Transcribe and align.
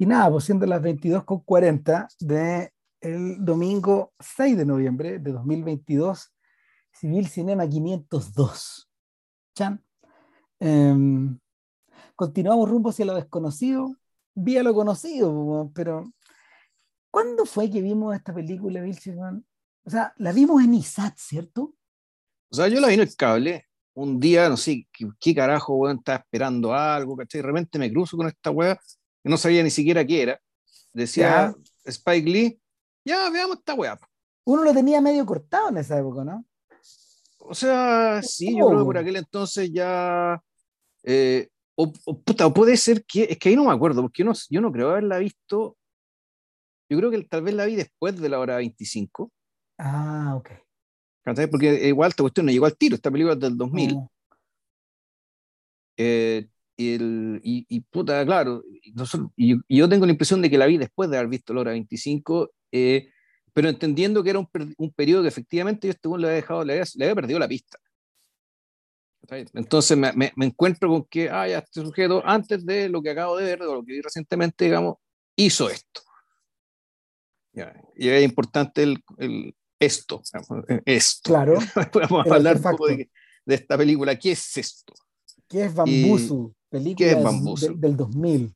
Y 0.00 0.06
nada, 0.06 0.30
pues 0.30 0.44
siendo 0.44 0.64
las 0.64 0.80
22.40 0.80 2.08
de 2.20 2.72
el 3.02 3.44
domingo 3.44 4.14
6 4.18 4.56
de 4.56 4.64
noviembre 4.64 5.18
de 5.18 5.30
2022, 5.30 6.32
Civil 6.90 7.28
Cinema 7.28 7.68
502. 7.68 8.90
Chan. 9.54 9.84
Em, 10.58 11.38
continuamos 12.16 12.70
rumbo 12.70 12.88
hacia 12.88 13.04
lo 13.04 13.14
desconocido, 13.14 13.94
vía 14.34 14.62
lo 14.62 14.72
conocido, 14.72 15.70
pero 15.74 16.10
¿cuándo 17.10 17.44
fue 17.44 17.70
que 17.70 17.82
vimos 17.82 18.16
esta 18.16 18.32
película, 18.32 18.80
Bill 18.80 18.96
O 19.84 19.90
sea, 19.90 20.14
la 20.16 20.32
vimos 20.32 20.64
en 20.64 20.72
ISAT, 20.72 21.14
¿cierto? 21.18 21.74
O 22.50 22.56
sea, 22.56 22.68
yo 22.68 22.80
la 22.80 22.88
vi 22.88 22.94
en 22.94 23.00
el 23.00 23.16
cable, 23.16 23.66
un 23.92 24.18
día, 24.18 24.48
no 24.48 24.56
sé, 24.56 24.88
qué, 25.20 25.34
carajo, 25.34 25.74
weón, 25.74 25.98
estaba 25.98 26.20
esperando 26.20 26.72
algo, 26.72 27.18
¿cachai? 27.18 27.42
De 27.42 27.46
repente 27.46 27.78
me 27.78 27.92
cruzo 27.92 28.16
con 28.16 28.28
esta 28.28 28.50
weá, 28.50 28.80
no 29.24 29.36
sabía 29.36 29.62
ni 29.62 29.70
siquiera 29.70 30.04
qué 30.04 30.22
era. 30.22 30.40
Decía 30.92 31.54
Spike 31.84 32.28
Lee, 32.28 32.60
ya 33.04 33.30
veamos 33.30 33.58
esta 33.58 33.74
weá. 33.74 33.98
Uno 34.44 34.64
lo 34.64 34.72
tenía 34.72 35.00
medio 35.00 35.24
cortado 35.24 35.68
en 35.68 35.78
esa 35.78 35.98
época, 35.98 36.24
¿no? 36.24 36.44
O 37.38 37.54
sea, 37.54 38.22
sí, 38.22 38.56
yo 38.58 38.66
creo 38.66 38.78
que 38.80 38.84
por 38.84 38.98
aquel 38.98 39.16
entonces 39.16 39.70
ya. 39.72 40.42
Eh, 41.04 41.48
o, 41.74 41.92
puta, 41.92 42.52
puede 42.52 42.76
ser 42.76 43.04
que. 43.04 43.24
Es 43.24 43.38
que 43.38 43.48
ahí 43.48 43.56
no 43.56 43.64
me 43.64 43.72
acuerdo, 43.72 44.02
porque 44.02 44.22
yo 44.22 44.26
no, 44.26 44.32
yo 44.48 44.60
no 44.60 44.72
creo 44.72 44.90
haberla 44.90 45.18
visto. 45.18 45.76
Yo 46.88 46.98
creo 46.98 47.10
que 47.10 47.22
tal 47.24 47.42
vez 47.42 47.54
la 47.54 47.66
vi 47.66 47.76
después 47.76 48.20
de 48.20 48.28
la 48.28 48.40
hora 48.40 48.56
25. 48.56 49.30
Ah, 49.78 50.34
ok. 50.36 50.50
Porque 51.50 51.88
igual 51.88 52.10
esta 52.10 52.22
cuestión 52.22 52.46
no 52.46 52.52
llegó 52.52 52.66
al 52.66 52.76
tiro, 52.76 52.96
esta 52.96 53.10
película 53.10 53.34
es 53.34 53.40
del 53.40 53.56
2000. 53.56 53.96
Eh, 55.96 56.48
y, 56.82 57.66
y, 57.68 57.80
puta, 57.80 58.24
claro, 58.24 58.62
y, 59.36 59.56
yo 59.68 59.88
tengo 59.88 60.06
la 60.06 60.12
impresión 60.12 60.40
de 60.40 60.50
que 60.50 60.58
la 60.58 60.66
vi 60.66 60.78
después 60.78 61.10
de 61.10 61.18
haber 61.18 61.28
visto 61.28 61.52
la 61.52 61.60
hora 61.60 61.72
25, 61.72 62.50
eh, 62.72 63.10
pero 63.52 63.68
entendiendo 63.68 64.22
que 64.22 64.30
era 64.30 64.38
un, 64.38 64.48
un, 64.78 64.92
periodo 64.92 65.22
que 65.22 65.28
efectivamente 65.28 65.88
yo 65.88 65.92
este 65.92 66.08
le 66.08 66.14
había 66.14 66.28
dejado, 66.30 66.64
le 66.64 66.82
había, 66.82 67.14
perdido 67.14 67.38
la 67.38 67.48
pista. 67.48 67.78
Entonces 69.28 69.96
me, 69.96 70.12
me, 70.14 70.46
encuentro 70.46 70.88
con 70.88 71.04
que, 71.04 71.28
ah, 71.30 71.46
ya 71.46 71.58
este 71.58 71.82
sujeto, 71.82 72.22
antes 72.24 72.64
de 72.64 72.88
lo 72.88 73.02
que 73.02 73.10
acabo 73.10 73.36
de 73.36 73.44
ver, 73.44 73.62
o 73.62 73.74
lo 73.74 73.84
que 73.84 73.92
vi 73.92 74.00
recientemente, 74.00 74.64
digamos, 74.64 74.96
hizo 75.36 75.68
esto. 75.70 76.00
y 77.94 78.08
es 78.08 78.24
importante 78.24 78.82
el, 78.82 79.04
el, 79.18 79.54
esto, 79.78 80.22
esto. 80.84 81.28
Claro. 81.28 81.58
Vamos 82.10 82.26
a 82.26 82.34
hablar 82.34 82.56
un 82.56 82.62
poco 82.62 82.88
de, 82.88 83.10
de, 83.44 83.54
esta 83.54 83.76
película. 83.76 84.18
¿Qué 84.18 84.32
es 84.32 84.56
esto? 84.56 84.94
¿Qué 85.48 85.64
es 85.64 85.74
Bambusu? 85.74 86.54
Película 86.70 87.08
del 87.76 87.96
2000. 87.96 88.54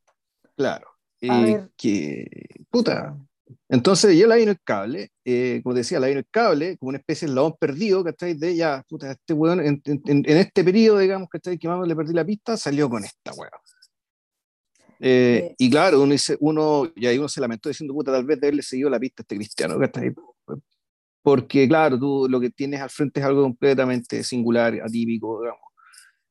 Claro. 0.57 0.89
Eh, 1.21 1.69
que, 1.77 2.27
puta. 2.71 3.19
Entonces 3.69 4.17
yo 4.17 4.27
la 4.27 4.37
vi 4.37 4.45
en 4.45 4.51
el 4.51 4.61
cable, 4.63 5.11
eh, 5.25 5.61
como 5.63 5.75
decía, 5.75 5.99
la 5.99 6.07
vi 6.07 6.13
en 6.13 6.19
el 6.19 6.27
cable, 6.31 6.79
como 6.79 6.91
una 6.91 6.99
especie 6.99 7.27
de 7.27 7.33
eslabón 7.33 7.57
perdido, 7.59 8.05
¿cachai? 8.05 8.35
De 8.35 8.55
ya, 8.55 8.85
puta, 8.89 9.11
este 9.11 9.35
weón, 9.35 9.61
en, 9.61 9.83
en, 9.85 10.25
este 10.27 10.65
periodo, 10.65 10.99
digamos, 10.99 11.29
¿cachai? 11.29 11.59
Que 11.59 11.69
más 11.69 11.87
le 11.87 11.97
perdí 11.97 12.15
la 12.15 12.25
pista, 12.25 12.57
salió 12.57 12.89
con 12.89 13.05
esta 13.05 13.33
weón. 13.33 13.51
Eh, 15.01 15.55
y 15.59 15.71
claro, 15.71 16.03
uno, 16.03 16.13
dice, 16.13 16.37
uno, 16.41 16.91
y 16.95 17.07
ahí 17.07 17.19
uno 17.19 17.29
se 17.29 17.41
lamentó 17.41 17.69
diciendo, 17.69 17.93
puta, 17.95 18.13
tal 18.13 18.25
vez 18.25 18.41
de 18.41 18.47
haberle 18.47 18.63
seguido 18.63 18.89
la 18.89 19.01
pista 19.01 19.21
a 19.21 19.25
este 19.25 19.37
cristiano, 19.37 19.79
¿cachai? 19.79 20.15
porque 21.23 21.67
claro, 21.67 21.99
tú 21.99 22.27
lo 22.29 22.39
que 22.39 22.51
tienes 22.51 22.83
al 22.83 22.91
frente 22.91 23.19
es 23.19 23.27
algo 23.27 23.43
completamente 23.43 24.23
singular, 24.23 24.75
atípico, 24.85 25.41
digamos, 25.41 25.63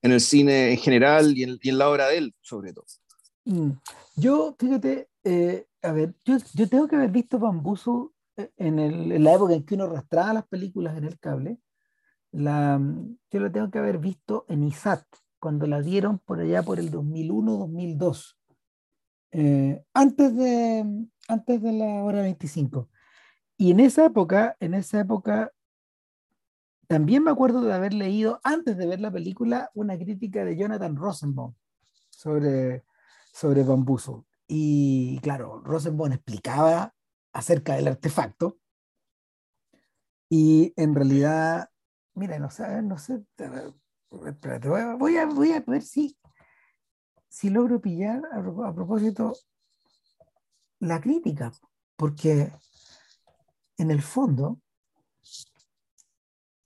en 0.04 0.12
el 0.12 0.22
cine 0.22 0.72
en 0.72 0.78
general 0.78 1.36
y 1.36 1.44
en, 1.44 1.78
la 1.78 1.90
obra 1.90 2.08
de 2.10 2.18
él, 2.18 2.36
sobre 2.42 2.74
todo. 2.74 2.86
Mm. 3.46 3.72
Yo, 4.16 4.56
fíjate, 4.60 5.10
eh, 5.24 5.66
a 5.82 5.92
ver, 5.94 6.14
yo, 6.26 6.38
yo, 6.54 6.70
tengo 6.70 6.88
que 6.88 6.98
haber 6.98 7.10
visto 7.10 7.40
Bambuzo 7.40 8.14
eh, 8.36 8.52
en, 8.58 8.80
el, 8.80 9.12
en, 9.14 9.24
la 9.24 9.34
época 9.34 9.54
en 9.54 9.66
que 9.66 9.76
uno 9.76 9.86
arrastraba 9.86 10.34
las 10.34 10.48
películas 10.48 10.98
en 10.98 11.06
el 11.06 11.18
cable. 11.20 11.58
La, 12.32 12.80
yo 13.32 13.40
lo 13.40 13.52
tengo 13.52 13.72
que 13.72 13.80
haber 13.80 13.98
visto 13.98 14.46
en 14.50 14.64
ISAT, 14.64 15.06
cuando 15.40 15.68
la 15.68 15.82
dieron 15.82 16.20
por 16.20 16.40
allá 16.40 16.64
por 16.64 16.80
el 16.80 16.92
2001-2002, 16.92 18.36
eh, 19.32 19.84
antes, 19.94 20.36
de, 20.36 20.86
antes 21.28 21.62
de 21.62 21.72
la 21.74 22.04
hora 22.04 22.22
25. 22.22 22.90
Y 23.58 23.72
en 23.72 23.80
esa 23.80 24.06
época, 24.06 24.58
en 24.60 24.74
esa 24.74 25.00
época, 25.00 25.52
también 26.94 27.24
me 27.24 27.32
acuerdo 27.32 27.62
de 27.62 27.74
haber 27.74 27.92
leído, 27.92 28.40
antes 28.44 28.78
de 28.78 28.86
ver 28.86 29.02
la 29.02 29.10
película, 29.10 29.72
una 29.74 29.98
crítica 29.98 30.46
de 30.46 30.56
Jonathan 30.56 30.96
Rosenbaum 30.96 31.56
sobre, 32.12 32.86
sobre 33.34 33.64
Bambuzo. 33.64 34.28
Y 34.48 35.18
claro, 35.24 35.60
Rosenbaum 35.64 36.12
explicaba 36.12 36.94
acerca 37.32 37.74
del 37.78 37.88
artefacto. 37.88 38.60
Y 40.30 40.72
en 40.76 40.94
realidad, 40.94 41.68
mira, 42.14 42.38
no 42.38 42.52
sé, 42.52 42.84
no 42.84 43.00
sé, 43.00 43.26
voy 44.12 45.18
a, 45.18 45.26
voy 45.26 45.52
a 45.52 45.64
ver 45.66 45.82
si, 45.82 46.16
si 47.28 47.50
logro 47.50 47.82
pillar 47.82 48.22
a 48.32 48.72
propósito 48.72 49.34
la 50.78 51.02
crítica, 51.02 51.52
porque 51.96 52.52
en 53.80 53.90
el 53.90 54.04
fondo, 54.04 54.60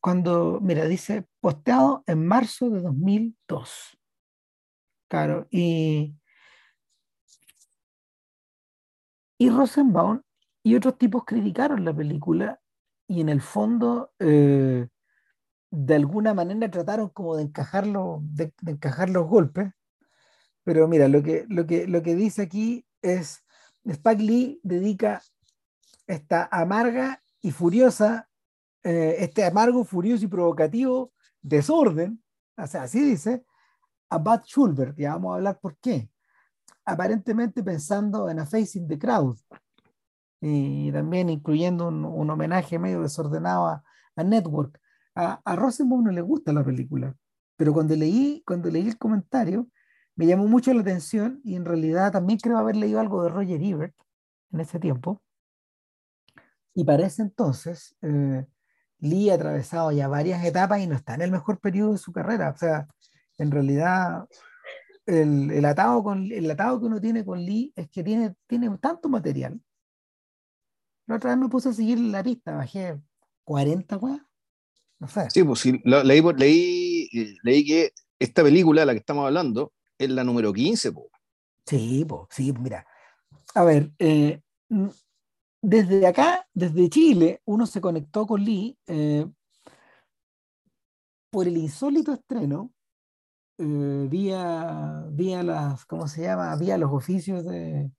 cuando, 0.08 0.62
mira, 0.62 0.86
dice 0.86 1.28
posteado 1.42 2.02
en 2.08 2.26
marzo 2.26 2.70
de 2.70 2.80
2002. 2.80 4.00
Claro, 5.10 5.48
y, 5.52 6.16
y 9.38 9.50
Rosenbaum 9.50 10.22
y 10.64 10.76
otros 10.76 10.98
tipos 10.98 11.26
criticaron 11.26 11.84
la 11.84 11.94
película 11.94 12.62
y 13.06 13.20
en 13.20 13.28
el 13.28 13.42
fondo, 13.42 14.14
eh, 14.20 14.88
de 15.72 15.96
alguna 15.96 16.34
manera 16.34 16.72
trataron 16.72 17.10
como 17.10 17.36
de 17.36 17.44
encajar, 17.44 17.86
de, 17.86 18.54
encajar 18.66 19.10
los 19.10 19.28
golpes. 19.28 19.74
Pero 20.64 20.88
mira, 20.88 21.10
lo 21.10 21.22
que, 21.22 21.46
lo, 21.50 21.68
que, 21.68 21.86
lo 21.86 22.02
que 22.02 22.16
dice 22.16 22.44
aquí 22.44 22.86
es, 23.02 23.44
Spike 23.84 24.24
Lee 24.24 24.62
dedica 24.64 25.22
esta 26.08 26.48
amarga 26.50 27.22
y 27.42 27.52
furiosa, 27.52 28.27
eh, 28.88 29.18
este 29.20 29.44
amargo, 29.44 29.84
furioso 29.84 30.24
y 30.24 30.30
provocativo 30.30 31.12
desorden, 31.42 32.24
o 32.56 32.66
sea, 32.68 32.84
así 32.84 33.04
dice, 33.04 33.44
a 34.10 34.18
Bad 34.18 34.46
Schulberg, 34.46 34.96
ya 34.96 35.12
vamos 35.12 35.34
a 35.34 35.36
hablar 35.36 35.60
por 35.60 35.76
qué. 35.80 36.10
Aparentemente 36.86 37.62
pensando 37.64 38.30
en 38.30 38.40
A 38.40 38.46
Facing 38.46 38.88
the 38.88 38.98
Crowd, 38.98 39.38
y 40.40 40.90
también 40.94 41.30
incluyendo 41.30 41.90
un, 41.90 42.30
homenaje 42.30 42.80
medio 42.80 43.02
desordenado 43.02 43.68
a, 43.68 43.84
Network. 44.24 44.80
A, 45.16 45.42
a 45.44 45.56
Rosenbaum 45.58 46.06
no 46.06 46.12
le 46.12 46.22
gusta 46.22 46.54
la 46.54 46.64
película, 46.64 47.14
pero 47.58 47.74
cuando 47.74 47.94
leí, 47.94 48.42
cuando 48.46 48.70
leí 48.70 48.88
el 48.88 48.98
comentario, 48.98 49.68
me 50.16 50.28
llamó 50.28 50.48
mucho 50.48 50.74
la 50.74 50.80
atención 50.80 51.42
y 51.44 51.58
en 51.58 51.66
realidad 51.66 52.14
también 52.14 52.40
creo 52.40 52.58
haber 52.58 52.78
leído 52.78 53.02
algo 53.02 53.22
de 53.24 53.30
Roger 53.30 53.62
Ebert 53.62 53.96
en 54.54 54.62
ese 54.62 54.80
tiempo. 54.80 55.22
Y 56.74 56.86
para 56.86 57.06
ese 57.06 57.24
entonces, 57.24 57.98
eh, 58.02 58.46
Lee 59.00 59.30
ha 59.30 59.36
atravesado 59.36 59.92
ya 59.92 60.08
varias 60.08 60.44
etapas 60.44 60.82
y 60.82 60.88
no 60.88 60.96
está 60.96 61.16
en 61.16 61.22
el 61.22 61.32
mejor 61.32 61.60
periodo 61.60 61.94
de 61.94 61.98
su 61.98 62.12
carrera. 62.12 62.50
O 62.50 62.58
sea, 62.58 62.88
en 63.38 63.52
realidad, 63.52 64.28
el, 65.06 65.52
el, 65.52 65.66
atado, 65.66 66.04
con, 66.04 66.32
el 66.32 66.50
atado 66.50 66.80
que 66.80 66.86
uno 66.86 67.00
tiene 67.00 67.24
con 67.24 67.40
Lee 67.40 67.72
es 67.76 67.90
que 67.90 68.04
tiene, 68.04 68.36
tiene 68.48 68.76
tanto 68.80 69.10
material. 69.10 69.60
La 71.06 71.16
otra 71.16 71.32
vez 71.32 71.40
me 71.40 71.50
puse 71.50 71.70
a 71.70 71.74
seguir 71.74 72.00
la 72.00 72.24
pista, 72.24 72.56
bajé 72.56 73.00
40 73.44 73.98
weas. 73.98 74.22
No 75.00 75.08
sé. 75.08 75.30
Sí, 75.30 75.44
pues 75.44 75.60
sí, 75.60 75.80
leí, 75.84 76.22
leí, 76.36 77.38
leí 77.44 77.66
que 77.66 77.94
esta 78.20 78.44
película, 78.44 78.84
la 78.84 78.94
que 78.94 79.00
estamos 79.00 79.26
hablando, 79.26 79.74
es 79.98 80.10
la 80.10 80.24
número 80.24 80.52
15. 80.52 80.92
Po. 80.92 81.10
Sí, 81.66 82.04
pues, 82.08 82.22
sí, 82.32 82.54
mira. 82.54 82.86
A 83.54 83.64
ver, 83.64 83.92
eh, 84.00 84.42
desde 85.68 86.08
acá, 86.08 86.48
desde 86.54 86.90
Chile, 86.90 87.42
uno 87.44 87.66
se 87.66 87.82
conectó 87.82 88.26
con 88.26 88.42
Lee 88.42 88.78
eh, 88.88 89.28
por 91.30 91.46
el 91.46 91.58
insólito 91.58 92.14
estreno, 92.14 92.72
eh, 93.58 94.08
vía, 94.10 95.04
vía 95.10 95.44
las, 95.44 95.84
¿cómo 95.84 96.08
se 96.08 96.22
llama? 96.22 96.56
Vía 96.56 96.78
los 96.78 96.94
oficios 96.94 97.44
de, 97.44 97.92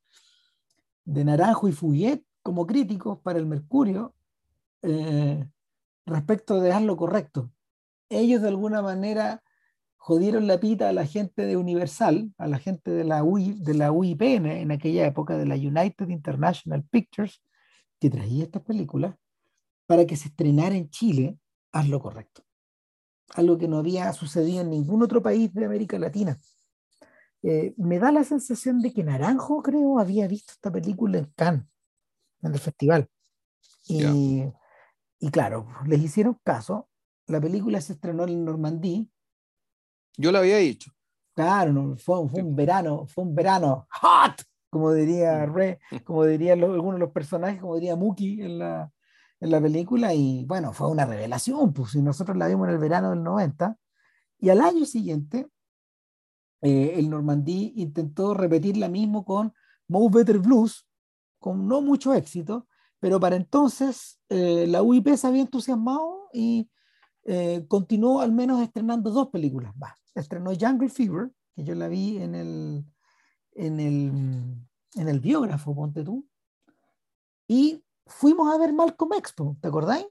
de 1.04 1.24
Naranjo 1.26 1.68
y 1.68 1.72
Fouillet 1.72 2.24
como 2.42 2.66
críticos 2.66 3.18
para 3.18 3.38
el 3.38 3.44
Mercurio 3.44 4.14
eh, 4.80 5.46
respecto 6.06 6.62
de 6.62 6.80
lo 6.80 6.96
correcto. 6.96 7.52
Ellos 8.08 8.40
de 8.40 8.48
alguna 8.48 8.80
manera 8.80 9.42
jodieron 9.98 10.46
la 10.46 10.58
pita 10.58 10.88
a 10.88 10.94
la 10.94 11.04
gente 11.04 11.44
de 11.44 11.58
Universal, 11.58 12.32
a 12.38 12.46
la 12.46 12.58
gente 12.60 12.92
de 12.92 13.04
la, 13.04 13.22
de 13.22 13.74
la 13.74 13.92
UIPN 13.92 14.46
en 14.46 14.70
aquella 14.70 15.06
época, 15.06 15.36
de 15.36 15.44
la 15.44 15.56
United 15.56 16.08
International 16.08 16.82
Pictures, 16.90 17.42
que 17.98 18.10
traía 18.10 18.44
estas 18.44 18.62
películas 18.62 19.14
para 19.86 20.06
que 20.06 20.16
se 20.16 20.28
estrenara 20.28 20.74
en 20.74 20.90
Chile, 20.90 21.38
haz 21.72 21.88
lo 21.88 22.00
correcto. 22.00 22.42
Algo 23.34 23.58
que 23.58 23.68
no 23.68 23.78
había 23.78 24.12
sucedido 24.12 24.60
en 24.60 24.70
ningún 24.70 25.02
otro 25.02 25.22
país 25.22 25.52
de 25.52 25.64
América 25.64 25.98
Latina. 25.98 26.38
Eh, 27.42 27.74
me 27.76 27.98
da 27.98 28.10
la 28.10 28.24
sensación 28.24 28.80
de 28.80 28.92
que 28.92 29.04
Naranjo, 29.04 29.62
creo, 29.62 29.98
había 29.98 30.26
visto 30.26 30.52
esta 30.52 30.70
película 30.70 31.18
en 31.18 31.26
Cannes, 31.36 31.64
en 32.42 32.52
el 32.52 32.58
festival. 32.58 33.08
Y, 33.86 34.44
y 35.20 35.30
claro, 35.30 35.68
les 35.86 36.00
hicieron 36.00 36.38
caso. 36.44 36.88
La 37.26 37.40
película 37.40 37.80
se 37.80 37.94
estrenó 37.94 38.24
en 38.24 38.44
Normandía. 38.44 39.04
Yo 40.16 40.32
lo 40.32 40.38
había 40.38 40.56
dicho. 40.58 40.90
Claro, 41.34 41.96
fue, 41.96 42.28
fue, 42.28 42.42
un 42.42 42.56
verano, 42.56 43.06
fue 43.06 43.24
un 43.24 43.34
verano 43.34 43.86
hot, 44.00 44.42
como 44.70 44.92
diría 44.92 45.46
Mm. 45.46 45.54
Re, 45.54 45.80
como 46.04 46.24
dirían 46.24 46.62
algunos 46.62 46.94
de 46.94 47.00
los 47.00 47.12
personajes, 47.12 47.60
como 47.60 47.74
diría 47.74 47.96
Muki 47.96 48.42
en 48.42 48.58
la, 48.58 48.92
en 49.40 49.50
la 49.50 49.60
película, 49.60 50.14
y 50.14 50.44
bueno, 50.46 50.72
fue 50.72 50.88
una 50.88 51.04
revelación, 51.04 51.72
pues, 51.72 51.94
y 51.94 52.02
nosotros 52.02 52.36
la 52.36 52.48
vimos 52.48 52.68
en 52.68 52.74
el 52.74 52.80
verano 52.80 53.10
del 53.10 53.22
90, 53.22 53.76
y 54.40 54.50
al 54.50 54.60
año 54.60 54.84
siguiente, 54.84 55.48
eh, 56.60 56.94
el 56.96 57.08
Normandí 57.08 57.72
intentó 57.76 58.34
repetir 58.34 58.76
la 58.76 58.88
mismo 58.88 59.24
con 59.24 59.52
Mo 59.88 60.08
Better 60.10 60.38
Blues, 60.38 60.86
con 61.38 61.66
no 61.68 61.80
mucho 61.80 62.14
éxito, 62.14 62.66
pero 63.00 63.20
para 63.20 63.36
entonces 63.36 64.20
eh, 64.28 64.66
la 64.66 64.82
UIP 64.82 65.14
se 65.16 65.26
había 65.26 65.42
entusiasmado 65.42 66.28
y 66.32 66.68
eh, 67.24 67.64
continuó 67.68 68.20
al 68.20 68.32
menos 68.32 68.60
estrenando 68.60 69.10
dos 69.10 69.28
películas 69.28 69.76
más. 69.76 69.96
Estrenó 70.14 70.50
Jungle 70.58 70.88
Fever, 70.88 71.30
que 71.54 71.62
yo 71.62 71.74
la 71.74 71.86
vi 71.86 72.18
en 72.18 72.34
el, 72.34 72.84
en 73.58 73.80
el, 73.80 74.12
en 74.94 75.08
el 75.08 75.20
biógrafo, 75.20 75.74
ponte 75.74 76.04
tú, 76.04 76.26
y 77.46 77.84
fuimos 78.06 78.54
a 78.54 78.58
ver 78.58 78.72
Malcolm 78.72 79.12
X, 79.14 79.34
¿te 79.60 79.68
acordáis? 79.68 80.06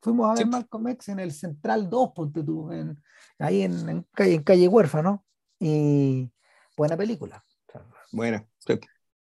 Fuimos 0.00 0.26
a 0.30 0.34
ver 0.34 0.44
Sí. 0.44 0.50
Malcolm 0.50 0.88
X 0.88 1.08
en 1.08 1.20
el 1.20 1.32
Central 1.32 1.90
2, 1.90 2.10
ponte 2.14 2.42
tú, 2.42 2.70
en, 2.72 3.02
ahí 3.38 3.62
en, 3.62 3.88
en 3.88 4.06
calle, 4.12 4.34
en 4.34 4.42
calle 4.42 4.68
Huérfano, 4.68 5.24
y 5.58 6.30
buena 6.76 6.96
película. 6.96 7.44
Sí. 8.58 8.78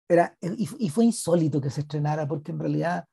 era, 0.10 0.38
y, 0.42 0.86
y 0.86 0.90
fue 0.90 1.06
insólito 1.06 1.62
que 1.62 1.70
se 1.70 1.82
estrenara, 1.82 2.28
porque 2.28 2.52
en 2.52 2.60
realidad 2.60 3.08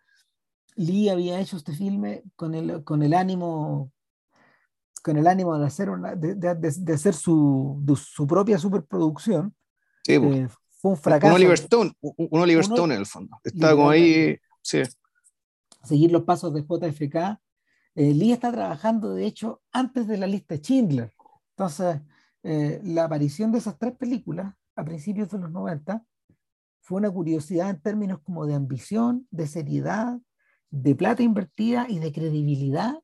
Lee 0.77 1.09
había 1.09 1.41
hecho 1.41 1.57
este 1.57 1.73
filme 1.73 2.25
con 2.37 2.55
el, 2.55 2.85
con 2.85 3.03
el 3.03 3.15
ánimo 3.15 3.93
con 5.03 5.17
el 5.17 5.27
ánimo 5.27 5.59
de 5.59 5.67
hacer, 5.67 5.89
una, 5.91 6.15
de, 6.15 6.35
de- 6.35 6.55
de- 6.55 6.93
hacer 6.93 7.15
su, 7.15 7.83
su 7.97 8.27
propia 8.27 8.59
superproducción. 8.59 9.55
sí, 10.05 10.19
pues. 10.19 10.37
Eh, 10.37 10.49
fue 10.83 10.93
un 10.93 10.97
un 10.97 11.03
fracaso. 11.03 11.35
Oliver 11.35 11.55
Stone, 11.55 11.93
un, 12.01 12.15
un 12.31 12.41
Oliver 12.41 12.65
Uno- 12.65 12.75
Stone 12.75 12.95
en 12.95 13.01
el 13.01 13.07
fondo. 13.07 13.37
Estaba 13.45 13.75
como 13.75 13.91
ahí, 13.91 14.39
sí, 14.63 14.81
seguir 15.85 16.11
los 16.11 16.23
pasos 16.23 16.55
de 16.55 16.63
JFK. 16.63 17.39
Eh, 17.97 18.15
Lee 18.15 18.33
está 18.33 18.51
trabajando, 18.51 19.13
de 19.13 19.27
hecho, 19.27 19.61
antes 19.73 20.07
de 20.09 20.17
la 20.17 20.27
lista 20.27 20.57
Schindler. 20.57 21.13
Entonces, 21.57 22.01
eh, 22.45 22.81
la 22.83 23.05
aparición 23.05 23.53
de 23.53 23.59
esas 23.59 23.77
tres 23.79 23.95
películas 23.97 24.55
a 24.77 24.85
principios 24.85 25.29
de 25.29 25.39
los 25.39 25.51
90 25.51 26.03
fue 26.81 26.99
una 26.99 27.11
curiosidad 27.11 27.69
en 27.69 27.81
términos 27.83 28.21
como 28.23 28.47
de 28.47 28.55
ambición, 28.55 29.27
de 29.31 29.47
seriedad, 29.47 30.19
de 30.71 30.95
plata 30.95 31.23
invertida 31.23 31.87
y 31.91 31.99
de 31.99 32.11
credibilidad 32.13 32.95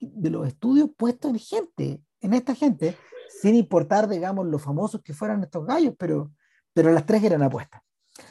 de 0.00 0.30
los 0.30 0.46
estudios 0.48 0.90
puestos 0.96 1.30
en 1.30 1.38
gente, 1.38 2.02
en 2.20 2.34
esta 2.34 2.54
gente, 2.54 2.96
sin 3.40 3.54
importar, 3.54 4.08
digamos, 4.08 4.46
lo 4.46 4.58
famosos 4.58 5.02
que 5.02 5.14
fueran 5.14 5.42
estos 5.42 5.64
gallos, 5.66 5.94
pero, 5.98 6.32
pero 6.72 6.92
las 6.92 7.06
tres 7.06 7.22
eran 7.22 7.42
apuestas. 7.42 7.82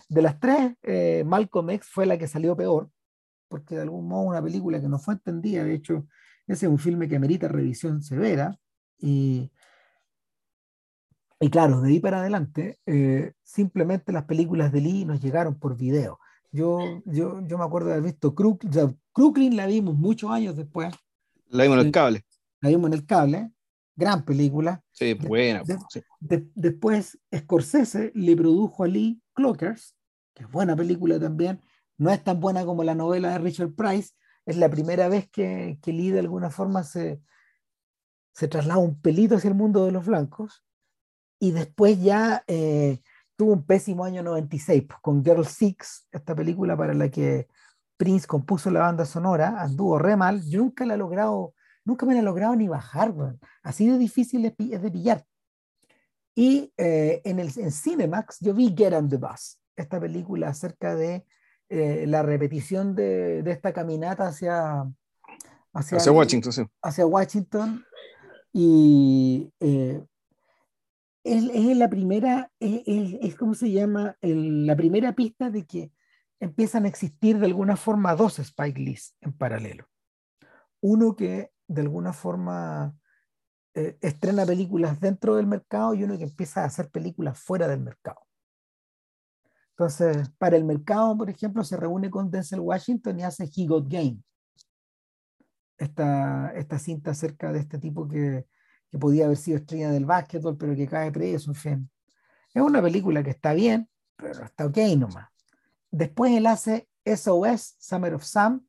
De 0.07 0.21
las 0.21 0.39
tres, 0.39 0.73
eh, 0.83 1.23
Malcolm 1.25 1.69
X 1.71 1.87
fue 1.89 2.05
la 2.05 2.17
que 2.17 2.27
salió 2.27 2.55
peor, 2.55 2.89
porque 3.47 3.75
de 3.75 3.81
algún 3.81 4.07
modo 4.07 4.23
una 4.23 4.41
película 4.41 4.81
que 4.81 4.89
no 4.89 4.99
fue 4.99 5.15
entendida, 5.15 5.63
de 5.63 5.73
hecho, 5.73 6.05
ese 6.47 6.65
es 6.65 6.71
un 6.71 6.79
filme 6.79 7.07
que 7.07 7.15
amerita 7.15 7.47
revisión 7.47 8.01
severa, 8.01 8.59
y, 8.99 9.51
y 11.39 11.49
claro, 11.49 11.81
de 11.81 11.89
ahí 11.89 11.99
para 11.99 12.19
adelante, 12.19 12.79
eh, 12.85 13.33
simplemente 13.43 14.11
las 14.11 14.25
películas 14.25 14.71
de 14.71 14.81
Lee 14.81 15.05
nos 15.05 15.21
llegaron 15.21 15.57
por 15.57 15.77
video. 15.77 16.19
Yo, 16.51 17.01
yo, 17.05 17.41
yo 17.45 17.57
me 17.57 17.63
acuerdo 17.63 17.89
de 17.89 17.93
haber 17.93 18.05
visto 18.05 18.33
Crooklyn 18.33 19.55
la 19.55 19.67
vimos 19.67 19.95
muchos 19.95 20.31
años 20.31 20.55
después, 20.55 20.93
la 21.49 21.63
vimos 21.63 21.79
en 21.79 21.85
el 21.87 21.91
cable. 21.91 22.25
la 22.61 22.69
vimos 22.69 22.87
en 22.87 22.93
el 22.93 23.05
cable, 23.05 23.51
gran 23.95 24.23
película. 24.25 24.81
Sí, 24.91 25.13
buena. 25.13 25.63
de- 25.63 25.77
sí. 25.89 26.01
De- 26.19 26.47
después 26.55 27.19
Scorsese 27.35 28.11
le 28.15 28.35
produjo 28.35 28.83
a 28.83 28.87
Lee 28.87 29.21
Clockers, 29.33 29.95
que 30.33 30.43
es 30.43 30.51
buena 30.51 30.75
película 30.75 31.19
también, 31.19 31.61
no 31.97 32.09
es 32.11 32.23
tan 32.23 32.39
buena 32.39 32.65
como 32.65 32.83
la 32.83 32.95
novela 32.95 33.31
de 33.31 33.39
Richard 33.39 33.73
Price, 33.73 34.13
es 34.45 34.57
la 34.57 34.69
primera 34.69 35.09
vez 35.09 35.29
que, 35.29 35.77
que 35.81 35.91
Lee 35.93 36.11
de 36.11 36.19
alguna 36.19 36.49
forma 36.49 36.83
se, 36.83 37.21
se 38.33 38.47
traslada 38.47 38.79
un 38.79 38.99
pelito 39.01 39.35
hacia 39.35 39.49
el 39.49 39.55
mundo 39.55 39.85
de 39.85 39.91
los 39.91 40.05
blancos, 40.05 40.63
y 41.39 41.51
después 41.51 42.01
ya 42.01 42.43
eh, 42.47 43.01
tuvo 43.37 43.53
un 43.53 43.65
pésimo 43.65 44.03
año 44.05 44.23
96 44.23 44.83
pues, 44.87 44.99
con 45.01 45.23
Girl 45.23 45.45
Six, 45.45 46.07
esta 46.11 46.35
película 46.35 46.75
para 46.77 46.93
la 46.93 47.09
que 47.09 47.47
Prince 47.99 48.25
compuso 48.25 48.71
la 48.71 48.79
banda 48.79 49.05
sonora, 49.05 49.61
anduvo 49.61 49.99
re 49.99 50.15
mal, 50.15 50.41
yo 50.47 50.59
nunca 50.61 50.85
la 50.85 50.93
he 50.93 50.97
logrado, 50.97 51.53
nunca 51.83 52.05
me 52.05 52.13
la 52.13 52.21
he 52.21 52.23
logrado 52.23 52.55
ni 52.55 52.69
bajar, 52.69 53.11
weón. 53.11 53.37
así 53.61 53.87
de 53.89 53.97
difícil 53.97 54.45
es 54.45 54.81
de 54.81 54.89
pillar. 54.91 55.25
Y 56.33 56.71
eh, 56.77 57.21
en, 57.25 57.39
el, 57.39 57.51
en 57.57 57.71
Cinemax 57.73 58.37
yo 58.39 58.53
vi 58.53 58.73
Get 58.77 58.93
on 58.93 59.09
the 59.09 59.17
Bus, 59.17 59.59
esta 59.75 59.99
película 59.99 60.47
acerca 60.47 60.95
de 60.95 61.25
eh, 61.67 62.05
la 62.07 62.23
repetición 62.23 62.95
de, 62.95 63.43
de 63.43 63.51
esta 63.51 63.73
caminata 63.73 64.27
hacia, 64.27 64.83
hacia, 65.73 65.97
Hacia 65.97 66.11
Washington, 66.13 66.53
sí. 66.53 66.63
hacia 66.81 67.05
Washington 67.05 67.83
y 68.53 69.51
eh, 69.59 70.01
es, 71.25 71.43
es 71.53 71.77
la 71.77 71.89
primera, 71.89 72.49
es, 72.61 72.81
es- 72.87 73.17
es 73.21 73.35
como 73.35 73.53
se 73.53 73.69
llama, 73.71 74.15
El- 74.21 74.65
la 74.65 74.75
primera 74.77 75.13
pista 75.13 75.49
de 75.49 75.65
que 75.65 75.91
empiezan 76.39 76.85
a 76.85 76.87
existir 76.87 77.37
de 77.37 77.45
alguna 77.45 77.75
forma 77.75 78.15
dos 78.15 78.39
Spike 78.39 78.79
Lees 78.79 79.15
en 79.21 79.33
paralelo. 79.33 79.85
Uno 80.81 81.15
que 81.15 81.51
de 81.67 81.81
alguna 81.81 82.13
forma 82.13 82.95
eh, 83.75 83.97
estrena 84.01 84.45
películas 84.45 84.99
dentro 84.99 85.35
del 85.35 85.47
mercado 85.47 85.93
y 85.93 86.03
uno 86.03 86.17
que 86.17 86.23
empieza 86.23 86.63
a 86.63 86.65
hacer 86.65 86.89
películas 86.89 87.39
fuera 87.39 87.67
del 87.67 87.81
mercado. 87.81 88.19
Entonces, 89.71 90.29
para 90.37 90.57
el 90.57 90.65
mercado, 90.65 91.17
por 91.17 91.29
ejemplo, 91.29 91.63
se 91.63 91.77
reúne 91.77 92.09
con 92.09 92.29
Denzel 92.29 92.59
Washington 92.59 93.19
y 93.19 93.23
hace 93.23 93.45
He 93.45 93.65
Got 93.65 93.87
Game. 93.87 94.21
Esta, 95.77 96.51
esta 96.55 96.77
cinta 96.77 97.11
acerca 97.11 97.53
de 97.53 97.59
este 97.59 97.79
tipo 97.79 98.05
que, 98.05 98.45
que 98.91 98.97
podía 98.97 99.25
haber 99.25 99.37
sido 99.37 99.57
estrella 99.57 99.91
del 99.91 100.05
básquetbol, 100.05 100.57
pero 100.57 100.75
que 100.75 100.87
cae 100.87 101.11
preso, 101.11 101.51
en 101.51 101.55
fin. 101.55 101.91
Es 102.53 102.61
una 102.61 102.81
película 102.81 103.23
que 103.23 103.29
está 103.29 103.53
bien, 103.53 103.87
pero 104.17 104.43
está 104.43 104.65
ok 104.65 104.77
nomás. 104.97 105.29
Después 105.91 106.31
él 106.33 106.45
hace 106.45 106.87
SOS, 107.05 107.75
Summer 107.79 108.13
of 108.13 108.23
Sam, 108.23 108.65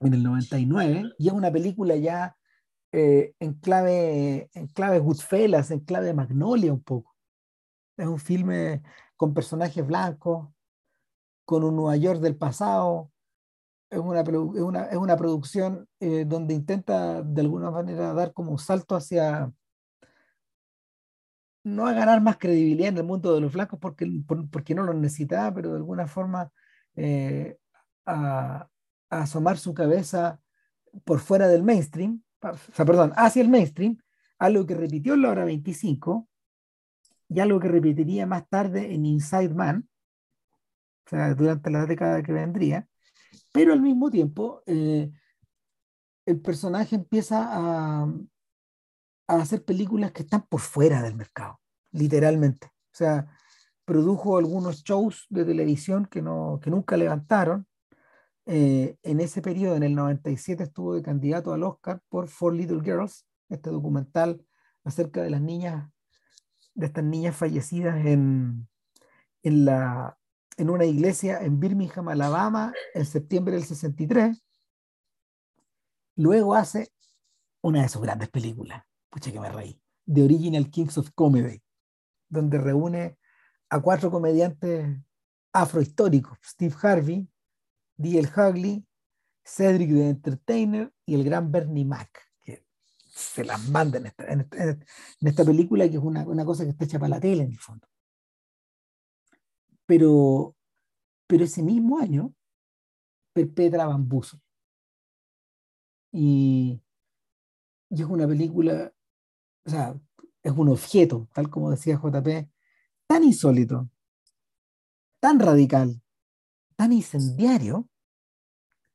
en 0.00 0.14
el 0.14 0.22
99, 0.22 1.12
y 1.18 1.28
es 1.28 1.32
una 1.32 1.52
película 1.52 1.94
ya 1.96 2.36
eh, 2.92 3.34
en, 3.38 3.54
clave, 3.54 4.50
en 4.54 4.66
clave 4.68 4.98
Goodfellas, 4.98 5.70
en 5.70 5.80
clave 5.80 6.14
Magnolia 6.14 6.72
un 6.72 6.82
poco. 6.82 7.14
Es 7.96 8.06
un 8.06 8.18
filme 8.18 8.82
con 9.16 9.34
personajes 9.34 9.86
blancos, 9.86 10.48
con 11.44 11.64
un 11.64 11.76
Nueva 11.76 11.96
York 11.96 12.20
del 12.20 12.36
pasado. 12.36 13.10
Es 13.90 13.98
una, 13.98 14.20
es 14.20 14.28
una, 14.28 14.84
es 14.84 14.96
una 14.96 15.16
producción 15.16 15.86
eh, 16.00 16.24
donde 16.24 16.54
intenta 16.54 17.22
de 17.22 17.40
alguna 17.42 17.70
manera 17.70 18.14
dar 18.14 18.32
como 18.32 18.52
un 18.52 18.58
salto 18.58 18.96
hacia, 18.96 19.52
no 21.64 21.86
a 21.86 21.92
ganar 21.92 22.20
más 22.22 22.38
credibilidad 22.38 22.88
en 22.88 22.98
el 22.98 23.04
mundo 23.04 23.34
de 23.34 23.40
los 23.40 23.52
blancos 23.52 23.78
porque, 23.80 24.06
por- 24.26 24.48
porque 24.50 24.74
no 24.74 24.82
lo 24.84 24.94
necesitaba, 24.94 25.54
pero 25.54 25.70
de 25.70 25.76
alguna 25.76 26.06
forma 26.06 26.50
eh, 26.96 27.58
a, 28.06 28.68
asomar 29.10 29.58
su 29.58 29.74
cabeza 29.74 30.40
por 31.04 31.20
fuera 31.20 31.48
del 31.48 31.62
mainstream, 31.62 32.22
o 32.42 32.56
sea, 32.74 32.84
perdón, 32.84 33.12
hacia 33.16 33.42
el 33.42 33.48
mainstream, 33.48 33.98
algo 34.38 34.66
que 34.66 34.74
repitió 34.74 35.14
en 35.14 35.22
la 35.22 35.30
hora 35.30 35.44
25 35.44 36.28
y 37.28 37.40
algo 37.40 37.60
que 37.60 37.68
repetiría 37.68 38.26
más 38.26 38.48
tarde 38.48 38.92
en 38.94 39.06
Inside 39.06 39.54
Man, 39.54 39.88
o 41.06 41.10
sea, 41.10 41.34
durante 41.34 41.70
la 41.70 41.86
década 41.86 42.22
que 42.22 42.32
vendría, 42.32 42.88
pero 43.52 43.72
al 43.72 43.80
mismo 43.82 44.10
tiempo 44.10 44.62
eh, 44.66 45.10
el 46.26 46.40
personaje 46.40 46.96
empieza 46.96 47.46
a, 47.50 48.12
a 49.36 49.42
hacer 49.42 49.64
películas 49.64 50.12
que 50.12 50.22
están 50.22 50.42
por 50.48 50.60
fuera 50.60 51.02
del 51.02 51.14
mercado, 51.14 51.60
literalmente. 51.92 52.66
O 52.66 52.96
sea, 52.96 53.28
produjo 53.84 54.38
algunos 54.38 54.84
shows 54.84 55.26
de 55.30 55.44
televisión 55.44 56.06
que, 56.06 56.22
no, 56.22 56.60
que 56.62 56.70
nunca 56.70 56.96
levantaron. 56.96 57.66
Eh, 58.46 58.96
en 59.02 59.20
ese 59.20 59.42
periodo, 59.42 59.76
en 59.76 59.82
el 59.82 59.94
97, 59.94 60.64
estuvo 60.64 60.94
de 60.94 61.02
candidato 61.02 61.52
al 61.52 61.62
Oscar 61.62 62.00
por 62.08 62.28
Four 62.28 62.54
Little 62.54 62.82
Girls, 62.82 63.26
este 63.48 63.70
documental 63.70 64.44
acerca 64.84 65.22
de 65.22 65.30
las 65.30 65.40
niñas, 65.40 65.88
de 66.74 66.86
estas 66.86 67.04
niñas 67.04 67.36
fallecidas 67.36 68.04
en, 68.06 68.68
en, 69.42 69.64
la, 69.64 70.16
en 70.56 70.70
una 70.70 70.84
iglesia 70.84 71.40
en 71.42 71.60
Birmingham, 71.60 72.08
Alabama, 72.08 72.72
en 72.94 73.04
septiembre 73.04 73.54
del 73.54 73.64
63. 73.64 74.42
Luego 76.16 76.54
hace 76.54 76.92
una 77.62 77.82
de 77.82 77.88
sus 77.88 78.02
grandes 78.02 78.28
películas, 78.28 78.84
pucha 79.10 79.32
que 79.32 79.40
me 79.40 79.50
reí, 79.50 79.80
The 80.06 80.22
Original 80.22 80.70
Kings 80.70 80.96
of 80.98 81.10
Comedy, 81.14 81.62
donde 82.28 82.58
reúne 82.58 83.18
a 83.68 83.80
cuatro 83.80 84.10
comediantes 84.10 84.98
afrohistóricos, 85.52 86.38
Steve 86.44 86.74
Harvey, 86.82 87.28
D.L. 87.96 88.28
Hughley, 88.28 88.86
Cedric 89.44 89.90
the 89.90 90.08
Entertainer 90.08 90.92
y 91.04 91.14
el 91.14 91.24
gran 91.24 91.50
Bernie 91.50 91.84
Mac, 91.84 92.10
que 92.42 92.64
se 93.06 93.44
las 93.44 93.68
manda 93.68 93.98
en 93.98 94.06
esta, 95.20 95.44
película, 95.44 95.88
que 95.88 95.96
es 95.96 96.02
una, 96.02 96.24
cosa 96.44 96.64
que 96.64 96.70
está 96.70 96.84
hecha 96.84 96.98
para 96.98 97.10
la 97.10 97.20
tele 97.20 97.42
en 97.42 97.50
el 97.50 97.58
fondo. 97.58 97.86
Pero, 99.86 100.54
pero 101.26 101.44
ese 101.44 101.62
mismo 101.62 101.98
año 101.98 102.32
perpetra 103.32 103.86
Bambuzo. 103.86 104.40
Y, 106.12 106.80
y 107.88 108.02
es 108.02 108.08
una 108.08 108.26
película, 108.26 108.92
o 109.64 109.70
sea, 109.70 109.94
es 110.42 110.52
un 110.52 110.68
objeto, 110.68 111.28
tal 111.32 111.50
como 111.50 111.70
decía 111.70 112.00
JP, 112.02 112.48
tan 113.06 113.24
insólito, 113.24 113.90
tan 115.20 115.38
radical, 115.38 116.00
tan 116.76 116.92
incendiario, 116.92 117.88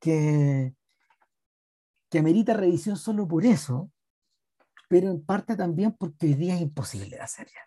que, 0.00 0.74
que 2.10 2.18
amerita 2.18 2.54
revisión 2.54 2.96
solo 2.96 3.26
por 3.26 3.44
eso, 3.44 3.90
pero 4.88 5.10
en 5.10 5.24
parte 5.24 5.56
también 5.56 5.92
porque 5.92 6.26
hoy 6.26 6.34
día 6.34 6.54
es 6.54 6.62
imposible 6.62 7.16
de 7.16 7.22
hacer 7.22 7.48
ya. 7.48 7.60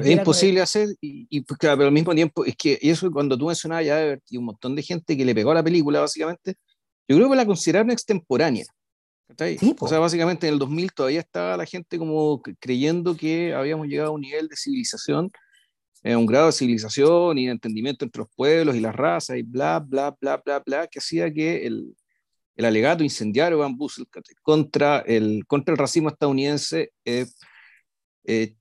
es 0.00 0.10
imposible 0.10 0.60
hacer, 0.60 0.88
y, 1.00 1.26
y 1.30 1.40
pues, 1.42 1.58
claro, 1.58 1.78
pero 1.78 1.88
al 1.88 1.94
mismo 1.94 2.14
tiempo, 2.14 2.44
es 2.44 2.56
que 2.56 2.78
eso 2.80 3.10
cuando 3.10 3.36
tú 3.36 3.46
mencionabas 3.46 3.86
ya 3.86 4.18
y 4.28 4.36
un 4.36 4.44
montón 4.44 4.74
de 4.74 4.82
gente 4.82 5.16
que 5.16 5.24
le 5.24 5.34
pegó 5.34 5.50
a 5.50 5.54
la 5.54 5.64
película, 5.64 6.00
básicamente, 6.00 6.54
yo 7.08 7.16
creo 7.16 7.30
que 7.30 7.36
la 7.36 7.46
consideraron 7.46 7.90
extemporánea. 7.90 8.66
Sí, 9.58 9.74
o 9.80 9.88
sea, 9.88 9.98
básicamente 9.98 10.46
en 10.46 10.54
el 10.54 10.58
2000 10.58 10.92
todavía 10.92 11.20
estaba 11.20 11.56
la 11.56 11.66
gente 11.66 11.98
como 11.98 12.40
creyendo 12.60 13.16
que 13.16 13.52
habíamos 13.54 13.88
llegado 13.88 14.10
a 14.10 14.12
un 14.12 14.20
nivel 14.20 14.46
de 14.48 14.56
civilización, 14.56 15.30
eh, 16.04 16.14
un 16.14 16.26
grado 16.26 16.46
de 16.46 16.52
civilización 16.52 17.36
y 17.36 17.46
de 17.46 17.52
entendimiento 17.52 18.04
entre 18.04 18.20
los 18.20 18.28
pueblos 18.34 18.76
y 18.76 18.80
las 18.80 18.94
razas 18.94 19.36
y 19.36 19.42
bla, 19.42 19.80
bla, 19.80 20.16
bla, 20.20 20.40
bla, 20.44 20.62
bla, 20.64 20.86
que 20.86 21.00
hacía 21.00 21.32
que 21.32 21.66
el, 21.66 21.96
el 22.54 22.64
alegato 22.64 23.02
incendiario 23.02 23.58
Van 23.58 23.76
Bussel 23.76 24.06
contra 24.42 25.00
el, 25.00 25.44
contra 25.46 25.72
el 25.72 25.78
racismo 25.78 26.08
estadounidense, 26.08 26.92
eh, 27.04 27.26
eh, 28.24 28.54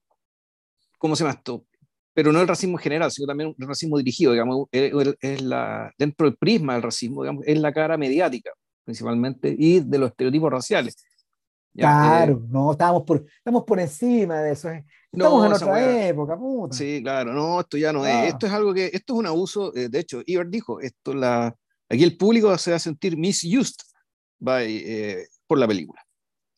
¿cómo 0.97 1.15
se 1.15 1.23
llama 1.23 1.35
esto? 1.35 1.65
Pero 2.13 2.31
no 2.31 2.41
el 2.41 2.47
racismo 2.47 2.77
general, 2.77 3.11
sino 3.11 3.27
también 3.27 3.55
el 3.57 3.67
racismo 3.67 3.97
dirigido, 3.97 4.31
digamos, 4.31 4.67
es 4.71 5.41
la, 5.43 5.93
dentro 5.97 6.27
del 6.27 6.37
prisma 6.37 6.73
del 6.73 6.83
racismo, 6.83 7.21
digamos, 7.21 7.43
es 7.45 7.59
la 7.59 7.71
cara 7.71 7.97
mediática 7.97 8.51
principalmente, 8.85 9.53
y 9.57 9.81
de 9.81 9.97
los 9.97 10.11
estereotipos 10.11 10.51
raciales. 10.51 10.95
Ya, 11.73 11.89
claro, 11.89 12.33
eh, 12.35 12.47
no, 12.47 12.71
estamos 12.71 13.03
por, 13.03 13.25
estamos 13.37 13.63
por 13.65 13.79
encima 13.81 14.39
de 14.39 14.53
eso. 14.53 14.69
Eh. 14.69 14.85
Estamos 15.11 15.39
no, 15.39 15.45
en 15.45 15.53
otra 15.53 16.07
época, 16.07 16.37
puta. 16.37 16.77
Sí, 16.77 17.01
claro, 17.03 17.33
no, 17.33 17.59
esto 17.59 17.77
ya 17.77 17.91
no 17.91 18.05
es. 18.05 18.29
Esto 18.29 18.47
es 18.47 18.53
algo 18.53 18.73
que, 18.73 18.85
esto 18.93 19.13
es 19.13 19.19
un 19.19 19.27
abuso, 19.27 19.75
eh, 19.75 19.89
de 19.89 19.99
hecho, 19.99 20.21
Iber 20.25 20.47
dijo, 20.47 20.79
esto 20.79 21.13
la, 21.13 21.53
aquí 21.89 22.03
el 22.03 22.15
público 22.15 22.57
se 22.57 22.71
va 22.71 22.77
a 22.77 22.79
sentir 22.79 23.17
misused 23.17 23.75
by, 24.39 24.65
eh, 24.65 25.27
por 25.47 25.57
la 25.57 25.67
película. 25.67 26.01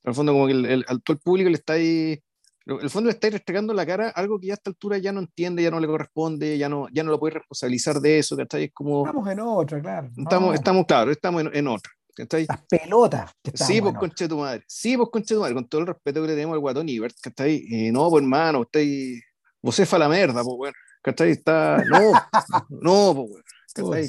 En 0.03 0.09
el 0.09 0.15
fondo, 0.15 0.33
como 0.33 0.45
que 0.45 0.53
el, 0.53 0.65
el, 0.65 0.85
todo 0.85 1.15
el 1.15 1.19
público 1.19 1.49
le 1.49 1.55
está 1.55 1.73
ahí, 1.73 2.21
el 2.65 2.89
fondo 2.89 3.07
le 3.07 3.13
está 3.13 3.29
restregando 3.29 3.73
la 3.73 3.85
cara 3.85 4.09
algo 4.09 4.39
que 4.39 4.47
ya 4.47 4.53
a 4.53 4.55
esta 4.55 4.69
altura 4.69 4.97
ya 4.97 5.11
no 5.11 5.21
entiende, 5.21 5.63
ya 5.63 5.71
no 5.71 5.79
le 5.79 5.87
corresponde, 5.87 6.57
ya 6.57 6.69
no, 6.69 6.87
ya 6.91 7.03
no 7.03 7.11
lo 7.11 7.19
puede 7.19 7.35
responsabilizar 7.35 7.99
de 7.99 8.19
eso, 8.19 8.37
¿cachai? 8.37 8.65
Es 8.65 8.71
como... 8.73 9.05
Estamos 9.05 9.29
en 9.29 9.39
otra, 9.39 9.81
claro. 9.81 10.09
Estamos, 10.15 10.53
estamos 10.53 10.85
claro, 10.85 11.11
estamos 11.11 11.41
en, 11.41 11.55
en 11.55 11.67
otra. 11.67 11.91
Las 12.17 12.65
pelotas. 12.67 13.31
sí, 13.53 13.81
pues 13.81 13.95
conche 13.95 14.27
tu 14.27 14.37
madre. 14.39 14.63
Sí, 14.67 14.97
pues 14.97 15.09
conche 15.11 15.35
tu 15.35 15.41
madre, 15.41 15.53
con 15.53 15.67
todo 15.67 15.81
el 15.81 15.87
respeto 15.87 16.21
que 16.21 16.27
le 16.27 16.33
tenemos 16.33 16.55
al 16.55 16.59
guatón 16.59 16.89
Ibert, 16.89 17.15
¿cachai? 17.21 17.65
Eh, 17.71 17.91
no, 17.91 18.09
pues 18.09 18.23
hermano, 18.23 18.61
usted, 18.61 19.19
vos 19.61 19.79
es 19.79 19.87
fa 19.87 19.97
la 19.97 20.09
merda, 20.09 20.43
pues 20.43 20.55
bueno, 20.57 20.75
¿cachai? 21.01 21.31
Está, 21.31 21.83
no, 21.85 22.11
no, 22.69 23.27
pues 23.73 23.85
bueno, 23.85 24.07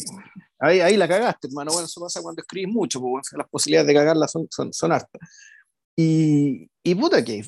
Ahí, 0.61 0.81
ahí 0.81 0.97
la 0.97 1.07
cagaste, 1.07 1.47
hermano. 1.47 1.71
Bueno, 1.73 1.87
eso 1.87 2.01
pasa 2.01 2.21
cuando 2.21 2.43
escribís 2.43 2.75
mucho, 2.75 3.01
pues 3.01 3.11
bueno, 3.11 3.23
las 3.33 3.49
posibilidades 3.49 3.87
de 3.87 3.95
cagarla 3.95 4.27
son, 4.27 4.49
son, 4.51 4.73
son 4.73 4.91
hartas. 4.93 5.21
Y, 5.95 6.69
y 6.83 6.95
puta 6.95 7.25
que 7.25 7.45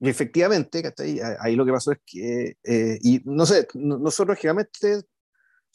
efectivamente, 0.00 0.82
¿cachai? 0.82 1.20
Ahí 1.40 1.56
lo 1.56 1.64
que 1.64 1.72
pasó 1.72 1.92
es 1.92 1.98
que, 2.04 2.56
eh, 2.62 2.98
y 3.02 3.20
no 3.24 3.46
sé, 3.46 3.66
nosotros 3.74 4.38
generalmente 4.38 5.02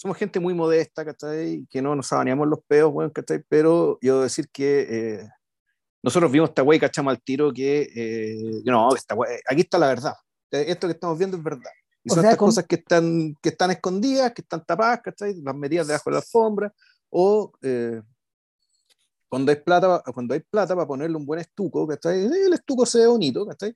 somos 0.01 0.17
gente 0.17 0.39
muy 0.39 0.55
modesta, 0.55 1.05
¿cachai? 1.05 1.67
Que 1.70 1.79
no 1.79 1.96
nos 1.96 2.08
sabaneamos 2.08 2.48
los 2.48 2.60
peos, 2.67 2.91
bueno, 2.91 3.13
¿cachai? 3.13 3.43
Pero 3.48 4.00
yo 4.01 4.22
decir 4.22 4.50
que 4.51 4.88
eh, 4.89 5.29
nosotros 6.01 6.31
vimos 6.31 6.50
esta 6.50 6.63
wey, 6.63 6.79
cachamos 6.79 7.12
al 7.12 7.22
tiro 7.22 7.53
que, 7.53 7.88
eh, 7.96 8.63
no, 8.65 8.96
esta 8.96 9.13
wey, 9.13 9.38
aquí 9.48 9.62
está 9.62 9.77
la 9.77 9.89
verdad. 9.89 10.15
Esto 10.50 10.88
que 10.88 10.93
estamos 10.93 11.20
viendo 11.20 11.38
es 11.38 11.43
verdad. 11.43 11.70
Y 12.03 12.10
son 12.10 12.17
o 12.17 12.22
sea, 12.22 12.31
estas 12.31 12.39
con... 12.39 12.48
cosas 12.48 12.65
que 12.65 12.75
están, 12.77 13.36
que 13.43 13.50
están 13.50 13.70
escondidas, 13.70 14.34
que 14.34 14.41
están 14.41 14.65
tapadas, 14.65 15.01
¿cachai? 15.03 15.36
Las 15.39 15.55
medidas 15.55 15.86
debajo 15.86 16.10
de 16.10 16.13
la 16.15 16.20
alfombra, 16.20 16.74
o 17.12 17.53
eh, 17.62 18.01
cuando 19.29 19.51
hay 19.51 19.58
plata, 19.58 20.01
cuando 20.15 20.34
hay 20.34 20.39
plata 20.39 20.74
para 20.74 20.88
ponerle 20.88 21.15
un 21.15 21.27
buen 21.27 21.41
estuco, 21.41 21.88
¿cachai? 21.88 22.25
El 22.25 22.53
estuco 22.53 22.88
se 22.88 23.01
ve 23.01 23.05
bonito, 23.05 23.46
¿cachai? 23.46 23.75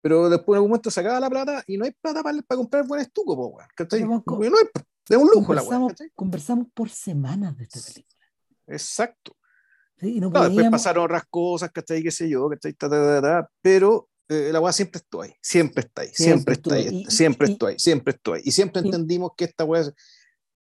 Pero 0.00 0.30
después 0.30 0.54
en 0.54 0.60
algún 0.60 0.70
momento 0.70 0.90
se 0.90 1.00
acaba 1.00 1.20
la 1.20 1.28
plata 1.28 1.62
y 1.66 1.76
no 1.76 1.84
hay 1.84 1.90
plata 1.90 2.22
para, 2.22 2.40
para 2.40 2.56
comprar 2.56 2.86
buen 2.86 3.02
estuco, 3.02 3.36
po, 3.36 3.58
¿cachai? 3.76 4.02
No 4.02 4.24
hay, 4.24 4.66
de 5.08 5.16
un 5.16 5.28
lujo 5.28 5.46
conversamos, 5.46 5.92
la 5.92 6.04
wea, 6.04 6.12
Conversamos 6.14 6.66
por 6.74 6.90
semanas 6.90 7.56
de 7.56 7.64
esta 7.64 7.80
película. 7.80 8.26
Exacto. 8.66 9.36
Sí, 9.98 10.20
no 10.20 10.30
no, 10.30 10.44
después 10.44 10.70
pasaron 10.70 11.04
otras 11.04 11.24
cosas, 11.28 11.70
¿cachai? 11.72 12.02
Qué 12.02 12.10
sé 12.10 12.28
yo, 12.28 12.48
¿cachai? 12.48 12.72
Ta, 12.74 12.88
ta, 12.88 13.20
ta, 13.20 13.50
pero 13.60 14.08
eh, 14.28 14.50
la 14.52 14.60
weá 14.60 14.72
siempre 14.72 14.98
estuvo 14.98 15.22
ahí, 15.22 15.32
siempre 15.42 15.80
está 15.80 16.02
ahí, 16.02 16.10
siempre, 16.12 16.54
siempre 16.54 16.54
está 16.54 16.74
ahí, 16.74 17.02
y, 17.02 17.10
siempre 17.10 17.48
y, 17.48 17.52
estoy 17.52 17.72
ahí, 17.72 17.78
siempre 17.78 18.12
estoy 18.12 18.38
ahí. 18.38 18.42
Y 18.44 18.52
siempre 18.52 18.82
entendimos 18.82 19.32
que 19.36 19.44
esta 19.44 19.64
weá 19.64 19.82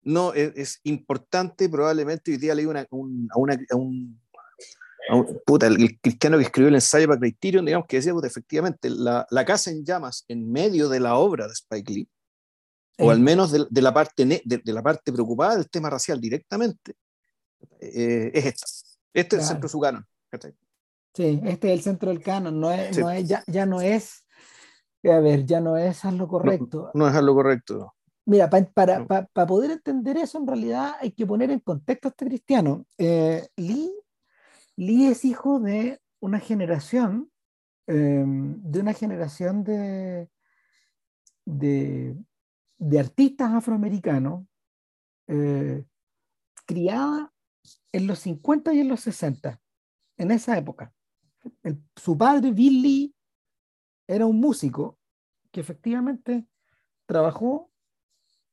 no 0.03 0.33
es, 0.33 0.51
es, 0.55 0.79
importante, 0.83 1.69
probablemente 1.69 2.31
hoy 2.31 2.37
día 2.37 2.55
leí 2.55 2.65
una, 2.65 2.85
un, 2.89 3.29
a, 3.31 3.37
una, 3.37 3.57
a 3.69 3.75
un 3.75 4.19
puta, 5.45 5.67
el, 5.67 5.81
el, 5.81 5.99
cristiano 5.99 6.37
que 6.37 6.43
escribió 6.43 6.69
el 6.69 6.75
ensayo 6.75 7.07
para 7.07 7.19
Criterion, 7.19 7.65
digamos 7.65 7.87
que 7.87 7.97
decía, 7.97 8.13
pues, 8.13 8.25
efectivamente, 8.25 8.89
la, 8.89 9.25
la, 9.29 9.45
casa 9.45 9.71
en 9.71 9.85
llamas 9.85 10.25
en 10.27 10.51
medio 10.51 10.89
de 10.89 10.99
la 10.99 11.15
obra 11.15 11.47
de 11.47 11.53
Spike 11.53 11.93
Lee 11.93 12.09
o 13.01 13.11
al 13.11 13.19
menos 13.19 13.51
de, 13.51 13.65
de 13.69 13.81
la 13.81 13.93
parte 13.93 14.25
de, 14.25 14.41
de, 14.45 14.73
la 14.73 14.81
parte 14.81 15.11
preocupada 15.11 15.55
del 15.55 15.69
tema 15.69 15.89
racial 15.89 16.19
directamente, 16.19 16.95
eh, 17.79 18.31
es 18.33 18.45
esta. 18.45 18.65
Este 19.13 19.37
claro. 19.37 19.41
es 19.41 19.43
el 19.43 19.47
centro 19.47 19.67
de 19.67 19.71
su 19.71 19.79
canon. 19.79 20.07
Sí, 21.13 21.41
este 21.43 21.67
es 21.67 21.73
el 21.73 21.81
centro 21.81 22.09
del 22.09 22.21
canon, 22.21 22.59
no 22.59 22.71
es, 22.71 22.95
sí. 22.95 23.01
no 23.01 23.11
es, 23.11 23.27
ya, 23.27 23.43
ya, 23.47 23.65
no 23.65 23.81
es, 23.81 24.23
a 25.03 25.19
ver, 25.19 25.45
ya 25.45 25.59
no 25.59 25.75
es 25.75 26.03
lo 26.05 26.27
correcto. 26.27 26.91
No, 26.93 27.09
no 27.09 27.17
es 27.17 27.23
lo 27.23 27.33
correcto. 27.33 27.93
Mira, 28.25 28.49
pa, 28.49 28.63
para, 28.63 28.99
no. 28.99 29.07
para, 29.07 29.25
para 29.27 29.47
poder 29.47 29.71
entender 29.71 30.15
eso, 30.17 30.37
en 30.37 30.47
realidad 30.47 30.95
hay 31.01 31.11
que 31.11 31.25
poner 31.25 31.51
en 31.51 31.59
contexto 31.59 32.07
a 32.07 32.11
este 32.11 32.25
cristiano. 32.25 32.85
Eh, 32.97 33.45
Lee, 33.57 33.91
Lee 34.77 35.07
es 35.07 35.25
hijo 35.25 35.59
de 35.59 35.99
una 36.21 36.39
generación, 36.39 37.29
eh, 37.87 38.23
de 38.25 38.79
una 38.79 38.93
generación 38.93 39.63
de, 39.63 40.29
de, 41.45 42.15
de 42.81 42.99
artistas 42.99 43.53
afroamericanos 43.53 44.43
eh, 45.27 45.85
criada 46.65 47.31
en 47.91 48.07
los 48.07 48.19
50 48.19 48.73
y 48.73 48.79
en 48.79 48.87
los 48.87 49.01
60, 49.01 49.61
en 50.17 50.31
esa 50.31 50.57
época. 50.57 50.91
Su 51.95 52.17
padre, 52.17 52.51
Billy, 52.51 53.15
era 54.07 54.25
un 54.25 54.39
músico 54.39 54.97
que 55.51 55.61
efectivamente 55.61 56.47
trabajó 57.05 57.71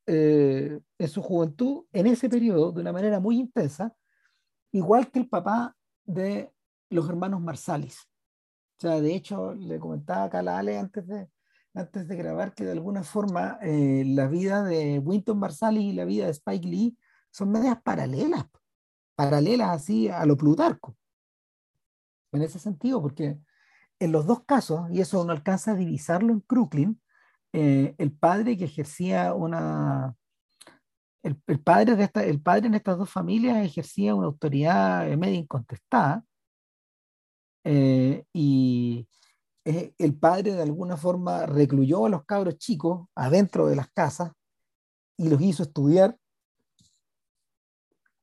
eh, 0.06 0.78
en 0.98 1.08
su 1.08 1.22
juventud 1.22 1.86
en 1.92 2.06
ese 2.06 2.28
periodo 2.28 2.72
de 2.72 2.82
una 2.82 2.92
manera 2.92 3.20
muy 3.20 3.38
intensa, 3.38 3.96
igual 4.72 5.10
que 5.10 5.20
el 5.20 5.28
papá 5.28 5.74
de 6.04 6.52
los 6.90 7.08
hermanos 7.08 7.40
Marsalis. 7.40 8.10
O 8.76 8.80
sea, 8.80 9.00
de 9.00 9.14
hecho, 9.14 9.54
le 9.54 9.78
comentaba 9.78 10.26
a 10.26 10.42
la 10.42 10.58
Ale 10.58 10.76
antes 10.76 11.06
de, 11.06 11.30
antes 11.74 12.08
de 12.08 12.16
grabar 12.16 12.54
que 12.54 12.64
de 12.64 12.72
alguna 12.72 13.02
forma 13.02 13.58
eh, 13.62 14.04
la 14.06 14.26
vida 14.26 14.62
de 14.62 14.98
Winton 14.98 15.38
Marsalis 15.38 15.84
y 15.84 15.92
la 15.92 16.04
vida 16.04 16.26
de 16.26 16.32
Spike 16.32 16.66
Lee 16.66 16.98
son 17.30 17.50
medias 17.50 17.80
paralelas, 17.82 18.46
paralelas 19.14 19.70
así 19.70 20.08
a 20.08 20.24
lo 20.26 20.36
Plutarco. 20.36 20.96
En 22.32 22.42
ese 22.42 22.58
sentido, 22.58 23.00
porque 23.00 23.38
en 23.98 24.12
los 24.12 24.26
dos 24.26 24.44
casos, 24.44 24.90
y 24.90 25.00
eso 25.00 25.24
no 25.24 25.32
alcanza 25.32 25.72
a 25.72 25.76
divisarlo 25.76 26.32
en 26.32 26.40
Crooklyn, 26.40 27.00
eh, 27.52 27.94
el 27.98 28.12
padre 28.12 28.56
que 28.56 28.64
ejercía 28.64 29.34
una... 29.34 30.14
El, 31.22 31.40
el, 31.48 31.60
padre 31.60 31.96
de 31.96 32.04
esta, 32.04 32.24
el 32.24 32.40
padre 32.40 32.68
en 32.68 32.74
estas 32.74 32.96
dos 32.96 33.10
familias 33.10 33.64
ejercía 33.64 34.14
una 34.14 34.28
autoridad 34.28 35.08
media 35.16 35.38
incontestada 35.38 36.24
eh, 37.70 38.24
y, 38.32 39.06
el 39.64 40.18
padre 40.18 40.54
de 40.54 40.62
alguna 40.62 40.96
forma 40.96 41.44
recluyó 41.46 42.06
a 42.06 42.08
los 42.08 42.24
cabros 42.24 42.56
chicos 42.58 43.06
adentro 43.14 43.66
de 43.66 43.76
las 43.76 43.90
casas 43.90 44.32
y 45.16 45.28
los 45.28 45.40
hizo 45.42 45.62
estudiar 45.62 46.18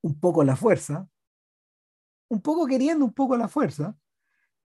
un 0.02 0.18
poco 0.18 0.42
la 0.44 0.56
fuerza, 0.56 1.08
un 2.28 2.40
poco 2.40 2.66
queriendo 2.66 3.04
un 3.04 3.12
poco 3.12 3.36
la 3.36 3.48
fuerza, 3.48 3.96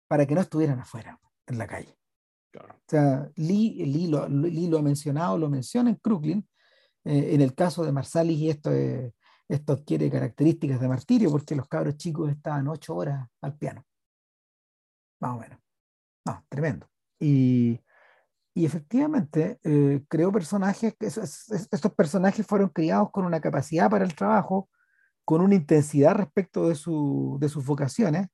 para 0.08 0.26
que 0.26 0.34
no 0.34 0.40
estuvieran 0.40 0.80
afuera, 0.80 1.20
en 1.46 1.58
la 1.58 1.66
calle. 1.66 1.96
O 2.56 2.88
sea, 2.88 3.30
Lee, 3.36 3.84
Lee, 3.84 4.08
lo, 4.08 4.28
Lee, 4.28 4.68
lo, 4.68 4.78
ha 4.78 4.82
mencionado, 4.82 5.36
lo 5.38 5.48
menciona 5.48 5.90
en 5.90 5.96
Crooklyn. 5.96 6.48
Eh, 7.04 7.34
en 7.34 7.40
el 7.40 7.54
caso 7.54 7.84
de 7.84 7.92
Marsalis, 7.92 8.38
y 8.38 8.50
esto, 8.50 8.70
esto 9.48 9.72
adquiere 9.72 10.10
características 10.10 10.80
de 10.80 10.88
martirio 10.88 11.30
porque 11.30 11.54
los 11.54 11.68
cabros 11.68 11.96
chicos 11.96 12.30
estaban 12.30 12.66
ocho 12.68 12.96
horas 12.96 13.28
al 13.40 13.56
piano. 13.56 13.84
Más 15.20 15.36
o 15.36 15.40
menos. 15.40 15.58
No, 16.28 16.44
tremendo. 16.48 16.86
Y, 17.18 17.80
y 18.54 18.66
efectivamente 18.66 19.58
eh, 19.64 20.02
creó 20.08 20.30
personajes, 20.30 20.94
estos 21.00 21.94
personajes 21.94 22.46
fueron 22.46 22.68
criados 22.68 23.10
con 23.10 23.24
una 23.24 23.40
capacidad 23.40 23.88
para 23.88 24.04
el 24.04 24.14
trabajo, 24.14 24.68
con 25.24 25.40
una 25.40 25.54
intensidad 25.54 26.14
respecto 26.14 26.68
de, 26.68 26.74
su, 26.74 27.38
de 27.40 27.48
sus 27.48 27.64
vocaciones, 27.64 28.28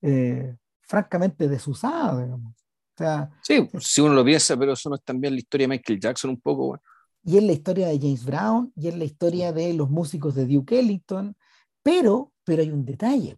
eh, 0.00 0.56
francamente 0.80 1.48
desusada, 1.48 2.22
digamos. 2.22 2.54
O 2.54 2.96
sea, 2.96 3.30
sí, 3.42 3.68
si 3.80 4.00
uno 4.00 4.14
lo 4.14 4.24
piensa, 4.24 4.56
pero 4.56 4.72
eso 4.72 4.88
no 4.88 4.96
es 4.96 5.02
también 5.02 5.34
la 5.34 5.40
historia 5.40 5.64
de 5.64 5.68
Michael 5.68 6.00
Jackson 6.00 6.30
un 6.30 6.40
poco. 6.40 6.80
Y 7.22 7.36
es 7.36 7.42
la 7.42 7.52
historia 7.52 7.88
de 7.88 7.98
James 7.98 8.24
Brown, 8.24 8.72
y 8.76 8.88
es 8.88 8.96
la 8.96 9.04
historia 9.04 9.52
de 9.52 9.74
los 9.74 9.90
músicos 9.90 10.34
de 10.34 10.46
Duke 10.46 10.78
Ellington, 10.78 11.36
pero, 11.82 12.32
pero 12.44 12.62
hay 12.62 12.70
un 12.70 12.84
detalle. 12.84 13.36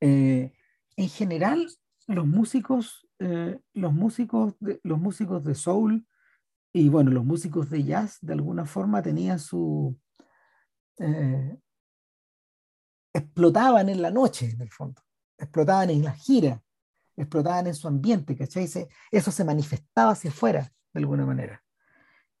Eh, 0.00 0.52
en 0.96 1.08
general, 1.08 1.68
los 2.08 2.26
músicos, 2.26 3.06
eh, 3.18 3.60
los, 3.74 3.92
músicos 3.92 4.54
de, 4.58 4.80
los 4.82 4.98
músicos 4.98 5.44
de 5.44 5.54
soul 5.54 6.06
y 6.72 6.88
bueno, 6.88 7.10
los 7.10 7.24
músicos 7.24 7.70
de 7.70 7.84
jazz 7.84 8.18
de 8.20 8.32
alguna 8.32 8.64
forma 8.64 9.02
tenían 9.02 9.38
su... 9.38 9.96
Eh, 10.98 11.56
explotaban 13.12 13.88
en 13.88 14.02
la 14.02 14.10
noche, 14.10 14.50
en 14.50 14.60
el 14.62 14.70
fondo, 14.70 15.02
explotaban 15.36 15.90
en 15.90 16.02
la 16.02 16.12
gira, 16.12 16.62
explotaban 17.16 17.66
en 17.66 17.74
su 17.74 17.88
ambiente, 17.88 18.36
¿cachai? 18.36 18.68
eso 19.10 19.30
se 19.30 19.44
manifestaba 19.44 20.12
hacia 20.12 20.30
afuera, 20.30 20.72
de 20.92 21.00
alguna 21.00 21.26
manera. 21.26 21.62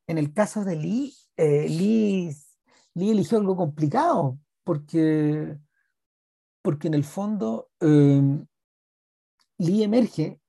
En 0.06 0.18
el 0.18 0.32
caso 0.32 0.64
de 0.64 0.76
Lee, 0.76 1.14
eh, 1.36 1.68
Lee, 1.68 2.34
Lee, 2.94 3.10
eligió 3.10 3.38
algo 3.38 3.56
complicado, 3.56 4.38
porque, 4.64 5.58
porque 6.62 6.88
en 6.88 6.94
el 6.94 7.04
fondo 7.04 7.70
Lee 9.58 9.82
emerge 9.82 10.40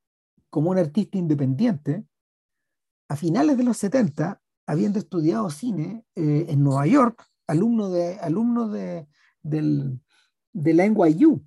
como 0.50 0.72
un 0.72 0.78
artista 0.78 1.18
independiente. 1.18 2.06
A 3.10 3.16
finales 3.16 3.58
de 3.58 3.64
los 3.64 3.78
70, 3.78 4.42
habiendo 4.68 5.00
estudiado 5.00 5.50
cine 5.50 6.06
eh, 6.16 6.46
en 6.50 6.64
Nueva 6.64 6.86
York, 6.86 7.26
alumno 7.48 7.90
de, 7.90 8.20
alumno 8.20 8.70
de, 8.70 9.08
del, 9.42 10.00
de 10.54 10.74
la 10.74 10.86
NYU, 10.86 11.44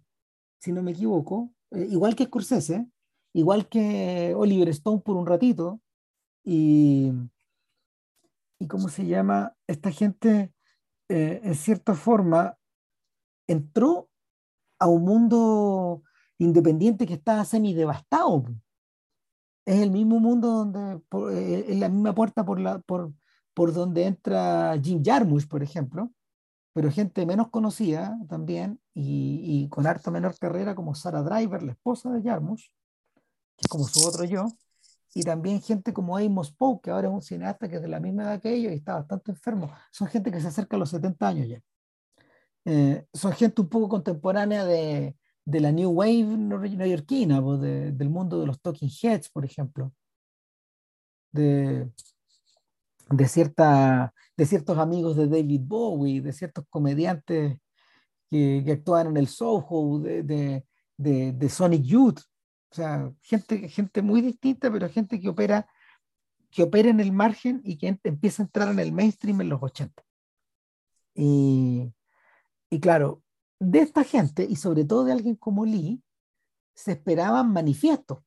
si 0.59 0.73
no 0.73 0.83
me 0.83 0.91
equivoco, 0.91 1.55
eh, 1.71 1.87
igual 1.89 2.17
que 2.17 2.25
Scorsese, 2.25 2.89
igual 3.33 3.69
que 3.69 4.35
Oliver 4.37 4.69
Stone 4.71 5.03
por 5.05 5.17
un 5.17 5.27
ratito, 5.27 5.81
y, 6.45 7.13
y 8.59 8.67
cómo 8.67 8.89
se 8.89 9.07
llama, 9.07 9.57
esta 9.69 9.93
gente 9.93 10.53
eh, 11.09 11.41
en 11.45 11.55
cierta 11.55 11.95
forma 11.95 12.59
entró 13.47 14.11
a 14.79 14.89
un 14.89 15.05
mundo 15.05 16.03
independiente 16.43 17.07
que 17.07 17.15
está 17.15 17.45
semi 17.45 17.75
devastado. 17.75 18.45
Es 19.65 19.81
el 19.81 19.91
mismo 19.91 20.19
mundo 20.19 20.49
donde, 20.49 21.01
eh, 21.33 21.67
es 21.69 21.79
la 21.79 21.89
misma 21.89 22.15
puerta 22.15 22.45
por, 22.45 22.59
la, 22.59 22.81
por, 22.81 23.13
por 23.55 23.73
donde 23.73 24.07
entra 24.07 24.77
Jim 24.83 25.03
Jarmusch, 25.05 25.47
por 25.47 25.63
ejemplo, 25.63 26.11
pero 26.73 26.91
gente 26.91 27.25
menos 27.27 27.49
conocida 27.51 28.19
también 28.29 28.81
y, 28.93 29.41
y, 29.45 29.69
con 29.69 29.87
harto 29.87 30.11
menor 30.11 30.37
carrera 30.39 30.75
como 30.75 30.95
Sarah 30.95 31.23
Driver, 31.23 31.63
la 31.63 31.73
esposa 31.73 32.11
de 32.11 32.23
Jarmusch, 32.23 32.71
que 33.57 33.63
es 33.63 33.69
como 33.69 33.85
su 33.85 34.07
otro 34.07 34.25
yo, 34.25 34.47
y 35.15 35.23
también 35.23 35.61
gente 35.61 35.93
como 35.93 36.17
Amos 36.17 36.51
Poe, 36.53 36.81
que 36.83 36.91
ahora 36.91 37.09
es 37.09 37.15
un 37.15 37.23
cineasta 37.23 37.69
que 37.69 37.77
es 37.77 37.83
de 37.83 37.89
la 37.89 38.01
misma 38.01 38.25
edad 38.25 38.41
que 38.41 38.53
ellos 38.53 38.73
y 38.73 38.77
está 38.77 38.95
bastante 38.95 39.31
enfermo. 39.31 39.71
Son 39.91 40.09
gente 40.09 40.33
que 40.33 40.41
se 40.41 40.49
acerca 40.49 40.77
a 40.77 40.79
los 40.79 40.91
70 40.91 41.29
años 41.29 41.49
ya. 41.49 41.61
Eh, 42.65 43.07
son 43.13 43.33
gente 43.33 43.61
un 43.61 43.69
poco 43.69 43.89
contemporánea 43.89 44.65
de, 44.65 45.17
de 45.45 45.61
la 45.61 45.73
New 45.73 45.91
Wave 45.91 46.25
neoyorquina, 46.25 47.41
del 47.41 48.11
mundo 48.11 48.41
de 48.41 48.47
los 48.47 48.61
Talking 48.61 48.91
Heads, 48.91 49.31
por 49.31 49.45
ejemplo, 49.45 49.93
de, 51.33 51.91
de, 53.11 53.29
cierta, 53.29 54.15
de 54.37 54.47
ciertos 54.47 54.79
amigos 54.79 55.17
de 55.17 55.27
David 55.27 55.63
Bowie, 55.65 56.21
de 56.21 56.33
ciertos 56.33 56.65
comediantes 56.69 57.59
que, 58.31 58.63
que 58.65 58.73
actúan 58.73 59.09
en 59.09 59.17
el 59.17 59.27
Soho, 59.27 59.99
de, 60.01 60.23
de, 60.97 61.33
de, 61.33 61.49
Sonic 61.49 61.83
Youth, 61.83 62.21
o 62.71 62.75
sea, 62.75 63.13
gente, 63.21 63.69
gente 63.69 64.01
muy 64.01 64.21
distinta, 64.21 64.71
pero 64.71 64.89
gente 64.89 65.21
que 65.21 65.29
opera, 65.29 65.67
que 66.51 66.63
opera 66.63 66.89
en 66.89 67.01
el 67.01 67.13
margen 67.13 67.61
y 67.65 67.77
que 67.77 67.99
empieza 68.05 68.43
a 68.43 68.47
entrar 68.47 68.69
en 68.71 68.79
el 68.79 68.93
mainstream 68.93 69.41
en 69.41 69.49
los 69.49 69.63
80. 69.63 70.03
Y, 71.15 71.93
y 72.71 72.81
claro, 72.81 73.23
de 73.63 73.79
esta 73.79 74.03
gente, 74.03 74.45
y 74.45 74.57
sobre 74.57 74.85
todo 74.85 75.05
de 75.05 75.13
alguien 75.13 75.37
como 75.37 75.65
Lee, 75.65 76.03
se 76.75 76.93
esperaban 76.93 77.53
manifiestos. 77.53 78.19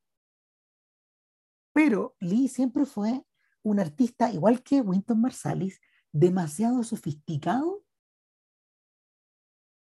Pero 1.74 2.15
Lee 2.21 2.48
siempre 2.48 2.86
fue 2.86 3.26
un 3.62 3.80
artista, 3.82 4.32
igual 4.32 4.63
que 4.63 4.80
Winton 4.80 5.19
Marsalis, 5.19 5.82
demasiado 6.13 6.84
sofisticado 6.84 7.84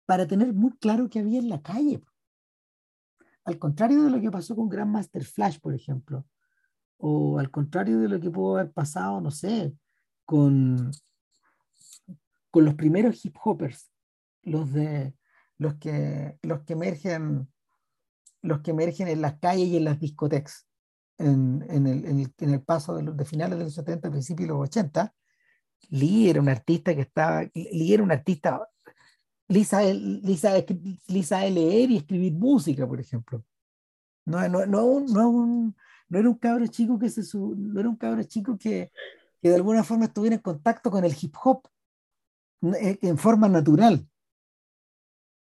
para 0.05 0.27
tener 0.27 0.53
muy 0.53 0.73
claro 0.77 1.09
qué 1.09 1.19
había 1.19 1.39
en 1.39 1.47
la 1.47 1.61
calle. 1.61 2.03
Al 3.45 3.57
contrario 3.57 4.03
de 4.03 4.09
lo 4.09 4.19
que 4.19 4.31
pasó 4.31 4.57
con 4.57 4.67
Grandmaster 4.67 5.23
Flash, 5.23 5.59
por 5.59 5.73
ejemplo, 5.73 6.25
o 6.97 7.39
al 7.39 7.49
contrario 7.49 7.99
de 7.99 8.09
lo 8.09 8.19
que 8.19 8.29
pudo 8.29 8.57
haber 8.57 8.73
pasado, 8.73 9.21
no 9.21 9.31
sé, 9.31 9.73
con, 10.25 10.91
con 12.51 12.65
los 12.65 12.75
primeros 12.75 13.23
hip 13.23 13.37
hoppers, 13.41 13.89
los 14.41 14.73
de 14.73 15.15
los 15.57 15.75
que, 15.75 16.37
los 16.41 16.63
que 16.63 16.73
emergen 16.73 17.47
los 18.41 18.61
que 18.61 18.71
emergen 18.71 19.07
en 19.07 19.21
las 19.21 19.39
calles 19.39 19.67
y 19.67 19.77
en 19.77 19.85
las 19.85 19.99
discotecas 19.99 20.67
en, 21.17 21.65
en, 21.69 21.87
el, 21.87 22.05
en, 22.05 22.19
el, 22.19 22.33
en 22.37 22.53
el, 22.53 22.61
paso 22.61 22.95
de, 22.95 23.03
los, 23.03 23.17
de, 23.17 23.25
finales 23.25 23.57
de 23.57 23.63
los 23.63 23.73
70, 23.73 24.11
principios 24.11 24.47
de 24.47 24.53
los 24.53 24.63
80, 24.63 25.13
Lee 25.89 26.29
era 26.29 26.41
un 26.41 26.49
artista 26.49 26.93
que 26.93 27.01
estaba, 27.01 27.43
Lee 27.53 27.93
era 27.93 28.03
un 28.03 28.11
artista, 28.11 28.67
Lisa 29.47 29.81
Lisa 29.83 30.53
Lisa 31.07 31.49
leer 31.49 31.91
y 31.91 31.97
escribir 31.97 32.33
música, 32.33 32.87
por 32.87 32.99
ejemplo. 32.99 33.43
No, 34.25 34.47
no, 34.49 34.65
no, 34.65 34.85
un, 34.85 35.05
no, 35.05 35.29
un, 35.29 35.75
no 36.09 36.19
era 36.19 36.29
un 36.29 36.37
cabro 36.37 36.65
chico 36.67 36.97
que 36.97 37.09
se 37.09 37.21
no 37.37 37.79
era 37.79 37.87
un 37.87 37.95
cabro 37.95 38.23
chico 38.23 38.57
que, 38.57 38.91
que 39.41 39.49
de 39.49 39.55
alguna 39.55 39.83
forma 39.83 40.05
estuviera 40.05 40.35
en 40.35 40.41
contacto 40.41 40.89
con 40.89 41.05
el 41.05 41.15
hip 41.19 41.35
hop 41.43 41.67
en 42.61 43.17
forma 43.19 43.47
natural 43.47 44.07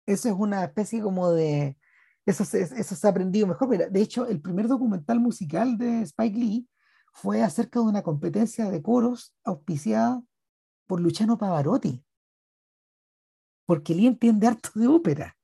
eso 0.08 0.30
es 0.30 0.34
una 0.34 0.64
especie 0.64 1.02
como 1.02 1.30
de, 1.32 1.76
eso 2.24 2.42
se, 2.42 2.62
eso 2.62 2.94
se 2.94 3.06
ha 3.06 3.10
aprendido 3.10 3.46
mejor. 3.46 3.90
De 3.90 4.00
hecho, 4.00 4.26
el 4.26 4.40
primer 4.40 4.66
documental 4.66 5.20
musical 5.20 5.76
de 5.76 6.00
Spike 6.02 6.38
Lee 6.38 6.68
fue 7.12 7.42
acerca 7.42 7.78
de 7.80 7.86
una 7.86 8.02
competencia 8.02 8.70
de 8.70 8.80
coros 8.80 9.36
auspiciada 9.44 10.22
por 10.86 11.00
Luciano 11.00 11.36
Pavarotti. 11.36 12.02
Porque 13.66 13.94
Lee 13.94 14.06
entiende 14.06 14.46
harto 14.46 14.70
de 14.74 14.88
ópera. 14.88 15.36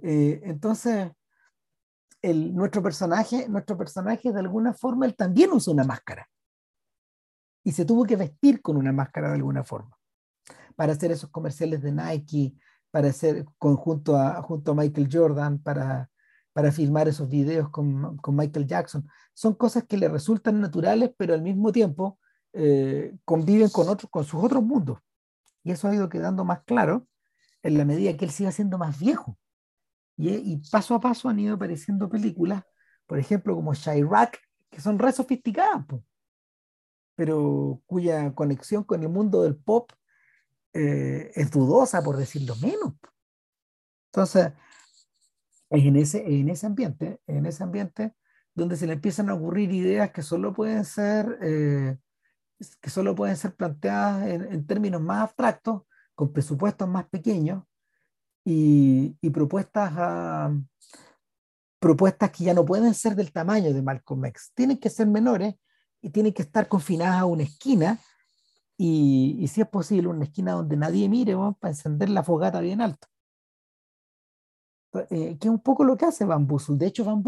Eh, 0.00 0.40
entonces, 0.44 1.12
nuestro, 2.22 2.82
personaje, 2.82 3.50
nuestro 3.50 3.76
personaje, 3.76 4.32
de 4.32 4.40
alguna 4.40 4.72
forma, 4.72 5.04
él 5.04 5.14
también 5.14 5.52
usa 5.52 5.74
una 5.74 5.84
máscara. 5.84 6.26
Y 7.62 7.72
se 7.72 7.84
tuvo 7.84 8.04
que 8.04 8.16
vestir 8.16 8.62
con 8.62 8.78
una 8.78 8.92
máscara 8.92 9.28
de 9.28 9.34
alguna 9.34 9.62
forma 9.62 9.94
para 10.76 10.92
hacer 10.92 11.10
esos 11.10 11.30
comerciales 11.30 11.82
de 11.82 11.92
Nike, 11.92 12.54
para 12.90 13.08
hacer 13.08 13.44
conjunto 13.58 14.16
a, 14.16 14.40
junto 14.42 14.72
a 14.72 14.74
Michael 14.74 15.08
Jordan, 15.10 15.58
para, 15.58 16.10
para 16.52 16.70
filmar 16.70 17.08
esos 17.08 17.28
videos 17.28 17.70
con, 17.70 18.16
con, 18.18 18.36
Michael 18.36 18.66
Jackson. 18.66 19.06
Son 19.34 19.54
cosas 19.54 19.84
que 19.84 19.96
le 19.96 20.08
resultan 20.08 20.60
naturales, 20.60 21.10
pero 21.16 21.34
al 21.34 21.42
mismo 21.42 21.72
tiempo 21.72 22.18
eh, 22.52 23.14
conviven 23.24 23.68
con, 23.70 23.88
otros, 23.88 24.10
con 24.10 24.24
sus 24.24 24.42
otros 24.42 24.62
mundos. 24.62 24.98
Y 25.64 25.72
eso 25.72 25.88
ha 25.88 25.94
ido 25.94 26.08
quedando 26.08 26.44
más 26.44 26.62
claro 26.64 27.06
en 27.62 27.76
la 27.76 27.84
medida 27.84 28.16
que 28.16 28.24
él 28.24 28.30
sigue 28.30 28.52
siendo 28.52 28.78
más 28.78 28.98
viejo. 28.98 29.38
Y, 30.16 30.56
paso 30.70 30.94
a 30.94 31.00
paso 31.00 31.28
han 31.28 31.38
ido 31.38 31.56
apareciendo 31.56 32.08
películas, 32.08 32.62
por 33.06 33.18
ejemplo, 33.18 33.54
como 33.54 33.74
Chirac, 33.74 34.38
que 34.70 34.80
son 34.80 34.98
re 34.98 35.12
sofisticadas, 35.12 35.84
pero 37.14 37.82
cuya 37.86 38.34
conexión 38.34 38.84
con 38.84 39.02
el 39.02 39.10
mundo 39.10 39.42
del 39.42 39.56
pop 39.56 39.90
eh, 40.72 41.32
es 41.34 41.50
dudosa, 41.50 42.02
por 42.02 42.16
decirlo 42.16 42.56
menos. 42.56 42.94
Entonces, 44.12 44.52
es 45.70 45.84
en 45.84 45.96
ese, 45.96 46.24
en 46.26 46.48
ese 46.48 46.66
ambiente, 46.66 47.20
en 47.26 47.46
ese 47.46 47.64
ambiente 47.64 48.14
donde 48.54 48.76
se 48.76 48.86
le 48.86 48.94
empiezan 48.94 49.28
a 49.28 49.34
ocurrir 49.34 49.70
ideas 49.72 50.10
que 50.12 50.22
solo 50.22 50.52
pueden 50.52 50.84
ser, 50.84 51.38
eh, 51.42 51.96
que 52.80 52.90
solo 52.90 53.14
pueden 53.14 53.36
ser 53.36 53.54
planteadas 53.54 54.26
en, 54.28 54.66
términos 54.66 55.02
más 55.02 55.22
abstractos, 55.22 55.82
con 56.14 56.32
presupuestos 56.32 56.88
más 56.88 57.06
pequeños 57.08 57.64
y, 58.44 59.18
y 59.20 59.30
propuestas 59.30 59.92
a, 59.96 60.50
propuestas 61.78 62.30
que 62.30 62.44
ya 62.44 62.54
no 62.54 62.64
pueden 62.64 62.94
ser 62.94 63.14
del 63.14 63.32
tamaño 63.32 63.72
de 63.72 63.82
Malcolm 63.82 64.24
X, 64.26 64.52
tienen 64.54 64.78
que 64.78 64.90
ser 64.90 65.06
menores 65.06 65.54
y 66.00 66.10
tienen 66.10 66.32
que 66.32 66.42
estar 66.42 66.68
confinadas 66.68 67.20
a 67.20 67.26
una 67.26 67.42
esquina 67.42 67.98
y, 68.76 69.36
y 69.40 69.48
si 69.48 69.60
es 69.62 69.68
posible 69.68 70.08
una 70.08 70.24
esquina 70.24 70.52
donde 70.52 70.76
nadie 70.76 71.08
mire 71.08 71.34
vamos, 71.34 71.56
para 71.58 71.72
encender 71.72 72.10
la 72.10 72.22
fogata 72.22 72.60
bien 72.60 72.80
alto. 72.80 73.08
Eh, 75.10 75.36
que 75.38 75.48
es 75.48 75.52
un 75.52 75.60
poco 75.60 75.84
lo 75.84 75.96
que 75.96 76.06
hace 76.06 76.24
Van. 76.24 76.46
De 76.46 76.86
hecho, 76.86 77.04
Van 77.04 77.22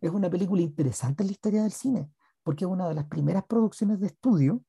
es 0.00 0.10
una 0.10 0.30
película 0.30 0.62
interesante 0.62 1.22
en 1.22 1.28
la 1.28 1.32
historia 1.32 1.62
del 1.62 1.72
cine, 1.72 2.10
porque 2.42 2.64
es 2.64 2.70
una 2.70 2.88
de 2.88 2.94
las 2.94 3.06
primeras 3.06 3.44
producciones 3.44 4.00
de 4.00 4.08
estudio 4.08 4.62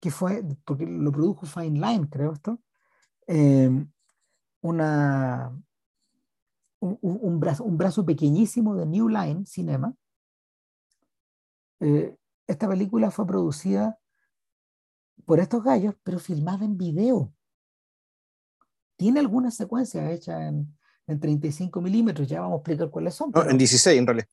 que 0.00 0.10
fue, 0.10 0.42
porque 0.64 0.86
lo 0.86 1.12
produjo 1.12 1.46
Fine 1.46 1.78
Line, 1.78 2.08
creo 2.08 2.32
esto, 2.32 2.60
eh, 3.26 3.70
una, 4.62 5.52
un, 6.80 6.98
un, 7.00 7.40
brazo, 7.40 7.64
un 7.64 7.76
brazo 7.76 8.04
pequeñísimo 8.04 8.74
de 8.76 8.86
New 8.86 9.08
Line 9.08 9.44
Cinema. 9.46 9.94
Eh, 11.80 12.16
esta 12.46 12.68
película 12.68 13.10
fue 13.10 13.26
producida 13.26 13.99
por 15.24 15.40
estos 15.40 15.62
gallos, 15.62 15.94
pero 16.02 16.18
filmada 16.18 16.64
en 16.64 16.76
video. 16.76 17.32
Tiene 18.96 19.20
algunas 19.20 19.54
secuencias 19.56 20.10
hechas 20.10 20.40
en, 20.42 20.76
en 21.06 21.20
35 21.20 21.80
milímetros, 21.80 22.28
ya 22.28 22.40
vamos 22.40 22.56
a 22.56 22.58
explicar 22.58 22.90
cuáles 22.90 23.14
son. 23.14 23.30
No, 23.34 23.48
en 23.48 23.58
16 23.58 23.98
en 23.98 24.06
realidad. 24.06 24.28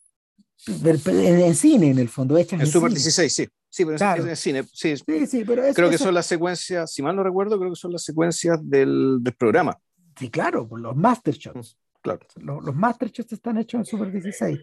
En, 0.67 1.39
en, 1.39 1.56
cine, 1.56 1.91
en 1.91 2.00
el 2.00 2.10
fondo, 2.10 2.38
hechas 2.38 2.54
en, 2.54 2.62
en 2.62 2.67
Super 2.67 2.89
cine. 2.89 3.00
16, 3.00 3.34
sí. 3.34 3.47
Sí, 3.69 3.86
pero 3.86 3.97
claro. 3.97 4.23
es 4.23 4.30
en 4.30 4.36
cine. 4.36 4.63
Sí, 4.73 4.97
sí, 4.97 5.28
sí 5.28 5.43
pero 5.45 5.63
es, 5.63 5.76
creo 5.76 5.89
que 5.89 5.95
eso, 5.95 6.06
son 6.06 6.13
las 6.13 6.26
secuencias, 6.26 6.91
si 6.91 7.04
mal 7.04 7.15
no 7.15 7.23
recuerdo, 7.23 7.60
creo 7.60 7.71
que 7.71 7.76
son 7.76 7.91
las 7.91 8.04
secuencias 8.04 8.60
del, 8.63 9.19
del 9.21 9.34
programa. 9.36 9.78
Sí, 10.17 10.30
claro, 10.30 10.67
los 10.71 10.95
master 10.95 11.36
shots. 11.36 11.78
Claro. 12.02 12.26
Los, 12.38 12.63
los 12.63 12.76
master 12.76 13.12
shots 13.12 13.34
están 13.34 13.58
hechos 13.58 13.80
en 13.80 13.86
Super 13.86 14.12
16. 14.12 14.60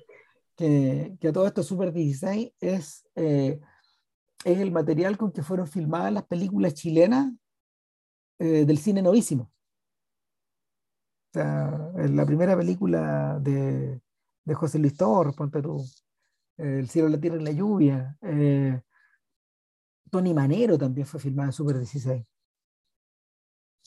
Que, 0.56 1.16
que 1.20 1.32
todo 1.32 1.46
esto 1.46 1.62
Super 1.62 1.92
16 1.92 2.52
es, 2.60 3.04
eh, 3.14 3.60
es 4.44 4.58
el 4.60 4.70
material 4.70 5.16
con 5.16 5.32
que 5.32 5.42
fueron 5.42 5.66
filmadas 5.66 6.12
las 6.12 6.24
películas 6.24 6.74
chilenas 6.74 7.32
eh, 8.38 8.64
del 8.64 8.78
cine 8.78 9.02
novísimo. 9.02 9.50
O 11.30 11.32
sea, 11.32 11.90
la 11.96 12.26
primera 12.26 12.56
película 12.56 13.38
de, 13.40 14.00
de 14.44 14.54
José 14.54 14.78
Luis 14.78 14.96
Torres, 14.96 15.34
ponte 15.34 15.60
tú, 15.60 15.84
eh, 16.58 16.78
El 16.78 16.88
cielo, 16.88 17.08
la 17.08 17.18
tierra 17.18 17.40
y 17.40 17.44
la 17.44 17.50
lluvia. 17.50 18.16
Eh, 18.22 18.80
Tony 20.10 20.32
Manero 20.32 20.78
también 20.78 21.06
fue 21.06 21.18
filmada 21.18 21.48
en 21.48 21.52
Super 21.52 21.78
16. 21.78 22.24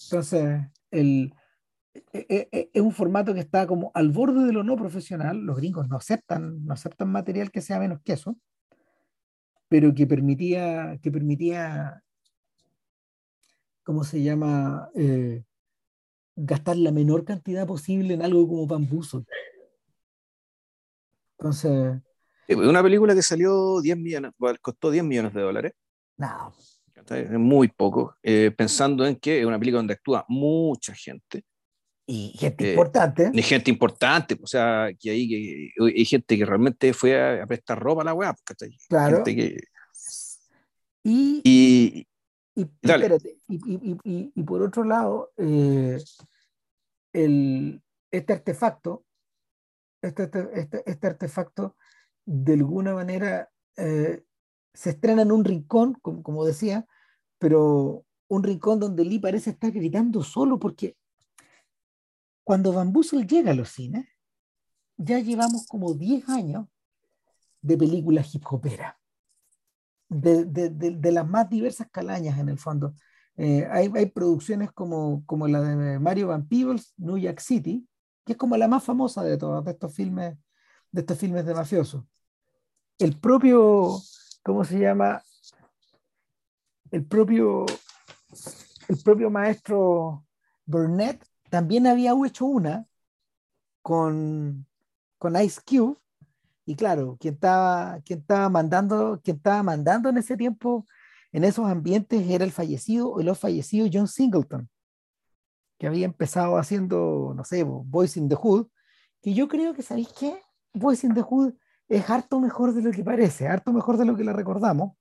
Entonces, 0.04 0.62
el, 0.92 1.34
es 2.12 2.82
un 2.82 2.92
formato 2.92 3.34
que 3.34 3.40
está 3.40 3.66
como 3.66 3.92
al 3.94 4.12
borde 4.12 4.46
de 4.46 4.54
lo 4.54 4.64
no 4.64 4.76
profesional. 4.76 5.38
Los 5.38 5.58
gringos 5.58 5.88
no 5.88 5.98
aceptan, 5.98 6.66
no 6.66 6.74
aceptan 6.74 7.12
material 7.12 7.52
que 7.52 7.62
sea 7.62 7.80
menos 7.80 8.02
que 8.04 8.14
eso, 8.14 8.38
pero 9.68 9.94
que 9.94 10.08
permitía, 10.08 11.00
que 11.02 11.12
permitía 11.12 12.04
¿cómo 13.88 14.04
se 14.04 14.22
llama? 14.22 14.90
Eh, 14.96 15.46
gastar 16.36 16.76
la 16.76 16.92
menor 16.92 17.24
cantidad 17.24 17.66
posible 17.66 18.16
en 18.16 18.22
algo 18.22 18.46
como 18.46 18.68
bambuzo. 18.68 19.24
Entonces. 21.38 22.02
Una 22.50 22.84
película 22.84 23.16
que 23.16 23.22
salió 23.22 23.80
10 23.80 23.98
millones, 23.98 24.34
costó 24.62 24.92
10 24.92 25.06
millones 25.06 25.34
de 25.34 25.42
dólares. 25.42 25.74
No. 26.18 26.54
Muy 27.40 27.70
poco, 27.70 28.18
eh, 28.22 28.52
pensando 28.52 29.06
en 29.06 29.16
que 29.16 29.40
es 29.40 29.46
una 29.46 29.58
película 29.58 29.80
donde 29.80 29.94
actúa 29.94 30.26
mucha 30.28 30.94
gente. 30.94 31.46
Y 32.10 32.34
gente 32.38 32.70
eh, 32.70 32.72
importante. 32.72 33.30
Y 33.34 33.42
gente 33.42 33.70
importante, 33.70 34.40
o 34.42 34.48
sea, 34.48 34.90
que 34.98 35.10
ahí 35.10 35.28
que, 35.28 35.72
hay 35.84 36.06
gente 36.06 36.38
que 36.38 36.46
realmente 36.46 36.94
fue 36.94 37.20
a, 37.20 37.44
a 37.44 37.46
prestar 37.46 37.78
ropa 37.78 38.02
a 38.02 38.06
la 38.06 38.14
weá. 38.14 38.34
Claro. 38.88 39.26
Que, 39.26 39.58
y, 41.04 41.42
y, 41.44 42.08
y, 42.56 42.62
espérate, 42.82 43.40
y, 43.50 44.00
y, 44.04 44.32
y, 44.34 44.44
por 44.44 44.62
otro 44.62 44.86
lado, 44.86 45.32
eh, 45.38 45.98
el, 47.12 47.82
este 48.10 48.34
artefacto, 48.34 49.06
este, 50.02 50.24
este, 50.24 50.50
este, 50.54 50.84
este, 50.86 51.08
artefacto, 51.08 51.76
de 52.26 52.54
alguna 52.54 52.94
manera 52.94 53.50
eh, 53.76 54.24
se 54.74 54.92
estrena 54.92 55.24
en 55.24 55.32
un 55.34 55.44
rincón, 55.44 55.94
como, 56.02 56.24
como, 56.24 56.46
decía, 56.46 56.86
pero 57.38 58.06
un 58.30 58.44
rincón 58.44 58.80
donde 58.80 59.04
Lee 59.04 59.20
parece 59.20 59.50
estar 59.50 59.72
gritando 59.72 60.24
solo, 60.24 60.58
porque 60.58 60.96
cuando 62.48 62.72
Van 62.72 62.94
Bussel 62.94 63.28
llega 63.28 63.52
a 63.52 63.54
los 63.54 63.68
cines, 63.68 64.08
ya 64.96 65.20
llevamos 65.20 65.68
como 65.68 65.94
10 65.94 66.30
años 66.30 66.66
de 67.62 67.76
películas 67.76 68.34
hip 68.34 68.46
hoperas 68.50 68.96
de, 70.08 70.46
de, 70.46 70.70
de, 70.70 70.92
de, 70.92 71.12
las 71.12 71.28
más 71.28 71.50
diversas 71.50 71.90
calañas 71.92 72.40
en 72.40 72.48
el 72.48 72.58
fondo. 72.58 72.94
Eh, 73.36 73.68
hay, 73.70 73.92
hay, 73.94 74.06
producciones 74.06 74.72
como, 74.72 75.26
como 75.26 75.46
la 75.50 75.60
de 75.60 76.00
Mario 76.00 76.30
Van 76.30 76.48
Peebles, 76.48 76.94
New 76.96 77.18
York 77.18 77.42
City, 77.42 77.86
que 78.24 78.32
es 78.32 78.38
como 78.38 78.56
la 78.56 78.70
más 78.70 78.82
famosa 78.82 79.26
de 79.26 79.38
todos 79.38 79.66
de 79.66 79.72
estos 79.72 79.94
filmes 79.94 80.38
de 80.90 81.02
estos 81.02 81.18
filmes 81.18 81.46
de 81.46 81.54
mafiosos. 81.54 82.06
El 82.98 83.20
propio, 83.20 84.00
¿cómo 84.42 84.64
se 84.64 84.80
llama? 84.80 85.22
El 86.92 87.06
propio, 87.06 87.66
el 88.88 89.04
propio 89.04 89.30
maestro 89.30 90.26
Burnett 90.66 91.28
también 91.50 91.88
había 91.88 92.14
hecho 92.26 92.46
una 92.46 92.86
con, 93.82 94.66
con 95.18 95.42
Ice 95.42 95.62
Cube 95.66 95.98
y 96.66 96.76
claro, 96.76 97.18
quien 97.20 97.36
estaba, 97.36 98.02
quien 98.02 98.20
estaba 98.20 98.50
mandando, 98.50 99.22
quien 99.24 99.38
estaba 99.38 99.64
mandando 99.64 100.10
en 100.10 100.18
ese 100.18 100.36
tiempo, 100.36 100.86
en 101.32 101.46
esos 101.46 101.66
ambientes, 101.66 102.30
era 102.30 102.44
el 102.44 102.52
fallecido 102.52 103.10
o 103.10 103.22
el 103.22 103.34
fallecido 103.38 103.88
John 103.92 104.10
Singleton, 104.10 104.70
que 105.78 105.88
había 105.88 106.06
empezado 106.06 106.58
haciendo, 106.58 107.34
no 107.34 107.46
sé, 107.46 107.64
Boys 107.64 108.18
in 108.18 108.28
the 108.28 108.36
Hood, 108.36 108.68
que 109.22 109.34
yo 109.34 109.48
creo 109.48 109.74
que, 109.74 109.82
¿sabéis 109.82 110.10
qué? 110.10 110.42
Boys 110.74 111.06
in 111.06 111.14
the 111.14 111.22
Hood 111.22 111.54
es 111.88 112.10
harto 112.10 112.42
mejor 112.42 112.74
de 112.74 112.82
lo 112.82 112.92
que 112.92 113.04
parece, 113.04 113.48
harto 113.48 113.72
mejor 113.72 113.96
de 113.96 114.04
lo 114.04 114.18
que 114.18 114.26
la 114.26 114.34
recordamos, 114.34 114.98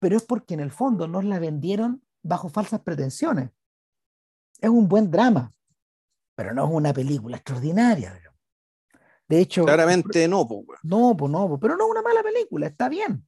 pero 0.00 0.16
es 0.16 0.24
porque 0.24 0.54
en 0.54 0.60
el 0.60 0.72
fondo 0.72 1.06
nos 1.06 1.24
la 1.24 1.38
vendieron 1.38 2.02
bajo 2.24 2.48
falsas 2.48 2.80
pretensiones. 2.80 3.50
Es 4.62 4.70
un 4.70 4.88
buen 4.88 5.10
drama, 5.10 5.52
pero 6.36 6.54
no 6.54 6.64
es 6.64 6.70
una 6.70 6.92
película 6.92 7.36
extraordinaria. 7.36 8.16
De 9.28 9.40
hecho. 9.40 9.64
Claramente 9.64 10.28
no, 10.28 10.46
pues. 10.46 10.78
No, 10.84 11.16
pues 11.16 11.32
no, 11.32 11.58
pero 11.58 11.76
no 11.76 11.86
es 11.86 11.90
una 11.90 12.02
mala 12.02 12.22
película, 12.22 12.68
está 12.68 12.88
bien. 12.88 13.26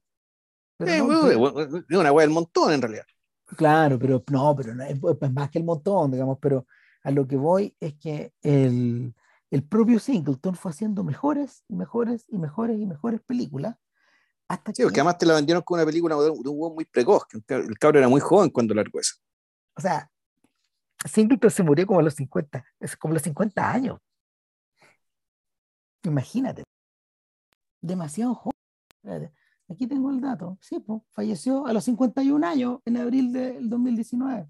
Eh, 0.79 0.99
no, 0.99 1.27
es 1.27 1.97
una 1.97 2.11
wea 2.13 2.25
del 2.25 2.33
montón 2.33 2.71
en 2.71 2.81
realidad. 2.81 3.05
Claro, 3.57 3.99
pero 3.99 4.23
no, 4.31 4.55
pero 4.55 4.75
no, 4.75 4.83
es, 4.83 4.97
es, 5.21 5.31
más 5.31 5.49
que 5.49 5.59
el 5.59 5.65
montón, 5.65 6.11
digamos, 6.11 6.37
pero 6.41 6.65
a 7.03 7.11
lo 7.11 7.27
que 7.27 7.35
voy 7.35 7.75
es 7.81 7.95
que 7.95 8.33
el, 8.41 9.13
el 9.51 9.63
propio 9.63 9.99
Singleton 9.99 10.55
fue 10.55 10.71
haciendo 10.71 11.03
mejores 11.03 11.63
y 11.67 11.75
mejores 11.75 12.25
y 12.29 12.37
mejores 12.37 12.79
y 12.79 12.85
mejores 12.85 13.21
películas. 13.21 13.75
Hasta 14.47 14.71
sí, 14.71 14.77
que... 14.77 14.83
porque 14.83 15.01
además 15.01 15.17
te 15.17 15.25
la 15.25 15.35
vendieron 15.35 15.63
con 15.63 15.79
una 15.79 15.85
película 15.85 16.15
de 16.15 16.29
un, 16.29 16.41
de 16.41 16.49
un 16.49 16.75
muy 16.75 16.85
precoz, 16.85 17.25
que 17.25 17.41
el 17.55 17.77
cabro 17.77 17.99
era 17.99 18.07
muy 18.07 18.21
joven 18.21 18.49
cuando 18.49 18.73
largó 18.73 18.99
esa. 18.99 19.15
O 19.75 19.81
sea, 19.81 20.09
Singleton 21.05 21.51
se 21.51 21.63
murió 21.63 21.85
como 21.85 21.99
a 21.99 22.03
los 22.03 22.15
50, 22.15 22.65
es 22.79 22.97
como 22.97 23.13
a 23.13 23.15
los 23.15 23.23
50 23.23 23.71
años. 23.71 23.99
Imagínate. 26.03 26.63
Demasiado 27.81 28.35
joven. 28.35 29.31
Aquí 29.69 29.87
tengo 29.87 30.11
el 30.11 30.21
dato. 30.21 30.57
Sí, 30.61 30.79
pues, 30.79 31.01
falleció 31.11 31.65
a 31.65 31.73
los 31.73 31.83
51 31.85 32.45
años 32.45 32.79
en 32.85 32.97
abril 32.97 33.33
del 33.33 33.69
2019. 33.69 34.47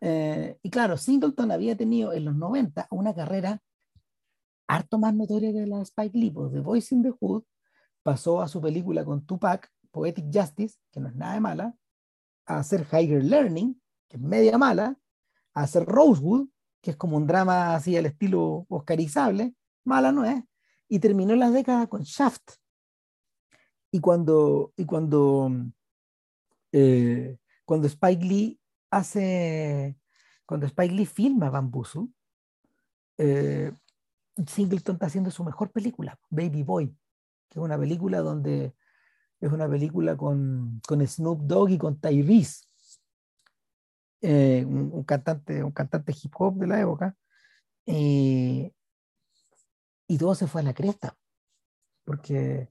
Eh, 0.00 0.58
y 0.62 0.70
claro, 0.70 0.96
Singleton 0.96 1.50
había 1.50 1.76
tenido 1.76 2.12
en 2.12 2.24
los 2.24 2.36
90 2.36 2.88
una 2.90 3.14
carrera 3.14 3.62
harto 4.66 4.98
más 4.98 5.14
notoria 5.14 5.52
que 5.52 5.66
la 5.66 5.78
de 5.78 5.82
Spike 5.82 6.18
Lee. 6.18 6.30
Pues, 6.30 6.52
The 6.52 6.60
Voice 6.60 6.94
in 6.94 7.02
the 7.02 7.10
Hood 7.10 7.44
pasó 8.02 8.42
a 8.42 8.48
su 8.48 8.60
película 8.60 9.04
con 9.04 9.24
Tupac, 9.24 9.70
Poetic 9.90 10.26
Justice, 10.32 10.78
que 10.90 11.00
no 11.00 11.08
es 11.08 11.14
nada 11.14 11.34
de 11.34 11.40
mala, 11.40 11.74
a 12.46 12.58
hacer 12.58 12.86
Higher 12.92 13.24
Learning, 13.24 13.80
que 14.08 14.16
es 14.16 14.22
media 14.22 14.58
mala, 14.58 14.98
a 15.54 15.62
hacer 15.62 15.84
Rosewood, 15.86 16.48
que 16.80 16.90
es 16.90 16.96
como 16.96 17.16
un 17.16 17.26
drama 17.26 17.74
así 17.74 17.96
al 17.96 18.06
estilo 18.06 18.66
oscarizable, 18.68 19.54
mala 19.84 20.12
no 20.12 20.24
es, 20.24 20.42
y 20.88 20.98
terminó 20.98 21.34
la 21.34 21.50
década 21.50 21.86
con 21.86 22.02
Shaft. 22.02 22.56
Y 23.90 24.00
cuando, 24.00 24.72
y 24.76 24.84
cuando, 24.84 25.50
eh, 26.72 27.38
cuando 27.64 27.86
Spike 27.86 28.24
Lee 28.24 28.60
hace, 28.90 29.96
cuando 30.44 30.66
Spike 30.66 30.94
Lee 30.94 31.06
filma 31.06 31.48
Bambusu, 31.48 32.12
eh, 33.18 33.72
Singleton 34.46 34.96
está 34.96 35.06
haciendo 35.06 35.30
su 35.30 35.44
mejor 35.44 35.70
película, 35.70 36.18
Baby 36.28 36.64
Boy, 36.64 36.88
que 37.48 37.60
es 37.60 37.64
una 37.64 37.78
película 37.78 38.20
donde 38.20 38.74
es 39.40 39.52
una 39.52 39.68
película 39.68 40.16
con, 40.16 40.80
con 40.86 41.06
Snoop 41.06 41.42
Dogg 41.42 41.70
y 41.70 41.78
con 41.78 42.00
Tyrese, 42.00 42.64
eh, 44.26 44.64
un, 44.64 44.90
un, 44.90 45.04
cantante, 45.04 45.62
un 45.62 45.70
cantante 45.70 46.12
hip 46.12 46.32
hop 46.38 46.56
de 46.56 46.66
la 46.66 46.80
época. 46.80 47.14
Eh, 47.84 48.72
y 50.06 50.18
todo 50.18 50.34
se 50.34 50.46
fue 50.46 50.62
a 50.62 50.64
la 50.64 50.72
cresta, 50.72 51.14
porque, 52.04 52.70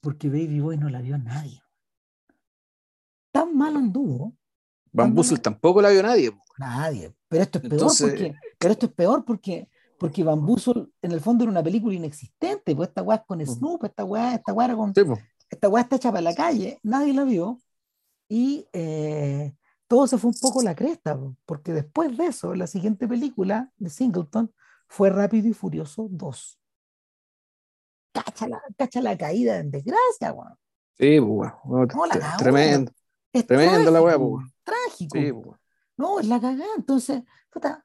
porque 0.00 0.28
Baby 0.28 0.60
Boy 0.60 0.78
no 0.78 0.88
la 0.88 1.02
vio 1.02 1.18
nadie. 1.18 1.62
Tan 3.30 3.54
mal 3.54 3.76
anduvo. 3.76 4.34
Van 4.92 5.14
Bussel 5.14 5.42
tampoco 5.42 5.82
la 5.82 5.90
vio 5.90 6.02
nadie. 6.02 6.32
Nadie. 6.56 7.14
Pero 7.28 7.42
esto 7.42 7.58
es 7.58 7.68
peor 7.68 7.92
porque, 8.00 8.34
pero 8.58 8.72
esto 8.72 8.86
es 8.86 8.92
peor 8.92 9.24
porque, 9.26 9.68
porque 9.98 10.24
Van 10.24 10.46
Bussel 10.46 10.90
en 11.02 11.12
el 11.12 11.20
fondo 11.20 11.44
era 11.44 11.50
una 11.50 11.62
película 11.62 11.94
inexistente, 11.94 12.74
pues 12.74 12.88
esta 12.88 13.02
weá 13.02 13.18
es 13.18 13.24
con 13.26 13.44
Snoop, 13.44 13.84
esta 13.84 14.04
weá, 14.04 14.36
esta 14.36 14.54
weá 14.54 14.74
con. 14.74 14.94
esta 15.50 15.68
weá 15.68 15.82
está 15.82 15.96
hecha 15.96 16.10
para 16.10 16.22
la 16.22 16.34
calle, 16.34 16.78
nadie 16.82 17.12
la 17.12 17.24
vio. 17.24 17.60
Y 18.26 18.66
eh, 18.72 19.54
todo 19.86 20.06
se 20.06 20.18
fue 20.18 20.30
un 20.30 20.38
poco 20.40 20.62
la 20.62 20.74
cresta, 20.74 21.18
porque 21.44 21.72
después 21.72 22.16
de 22.16 22.26
eso, 22.26 22.54
la 22.54 22.66
siguiente 22.66 23.06
película 23.06 23.70
de 23.76 23.90
Singleton 23.90 24.52
fue 24.88 25.10
Rápido 25.10 25.48
y 25.48 25.52
Furioso 25.52 26.08
2. 26.10 26.60
Cacha 28.12 28.48
la, 28.48 28.62
cacha 28.76 29.02
la 29.02 29.18
caída 29.18 29.58
en 29.58 29.70
desgracia, 29.70 30.32
weón. 30.32 30.54
Sí, 30.96 31.18
weón. 31.18 31.88
tremendo. 32.38 32.92
tremendo 33.46 33.90
la 33.90 34.00
weón. 34.00 34.52
Trágico. 34.62 35.18
Sí, 35.18 35.32
No, 35.96 36.20
es 36.20 36.26
la 36.26 36.40
cagada. 36.40 36.70
Entonces, 36.76 37.22
puta, 37.50 37.84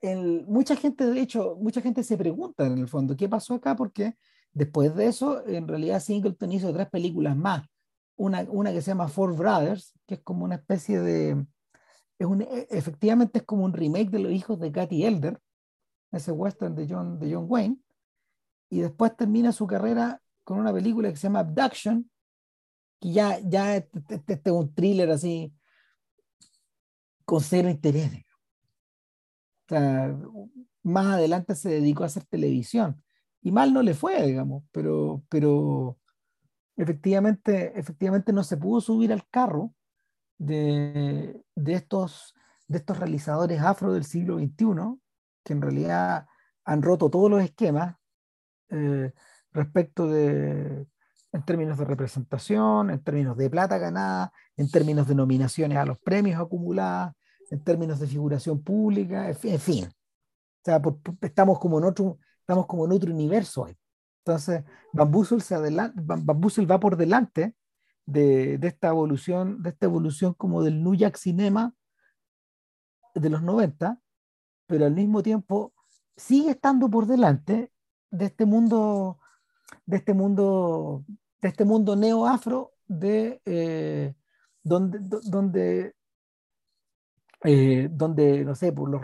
el, 0.00 0.44
mucha 0.46 0.76
gente, 0.76 1.06
de 1.06 1.20
hecho, 1.20 1.56
mucha 1.60 1.80
gente 1.80 2.02
se 2.02 2.16
pregunta 2.16 2.66
en 2.66 2.78
el 2.78 2.88
fondo, 2.88 3.16
¿qué 3.16 3.28
pasó 3.28 3.54
acá? 3.54 3.76
Porque 3.76 4.16
después 4.52 4.94
de 4.94 5.06
eso, 5.06 5.46
en 5.46 5.66
realidad 5.66 6.00
Singleton 6.00 6.52
hizo 6.52 6.72
tres 6.72 6.88
películas 6.88 7.36
más 7.36 7.66
una, 8.16 8.42
una 8.48 8.72
que 8.72 8.80
se 8.80 8.90
llama 8.90 9.08
Four 9.08 9.36
Brothers, 9.36 9.92
que 10.06 10.14
es 10.14 10.20
como 10.22 10.44
una 10.44 10.56
especie 10.56 11.00
de, 11.00 11.46
es 12.18 12.26
un, 12.26 12.42
e, 12.42 12.66
efectivamente 12.70 13.40
es 13.40 13.44
como 13.44 13.64
un 13.64 13.72
remake 13.72 14.10
de 14.10 14.18
Los 14.20 14.32
hijos 14.32 14.58
de 14.60 14.72
Katy 14.72 15.04
Elder, 15.04 15.40
ese 16.12 16.32
western 16.32 16.74
de 16.74 16.86
John, 16.88 17.18
de 17.18 17.34
John 17.34 17.46
Wayne, 17.48 17.78
y 18.70 18.80
después 18.80 19.16
termina 19.16 19.52
su 19.52 19.66
carrera 19.66 20.20
con 20.44 20.58
una 20.58 20.72
película 20.72 21.10
que 21.10 21.16
se 21.16 21.28
llama 21.28 21.40
Abduction, 21.40 22.10
que 23.00 23.12
ya, 23.12 23.38
ya 23.40 23.76
este, 23.76 23.98
este, 23.98 24.32
este 24.34 24.50
es 24.50 24.56
un 24.56 24.74
thriller 24.74 25.10
así, 25.10 25.52
con 27.24 27.40
cero 27.40 27.68
interés. 27.68 28.24
O 29.64 29.68
sea, 29.68 30.16
más 30.82 31.06
adelante 31.06 31.54
se 31.54 31.70
dedicó 31.70 32.02
a 32.02 32.06
hacer 32.06 32.24
televisión. 32.24 33.02
Y 33.42 33.50
mal 33.50 33.72
no 33.72 33.82
le 33.82 33.94
fue, 33.94 34.26
digamos, 34.26 34.64
pero, 34.72 35.22
pero, 35.28 35.98
efectivamente, 36.76 37.78
efectivamente 37.78 38.32
no 38.32 38.44
se 38.44 38.56
pudo 38.56 38.80
subir 38.80 39.12
al 39.12 39.26
carro 39.28 39.74
de, 40.38 41.42
estos, 41.56 42.34
de 42.68 42.78
estos 42.78 42.98
realizadores 42.98 43.60
afro 43.60 43.92
del 43.92 44.04
siglo 44.04 44.38
XXI, 44.38 45.00
que 45.44 45.52
en 45.52 45.62
realidad 45.62 46.26
han 46.64 46.82
roto 46.82 47.10
todos 47.10 47.30
los 47.30 47.42
esquemas 47.42 47.96
eh, 48.70 49.12
respecto 49.52 50.08
de, 50.08 50.86
en 51.32 51.44
términos 51.44 51.78
de 51.78 51.84
representación, 51.84 52.90
en 52.90 53.02
términos 53.02 53.36
de 53.36 53.50
plata 53.50 53.78
ganada, 53.78 54.32
en 54.56 54.70
términos 54.70 55.06
de 55.06 55.14
nominaciones 55.14 55.78
a 55.78 55.84
los 55.84 55.98
premios 55.98 56.40
acumuladas, 56.40 57.14
en 57.50 57.62
términos 57.62 58.00
de 58.00 58.06
figuración 58.06 58.62
pública, 58.62 59.28
en 59.28 59.60
fin. 59.60 59.84
O 59.86 60.64
sea, 60.64 60.80
estamos, 61.20 61.58
como 61.58 61.78
en 61.78 61.84
otro, 61.84 62.18
estamos 62.40 62.66
como 62.66 62.86
en 62.86 62.92
otro 62.92 63.12
universo 63.12 63.62
hoy. 63.62 63.76
Entonces, 64.26 64.64
Bambuzel, 64.94 65.42
se 65.42 66.66
va 66.66 66.80
por 66.80 66.96
delante 66.96 67.54
de, 68.06 68.58
esta 68.62 68.88
evolución, 68.88 69.62
de 69.62 69.68
esta 69.68 69.84
evolución 69.84 70.32
como 70.32 70.62
del 70.62 70.82
New 70.82 70.94
Jack 70.94 71.18
Cinema 71.18 71.74
de 73.14 73.28
los 73.28 73.42
90, 73.42 74.00
pero 74.66 74.86
al 74.86 74.94
mismo 74.94 75.22
tiempo 75.22 75.74
sigue 76.16 76.52
estando 76.52 76.88
por 76.88 77.06
delante 77.06 77.70
de 78.10 78.24
este 78.24 78.46
mundo, 78.46 79.18
de 79.84 79.98
este 79.98 80.14
mundo, 80.14 81.04
de 81.42 81.48
este 81.48 81.66
mundo 81.66 81.94
neo-afro 81.94 82.72
de 82.86 83.42
eh, 83.44 84.14
donde, 84.62 85.00
donde, 85.00 85.94
eh, 87.42 87.88
donde, 87.90 88.42
no 88.46 88.54
sé, 88.54 88.72
por 88.72 88.88
los, 88.88 89.02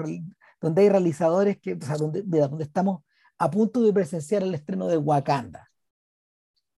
donde 0.63 0.83
hay 0.83 0.89
realizadores 0.89 1.59
que, 1.61 1.75
o 1.75 1.81
sea, 1.83 1.97
donde, 1.99 2.23
donde 2.23 2.65
estamos 2.65 3.03
a 3.41 3.51
punto 3.51 3.81
de 3.83 3.93
presenciar 3.93 4.43
el 4.43 4.55
estreno 4.55 4.87
de 4.87 4.99
Wakanda. 4.99 5.71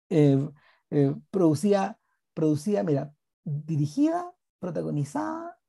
Eh, 0.09 0.49
eh, 0.91 1.13
producida, 1.29 1.99
producida, 2.33 2.83
mira, 2.83 3.13
dirigida, 3.43 4.33
protagonizada 4.59 5.59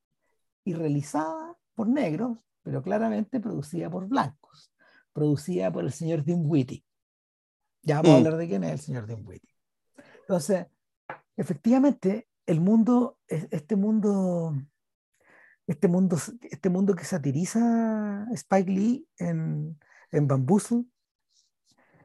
y 0.63 0.73
realizada 0.75 1.59
por 1.75 1.89
negros, 1.89 2.39
pero 2.63 2.81
claramente 2.81 3.41
producida 3.41 3.91
por 3.91 4.07
blancos, 4.07 4.73
producida 5.13 5.73
por 5.73 5.83
el 5.83 5.93
señor 5.93 6.23
Dinwiddie. 6.23 6.85
Ya 7.83 7.97
vamos 7.97 8.11
a 8.11 8.15
mm. 8.15 8.17
hablar 8.19 8.37
de 8.37 8.47
quién 8.47 8.63
es 8.63 8.71
el 8.71 8.79
señor 8.79 9.07
Dinwiddie. 9.09 9.53
Entonces, 10.21 10.67
efectivamente, 11.37 12.29
el 12.47 12.61
mundo, 12.61 13.19
este 13.27 13.75
mundo, 13.75 14.55
este 15.67 15.89
mundo, 15.89 16.19
este 16.43 16.71
mundo 16.71 16.95
que 16.95 17.05
satiriza 17.05 18.29
Spike 18.31 18.71
Lee 18.71 19.09
en, 19.19 19.77
en 20.11 20.27
Bambuzo 20.27 20.85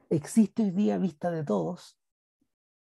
existe 0.09 0.63
hoy 0.63 0.71
día 0.71 0.95
a 0.95 0.97
vista 0.97 1.29
de 1.31 1.43
todos 1.43 1.97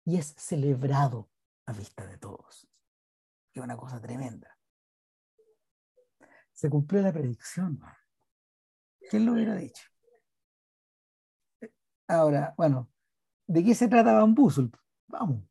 y 0.06 0.18
es 0.18 0.36
celebrado 0.38 1.30
a 1.66 1.74
vista 1.74 2.06
de 2.06 2.18
todos. 2.18 2.68
Es 3.54 3.64
una 3.64 3.76
cosa 3.76 4.00
tremenda. 4.00 4.58
Se 6.54 6.70
cumplió 6.70 7.02
la 7.02 7.12
predicción. 7.12 7.80
¿Quién 9.10 9.26
lo 9.26 9.34
hubiera 9.34 9.56
dicho? 9.56 9.84
Ahora, 12.08 12.54
bueno, 12.58 12.92
¿de 13.48 13.64
qué 13.64 13.74
se 13.74 13.88
trata 13.88 14.14
Bambuzo? 14.14 14.70
Vamos. 15.08 15.44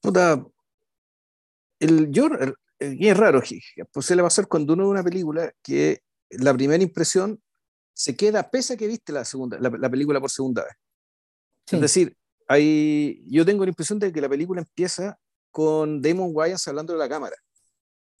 Puta, 0.00 0.44
el, 1.78 2.10
yo, 2.10 2.28
es 2.78 3.16
raro, 3.16 3.42
pues 3.92 4.06
se 4.06 4.16
le 4.16 4.22
va 4.22 4.26
a 4.26 4.28
hacer 4.28 4.48
cuando 4.48 4.72
uno 4.72 4.84
ve 4.84 4.90
una 4.90 5.04
película 5.04 5.52
que 5.62 6.02
la 6.30 6.52
primera 6.54 6.82
impresión 6.82 7.42
se 7.94 8.16
queda 8.16 8.50
pese 8.50 8.74
a 8.74 8.76
que 8.76 8.86
viste 8.86 9.12
la, 9.12 9.24
segunda, 9.24 9.58
la, 9.58 9.88
película 9.88 10.20
por 10.20 10.30
segunda 10.30 10.64
vez. 10.64 10.72
Es 11.70 11.80
decir, 11.80 12.16
hay, 12.48 13.24
yo 13.30 13.46
tengo 13.46 13.64
la 13.64 13.70
impresión 13.70 13.98
de 13.98 14.12
que 14.12 14.20
la 14.20 14.28
película 14.28 14.60
empieza 14.60 15.18
con 15.50 16.02
Damon 16.02 16.30
Wayans 16.32 16.66
hablando 16.68 16.92
de 16.92 16.98
la 16.98 17.08
cámara. 17.08 17.36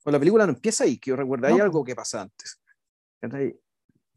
O 0.04 0.10
la 0.10 0.18
película 0.18 0.46
no 0.46 0.52
empieza 0.52 0.84
ahí, 0.84 0.98
que 0.98 1.10
yo 1.10 1.16
recuerdo, 1.16 1.48
hay 1.48 1.58
algo 1.58 1.84
que 1.84 1.94
pasa 1.94 2.22
antes. 2.22 2.60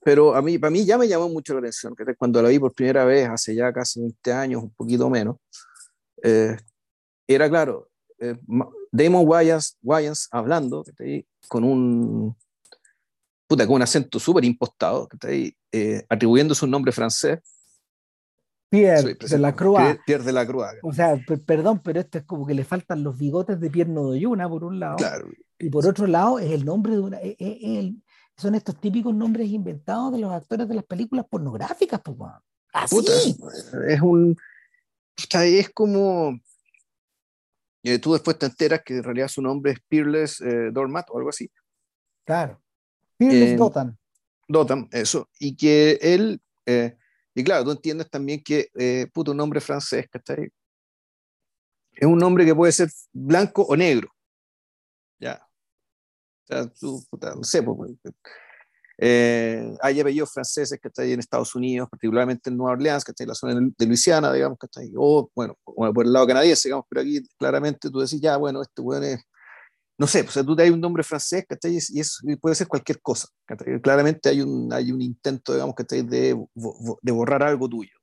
Pero 0.03 0.35
a 0.35 0.41
mí, 0.41 0.57
para 0.57 0.71
mí 0.71 0.85
ya 0.85 0.97
me 0.97 1.07
llamó 1.07 1.27
mucho 1.27 1.53
la 1.53 1.59
atención, 1.59 1.95
que 1.95 2.15
cuando 2.15 2.41
la 2.41 2.49
vi 2.49 2.59
por 2.59 2.73
primera 2.73 3.03
vez, 3.03 3.27
hace 3.27 3.55
ya 3.55 3.73
casi 3.73 3.99
20 3.99 4.33
años, 4.33 4.63
un 4.63 4.69
poquito 4.71 5.09
menos, 5.09 5.37
eh, 6.23 6.55
era 7.27 7.49
claro, 7.49 7.89
eh, 8.19 8.37
Damon 8.91 9.27
Wayans, 9.27 9.77
Wayans 9.81 10.27
hablando 10.31 10.83
con 11.47 11.63
un, 11.63 12.35
puta, 13.47 13.65
con 13.65 13.77
un 13.77 13.81
acento 13.81 14.19
súper 14.19 14.45
impostado, 14.45 15.07
eh, 15.71 16.05
atribuyendo 16.09 16.53
su 16.53 16.67
nombre 16.67 16.91
francés. 16.91 17.39
Pierre 18.69 19.15
de 19.15 19.39
la 19.39 19.55
Croix. 19.55 19.97
Pierre 20.05 20.25
de 20.25 20.33
la 20.33 20.45
Croix. 20.45 20.77
O 20.83 20.93
sea, 20.93 21.17
perdón, 21.45 21.79
pero 21.81 22.01
esto 22.01 22.17
es 22.17 22.25
como 22.25 22.45
que 22.45 22.53
le 22.53 22.65
faltan 22.65 23.01
los 23.03 23.17
bigotes 23.17 23.59
de 23.59 23.69
Pierre 23.69 23.89
Nodoyuna, 23.89 24.49
por 24.49 24.65
un 24.65 24.79
lado. 24.79 24.97
Claro. 24.97 25.29
Y 25.57 25.69
por 25.69 25.87
otro 25.87 26.05
lado, 26.05 26.37
es 26.39 26.51
el 26.51 26.65
nombre 26.65 26.93
de 26.93 26.99
una. 26.99 27.19
son 28.35 28.55
estos 28.55 28.79
típicos 28.79 29.15
nombres 29.15 29.47
inventados 29.47 30.11
de 30.11 30.19
los 30.19 30.31
actores 30.31 30.67
de 30.67 30.75
las 30.75 30.83
películas 30.83 31.25
pornográficas, 31.29 32.01
pues, 32.03 32.17
Así. 32.73 33.37
es 33.87 34.01
un. 34.01 34.35
es 35.33 35.69
como. 35.69 36.37
Eh, 37.83 37.99
tú 37.99 38.11
después 38.11 38.37
te 38.37 38.47
enteras 38.47 38.81
que 38.83 38.97
en 38.97 39.03
realidad 39.03 39.29
su 39.29 39.41
nombre 39.41 39.71
es 39.71 39.79
Peerless 39.87 40.41
eh, 40.41 40.71
Dormat 40.73 41.09
o 41.09 41.17
algo 41.17 41.29
así. 41.29 41.49
Claro. 42.25 42.61
Peerless 43.17 43.57
Dotan. 43.57 43.97
Dotan, 44.47 44.87
eso. 44.91 45.29
Y 45.39 45.55
que 45.55 45.99
él, 46.01 46.41
eh, 46.65 46.97
y 47.33 47.43
claro, 47.43 47.63
tú 47.65 47.71
entiendes 47.71 48.09
también 48.09 48.43
que, 48.43 48.69
eh, 48.75 49.07
puto, 49.13 49.31
un 49.31 49.37
nombre 49.37 49.59
francés, 49.59 50.07
¿cachai? 50.09 50.49
Es 51.91 52.07
un 52.07 52.17
nombre 52.17 52.45
que 52.45 52.55
puede 52.55 52.71
ser 52.71 52.89
blanco 53.11 53.63
o 53.63 53.75
negro. 53.75 54.09
Ya. 55.19 55.41
O 56.43 56.47
sea, 56.47 56.67
tú, 56.67 57.03
puta, 57.09 57.35
no 57.35 57.43
sé, 57.43 57.61
pues, 57.63 57.91
pues 58.01 58.13
eh, 58.99 59.75
hay 59.81 59.99
apellidos 59.99 60.31
franceses 60.31 60.79
que 60.81 60.87
están 60.87 61.05
en 61.05 61.19
Estados 61.19 61.53
Unidos, 61.53 61.87
particularmente 61.89 62.49
en 62.49 62.57
Nueva 62.57 62.73
Orleans, 62.73 63.03
que 63.03 63.11
está 63.11 63.23
en 63.23 63.29
la 63.29 63.35
zona 63.35 63.53
de 63.77 63.85
Luisiana, 63.85 64.33
digamos, 64.33 64.57
que 64.57 64.65
está 64.65 64.81
ahí, 64.81 64.91
o 64.95 65.29
bueno, 65.35 65.55
por 65.63 66.05
el 66.05 66.11
lado 66.11 66.25
canadiense, 66.25 66.67
digamos, 66.67 66.85
pero 66.89 67.01
aquí 67.01 67.21
claramente 67.37 67.91
tú 67.91 67.99
decís, 67.99 68.19
ya, 68.19 68.37
bueno, 68.37 68.61
este 68.61 68.81
weón 68.81 69.03
es 69.03 69.23
no 69.97 70.07
sé, 70.07 70.23
pues, 70.23 70.45
tú 70.45 70.55
te 70.55 70.63
hay 70.63 70.69
un 70.69 70.79
nombre 70.79 71.03
francés, 71.03 71.45
¿cachai? 71.47 71.73
Y, 71.73 71.99
eso 71.99 72.23
puede 72.39 72.55
ser 72.55 72.67
cualquier 72.67 73.01
cosa. 73.01 73.27
Claramente 73.81 74.29
hay 74.29 74.41
un, 74.41 74.71
hay 74.71 74.91
un 74.91 75.01
intento, 75.01 75.53
digamos, 75.53 75.75
¿cachai? 75.75 76.03
De, 76.03 76.35
de 77.01 77.11
borrar 77.11 77.43
algo 77.43 77.67
tuyo. 77.67 77.93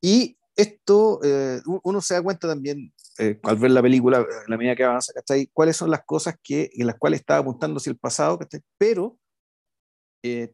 Y 0.00 0.36
esto, 0.54 1.20
eh, 1.22 1.60
uno 1.64 2.00
se 2.00 2.14
da 2.14 2.22
cuenta 2.22 2.48
también, 2.48 2.92
eh, 3.18 3.38
al 3.44 3.56
ver 3.56 3.70
la 3.70 3.80
película, 3.80 4.26
la 4.48 4.56
medida 4.56 4.76
que 4.76 4.84
avanza, 4.84 5.12
¿cachai? 5.12 5.48
Cuáles 5.52 5.76
son 5.76 5.90
las 5.90 6.04
cosas 6.04 6.34
que, 6.42 6.70
en 6.74 6.86
las 6.86 6.96
cuales 6.96 7.20
estaba 7.20 7.40
apuntando 7.40 7.78
hacia 7.78 7.90
el 7.90 7.98
pasado, 7.98 8.38
¿cachai? 8.38 8.60
Pero, 8.76 9.18
eh, 10.22 10.52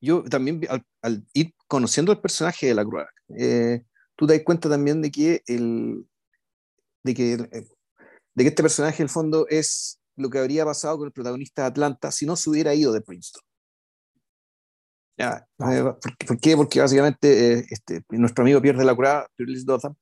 yo 0.00 0.24
también 0.24 0.60
al, 1.02 1.26
ir 1.32 1.54
conociendo 1.68 2.12
el 2.12 2.20
personaje 2.20 2.66
de 2.66 2.74
la 2.74 2.84
Croix, 2.84 3.06
eh, 3.36 3.84
tú 4.16 4.26
te 4.26 4.34
das 4.34 4.44
cuenta 4.44 4.68
también 4.68 5.02
de 5.02 5.10
que, 5.10 5.42
el, 5.46 6.06
de, 7.04 7.14
que, 7.14 7.32
eh, 7.34 7.66
de 8.34 8.44
que 8.44 8.48
este 8.48 8.62
personaje, 8.62 9.02
en 9.02 9.06
el 9.06 9.10
fondo, 9.10 9.46
es 9.48 10.00
lo 10.16 10.30
que 10.30 10.38
habría 10.38 10.64
pasado 10.64 10.98
con 10.98 11.06
el 11.06 11.12
protagonista 11.12 11.62
de 11.62 11.68
Atlanta 11.68 12.10
si 12.10 12.26
no 12.26 12.36
se 12.36 12.50
hubiera 12.50 12.74
ido 12.74 12.92
de 12.92 13.00
Princeton. 13.00 13.42
Ya, 15.16 15.46
eh, 15.70 15.82
¿por, 16.26 16.40
qué? 16.40 16.56
Porque 16.56 16.80
básicamente 16.80 17.66
este, 17.70 18.02
nuestro 18.10 18.42
amigo 18.42 18.60
pierde 18.62 18.84
la 18.84 18.94
curada, 18.94 19.26
Dotham, 19.36 19.94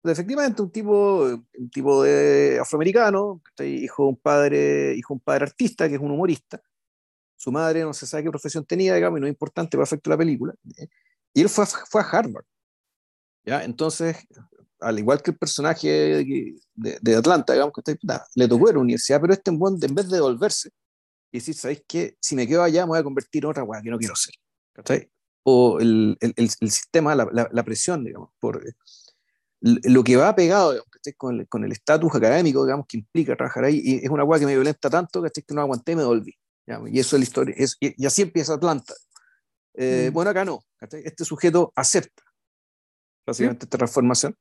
pues 0.00 0.12
efectivamente 0.12 0.62
un 0.62 0.70
tipo, 0.70 1.24
un 1.24 1.70
tipo 1.70 2.02
de 2.02 2.58
afroamericano, 2.60 3.42
hijo 3.60 4.02
de 4.04 4.08
un 4.10 4.16
padre, 4.16 4.94
hijo 4.94 5.14
de 5.14 5.16
un 5.16 5.20
padre 5.20 5.44
artista, 5.44 5.88
que 5.88 5.94
es 5.94 6.00
un 6.00 6.10
humorista, 6.10 6.60
su 7.36 7.50
madre 7.50 7.82
no 7.82 7.92
se 7.92 8.06
sabe 8.06 8.24
qué 8.24 8.30
profesión 8.30 8.64
tenía, 8.64 8.94
digamos, 8.94 9.18
y 9.18 9.20
no 9.20 9.26
es 9.26 9.32
importante 9.32 9.76
para 9.76 9.84
efecto 9.84 10.10
de 10.10 10.14
la 10.14 10.18
película. 10.18 10.54
Y 11.32 11.42
él 11.42 11.48
fue 11.48 11.64
a, 11.64 11.66
fue 11.66 12.00
a 12.00 12.04
Harvard. 12.04 12.44
¿ya? 13.44 13.64
Entonces, 13.64 14.16
al 14.84 14.98
igual 14.98 15.22
que 15.22 15.30
el 15.30 15.38
personaje 15.38 15.88
de, 15.88 16.98
de, 17.00 17.16
Atlanta, 17.16 17.52
digamos, 17.52 17.72
que 17.74 17.96
le 18.34 18.48
tocó 18.48 18.68
ir 18.68 18.70
a 18.70 18.74
la 18.74 18.80
universidad, 18.80 19.20
pero 19.20 19.32
este 19.32 19.50
en, 19.50 19.58
en 19.60 19.94
vez 19.94 20.08
de 20.08 20.16
devolverse 20.16 20.70
y 21.32 21.38
decir, 21.38 21.54
¿sabéis 21.54 21.82
qué? 21.88 22.16
Si 22.20 22.36
me 22.36 22.46
quedo 22.46 22.62
allá, 22.62 22.82
me 22.82 22.90
voy 22.90 22.98
a 22.98 23.02
convertir 23.02 23.44
en 23.44 23.50
otra 23.50 23.64
weá 23.64 23.82
que 23.82 23.90
no 23.90 23.98
quiero 23.98 24.14
ser. 24.14 24.34
O 25.42 25.78
el, 25.80 26.16
el, 26.20 26.34
el, 26.36 26.50
sistema, 26.50 27.14
la, 27.14 27.48
la, 27.50 27.62
presión, 27.64 28.04
digamos, 28.04 28.30
por 28.38 28.62
lo 29.60 30.04
que 30.04 30.16
va 30.16 30.34
pegado 30.34 30.72
digamos, 30.72 31.48
con 31.48 31.64
el 31.64 31.72
estatus 31.72 32.14
académico 32.14 32.64
digamos, 32.64 32.86
que 32.86 32.98
implica 32.98 33.36
trabajar 33.36 33.64
ahí, 33.64 33.80
y 33.82 34.04
es 34.04 34.10
una 34.10 34.24
weá 34.24 34.38
que 34.38 34.46
me 34.46 34.54
violenta 34.54 34.88
tanto 34.88 35.22
que 35.22 35.54
no 35.54 35.60
aguanté 35.60 35.92
y 35.92 35.96
me 35.96 36.02
devolví. 36.02 36.34
Y 36.90 36.98
eso 36.98 37.16
es 37.16 37.20
la 37.20 37.24
historia. 37.24 37.54
Es, 37.58 37.76
y, 37.80 38.06
así 38.06 38.22
empieza 38.22 38.54
Atlanta. 38.54 38.94
Eh, 39.74 40.08
mm. 40.10 40.14
Bueno, 40.14 40.30
acá 40.30 40.44
no. 40.44 40.60
Este 40.80 41.24
sujeto 41.24 41.72
acepta 41.74 42.22
básicamente 43.26 43.64
esta 43.64 43.76
transformación. 43.76 44.36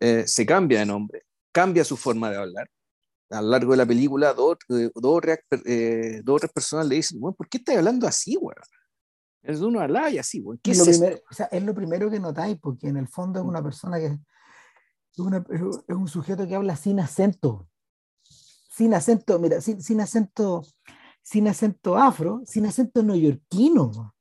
Eh, 0.00 0.26
se 0.26 0.44
cambia 0.44 0.80
de 0.80 0.86
nombre, 0.86 1.22
cambia 1.52 1.84
su 1.84 1.96
forma 1.96 2.30
de 2.30 2.36
hablar. 2.36 2.68
A 3.30 3.42
lo 3.42 3.48
largo 3.48 3.72
de 3.72 3.76
la 3.78 3.86
película, 3.86 4.32
dos, 4.34 4.58
eh, 4.70 4.90
eh, 5.64 6.20
dos 6.24 6.36
otras 6.36 6.52
personas 6.52 6.86
le 6.86 6.96
dicen, 6.96 7.18
bueno, 7.18 7.34
¿por 7.34 7.48
qué 7.48 7.58
estás 7.58 7.76
hablando 7.76 8.06
así, 8.06 8.36
güey? 8.36 8.56
Es 9.42 9.60
uno 9.60 9.80
habla 9.80 10.10
y 10.10 10.18
así, 10.18 10.40
güey. 10.40 10.58
¿Qué 10.62 10.72
es, 10.72 10.78
lo 10.78 10.84
o 10.84 11.34
sea, 11.34 11.46
es 11.46 11.62
lo 11.62 11.74
primero 11.74 12.10
que 12.10 12.20
notáis, 12.20 12.58
porque 12.60 12.88
en 12.88 12.96
el 12.96 13.08
fondo 13.08 13.40
es 13.40 13.46
una 13.46 13.62
persona 13.62 13.98
que 13.98 14.06
es, 14.06 15.18
una, 15.18 15.44
es 15.48 15.96
un 15.96 16.08
sujeto 16.08 16.46
que 16.46 16.54
habla 16.54 16.76
sin 16.76 17.00
acento. 17.00 17.68
Sin 18.22 18.92
acento, 18.94 19.38
mira, 19.38 19.60
sin, 19.60 19.80
sin 19.80 20.00
acento 20.00 20.62
sin 21.26 21.48
acento 21.48 21.96
afro, 21.96 22.42
sin 22.46 22.66
acento 22.66 23.02
neoyorquino, 23.02 24.14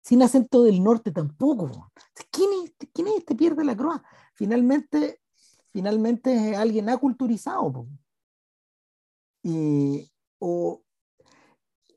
sin 0.00 0.22
acento 0.22 0.62
del 0.62 0.82
norte 0.82 1.12
tampoco. 1.12 1.92
¿Quién 2.30 2.48
es, 2.64 2.88
quién 2.94 3.08
es 3.08 3.18
este 3.18 3.34
pierde 3.34 3.62
la 3.64 3.76
croa? 3.76 4.02
Finalmente, 4.34 5.20
finalmente 5.70 6.50
es 6.50 6.56
alguien 6.56 6.88
aculturizado. 6.88 7.86
Y, 9.42 10.10
o 10.38 10.82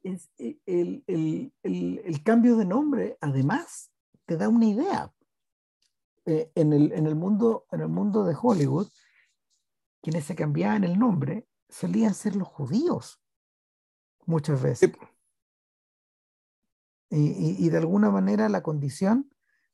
es, 0.03 0.29
e, 0.37 0.59
el, 0.65 1.03
el, 1.07 1.53
el, 1.63 2.01
el, 2.03 2.23
cambio 2.23 2.57
de 2.57 2.65
nombre, 2.65 3.17
además, 3.21 3.91
te 4.25 4.37
da 4.37 4.49
una 4.49 4.65
idea. 4.65 5.11
Eh, 6.25 6.51
en, 6.55 6.73
el, 6.73 6.91
en, 6.91 7.05
el 7.05 7.15
mundo, 7.15 7.67
en 7.71 7.81
el 7.81 7.87
mundo 7.87 8.23
de 8.23 8.35
Hollywood, 8.39 8.87
quienes 10.01 10.25
se 10.25 10.35
cambiaban 10.35 10.83
el 10.83 10.97
nombre 10.97 11.47
solían 11.69 12.15
ser 12.15 12.35
los 12.35 12.47
judíos 12.47 13.21
muchas 14.25 14.61
veces. 14.61 14.91
Y, 17.11 17.65
y, 17.65 17.69
de 17.69 17.77
alguna 17.77 18.09
manera 18.09 18.49
la 18.49 18.63
condición 18.63 19.31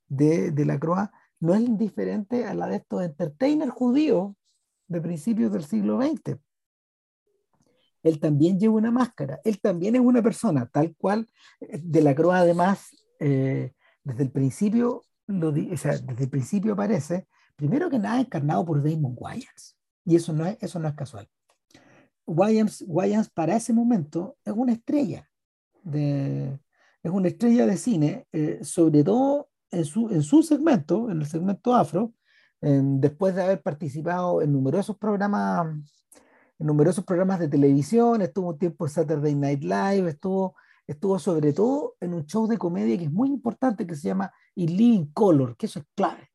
de, 0.08 0.52
de 0.52 0.66
la 0.66 0.78
Croa 0.78 1.12
no 1.42 1.56
es 1.56 1.62
indiferente 1.62 2.46
a 2.46 2.54
la 2.54 2.68
de 2.68 2.78
estos 2.78 3.04
entertainers 3.04 3.72
judíos 3.72 4.34
de 4.88 5.02
principios 5.02 5.52
del 5.52 5.64
siglo 5.64 6.00
XX. 6.02 6.38
Él 8.04 8.20
también 8.20 8.60
lleva 8.60 8.76
una 8.76 8.92
máscara, 8.92 9.42
él 9.44 9.60
también 9.60 9.96
es 9.96 10.02
una 10.02 10.22
persona, 10.22 10.68
tal 10.68 10.96
cual 10.96 11.28
eh, 11.60 11.80
de 11.84 12.02
la 12.02 12.16
Croa 12.16 12.40
además, 12.40 12.90
eh, 13.20 13.74
desde 14.04 14.24
el 14.24 14.32
principio, 14.32 15.04
lo 15.28 15.50
o 15.50 15.78
sea, 15.78 15.98
desde 15.98 16.24
el 16.24 16.30
principio 16.30 16.74
aparece, 16.74 17.28
primero 17.56 17.90
que 17.90 18.00
nada, 18.00 18.22
encarnado 18.22 18.66
por 18.66 18.82
Damon 18.82 19.16
Wayans. 19.18 19.78
Y 20.06 20.16
eso 20.16 20.34
no 20.34 20.46
es, 20.46 20.58
eso 20.62 20.80
no 20.80 20.88
es 20.88 20.96
casual. 20.96 21.28
Williams, 22.26 23.30
para 23.34 23.56
ese 23.56 23.74
momento 23.74 24.38
es 24.46 24.54
una 24.56 24.74
estrella, 24.74 25.28
de, 25.84 26.60
es 27.04 27.12
una 27.12 27.28
estrella 27.28 27.66
de 27.66 27.78
cine, 27.78 28.28
eh, 28.32 28.60
sobre 28.64 29.04
todo 29.04 29.51
en 29.72 29.86
su, 29.86 30.10
en 30.10 30.22
su 30.22 30.44
segmento, 30.44 31.10
en 31.10 31.22
el 31.22 31.26
segmento 31.26 31.74
afro, 31.74 32.14
después 32.62 33.36
de 33.36 33.44
haber 33.44 33.62
participado 33.62 34.42
en 34.42 34.54
numerosos 34.54 34.98
programas, 34.98 35.76
numerosos 36.60 37.04
programas 37.04 37.40
de 37.40 37.48
televisión, 37.48 38.22
estuvo 38.22 38.50
un 38.50 38.60
tiempo 38.60 38.86
en 38.86 38.92
Saturday 38.92 39.36
Night 39.36 39.64
Live, 39.64 40.10
estuvo, 40.10 40.56
estuvo 40.86 41.18
sobre 41.18 41.54
todo 41.54 41.96
en 42.00 42.14
un 42.14 42.26
show 42.26 42.48
de 42.48 42.58
comedia 42.58 42.98
que 42.98 43.06
es 43.06 43.12
muy 43.12 43.30
importante 43.30 43.88
que 43.88 43.96
se 43.96 44.10
llama 44.10 44.32
In 44.56 44.78
Living 44.78 45.12
Color, 45.12 45.58
que 45.58 45.66
eso 45.66 45.80
es 45.80 45.86
clave. 45.96 46.30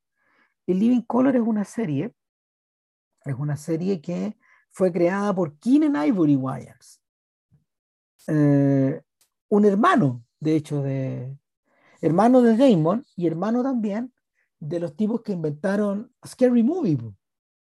In 0.67 0.81
Living 0.81 1.03
Color 1.03 1.37
es 1.37 1.43
una 1.43 1.65
serie, 1.65 2.13
es 3.25 3.35
una 3.35 3.57
serie 3.57 4.01
que 4.01 4.37
fue 4.73 4.93
creada 4.93 5.33
por 5.33 5.59
Keenan 5.59 6.09
Ivory 6.09 6.35
Wires, 6.35 7.01
eh, 8.27 9.01
un 9.49 9.65
hermano, 9.65 10.25
de 10.41 10.57
hecho, 10.57 10.83
de 10.83 11.39
hermano 12.01 12.43
de 12.43 12.57
Damon 12.57 13.05
y 13.17 13.27
hermano 13.27 13.63
también 13.63 14.13
de 14.59 14.81
los 14.81 14.97
tipos 14.97 15.23
que 15.23 15.33
inventaron 15.33 16.13
Scary 16.27 16.63
Movie, 16.63 16.99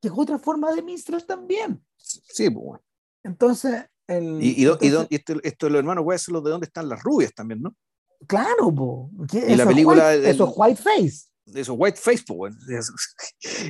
que 0.01 0.08
es 0.08 0.13
otra 0.15 0.38
forma 0.38 0.73
de 0.73 0.82
Mistral 0.82 1.25
también. 1.25 1.84
Sí, 1.97 2.49
pues 2.49 2.82
Entonces, 3.23 3.86
el, 4.08 4.39
y, 4.41 4.65
y, 4.65 4.67
este, 5.10 5.36
esto 5.43 5.65
de 5.65 5.71
los 5.71 5.80
hermanos 5.80 6.06
ser 6.21 6.34
los 6.34 6.43
de 6.43 6.51
dónde 6.51 6.65
están 6.65 6.88
las 6.88 7.01
rubias 7.01 7.34
también, 7.34 7.62
¿no? 7.62 7.75
Claro, 8.25 8.73
po. 8.73 9.12
Y 9.32 9.56
la 9.56 9.65
película. 9.65 10.10
White, 10.10 10.30
eso 10.30 10.47
es 10.47 10.53
Whiteface. 10.56 11.27
Eso 11.45 11.73
es 11.73 11.80
Whiteface, 11.80 12.23
pues. 12.25 12.56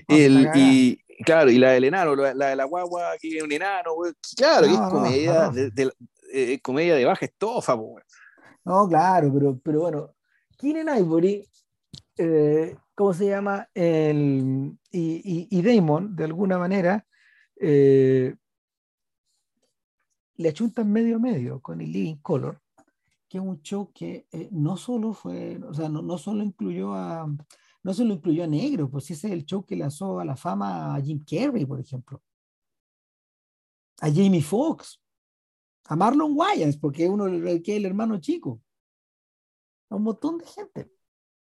el, 0.08 0.50
y, 0.56 1.02
Claro, 1.26 1.50
y 1.50 1.58
la 1.58 1.72
del 1.72 1.86
enano, 1.86 2.16
la, 2.16 2.50
de 2.50 2.56
la 2.56 2.66
guagua 2.66 3.18
que 3.20 3.38
es 3.38 3.44
un 3.44 3.52
enano, 3.52 3.92
claro, 4.36 4.68
y 4.68 4.74
es 4.74 4.80
comedia, 4.80 5.50
De, 5.50 5.92
eh, 6.32 6.60
comedia 6.62 6.96
de 6.96 7.06
baja 7.06 7.26
estofa, 7.26 7.74
güey. 7.74 8.04
No, 8.64 8.88
claro, 8.88 9.32
pero, 9.34 9.60
pero 9.64 9.80
bueno, 9.82 10.16
Keenan 10.58 10.98
Ivory, 10.98 11.48
eh, 12.18 12.76
¿cómo 12.96 13.14
se 13.14 13.28
llama? 13.28 13.70
Y, 13.74 15.62
Damon, 15.62 16.16
de 16.16 16.24
alguna 16.24 16.58
manera, 16.58 17.06
eh, 17.56 18.36
le 20.36 20.50
achuntan 20.50 20.92
medio 20.92 21.18
a 21.18 21.20
medio 21.20 21.62
con 21.62 21.80
el 21.82 21.92
Living 21.92 22.18
Color, 22.18 22.60
que 23.30 23.38
es 23.38 23.44
un 23.44 23.62
show 23.62 23.92
que 23.94 24.28
no 24.52 24.78
solo 24.78 25.14
fue, 25.14 25.60
o 25.64 25.74
sea, 25.74 25.90
no, 25.90 26.18
solo 26.18 26.44
incluyó 26.44 26.94
a 26.94 27.28
no 27.84 27.94
se 27.94 28.04
lo 28.04 28.16
incluyó 28.16 28.44
a 28.44 28.48
negro, 28.48 28.90
pues 28.90 29.10
ese 29.12 29.28
es 29.28 29.34
el 29.34 29.46
show 29.46 29.66
que 29.66 29.78
lanzó 29.78 30.20
a 30.20 30.26
la 30.26 30.36
fama 30.36 30.94
a 30.94 31.02
Jim 31.02 31.24
Carrey, 31.24 31.66
por 31.66 31.80
ejemplo, 31.80 32.22
a 34.02 34.08
Jamie 34.10 34.42
Foxx, 34.42 35.02
a 35.86 35.96
Marlon 35.96 36.34
Wayans, 36.36 36.76
porque 36.76 37.08
uno 37.08 37.26
que 37.64 37.72
es 37.72 37.78
el 37.78 37.86
hermano 37.86 38.20
chico, 38.20 38.62
a 39.90 39.96
un 39.96 40.04
montón 40.04 40.38
de 40.38 40.46
gente. 40.46 40.92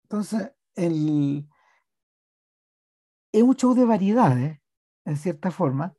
Entonces, 0.05 0.53
el, 0.75 1.49
es 3.33 3.43
un 3.43 3.57
show 3.57 3.75
de 3.75 3.85
variedades, 3.85 4.61
en 5.05 5.17
cierta 5.17 5.51
forma, 5.51 5.95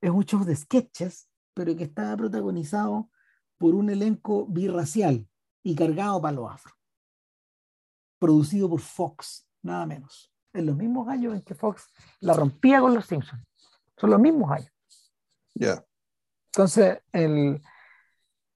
es 0.00 0.10
un 0.10 0.24
show 0.24 0.44
de 0.44 0.56
sketches, 0.56 1.28
pero 1.54 1.76
que 1.76 1.84
está 1.84 2.16
protagonizado 2.16 3.10
por 3.58 3.74
un 3.74 3.90
elenco 3.90 4.46
birracial 4.46 5.28
y 5.62 5.74
cargado 5.74 6.20
para 6.22 6.34
los 6.34 6.50
afro, 6.50 6.74
producido 8.18 8.68
por 8.70 8.80
Fox 8.80 9.46
nada 9.62 9.86
menos. 9.86 10.32
En 10.52 10.66
los 10.66 10.76
mismos 10.76 11.08
años 11.08 11.34
en 11.34 11.42
que 11.42 11.54
Fox 11.54 11.86
la 12.20 12.32
rompía 12.32 12.80
con 12.80 12.94
los 12.94 13.06
Simpsons. 13.06 13.46
Son 13.96 14.10
los 14.10 14.18
mismos 14.18 14.50
años. 14.50 14.72
Ya. 15.54 15.84
Entonces, 16.46 17.02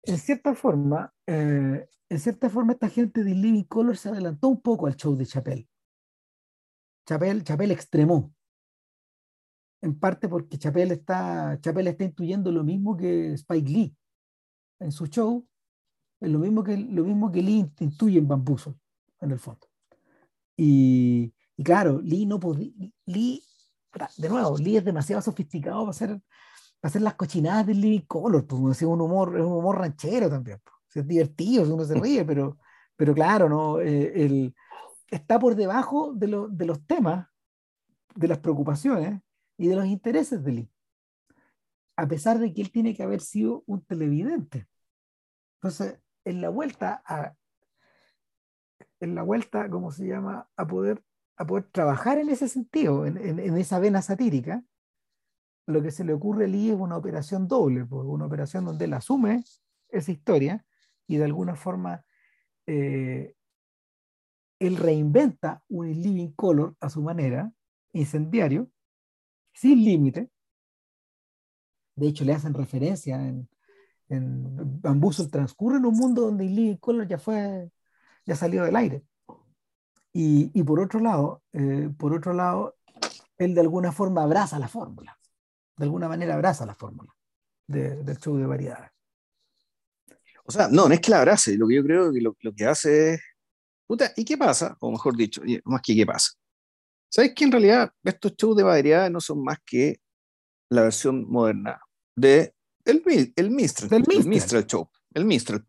en 0.06 0.18
cierta 0.18 0.54
forma, 0.54 1.12
eh, 1.26 1.88
en 2.08 2.18
cierta 2.18 2.50
forma, 2.50 2.72
esta 2.72 2.88
gente 2.88 3.24
de 3.24 3.34
Living 3.34 3.64
Color 3.64 3.96
se 3.96 4.08
adelantó 4.08 4.48
un 4.48 4.60
poco 4.60 4.86
al 4.86 4.96
show 4.96 5.16
de 5.16 5.26
Chappelle. 5.26 5.68
Chappelle, 7.06 7.42
Chappelle 7.42 7.74
extremó. 7.74 8.32
En 9.82 9.98
parte 9.98 10.28
porque 10.28 10.58
Chappelle 10.58 10.94
está, 10.94 11.58
Chappelle 11.60 11.90
está 11.90 12.04
intuyendo 12.04 12.50
lo 12.50 12.64
mismo 12.64 12.96
que 12.96 13.32
Spike 13.34 13.68
Lee 13.68 13.96
en 14.80 14.92
su 14.92 15.06
show, 15.06 15.46
es 16.20 16.30
lo 16.30 16.38
mismo 16.38 16.62
que, 16.64 16.76
lo 16.76 17.04
mismo 17.04 17.30
que 17.30 17.42
Lee 17.42 17.70
intuye 17.80 18.18
en 18.18 18.28
Bambuzo, 18.28 18.78
en 19.20 19.30
el 19.30 19.38
fondo. 19.38 19.68
Y, 20.56 21.32
claro, 21.62 22.00
Lee 22.00 22.26
no 22.26 22.40
podía, 22.40 22.72
Lee, 23.06 23.42
de 24.16 24.28
nuevo, 24.28 24.56
Lee 24.58 24.78
es 24.78 24.84
demasiado 24.84 25.22
sofisticado 25.22 25.86
para 25.86 25.96
para 25.96 26.22
hacer 26.84 27.00
las 27.00 27.14
cochinadas 27.14 27.66
de 27.66 27.74
Lee 27.74 28.04
Color, 28.06 28.46
pues 28.46 28.82
es 28.82 28.86
un 28.86 29.00
humor, 29.00 29.38
es 29.38 29.44
un 29.44 29.52
humor 29.52 29.78
ranchero 29.78 30.28
también, 30.28 30.60
pues. 30.62 30.96
es 30.96 31.08
divertido, 31.08 31.74
uno 31.74 31.84
se 31.84 31.94
ríe, 32.00 32.24
pero, 32.24 32.58
pero 32.94 33.14
claro, 33.14 33.48
¿no? 33.48 33.80
Eh, 33.80 34.24
el, 34.24 34.54
está 35.08 35.38
por 35.38 35.54
debajo 35.56 36.12
de, 36.14 36.28
lo, 36.28 36.48
de 36.48 36.66
los 36.66 36.86
temas, 36.86 37.26
de 38.14 38.28
las 38.28 38.38
preocupaciones 38.38 39.20
y 39.56 39.68
de 39.68 39.76
los 39.76 39.86
intereses 39.86 40.44
de 40.44 40.52
Lee, 40.52 40.70
a 41.96 42.06
pesar 42.06 42.38
de 42.38 42.52
que 42.52 42.60
él 42.60 42.70
tiene 42.70 42.94
que 42.94 43.02
haber 43.02 43.22
sido 43.22 43.64
un 43.66 43.82
televidente. 43.82 44.68
Entonces, 45.56 45.98
en 46.26 46.42
la 46.42 46.50
vuelta 46.50 47.02
a, 47.06 47.34
en 49.00 49.14
la 49.14 49.22
vuelta, 49.22 49.70
¿cómo 49.70 49.90
se 49.90 50.06
llama?, 50.06 50.50
a 50.54 50.66
poder, 50.66 51.02
a 51.36 51.46
poder 51.46 51.64
trabajar 51.70 52.18
en 52.18 52.28
ese 52.28 52.46
sentido, 52.46 53.06
en, 53.06 53.16
en, 53.16 53.56
esa 53.56 53.78
vena 53.78 54.02
satírica, 54.02 54.62
lo 55.66 55.82
que 55.82 55.90
se 55.90 56.04
le 56.04 56.12
ocurre 56.12 56.44
a 56.44 56.48
Lee 56.48 56.70
es 56.70 56.76
una 56.76 56.96
operación 56.96 57.48
doble, 57.48 57.84
pues, 57.84 58.04
una 58.04 58.26
operación 58.26 58.64
donde 58.64 58.84
él 58.84 58.94
asume 58.94 59.44
esa 59.88 60.12
historia 60.12 60.64
y 61.06 61.16
de 61.16 61.24
alguna 61.24 61.56
forma 61.56 62.04
eh, 62.66 63.34
él 64.58 64.76
reinventa 64.76 65.62
un 65.68 65.90
living 65.90 66.32
color 66.32 66.76
a 66.80 66.88
su 66.90 67.02
manera, 67.02 67.52
incendiario, 67.92 68.70
sin 69.52 69.84
límite. 69.84 70.30
De 71.96 72.08
hecho, 72.08 72.24
le 72.24 72.32
hacen 72.32 72.54
referencia 72.54 73.16
en, 73.16 73.48
en 74.08 74.80
Bambuzo 74.80 75.28
transcurre 75.28 75.76
en 75.78 75.86
un 75.86 75.94
mundo 75.94 76.22
donde 76.22 76.46
el 76.46 76.54
living 76.54 76.76
color 76.76 77.06
ya 77.06 77.18
fue, 77.18 77.70
ya 78.26 78.36
salió 78.36 78.64
del 78.64 78.76
aire. 78.76 79.04
Y, 80.12 80.50
y 80.58 80.62
por 80.62 80.80
otro 80.80 81.00
lado, 81.00 81.42
eh, 81.52 81.90
por 81.98 82.14
otro 82.14 82.32
lado, 82.32 82.76
él 83.36 83.54
de 83.54 83.60
alguna 83.60 83.92
forma 83.92 84.22
abraza 84.22 84.58
la 84.58 84.68
fórmula, 84.68 85.18
de 85.76 85.84
alguna 85.84 86.08
manera 86.08 86.34
abraza 86.34 86.66
la 86.66 86.74
fórmula 86.74 87.12
del 87.66 88.18
show 88.18 88.36
de 88.36 88.46
variedades. 88.46 88.90
O 90.44 90.52
sea, 90.52 90.68
no, 90.68 90.88
no 90.88 90.94
es 90.94 91.00
que 91.00 91.10
la 91.10 91.18
abrace, 91.20 91.56
lo 91.56 91.66
que 91.66 91.76
yo 91.76 91.82
creo 91.82 92.12
que 92.12 92.20
lo, 92.20 92.36
lo 92.40 92.54
que 92.54 92.66
hace 92.66 93.14
es 93.14 93.20
Puta, 93.86 94.12
¿y 94.16 94.24
qué 94.24 94.36
pasa? 94.36 94.76
O 94.80 94.90
mejor 94.90 95.16
dicho, 95.16 95.42
más 95.64 95.82
que 95.82 95.94
qué 95.94 96.06
pasa. 96.06 96.32
¿Sabes 97.08 97.34
que 97.34 97.44
en 97.44 97.52
realidad 97.52 97.92
estos 98.02 98.34
shows 98.34 98.56
de 98.56 98.62
variedades 98.62 99.10
no 99.10 99.20
son 99.20 99.44
más 99.44 99.58
que 99.64 100.00
la 100.70 100.82
versión 100.82 101.28
moderna 101.30 101.80
de 102.16 102.54
el, 102.84 103.02
el 103.36 103.50
Mistral, 103.50 103.90
el 103.92 104.26
Mistral 104.26 104.66
Show, 104.66 104.88
el 105.12 105.24
Mistral 105.24 105.64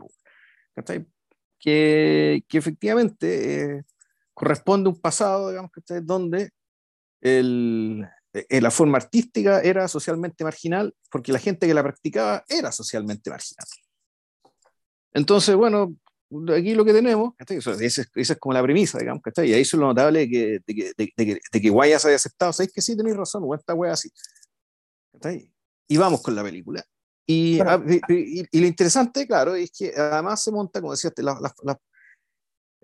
Que, 1.59 2.43
que 2.47 2.57
efectivamente 2.57 3.77
eh, 3.77 3.83
corresponde 4.33 4.87
a 4.87 4.93
un 4.93 4.99
pasado, 4.99 5.49
digamos, 5.49 5.71
donde 6.03 6.51
el, 7.21 8.07
eh, 8.35 8.61
la 8.61 8.71
forma 8.71 8.97
artística 8.97 9.61
era 9.61 9.87
socialmente 9.87 10.43
marginal 10.43 10.93
porque 11.09 11.31
la 11.31 11.39
gente 11.39 11.67
que 11.67 11.73
la 11.73 11.83
practicaba 11.83 12.43
era 12.49 12.71
socialmente 12.71 13.29
marginal. 13.29 13.67
Entonces, 15.13 15.55
bueno, 15.55 15.95
aquí 16.53 16.73
lo 16.73 16.83
que 16.83 16.93
tenemos, 16.93 17.33
esa 17.47 17.71
es, 17.71 18.11
es, 18.13 18.37
como 18.37 18.53
la 18.53 18.61
premisa, 18.61 18.99
digamos, 18.99 19.23
¿cachai? 19.23 19.49
Y 19.49 19.53
ahí 19.53 19.61
es 19.61 19.73
lo 19.73 19.87
notable 19.87 20.19
de 20.19 20.29
que, 20.29 20.59
de 20.65 20.75
que, 20.75 20.91
de, 20.97 21.25
que, 21.25 21.39
de 21.51 21.61
que 21.61 21.69
Guayas 21.69 22.05
haya 22.05 22.15
aceptado, 22.15 22.51
sabéis 22.51 22.73
que 22.73 22.81
sí 22.81 22.97
tenéis 22.97 23.15
razón, 23.15 23.43
o 23.45 23.55
esta 23.55 23.73
wea 23.73 23.93
así. 23.93 24.11
¿cachai? 25.13 25.51
Y 25.87 25.97
vamos 25.97 26.21
con 26.21 26.35
la 26.35 26.43
película. 26.43 26.83
Y, 27.27 27.59
ah, 27.61 27.81
y, 28.09 28.59
lo 28.59 28.67
interesante, 28.67 29.25
claro, 29.25 29.55
es 29.55 29.71
que 29.71 29.93
además 29.95 30.43
se 30.43 30.51
monta, 30.51 30.79
como 30.79 30.91
decías, 30.91 31.13
la, 31.17 31.39
la, 31.63 31.79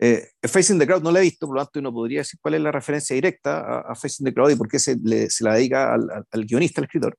eh, 0.02 0.30
Facing 0.42 0.80
the 0.80 0.88
Crowd 0.88 1.04
no 1.04 1.12
la 1.12 1.20
he 1.20 1.24
visto, 1.24 1.48
por 1.48 1.56
lo 1.56 1.64
tanto 1.64 1.82
no 1.82 1.94
podría 1.94 2.20
decir 2.20 2.40
cuál 2.42 2.56
es 2.56 2.62
la 2.62 2.72
referencia 2.72 3.14
directa 3.14 3.82
a, 3.82 3.96
Facing 3.96 4.26
the 4.26 4.34
Crowd 4.34 4.50
y 4.50 4.56
por 4.56 4.68
qué 4.68 4.80
se, 4.80 4.98
le, 5.02 5.30
se 5.30 5.44
la 5.44 5.54
dedica 5.54 5.94
al, 5.94 6.10
al, 6.10 6.26
al, 6.30 6.46
guionista, 6.46 6.82
al 6.82 6.86
escritor 6.86 7.18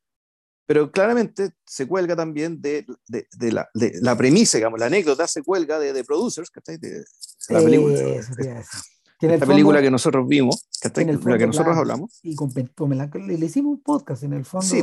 pero 0.66 0.90
claramente 0.90 1.50
se 1.66 1.86
cuelga 1.86 2.16
también 2.16 2.60
de, 2.62 2.86
de, 3.08 3.26
de, 3.36 3.52
la, 3.52 3.68
de, 3.74 3.92
la, 4.00 4.16
premisa, 4.16 4.58
digamos, 4.58 4.80
la 4.80 4.86
anécdota 4.86 5.26
se 5.26 5.42
cuelga 5.42 5.78
de, 5.78 5.92
de 5.92 6.04
Producers, 6.04 6.50
¿cachai? 6.50 6.78
De, 6.78 7.04
la 7.48 7.60
película, 7.60 8.00
esta 9.20 9.46
película 9.46 9.82
que 9.82 9.90
nosotros 9.90 10.26
vimos, 10.26 10.66
¿cachai? 10.80 11.04
la 11.04 11.38
que 11.38 11.46
nosotros 11.46 11.76
hablamos. 11.76 12.20
Y 12.22 12.34
con, 12.34 12.50
con 12.74 12.96
la, 12.96 13.06
le, 13.06 13.38
le, 13.38 13.46
hicimos 13.46 13.72
un 13.74 13.82
podcast, 13.82 14.22
en 14.22 14.32
el 14.32 14.44
fondo, 14.44 14.66
sí, 14.66 14.78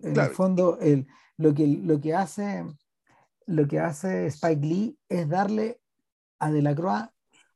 en 0.00 0.14
claro. 0.14 0.30
el 0.30 0.36
fondo 0.36 0.78
el, 0.80 1.06
lo, 1.36 1.54
que, 1.54 1.66
lo, 1.66 2.00
que 2.00 2.14
hace, 2.14 2.64
lo 3.46 3.68
que 3.68 3.78
hace 3.78 4.26
Spike 4.26 4.66
Lee 4.66 4.98
es 5.08 5.28
darle 5.28 5.80
a 6.38 6.50
Delacroix 6.50 7.08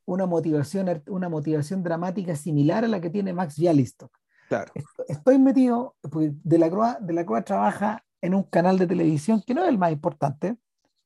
una 0.06 0.26
motivación, 0.26 1.02
una 1.08 1.28
motivación 1.28 1.82
dramática 1.82 2.36
similar 2.36 2.84
a 2.84 2.88
la 2.88 3.00
que 3.00 3.10
tiene 3.10 3.32
Max 3.32 3.58
Bialystock 3.58 4.12
Claro. 4.48 4.72
Estoy 5.08 5.38
metido, 5.38 5.96
porque 6.02 6.32
de 6.42 6.58
la, 6.58 6.70
Croa, 6.70 6.98
de 7.00 7.12
la 7.12 7.24
Croa 7.24 7.42
trabaja 7.42 8.04
en 8.20 8.34
un 8.34 8.44
canal 8.44 8.78
de 8.78 8.86
televisión 8.86 9.42
que 9.46 9.54
no 9.54 9.62
es 9.62 9.68
el 9.68 9.78
más 9.78 9.92
importante, 9.92 10.56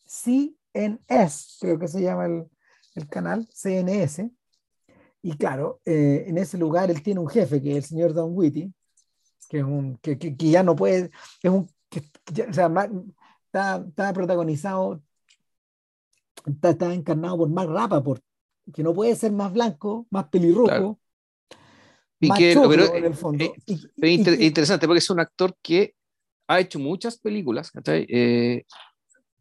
CNS, 0.06 1.58
creo 1.60 1.78
que 1.78 1.88
se 1.88 2.02
llama 2.02 2.26
el, 2.26 2.44
el 2.94 3.08
canal, 3.08 3.48
CNS. 3.52 4.30
Y 5.22 5.36
claro, 5.36 5.80
eh, 5.84 6.24
en 6.26 6.38
ese 6.38 6.58
lugar 6.58 6.90
él 6.90 7.02
tiene 7.02 7.20
un 7.20 7.28
jefe, 7.28 7.60
que 7.60 7.72
es 7.72 7.76
el 7.76 7.84
señor 7.84 8.14
Don 8.14 8.30
Whitty, 8.32 8.72
que, 9.48 9.58
es 9.58 9.64
un, 9.64 9.96
que, 9.98 10.18
que, 10.18 10.36
que 10.36 10.50
ya 10.50 10.62
no 10.62 10.76
puede, 10.76 11.10
es 11.42 11.50
un, 11.50 11.68
que, 11.88 12.02
ya, 12.32 12.46
o 12.48 12.52
sea, 12.52 12.70
está, 13.46 13.84
está, 13.88 14.12
protagonizado, 14.12 15.02
está, 16.46 16.70
está, 16.70 16.94
encarnado 16.94 17.38
por 17.38 17.48
Mark 17.48 17.70
Rappaport, 17.70 18.22
que 18.72 18.82
no 18.82 18.94
puede 18.94 19.14
ser 19.16 19.32
más 19.32 19.52
blanco, 19.52 20.06
más 20.10 20.28
pelirrojo, 20.28 20.66
claro 20.66 20.98
y 22.20 22.30
que, 22.32 22.58
pero, 22.68 22.94
en 22.94 23.04
el 23.04 23.14
fondo. 23.14 23.44
Eh, 23.44 23.52
y, 23.66 24.06
inter, 24.08 24.40
y, 24.40 24.46
interesante 24.46 24.86
porque 24.86 24.98
es 24.98 25.10
un 25.10 25.20
actor 25.20 25.56
que 25.62 25.94
ha 26.48 26.60
hecho 26.60 26.78
muchas 26.78 27.18
películas 27.18 27.70
eh, 27.86 28.64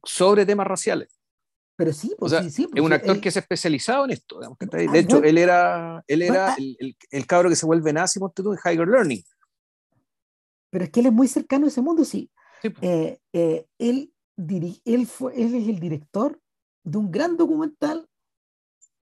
sobre 0.04 0.46
temas 0.46 0.68
raciales. 0.68 1.20
Pero 1.76 1.94
sí, 1.94 2.14
pues, 2.18 2.32
o 2.32 2.36
sea, 2.36 2.44
sí, 2.44 2.50
sí 2.50 2.64
pues, 2.68 2.80
es 2.80 2.86
un 2.86 2.94
actor 2.94 3.16
él, 3.16 3.22
que 3.22 3.30
es 3.30 3.38
especializado 3.38 4.06
en 4.06 4.12
esto. 4.12 4.40
Digamos, 4.40 4.58
de 4.60 4.88
ah, 4.90 4.98
hecho, 4.98 5.18
bueno, 5.18 5.28
él 5.28 5.38
era, 5.38 6.04
él 6.08 6.22
era 6.22 6.56
bueno, 6.56 6.56
el, 6.58 6.78
el, 6.80 6.98
el, 7.12 7.28
cabro 7.28 7.50
que 7.50 7.56
se 7.56 7.66
vuelve 7.66 7.94
nazi 7.94 8.20
en 8.20 8.58
Higher 8.66 8.88
Learning. 8.88 9.24
Pero 10.70 10.86
es 10.86 10.92
que 10.92 11.00
él 11.00 11.06
es 11.08 11.14
muy 11.14 11.28
cercano 11.28 11.66
a 11.66 11.70
ese 11.70 11.82
mundo, 11.82 12.04
sí. 12.04 12.30
sí 12.62 12.70
pues. 12.70 12.84
eh, 12.84 13.20
eh, 13.34 13.66
él, 13.78 14.12
diri 14.36 14.82
él, 14.86 15.06
fue, 15.08 15.34
él 15.36 15.56
es 15.56 15.68
el 15.68 15.80
director 15.80 16.40
de 16.84 16.98
un 16.98 17.12
gran 17.12 17.38
documental, 17.38 18.08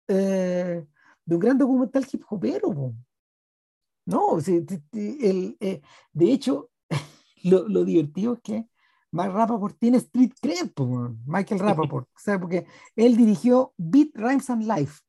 eh, 0.09 0.87
de 1.25 1.35
un 1.35 1.41
gran 1.41 1.59
documental 1.59 2.07
hip 2.11 2.23
hopero. 2.29 2.95
No, 4.07 4.41
sí, 4.41 4.65
el, 4.93 5.57
eh, 5.61 5.81
de 6.13 6.33
hecho, 6.33 6.71
lo, 7.45 7.69
lo, 7.69 7.85
divertido 7.85 8.35
es 8.35 8.41
que 8.41 8.69
Mark 9.11 9.33
Rappaport 9.33 9.79
tiene 9.79 9.99
street 9.99 10.33
cred, 10.41 10.71
Michael 11.27 11.61
Rappaport, 11.61 12.09
o 12.09 12.19
sea, 12.19 12.39
porque 12.39 12.67
él 12.97 13.17
dirigió 13.17 13.73
Beat, 13.79 14.11
Rhymes 14.15 14.51
and 14.51 14.65
Life, 14.65 15.01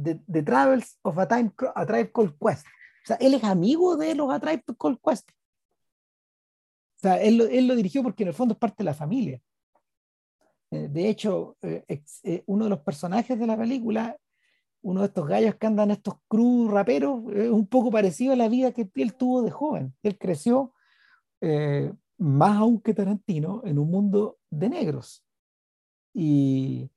The, 0.00 0.20
the 0.30 0.42
Travels 0.42 0.98
of 1.02 1.18
a, 1.18 1.26
time, 1.26 1.52
a 1.74 1.86
Tribe 1.86 2.12
Called 2.12 2.36
Quest. 2.38 2.66
O 2.66 3.06
sea, 3.06 3.16
él 3.16 3.34
es 3.34 3.44
amigo 3.44 3.96
de 3.96 4.14
los 4.14 4.32
A 4.32 4.40
Tribe 4.40 4.62
Called 4.78 4.98
Quest. 5.04 5.28
O 5.30 7.00
sea, 7.02 7.20
él, 7.20 7.40
él 7.40 7.66
lo 7.66 7.76
dirigió 7.76 8.02
porque 8.02 8.22
en 8.22 8.28
el 8.28 8.34
fondo 8.34 8.54
es 8.54 8.58
parte 8.58 8.76
de 8.78 8.84
la 8.84 8.94
familia. 8.94 9.40
Eh, 10.70 10.88
de 10.88 11.08
hecho, 11.08 11.56
eh, 11.62 11.84
ex, 11.86 12.22
uno 12.46 12.64
de 12.64 12.70
los 12.70 12.80
personajes 12.80 13.38
de 13.38 13.46
la 13.46 13.56
película 13.56 14.16
uno 14.84 15.00
de 15.00 15.06
estos 15.06 15.26
gallos 15.26 15.54
que 15.56 15.66
andan 15.66 15.90
estos 15.90 16.14
cruz 16.28 16.70
raperos, 16.70 17.22
es 17.34 17.48
un 17.48 17.66
poco 17.66 17.90
parecido 17.90 18.34
a 18.34 18.36
la 18.36 18.48
vida 18.48 18.72
que 18.72 18.90
él 18.94 19.14
tuvo 19.14 19.42
de 19.42 19.50
joven. 19.50 19.94
Él 20.02 20.18
creció 20.18 20.74
eh, 21.40 21.90
más 22.18 22.58
aún 22.58 22.80
que 22.80 22.92
Tarantino 22.92 23.62
en 23.64 23.78
un 23.78 23.90
mundo 23.90 24.38
de 24.50 24.68
negros. 24.68 25.24
Y, 26.12 26.90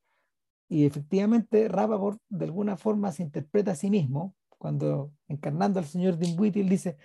y 0.67 0.85
efectivamente 0.85 1.69
Rappaport 1.69 2.19
de 2.27 2.45
alguna 2.45 2.75
forma 2.75 3.11
se 3.13 3.23
interpreta 3.23 3.71
a 3.71 3.75
sí 3.75 3.89
mismo 3.89 4.35
cuando 4.49 5.13
encarnando 5.29 5.79
al 5.79 5.85
señor 5.85 6.17
Dinwiddie, 6.17 6.63
él 6.63 6.69
dice, 6.69 6.97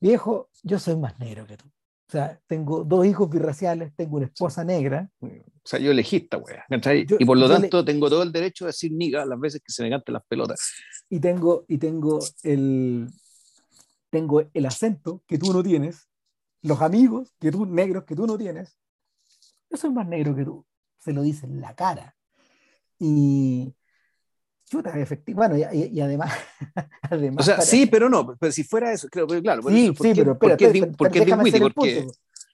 viejo, 0.00 0.48
yo 0.62 0.78
soy 0.78 0.96
más 0.96 1.18
negro 1.18 1.46
que 1.46 1.58
tú. 1.58 1.70
O 2.08 2.12
sea, 2.12 2.40
tengo 2.46 2.84
dos 2.84 3.04
hijos 3.04 3.28
birraciales, 3.28 3.92
tengo 3.96 4.18
una 4.18 4.26
esposa 4.26 4.62
negra. 4.62 5.10
O 5.20 5.28
sea, 5.64 5.80
yo 5.80 5.90
elegí 5.90 6.16
esta 6.16 6.38
wea. 6.38 6.64
Y 7.18 7.24
por 7.24 7.36
lo 7.36 7.48
tanto, 7.48 7.78
le... 7.78 7.84
tengo 7.84 8.08
todo 8.08 8.22
el 8.22 8.30
derecho 8.30 8.64
de 8.64 8.68
decir 8.68 8.92
niga 8.92 9.26
las 9.26 9.40
veces 9.40 9.60
que 9.60 9.72
se 9.72 9.82
me 9.82 9.90
canten 9.90 10.12
las 10.12 10.22
pelotas. 10.28 10.60
Y 11.10 11.18
tengo, 11.18 11.64
y 11.66 11.78
tengo 11.78 12.20
el 12.44 13.08
tengo 14.10 14.42
el 14.54 14.66
acento 14.66 15.22
que 15.26 15.36
tú 15.36 15.52
no 15.52 15.62
tienes, 15.62 16.08
los 16.62 16.80
amigos 16.80 17.34
que 17.38 17.50
tú, 17.50 17.66
negros 17.66 18.04
que 18.04 18.14
tú 18.14 18.26
no 18.26 18.38
tienes. 18.38 18.78
Yo 19.70 19.76
soy 19.76 19.90
más 19.90 20.06
negro 20.06 20.34
que 20.34 20.44
tú. 20.44 20.64
Se 20.98 21.12
lo 21.12 21.22
dice 21.22 21.46
en 21.46 21.60
la 21.60 21.74
cara. 21.74 22.16
Y, 22.98 23.74
chuta, 24.68 24.98
efectivo. 24.98 25.36
Bueno, 25.38 25.56
y, 25.56 25.84
y, 25.92 26.00
además, 26.00 26.32
además. 27.02 27.40
O 27.40 27.44
sea, 27.44 27.56
para... 27.56 27.66
sí, 27.66 27.86
pero 27.86 28.08
no, 28.08 28.36
pero 28.36 28.52
si 28.52 28.64
fuera 28.64 28.92
eso, 28.92 29.08
creo, 29.10 29.26
pero 29.26 29.42
claro. 29.42 29.62
Sí, 29.68 29.86
eso, 29.86 30.02
sí, 30.02 30.12
pero 30.14 30.32
espera, 30.32 30.56
¿por 30.56 30.56
qué, 30.56 30.86
¿por 30.86 31.10
qué 31.10 31.24
Dinwiddie? 31.24 31.60
Porque, 31.60 32.06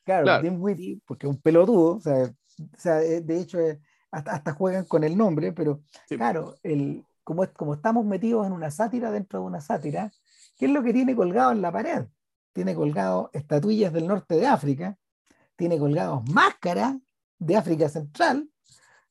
claro, 0.05 0.25
claro. 0.25 0.43
Dinwiddie, 0.43 1.01
porque 1.07 1.27
es 1.27 1.31
un 1.31 1.41
pelotudo, 1.41 1.97
o 1.97 2.01
sea, 2.01 2.25
o 2.25 2.79
sea 2.79 2.97
de 2.97 3.41
hecho, 3.41 3.59
hasta, 4.11 4.33
hasta, 4.33 4.53
juegan 4.53 4.85
con 4.85 5.05
el 5.05 5.17
nombre, 5.17 5.53
pero 5.53 5.83
sí. 6.09 6.17
claro, 6.17 6.57
el, 6.63 7.05
como, 7.25 7.47
como 7.53 7.75
estamos 7.75 8.05
metidos 8.05 8.47
en 8.47 8.53
una 8.53 8.71
sátira 8.71 9.11
dentro 9.11 9.41
de 9.41 9.47
una 9.47 9.61
sátira, 9.61 10.13
¿qué 10.59 10.67
es 10.67 10.71
lo 10.71 10.83
que 10.83 10.93
tiene 10.93 11.17
colgado 11.17 11.53
en 11.53 11.63
la 11.63 11.73
pared? 11.73 12.05
Tiene 12.53 12.75
colgado 12.75 13.31
estatuillas 13.33 13.93
del 13.93 14.07
norte 14.07 14.37
de 14.37 14.47
África, 14.47 14.99
tiene 15.57 15.79
colgados 15.79 16.29
máscaras 16.31 16.97
de 17.39 17.57
África 17.57 17.89
Central, 17.89 18.49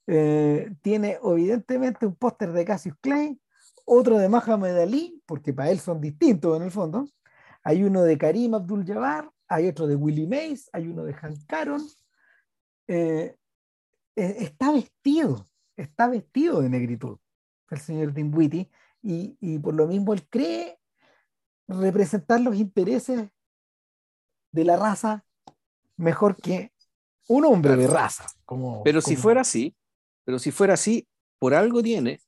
Eh, 0.07 0.73
tiene 0.81 1.19
evidentemente 1.23 2.05
un 2.05 2.15
póster 2.15 2.51
de 2.51 2.65
Cassius 2.65 2.95
Clay, 3.01 3.39
otro 3.85 4.17
de 4.17 4.29
Muhammad 4.29 4.79
Ali, 4.79 5.21
porque 5.25 5.53
para 5.53 5.71
él 5.71 5.79
son 5.79 6.01
distintos 6.01 6.57
en 6.57 6.63
el 6.63 6.71
fondo. 6.71 7.07
Hay 7.63 7.83
uno 7.83 8.03
de 8.03 8.17
Karim 8.17 8.55
Abdul-Jabbar, 8.55 9.31
hay 9.47 9.67
otro 9.67 9.87
de 9.87 9.95
Willie 9.95 10.27
Mays, 10.27 10.69
hay 10.73 10.87
uno 10.87 11.03
de 11.03 11.13
Hank 11.13 11.45
Caron. 11.47 11.81
Eh, 12.87 13.35
eh, 14.15 14.35
está 14.39 14.71
vestido, 14.71 15.47
está 15.75 16.07
vestido 16.07 16.61
de 16.61 16.69
negritud 16.69 17.17
el 17.71 17.79
señor 17.79 18.13
Dinwiddie 18.13 18.69
y, 19.01 19.37
y 19.39 19.57
por 19.57 19.73
lo 19.73 19.87
mismo 19.87 20.13
él 20.13 20.27
cree 20.29 20.77
representar 21.67 22.41
los 22.41 22.55
intereses 22.55 23.29
de 24.51 24.65
la 24.65 24.75
raza 24.75 25.25
mejor 25.95 26.35
que 26.35 26.73
un 27.27 27.45
hombre 27.45 27.75
de 27.77 27.87
raza. 27.87 28.27
Como, 28.45 28.83
pero 28.83 29.01
si 29.01 29.15
fuera 29.15 29.41
así, 29.41 29.75
pero 30.23 30.39
si 30.39 30.51
fuera 30.51 30.73
así, 30.73 31.07
por 31.39 31.53
algo 31.53 31.81
tiene 31.81 32.19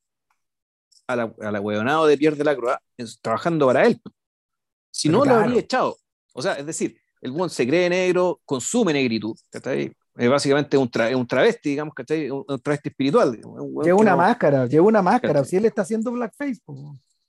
a 1.08 1.16
la, 1.16 2.06
de 2.08 2.18
Pierre 2.18 2.36
de 2.36 2.44
la 2.44 2.56
Croix 2.56 2.78
trabajando 3.22 3.68
para 3.68 3.86
él. 3.86 4.02
Si 4.92 5.10
no, 5.10 5.26
lo 5.26 5.36
habría 5.36 5.60
echado. 5.60 5.98
O 6.34 6.42
sea, 6.42 6.54
es 6.54 6.66
decir, 6.66 6.98
el 7.22 7.32
buen 7.32 7.50
se 7.50 7.68
cree 7.68 7.90
negro, 7.90 8.42
consume 8.46 8.94
negritud. 8.94 9.36
Es 10.16 10.30
básicamente 10.30 10.78
un, 10.78 10.90
un 11.16 11.28
travesti, 11.28 11.70
digamos, 11.70 11.94
¿cachai? 11.94 12.30
Un, 12.30 12.44
un 12.48 12.60
travesti 12.60 12.90
espiritual. 12.90 13.40
Lleva 13.84 13.98
una 13.98 14.16
máscara, 14.16 14.66
lleva 14.66 14.86
una 14.86 15.02
máscara. 15.02 15.44
Si 15.44 15.56
él 15.56 15.66
está 15.66 15.82
haciendo 15.82 16.12
blackface. 16.12 16.62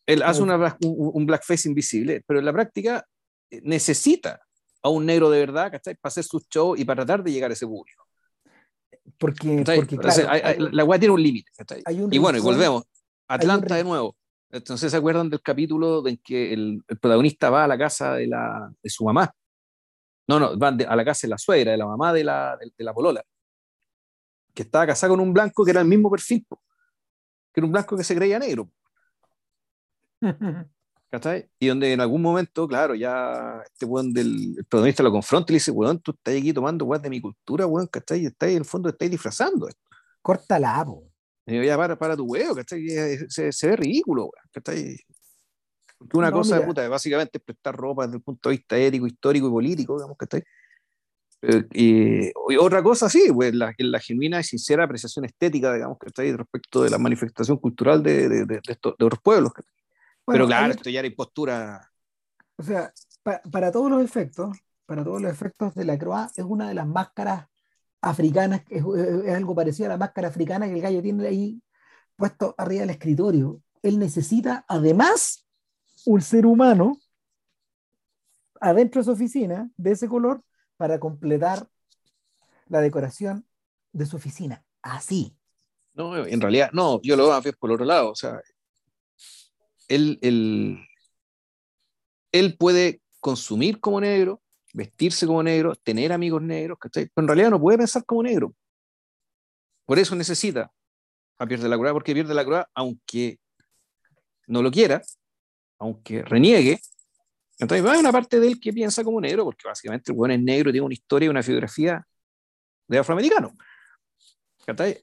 Él 0.06 0.22
hace 0.22 0.42
una, 0.42 0.76
un, 0.82 1.26
blackface 1.26 1.68
invisible, 1.68 2.22
pero 2.26 2.38
en 2.40 2.44
la 2.44 2.52
práctica 2.52 3.06
eh, 3.50 3.60
necesita 3.64 4.40
a 4.82 4.90
un 4.90 5.06
negro 5.06 5.30
de 5.30 5.40
verdad, 5.40 5.70
¿cachai? 5.70 5.94
Para 5.94 6.10
hacer 6.10 6.24
su 6.24 6.40
show 6.50 6.76
y 6.76 6.84
para 6.84 7.06
tratar 7.06 7.24
de 7.24 7.32
llegar 7.32 7.50
a 7.50 7.54
ese 7.54 7.66
público. 7.66 8.03
Porque, 9.18 9.64
porque 9.64 9.96
claro, 9.96 10.68
la 10.72 10.84
weá 10.84 10.98
tiene 10.98 11.14
un 11.14 11.22
límite. 11.22 11.50
Y 12.10 12.18
bueno, 12.18 12.38
y 12.38 12.40
volvemos. 12.40 12.84
Atlanta 13.28 13.76
de 13.76 13.84
nuevo. 13.84 14.16
Entonces 14.50 14.90
se 14.90 14.96
acuerdan 14.96 15.30
del 15.30 15.42
capítulo 15.42 16.06
en 16.06 16.16
que 16.18 16.52
el, 16.52 16.84
protagonista 16.86 17.50
va 17.50 17.64
a 17.64 17.68
la 17.68 17.76
casa 17.76 18.14
de, 18.14 18.28
la, 18.28 18.72
de 18.82 18.90
su 18.90 19.04
mamá. 19.04 19.34
No, 20.28 20.38
no, 20.38 20.58
va 20.58 20.68
a 20.68 20.96
la 20.96 21.04
casa 21.04 21.26
de 21.26 21.30
la 21.30 21.38
suegra, 21.38 21.72
de 21.72 21.78
la 21.78 21.86
mamá 21.86 22.12
de 22.12 22.24
la, 22.24 22.56
de, 22.56 22.84
la 22.84 22.94
polola. 22.94 23.22
Que 24.54 24.62
estaba 24.62 24.86
casada 24.86 25.10
con 25.10 25.20
un 25.20 25.32
blanco 25.32 25.64
que 25.64 25.72
era 25.72 25.80
el 25.80 25.88
mismo 25.88 26.10
perfil. 26.10 26.46
Que 27.52 27.60
era 27.60 27.66
un 27.66 27.72
blanco 27.72 27.96
que 27.96 28.04
se 28.04 28.14
creía 28.14 28.38
negro. 28.38 28.70
Y 31.60 31.68
donde 31.68 31.92
en 31.92 32.00
algún 32.00 32.22
momento, 32.22 32.66
claro, 32.66 32.94
ya 32.94 33.62
este 33.64 33.86
weón 33.86 34.12
del 34.12 34.54
protagonista 34.68 35.02
lo 35.02 35.12
confronta 35.12 35.52
y 35.52 35.54
le 35.54 35.56
dice, 35.56 35.70
weón, 35.70 36.00
tú 36.00 36.10
estás 36.10 36.36
aquí 36.36 36.52
tomando 36.52 36.84
weón 36.84 37.02
de 37.02 37.10
mi 37.10 37.20
cultura, 37.20 37.66
weón, 37.66 37.86
¿cachai? 37.86 38.22
Y 38.22 38.26
estás 38.26 38.50
en 38.50 38.58
el 38.58 38.64
fondo, 38.64 38.88
estás 38.88 39.10
disfrazando 39.10 39.68
esto. 39.68 39.80
Córtala, 40.20 40.84
po. 40.84 41.04
Y 41.46 41.56
yo, 41.56 41.62
ya 41.62 41.76
para, 41.76 41.96
para 41.96 42.16
tu 42.16 42.24
huevo, 42.24 42.56
¿cachai? 42.56 42.86
Se, 43.28 43.52
se 43.52 43.66
ve 43.68 43.76
ridículo, 43.76 44.22
weón, 44.22 44.48
¿cachai? 44.50 44.96
Porque 45.98 46.16
una 46.16 46.32
cosa, 46.32 46.58
de 46.58 46.66
puta, 46.66 46.88
básicamente 46.88 47.38
es 47.38 47.44
prestar 47.44 47.76
ropa 47.76 48.04
desde 48.04 48.16
el 48.16 48.22
punto 48.22 48.48
de 48.48 48.56
vista 48.56 48.76
ético, 48.76 49.06
histórico 49.06 49.46
y 49.46 49.50
político, 49.50 49.94
digamos, 49.94 50.16
¿cachai? 50.16 50.42
Eh, 51.42 51.64
y, 51.72 52.56
otra 52.58 52.82
cosa, 52.82 53.08
sí, 53.08 53.30
pues, 53.32 53.54
la, 53.54 53.72
la, 53.78 54.00
genuina 54.00 54.40
y 54.40 54.44
sincera 54.44 54.84
apreciación 54.84 55.24
estética, 55.26 55.72
digamos, 55.74 55.98
que 55.98 56.06
está 56.06 56.22
ahí 56.22 56.32
respecto 56.32 56.82
de 56.82 56.90
la 56.90 56.98
manifestación 56.98 57.58
cultural 57.58 58.02
de, 58.02 58.28
de, 58.28 58.46
de, 58.46 58.60
estos, 58.66 58.96
de 58.98 59.04
otros 59.04 59.20
pueblos. 59.22 59.52
Pero 60.26 60.46
claro, 60.46 60.72
esto 60.72 60.90
ya 60.90 61.00
era 61.00 61.08
impostura. 61.08 61.90
O 62.56 62.62
sea, 62.62 62.92
para 63.50 63.72
todos 63.72 63.90
los 63.90 64.02
efectos, 64.02 64.56
para 64.86 65.04
todos 65.04 65.20
los 65.20 65.30
efectos 65.30 65.74
de 65.74 65.84
la 65.84 65.98
Croa, 65.98 66.30
es 66.36 66.44
una 66.44 66.68
de 66.68 66.74
las 66.74 66.86
máscaras 66.86 67.46
africanas, 68.00 68.62
es, 68.68 68.84
es, 68.84 69.34
algo 69.34 69.54
parecido 69.54 69.86
a 69.86 69.92
la 69.92 69.98
máscara 69.98 70.28
africana 70.28 70.66
que 70.66 70.74
el 70.74 70.82
gallo 70.82 71.02
tiene 71.02 71.26
ahí 71.26 71.62
puesto 72.16 72.54
arriba 72.58 72.82
del 72.82 72.90
escritorio. 72.90 73.62
Él 73.82 73.98
necesita, 73.98 74.64
además, 74.68 75.46
un 76.06 76.20
ser 76.20 76.46
humano 76.46 76.98
adentro 78.60 79.00
de 79.00 79.04
su 79.04 79.10
oficina 79.12 79.70
de 79.76 79.92
ese 79.92 80.08
color 80.08 80.42
para 80.76 80.98
completar 80.98 81.68
la 82.66 82.80
decoración 82.80 83.46
de 83.92 84.06
su 84.06 84.16
oficina. 84.16 84.64
Así. 84.82 85.36
No, 85.94 86.16
en 86.16 86.40
realidad, 86.40 86.70
no, 86.72 87.00
yo 87.02 87.16
lo 87.16 87.28
veo 87.28 87.52
por 87.58 87.70
el 87.70 87.74
otro 87.74 87.86
lado. 87.86 88.10
O 88.10 88.14
sea, 88.14 88.40
él, 89.88 90.18
él, 92.32 92.56
puede 92.56 93.00
consumir 93.20 93.80
como 93.80 94.00
negro, 94.00 94.42
vestirse 94.72 95.26
como 95.26 95.42
negro, 95.42 95.74
tener 95.76 96.12
amigos 96.12 96.42
negros, 96.42 96.78
pero 96.92 97.08
en 97.16 97.28
realidad 97.28 97.50
no 97.50 97.60
puede 97.60 97.78
pensar 97.78 98.04
como 98.04 98.22
negro. 98.22 98.54
Por 99.84 99.98
eso 99.98 100.14
necesita 100.14 100.72
a 101.38 101.46
Pierre 101.46 101.62
de 101.62 101.68
la 101.68 101.76
Croix, 101.76 101.92
porque 101.92 102.14
Pierre 102.14 102.28
de 102.28 102.34
la 102.34 102.44
Croix, 102.44 102.64
aunque 102.74 103.38
no 104.46 104.62
lo 104.62 104.70
quiera, 104.70 105.02
aunque 105.78 106.22
reniegue, 106.22 106.80
entonces 107.58 107.86
hay 107.86 108.00
una 108.00 108.12
parte 108.12 108.40
de 108.40 108.48
él 108.48 108.60
que 108.60 108.72
piensa 108.72 109.04
como 109.04 109.20
negro, 109.20 109.44
porque 109.44 109.68
básicamente 109.68 110.10
el 110.10 110.16
bueno 110.16 110.34
es 110.34 110.42
negro, 110.42 110.72
tiene 110.72 110.84
una 110.84 110.94
historia 110.94 111.26
y 111.26 111.30
una 111.30 111.40
biografía 111.40 112.04
de 112.88 112.98
afroamericano. 112.98 113.52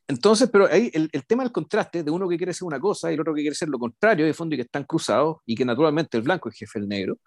Entonces, 0.07 0.49
pero 0.51 0.67
ahí 0.67 0.89
el, 0.93 1.09
el, 1.11 1.25
tema 1.25 1.43
del 1.43 1.51
contraste 1.51 2.03
de 2.03 2.11
uno 2.11 2.27
que 2.27 2.37
quiere 2.37 2.53
ser 2.53 2.65
una 2.65 2.79
cosa 2.79 3.11
y 3.11 3.15
el 3.15 3.21
otro 3.21 3.33
que 3.33 3.41
quiere 3.41 3.55
ser 3.55 3.69
lo 3.69 3.77
contrario, 3.77 4.25
de 4.25 4.33
fondo, 4.33 4.55
y 4.55 4.57
que 4.57 4.63
están 4.63 4.83
cruzados, 4.83 5.37
y 5.45 5.55
que 5.55 5.65
naturalmente 5.65 6.17
el 6.17 6.23
blanco 6.23 6.49
es 6.49 6.55
jefe 6.55 6.79
del 6.79 6.89
negro, 6.89 7.17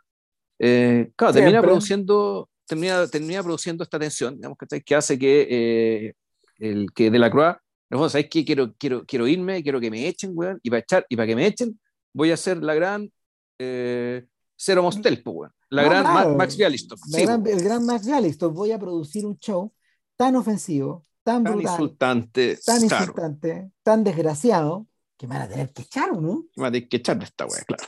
eh, 0.58 1.10
claro, 1.16 1.34
termina 1.34 1.62
produciendo, 1.62 2.48
termina, 2.66 3.06
termina 3.06 3.42
produciendo 3.42 3.84
esta 3.84 3.98
tensión, 3.98 4.36
digamos, 4.36 4.58
que 4.58 4.94
hace 4.94 5.18
que 5.18 5.46
eh, 5.50 6.14
el 6.58 6.92
que 6.92 7.10
de 7.10 7.18
la 7.18 7.30
Croix, 7.30 7.56
no, 7.90 8.08
¿sabes 8.08 8.28
qué? 8.30 8.44
Quiero, 8.44 8.74
quiero, 8.76 9.04
quiero 9.04 9.28
irme, 9.28 9.62
quiero 9.62 9.80
que 9.80 9.90
me 9.90 10.08
echen, 10.08 10.32
weón, 10.34 10.58
y 10.62 10.70
para 10.70 10.80
echar, 10.80 11.06
y 11.08 11.16
para 11.16 11.26
que 11.26 11.36
me 11.36 11.46
echen, 11.46 11.78
voy 12.12 12.30
a 12.30 12.36
ser 12.36 12.62
la 12.62 12.74
gran 12.74 13.10
eh, 13.58 14.24
Cero 14.56 14.82
Mostel, 14.82 15.22
weón. 15.24 15.52
La 15.70 15.82
gran 15.82 16.36
Max 16.36 16.56
Bialystok. 16.56 16.98
el 17.16 17.64
gran 17.64 17.84
Max 17.84 18.06
Bialystok, 18.06 18.54
voy 18.54 18.70
a 18.72 18.78
producir 18.78 19.26
un 19.26 19.36
show 19.38 19.72
tan 20.16 20.36
ofensivo, 20.36 21.04
tan, 21.24 21.42
brutal, 21.42 21.62
insultante, 21.62 22.58
tan 22.64 22.82
insultante, 22.82 23.70
tan 23.82 24.04
desgraciado, 24.04 24.86
que 25.16 25.26
me 25.26 25.34
van 25.34 25.42
a 25.42 25.48
tener 25.48 25.72
que 25.72 25.82
echar, 25.82 26.12
¿no? 26.12 26.44
Me 26.54 26.62
van 26.62 26.68
a 26.68 26.72
tener 26.72 26.88
que 26.88 26.98
echar 26.98 27.18
de 27.18 27.24
esta 27.24 27.46
wea, 27.46 27.64
claro. 27.64 27.84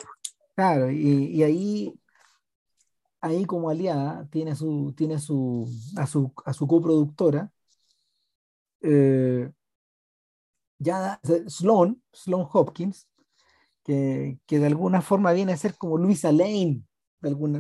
Claro, 0.55 0.91
y, 0.91 1.27
y, 1.27 1.43
ahí, 1.43 2.01
ahí 3.21 3.45
como 3.45 3.69
aliada 3.69 4.27
tiene, 4.31 4.57
su, 4.57 4.95
tiene 4.97 5.19
su, 5.19 5.69
a, 5.97 6.07
su, 6.07 6.33
a 6.47 6.55
su 6.55 6.67
coproductora, 6.67 7.53
eh, 8.81 9.51
ya 10.79 11.21
Sloan, 11.49 12.03
Sloan 12.13 12.49
Hopkins, 12.51 13.07
que, 13.85 14.39
que, 14.47 14.59
de 14.59 14.67
alguna 14.67 15.03
forma 15.03 15.33
viene 15.33 15.53
a 15.53 15.59
ser 15.59 15.77
como 15.77 15.99
Luisa 15.99 16.33
Lane, 16.33 16.83
de 17.21 17.29
alguna, 17.29 17.59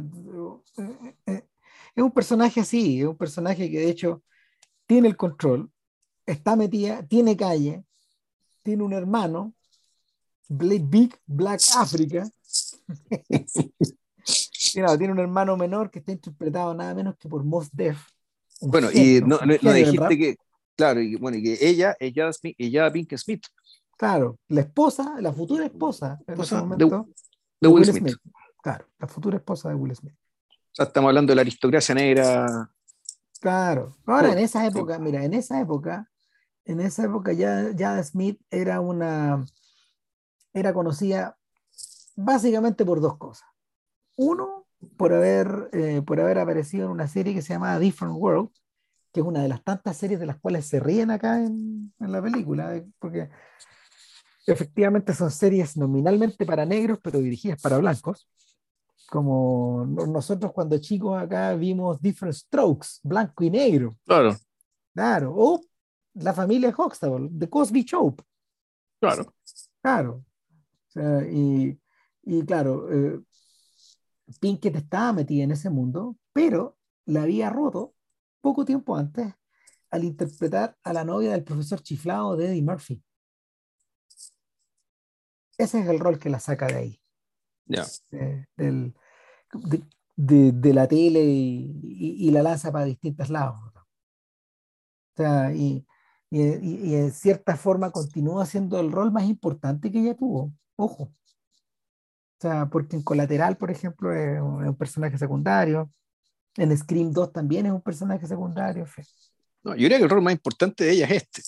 eh, 0.79 1.17
eh, 1.27 1.47
es 1.95 2.03
un 2.03 2.13
personaje 2.13 2.61
así, 2.61 3.01
es 3.01 3.07
un 3.07 3.17
personaje 3.17 3.71
que 3.71 3.79
de 3.79 3.91
hecho 3.91 4.23
tiene 4.87 5.09
el 5.09 5.17
control, 5.17 5.71
está 6.25 6.57
metida, 6.57 7.07
tiene 7.07 7.37
calle, 7.37 7.85
tiene 8.63 8.83
un 8.83 8.93
hermano, 8.93 9.55
Big 10.49 11.17
Black 11.27 11.61
Africa. 11.77 12.29
tiene 14.73 15.13
un 15.13 15.19
hermano 15.19 15.57
menor 15.57 15.91
que 15.91 16.01
está 16.01 16.13
interpretado 16.13 16.75
nada 16.75 16.95
menos 16.95 17.17
que 17.17 17.29
por 17.29 17.45
Mos 17.45 17.69
Def. 17.73 17.99
Bueno, 18.61 18.89
y 18.93 19.21
no, 19.21 19.39
no, 19.41 19.73
dijiste 19.73 20.19
que, 20.19 20.37
claro, 20.75 21.01
y 21.01 21.17
bueno, 21.17 21.37
y 21.37 21.43
que 21.43 21.59
ella, 21.61 21.95
ella, 22.01 22.31
ella 22.59 22.93
Pink 22.93 23.15
Smith. 23.17 23.45
Claro, 23.97 24.39
la 24.49 24.63
esposa, 24.63 25.17
la 25.21 25.33
futura 25.33 25.65
esposa, 25.65 26.19
en 26.27 26.41
ese 26.41 26.55
momento, 26.57 27.09
de, 27.61 27.69
Will, 27.69 27.85
Smith. 27.85 28.17
Claro, 28.63 28.87
la 28.99 29.07
futura 29.07 29.39
esposa 29.39 29.71
de 29.71 29.75
Will 29.75 29.95
Smith. 29.95 30.15
O 30.49 30.77
sea, 30.77 30.87
estamos 30.87 31.09
hablando 31.09 31.31
de 31.31 31.37
la 31.37 31.41
aristocracia 31.41 31.95
negra 31.95 32.71
Claro. 33.41 33.97
Ahora, 34.07 34.33
en 34.33 34.39
esa 34.39 34.67
época, 34.67 34.99
mira, 34.99 35.25
en 35.25 35.35
esa 35.35 35.61
época, 35.61 36.11
en 36.65 36.81
esa 36.81 37.05
época 37.05 37.33
ya, 37.33 37.71
ya 37.75 38.03
Smith 38.03 38.41
era 38.51 38.81
una, 38.81 39.45
era 40.53 40.73
conocida 40.73 41.37
básicamente 42.17 42.85
por 42.85 43.01
dos 43.01 43.17
cosas. 43.19 43.49
Uno, 44.17 44.67
por 44.97 45.13
haber, 45.13 45.69
eh, 45.73 46.03
por 46.05 46.21
haber 46.21 46.39
aparecido 46.39 46.87
en 46.87 46.93
una 46.93 47.09
serie 47.09 47.35
que 47.35 47.43
se 47.43 47.53
llama 47.53 47.79
Different 47.79 48.17
World, 48.17 48.51
que 49.13 49.21
es 49.21 49.27
una 49.27 49.43
de 49.43 49.49
las 49.49 49.63
tantas 49.63 49.97
series 49.97 50.21
de 50.21 50.27
las 50.27 50.39
cuales 50.39 50.67
se 50.67 50.81
ríen 50.81 51.11
acá 51.11 51.39
en, 51.39 51.93
en 51.99 52.13
la 52.13 52.23
película, 52.23 52.75
eh, 52.77 52.87
porque 52.99 53.29
efectivamente 54.47 55.13
son 55.15 55.31
series 55.31 55.77
nominalmente 55.77 56.47
para 56.47 56.65
negros, 56.65 56.99
pero 57.03 57.19
dirigidas 57.19 57.61
para 57.61 57.79
blancos 57.79 58.29
como 59.09 59.87
nosotros 59.87 60.53
cuando 60.53 60.79
chicos 60.79 61.21
acá 61.21 61.55
vimos 61.55 62.01
Different 62.01 62.35
Strokes, 62.35 63.01
blanco 63.03 63.45
y 63.45 63.51
negro. 63.51 63.97
Claro. 64.05 64.37
Claro. 64.95 65.35
O 65.37 65.61
la 66.15 66.33
familia 66.33 66.75
Huxtable, 66.77 67.31
The 67.39 67.49
Cosby 67.49 67.85
Show. 67.85 68.17
Claro. 69.01 69.27
Claro. 69.83 70.25
y, 71.31 71.79
y, 72.23 72.45
claro, 72.45 72.89
eh, 72.91 73.21
Pinkett 74.41 74.77
estaba 74.77 75.13
metida 75.13 75.45
en 75.45 75.53
ese 75.53 75.71
mundo, 75.71 76.17
pero 76.33 76.77
la 77.05 77.23
había 77.23 77.51
roto 77.51 77.95
poco 78.41 78.65
tiempo 78.65 78.97
antes 78.97 79.35
al 79.91 80.05
interpretar 80.05 80.77
a 80.83 80.93
la 80.93 81.05
novia 81.05 81.33
del 81.33 81.45
profesor 81.45 81.81
chiflado 81.81 82.37
de 82.37 82.49
Eddie 82.49 82.63
Murphy. 82.63 83.03
Ese 85.59 85.81
es 85.81 85.89
el 85.89 85.99
rol 85.99 86.19
que 86.19 86.29
la 86.29 86.41
saca 86.41 86.67
de 86.67 86.75
ahí. 86.75 87.01
Ya. 87.67 87.85
de, 90.17 90.53
de- 90.53 90.75
la 90.75 90.89
tele 90.89 91.25
y, 91.25 92.27
y- 92.29 92.31
la 92.31 92.43
lanza 92.43 92.73
para 92.73 92.85
distintos 92.85 93.31
lados. 93.31 93.57
O 95.15 95.17
sea, 95.17 95.53
y, 95.55 95.87
y, 96.31 96.41
en 96.95 97.11
cierta 97.13 97.57
forma 97.57 97.91
continúa 97.91 98.45
siendo 98.47 98.79
el 98.81 98.93
rol 98.93 99.11
más 99.13 99.25
importante 99.25 99.91
que 99.91 100.01
ella 100.01 100.15
tuvo. 100.17 100.53
Ojo. 100.77 101.05
O 101.05 101.13
sea, 102.41 102.67
porque 102.67 102.97
en 102.97 103.03
Colateral, 103.03 103.57
por 103.57 103.71
ejemplo, 103.71 104.13
es 104.13 104.41
un, 104.41 104.65
es 104.67 104.77
personaje 104.77 105.17
secundario. 105.19 105.91
En 106.57 106.77
Scream 106.77 107.13
2 107.13 107.33
también 107.33 107.67
es 107.67 107.73
un 107.73 107.83
personaje 107.83 108.27
secundario. 108.27 108.87
No, 109.67 109.75
yo 109.75 109.83
diría 109.83 109.99
que 109.99 110.05
el 110.05 110.11
rol 110.11 110.23
más 110.23 110.33
importante 110.35 110.85
de 110.85 110.91
ella 110.93 111.07
es 111.07 111.23
este. 111.25 111.43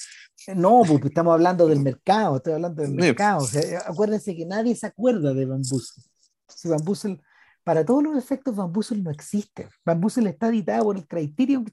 No, 0.54 0.82
pues 0.86 1.04
estamos 1.04 1.32
hablando 1.34 1.66
del 1.66 1.80
mercado, 1.80 2.36
estoy 2.36 2.54
hablando 2.54 2.82
del 2.82 2.92
mercado. 3.08 3.38
O 3.44 3.46
sea, 3.46 3.80
acuérdense 3.86 4.34
que 4.36 4.46
nadie 4.46 4.74
se 4.74 4.86
acuerda 4.86 5.34
de 5.34 5.44
Van 5.46 5.62
Bussel. 5.62 6.04
Si 6.48 6.68
Van 6.68 6.82
Bussel, 6.84 7.20
para 7.64 7.84
todos 7.84 8.02
los 8.02 8.16
efectos, 8.16 8.56
Van 8.56 8.72
Bussel 8.72 9.02
no 9.02 9.10
existe. 9.10 9.68
Van 9.84 10.00
Bussel 10.00 10.26
está 10.26 10.48
editada 10.48 10.82
por 10.82 10.96
el 10.96 11.06
Criterion, 11.06 11.66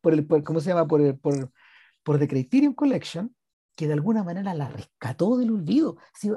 por 0.00 0.14
el, 0.14 0.26
por- 0.26 0.42
¿cómo 0.44 0.60
se 0.60 0.68
llama? 0.70 0.86
Por, 0.86 1.00
el- 1.02 1.18
por, 1.18 1.50
por 2.02 2.18
The 2.18 2.26
Criterion 2.28 2.72
Collection, 2.74 3.34
que 3.76 3.86
de 3.86 3.92
alguna 3.92 4.22
manera 4.24 4.54
la 4.54 4.68
rescató 4.68 5.36
del 5.36 5.50
olvido. 5.50 5.98
Si 6.18 6.30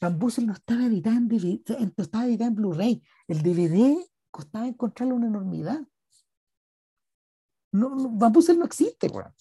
Van 0.00 0.18
Bussel 0.18 0.46
no 0.46 0.54
estaba 0.54 0.86
editada 0.86 1.16
en 1.16 1.28
DVD, 1.28 1.60
estaba 1.96 2.26
editada 2.26 2.48
en 2.48 2.54
Blu-ray. 2.56 3.02
El 3.28 3.42
DVD 3.42 3.96
costaba 4.30 4.66
encontrarlo 4.66 5.14
una 5.14 5.26
enormidad. 5.28 5.80
No, 7.72 7.90
no, 7.90 8.08
Van 8.10 8.32
no 8.32 8.64
existe, 8.64 9.08
weón. 9.08 9.32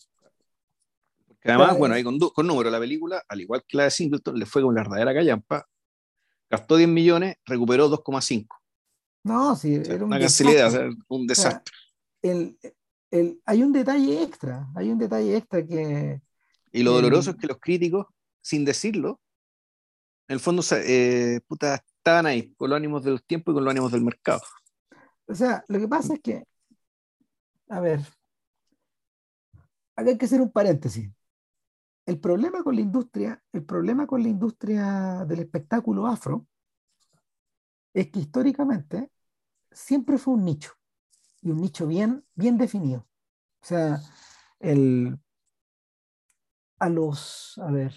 Además, 1.44 1.68
Claro, 1.68 1.78
bueno, 1.78 1.96
ahí 1.96 2.04
con, 2.04 2.20
con 2.20 2.46
número, 2.48 2.70
la 2.70 2.80
película, 2.80 3.24
al 3.28 3.42
igual 3.42 3.64
que 3.68 3.78
la 3.78 3.84
de 3.84 3.92
Singleton, 3.92 4.38
le 4.38 4.46
fue 4.46 4.62
con 4.62 4.76
la 4.76 4.82
verdadera 4.82 5.14
callampa. 5.14 5.66
Gastó 6.50 6.76
10 6.76 6.90
millones, 6.90 7.38
recuperó 7.46 7.88
2,5. 7.90 8.56
No, 9.24 9.56
sí, 9.56 9.78
O 9.78 9.84
sea, 9.86 9.96
era 9.96 10.06
un 10.06 10.14
una 10.14 10.26
o 10.26 10.30
sea, 10.30 10.90
un 11.10 11.24
O 11.24 11.26
sea, 11.26 11.26
desastre. 11.28 11.74
el, 12.22 12.58
el- 13.12 13.42
hay 13.46 13.64
un 13.64 13.72
detalle 13.74 14.24
extra, 14.24 14.68
hay 14.76 14.90
un 14.90 14.98
detalle 14.98 15.38
extra 15.38 15.66
que, 15.66 16.22
Y 16.72 16.84
lo 16.84 16.92
el- 16.92 17.04
doloroso 17.04 17.32
es 17.32 17.38
que 17.38 17.48
los 17.48 17.60
críticos, 17.60 18.08
sin 18.42 18.66
decirlo, 18.66 19.22
en 20.30 20.34
el 20.36 20.40
fondo, 20.40 20.62
eh, 20.72 21.40
puta, 21.48 21.76
estaban 21.76 22.26
ahí, 22.26 22.54
con 22.56 22.70
los 22.70 22.78
ánimos 22.78 23.04
de 23.04 23.12
los 23.12 23.24
tiempos 23.24 23.54
y 23.54 23.56
con 23.56 23.64
los 23.64 23.72
ánimos 23.72 23.92
del 23.92 24.02
mercado. 24.02 24.42
o 25.28 25.36
sea, 25.36 25.64
lo 25.68 25.80
que 25.80 25.88
pasa 25.88 26.14
es 26.16 26.22
que, 26.22 26.44
a 27.70 27.80
ver, 27.80 28.02
acá 29.98 30.10
hay 30.12 30.18
que 30.18 30.26
hacer 30.26 30.42
un 30.42 30.52
paréntesis. 30.52 31.12
El 32.06 32.20
problema 32.20 32.64
con 32.64 32.76
la 32.76 32.82
industria, 32.82 33.44
el 33.52 33.66
problema 33.66 34.08
con 34.08 34.24
la 34.24 34.30
industria 34.30 35.26
del 35.28 35.40
espectáculo 35.40 36.08
afro 36.08 36.48
es 37.94 38.10
que 38.12 38.20
históricamente 38.20 39.12
siempre 39.72 40.18
fue 40.18 40.36
un 40.36 40.46
nicho 40.46 40.72
y 41.42 41.52
un 41.52 41.58
nicho 41.60 41.88
bien, 41.88 42.26
bien 42.36 42.58
definido. 42.58 43.08
O 43.62 43.66
sea, 43.66 44.00
el, 44.60 45.20
a 46.80 46.90
los, 46.90 47.58
a 47.58 47.72
ver, 47.72 47.94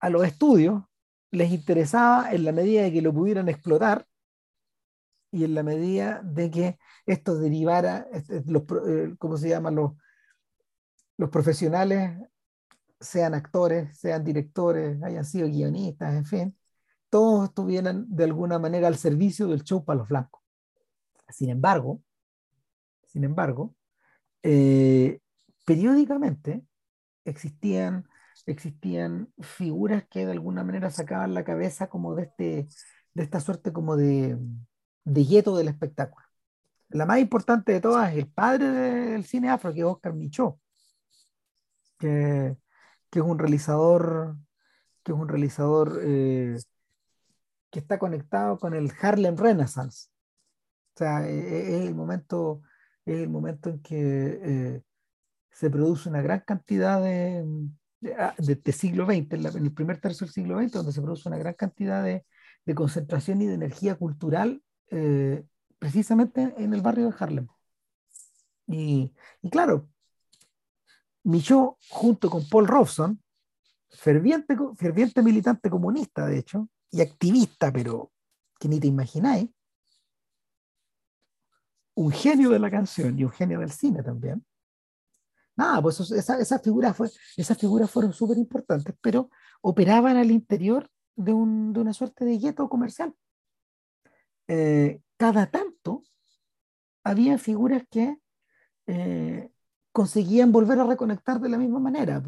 a 0.00 0.10
los 0.10 0.24
estudios 0.26 0.82
les 1.30 1.50
interesaba 1.52 2.32
en 2.32 2.44
la 2.44 2.52
medida 2.52 2.82
de 2.82 2.92
que 2.92 3.02
lo 3.02 3.14
pudieran 3.14 3.48
explotar 3.48 4.06
y 5.36 5.44
en 5.44 5.54
la 5.54 5.62
medida 5.62 6.22
de 6.24 6.50
que 6.50 6.78
esto 7.04 7.36
derivara, 7.38 8.08
los, 8.46 8.62
eh, 8.88 9.14
¿cómo 9.18 9.36
se 9.36 9.50
llaman? 9.50 9.74
Los, 9.74 9.92
los 11.18 11.28
profesionales, 11.28 12.18
sean 12.98 13.34
actores, 13.34 13.98
sean 13.98 14.24
directores, 14.24 15.02
hayan 15.02 15.26
sido 15.26 15.48
guionistas, 15.48 16.14
en 16.14 16.24
fin, 16.24 16.58
todos 17.10 17.50
estuvieran 17.50 18.06
de 18.08 18.24
alguna 18.24 18.58
manera 18.58 18.88
al 18.88 18.96
servicio 18.96 19.46
del 19.48 19.62
show 19.62 19.84
para 19.84 19.98
los 19.98 20.08
blancos. 20.08 20.42
Sin 21.28 21.50
embargo, 21.50 22.02
sin 23.06 23.24
embargo, 23.24 23.74
eh, 24.42 25.20
periódicamente 25.66 26.64
existían, 27.26 28.08
existían 28.46 29.30
figuras 29.40 30.06
que 30.08 30.24
de 30.24 30.32
alguna 30.32 30.64
manera 30.64 30.88
sacaban 30.88 31.34
la 31.34 31.44
cabeza 31.44 31.88
como 31.88 32.14
de, 32.14 32.22
este, 32.22 32.68
de 33.12 33.22
esta 33.22 33.40
suerte 33.40 33.74
como 33.74 33.96
de, 33.96 34.38
de 35.06 35.24
gueto 35.24 35.56
del 35.56 35.68
espectáculo. 35.68 36.26
La 36.90 37.06
más 37.06 37.20
importante 37.20 37.72
de 37.72 37.80
todas 37.80 38.12
es 38.12 38.18
el 38.18 38.28
padre 38.28 38.68
del 38.70 39.24
cine 39.24 39.48
afro, 39.48 39.72
que 39.72 39.80
es 39.80 39.86
Oscar 39.86 40.14
Michaud, 40.14 40.54
que, 41.98 42.56
que 43.10 43.18
es 43.18 43.24
un 43.24 43.38
realizador, 43.38 44.36
que 45.02 45.12
es 45.12 45.18
un 45.18 45.28
realizador 45.28 46.00
eh, 46.02 46.56
que 47.70 47.78
está 47.78 47.98
conectado 47.98 48.58
con 48.58 48.74
el 48.74 48.92
Harlem 49.00 49.36
Renaissance. 49.36 50.08
O 50.94 50.98
sea, 50.98 51.28
e- 51.28 51.38
e- 51.38 51.78
es 51.82 51.86
el 51.88 51.94
momento, 51.94 52.62
es 53.04 53.18
el 53.18 53.28
momento 53.28 53.70
en 53.70 53.82
que 53.82 54.40
eh, 54.42 54.82
se 55.50 55.70
produce 55.70 56.08
una 56.08 56.22
gran 56.22 56.40
cantidad 56.40 57.00
de, 57.02 57.44
de, 58.00 58.14
ah, 58.14 58.34
de- 58.38 58.72
siglo 58.72 59.06
XX, 59.06 59.56
en 59.56 59.64
el 59.66 59.72
primer 59.72 60.00
tercio 60.00 60.26
del 60.26 60.34
siglo 60.34 60.58
XX, 60.60 60.72
donde 60.72 60.92
se 60.92 61.02
produce 61.02 61.28
una 61.28 61.38
gran 61.38 61.54
cantidad 61.54 62.02
de, 62.02 62.24
de 62.64 62.74
concentración 62.74 63.40
y 63.42 63.46
de 63.46 63.54
energía 63.54 63.94
cultural, 63.96 64.62
eh, 64.90 65.44
precisamente 65.78 66.54
en 66.56 66.74
el 66.74 66.80
barrio 66.80 67.10
de 67.10 67.14
Harlem. 67.18 67.48
Y, 68.66 69.12
y 69.42 69.50
claro, 69.50 69.88
Michaud, 71.24 71.74
junto 71.88 72.30
con 72.30 72.48
Paul 72.48 72.66
Robson, 72.66 73.22
ferviente, 73.90 74.56
ferviente 74.76 75.22
militante 75.22 75.70
comunista, 75.70 76.26
de 76.26 76.38
hecho, 76.38 76.68
y 76.90 77.00
activista, 77.00 77.72
pero 77.72 78.12
que 78.58 78.68
ni 78.68 78.80
te 78.80 78.86
imagináis, 78.86 79.50
un 81.94 82.12
genio 82.12 82.50
de 82.50 82.58
la 82.58 82.70
canción 82.70 83.18
y 83.18 83.24
un 83.24 83.30
genio 83.30 83.60
del 83.60 83.70
cine 83.72 84.02
también. 84.02 84.44
Nada, 85.56 85.80
pues 85.80 85.98
eso- 86.00 86.14
esa- 86.14 86.38
esas 86.38 86.62
figuras, 86.62 86.94
fue, 86.96 87.08
esas 87.36 87.56
figuras 87.58 87.90
fueron 87.90 88.12
súper 88.12 88.36
importantes, 88.36 88.94
pero 89.00 89.30
operaban 89.62 90.16
al 90.16 90.30
interior 90.30 90.90
de, 91.16 91.32
un- 91.32 91.72
de 91.72 91.80
una 91.80 91.94
suerte 91.94 92.24
de 92.26 92.38
gueto 92.38 92.68
comercial. 92.68 93.14
Eh, 94.48 95.00
cada 95.16 95.46
tanto 95.50 96.04
había 97.02 97.38
figuras 97.38 97.82
que 97.90 98.18
eh, 98.86 99.50
conseguían 99.92 100.52
volver 100.52 100.78
a 100.80 100.84
reconectar 100.84 101.40
de 101.40 101.48
la 101.48 101.58
misma 101.58 101.78
manera. 101.78 102.22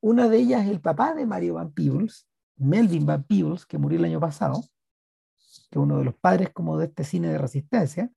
Una 0.00 0.28
de 0.28 0.38
ellas 0.38 0.64
es 0.64 0.70
el 0.70 0.80
papá 0.80 1.14
de 1.14 1.26
Mario 1.26 1.54
Van 1.54 1.72
Peebles, 1.72 2.26
Melvin 2.56 3.06
Van 3.06 3.24
Peebles, 3.24 3.66
que 3.66 3.78
murió 3.78 3.98
el 3.98 4.04
año 4.06 4.20
pasado, 4.20 4.62
que 5.70 5.78
es 5.78 5.82
uno 5.82 5.98
de 5.98 6.04
los 6.04 6.14
padres 6.14 6.50
como 6.52 6.78
de 6.78 6.86
este 6.86 7.04
cine 7.04 7.28
de 7.28 7.38
resistencia, 7.38 8.10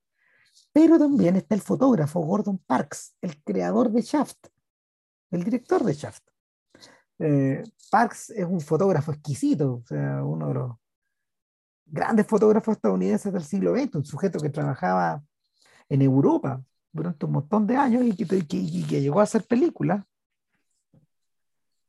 pero 0.72 0.98
también 0.98 1.36
está 1.36 1.56
el 1.56 1.62
fotógrafo 1.62 2.22
Gordon 2.22 2.60
Parks, 2.60 3.16
el 3.22 3.42
creador 3.44 3.92
de 3.92 4.02
Shaft, 4.02 4.48
el 5.32 5.44
director 5.44 5.84
de 5.84 5.94
Shaft. 5.94 6.24
Eh, 7.20 7.64
Parks 7.90 8.30
es 8.30 8.46
un 8.46 8.62
fotógrafo 8.62 9.12
exquisito, 9.12 9.82
o 9.84 9.88
sea, 9.88 10.24
uno 10.24 10.48
de 10.50 10.54
los 10.54 10.72
grandes 11.90 12.28
fotógrafos 12.28 12.76
estadounidenses 12.76 13.32
del 13.32 13.44
siglo 13.44 13.76
XX, 13.76 13.96
un 13.96 14.06
sujeto 14.06 14.40
que 14.40 14.50
trabajaba 14.50 15.24
en 15.90 16.02
Europa 16.02 16.62
durante 16.92 17.26
un 17.26 17.32
montón 17.34 17.68
de 17.68 17.78
años 17.78 18.04
y 18.04 18.16
que, 18.16 18.26
que- 18.26 18.86
que 18.88 19.02
llegó 19.02 19.20
a 19.20 19.24
hacer 19.24 19.46
películas, 19.46 20.04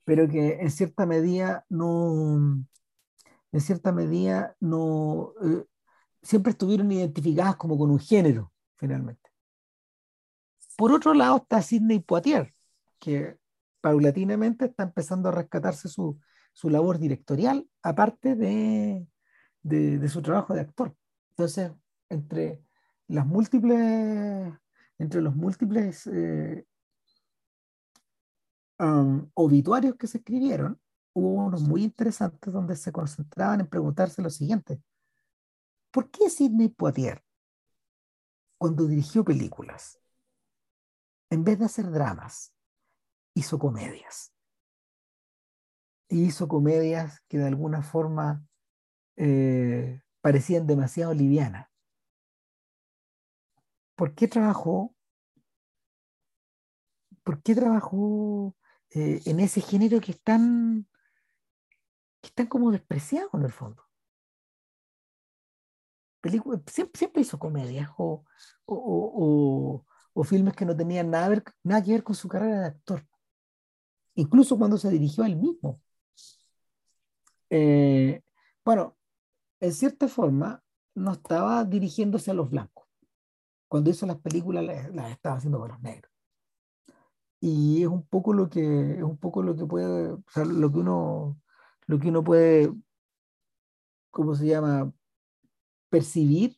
pero 0.04 0.28
que 0.28 0.60
en 0.60 0.70
cierta 0.70 1.04
medida 1.06 1.64
no, 1.68 2.64
en 3.52 3.60
cierta 3.60 3.92
medida 3.92 4.56
no, 4.60 5.32
eh, 5.42 5.64
siempre 6.22 6.52
estuvieron 6.52 6.90
identificadas 6.92 7.56
como 7.56 7.76
con 7.76 7.90
un 7.90 7.98
género, 7.98 8.52
finalmente. 8.76 9.30
Por 10.76 10.92
otro 10.92 11.12
lado 11.12 11.38
está 11.38 11.60
Sidney 11.60 11.98
Poitier, 12.00 12.54
que 12.98 13.36
paulatinamente 13.80 14.66
está 14.66 14.84
empezando 14.84 15.28
a 15.28 15.32
rescatarse 15.32 15.88
su, 15.88 16.18
su 16.52 16.70
labor 16.70 16.98
directorial, 16.98 17.68
aparte 17.82 18.34
de, 18.36 19.06
de, 19.68 20.08
su 20.08 20.22
trabajo 20.22 20.54
de 20.54 20.60
actor. 20.62 20.94
Entonces, 21.30 21.72
entre 22.08 22.62
las 23.06 23.26
múltiples, 23.26 24.52
entre 24.98 25.20
los 25.20 25.36
múltiples 25.36 26.06
eh, 26.06 26.66
um, 28.78 29.30
obituarios 29.34 29.96
que 29.96 30.06
se 30.06 30.18
escribieron, 30.18 30.80
hubo 31.14 31.44
unos 31.44 31.62
muy 31.62 31.84
interesantes 31.84 32.52
donde 32.52 32.76
se 32.76 32.92
concentraban 32.92 33.60
en 33.60 33.66
preguntarse 33.66 34.22
lo 34.22 34.30
siguiente. 34.30 34.80
¿Por 35.90 36.10
qué 36.10 36.30
Sidney 36.30 36.68
Poitier, 36.68 37.24
cuando 38.58 38.86
dirigió 38.86 39.24
películas, 39.24 40.00
en 41.30 41.44
vez 41.44 41.58
de 41.58 41.64
hacer 41.66 41.90
dramas, 41.90 42.54
hizo 43.34 43.58
comedias? 43.58 44.32
Y 46.10 46.24
hizo 46.24 46.48
comedias 46.48 47.20
que 47.28 47.38
de 47.38 47.46
alguna 47.46 47.82
forma 47.82 48.47
eh, 49.18 50.00
parecían 50.20 50.66
demasiado 50.66 51.12
livianas. 51.12 51.68
¿Por 53.94 54.14
qué 54.14 54.28
trabajó 54.28 54.94
por 57.28 57.42
qué 57.42 57.54
trabajó 57.54 58.56
eh, 58.88 59.20
en 59.26 59.40
ese 59.40 59.60
género 59.60 60.00
que 60.00 60.12
es 60.12 60.22
tan, 60.22 60.88
que 62.22 62.28
están 62.28 62.46
como 62.46 62.70
despreciado 62.70 63.28
en 63.34 63.42
el 63.42 63.52
fondo. 63.52 63.84
siempre, 66.66 66.98
siempre, 66.98 67.20
hizo 67.20 67.38
comedias 67.38 67.90
o, 67.98 68.24
o, 68.64 69.84
o, 70.14 70.24
filmes 70.24 70.54
que 70.54 70.64
no 70.64 70.74
tenían 70.74 71.10
nada, 71.10 71.42
nada 71.62 71.82
que 71.82 71.92
ver 71.92 72.02
con 72.02 72.14
su 72.14 72.28
carrera 72.28 72.60
de 72.60 72.66
actor. 72.68 73.06
Incluso 74.14 74.56
cuando 74.56 74.78
se 74.78 74.88
dirigió 74.88 75.24
a 75.24 75.26
él 75.26 75.36
mismo. 75.36 75.82
Eh, 77.50 78.22
bueno, 78.64 78.96
en 79.60 79.72
cierta 79.72 80.08
forma, 80.08 80.62
no 80.94 81.12
estaba 81.12 81.64
dirigiéndose 81.64 82.30
a 82.30 82.34
los 82.34 82.50
blancos. 82.50 82.86
Cuando 83.68 83.90
hizo 83.90 84.06
las 84.06 84.18
películas, 84.18 84.64
las, 84.64 85.10
estaba 85.10 85.36
haciendo 85.36 85.60
para 85.60 85.74
los 85.74 85.82
negros. 85.82 86.12
Y 87.40 87.82
es 87.82 87.88
un 87.88 88.04
poco 88.06 88.32
lo 88.32 88.48
que, 88.48 88.96
es 88.96 89.02
un 89.02 89.16
poco 89.16 89.42
lo 89.42 89.54
que 89.54 89.64
puede, 89.64 90.12
o 90.12 90.22
sea, 90.32 90.44
lo 90.44 90.72
que 90.72 90.78
uno, 90.78 91.40
lo 91.86 91.98
que 91.98 92.08
uno 92.08 92.24
puede, 92.24 92.72
¿cómo 94.10 94.34
se 94.34 94.46
llama? 94.46 94.92
Percibir 95.88 96.56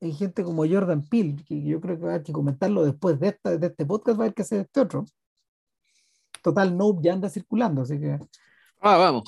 en 0.00 0.14
gente 0.14 0.42
como 0.42 0.66
Jordan 0.66 1.06
Peele, 1.06 1.44
que 1.44 1.62
yo 1.62 1.80
creo 1.80 1.96
que 1.96 2.02
va 2.02 2.08
a 2.10 2.14
haber 2.14 2.26
que 2.26 2.32
comentarlo 2.32 2.84
después 2.84 3.20
de, 3.20 3.28
esta, 3.28 3.56
de 3.58 3.66
este 3.66 3.84
podcast, 3.84 4.18
va 4.18 4.24
a 4.24 4.26
haber 4.26 4.34
que 4.34 4.42
hacer 4.42 4.60
este 4.60 4.80
otro. 4.80 5.04
Total, 6.42 6.76
no 6.76 7.00
ya 7.02 7.12
anda 7.12 7.28
circulando, 7.28 7.82
así 7.82 7.98
que. 7.98 8.18
Ah, 8.80 8.96
vamos. 8.96 9.24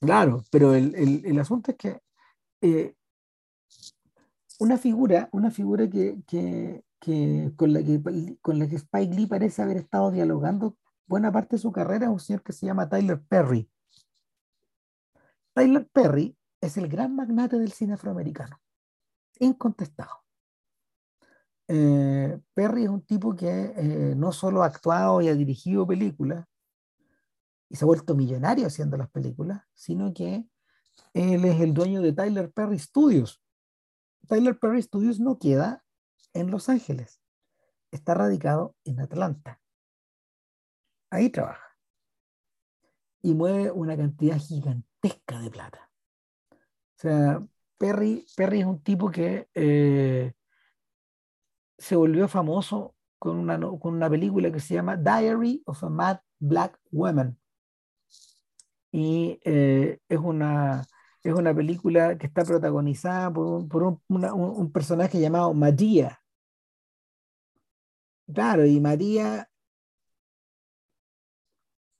Claro, 0.00 0.42
pero 0.50 0.74
el, 0.74 0.94
el, 0.94 1.24
el 1.24 1.38
asunto 1.38 1.70
es 1.70 1.76
que 1.76 2.00
eh, 2.60 2.94
una 4.58 4.76
figura, 4.76 5.28
una 5.32 5.50
figura 5.50 5.88
que, 5.88 6.18
que, 6.26 6.84
que, 7.00 7.52
con, 7.56 7.72
la 7.72 7.82
que, 7.82 8.00
con 8.40 8.58
la 8.58 8.68
que 8.68 8.76
Spike 8.76 9.14
Lee 9.14 9.26
parece 9.26 9.62
haber 9.62 9.78
estado 9.78 10.10
dialogando 10.10 10.76
buena 11.06 11.32
parte 11.32 11.56
de 11.56 11.62
su 11.62 11.72
carrera 11.72 12.06
es 12.06 12.12
un 12.12 12.20
señor 12.20 12.42
que 12.42 12.52
se 12.52 12.66
llama 12.66 12.88
Tyler 12.88 13.20
Perry. 13.20 13.68
Tyler 15.52 15.88
Perry 15.92 16.36
es 16.60 16.76
el 16.76 16.88
gran 16.88 17.16
magnate 17.16 17.58
del 17.58 17.72
cine 17.72 17.94
afroamericano, 17.94 18.60
incontestado. 19.40 20.22
Eh, 21.66 22.38
Perry 22.54 22.84
es 22.84 22.90
un 22.90 23.02
tipo 23.02 23.34
que 23.34 23.72
eh, 23.76 24.14
no 24.16 24.32
solo 24.32 24.62
ha 24.62 24.66
actuado 24.66 25.20
y 25.20 25.28
ha 25.28 25.34
dirigido 25.34 25.86
películas 25.86 26.46
y 27.68 27.76
se 27.76 27.84
ha 27.84 27.86
vuelto 27.86 28.14
millonario 28.14 28.66
haciendo 28.66 28.96
las 28.96 29.08
películas, 29.08 29.62
sino 29.74 30.12
que 30.12 30.44
él 31.14 31.44
es 31.44 31.60
el 31.60 31.74
dueño 31.74 32.02
de 32.02 32.12
Tyler 32.12 32.50
Perry 32.50 32.78
Studios. 32.78 33.42
Tyler 34.28 34.58
Perry 34.58 34.82
Studios 34.82 35.18
no 35.20 35.38
queda 35.38 35.84
en 36.34 36.50
Los 36.50 36.68
Ángeles, 36.68 37.20
está 37.90 38.14
radicado 38.14 38.76
en 38.84 39.00
Atlanta. 39.00 39.60
Ahí 41.10 41.30
trabaja. 41.30 41.64
Y 43.22 43.34
mueve 43.34 43.70
una 43.70 43.96
cantidad 43.96 44.38
gigantesca 44.38 45.40
de 45.40 45.50
plata. 45.50 45.90
O 46.52 46.56
sea, 46.96 47.46
Perry, 47.76 48.26
Perry 48.36 48.60
es 48.60 48.66
un 48.66 48.82
tipo 48.82 49.10
que 49.10 49.48
eh, 49.54 50.32
se 51.78 51.96
volvió 51.96 52.28
famoso 52.28 52.94
con 53.18 53.36
una, 53.36 53.58
con 53.58 53.94
una 53.94 54.08
película 54.08 54.52
que 54.52 54.60
se 54.60 54.74
llama 54.74 54.96
Diary 54.96 55.62
of 55.64 55.82
a 55.82 55.88
Mad 55.88 56.18
Black 56.38 56.78
Woman. 56.90 57.39
Y 58.92 59.40
eh, 59.44 60.00
es, 60.08 60.18
una, 60.18 60.84
es 61.22 61.32
una 61.32 61.54
película 61.54 62.18
que 62.18 62.26
está 62.26 62.44
protagonizada 62.44 63.32
por 63.32 63.46
un, 63.46 63.68
por 63.68 63.82
un, 63.82 64.00
un 64.08 64.72
personaje 64.72 65.20
llamado 65.20 65.54
María. 65.54 66.20
Claro, 68.32 68.64
y 68.64 68.80
María, 68.80 69.50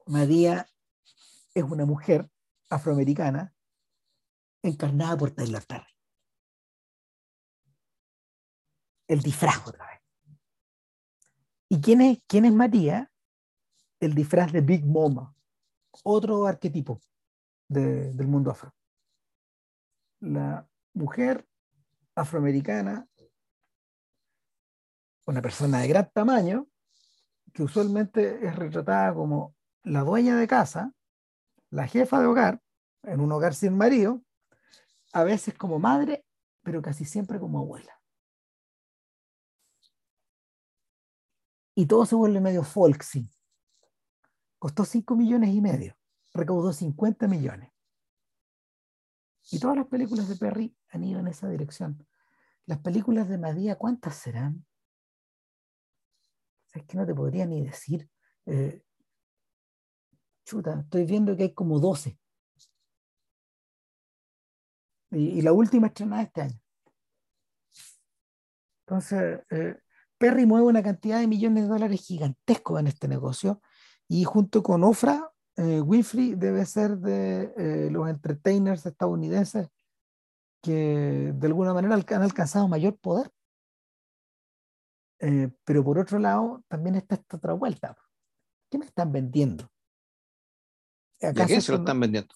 María 0.07 0.69
es 1.55 1.65
una 1.65 1.85
mujer 1.85 2.29
afroamericana 2.69 3.53
encarnada 4.63 5.17
por 5.17 5.31
Tyler 5.33 5.65
Perry. 5.67 5.93
El 9.09 9.21
disfraz 9.23 9.67
otra 9.67 9.87
vez. 9.87 10.01
¿Y 11.69 11.81
quién 11.81 12.01
es, 12.01 12.19
quién 12.27 12.45
es 12.45 12.53
María? 12.53 13.11
El 13.99 14.15
disfraz 14.15 14.53
de 14.53 14.61
Big 14.61 14.87
Mama, 14.87 15.35
otro 16.05 16.47
arquetipo 16.47 17.01
del 17.69 18.27
mundo 18.27 18.51
afro. 18.51 18.75
La 20.21 20.69
mujer 20.95 21.47
afroamericana, 22.15 23.07
una 25.27 25.41
persona 25.41 25.81
de 25.81 25.89
gran 25.89 26.11
tamaño, 26.13 26.69
que 27.53 27.63
usualmente 27.63 28.47
es 28.47 28.57
retratada 28.57 29.15
como 29.15 29.55
la 29.85 30.01
dueña 30.01 30.37
de 30.37 30.47
casa, 30.47 30.93
la 31.71 31.87
jefa 31.87 32.21
de 32.21 32.27
hogar, 32.27 32.61
en 33.03 33.21
un 33.21 33.33
hogar 33.33 33.55
sin 33.55 33.77
marido, 33.77 34.23
a 35.13 35.25
veces 35.25 35.55
como 35.55 35.79
madre, 35.79 36.25
pero 36.63 36.83
casi 36.83 37.05
siempre 37.05 37.39
como 37.39 37.59
abuela. 37.61 38.01
Y 41.75 41.87
todo 41.87 42.05
se 42.05 42.15
vuelve 42.15 42.41
medio 42.41 42.63
folksy. 42.63 43.31
Costó 44.61 44.85
5 44.85 45.17
millones 45.17 45.55
y 45.55 45.63
medio, 45.63 45.97
recaudó 46.35 46.75
50 46.75 47.27
millones. 47.29 47.73
Y 49.51 49.59
todas 49.59 49.79
las 49.79 49.87
películas 49.87 50.29
de 50.29 50.37
Perry 50.37 50.77
han 50.91 51.03
ido 51.03 51.19
en 51.19 51.29
esa 51.29 51.49
dirección. 51.49 52.07
Las 52.67 52.79
películas 52.81 53.27
de 53.31 53.39
Madía, 53.39 53.77
¿cuántas 53.77 54.17
serán? 54.17 54.67
Es 56.75 56.85
que 56.85 56.95
no 56.99 57.07
te 57.07 57.15
podría 57.15 57.47
ni 57.47 57.65
decir. 57.65 58.11
Eh, 58.45 58.83
chuta, 60.45 60.81
estoy 60.81 61.07
viendo 61.07 61.35
que 61.35 61.45
hay 61.45 61.55
como 61.55 61.81
12. 61.81 62.19
Y, 65.13 65.41
la 65.41 65.55
última 65.55 65.87
estrenada 65.87 66.23
este 66.23 66.43
año. 66.43 66.61
Entonces, 68.85 69.41
eh, 69.49 69.79
Perry 70.19 70.45
mueve 70.45 70.67
una 70.67 70.83
cantidad 70.83 71.19
de 71.19 71.27
millones 71.27 71.63
de 71.63 71.71
dólares 71.71 72.07
gigantescos 72.07 72.79
en 72.79 72.89
este 72.89 73.09
negocio 73.09 73.63
y 74.11 74.25
junto 74.25 74.63
con 74.63 74.83
Ofra, 74.83 75.33
eh, 75.57 75.81
Winfrey 75.81 76.35
debe 76.35 76.67
ser 76.67 76.99
de 76.99 77.55
eh, 77.57 77.91
los 77.91 78.09
entertainers 78.09 78.85
estadounidenses 78.85 79.69
que 80.61 81.33
de 81.33 81.47
alguna 81.47 81.73
manera 81.73 81.95
han 81.95 82.23
alcanzado 82.23 82.67
mayor 82.67 82.99
poder. 82.99 83.31
pero 85.65 85.85
por 85.85 85.99
otro 85.99 86.19
lado, 86.19 86.65
también 86.67 86.97
está 86.97 87.15
esta 87.15 87.37
otra 87.37 87.53
vuelta. 87.53 87.97
¿Qué 88.69 88.79
me 88.79 88.87
están 88.87 89.13
vendiendo? 89.13 89.71
¿A 91.23 91.47
quién 91.47 91.63
se 91.63 91.73
lo 91.73 91.79
están 91.79 92.01
vendiendo? 92.01 92.35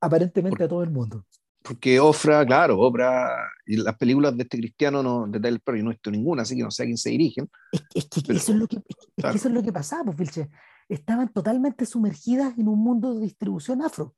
aparentemente 0.00 0.64
a 0.64 0.68
todo 0.68 0.82
el 0.82 0.90
mundo. 0.90 1.24
Porque 1.66 1.98
Ofra, 1.98 2.46
claro, 2.46 2.78
Ofra 2.78 3.50
y 3.66 3.76
las 3.76 3.96
películas 3.96 4.36
de 4.36 4.44
este 4.44 4.58
cristiano 4.58 5.02
no, 5.02 5.26
de 5.26 5.40
Tyler 5.40 5.60
Perry 5.60 5.82
no 5.82 5.90
he 5.90 5.94
visto 5.94 6.12
ninguna, 6.12 6.42
así 6.42 6.56
que 6.56 6.62
no 6.62 6.70
sé 6.70 6.84
a 6.84 6.86
quién 6.86 6.96
se 6.96 7.10
dirigen. 7.10 7.50
Es, 7.92 8.06
que, 8.06 8.32
eso, 8.32 8.52
es 8.52 8.58
lo 8.58 8.68
que, 8.68 8.80
eso 9.16 9.48
es 9.48 9.54
lo 9.54 9.62
que 9.62 9.72
pasaba, 9.72 10.04
pues, 10.04 10.16
Vilche. 10.16 10.48
Estaban 10.88 11.32
totalmente 11.32 11.84
sumergidas 11.84 12.56
en 12.56 12.68
un 12.68 12.78
mundo 12.78 13.14
de 13.14 13.22
distribución 13.22 13.82
afro. 13.82 14.14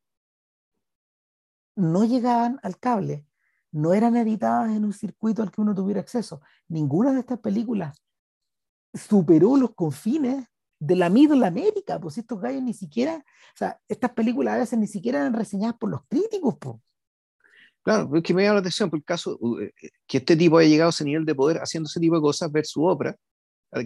No 1.75 2.05
llegaban 2.05 2.61
al 2.63 2.79
cable, 2.79 3.25
no 3.73 3.95
eran 3.95 4.17
editadas 4.17 4.77
en 4.77 4.85
un 4.85 4.93
circuito 4.93 5.43
al 5.43 5.51
que 5.51 5.63
uno 5.63 5.75
tuviera 5.75 6.01
acceso. 6.01 6.43
Ninguna 6.69 7.13
de 7.13 7.21
estas 7.21 7.39
películas 7.39 8.03
superó 8.93 9.57
los 9.57 9.75
confines 9.75 10.45
de 10.79 10.97
la 10.97 11.09
Middle 11.09 11.47
América, 11.47 11.99
pues 11.99 12.19
estos 12.19 12.41
gallos 12.41 12.63
ni 12.63 12.75
siquiera, 12.75 13.17
o 13.17 13.57
sea, 13.57 13.81
estas 13.89 14.11
películas 14.11 14.55
a 14.55 14.59
veces 14.59 14.79
ni 14.79 14.87
siquiera 14.87 15.21
eran 15.21 15.33
reseñadas 15.33 15.79
por 15.79 15.89
los 15.89 16.03
críticos, 16.09 16.57
pues. 16.61 16.77
Claro, 17.89 18.15
es 18.15 18.23
que 18.23 18.35
me 18.35 18.43
llama 18.43 18.57
la 18.57 18.61
atención 18.61 18.91
por 18.91 18.99
el 18.99 19.05
caso 19.05 19.39
eh, 19.63 19.73
que 20.07 20.19
este 20.19 20.37
tipo 20.37 20.59
haya 20.59 20.69
llegado 20.69 20.89
a 20.89 20.91
ese 20.91 21.05
nivel 21.05 21.25
de 21.25 21.35
poder 21.35 21.57
haciendo 21.57 21.87
ese 21.87 21.99
tipo 21.99 22.17
de 22.17 22.21
cosas 22.21 22.53
ver 22.53 22.67
su 22.67 22.85
obra, 22.85 23.17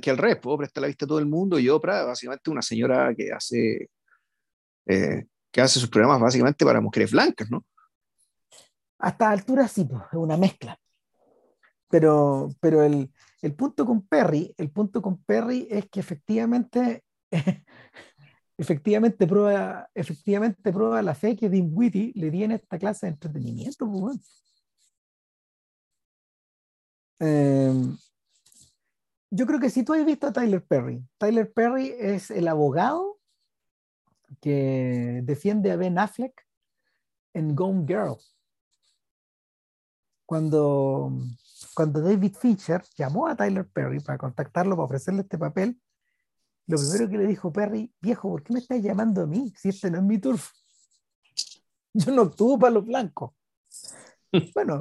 que 0.03 0.11
al 0.11 0.19
revés, 0.19 0.39
pues, 0.43 0.53
Oprah 0.53 0.67
está 0.67 0.81
a 0.81 0.83
la 0.83 0.87
vista 0.89 1.07
de 1.07 1.09
todo 1.09 1.21
el 1.21 1.27
mundo 1.27 1.57
y 1.57 1.69
Oprah 1.69 2.03
básicamente 2.03 2.51
una 2.51 2.63
señora 2.63 3.15
que 3.15 3.31
hace 3.31 3.91
eh, 4.87 5.25
que 5.53 5.61
hace 5.61 5.79
sus 5.79 5.89
programas 5.89 6.21
básicamente 6.21 6.65
para 6.65 6.81
mujeres 6.81 7.13
blancas, 7.13 7.49
¿no? 7.49 7.65
Hasta 8.99 9.31
altura 9.31 9.69
sí, 9.69 9.85
pues, 9.85 10.03
es 10.11 10.19
una 10.19 10.37
mezcla. 10.37 10.77
Pero, 11.89 12.49
pero 12.59 12.83
el, 12.83 13.09
el 13.41 13.55
punto 13.55 13.87
con 13.87 14.05
Perry, 14.09 14.53
el 14.59 14.73
punto 14.73 15.01
con 15.01 15.23
Perry 15.23 15.69
es 15.71 15.89
que 15.89 16.01
efectivamente, 16.01 17.05
efectivamente 18.57 19.27
prueba, 19.27 19.89
efectivamente 19.95 20.73
prueba 20.73 21.03
la 21.03 21.15
fe 21.15 21.37
que 21.37 21.49
Witty 21.49 22.13
le 22.15 22.31
tiene 22.31 22.57
esta 22.57 22.79
clase 22.79 23.07
de 23.07 23.13
entretenimiento. 23.13 23.91
Pues, 23.91 24.45
em, 27.19 27.97
yo 29.31 29.47
creo 29.47 29.61
que 29.61 29.71
si 29.71 29.83
tú 29.85 29.95
has 29.95 30.05
visto 30.05 30.27
a 30.27 30.33
Tyler 30.33 30.65
Perry, 30.65 31.03
Tyler 31.19 31.53
Perry 31.53 31.95
es 31.99 32.31
el 32.31 32.49
abogado 32.49 33.19
que 34.41 35.21
defiende 35.25 35.71
a 35.73 35.77
Ben 35.77 35.99
Affleck 35.99 36.47
en 37.35 37.55
Gone 37.55 37.85
Girl. 37.87 38.17
Cuando 40.27 41.13
cuando 41.75 42.01
David 42.01 42.35
Fincher 42.35 42.83
llamó 42.97 43.27
a 43.27 43.37
Tyler 43.37 43.67
Perry 43.67 44.01
para 44.01 44.19
contactarlo, 44.19 44.77
para 44.77 44.85
ofrecerle 44.85 45.23
este 45.23 45.39
papel, 45.39 45.81
lo 46.67 46.79
primero 46.79 47.09
que 47.09 47.19
le 47.19 47.27
dijo 47.27 47.53
Perry, 47.53 47.93
viejo, 48.01 48.29
¿por 48.29 48.43
qué 48.43 48.53
me 48.53 48.61
estás 48.61 48.83
llamando 48.83 49.23
a 49.23 49.27
mí 49.27 49.53
si 49.57 49.69
este 49.69 49.91
no 49.91 49.99
es 49.99 50.05
mi 50.05 50.19
turf? 50.19 50.51
Yo 51.95 52.13
no 52.13 52.23
actúo 52.23 52.59
para 52.59 52.75
los 52.75 52.87
blancos. 52.87 53.33
bueno, 54.55 54.81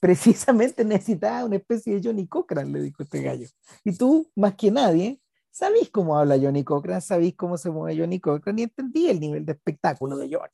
precisamente 0.00 0.84
necesitaba 0.84 1.44
una 1.44 1.56
especie 1.56 1.94
de 1.94 2.08
Johnny 2.08 2.26
Cochran, 2.26 2.72
le 2.72 2.80
dijo 2.80 3.02
este 3.02 3.22
gallo. 3.22 3.46
Y 3.84 3.96
tú, 3.96 4.30
más 4.36 4.54
que 4.54 4.70
nadie, 4.70 5.20
sabéis 5.50 5.90
cómo 5.90 6.18
habla 6.18 6.38
Johnny 6.40 6.64
Cochran, 6.64 7.00
sabéis 7.00 7.34
cómo 7.36 7.56
se 7.56 7.70
mueve 7.70 8.00
Johnny 8.00 8.20
Cochran 8.20 8.58
y 8.58 8.62
entendí 8.64 9.08
el 9.08 9.20
nivel 9.20 9.46
de 9.46 9.52
espectáculo 9.52 10.16
de 10.16 10.28
Johnny. 10.34 10.52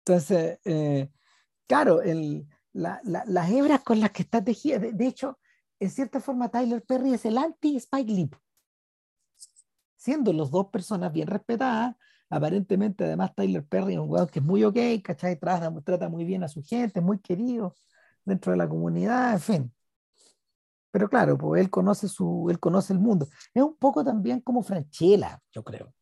Entonces, 0.00 0.58
eh, 0.64 1.08
claro, 1.66 2.02
el, 2.02 2.46
las 2.74 3.50
hebras 3.50 3.82
con 3.82 4.00
las 4.00 4.10
que 4.10 4.22
está 4.22 4.44
tejida, 4.44 4.78
de, 4.78 5.06
hecho, 5.06 5.38
en 5.80 5.90
cierta 5.90 6.20
forma 6.20 6.50
Tyler 6.50 6.82
Perry 6.82 7.14
es 7.14 7.24
el 7.24 7.38
anti-Spike 7.38 8.12
Lee. 8.12 8.30
Siendo 9.96 10.32
los 10.32 10.50
dos 10.50 10.66
personas 10.68 11.12
bien 11.12 11.28
respetadas, 11.28 11.96
aparentemente 12.28 13.04
además 13.04 13.34
Tyler 13.34 13.64
Perry 13.66 13.94
es 13.94 13.98
un 14.00 14.10
weón 14.10 14.28
que 14.28 14.38
es 14.40 14.44
muy 14.44 14.64
ok, 14.64 14.76
¿cachai? 15.02 15.38
Trata, 15.38 15.72
trata 15.82 16.08
muy 16.08 16.24
bien 16.24 16.44
a 16.44 16.48
su 16.48 16.62
gente, 16.62 17.00
muy 17.00 17.18
querido 17.20 17.74
dentro 18.24 18.52
de 18.52 18.58
la 18.58 18.68
comunidad, 18.68 19.32
en 19.34 19.40
fin. 19.40 19.74
Pero 20.90 21.08
claro, 21.08 21.36
pues 21.36 21.60
él 21.60 21.70
conoce, 21.70 22.08
su, 22.08 22.46
él 22.50 22.60
conoce 22.60 22.92
el 22.92 23.00
mundo. 23.00 23.26
Es 23.52 23.62
un 23.62 23.76
poco 23.76 24.04
también 24.04 24.40
como 24.40 24.62
Franchella, 24.62 25.40
yo 25.52 25.64
creo. 25.64 25.92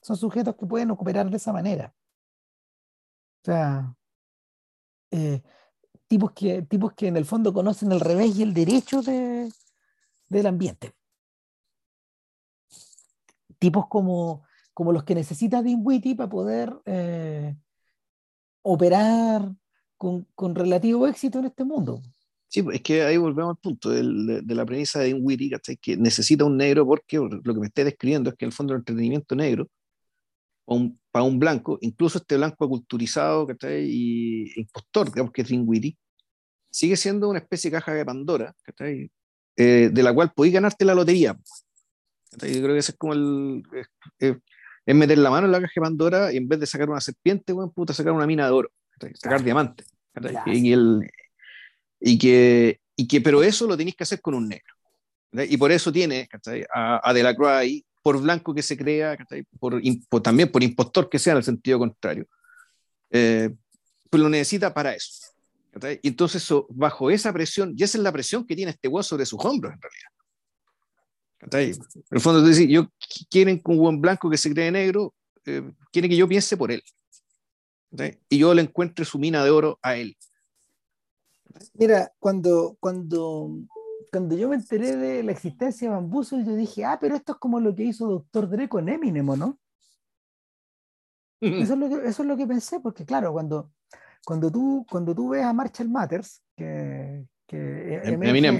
Son 0.00 0.16
sujetos 0.16 0.56
que 0.56 0.66
pueden 0.66 0.90
operar 0.92 1.28
de 1.28 1.36
esa 1.36 1.52
manera. 1.52 1.92
O 3.42 3.44
sea, 3.44 3.94
eh, 5.10 5.42
tipos, 6.08 6.32
que, 6.32 6.62
tipos 6.62 6.94
que 6.94 7.06
en 7.06 7.16
el 7.16 7.24
fondo 7.24 7.52
conocen 7.52 7.92
el 7.92 8.00
revés 8.00 8.36
y 8.36 8.42
el 8.42 8.54
derecho 8.54 9.02
de, 9.02 9.48
del 10.28 10.46
ambiente. 10.46 10.94
Tipos 13.58 13.86
como, 13.88 14.44
como 14.72 14.92
los 14.92 15.04
que 15.04 15.14
necesita 15.14 15.62
Dinwiddie 15.62 16.16
para 16.16 16.28
poder 16.28 16.74
eh, 16.86 17.54
operar 18.62 19.52
con, 19.96 20.26
con, 20.34 20.54
relativo 20.54 21.06
éxito 21.06 21.40
en 21.40 21.46
este 21.46 21.64
mundo. 21.64 22.00
Sí, 22.48 22.62
pues, 22.62 22.76
es 22.76 22.82
que 22.82 23.02
ahí 23.02 23.16
volvemos 23.16 23.50
al 23.50 23.60
punto 23.60 23.90
de, 23.90 24.42
de 24.42 24.54
la 24.54 24.64
premisa 24.64 25.00
de 25.00 25.06
Dinwiddie, 25.06 25.58
que 25.80 25.96
necesita 25.96 26.44
un 26.44 26.56
negro 26.56 26.86
porque 26.86 27.18
lo 27.18 27.54
que 27.54 27.60
me 27.60 27.66
esté 27.66 27.84
describiendo 27.84 28.30
es 28.30 28.36
que 28.36 28.44
en 28.46 28.48
el 28.48 28.54
fondo 28.54 28.72
el 28.72 28.78
entretenimiento 28.78 29.34
negro 29.34 29.68
un, 30.76 31.00
para 31.10 31.24
un 31.24 31.38
blanco, 31.38 31.78
incluso 31.80 32.18
este 32.18 32.36
blanco 32.36 32.64
aculturizado 32.64 33.46
y 33.80 34.52
impostor, 34.60 35.06
digamos 35.12 35.32
que 35.32 35.42
es 35.42 35.48
Dinwiddie, 35.48 35.96
sigue 36.70 36.96
siendo 36.96 37.28
una 37.28 37.38
especie 37.38 37.70
de 37.70 37.76
caja 37.76 37.94
de 37.94 38.04
Pandora, 38.04 38.54
eh, 39.56 39.90
de 39.92 40.02
la 40.02 40.12
cual 40.12 40.32
podéis 40.34 40.54
ganarte 40.54 40.84
la 40.84 40.94
lotería. 40.94 41.36
Yo 42.32 42.62
creo 42.62 42.74
que 42.74 42.78
ese 42.78 42.92
es 42.92 42.98
como 42.98 43.14
el. 43.14 43.62
Es, 44.18 44.36
meter 44.86 45.18
la 45.18 45.30
mano 45.30 45.46
en 45.46 45.52
la 45.52 45.60
caja 45.60 45.72
de 45.76 45.80
Pandora 45.82 46.32
y 46.32 46.36
en 46.36 46.48
vez 46.48 46.60
de 46.60 46.66
sacar 46.66 46.88
una 46.88 47.00
serpiente, 47.00 47.52
bueno, 47.52 47.72
puta, 47.72 47.92
sacar 47.92 48.12
una 48.12 48.26
mina 48.26 48.46
de 48.46 48.52
oro, 48.52 48.70
sacar 49.14 49.42
diamante. 49.42 49.84
Y, 50.46 50.72
el, 50.72 51.10
y, 52.00 52.18
que, 52.18 52.80
y 52.96 53.06
que, 53.06 53.20
pero 53.20 53.42
eso 53.42 53.66
lo 53.66 53.76
tenéis 53.76 53.96
que 53.96 54.04
hacer 54.04 54.20
con 54.20 54.34
un 54.34 54.48
negro. 54.48 54.74
Y 55.32 55.56
por 55.56 55.70
eso 55.72 55.92
tiene 55.92 56.28
a, 56.74 57.08
a 57.08 57.12
De 57.12 57.22
la 57.22 57.34
Croix 57.34 57.50
ahí, 57.50 57.84
por 58.02 58.20
blanco 58.20 58.54
que 58.54 58.62
se 58.62 58.76
crea, 58.76 59.16
por, 59.58 59.80
también 60.22 60.50
por 60.50 60.62
impostor 60.62 61.08
que 61.08 61.18
sea 61.18 61.32
en 61.32 61.38
el 61.38 61.44
sentido 61.44 61.78
contrario, 61.78 62.26
eh, 63.10 63.50
pues 64.10 64.22
lo 64.22 64.28
necesita 64.28 64.72
para 64.72 64.94
eso. 64.94 65.28
Y 66.02 66.08
entonces, 66.08 66.46
bajo 66.70 67.10
esa 67.10 67.32
presión, 67.32 67.74
y 67.76 67.82
esa 67.82 67.98
es 67.98 68.04
la 68.04 68.12
presión 68.12 68.46
que 68.46 68.56
tiene 68.56 68.72
este 68.72 68.88
huevo 68.88 69.02
sobre 69.02 69.26
sus 69.26 69.44
hombros 69.44 69.74
en 69.74 69.80
realidad. 69.80 70.08
En 71.40 72.16
el 72.16 72.20
fondo, 72.20 72.42
tú 72.42 72.50
yo 72.62 72.88
quieren 73.30 73.60
un 73.64 73.78
buen 73.78 74.00
blanco 74.00 74.28
que 74.28 74.36
se 74.36 74.52
cree 74.52 74.72
negro, 74.72 75.14
eh, 75.44 75.62
quiere 75.92 76.08
que 76.08 76.16
yo 76.16 76.26
piense 76.26 76.56
por 76.56 76.72
él. 76.72 76.82
Y 78.28 78.38
yo 78.38 78.54
le 78.54 78.62
encuentre 78.62 79.04
su 79.04 79.18
mina 79.18 79.44
de 79.44 79.50
oro 79.50 79.78
a 79.82 79.96
él. 79.96 80.16
Mira, 81.74 82.12
cuando, 82.18 82.76
cuando 82.80 83.50
cuando 84.10 84.36
yo 84.36 84.48
me 84.48 84.56
enteré 84.56 84.96
de 84.96 85.22
la 85.22 85.32
existencia 85.32 85.88
de 85.88 85.94
Bambuzo, 85.94 86.38
yo 86.40 86.54
dije, 86.54 86.84
ah, 86.84 86.98
pero 87.00 87.16
esto 87.16 87.32
es 87.32 87.38
como 87.38 87.60
lo 87.60 87.74
que 87.74 87.84
hizo 87.84 88.06
Doctor 88.06 88.48
Dre 88.48 88.68
con 88.68 88.88
Eminem, 88.88 89.26
no? 89.26 89.58
Eso 91.40 91.74
es, 91.74 91.78
lo 91.78 91.88
que, 91.88 92.08
eso 92.08 92.22
es 92.22 92.28
lo 92.28 92.36
que 92.36 92.46
pensé, 92.46 92.80
porque 92.80 93.04
claro, 93.04 93.32
cuando, 93.32 93.70
cuando, 94.24 94.50
tú, 94.50 94.84
cuando 94.90 95.14
tú 95.14 95.28
ves 95.28 95.44
a 95.44 95.52
Marshall 95.52 95.88
Matters, 95.88 96.42
que, 96.56 97.24
que 97.46 98.00
em, 98.04 98.22
Eminem. 98.22 98.58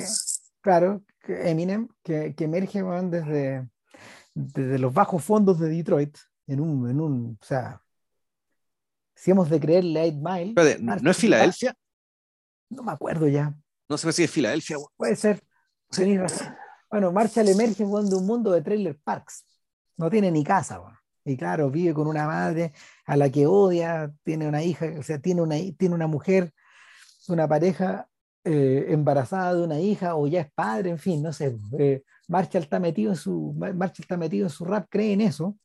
Claro, 0.60 1.02
que 1.20 1.50
Eminem, 1.50 1.88
que, 2.02 2.34
que 2.36 2.44
emerge 2.44 2.82
desde, 2.82 3.68
desde 4.34 4.78
los 4.78 4.94
bajos 4.94 5.24
fondos 5.24 5.58
de 5.58 5.68
Detroit, 5.68 6.16
en 6.46 6.60
un, 6.60 6.88
en 6.88 7.00
un 7.00 7.38
o 7.40 7.44
sea, 7.44 7.82
si 9.14 9.32
hemos 9.32 9.50
de 9.50 9.58
creerle 9.58 10.00
a 10.00 10.04
8 10.04 10.16
Mile. 10.22 11.00
¿No 11.02 11.10
es 11.10 11.16
Filadelfia? 11.16 11.74
No 12.70 12.84
me 12.84 12.92
acuerdo 12.92 13.26
ya. 13.26 13.52
No 13.88 13.96
sé 13.96 14.12
si 14.12 14.24
es 14.24 14.30
Filadelfia. 14.30 14.76
Puede 14.96 15.16
ser. 15.16 15.42
Bueno, 16.90 17.12
Marshall 17.12 17.48
emerge 17.48 17.84
de 17.84 18.14
un 18.16 18.26
mundo 18.26 18.52
de 18.52 18.62
trailer 18.62 18.98
parks. 18.98 19.44
No 19.96 20.10
tiene 20.10 20.30
ni 20.30 20.44
casa. 20.44 20.80
Y 21.24 21.36
claro, 21.36 21.70
vive 21.70 21.94
con 21.94 22.06
una 22.06 22.26
madre 22.26 22.72
a 23.06 23.16
la 23.16 23.30
que 23.30 23.46
odia, 23.46 24.12
tiene 24.24 24.48
una 24.48 24.62
hija, 24.62 24.86
o 24.98 25.02
sea, 25.02 25.18
tiene 25.18 25.42
una, 25.42 25.56
tiene 25.76 25.94
una 25.94 26.06
mujer, 26.06 26.52
una 27.28 27.46
pareja 27.46 28.08
eh, 28.44 28.86
embarazada 28.88 29.54
de 29.54 29.62
una 29.62 29.80
hija 29.80 30.16
o 30.16 30.26
ya 30.26 30.40
es 30.40 30.52
padre, 30.52 30.90
en 30.90 30.98
fin, 30.98 31.22
no 31.22 31.32
sé. 31.32 31.56
Eh, 31.78 32.02
Marshall 32.28 32.62
está 32.62 32.80
metido 32.80 33.12
en 33.12 33.16
su, 33.16 33.54
Marshall 33.56 34.00
está 34.00 34.16
metido 34.16 34.46
en 34.46 34.50
su 34.50 34.64
rap, 34.64 34.86
cree 34.88 35.12
en 35.12 35.22
eso. 35.22 35.58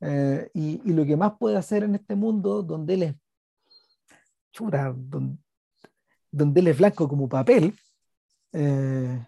Eh, 0.00 0.50
y, 0.54 0.80
y, 0.84 0.92
lo 0.92 1.04
que 1.04 1.16
más 1.16 1.32
puede 1.38 1.56
hacer 1.56 1.82
en 1.84 1.94
este 1.96 2.14
mundo 2.14 2.62
donde 2.62 2.94
él 2.94 3.02
es 3.02 3.14
chuta, 4.52 4.94
donde, 4.96 5.38
donde 6.38 6.60
él 6.60 6.68
es 6.68 6.78
blanco 6.78 7.08
como 7.08 7.28
papel, 7.28 7.78
eh, 8.52 9.26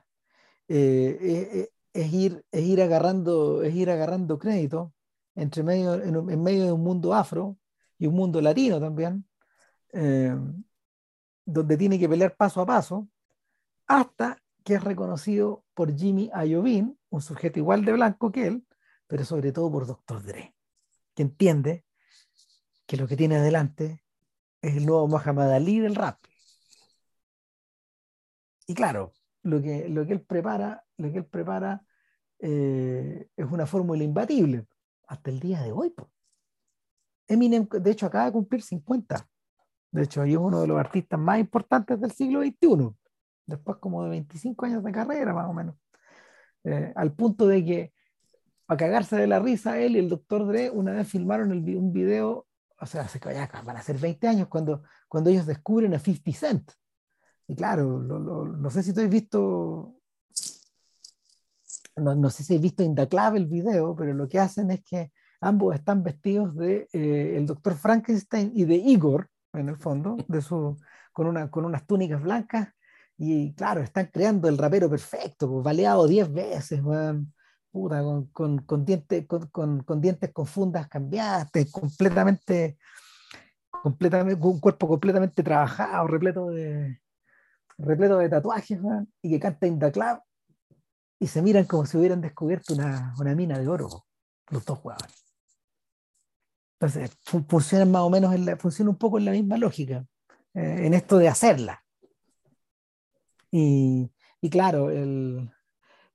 eh, 0.68 1.18
eh, 1.20 1.68
es, 1.92 2.12
ir, 2.12 2.44
es, 2.50 2.62
ir 2.62 2.80
agarrando, 2.80 3.62
es 3.62 3.74
ir 3.74 3.90
agarrando 3.90 4.38
crédito 4.38 4.94
entre 5.34 5.62
medio, 5.62 5.94
en, 5.94 6.42
medio 6.42 6.64
de 6.64 6.72
un 6.72 6.82
mundo 6.82 7.12
afro 7.12 7.58
y 7.98 8.06
un 8.06 8.14
mundo 8.14 8.40
latino 8.40 8.80
también, 8.80 9.26
donde 11.44 11.76
tiene 11.76 11.98
que 11.98 12.08
pelear 12.08 12.36
paso 12.36 12.60
a 12.60 12.66
paso, 12.66 13.08
hasta 13.86 14.38
que 14.64 14.74
es 14.74 14.84
reconocido 14.84 15.64
por 15.74 15.94
Jimmy 15.96 16.30
Iovine, 16.32 16.94
un 17.10 17.20
sujeto 17.20 17.58
igual 17.58 17.84
de 17.84 17.92
blanco 17.92 18.30
que 18.30 18.46
él, 18.46 18.66
pero 19.06 19.24
sobre 19.24 19.52
todo 19.52 19.70
por 19.70 19.86
Dr. 19.86 20.22
Dre, 20.22 20.54
que 21.14 21.22
entiende 21.22 21.84
que 22.86 22.96
lo 22.96 23.08
que 23.08 23.16
tiene 23.16 23.36
adelante 23.36 24.04
es 24.62 24.76
el 24.76 24.86
nuevo 24.86 25.08
Muhammad 25.08 25.52
Ali 25.52 25.80
del 25.80 25.94
rap. 25.94 26.18
Y 28.70 28.74
claro, 28.74 29.12
lo 29.42 29.60
que, 29.60 29.88
lo 29.88 30.06
que 30.06 30.12
él 30.12 30.20
prepara, 30.20 30.84
lo 30.96 31.10
que 31.10 31.18
él 31.18 31.24
prepara 31.24 31.82
eh, 32.38 33.26
es 33.36 33.46
una 33.50 33.66
fórmula 33.66 34.04
imbatible 34.04 34.64
hasta 35.08 35.28
el 35.28 35.40
día 35.40 35.60
de 35.60 35.72
hoy. 35.72 35.92
Eminem, 37.26 37.66
de 37.68 37.90
hecho, 37.90 38.06
acaba 38.06 38.26
de 38.26 38.32
cumplir 38.32 38.62
50. 38.62 39.26
De 39.90 40.04
hecho, 40.04 40.22
es 40.22 40.36
uno 40.36 40.60
de 40.60 40.68
los 40.68 40.78
artistas 40.78 41.18
más 41.18 41.40
importantes 41.40 42.00
del 42.00 42.12
siglo 42.12 42.42
XXI. 42.42 42.94
Después 43.44 43.78
como 43.78 44.04
de 44.04 44.10
25 44.10 44.64
años 44.64 44.84
de 44.84 44.92
carrera, 44.92 45.34
más 45.34 45.48
o 45.48 45.52
menos. 45.52 45.74
Eh, 46.62 46.92
al 46.94 47.12
punto 47.12 47.48
de 47.48 47.64
que, 47.64 47.92
para 48.66 48.78
cagarse 48.78 49.16
de 49.16 49.26
la 49.26 49.40
risa, 49.40 49.80
él 49.80 49.96
y 49.96 49.98
el 49.98 50.08
doctor 50.08 50.46
Dre 50.46 50.70
una 50.70 50.92
vez 50.92 51.08
filmaron 51.08 51.50
un 51.50 51.92
video, 51.92 52.46
o 52.78 52.86
sea, 52.86 53.00
hace, 53.00 53.18
van 53.18 53.76
a 53.76 53.82
ser 53.82 53.98
20 53.98 54.28
años, 54.28 54.46
cuando, 54.46 54.84
cuando 55.08 55.28
ellos 55.28 55.44
descubren 55.44 55.92
a 55.92 55.98
50 55.98 56.38
Cent. 56.38 56.70
Y 57.50 57.56
claro, 57.56 57.98
no 57.98 58.70
sé 58.70 58.84
si 58.84 58.92
tú 58.94 59.00
has 59.00 59.10
visto, 59.10 59.96
no, 61.96 62.30
sé 62.30 62.44
si 62.44 62.54
has 62.54 62.60
visto 62.60 62.84
In 62.84 62.94
el 62.96 63.46
video, 63.46 63.96
pero 63.96 64.14
lo 64.14 64.28
que 64.28 64.38
hacen 64.38 64.70
es 64.70 64.84
que 64.84 65.10
ambos 65.40 65.74
están 65.74 66.04
vestidos 66.04 66.54
de 66.54 66.88
eh, 66.92 67.34
el 67.36 67.46
doctor 67.46 67.74
Frankenstein 67.74 68.52
y 68.54 68.66
de 68.66 68.76
Igor, 68.76 69.28
en 69.52 69.68
el 69.68 69.76
fondo, 69.76 70.16
de 70.28 70.40
su, 70.40 70.78
con, 71.12 71.26
una, 71.26 71.50
con 71.50 71.64
unas 71.64 71.84
túnicas 71.88 72.22
blancas. 72.22 72.68
Y 73.18 73.52
claro, 73.54 73.80
están 73.80 74.06
creando 74.12 74.46
el 74.46 74.56
rapero 74.56 74.88
perfecto, 74.88 75.50
pues, 75.50 75.64
baleado 75.64 76.06
10 76.06 76.32
veces, 76.32 76.80
puta, 77.72 78.00
con, 78.00 78.26
con, 78.26 78.58
con, 78.58 78.84
dientes, 78.84 79.26
con, 79.26 79.48
con, 79.82 80.00
dientes 80.00 80.32
con 80.32 80.46
fundas 80.46 80.86
cambiadas, 80.86 81.50
completamente, 81.72 82.78
completamente, 83.68 84.40
un 84.40 84.60
cuerpo 84.60 84.86
completamente 84.86 85.42
trabajado, 85.42 86.06
repleto 86.06 86.50
de, 86.50 87.00
repleto 87.80 88.18
de 88.18 88.28
tatuajes, 88.28 88.78
y 89.22 89.30
que 89.30 89.40
canta 89.40 89.66
In 89.66 89.78
Club, 89.78 90.20
y 91.18 91.26
se 91.26 91.42
miran 91.42 91.64
como 91.64 91.84
si 91.86 91.98
hubieran 91.98 92.20
descubierto 92.20 92.74
una, 92.74 93.14
una 93.18 93.34
mina 93.34 93.58
de 93.58 93.68
oro, 93.68 94.06
los 94.48 94.64
dos 94.64 94.78
jugadores. 94.78 95.20
Entonces, 96.80 97.10
funciona 97.46 97.84
más 97.84 98.02
o 98.02 98.10
menos, 98.10 98.34
en 98.34 98.46
la, 98.46 98.58
un 98.62 98.96
poco 98.96 99.18
en 99.18 99.26
la 99.26 99.32
misma 99.32 99.58
lógica, 99.58 100.06
eh, 100.54 100.86
en 100.86 100.94
esto 100.94 101.18
de 101.18 101.28
hacerla. 101.28 101.84
Y, 103.50 104.10
y 104.40 104.48
claro, 104.48 104.90
el, 104.90 105.50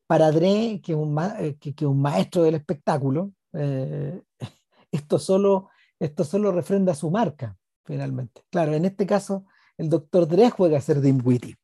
para 0.07 0.31
Dre, 0.31 0.81
que 0.83 0.93
es 0.93 0.97
un, 0.97 1.17
eh, 1.39 1.57
que, 1.59 1.85
un 1.85 2.01
maestro 2.01 2.43
del 2.43 2.55
espectáculo, 2.55 3.31
eh, 3.53 4.21
esto, 4.91 5.19
solo, 5.19 5.69
esto 5.99 6.23
solo 6.23 6.51
refrenda 6.51 6.95
su 6.95 7.11
marca, 7.11 7.55
finalmente. 7.83 8.43
Claro, 8.49 8.73
en 8.73 8.85
este 8.85 9.05
caso, 9.05 9.45
el 9.77 9.89
doctor 9.89 10.27
Dre 10.27 10.49
juega 10.49 10.77
a 10.77 10.81
ser 10.81 10.99
Witty. 10.99 11.55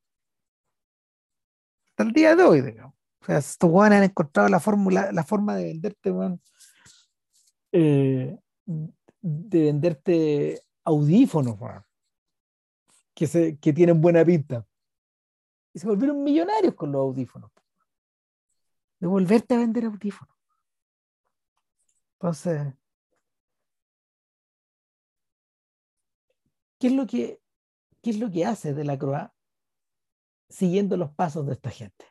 Hasta 1.89 2.03
el 2.03 2.11
día 2.11 2.35
de 2.35 2.43
hoy, 2.43 2.61
digamos. 2.61 2.95
O 3.21 3.25
sea, 3.25 3.37
estos 3.37 3.71
han 3.83 4.03
encontrado 4.03 4.49
la, 4.49 4.59
fórmula, 4.59 5.11
la 5.11 5.23
forma 5.23 5.55
de 5.55 5.65
venderte, 5.65 6.11
eh, 7.71 8.37
de 8.65 9.63
venderte 9.63 10.61
audífonos, 10.83 11.57
que, 13.13 13.27
se, 13.27 13.57
que 13.59 13.73
tienen 13.73 14.01
buena 14.01 14.25
pinta. 14.25 14.65
Y 15.73 15.79
se 15.79 15.87
volvieron 15.87 16.23
millonarios 16.23 16.73
con 16.73 16.91
los 16.91 16.99
audífonos. 17.01 17.51
De 18.99 19.07
volverte 19.07 19.53
a 19.53 19.59
vender 19.59 19.85
audífonos. 19.85 20.35
Entonces, 22.13 22.73
¿qué 26.79 26.87
es 26.87 26.93
lo 26.93 27.05
que, 27.05 27.40
qué 28.01 28.09
es 28.11 28.19
lo 28.19 28.29
que 28.31 28.45
hace 28.45 28.73
de 28.73 28.83
la 28.83 28.97
Croix 28.97 29.29
siguiendo 30.49 30.97
los 30.97 31.11
pasos 31.11 31.45
de 31.45 31.53
esta 31.53 31.69
gente? 31.69 32.05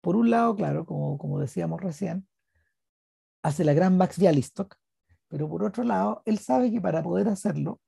Por 0.00 0.16
un 0.16 0.30
lado, 0.30 0.54
claro, 0.54 0.84
como, 0.84 1.18
como 1.18 1.40
decíamos 1.40 1.80
recién, 1.80 2.28
hace 3.42 3.64
la 3.64 3.74
gran 3.74 3.96
Max 3.96 4.18
Bialystock, 4.18 4.76
pero 5.28 5.48
por 5.48 5.64
otro 5.64 5.84
lado, 5.84 6.22
él 6.26 6.38
sabe 6.38 6.70
que 6.70 6.80
para 6.80 7.02
poder 7.02 7.28
hacerlo, 7.28 7.80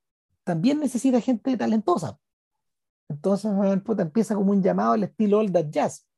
también 0.44 0.80
necesita 0.80 1.20
gente 1.20 1.57
talentosa. 1.57 2.18
Entonces, 3.09 3.51
empieza 3.99 4.34
como 4.34 4.53
un 4.53 4.62
llamado 4.62 4.92
al 4.92 5.05
estilo 5.05 5.38
old 5.38 5.70
jazz. 5.70 6.09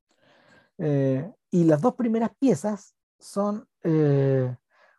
Eh, 0.78 1.30
y 1.50 1.64
las 1.64 1.80
dos 1.80 1.94
primeras 1.94 2.30
piezas 2.38 2.94
son 3.18 3.68
eh, 3.82 4.56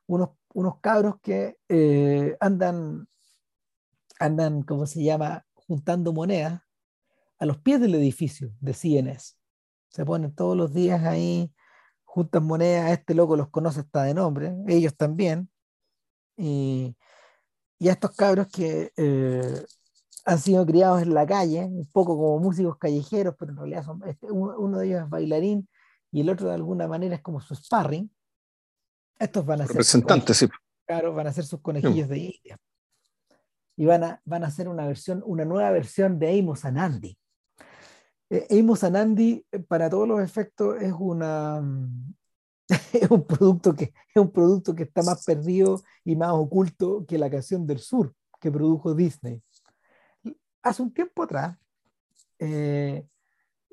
unos, 0.07 0.29
unos 0.53 0.79
cabros 0.81 1.15
que 1.21 1.57
eh, 1.67 2.37
andan, 2.39 3.07
andan, 4.19 4.63
¿cómo 4.63 4.85
se 4.85 5.03
llama?, 5.03 5.45
juntando 5.69 6.13
monedas 6.13 6.63
a 7.37 7.45
los 7.45 7.59
pies 7.59 7.79
del 7.79 7.93
edificio 7.93 8.51
de 8.59 8.73
CNS. 8.73 9.37
Se 9.89 10.03
ponen 10.03 10.33
todos 10.33 10.57
los 10.57 10.73
días 10.73 11.03
ahí, 11.03 11.53
juntan 12.03 12.43
monedas, 12.43 12.91
este 12.91 13.13
loco 13.13 13.35
los 13.35 13.49
conoce 13.49 13.81
hasta 13.81 14.01
de 14.01 14.15
nombre, 14.15 14.55
ellos 14.67 14.97
también. 14.97 15.47
Y, 16.35 16.97
y 17.77 17.87
a 17.87 17.91
estos 17.91 18.15
cabros 18.15 18.47
que 18.47 18.91
eh, 18.97 19.63
han 20.25 20.39
sido 20.39 20.65
criados 20.65 21.03
en 21.03 21.13
la 21.13 21.27
calle, 21.27 21.65
un 21.65 21.87
poco 21.91 22.17
como 22.17 22.39
músicos 22.39 22.79
callejeros, 22.79 23.35
pero 23.37 23.51
en 23.51 23.57
realidad 23.57 23.85
son, 23.85 24.01
este, 24.07 24.25
uno, 24.31 24.79
de 24.79 24.87
ellos 24.87 25.03
es 25.03 25.09
bailarín 25.09 25.69
y 26.11 26.21
el 26.21 26.29
otro 26.31 26.47
de 26.47 26.55
alguna 26.55 26.87
manera 26.87 27.13
es 27.13 27.21
como 27.21 27.41
su 27.41 27.53
sparring. 27.53 28.09
Estos 29.19 29.45
van 29.45 29.61
a 29.61 29.65
ser... 29.65 29.75
Representantes, 29.75 30.35
sí. 30.35 30.47
Claro, 30.87 31.13
van 31.13 31.27
a 31.27 31.31
ser 31.33 31.45
sus 31.45 31.61
conejillos 31.61 32.09
de 32.09 32.17
India. 32.17 32.57
Y 33.79 33.85
van 33.85 34.03
a, 34.03 34.21
van 34.25 34.43
a 34.43 34.47
hacer 34.47 34.67
una 34.67 34.85
versión, 34.85 35.23
una 35.25 35.45
nueva 35.45 35.71
versión 35.71 36.19
de 36.19 36.37
Amos 36.37 36.65
Anandi. 36.65 37.17
Eh, 38.29 38.59
Amos 38.59 38.83
Anandi, 38.83 39.45
eh, 39.51 39.59
para 39.59 39.89
todos 39.89 40.07
los 40.07 40.21
efectos, 40.21 40.75
es 40.81 40.93
una, 40.99 41.63
es 42.93 43.09
un 43.09 43.25
producto 43.25 43.73
que 43.73 43.85
es 43.85 44.21
un 44.21 44.31
producto 44.31 44.75
que 44.75 44.83
está 44.83 45.01
más 45.01 45.23
perdido 45.23 45.81
y 46.03 46.15
más 46.15 46.31
oculto 46.33 47.05
que 47.07 47.17
la 47.17 47.29
canción 47.29 47.65
del 47.65 47.79
sur 47.79 48.13
que 48.39 48.51
produjo 48.51 48.93
Disney 48.93 49.41
hace 50.61 50.81
un 50.81 50.93
tiempo 50.93 51.23
atrás 51.23 51.57
eh, 52.39 53.05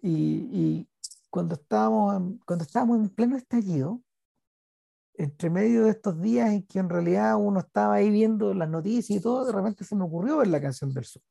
y, 0.03 0.87
cuando 1.31 1.57
estábamos 1.57 2.39
cuando 2.47 2.65
estábamos 2.65 2.99
en 2.99 3.11
pleno 3.11 3.37
estallido 3.37 4.01
entre 5.19 5.51
medio 5.51 5.85
de 5.85 5.91
estos 5.91 6.21
días 6.21 6.51
en 6.51 6.63
que 6.65 6.79
en 6.79 6.89
realidad 6.89 7.37
uno 7.37 7.61
estaba 7.61 7.95
ahí 7.95 8.11
viendo 8.11 8.55
las 8.55 8.69
noticias 8.69 9.19
y 9.19 9.23
todo 9.23 9.45
de 9.45 9.53
repente 9.53 9.85
se 9.85 9.97
me 9.97 10.05
ocurrió 10.05 10.39
ver 10.39 10.49
la 10.49 10.61
canción 10.61 10.93
del 10.93 11.05
sur 11.05 11.23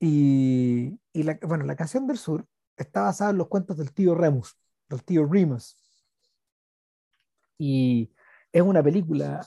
y, 0.00 0.98
y 1.12 1.22
la, 1.22 1.38
bueno 1.42 1.64
la 1.64 1.76
canción 1.76 2.06
del 2.06 2.18
sur 2.18 2.44
está 2.76 3.02
basada 3.02 3.30
en 3.30 3.38
los 3.38 3.48
cuentos 3.48 3.76
del 3.76 3.92
tío 3.92 4.14
Remus 4.14 4.56
el 4.94 5.04
tío 5.04 5.26
Remus. 5.26 5.76
Y 7.58 8.10
es 8.52 8.62
una 8.62 8.82
película, 8.82 9.46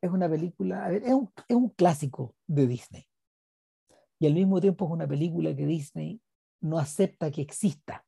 es 0.00 0.10
una 0.10 0.28
película, 0.28 0.92
es 0.92 1.12
un, 1.12 1.30
es 1.48 1.56
un 1.56 1.68
clásico 1.70 2.34
de 2.46 2.66
Disney. 2.66 3.06
Y 4.18 4.26
al 4.26 4.34
mismo 4.34 4.60
tiempo 4.60 4.86
es 4.86 4.90
una 4.92 5.06
película 5.06 5.54
que 5.54 5.66
Disney 5.66 6.20
no 6.60 6.78
acepta 6.78 7.30
que 7.30 7.42
exista. 7.42 8.04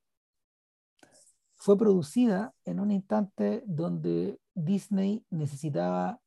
Fue 1.66 1.76
producida 1.76 2.54
en 2.64 2.78
un 2.78 2.92
instante 2.92 3.64
donde 3.66 4.38
Disney 4.54 5.26
necesitaba 5.30 6.20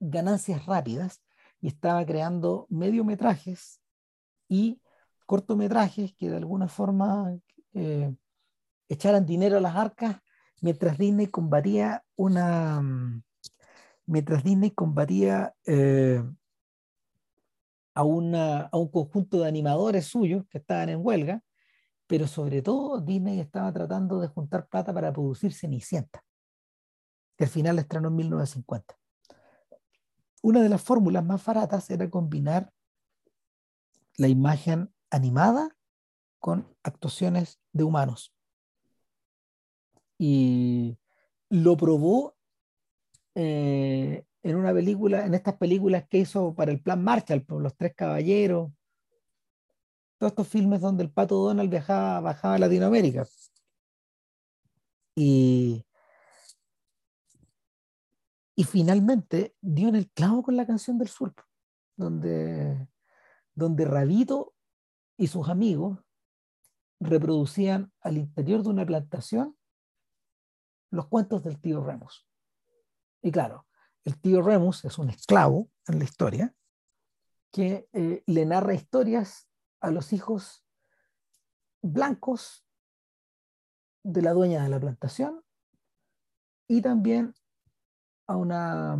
ganancias 0.00 0.66
rápidas 0.66 1.22
y 1.62 1.68
estaba 1.68 2.04
creando 2.04 2.66
mediometrajes 2.68 3.80
y 4.50 4.82
cortometrajes 5.24 6.12
que 6.12 6.28
de 6.28 6.36
alguna 6.36 6.68
forma 6.68 7.38
eh, 7.72 8.14
echaran 8.90 9.24
dinero 9.24 9.56
a 9.56 9.60
las 9.60 9.76
arcas 9.76 10.18
mientras 10.60 10.98
Disney 10.98 11.28
combatía 11.28 12.04
una 12.16 12.82
mientras 14.04 14.44
Disney 14.44 14.72
combatía 14.72 15.54
eh, 15.64 16.22
a, 17.94 18.04
una, 18.04 18.64
a 18.64 18.76
un 18.76 18.88
conjunto 18.88 19.40
de 19.40 19.48
animadores 19.48 20.04
suyos 20.04 20.44
que 20.50 20.58
estaban 20.58 20.90
en 20.90 21.00
huelga, 21.02 21.42
pero 22.10 22.26
sobre 22.26 22.60
todo 22.60 23.00
Disney 23.00 23.38
estaba 23.38 23.72
tratando 23.72 24.18
de 24.18 24.26
juntar 24.26 24.66
plata 24.66 24.92
para 24.92 25.12
producir 25.12 25.52
Cenicienta, 25.52 26.24
que 27.38 27.44
al 27.44 27.50
final 27.50 27.78
estrenó 27.78 28.08
en 28.08 28.16
1950. 28.16 28.98
Una 30.42 30.60
de 30.60 30.68
las 30.68 30.82
fórmulas 30.82 31.24
más 31.24 31.44
baratas 31.44 31.88
era 31.88 32.10
combinar 32.10 32.72
la 34.16 34.26
imagen 34.26 34.92
animada 35.08 35.68
con 36.40 36.66
actuaciones 36.82 37.60
de 37.72 37.84
humanos 37.84 38.34
y 40.18 40.98
lo 41.48 41.76
probó 41.76 42.34
eh, 43.36 44.24
en 44.42 44.56
una 44.56 44.72
película, 44.72 45.26
en 45.26 45.34
estas 45.34 45.54
películas 45.58 46.08
que 46.08 46.18
hizo 46.18 46.56
para 46.56 46.72
el 46.72 46.82
Plan 46.82 47.04
Marshall, 47.04 47.44
por 47.44 47.62
Los 47.62 47.76
Tres 47.76 47.94
Caballeros, 47.94 48.72
todos 50.20 50.32
estos 50.32 50.48
filmes 50.48 50.82
donde 50.82 51.02
el 51.02 51.10
pato 51.10 51.36
Donald 51.36 51.70
viajaba, 51.70 52.20
bajaba 52.20 52.54
a 52.56 52.58
Latinoamérica. 52.58 53.26
Y, 55.16 55.86
y 58.54 58.64
finalmente 58.64 59.56
dio 59.62 59.88
en 59.88 59.96
el 59.96 60.10
clavo 60.10 60.42
con 60.42 60.58
la 60.58 60.66
canción 60.66 60.98
del 60.98 61.08
sur, 61.08 61.34
donde, 61.96 62.86
donde 63.54 63.86
Rabito 63.86 64.52
y 65.16 65.28
sus 65.28 65.48
amigos 65.48 65.98
reproducían 67.00 67.90
al 68.02 68.18
interior 68.18 68.62
de 68.62 68.68
una 68.68 68.84
plantación 68.84 69.56
los 70.90 71.06
cuentos 71.06 71.42
del 71.42 71.58
tío 71.62 71.82
Remus. 71.82 72.28
Y 73.22 73.32
claro, 73.32 73.66
el 74.04 74.20
tío 74.20 74.42
Remus 74.42 74.84
es 74.84 74.98
un 74.98 75.08
esclavo 75.08 75.70
en 75.86 75.98
la 75.98 76.04
historia 76.04 76.54
que 77.50 77.88
eh, 77.94 78.22
le 78.26 78.44
narra 78.44 78.74
historias 78.74 79.49
a 79.80 79.90
los 79.90 80.12
hijos 80.12 80.64
blancos 81.82 82.64
de 84.02 84.22
la 84.22 84.32
dueña 84.32 84.62
de 84.62 84.68
la 84.68 84.80
plantación 84.80 85.42
y 86.68 86.82
también 86.82 87.34
a 88.26 88.36
una, 88.36 88.92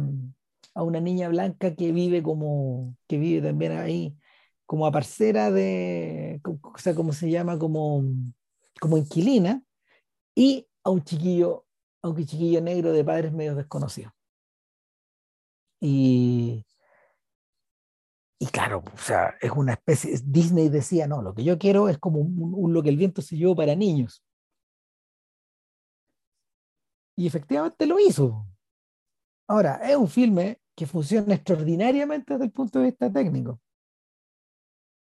a 0.75 0.83
una 0.83 1.01
niña 1.01 1.29
blanca 1.29 1.75
que 1.75 1.93
vive 1.93 2.23
como 2.23 2.97
que 3.07 3.19
vive 3.19 3.47
también 3.47 3.73
ahí 3.73 4.17
como 4.67 4.87
a 4.87 4.93
parcera 4.93 5.51
de 5.51 6.41
o 6.45 6.79
sea 6.79 6.95
como 6.95 7.13
se 7.13 7.31
llama 7.31 7.59
como 7.59 8.03
como 8.81 8.97
inquilina 8.99 9.63
y 10.35 10.69
a 10.85 10.91
un 10.91 11.03
chiquillo 11.05 11.67
aunque 12.03 12.25
chiquillo 12.25 12.61
negro 12.61 12.93
de 12.93 13.05
padres 13.05 13.33
medio 13.33 13.55
desconocidos. 13.55 14.13
Y, 15.81 16.65
y 18.43 18.47
claro, 18.47 18.83
o 18.95 18.97
sea, 18.97 19.37
es 19.39 19.51
una 19.51 19.75
especie, 19.75 20.19
Disney 20.25 20.71
decía, 20.71 21.07
no, 21.07 21.21
lo 21.21 21.35
que 21.35 21.45
yo 21.45 21.59
quiero 21.59 21.91
es 21.91 21.99
como 21.99 22.21
un, 22.21 22.73
lo 22.73 22.83
que 22.83 22.89
el 22.89 22.97
viento 22.97 23.21
se 23.21 23.37
llevó 23.37 23.55
para 23.55 23.77
niños. 23.77 24.25
Y 27.17 27.27
efectivamente 27.27 27.85
lo 27.85 27.99
hizo. 27.99 28.47
Ahora, 29.47 29.75
es 29.87 29.95
un 29.95 30.09
filme 30.09 30.59
que 30.75 30.87
funciona 30.87 31.35
extraordinariamente 31.35 32.33
desde 32.33 32.47
el 32.47 32.51
punto 32.51 32.79
de 32.79 32.87
vista 32.87 33.13
técnico, 33.13 33.61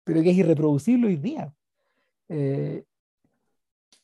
pero 0.03 0.23
que 0.23 0.31
es 0.31 0.38
irreproducible 0.38 1.05
hoy 1.05 1.17
día. 1.17 1.53
Eh, 2.29 2.85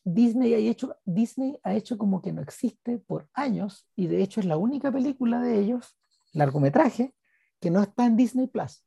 Disney 0.04 0.54
ha, 0.54 0.58
hecho, 0.58 0.96
Disney 1.06 1.60
ha 1.64 1.74
hecho 1.74 1.98
como 1.98 2.22
que 2.22 2.32
no 2.32 2.44
existe 2.44 3.00
por 3.00 3.28
años 3.34 3.88
y 3.96 4.06
de 4.06 4.22
hecho 4.22 4.42
es 4.42 4.46
la 4.46 4.58
única 4.58 4.92
película 4.92 5.40
de 5.40 5.58
ellos, 5.58 5.98
largometraje, 6.34 7.16
que 7.60 7.72
no 7.72 7.82
está 7.82 8.06
en 8.06 8.16
Disney 8.16 8.46
Plus 8.46 8.84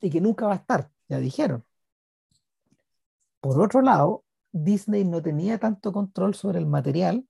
y 0.00 0.10
que 0.10 0.20
nunca 0.20 0.46
va 0.46 0.54
a 0.54 0.56
estar, 0.56 0.90
ya 1.08 1.18
dijeron. 1.18 1.64
Por 3.40 3.60
otro 3.60 3.82
lado, 3.82 4.24
Disney 4.52 5.04
no 5.04 5.22
tenía 5.22 5.58
tanto 5.58 5.92
control 5.92 6.34
sobre 6.34 6.58
el 6.58 6.66
material 6.66 7.28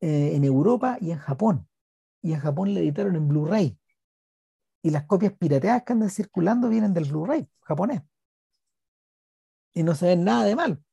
eh, 0.00 0.34
en 0.34 0.44
Europa 0.44 0.98
y 1.00 1.10
en 1.12 1.18
Japón. 1.18 1.68
Y 2.22 2.32
en 2.32 2.40
Japón 2.40 2.74
le 2.74 2.80
editaron 2.80 3.16
en 3.16 3.28
Blu-ray. 3.28 3.78
Y 4.82 4.90
las 4.90 5.04
copias 5.06 5.32
pirateadas 5.32 5.84
que 5.84 5.92
andan 5.92 6.10
circulando 6.10 6.68
vienen 6.68 6.94
del 6.94 7.04
Blu-ray 7.04 7.48
japonés. 7.60 8.02
Y 9.72 9.82
no 9.82 9.94
se 9.94 10.06
ven 10.06 10.24
nada 10.24 10.44
de 10.44 10.56
mal. 10.56 10.84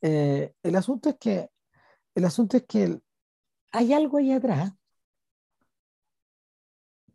Eh, 0.00 0.54
el 0.62 0.76
asunto 0.76 1.08
es 1.08 1.16
que 1.18 1.50
el 2.14 2.24
asunto 2.24 2.56
es 2.56 2.64
que 2.64 3.00
hay 3.72 3.92
algo 3.92 4.18
ahí 4.18 4.32
atrás 4.32 4.72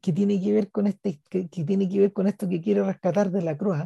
que 0.01 0.13
tiene 0.13 0.41
que 0.41 0.53
ver 0.53 0.71
con 0.71 0.87
este 0.87 1.21
que, 1.29 1.45
tiene 1.47 1.89
que 1.89 1.99
ver 1.99 2.13
con 2.13 2.27
esto 2.27 2.47
que 2.47 2.61
quiero 2.61 2.85
rescatar 2.85 3.31
de 3.31 3.41
la 3.41 3.57
cruz 3.57 3.77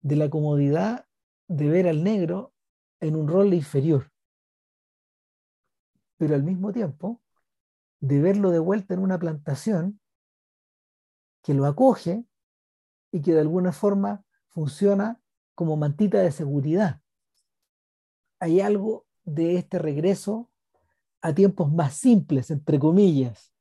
de 0.00 0.16
la 0.16 0.30
comodidad 0.30 1.06
de 1.48 1.68
ver 1.68 1.88
al 1.88 2.02
negro 2.02 2.52
en 3.00 3.16
un 3.16 3.28
rol 3.28 3.54
inferior 3.54 4.10
pero 6.16 6.34
al 6.34 6.42
mismo 6.42 6.72
tiempo 6.72 7.20
de 8.00 8.20
verlo 8.20 8.50
de 8.50 8.58
vuelta 8.58 8.94
en 8.94 9.00
una 9.00 9.18
plantación 9.18 10.00
que 11.42 11.54
lo 11.54 11.66
acoge 11.66 12.24
y 13.12 13.22
que 13.22 13.32
de 13.32 13.40
alguna 13.40 13.72
forma 13.72 14.24
funciona 14.48 15.20
como 15.54 15.76
mantita 15.76 16.18
de 16.18 16.32
seguridad. 16.32 17.00
Hay 18.38 18.60
algo 18.60 19.06
de 19.24 19.56
este 19.56 19.78
regreso 19.78 20.50
a 21.20 21.34
tiempos 21.34 21.70
más 21.72 21.94
simples, 21.94 22.50
entre 22.50 22.78
comillas. 22.78 23.52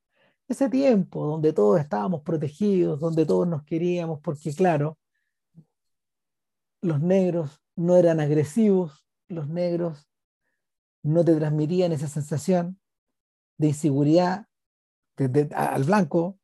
Ese 0.50 0.68
tiempo 0.68 1.28
donde 1.28 1.54
todos 1.54 1.80
estábamos 1.80 2.24
protegidos, 2.24 3.00
donde 3.00 3.24
todos 3.24 3.48
nos 3.48 3.64
queríamos, 3.64 4.20
porque 4.20 4.52
claro, 4.54 4.98
los 6.82 7.00
negros 7.00 7.62
no 7.76 7.96
eran 7.96 8.20
agresivos, 8.20 9.06
los 9.28 9.48
negros 9.48 10.10
no 11.04 11.24
te 11.24 11.36
transmitían 11.36 11.92
esa 11.92 12.08
sensación 12.08 12.80
de 13.60 13.68
inseguridad 13.68 14.48
al 15.54 15.84
blanco, 15.84 16.40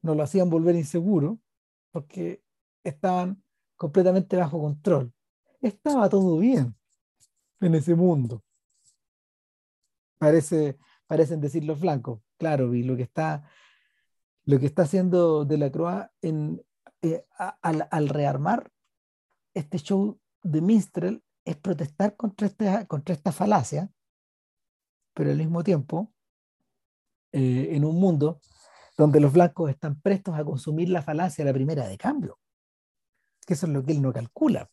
no 0.00 0.14
lo 0.14 0.22
hacían 0.22 0.48
volver 0.48 0.74
inseguro 0.74 1.38
porque 1.90 2.42
estaban 2.82 3.42
completamente 3.76 4.36
bajo 4.36 4.62
control. 4.62 5.12
Estaba 5.60 6.08
todo 6.08 6.38
bien 6.38 6.74
en 7.60 7.74
ese 7.74 7.94
mundo. 7.94 8.42
Parece, 10.18 10.78
parecen 11.06 11.40
decir 11.40 11.64
los 11.64 11.80
blancos. 11.80 12.20
Claro, 12.42 12.74
y 12.74 12.82
lo 12.82 12.96
que 12.96 13.04
está, 13.04 13.48
lo 14.46 14.58
que 14.58 14.66
está 14.66 14.82
haciendo 14.82 15.44
De 15.44 15.56
la 15.58 15.70
Croix 15.70 16.10
eh, 16.22 17.24
al, 17.38 17.86
al, 17.88 18.08
rearmar 18.08 18.68
este 19.54 19.78
show 19.78 20.18
de 20.42 20.60
Minstrel 20.60 21.22
es 21.44 21.56
protestar 21.56 22.16
contra 22.16 22.48
esta, 22.48 22.84
contra 22.86 23.14
esta 23.14 23.30
falacia, 23.30 23.92
pero 25.14 25.30
al 25.30 25.36
mismo 25.36 25.62
tiempo, 25.62 26.12
eh, 27.30 27.68
en 27.76 27.84
un 27.84 28.00
mundo 28.00 28.40
donde 28.96 29.20
los 29.20 29.32
blancos 29.32 29.70
están 29.70 30.00
prestos 30.00 30.34
a 30.34 30.44
consumir 30.44 30.88
la 30.88 31.02
falacia 31.02 31.44
a 31.44 31.46
la 31.46 31.54
primera 31.54 31.86
de 31.86 31.96
cambio. 31.96 32.40
Que 33.46 33.54
eso 33.54 33.66
es 33.66 33.72
lo 33.72 33.84
que 33.84 33.92
él 33.92 34.02
no 34.02 34.12
calcula. 34.12 34.68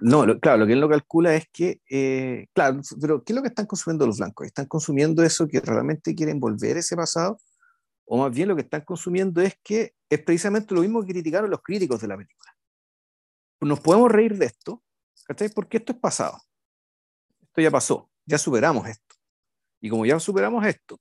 No, 0.00 0.38
claro, 0.40 0.58
lo 0.58 0.66
que 0.66 0.72
él 0.72 0.80
no 0.80 0.88
calcula 0.88 1.34
es 1.34 1.46
que, 1.52 1.80
eh, 1.90 2.46
claro, 2.54 2.80
pero 3.00 3.22
¿qué 3.22 3.32
es 3.32 3.36
lo 3.36 3.42
que 3.42 3.48
están 3.48 3.66
consumiendo 3.66 4.06
los 4.06 4.18
blancos? 4.18 4.46
¿Están 4.46 4.66
consumiendo 4.66 5.22
eso 5.22 5.46
que 5.46 5.60
realmente 5.60 6.14
quieren 6.14 6.40
volver 6.40 6.76
ese 6.76 6.96
pasado? 6.96 7.38
O 8.06 8.18
más 8.18 8.34
bien 8.34 8.48
lo 8.48 8.56
que 8.56 8.62
están 8.62 8.82
consumiendo 8.82 9.40
es 9.40 9.54
que 9.62 9.94
es 10.08 10.22
precisamente 10.22 10.74
lo 10.74 10.82
mismo 10.82 11.02
que 11.02 11.12
criticaron 11.12 11.50
los 11.50 11.62
críticos 11.62 12.00
de 12.00 12.08
la 12.08 12.16
película. 12.16 12.56
Nos 13.60 13.80
podemos 13.80 14.10
reír 14.10 14.36
de 14.36 14.46
esto, 14.46 14.82
¿cachai? 15.26 15.48
Porque 15.48 15.78
esto 15.78 15.92
es 15.92 15.98
pasado. 15.98 16.38
Esto 17.42 17.60
ya 17.60 17.70
pasó, 17.70 18.10
ya 18.26 18.38
superamos 18.38 18.88
esto. 18.88 19.14
Y 19.80 19.90
como 19.90 20.06
ya 20.06 20.18
superamos 20.18 20.66
esto, 20.66 20.98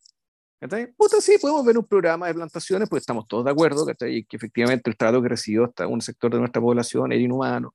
Puta, 0.95 1.19
sí, 1.19 1.37
podemos 1.41 1.65
ver 1.65 1.77
un 1.77 1.85
programa 1.85 2.27
de 2.27 2.33
plantaciones, 2.35 2.87
pues 2.87 3.01
estamos 3.01 3.27
todos 3.27 3.43
de 3.43 3.51
acuerdo, 3.51 3.85
que 3.85 4.25
efectivamente 4.31 4.89
el 4.89 4.95
trato 4.95 5.21
que 5.21 5.27
recibió 5.27 5.65
hasta 5.65 5.87
un 5.87 5.99
sector 5.99 6.31
de 6.31 6.39
nuestra 6.39 6.61
población 6.61 7.11
era 7.11 7.21
inhumano, 7.21 7.73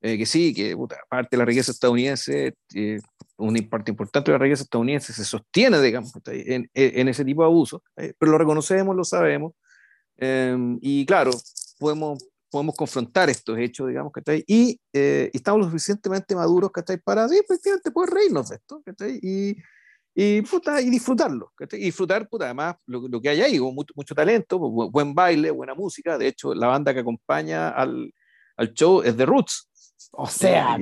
eh, 0.00 0.18
que 0.18 0.26
sí, 0.26 0.54
que 0.54 0.76
puta, 0.76 0.96
parte 1.08 1.36
de 1.36 1.38
la 1.38 1.44
riqueza 1.44 1.72
estadounidense, 1.72 2.54
eh, 2.74 3.00
una 3.36 3.60
parte 3.68 3.90
importante 3.90 4.30
de 4.30 4.38
la 4.38 4.42
riqueza 4.42 4.62
estadounidense 4.62 5.12
se 5.12 5.24
sostiene, 5.24 5.80
digamos, 5.80 6.12
en, 6.26 6.70
en, 6.74 7.08
ese 7.08 7.24
tipo 7.24 7.42
de 7.42 7.46
abuso, 7.46 7.82
pero 7.94 8.32
lo 8.32 8.38
reconocemos, 8.38 8.94
lo 8.94 9.04
sabemos, 9.04 9.52
em, 10.16 10.78
y 10.82 11.06
claro, 11.06 11.30
podemos, 11.78 12.22
podemos 12.50 12.74
confrontar 12.76 13.30
estos 13.30 13.58
hechos, 13.58 13.88
digamos, 13.88 14.12
que 14.12 14.44
y, 14.46 14.78
eh, 14.92 15.30
y 15.32 15.36
estamos 15.36 15.60
lo 15.60 15.66
suficientemente 15.66 16.34
maduros, 16.34 16.70
que 16.72 16.98
para, 16.98 17.28
sí, 17.28 17.38
efectivamente, 17.38 17.90
poder 17.90 18.10
reírnos 18.10 18.48
de 18.50 18.56
esto, 18.56 18.82
y 19.22 19.56
y, 20.14 20.42
puta, 20.42 20.80
y 20.80 20.90
disfrutarlo. 20.90 21.52
Y 21.72 21.84
disfrutar, 21.84 22.28
puta, 22.28 22.46
además, 22.46 22.76
lo, 22.86 23.06
lo, 23.08 23.20
que 23.20 23.28
hay 23.28 23.42
ahí, 23.42 23.60
mucho, 23.60 23.94
mucho 23.96 24.14
talento, 24.14 24.58
buen 24.58 25.14
baile, 25.14 25.50
buena 25.50 25.74
música. 25.74 26.18
De 26.18 26.26
hecho, 26.26 26.54
la 26.54 26.66
banda 26.66 26.92
que 26.92 27.00
acompaña 27.00 27.70
al, 27.70 28.12
al 28.56 28.74
show 28.74 29.02
es 29.02 29.16
The 29.16 29.26
Roots. 29.26 29.69
O 30.12 30.26
sea, 30.26 30.78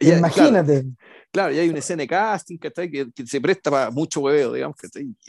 imagínate. 0.00 0.86
Claro, 1.30 1.52
y 1.52 1.58
hay 1.58 1.68
una 1.68 1.80
escena 1.80 2.02
de 2.02 2.08
casting 2.08 2.58
que, 2.58 2.70
que 3.12 3.26
se 3.26 3.40
presta 3.40 3.70
para 3.70 3.90
mucho 3.90 4.20
hueveo, 4.20 4.52
digamos, 4.52 4.76
que, 4.76 4.88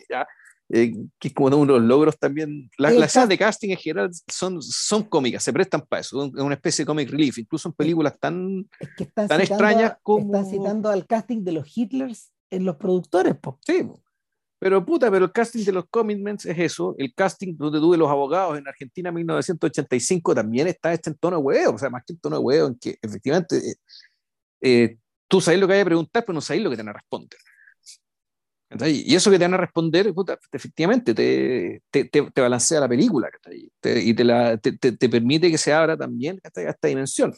ya, 0.10 0.26
eh, 0.70 0.94
que 1.18 1.30
es 1.30 1.34
como 1.34 1.48
uno 1.48 1.74
de 1.74 1.80
los 1.80 1.82
logros 1.82 2.18
también. 2.18 2.70
Las, 2.78 2.94
escenas 2.94 3.30
de 3.30 3.38
casting 3.38 3.70
en 3.70 3.78
general 3.78 4.12
son, 4.28 4.62
son 4.62 5.04
cómicas, 5.04 5.44
se 5.44 5.54
prestan 5.54 5.82
para 5.82 6.02
eso, 6.02 6.26
es 6.26 6.42
una 6.42 6.56
especie 6.56 6.84
de 6.84 6.88
comic 6.88 7.10
relief, 7.10 7.38
incluso 7.38 7.70
en 7.70 7.74
películas 7.74 8.18
tan, 8.20 8.68
tan 9.14 9.42
extrañas 9.42 9.98
como. 10.04 10.36
Están 10.36 10.50
citando 10.50 10.90
al 10.90 11.06
casting 11.06 11.44
de 11.44 11.54
los 11.54 11.78
Hitlers 11.78 12.32
en 12.50 12.66
los 12.66 12.76
productores. 12.76 13.36
Po. 13.36 13.60
Sí, 13.66 13.88
pero 14.60 14.84
puta, 14.84 15.12
pero 15.12 15.26
el 15.26 15.32
casting 15.32 15.64
de 15.64 15.72
los 15.72 15.86
commitments 15.90 16.46
es 16.46 16.58
eso. 16.58 16.96
El 16.98 17.14
casting 17.14 17.56
donde 17.56 17.80
tuve 17.80 17.96
los 17.98 18.10
abogados 18.10 18.58
en 18.58 18.68
Argentina 18.68 19.10
en 19.10 19.16
1985 19.16 20.34
también 20.34 20.68
está 20.68 20.94
este 20.94 21.12
en 21.12 21.18
tono 21.18 21.38
de 21.38 21.44
huevo, 21.44 21.76
o 21.76 21.78
sea, 21.78 21.90
más 21.90 22.04
que 22.06 22.14
en 22.14 22.20
tono 22.20 22.38
de 22.38 22.44
huevo, 22.44 22.68
en 22.68 22.76
que 22.80 22.98
efectivamente 23.02 23.58
eh, 23.58 23.76
eh, 24.62 24.98
tú 25.28 25.42
sabes 25.42 25.60
lo 25.60 25.68
que 25.68 25.74
hay 25.74 25.82
que 25.82 25.86
preguntar, 25.86 26.26
pero 26.26 26.34
no 26.34 26.42
sabes 26.42 26.64
lo 26.64 26.70
que 26.72 26.76
te 26.76 26.82
van 26.82 26.90
a 26.90 26.94
responder. 26.94 27.40
Y 28.70 29.16
eso 29.16 29.32
que 29.32 29.38
te 29.38 29.46
van 29.46 29.54
a 29.54 29.58
responder, 29.58 30.14
puta, 30.14 30.38
efectivamente, 30.52 31.14
te, 31.14 31.82
te, 31.90 32.06
te, 32.06 32.42
balancea 32.42 32.82
la 32.82 32.90
película 32.90 33.30
y 33.50 34.14
te, 34.14 34.24
la, 34.26 34.58
te, 34.58 35.10
permite 35.10 35.50
que 35.50 35.58
se 35.58 35.72
abra 35.72 35.96
también 35.96 36.40
esta, 36.44 36.64
esta 36.64 36.88
dimensión. 36.90 37.34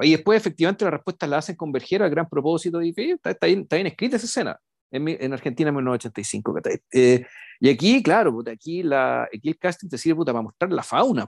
Y 0.00 0.10
después, 0.10 0.36
efectivamente, 0.38 0.84
las 0.84 0.92
respuestas 0.92 1.28
la 1.28 1.38
hacen 1.38 1.56
converger 1.56 2.02
al 2.02 2.10
gran 2.10 2.28
propósito. 2.28 2.82
Y 2.82 2.92
está, 2.96 3.30
está, 3.30 3.46
bien, 3.46 3.60
está 3.60 3.76
bien 3.76 3.86
escrita 3.86 4.16
esa 4.16 4.26
escena 4.26 4.60
en, 4.90 5.08
en 5.08 5.32
Argentina 5.32 5.68
en 5.68 5.76
1985. 5.76 6.60
Eh, 6.92 7.26
y 7.60 7.68
aquí, 7.68 8.02
claro, 8.02 8.42
aquí, 8.50 8.82
la, 8.82 9.24
aquí 9.24 9.48
el 9.48 9.58
casting 9.58 9.88
te 9.88 9.98
sirve 9.98 10.16
puta, 10.16 10.32
para 10.32 10.42
mostrar 10.42 10.72
la 10.72 10.82
fauna. 10.82 11.26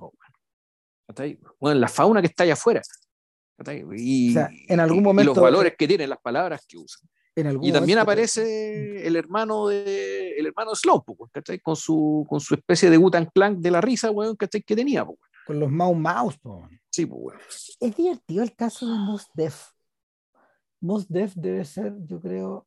bueno, 1.60 1.80
la 1.80 1.88
fauna 1.88 2.20
que 2.20 2.28
está 2.28 2.44
allá 2.44 2.54
afuera. 2.54 2.82
Y, 3.96 4.34
en 4.68 4.80
algún 4.80 5.02
momento, 5.02 5.34
los 5.34 5.42
valores 5.42 5.74
que 5.78 5.86
tienen, 5.86 6.10
las 6.10 6.20
palabras 6.20 6.64
que 6.66 6.78
usan. 6.78 7.08
y 7.60 7.70
también 7.70 7.98
aparece 7.98 9.06
el 9.06 9.14
hermano 9.16 9.68
de 9.68 10.32
el 10.36 10.46
hermano 10.46 10.70
de 10.70 10.76
Slowpoke, 10.76 11.30
con 11.62 11.76
su, 11.76 12.26
con 12.28 12.40
su 12.40 12.54
especie 12.54 12.90
de 12.90 12.96
Gutan 12.96 13.30
Clank 13.32 13.58
de 13.58 13.70
la 13.70 13.80
risa, 13.80 14.10
weón, 14.10 14.36
que 14.36 14.48
tenía. 14.48 15.06
Con 15.46 15.58
los 15.58 15.70
Mau 15.70 15.94
Maus, 15.94 16.38
Sí, 16.90 17.06
pues, 17.06 17.76
Es 17.80 17.96
divertido 17.96 18.42
el 18.42 18.54
caso 18.54 18.86
de 18.86 18.98
Mos 18.98 19.26
Def. 19.34 19.70
Mos 20.80 21.08
Def 21.08 21.34
debe 21.34 21.64
ser, 21.64 21.94
yo 22.04 22.20
creo, 22.20 22.66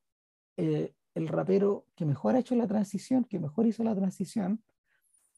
eh, 0.58 0.94
el 1.14 1.28
rapero 1.28 1.88
que 1.96 2.06
mejor 2.06 2.36
ha 2.36 2.40
hecho 2.40 2.56
la 2.56 2.68
transición, 2.68 3.24
que 3.24 3.40
mejor 3.40 3.66
hizo 3.66 3.84
la 3.84 3.96
transición 3.96 4.64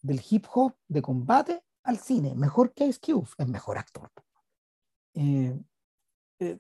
del 0.02 0.22
hip 0.30 0.46
hop 0.54 0.76
de 0.88 1.02
combate 1.02 1.64
al 1.84 1.98
cine. 1.98 2.36
Mejor 2.36 2.74
que 2.74 2.86
Ice 2.86 3.00
Cube, 3.00 3.28
es 3.38 3.48
mejor 3.48 3.78
actor. 3.78 4.12
Eh, 5.14 5.58
eh, 6.40 6.60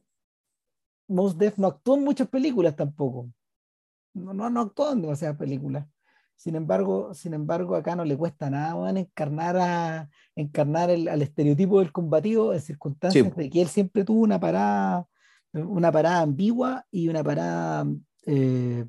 Mos 1.07 1.37
Def 1.37 1.57
no 1.57 1.67
actuó 1.67 1.95
en 1.95 2.03
muchas 2.03 2.27
películas 2.27 2.75
tampoco. 2.75 3.29
No, 4.13 4.33
no, 4.33 4.49
no 4.49 4.61
actuó 4.61 4.91
en 4.91 5.01
demasiadas 5.01 5.37
películas. 5.37 5.87
Sin 6.35 6.55
embargo, 6.55 7.15
sin 7.15 7.33
embargo, 7.33 7.75
acá 7.75 7.95
no 7.95 8.05
le 8.05 8.15
cuesta 8.15 8.49
nada 8.49 8.89
encarnar, 8.91 9.57
a, 9.57 10.09
encarnar 10.35 10.91
el, 10.91 11.07
al 11.07 11.23
estereotipo 11.23 11.79
del 11.79 11.91
combativo 11.91 12.53
en 12.53 12.61
circunstancias 12.61 13.35
de 13.35 13.49
que 13.49 13.61
él 13.61 13.67
siempre 13.67 14.03
tuvo 14.03 14.21
una 14.21 14.39
parada, 14.39 15.07
una 15.51 15.91
parada 15.91 16.21
ambigua 16.21 16.85
y 16.91 17.09
una 17.09 17.23
parada 17.23 17.87
eh, 18.27 18.85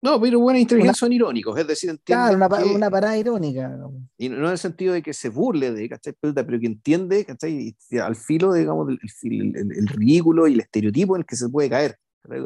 no, 0.00 0.20
pero 0.20 0.38
buenas 0.38 0.62
inteligencias 0.62 0.98
son 0.98 1.12
irónicos, 1.12 1.58
es 1.58 1.66
decir, 1.66 1.98
claro, 2.04 2.36
una, 2.36 2.46
una, 2.46 2.90
parada 2.90 3.18
irónica. 3.18 3.76
Y 4.16 4.28
no 4.28 4.46
en 4.46 4.52
el 4.52 4.58
sentido 4.58 4.94
de 4.94 5.02
que 5.02 5.12
se 5.12 5.28
burle 5.28 5.72
de, 5.72 5.88
¿cachai? 5.88 6.14
Pero, 6.20 6.60
que 6.60 6.66
entiende, 6.66 7.24
¿cachai? 7.24 7.76
Al 8.00 8.14
filo, 8.14 8.52
digamos, 8.52 8.86
del 8.86 9.00
el, 9.22 9.72
el, 9.72 9.88
ridículo 9.88 10.46
y 10.46 10.54
el 10.54 10.60
estereotipo 10.60 11.16
en 11.16 11.22
el 11.22 11.26
que 11.26 11.34
se 11.34 11.48
puede 11.48 11.68
caer. 11.68 11.98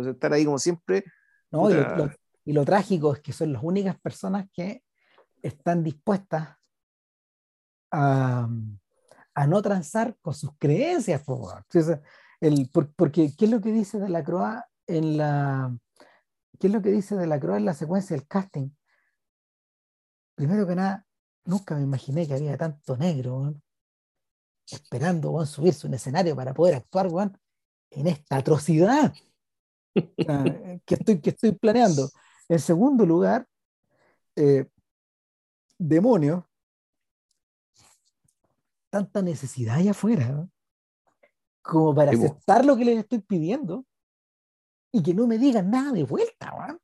estar 0.09 0.33
ahí 0.33 0.47
como 0.47 0.59
siempre. 0.59 1.05
No, 1.51 1.71
y 1.71 1.75
y 2.45 2.53
lo 2.55 2.65
trágico 2.65 3.15
es 3.15 3.21
que 3.21 3.33
son 3.33 3.53
las 3.53 3.63
únicas 3.63 4.01
personas 4.01 4.49
que 4.53 4.83
están 5.43 5.85
dispuestas 5.85 6.57
a, 7.91 8.49
a 9.35 9.47
no 9.47 9.63
transar 9.63 10.17
con 10.21 10.35
sus 10.35 10.51
creencias. 10.59 11.23
el, 12.41 12.71
porque, 12.97 13.33
¿qué 13.37 13.45
es 13.45 13.51
lo 13.51 13.61
que 13.61 13.73
dice 13.73 14.01
de 14.01 14.09
la 14.09 14.25
Croa 14.25 14.67
en 14.93 15.16
la... 15.16 15.77
¿Qué 16.59 16.69
es 16.69 16.73
lo 16.73 16.82
que 16.82 16.90
dice 16.90 17.16
de 17.16 17.27
la 17.27 17.40
Croa 17.40 17.56
en 17.56 17.64
la 17.64 17.74
secuencia 17.74 18.16
del 18.16 18.27
casting? 18.27 18.70
Primero 20.35 20.66
que 20.66 20.74
nada, 20.74 21.06
nunca 21.44 21.74
me 21.74 21.82
imaginé 21.82 22.27
que 22.27 22.35
había 22.35 22.56
tanto 22.56 22.97
negro, 22.97 23.55
esperando 24.70 25.40
a 25.40 25.47
subirse 25.47 25.86
un 25.86 25.94
escenario 25.94 26.36
para 26.36 26.55
poder 26.55 26.77
actuar 26.77 27.09
en 27.90 28.06
esta 28.06 28.36
atrocidad 28.36 29.12
que, 29.94 30.94
estoy, 30.94 31.20
que 31.20 31.31
estoy 31.31 31.52
planeando. 31.52 32.09
En 32.48 32.59
segundo 32.59 33.05
lugar, 33.05 33.47
eh, 34.36 34.66
demonios, 35.78 36.44
tanta 38.90 39.23
necesidad 39.23 39.77
allá 39.77 39.93
afuera, 39.93 40.47
como 41.62 41.94
para 41.94 42.12
aceptar 42.12 42.64
lo 42.64 42.77
que 42.77 42.85
les 42.85 42.98
estoy 42.98 43.20
pidiendo 43.20 43.86
y 44.93 45.02
que 45.02 45.14
no 45.14 45.27
me 45.27 45.39
digan 45.39 45.70
nada 45.70 45.90
de 45.93 46.05
vuelta, 46.05 46.78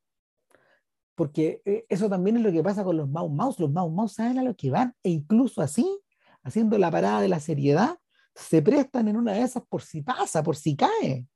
porque 1.14 1.62
eh, 1.64 1.84
eso 1.88 2.08
también 2.08 2.36
es 2.36 2.42
lo 2.42 2.52
que 2.52 2.62
pasa 2.62 2.84
con 2.84 2.96
los 2.96 3.08
mouse 3.08 3.32
mouse. 3.32 3.58
Los 3.58 3.72
mouse 3.72 3.92
mouse 3.92 4.14
saben 4.14 4.38
a 4.38 4.42
lo 4.44 4.54
que 4.54 4.70
van 4.70 4.94
e 5.02 5.10
incluso 5.10 5.60
así, 5.60 6.00
haciendo 6.44 6.78
la 6.78 6.90
parada 6.90 7.20
de 7.20 7.28
la 7.28 7.40
seriedad, 7.40 7.98
se 8.34 8.62
prestan 8.62 9.08
en 9.08 9.16
una 9.16 9.32
de 9.32 9.42
esas 9.42 9.64
por 9.66 9.82
si 9.82 10.00
pasa, 10.00 10.42
por 10.42 10.54
si 10.56 10.76
cae. 10.76 11.26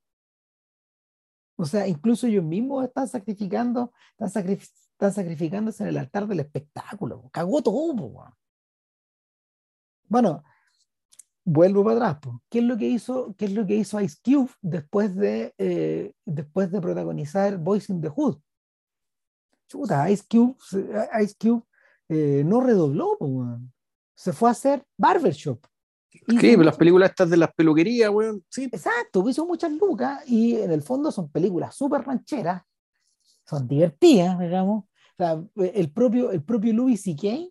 O 1.57 1.65
sea, 1.65 1.87
incluso 1.89 2.27
ellos 2.27 2.45
mismos 2.45 2.85
están 2.85 3.09
sacrificando, 3.09 3.93
están, 4.19 5.13
sacrificándose 5.13 5.83
en 5.83 5.89
el 5.91 5.99
altar 5.99 6.27
del 6.29 6.41
espectáculo. 6.41 7.29
Cagó 7.33 7.61
todo. 7.61 8.37
Bueno, 10.09 10.45
vuelvo 11.45 11.85
para 11.85 12.11
atrás. 12.11 12.35
¿Qué 12.49 12.61
es 12.61 12.65
lo 12.65 12.77
que 12.77 12.89
hizo, 12.89 13.35
qué 13.37 13.47
es 13.47 13.53
lo 13.53 13.67
que 13.67 13.77
hizo 13.77 14.01
Ice 14.01 14.19
Cube 14.25 14.51
después 14.61 15.15
de, 15.15 15.55
eh, 15.59 16.13
después 16.25 16.71
de 16.71 16.81
protagonizar 16.81 17.59
Voice 17.59 17.93
in 17.93 18.01
the 18.01 18.09
Hood? 18.09 18.39
Chuta, 19.69 20.11
Ice 20.11 20.25
Cube, 20.29 20.57
Ice 21.23 21.35
Cube 21.39 21.63
eh, 22.09 22.43
no 22.45 22.61
redobló, 22.61 23.17
se 24.15 24.33
fue 24.33 24.51
a 24.51 24.53
hacer 24.53 24.85
barbershop. 24.97 25.65
Sí, 26.29 26.57
las 26.57 26.77
películas 26.77 27.11
estas 27.11 27.31
de 27.31 27.39
las 27.39 27.53
peluquerías, 27.55 28.11
weón. 28.11 28.45
Sí. 28.51 28.65
Exacto, 28.65 29.27
hizo 29.29 29.47
muchas 29.47 29.73
lucas 29.73 30.23
y 30.27 30.57
en 30.57 30.71
el 30.71 30.83
fondo 30.83 31.11
son 31.11 31.31
películas 31.31 31.75
súper 31.75 32.03
rancheras, 32.03 32.63
son 33.47 33.67
divertidas, 33.67 34.39
digamos. 34.39 34.85
O 34.85 35.17
sea, 35.17 35.43
el 35.57 35.91
propio, 35.91 36.31
el 36.31 36.43
propio 36.43 36.73
Louis 36.75 37.01
C.K., 37.01 37.49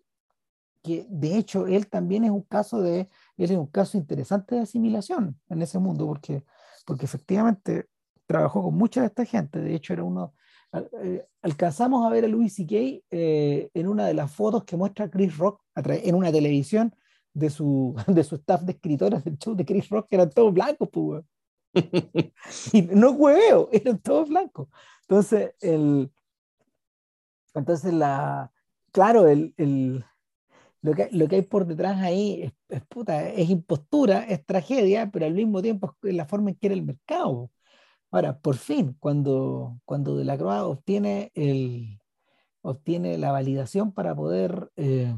que 0.82 1.06
de 1.08 1.38
hecho 1.38 1.66
él 1.66 1.88
también 1.88 2.24
es 2.24 2.30
un 2.30 2.42
caso 2.42 2.80
de, 2.80 3.08
él 3.36 3.50
es 3.50 3.56
un 3.56 3.66
caso 3.66 3.96
interesante 3.96 4.54
de 4.54 4.62
asimilación 4.62 5.40
en 5.48 5.62
ese 5.62 5.78
mundo, 5.78 6.06
porque, 6.06 6.44
porque 6.86 7.06
efectivamente 7.06 7.88
trabajó 8.26 8.62
con 8.62 8.74
mucha 8.74 9.00
de 9.00 9.06
esta 9.08 9.24
gente. 9.24 9.60
De 9.60 9.74
hecho, 9.74 9.92
era 9.92 10.04
uno. 10.04 10.34
Eh, 11.02 11.26
alcanzamos 11.42 12.06
a 12.06 12.10
ver 12.10 12.24
a 12.24 12.28
Louis 12.28 12.54
C.K. 12.54 12.74
Eh, 13.10 13.70
en 13.74 13.88
una 13.88 14.06
de 14.06 14.14
las 14.14 14.32
fotos 14.32 14.64
que 14.64 14.76
muestra 14.76 15.10
Chris 15.10 15.36
Rock 15.36 15.60
en 15.74 16.14
una 16.14 16.32
televisión 16.32 16.94
de 17.34 17.50
su, 17.50 17.94
de 18.06 18.24
su 18.24 18.36
staff 18.36 18.62
de 18.62 18.72
escritores 18.72 19.24
del 19.24 19.38
show 19.38 19.54
de 19.54 19.64
Chris 19.64 19.88
Rock, 19.88 20.08
que 20.08 20.16
eran 20.16 20.30
todos 20.30 20.52
blancos, 20.52 20.88
pues, 20.92 21.24
y 22.72 22.82
no 22.82 23.12
hueveo, 23.12 23.68
eran 23.72 23.98
todos 23.98 24.28
blancos. 24.28 24.68
Entonces, 25.02 25.54
el, 25.60 26.10
entonces 27.54 27.92
la, 27.92 28.52
claro, 28.92 29.26
el, 29.26 29.54
el 29.56 30.04
lo, 30.82 30.94
que, 30.94 31.08
lo 31.12 31.28
que 31.28 31.36
hay 31.36 31.42
por 31.42 31.66
detrás 31.66 32.00
ahí 32.02 32.42
es, 32.42 32.52
es, 32.68 32.82
puta, 32.86 33.28
es 33.28 33.48
impostura, 33.50 34.24
es 34.24 34.44
tragedia, 34.44 35.10
pero 35.10 35.26
al 35.26 35.34
mismo 35.34 35.62
tiempo 35.62 35.96
es 36.02 36.14
la 36.14 36.26
forma 36.26 36.50
en 36.50 36.56
que 36.56 36.66
era 36.66 36.74
el 36.74 36.84
mercado. 36.84 37.50
Ahora, 38.10 38.38
por 38.38 38.56
fin, 38.56 38.96
cuando, 39.00 39.80
cuando 39.84 40.16
De 40.16 40.24
la 40.24 40.36
Croix 40.36 40.62
obtiene, 40.62 41.32
el, 41.34 41.98
obtiene 42.62 43.18
la 43.18 43.32
validación 43.32 43.92
para 43.92 44.14
poder... 44.14 44.70
Eh, 44.76 45.14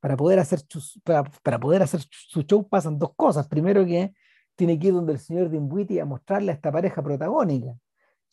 para 0.00 0.16
poder 0.16 0.38
hacer, 0.38 0.60
para, 1.02 1.24
para, 1.42 1.58
poder 1.58 1.82
hacer 1.82 2.00
su 2.10 2.42
show 2.42 2.68
pasan 2.68 2.98
dos 3.00 3.14
cosas. 3.16 3.48
Primero 3.48 3.84
que 3.84 4.12
tiene 4.54 4.78
que 4.78 4.88
ir 4.88 4.94
donde 4.94 5.12
el 5.12 5.18
señor 5.18 5.50
Dinwiddie 5.50 6.00
a 6.00 6.04
mostrarle 6.04 6.52
a 6.52 6.54
esta 6.54 6.70
pareja 6.70 7.02
protagónica. 7.02 7.74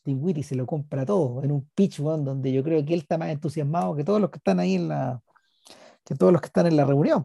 Dinwiddie 0.03 0.43
se 0.43 0.55
lo 0.55 0.67
compra 0.67 1.05
todo 1.05 1.43
en 1.43 1.51
un 1.51 1.69
pitch 1.73 1.99
one 1.99 2.23
donde 2.23 2.51
yo 2.53 2.63
creo 2.63 2.85
que 2.85 2.93
él 2.93 3.01
está 3.01 3.17
más 3.17 3.29
entusiasmado 3.29 3.95
que 3.95 4.03
todos 4.03 4.21
los 4.21 4.29
que 4.29 4.37
están 4.37 4.59
ahí 4.59 4.75
en 4.75 4.89
la 4.89 5.21
que 6.05 6.15
todos 6.15 6.31
los 6.31 6.41
que 6.41 6.47
están 6.47 6.67
en 6.67 6.77
la 6.77 6.85
reunión. 6.85 7.23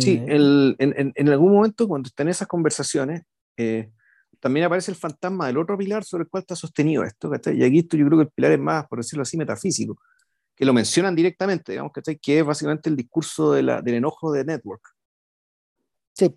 Sí, 0.00 0.14
eh, 0.14 0.26
el, 0.28 0.74
en, 0.78 1.12
en, 1.14 1.28
algún 1.28 1.52
momento 1.52 1.86
cuando 1.86 2.08
están 2.08 2.28
esas 2.28 2.48
conversaciones, 2.48 3.22
eh, 3.56 3.92
también 4.40 4.66
aparece 4.66 4.90
el 4.90 4.96
fantasma 4.96 5.46
del 5.46 5.58
otro 5.58 5.78
pilar 5.78 6.02
sobre 6.02 6.24
el 6.24 6.28
cual 6.28 6.40
está 6.42 6.56
sostenido 6.56 7.04
esto. 7.04 7.30
Y 7.52 7.62
aquí 7.62 7.78
esto 7.78 7.96
yo 7.96 8.06
creo 8.06 8.18
que 8.18 8.24
el 8.24 8.30
pilar 8.30 8.52
es 8.52 8.58
más, 8.58 8.86
por 8.88 8.98
decirlo 8.98 9.22
así, 9.22 9.36
metafísico 9.36 9.98
que 10.56 10.64
lo 10.64 10.72
mencionan 10.72 11.14
directamente, 11.14 11.72
digamos, 11.72 11.92
que 11.92 12.38
es 12.38 12.44
básicamente 12.44 12.88
el 12.88 12.96
discurso 12.96 13.52
de 13.52 13.62
la, 13.62 13.82
del 13.82 13.96
enojo 13.96 14.32
de 14.32 14.44
Network. 14.44 14.82
Sí. 16.14 16.34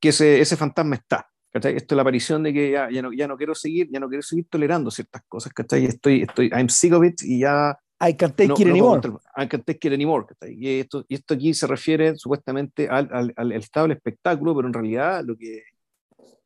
Que 0.00 0.08
ese, 0.08 0.40
ese 0.40 0.56
fantasma 0.56 0.96
está. 0.96 1.30
¿cachai? 1.52 1.76
Esto 1.76 1.94
es 1.94 1.96
la 1.96 2.02
aparición 2.02 2.42
de 2.42 2.54
que 2.54 2.70
ya, 2.70 2.88
ya, 2.90 3.02
no, 3.02 3.12
ya 3.12 3.28
no 3.28 3.36
quiero 3.36 3.54
seguir, 3.54 3.88
ya 3.90 4.00
no 4.00 4.08
quiero 4.08 4.22
seguir 4.22 4.46
tolerando 4.48 4.90
ciertas 4.90 5.22
cosas, 5.28 5.52
¿cachai? 5.52 5.84
Estoy, 5.84 6.22
estoy, 6.22 6.48
I'm 6.48 6.68
sick 6.70 6.94
of 6.94 7.04
it 7.04 7.20
y 7.22 7.40
ya... 7.40 7.78
I 8.00 8.14
can't 8.14 8.36
take 8.36 8.52
it 8.52 8.68
anymore. 8.68 9.00
I 9.36 9.48
can't 9.48 9.64
take 9.64 9.86
it 9.88 9.92
anymore. 9.92 10.26
Y 10.48 10.80
esto, 10.80 11.04
y 11.08 11.14
esto 11.16 11.34
aquí 11.34 11.52
se 11.52 11.66
refiere 11.66 12.16
supuestamente 12.16 12.88
al, 12.88 13.08
al, 13.12 13.32
al, 13.36 13.52
estado 13.52 13.88
del 13.88 13.96
espectáculo, 13.96 14.54
pero 14.54 14.68
en 14.68 14.74
realidad 14.74 15.24
lo 15.24 15.36
que, 15.36 15.64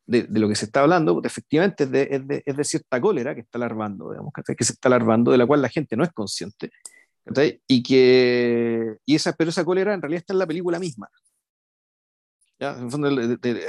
de, 0.07 0.23
de, 0.23 0.41
lo 0.41 0.49
que 0.49 0.55
se 0.55 0.65
está 0.65 0.81
hablando, 0.81 1.21
efectivamente 1.23 1.85
es 1.85 1.91
de, 1.91 2.09
es 2.11 2.27
de, 2.27 2.43
es 2.47 2.57
de 2.57 2.65
cierta 2.65 3.01
cólera 3.01 3.35
que 3.35 3.43
está 3.43 3.59
alarmando, 3.59 4.11
digamos, 4.11 4.33
que 4.33 4.65
se 4.65 4.73
está 4.73 4.89
alarmando, 4.89 5.31
de 5.31 5.39
la 5.39 5.47
cual 5.47 5.61
la 5.61 5.69
gente 5.69 5.95
no 5.95 6.05
es 6.05 6.13
consciente 6.13 6.71
y 7.67 7.83
que, 7.83 8.97
y 9.07 9.15
esa, 9.15 9.33
pero 9.33 9.51
esa 9.51 9.65
cólera 9.65 9.95
en 9.95 10.03
realidad 10.03 10.21
está 10.21 10.33
en 10.33 10.39
la 10.39 10.47
película 10.47 10.79
misma. 10.79 11.09
¿Ya? 12.59 12.79
En 12.79 12.91
fondo, 12.91 13.09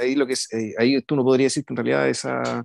ahí, 0.00 0.14
lo 0.14 0.26
que 0.26 0.34
es, 0.34 0.52
eh, 0.52 0.74
ahí 0.78 1.00
tú 1.02 1.16
no 1.16 1.24
podrías 1.24 1.52
decir 1.52 1.64
que 1.64 1.72
en 1.72 1.76
realidad 1.76 2.08
esa, 2.08 2.64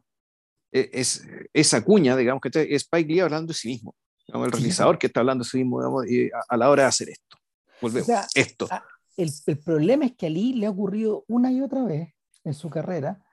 e, 0.72 0.90
es, 0.94 1.26
esa 1.54 1.84
cuña, 1.84 2.16
digamos, 2.16 2.42
que 2.42 2.50
es 2.50 2.84
Spike 2.84 3.12
Lee 3.12 3.20
hablando 3.22 3.52
de 3.52 3.58
sí 3.58 3.70
mismo, 3.70 3.96
el 4.34 4.52
realizador 4.52 4.98
que 4.98 5.08
está 5.08 5.20
hablando 5.22 5.44
sí 5.44 5.58
mismo 5.58 5.80
digamos, 5.80 6.06
a, 6.48 6.58
la 6.58 6.70
hora 6.70 6.84
de 6.84 6.90
hacer 6.90 7.10
esto. 7.10 7.38
Volvemos, 7.82 8.10
esto. 8.34 8.68
El, 9.16 9.32
el, 9.46 9.58
problema 9.60 10.06
es 10.06 10.16
que 10.16 10.28
a 10.28 10.30
Lee 10.30 10.54
le 10.54 10.66
ha 10.66 10.70
ocurrido 10.70 11.26
una 11.28 11.52
y 11.52 11.62
otra 11.62 11.84
vez 11.84 12.14
en 12.44 12.54
su 12.54 12.70
carrera 12.70 13.24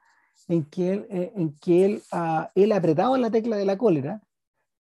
en 0.48 0.64
que 0.64 0.92
él, 0.92 1.06
eh, 1.10 1.32
en 1.34 1.56
que 1.58 1.84
él, 1.84 2.02
uh, 2.12 2.46
él 2.54 2.72
ha 2.72 2.76
apretado 2.76 3.16
la 3.16 3.30
tecla 3.30 3.56
de 3.56 3.64
la 3.64 3.76
cólera 3.78 4.22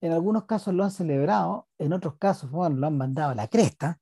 en 0.06 0.12
algunos 0.12 0.46
casos 0.46 0.74
lo 0.74 0.84
han 0.84 0.92
celebrado, 0.92 1.68
en 1.78 1.94
otros 1.94 2.16
casos 2.16 2.52
bueno, 2.52 2.76
lo 2.76 2.88
han 2.88 2.98
mandado 2.98 3.32
a 3.32 3.36
la 3.36 3.48
cresta, 3.48 4.00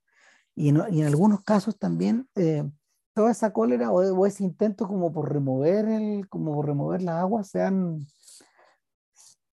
y 0.55 0.69
en, 0.69 0.81
y 0.91 1.01
en 1.01 1.07
algunos 1.07 1.43
casos 1.43 1.77
también 1.77 2.27
eh, 2.35 2.69
toda 3.13 3.31
esa 3.31 3.53
cólera 3.53 3.91
o, 3.91 4.25
ese 4.25 4.43
intento 4.43 4.87
como 4.87 5.11
por 5.11 5.31
remover, 5.31 5.85
el, 5.87 6.27
como 6.29 6.53
por 6.53 6.67
remover 6.67 7.01
la 7.01 7.21
agua 7.21 7.43
se 7.43 7.61
han, 7.61 8.05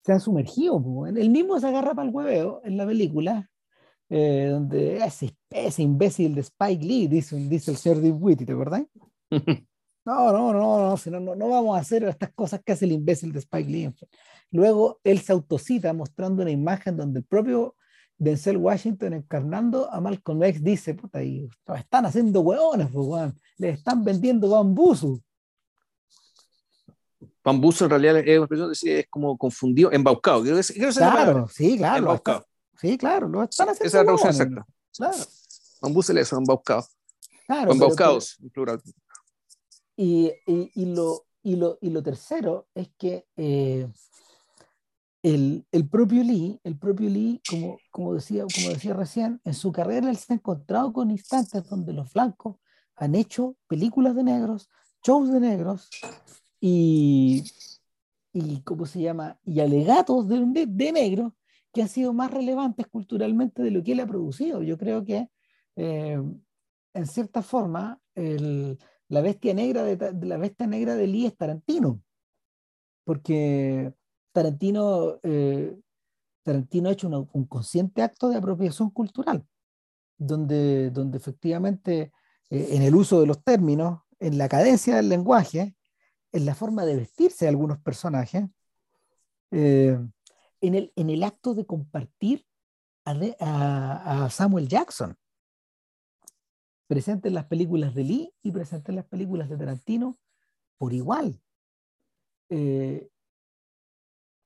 se 0.04 0.12
han 0.12 0.20
sumergido. 0.20 1.06
El 1.06 1.30
mismo 1.30 1.58
se 1.58 1.66
agarra 1.66 1.94
para 1.94 2.08
el 2.08 2.14
hueveo 2.14 2.60
en 2.64 2.76
la 2.76 2.86
película, 2.86 3.50
eh, 4.10 4.48
donde 4.50 4.98
ese, 4.98 5.34
ese, 5.50 5.82
imbécil 5.82 6.34
de 6.34 6.42
Spike 6.42 6.84
Lee, 6.84 7.06
dice, 7.08 7.36
dice 7.36 7.70
el 7.70 7.76
señor 7.78 7.98
Witty, 8.20 8.44
¿te 8.44 8.52
acordás? 8.52 8.84
No, 10.06 10.30
no, 10.32 10.52
no, 10.52 10.96
no, 10.96 11.20
no, 11.20 11.34
no, 11.34 11.48
vamos 11.48 11.78
a 11.78 11.80
hacer 11.80 12.04
estas 12.04 12.30
cosas 12.34 12.60
que 12.62 12.72
hace 12.72 12.84
el 12.84 12.92
imbécil 12.92 13.32
de 13.32 13.38
Spike 13.38 13.70
Lee. 13.70 13.94
Luego 14.50 15.00
él 15.02 15.20
se 15.20 15.32
autocita 15.32 15.94
mostrando 15.94 16.42
una 16.42 16.50
imagen 16.50 16.98
donde 16.98 17.20
el 17.20 17.24
propio 17.24 17.74
Denzel 18.18 18.58
Washington 18.58 19.14
encarnando 19.14 19.90
a 19.90 20.02
Malcolm 20.02 20.42
X 20.42 20.62
dice, 20.62 20.92
puta, 20.92 21.24
y 21.24 21.48
están 21.74 22.04
haciendo 22.04 22.42
hueones, 22.42 22.88
pues, 22.92 23.32
le 23.56 23.70
están 23.70 24.04
vendiendo 24.04 24.50
bambuzo. 24.50 25.22
Bambuzo 27.44 27.84
en 27.84 27.90
realidad 27.90 28.18
es, 28.18 28.84
es 28.84 29.06
como 29.08 29.36
confundido, 29.36 29.92
embaucado. 29.92 30.42
claro, 30.42 31.46
sí, 31.48 31.76
claro. 31.76 31.98
Embaucado. 31.98 32.46
sí, 32.80 32.96
claro, 32.96 33.28
lo 33.28 33.42
están 33.42 33.68
haciendo. 33.68 33.86
Esa 33.86 34.00
es 34.00 34.00
la 34.00 34.02
traducción 34.04 34.30
exacta. 34.32 34.66
Claro. 34.96 35.18
Bambuzo 35.82 36.12
es 36.12 36.18
eso, 36.18 36.38
embaucado. 36.38 36.86
Claro, 37.46 37.72
embaucados, 37.72 38.38
en 38.40 38.48
plural. 38.48 38.80
Y, 39.94 40.32
y, 40.46 40.70
y, 40.74 40.86
lo, 40.86 41.26
y, 41.42 41.56
lo, 41.56 41.78
y 41.82 41.90
lo 41.90 42.02
tercero 42.02 42.66
es 42.74 42.88
que 42.96 43.26
eh, 43.36 43.86
el, 45.22 45.66
el, 45.70 45.88
propio 45.88 46.24
Lee, 46.24 46.58
el 46.64 46.78
propio 46.78 47.10
Lee 47.10 47.42
como, 47.48 47.78
como, 47.90 48.14
decía, 48.14 48.46
como 48.54 48.70
decía 48.70 48.94
recién, 48.94 49.42
en 49.44 49.52
su 49.52 49.70
carrera 49.70 50.08
él 50.08 50.16
se 50.16 50.32
ha 50.32 50.36
encontrado 50.36 50.94
con 50.94 51.10
instantes 51.10 51.68
donde 51.68 51.92
los 51.92 52.10
blancos 52.14 52.56
han 52.96 53.14
hecho 53.14 53.54
películas 53.66 54.16
de 54.16 54.24
negros, 54.24 54.70
shows 55.02 55.30
de 55.30 55.40
negros 55.40 55.90
y, 56.66 57.44
y 58.32 58.62
¿cómo 58.62 58.86
se 58.86 59.02
llama? 59.02 59.38
Y 59.44 59.60
alegatos 59.60 60.26
de, 60.26 60.46
de, 60.46 60.64
de 60.66 60.92
negros 60.92 61.32
que 61.70 61.82
han 61.82 61.90
sido 61.90 62.14
más 62.14 62.30
relevantes 62.30 62.86
culturalmente 62.86 63.62
de 63.62 63.70
lo 63.70 63.82
que 63.82 63.92
él 63.92 64.00
ha 64.00 64.06
producido. 64.06 64.62
Yo 64.62 64.78
creo 64.78 65.04
que, 65.04 65.28
eh, 65.76 66.18
en 66.94 67.06
cierta 67.06 67.42
forma, 67.42 68.00
la 68.14 69.20
bestia 69.20 69.52
negra 69.52 69.82
de, 69.82 70.26
la 70.26 70.38
bestia 70.38 70.66
negra 70.66 70.96
de 70.96 71.06
Lee 71.06 71.26
es 71.26 71.36
Tarantino. 71.36 72.00
Porque 73.04 73.92
Tarantino, 74.32 75.18
eh, 75.22 75.76
Tarantino 76.44 76.88
ha 76.88 76.92
hecho 76.92 77.28
un 77.30 77.44
consciente 77.44 78.00
acto 78.00 78.30
de 78.30 78.36
apropiación 78.36 78.88
cultural, 78.88 79.44
donde, 80.16 80.90
donde 80.90 81.18
efectivamente 81.18 82.10
eh, 82.48 82.68
en 82.70 82.80
el 82.80 82.94
uso 82.94 83.20
de 83.20 83.26
los 83.26 83.44
términos, 83.44 84.00
en 84.18 84.38
la 84.38 84.48
cadencia 84.48 84.96
del 84.96 85.10
lenguaje, 85.10 85.74
en 86.34 86.44
la 86.44 86.54
forma 86.56 86.84
de 86.84 86.96
vestirse 86.96 87.46
algunos 87.46 87.78
personajes, 87.78 88.44
eh, 89.52 89.96
en, 90.60 90.74
el, 90.74 90.92
en 90.96 91.08
el 91.08 91.22
acto 91.22 91.54
de 91.54 91.64
compartir 91.64 92.44
a, 93.04 94.28
Samuel 94.30 94.66
Jackson, 94.66 95.16
presente 96.88 97.28
en 97.28 97.34
las 97.34 97.46
películas 97.46 97.94
de 97.94 98.02
Lee 98.02 98.34
y 98.42 98.50
presente 98.50 98.90
en 98.90 98.96
las 98.96 99.04
películas 99.04 99.48
de 99.48 99.56
Tarantino 99.56 100.18
por 100.76 100.92
igual. 100.92 101.40
Eh, 102.48 103.08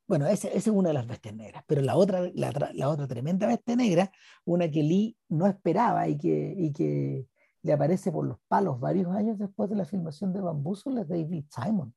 bueno, 0.07 0.27
esa, 0.27 0.49
es 0.49 0.67
una 0.67 0.89
de 0.89 0.95
las 0.95 1.07
bestias 1.07 1.35
negras, 1.35 1.65
pero 1.67 1.81
la 1.81 1.97
otra, 1.97 2.31
la, 2.35 2.89
otra 2.91 3.09
tremenda 3.09 3.47
bestia 3.47 3.77
negra, 3.77 4.13
una 4.45 4.71
que 4.71 4.83
Lee 4.83 5.17
no 5.31 5.47
esperaba 5.47 6.07
y 6.07 6.19
que, 6.19 6.55
y 6.55 6.71
que 6.71 7.29
le 7.63 7.73
aparece 7.73 8.13
por 8.13 8.27
los 8.27 8.39
palos 8.49 8.79
varios 8.79 9.09
años 9.15 9.39
después 9.39 9.69
de 9.69 9.77
la 9.77 9.85
filmación 9.85 10.33
de 10.33 10.41
Bambuzo, 10.41 10.97
es 10.99 11.09
David 11.09 11.45
Simon. 11.51 11.95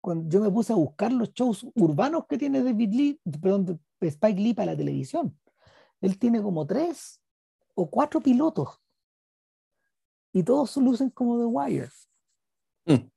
Cuando 0.00 0.28
yo 0.30 0.40
me 0.40 0.50
puse 0.50 0.72
a 0.72 0.76
buscar 0.76 1.12
los 1.12 1.32
shows 1.32 1.66
urbanos 1.74 2.26
que 2.26 2.38
tiene 2.38 2.62
David 2.62 2.92
Lee, 2.92 3.20
perdón, 3.40 3.80
Spike 4.00 4.40
Lee 4.40 4.54
para 4.54 4.72
la 4.72 4.76
televisión. 4.76 5.38
Él 6.00 6.18
tiene 6.18 6.42
como 6.42 6.66
tres 6.66 7.20
o 7.74 7.90
cuatro 7.90 8.20
pilotos 8.20 8.80
y 10.32 10.42
todos 10.42 10.76
lucen 10.76 11.10
como 11.10 11.38
The 11.38 11.44
Wire. 11.44 11.90
Mm. 12.86 13.10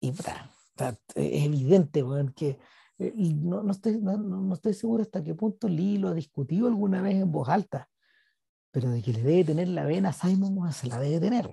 Y 0.00 0.08
es 0.08 1.44
evidente 1.44 2.02
que 2.34 2.58
eh, 2.98 3.12
no, 3.14 3.62
no, 3.62 3.72
estoy, 3.72 3.98
no, 3.98 4.16
no, 4.16 4.54
estoy 4.54 4.74
seguro 4.74 5.02
hasta 5.02 5.22
qué 5.22 5.34
punto 5.34 5.68
Lee 5.68 5.98
lo 5.98 6.08
ha 6.08 6.14
discutido 6.14 6.68
alguna 6.68 7.02
vez 7.02 7.16
en 7.16 7.30
voz 7.30 7.48
alta, 7.48 7.89
pero 8.70 8.90
de 8.90 9.02
que 9.02 9.12
le 9.12 9.22
debe 9.22 9.44
tener 9.44 9.68
la 9.68 9.84
vena 9.84 10.10
a 10.10 10.12
Simon, 10.12 10.72
se 10.72 10.86
la 10.86 10.98
debe 10.98 11.20
tener. 11.20 11.50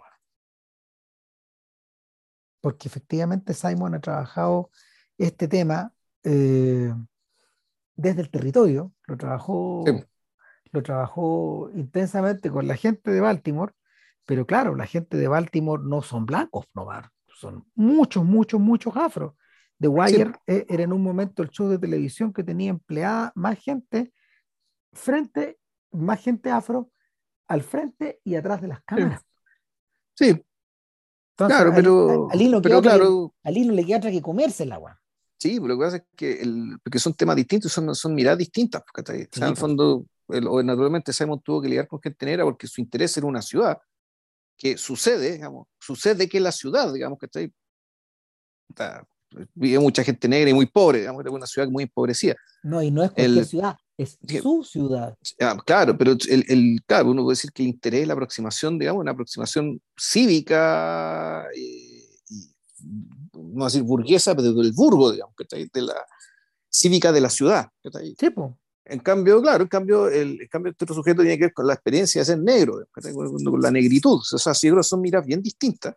Porque 2.61 2.87
efectivamente 2.87 3.53
Simon 3.53 3.95
ha 3.95 3.99
trabajado 3.99 4.69
este 5.17 5.47
tema 5.47 5.93
eh, 6.23 6.93
desde 7.95 8.21
el 8.21 8.29
territorio, 8.29 8.93
lo 9.05 9.17
trabajó, 9.17 9.83
lo 10.71 10.83
trabajó 10.83 11.71
intensamente 11.73 12.51
con 12.51 12.67
la 12.67 12.75
gente 12.75 13.11
de 13.11 13.21
Baltimore, 13.21 13.73
pero 14.25 14.45
claro, 14.45 14.75
la 14.75 14.85
gente 14.85 15.17
de 15.17 15.27
Baltimore 15.27 15.81
no 15.83 16.01
son 16.01 16.25
blancos, 16.25 16.65
no 16.75 16.87
son 17.27 17.65
muchos, 17.75 18.23
muchos, 18.25 18.59
muchos 18.59 18.95
afros. 18.95 19.33
The 19.79 19.87
Wire 19.87 20.33
e, 20.47 20.65
era 20.69 20.83
en 20.83 20.91
un 20.91 21.01
momento 21.01 21.43
el 21.43 21.49
show 21.49 21.69
de 21.69 21.77
televisión 21.77 22.33
que 22.33 22.43
tenía 22.43 22.71
empleada 22.71 23.31
más 23.35 23.57
gente 23.59 24.11
frente, 24.91 25.59
más 25.91 26.19
gente 26.19 26.51
afro 26.51 26.91
al 27.47 27.63
frente 27.63 28.19
y 28.23 28.35
atrás 28.35 28.61
de 28.61 28.67
las 28.67 28.81
cámaras. 28.83 29.21
Sí. 30.15 30.43
claro, 31.35 31.71
pero, 31.75 32.27
al, 32.31 32.41
hilo 32.41 32.61
claro. 32.61 33.33
le 33.43 33.85
queda 33.85 33.97
otra 33.97 34.11
que 34.11 34.21
comerse 34.21 34.63
el 34.63 34.71
agua. 34.71 34.99
Sí, 35.39 35.59
pero 35.59 35.67
lo 35.67 35.77
que 35.77 35.85
pasa 35.85 35.97
es 35.97 36.03
que 36.15 36.41
el, 36.41 36.79
porque 36.83 36.97
son 36.97 37.13
temas 37.13 37.35
distintos, 37.35 37.71
son, 37.71 37.93
son 37.93 38.15
miradas 38.15 38.39
distintas. 38.39 38.81
Porque, 38.81 39.29
en 39.31 39.43
el 39.43 39.55
fondo, 39.55 40.05
o 40.27 40.63
naturalmente 40.63 41.13
Simon 41.13 41.41
tuvo 41.41 41.61
que 41.61 41.69
lidiar 41.69 41.87
con 41.87 42.01
gente 42.01 42.25
negra 42.25 42.43
porque 42.43 42.67
su 42.67 42.81
interés 42.81 43.15
era 43.17 43.27
una 43.27 43.41
ciudad 43.41 43.77
que 44.57 44.77
sucede, 44.77 45.33
digamos, 45.33 45.67
sucede 45.79 46.27
que 46.27 46.39
la 46.39 46.51
ciudad, 46.51 46.91
digamos, 46.91 47.19
que 47.19 47.27
está, 48.69 49.07
vive 49.53 49.79
mucha 49.79 50.03
gente 50.03 50.27
negra 50.27 50.49
y 50.49 50.53
muy 50.53 50.65
pobre, 50.65 50.99
digamos, 50.99 51.23
es 51.23 51.31
una 51.31 51.45
ciudad 51.45 51.67
muy 51.69 51.83
empobrecida. 51.83 52.35
No, 52.63 52.81
y 52.81 52.89
no 52.89 53.03
es 53.03 53.11
cualquier 53.11 53.45
ciudad, 53.45 53.77
es 53.97 54.17
su 54.41 54.63
ciudad. 54.63 55.15
Ah, 55.39 55.57
claro, 55.65 55.97
pero 55.97 56.11
el, 56.29 56.45
el, 56.47 56.81
claro, 56.85 57.09
uno 57.11 57.23
puede 57.23 57.33
decir 57.33 57.51
que 57.51 57.63
el 57.63 57.69
interés, 57.69 58.07
la 58.07 58.13
aproximación, 58.13 58.77
digamos, 58.77 59.01
una 59.01 59.11
aproximación 59.11 59.81
cívica 59.97 61.47
eh, 61.55 62.07
no 63.33 63.65
decir 63.65 63.83
burguesa, 63.83 64.35
pero 64.35 64.53
del 64.53 64.71
burgo, 64.71 65.11
digamos, 65.11 65.33
de 65.49 65.81
la 65.81 65.95
cívica 66.69 67.11
de 67.11 67.21
la 67.21 67.29
ciudad. 67.29 67.69
Sí, 68.19 68.29
En 68.85 68.99
cambio, 68.99 69.41
claro, 69.41 69.63
en 69.63 69.69
cambio, 69.69 70.07
el, 70.07 70.41
en 70.41 70.47
cambio, 70.47 70.71
este 70.71 70.85
otro 70.85 70.95
sujeto 70.95 71.21
tiene 71.21 71.37
que 71.37 71.45
ver 71.45 71.53
con 71.53 71.67
la 71.67 71.73
experiencia 71.73 72.21
de 72.21 72.25
ser 72.25 72.39
negro, 72.39 72.85
con, 72.91 73.61
la 73.61 73.71
negritud. 73.71 74.19
O 74.19 74.37
sea, 74.37 74.53
si 74.53 74.69
son 74.81 75.01
miradas 75.01 75.25
bien 75.25 75.41
distintas. 75.41 75.95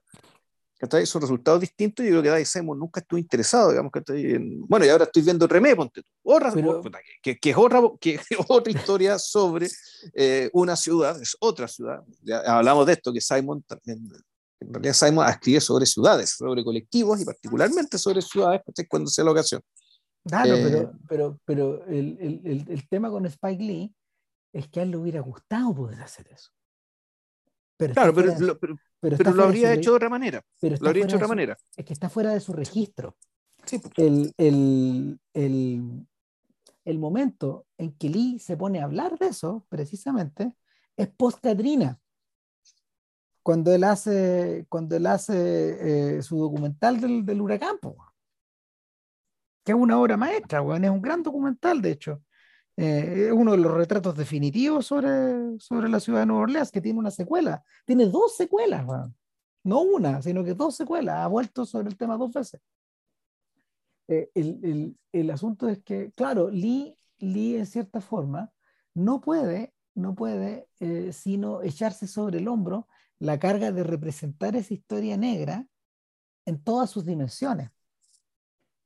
Son 1.04 1.20
resultados 1.20 1.60
distintos 1.60 2.04
y 2.04 2.08
yo 2.08 2.12
creo 2.14 2.22
que 2.22 2.28
Dai 2.30 2.44
Simon 2.46 2.78
nunca 2.78 3.00
estuvo 3.00 3.18
interesado, 3.18 3.70
digamos, 3.70 3.92
en, 4.08 4.66
bueno, 4.66 4.86
y 4.86 4.88
ahora 4.88 5.04
estoy 5.04 5.22
viendo 5.22 5.46
Remé, 5.46 5.76
ponte 5.76 6.02
otra, 6.22 6.52
que, 7.22 7.38
que, 7.38 7.50
es 7.50 7.56
otra, 7.56 7.82
que 8.00 8.18
otra 8.48 8.72
historia 8.72 9.18
sobre 9.18 9.68
eh, 10.14 10.48
una 10.54 10.76
ciudad, 10.76 11.20
es 11.20 11.36
otra 11.38 11.68
ciudad. 11.68 12.02
Ya 12.22 12.38
hablamos 12.40 12.86
de 12.86 12.94
esto, 12.94 13.12
que 13.12 13.20
Simon 13.20 13.62
también 13.62 14.08
en 14.60 14.72
realidad 14.72 14.94
sabemos 14.94 15.28
escribir 15.28 15.60
sobre 15.60 15.84
ciudades, 15.84 16.30
sobre 16.30 16.64
colectivos 16.64 17.20
y 17.20 17.24
particularmente 17.24 17.98
sobre 17.98 18.22
ciudades 18.22 18.62
cuando 18.88 19.10
sea 19.10 19.24
la 19.24 19.32
ocasión. 19.32 19.62
Claro, 20.24 20.54
pero, 20.54 20.78
eh, 20.78 20.90
pero, 21.08 21.40
pero 21.44 21.84
el, 21.86 22.18
el, 22.20 22.66
el, 22.68 22.88
tema 22.88 23.10
con 23.10 23.24
Spike 23.26 23.62
Lee 23.62 23.94
es 24.52 24.68
que 24.68 24.80
a 24.80 24.82
él 24.82 24.90
le 24.90 24.98
hubiera 24.98 25.20
gustado 25.20 25.74
poder 25.74 26.00
hacer 26.02 26.28
eso. 26.28 26.50
Pero 27.80 27.94
claro, 27.94 28.14
pero, 28.14 28.38
lo, 28.38 28.58
pero, 28.58 29.32
lo 29.32 29.44
habría 29.44 29.72
hecho 29.72 29.92
de 29.92 29.96
otra 29.96 30.10
manera. 30.10 30.44
Pero 30.60 30.76
lo 30.78 30.88
habría 30.88 31.04
hecho 31.04 31.16
de 31.16 31.16
otra 31.16 31.28
manera. 31.28 31.56
Es 31.74 31.82
que 31.86 31.94
está 31.94 32.10
fuera 32.10 32.34
de 32.34 32.40
su 32.40 32.52
registro. 32.52 33.16
Sí. 33.64 33.80
El, 33.96 34.34
el, 34.36 35.18
el, 35.32 36.06
el, 36.84 36.98
momento 36.98 37.64
en 37.78 37.92
que 37.92 38.10
Lee 38.10 38.38
se 38.38 38.58
pone 38.58 38.80
a 38.80 38.84
hablar 38.84 39.18
de 39.18 39.28
eso, 39.28 39.64
precisamente, 39.70 40.52
es 40.94 41.08
post-Katrina 41.08 41.98
cuando 43.42 43.72
él 43.72 43.84
hace, 43.84 44.66
cuando 44.68 44.94
él 44.94 45.06
hace 45.06 46.18
eh, 46.18 46.22
su 46.22 46.38
documental 46.38 47.00
del, 47.00 47.24
del 47.24 47.40
huracán, 47.40 47.78
que 49.64 49.72
es 49.72 49.78
una 49.78 49.98
obra 49.98 50.18
maestra, 50.18 50.58
es 50.60 50.90
un 50.90 51.00
gran 51.00 51.22
documental, 51.22 51.80
de 51.80 51.92
hecho. 51.92 52.22
Eh, 52.82 53.30
uno 53.30 53.52
de 53.52 53.58
los 53.58 53.74
retratos 53.74 54.16
definitivos 54.16 54.86
sobre, 54.86 55.58
sobre 55.58 55.90
la 55.90 56.00
ciudad 56.00 56.20
de 56.20 56.26
Nueva 56.26 56.44
Orleans, 56.44 56.70
que 56.70 56.80
tiene 56.80 56.98
una 56.98 57.10
secuela. 57.10 57.62
Tiene 57.84 58.06
dos 58.06 58.36
secuelas, 58.36 58.86
no 59.64 59.82
una, 59.82 60.22
sino 60.22 60.42
que 60.42 60.54
dos 60.54 60.76
secuelas. 60.76 61.16
Ha 61.16 61.26
vuelto 61.26 61.66
sobre 61.66 61.88
el 61.88 61.98
tema 61.98 62.16
dos 62.16 62.32
veces. 62.32 62.62
Eh, 64.08 64.30
el, 64.34 64.60
el, 64.62 64.96
el, 65.12 65.30
asunto 65.30 65.68
es 65.68 65.82
que, 65.82 66.10
claro, 66.12 66.48
Lee, 66.48 66.96
Lee 67.18 67.56
en 67.56 67.66
cierta 67.66 68.00
forma 68.00 68.50
no 68.94 69.20
puede, 69.20 69.74
no 69.94 70.14
puede 70.14 70.66
sino 71.12 71.60
echarse 71.60 72.06
sobre 72.06 72.38
el 72.38 72.48
hombro 72.48 72.88
la 73.18 73.38
carga 73.38 73.72
de 73.72 73.84
representar 73.84 74.56
esa 74.56 74.72
historia 74.72 75.18
negra 75.18 75.66
en 76.46 76.58
todas 76.62 76.88
sus 76.88 77.04
dimensiones. 77.04 77.70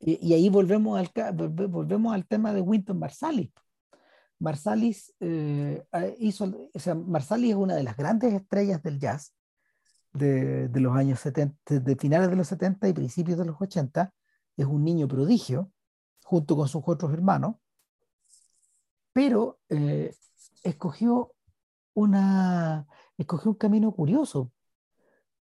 Y, 0.00 0.34
ahí 0.34 0.48
volvemos 0.48 0.98
al, 0.98 1.32
volvemos 1.32 2.12
al 2.12 2.26
tema 2.26 2.52
de 2.52 2.60
Winton 2.60 2.98
Marsalis. 2.98 3.52
Marsalis, 4.44 5.14
eh, 5.20 5.82
hizo, 6.18 6.70
o 6.72 6.78
sea, 6.78 6.94
Marsalis 6.94 7.50
es 7.50 7.56
una 7.56 7.74
de 7.74 7.82
las 7.82 7.96
grandes 7.96 8.34
estrellas 8.34 8.82
del 8.82 9.00
jazz 9.00 9.34
de, 10.12 10.68
de, 10.68 10.80
los 10.80 10.94
años 10.94 11.18
70, 11.20 11.80
de 11.80 11.96
finales 11.96 12.28
de 12.28 12.36
los 12.36 12.48
70 12.48 12.88
y 12.88 12.92
principios 12.92 13.38
de 13.38 13.46
los 13.46 13.56
80. 13.58 14.12
Es 14.58 14.66
un 14.66 14.84
niño 14.84 15.08
prodigio, 15.08 15.72
junto 16.24 16.56
con 16.56 16.68
sus 16.68 16.82
otros 16.86 17.12
hermanos, 17.12 17.56
pero 19.14 19.60
eh, 19.70 20.14
escogió 20.62 21.32
una, 21.94 22.86
escogió 23.16 23.52
un 23.52 23.56
camino 23.56 23.92
curioso, 23.92 24.52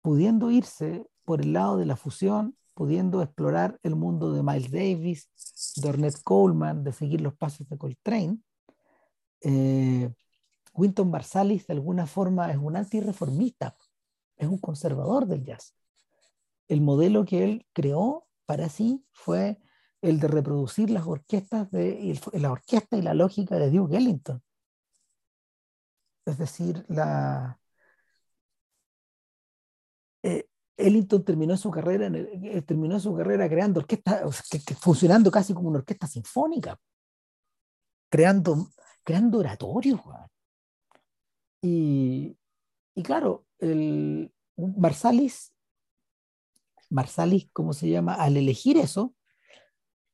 pudiendo 0.01 0.51
irse 0.51 1.07
por 1.25 1.43
el 1.43 1.53
lado 1.53 1.77
de 1.77 1.85
la 1.85 1.97
fusión, 1.97 2.57
pudiendo 2.73 3.21
explorar 3.21 3.79
el 3.83 3.95
mundo 3.95 4.33
de 4.33 4.43
Miles 4.43 4.71
Davis, 4.71 5.29
de 5.77 5.89
Ornette 5.89 6.23
Coleman, 6.23 6.83
de 6.85 6.93
seguir 6.93 7.21
los 7.21 7.35
pasos 7.35 7.69
de 7.69 7.77
Coltrane. 7.77 8.39
Eh, 9.49 10.13
Winton 10.75 11.09
Marsalis 11.09 11.69
de 11.69 11.75
alguna 11.75 12.07
forma 12.07 12.51
es 12.51 12.57
un 12.59 12.75
antirreformista, 12.75 13.77
es 14.37 14.49
un 14.49 14.59
conservador 14.59 15.27
del 15.27 15.45
jazz. 15.45 15.73
El 16.67 16.81
modelo 16.81 17.25
que 17.25 17.45
él 17.45 17.67
creó 17.73 18.27
para 18.45 18.69
sí 18.69 19.07
fue 19.13 19.61
el 20.03 20.19
de 20.19 20.27
reproducir 20.29 20.91
las 20.91 21.07
orquestas 21.07 21.71
de 21.71 22.21
la 22.33 22.51
orquesta 22.51 22.97
y 22.97 23.03
la 23.03 23.15
lógica 23.15 23.57
de 23.57 23.71
Duke 23.71 23.97
Ellington. 23.97 24.43
Es 26.25 26.39
decir, 26.39 26.85
la, 26.89 27.61
eh, 30.25 30.49
Ellington 30.77 31.25
terminó 31.25 31.57
su 31.57 31.71
carrera, 31.71 32.09
eh, 32.09 32.63
terminó 32.63 32.99
su 32.99 33.15
carrera 33.15 33.49
creando 33.49 33.79
orquestas, 33.79 34.23
funcionando 34.81 35.31
casi 35.31 35.55
como 35.55 35.69
una 35.69 35.79
orquesta 35.79 36.09
sinfónica, 36.09 36.77
creando, 38.11 38.71
creando 39.07 39.39
oratorios. 39.39 40.01
Y, 41.63 42.37
y 42.95 43.03
claro, 43.05 43.47
el 43.61 44.35
Marsalis, 44.57 45.53
Marsalis, 46.91 47.49
¿cómo 47.53 47.73
se 47.73 47.89
llama? 47.89 48.15
Al 48.15 48.37
elegir 48.37 48.77
eso, 48.77 49.15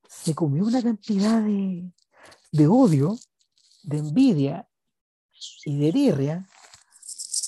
se 0.06 0.35
comió 0.35 0.64
una 0.64 0.82
cantidad 0.82 1.40
de, 1.43 1.90
de 2.52 2.66
odio, 2.66 3.16
de 3.82 3.97
envidia 3.97 4.69
y 5.64 5.78
de 5.78 5.90
tirria, 5.90 6.47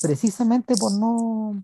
precisamente 0.00 0.74
por 0.76 0.92
no, 0.92 1.62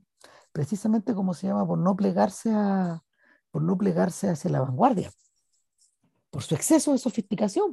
precisamente 0.53 1.15
como 1.15 1.33
se 1.33 1.47
llama, 1.47 1.67
por 1.67 1.79
no 1.79 1.97
plegarse 1.97 2.51
a, 2.53 3.03
por 3.51 3.63
no 3.63 3.79
plegarse 3.79 4.29
hacia 4.29 4.51
la 4.51 4.61
vanguardia, 4.61 5.11
por 6.31 6.43
su 6.43 6.55
exceso 6.55 6.93
de 6.93 6.99
sofisticación. 6.99 7.73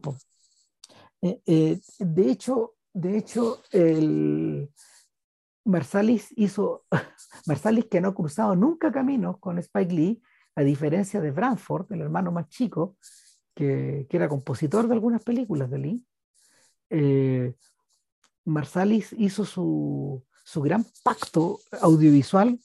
Eh, 1.22 1.42
eh, 1.46 1.80
de 2.00 2.32
hecho, 2.32 2.76
de 2.94 3.18
hecho, 3.18 3.62
el 3.72 4.72
Marsalis 5.66 6.34
hizo, 6.36 6.86
Marsalis 7.46 7.86
que 7.86 8.02
no 8.02 8.10
ha 8.10 8.16
cruzado 8.16 8.56
nunca 8.56 8.92
caminos 8.92 9.38
con 9.40 9.60
Spike 9.60 9.94
Lee, 9.94 10.22
a 10.56 10.62
diferencia 10.62 11.22
de 11.22 11.32
Branford, 11.32 11.92
el 11.92 12.02
hermano 12.02 12.32
más 12.32 12.50
chico, 12.50 12.98
que, 13.54 14.08
era 14.10 14.30
compositor 14.30 14.88
de 14.88 14.94
algunas 14.94 15.24
películas 15.24 15.70
de 15.70 15.78
Lee, 15.78 16.08
eh, 16.90 17.54
Marsalis 18.46 19.14
hizo 19.18 19.46
su, 19.46 20.24
su 20.44 20.62
gran 20.62 20.86
pacto 21.04 21.60
audiovisual 21.82 22.58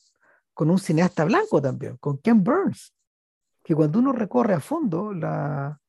con 0.54 0.70
un 0.70 0.78
cineasta 0.78 1.24
blanco 1.24 1.60
también, 1.60 1.96
con 1.96 2.18
Ken 2.18 2.42
Burns, 2.44 2.94
que 3.62 3.74
cuando 3.74 3.98
uno 3.98 4.12
recorre 4.12 4.54
a 4.54 4.60
fondo 4.60 5.12
la, 5.12 5.81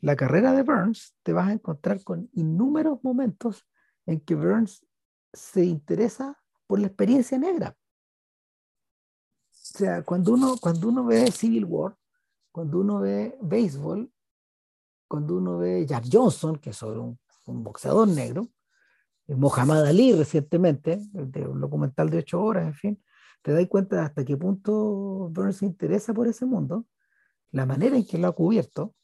la 0.00 0.16
carrera 0.16 0.52
de 0.52 0.62
Burns, 0.62 1.16
te 1.22 1.32
vas 1.32 1.48
a 1.48 1.52
encontrar 1.52 2.02
con 2.04 2.28
innumerables 2.32 3.02
momentos 3.02 3.66
en 4.06 4.20
que 4.20 4.34
Burns 4.34 4.86
se 5.32 5.64
interesa 5.64 6.38
por 6.66 6.78
la 6.78 6.88
experiencia 6.88 7.38
negra. 7.38 7.76
O 9.50 9.78
sea, 9.78 10.02
cuando 10.02 10.32
uno, 10.34 10.56
cuando 10.60 10.88
uno 10.88 11.04
ve 11.04 11.30
Civil 11.30 11.64
War, 11.64 11.96
cuando 12.52 12.80
uno 12.80 13.00
ve 13.00 13.36
béisbol, 13.42 14.10
cuando 15.08 15.36
uno 15.36 15.58
ve 15.58 15.86
Jack 15.86 16.04
Johnson, 16.10 16.56
que 16.56 16.70
es 16.70 16.82
un, 16.82 17.18
un 17.46 17.64
boxeador 17.64 18.08
negro, 18.08 18.48
Mohamed 19.28 19.86
Ali 19.86 20.12
recientemente, 20.12 21.00
de 21.12 21.46
un 21.46 21.60
documental 21.60 22.10
de 22.10 22.18
ocho 22.18 22.42
horas, 22.42 22.66
en 22.66 22.74
fin, 22.74 23.04
te 23.42 23.52
das 23.52 23.66
cuenta 23.66 23.96
de 23.96 24.02
hasta 24.02 24.24
qué 24.24 24.36
punto 24.36 25.28
Burns 25.30 25.56
se 25.56 25.66
interesa 25.66 26.14
por 26.14 26.28
ese 26.28 26.46
mundo, 26.46 26.86
la 27.50 27.66
manera 27.66 27.96
en 27.96 28.06
que 28.06 28.18
lo 28.18 28.28
ha 28.28 28.32
cubierto, 28.32 28.94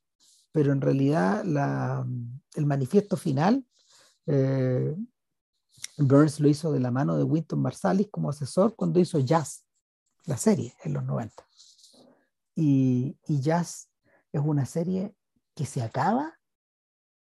pero 0.53 0.73
en 0.73 0.81
realidad 0.81 1.45
la, 1.45 2.07
el 2.55 2.66
manifiesto 2.66 3.16
final, 3.16 3.66
eh, 4.27 4.95
Burns 5.99 6.41
lo 6.41 6.49
hizo 6.49 6.73
de 6.73 6.81
la 6.81 6.91
mano 6.91 7.16
de 7.16 7.24
Winton 7.24 7.61
Marsalis 7.61 8.09
como 8.11 8.31
asesor 8.31 8.77
cuando 8.77 9.01
hizo 9.01 9.19
Jazz, 9.19 9.65
la 10.24 10.37
serie, 10.37 10.74
en 10.85 10.93
los 10.93 11.05
90. 11.05 11.45
Y, 12.55 13.19
y 13.27 13.41
Jazz 13.41 13.89
es 14.31 14.41
una 14.45 14.66
serie 14.66 15.15
que 15.55 15.66
se 15.66 15.83
acaba 15.83 16.39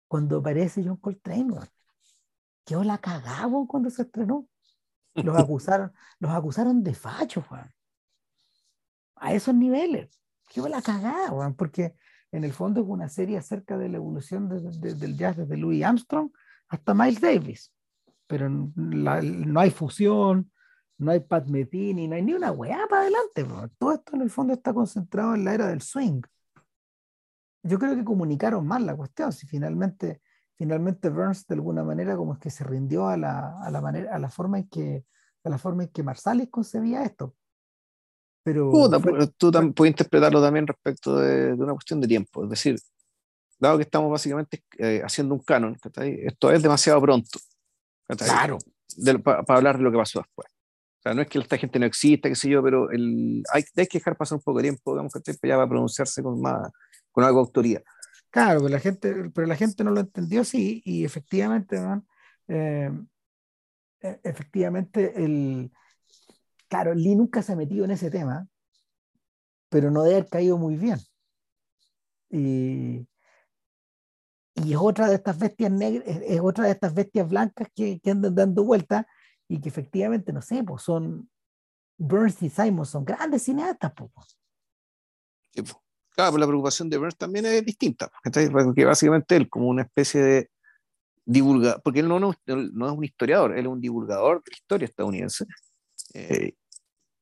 cuando 0.08 0.40
aparece 0.40 0.84
John 0.84 0.98
Coltrane. 0.98 1.54
¿Qué 2.66 2.76
la 2.76 2.98
cagaba 2.98 3.66
cuando 3.68 3.90
se 3.90 4.04
estrenó. 4.04 4.48
Los 5.16 5.38
acusaron, 5.40 5.94
los 6.20 6.32
acusaron 6.32 6.84
de 6.84 6.94
facho, 6.94 7.41
Juan. 7.41 7.72
A 9.16 9.34
esos 9.34 9.56
niveles. 9.56 10.20
¿Qué 10.50 10.62
la 10.62 10.82
cagaba, 10.82 11.30
Juan? 11.30 11.54
Porque 11.56 11.96
en 12.31 12.43
el 12.43 12.53
fondo 12.53 12.81
es 12.81 12.88
una 12.88 13.10
serie 13.10 13.38
acerca 13.38 13.77
de 13.77 13.89
la 13.89 13.97
evolución 13.97 14.49
del 14.49 15.18
jazz 15.18 15.38
desde 15.38 15.57
Louis 15.57 15.84
Armstrong 15.84 16.31
hasta 16.68 16.93
Miles 16.93 17.22
Davis. 17.22 17.73
Pero 18.27 18.49
no 18.49 19.60
hay 19.60 19.72
fusión, 19.72 20.51
no 20.99 21.11
hay 21.11 21.22
Pat 21.22 21.47
Metheny, 21.47 22.07
no 22.07 22.15
hay 22.15 22.22
ni 22.22 22.34
una 22.34 22.51
weá 22.51 22.85
para 22.88 23.03
adelante. 23.03 23.45
Todo 23.80 23.93
esto 23.93 24.15
en 24.15 24.22
el 24.22 24.30
fondo 24.30 24.53
está 24.53 24.73
concentrado 24.73 25.34
en 25.34 25.45
la 25.45 25.53
era 25.53 25.68
del 25.68 25.81
swing. 25.81 26.22
Yo 27.64 27.80
creo 27.80 27.95
que 27.95 28.03
comunicaron 28.03 28.68
mal 28.68 28.85
la 28.85 28.95
cuestión. 28.95 29.31
Si 29.31 29.47
finalmente, 29.47 30.22
finalmente 30.56 31.10
Burns 31.10 31.47
de 31.47 31.56
alguna 31.56 31.84
manera 31.84 32.15
como 32.15 32.34
es 32.34 32.39
que 32.39 32.51
se 32.51 32.64
rindió 32.64 33.07
a 33.07 33.18
la, 33.18 33.60
a 33.61 33.72
la 33.72 33.81
manera, 33.81 34.15
a 34.15 34.19
la 34.19 34.30
forma 34.30 34.60
en 34.60 34.69
que, 34.69 35.06
a 35.43 35.49
la 35.49 35.57
forma 35.57 35.84
en 35.84 35.89
que 35.89 36.03
Marsalis 36.03 36.49
concebía 36.49 37.03
esto. 37.03 37.35
Pero, 38.44 38.72
tú 39.38 39.52
puedes 39.76 39.91
interpretarlo 39.91 40.41
también 40.41 40.66
respecto 40.66 41.18
de, 41.18 41.53
una 41.53 41.74
cuestión 41.74 42.02
de 42.02 42.07
tiempo. 42.07 42.44
Es 42.44 42.49
decir, 42.49 42.80
dado 43.60 43.78
que 43.78 43.84
estamos 43.84 44.10
básicamente 44.10 44.64
eh, 44.78 45.02
haciendo 45.03 45.36
un 45.36 45.41
canon, 45.41 45.78
esto 46.26 46.52
es 46.52 46.61
demasiado 46.61 47.02
pronto. 47.02 47.40
Claro. 48.18 48.57
Para 49.24 49.44
hablar 49.48 49.78
de 49.78 49.84
lo 49.84 49.91
que 49.91 49.98
pasó 49.98 50.20
después. 50.20 50.48
O 50.99 51.02
sea, 51.02 51.14
no 51.14 51.22
es 51.22 51.30
que 51.30 51.40
esta 51.40 51.57
gente 51.57 51.80
no 51.80 51.86
exista, 51.86 52.28
qué 52.28 52.36
sé 52.36 52.49
yo, 52.49 52.61
pero 52.61 52.91
el, 52.91 53.44
hay, 53.53 53.64
hay 53.76 53.88
que 53.88 53.99
dejar 53.99 54.18
pasar 54.18 54.38
un 54.38 54.44
poco 54.44 54.60
de 54.60 54.64
tiempo, 54.64 54.91
digamos, 54.91 55.14
que 55.14 55.48
ya 55.48 55.56
va 55.56 55.64
a 55.64 55.70
pronunciarse 55.70 56.22
con, 56.22 56.41
más, 56.41 56.70
con 57.11 57.24
algo 57.24 57.40
de 57.40 57.48
autoridad. 57.48 57.84
Claro, 58.30 58.60
pero 58.60 58.70
la 58.70 58.80
gente, 58.80 59.32
pero 59.34 59.48
la 59.48 59.56
gente 59.56 59.84
no 59.84 59.91
lo 59.91 60.02
entendió 60.02 60.41
así 60.41 60.82
y 60.86 61.06
efectivamente, 61.06 61.78
eh, 62.48 62.91
e, 64.02 64.20
efectivamente, 64.24 65.14
el, 65.24 65.72
claro, 66.70 66.94
Lee 66.94 67.16
nunca 67.16 67.41
se 67.41 67.54
ha 67.54 67.56
metido 67.56 67.86
en 67.86 67.91
ese 67.91 68.10
tema, 68.10 68.48
pero 69.70 69.91
no 69.91 70.04
debe 70.04 70.18
haber 70.18 70.30
caído 70.30 70.58
muy 70.58 70.78
bien. 70.78 71.00
Y, 72.30 73.08
y 74.56 74.74
es 74.74 74.78
otra 74.80 75.08
de 75.08 75.16
estas 75.16 75.38
bestias 75.38 75.72
negras, 75.72 76.04
es 76.08 76.40
otra 76.41 76.66
de 76.66 76.72
estas 76.72 76.94
bestias 76.94 77.28
blancas 77.28 77.68
que, 77.76 78.00
que 78.00 78.12
andan 78.12 78.36
dando 78.36 78.64
vueltas 78.64 79.06
y 79.48 79.60
que 79.60 79.70
efectivamente, 79.70 80.32
no 80.32 80.41
sé, 80.41 80.64
pues 80.64 80.84
son 80.84 81.30
Burns 81.98 82.41
y 82.44 82.50
Simon 82.50 82.86
son 82.86 83.04
grandes 83.04 83.44
cineastas. 83.44 83.91
Pues. 83.94 84.38
Claro, 86.12 86.32
pues 86.32 86.40
la 86.40 86.48
preocupación 86.48 86.90
de 86.90 86.98
Burns 86.98 87.18
también 87.18 87.46
es 87.46 87.66
distinta, 87.66 88.12
porque 88.24 88.86
básicamente 88.86 89.36
él 89.36 89.50
como 89.50 89.68
una 89.68 89.84
especie 89.84 90.22
de 90.22 90.52
divulgador, 91.26 91.82
porque 91.84 92.00
él 92.00 92.08
no, 92.08 92.20
no, 92.20 92.34
no, 92.46 92.88
es 92.88 92.91
un 92.91 93.04
historiador, 93.04 93.58
él 93.58 93.66
es 93.66 93.72
un 93.72 93.82
divulgador 93.82 94.44
de 94.44 94.52
la 94.52 94.56
historia 94.56 94.86
estadounidense. 94.86 95.46
Eh, 96.14 96.54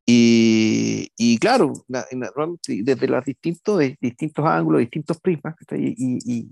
y, 0.09 1.11
y, 1.17 1.37
claro, 1.37 1.73
desde 1.89 3.07
los 3.09 3.25
distintos, 3.25 3.81
distintos 3.99 4.45
ángulos, 4.45 4.79
distintos 4.79 5.19
prismas, 5.19 5.53
y, 5.71 5.95
y, 5.97 6.47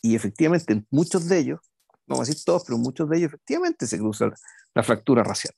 y, 0.00 0.14
efectivamente 0.14 0.72
en 0.72 0.86
muchos 0.90 1.28
de 1.28 1.38
ellos, 1.38 1.60
no 2.06 2.14
vamos 2.14 2.26
a 2.26 2.30
decir 2.30 2.42
todos, 2.46 2.64
pero 2.64 2.78
muchos 2.78 3.06
de 3.10 3.18
ellos 3.18 3.28
efectivamente 3.28 3.86
se 3.86 3.98
cruza 3.98 4.30
la, 4.74 4.82
fractura 4.82 5.22
racial. 5.22 5.52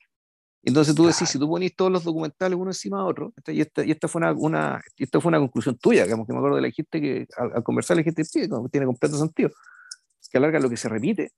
Entonces 0.65 0.93
tú 0.97 1.07
decís, 1.07 1.29
si 1.29 1.39
tú 1.39 1.49
pones 1.49 1.77
todos 1.77 1.93
los 1.93 2.03
documentales 2.03 2.59
uno 2.59 2.71
encima 2.71 2.99
de 2.99 3.05
otro, 3.05 3.33
y 3.47 3.61
esta, 3.61 3.85
y 3.85 3.93
esta, 3.93 4.09
fue, 4.09 4.23
una, 4.23 4.33
una, 4.33 4.83
esta 4.97 5.21
fue 5.21 5.29
una 5.29 5.39
conclusión 5.39 5.79
tuya, 5.79 6.03
digamos, 6.03 6.27
que 6.27 6.33
me 6.33 6.41
acuerdo 6.41 6.57
de 6.57 6.63
la 6.63 6.71
gente 6.73 7.01
que 7.01 7.29
al, 7.37 7.63
conversar 7.63 7.97
la 7.97 8.03
gente 8.03 8.25
sí, 8.25 8.49
tiene 8.73 8.87
completo 8.87 9.19
sentido, 9.19 9.51
que 10.29 10.39
alarga 10.39 10.61
lo 10.61 10.69
que 10.69 10.77
se 10.77 10.89
repite, 10.89 11.33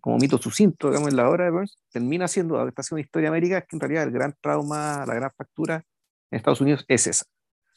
como 0.00 0.18
mito 0.18 0.38
sucinto, 0.38 0.88
digamos, 0.88 1.10
en 1.10 1.16
la 1.16 1.28
obra 1.28 1.44
de 1.44 1.50
Burns, 1.50 1.78
termina 1.90 2.28
siendo, 2.28 2.58
haciendo 2.60 2.96
una 2.96 3.00
historia 3.00 3.28
américa, 3.28 3.62
que 3.62 3.76
en 3.76 3.80
realidad 3.80 4.04
el 4.04 4.10
gran 4.10 4.34
trauma, 4.40 5.04
la 5.06 5.14
gran 5.14 5.30
factura 5.36 5.84
en 6.30 6.36
Estados 6.36 6.60
Unidos 6.60 6.84
es 6.88 7.06
esa. 7.06 7.24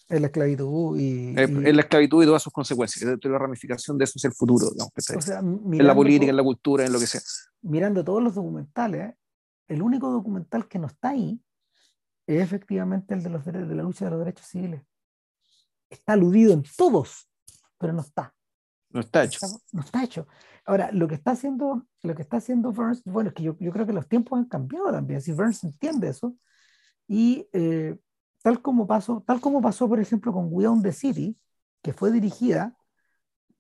Es 0.10 0.22
la 0.22 0.27
esclavitud 0.27 0.98
y, 0.98 1.34
es, 1.38 1.76
la 1.76 1.81
esclavitud 1.81 2.23
y 2.23 2.26
todas 2.26 2.41
sus 2.41 2.53
consecuencias. 2.53 3.18
La 3.22 3.38
ramificación 3.38 3.98
de 3.98 4.06
eso 4.06 4.14
es 4.15 4.23
el 4.26 4.34
futuro, 4.34 4.69
digamos, 4.72 4.91
o 4.95 5.22
sea, 5.22 5.39
en 5.39 5.85
la 5.85 5.94
política, 5.94 6.30
en 6.30 6.38
la 6.38 6.44
cultura, 6.44 6.85
en 6.85 6.94
lo 6.94 6.99
que 6.99 7.07
sea. 7.07 7.22
Mirando 7.61 8.03
todos 8.06 8.23
los 8.23 8.34
documentales, 8.34 9.15
el 9.68 9.81
único 9.81 10.10
documental 10.10 10.68
que 10.68 10.80
no 10.80 10.88
está 10.88 11.10
ahí 11.10 11.41
es 12.26 12.41
efectivamente 12.41 13.14
el 13.14 13.23
de, 13.23 13.30
los, 13.30 13.45
de 13.45 13.52
la 13.53 13.84
lucha 13.84 14.06
de 14.06 14.11
los 14.11 14.19
derechos 14.19 14.48
civiles. 14.48 14.81
Está 15.89 16.14
aludido 16.14 16.53
en 16.53 16.64
todos, 16.77 17.30
pero 17.77 17.91
no 17.91 18.02
está. 18.02 18.34
No 18.89 19.02
está 19.02 19.23
hecho. 19.23 19.39
no 19.73 19.81
está 19.81 20.03
hecho. 20.03 20.27
Ahora, 20.68 20.91
lo 20.91 21.07
que 21.07 21.15
está 21.15 21.31
haciendo, 21.31 21.88
lo 22.03 22.14
que 22.14 22.22
está 22.22 22.38
haciendo 22.38 22.73
Burns, 22.73 23.02
bueno, 23.06 23.30
es 23.30 23.34
que 23.34 23.44
yo, 23.44 23.56
yo 23.57 23.72
creo 23.72 23.88
que 23.88 23.94
los 23.94 24.07
tiempos 24.10 24.38
han 24.38 24.45
cambiado 24.45 24.91
también. 24.91 25.22
Si 25.22 25.31
Burns 25.31 25.64
entiende 25.64 26.10
eso, 26.10 26.35
y 27.07 27.48
eh, 27.53 27.98
tal, 28.44 28.61
como 28.61 28.85
pasó, 28.85 29.23
tal 29.26 29.39
como 29.39 29.61
pasó, 29.61 29.88
por 29.88 30.02
ejemplo, 30.02 30.34
con 30.34 30.49
We 30.52 30.68
Own 30.68 30.81
the 30.84 30.91
City, 30.91 31.38
que 31.81 31.94
fue 31.94 32.11
dirigida, 32.11 32.76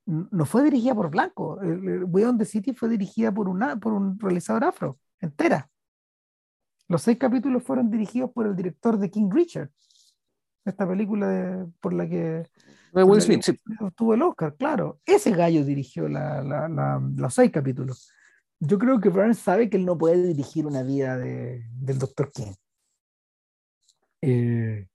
no 0.05 0.45
fue 0.45 0.63
dirigida 0.63 0.93
por 0.93 1.09
Blanco. 1.09 1.57
We 1.61 2.25
Own 2.25 2.37
the 2.37 2.45
City 2.45 2.73
fue 2.73 2.89
dirigida 2.89 3.31
por, 3.33 3.47
una, 3.47 3.79
por 3.79 3.93
un 3.93 4.19
realizador 4.19 4.65
afro, 4.65 4.99
entera. 5.21 5.69
Los 6.89 7.03
seis 7.03 7.17
capítulos 7.17 7.63
fueron 7.63 7.89
dirigidos 7.89 8.31
por 8.31 8.47
el 8.47 8.55
director 8.55 8.97
de 8.97 9.09
King 9.09 9.29
Richard, 9.31 9.71
esta 10.65 10.85
película 10.85 11.65
por 11.79 11.93
la 11.93 12.07
que 12.07 12.43
Will 12.93 13.21
Smith, 13.21 13.43
sí. 13.43 13.59
obtuvo 13.79 14.13
el 14.13 14.21
Oscar, 14.21 14.55
claro. 14.55 14.99
Ese 15.05 15.31
gallo 15.31 15.63
dirigió 15.63 16.07
la, 16.07 16.41
la, 16.41 17.01
los 17.15 17.33
seis 17.33 17.51
capítulos. 17.51 18.11
Yo 18.59 18.79
creo 18.79 18.99
que 18.99 19.09
Burns 19.09 19.39
sabe 19.39 19.69
que 19.69 19.77
él 19.77 19.85
no 19.85 19.97
puede 19.97 20.23
dirigir 20.23 20.65
una 20.65 20.83
vida 20.83 21.17
de, 21.17 21.65
del 21.71 21.99
Dr. 21.99 22.31
King. 22.31 22.53
Eh, 24.21 24.87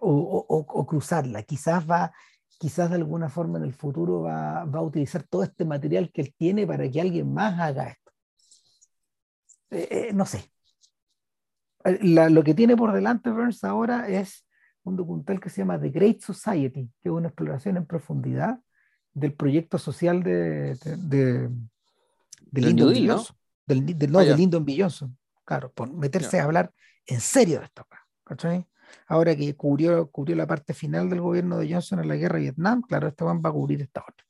o, 0.00 0.44
o, 0.48 0.58
o, 0.58 0.86
cruzarla. 0.86 1.42
Quizás 1.42 1.88
va, 1.88 2.12
quizás 2.58 2.90
de 2.90 2.96
alguna 2.96 3.28
forma 3.28 3.58
en 3.58 3.64
el 3.64 3.72
futuro 3.72 4.22
va, 4.22 4.64
va, 4.64 4.80
a 4.80 4.82
utilizar 4.82 5.22
todo 5.22 5.42
este 5.42 5.64
material 5.64 6.10
que 6.12 6.22
él 6.22 6.34
tiene 6.36 6.66
para 6.66 6.90
que 6.90 7.00
alguien 7.00 7.32
más 7.32 7.58
haga 7.60 7.88
esto. 7.88 8.12
Eh, 9.70 9.88
eh, 9.90 10.12
no 10.12 10.26
sé, 10.26 10.50
eh, 11.84 11.98
lo 12.02 12.44
que 12.44 12.54
tiene 12.54 12.76
por 12.76 12.92
delante 12.92 13.30
Burns 13.30 13.64
ahora 13.64 14.08
es 14.08 14.45
un 14.86 14.96
documental 14.96 15.40
que 15.40 15.50
se 15.50 15.58
llama 15.58 15.80
The 15.80 15.90
Great 15.90 16.20
Society, 16.20 16.90
que 17.02 17.08
es 17.08 17.12
una 17.12 17.28
exploración 17.28 17.76
en 17.76 17.86
profundidad 17.86 18.60
del 19.12 19.34
proyecto 19.34 19.78
social 19.78 20.22
de, 20.22 20.74
de, 20.74 21.48
de, 22.50 22.60
Lyndon 22.60 22.94
Johnson. 23.06 23.36
Del, 23.66 24.12
no, 24.12 24.18
ah, 24.20 24.24
de 24.24 24.36
Lyndon 24.36 24.66
Johnson. 24.68 25.18
Claro, 25.44 25.72
por 25.72 25.92
meterse 25.92 26.38
a 26.38 26.44
hablar 26.44 26.72
en 27.06 27.20
serio 27.20 27.58
de 27.58 27.66
esto. 27.66 27.86
¿cachai? 28.24 28.66
Ahora 29.08 29.34
que 29.34 29.56
cubrió, 29.56 30.10
cubrió 30.10 30.36
la 30.36 30.46
parte 30.46 30.74
final 30.74 31.08
del 31.08 31.20
gobierno 31.20 31.58
de 31.58 31.72
Johnson 31.72 32.00
en 32.00 32.08
la 32.08 32.16
guerra 32.16 32.36
de 32.36 32.42
Vietnam, 32.42 32.82
claro, 32.82 33.08
este 33.08 33.24
va 33.24 33.32
a 33.32 33.52
cubrir 33.52 33.80
esta 33.80 34.00
otra. 34.00 34.26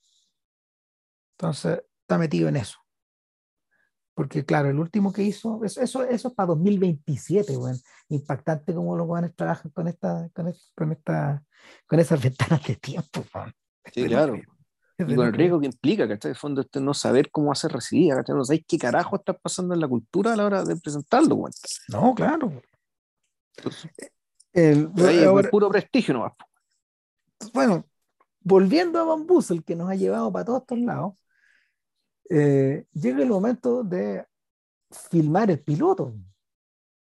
Entonces, 1.39 1.83
está 2.01 2.17
metido 2.17 2.49
en 2.49 2.57
eso. 2.57 2.79
Porque, 4.17 4.47
claro, 4.47 4.71
el 4.71 4.79
último 4.79 5.13
que 5.13 5.23
hizo, 5.23 5.63
eso, 5.63 5.83
eso, 5.83 6.03
es 6.03 6.23
para 6.35 6.47
2027, 6.47 7.55
bueno. 7.59 7.77
Impactante 8.09 8.73
cómo 8.73 8.97
los 8.97 9.07
jóvenes 9.07 9.37
trabajan 9.37 9.71
con 9.73 9.89
esta, 9.89 10.31
con, 10.33 10.55
con 10.75 10.93
esta, 10.93 11.45
con 11.87 12.01
esas 12.01 12.23
ventanas 12.23 12.65
de 12.67 12.77
tiempo, 12.77 13.27
Sí, 13.93 14.07
claro. 14.07 14.37
Y 14.99 15.15
con 15.15 15.27
el 15.27 15.35
riesgo 15.35 15.61
que 15.61 15.67
implica, 15.67 16.09
¿cachai? 16.09 16.31
De 16.31 16.35
fondo, 16.35 16.63
este 16.63 16.81
no 16.81 16.95
saber 16.95 17.31
cómo 17.31 17.53
hacer 17.53 17.71
recibida, 17.71 18.17
¿cachai? 18.17 18.35
No 18.35 18.45
sabéis 18.47 18.65
qué 18.67 18.79
carajo 18.79 19.17
está 19.17 19.35
pasando 19.35 19.75
en 19.75 19.81
la 19.81 19.89
cultura 19.89 20.33
a 20.33 20.37
la 20.37 20.47
hora 20.47 20.65
de 20.65 20.77
presentarlo, 20.77 21.35
güey. 21.35 21.53
No, 21.89 22.15
claro. 22.15 22.63
el, 24.55 24.91
el 24.97 25.51
puro 25.51 25.69
prestigio 25.69 26.15
nomás. 26.15 26.33
Bueno, 27.53 27.85
volviendo 28.41 28.99
a 28.99 29.05
Bambus, 29.05 29.51
el 29.51 29.63
que 29.63 29.77
nos 29.77 29.91
ha 29.91 29.95
llevado 29.95 30.33
para 30.33 30.47
todos 30.47 30.63
estos 30.63 30.79
lados, 30.79 31.13
eh, 32.31 32.87
llega 32.93 33.23
el 33.23 33.29
momento 33.29 33.83
de 33.83 34.25
filmar 35.11 35.51
el 35.51 35.61
piloto. 35.61 36.15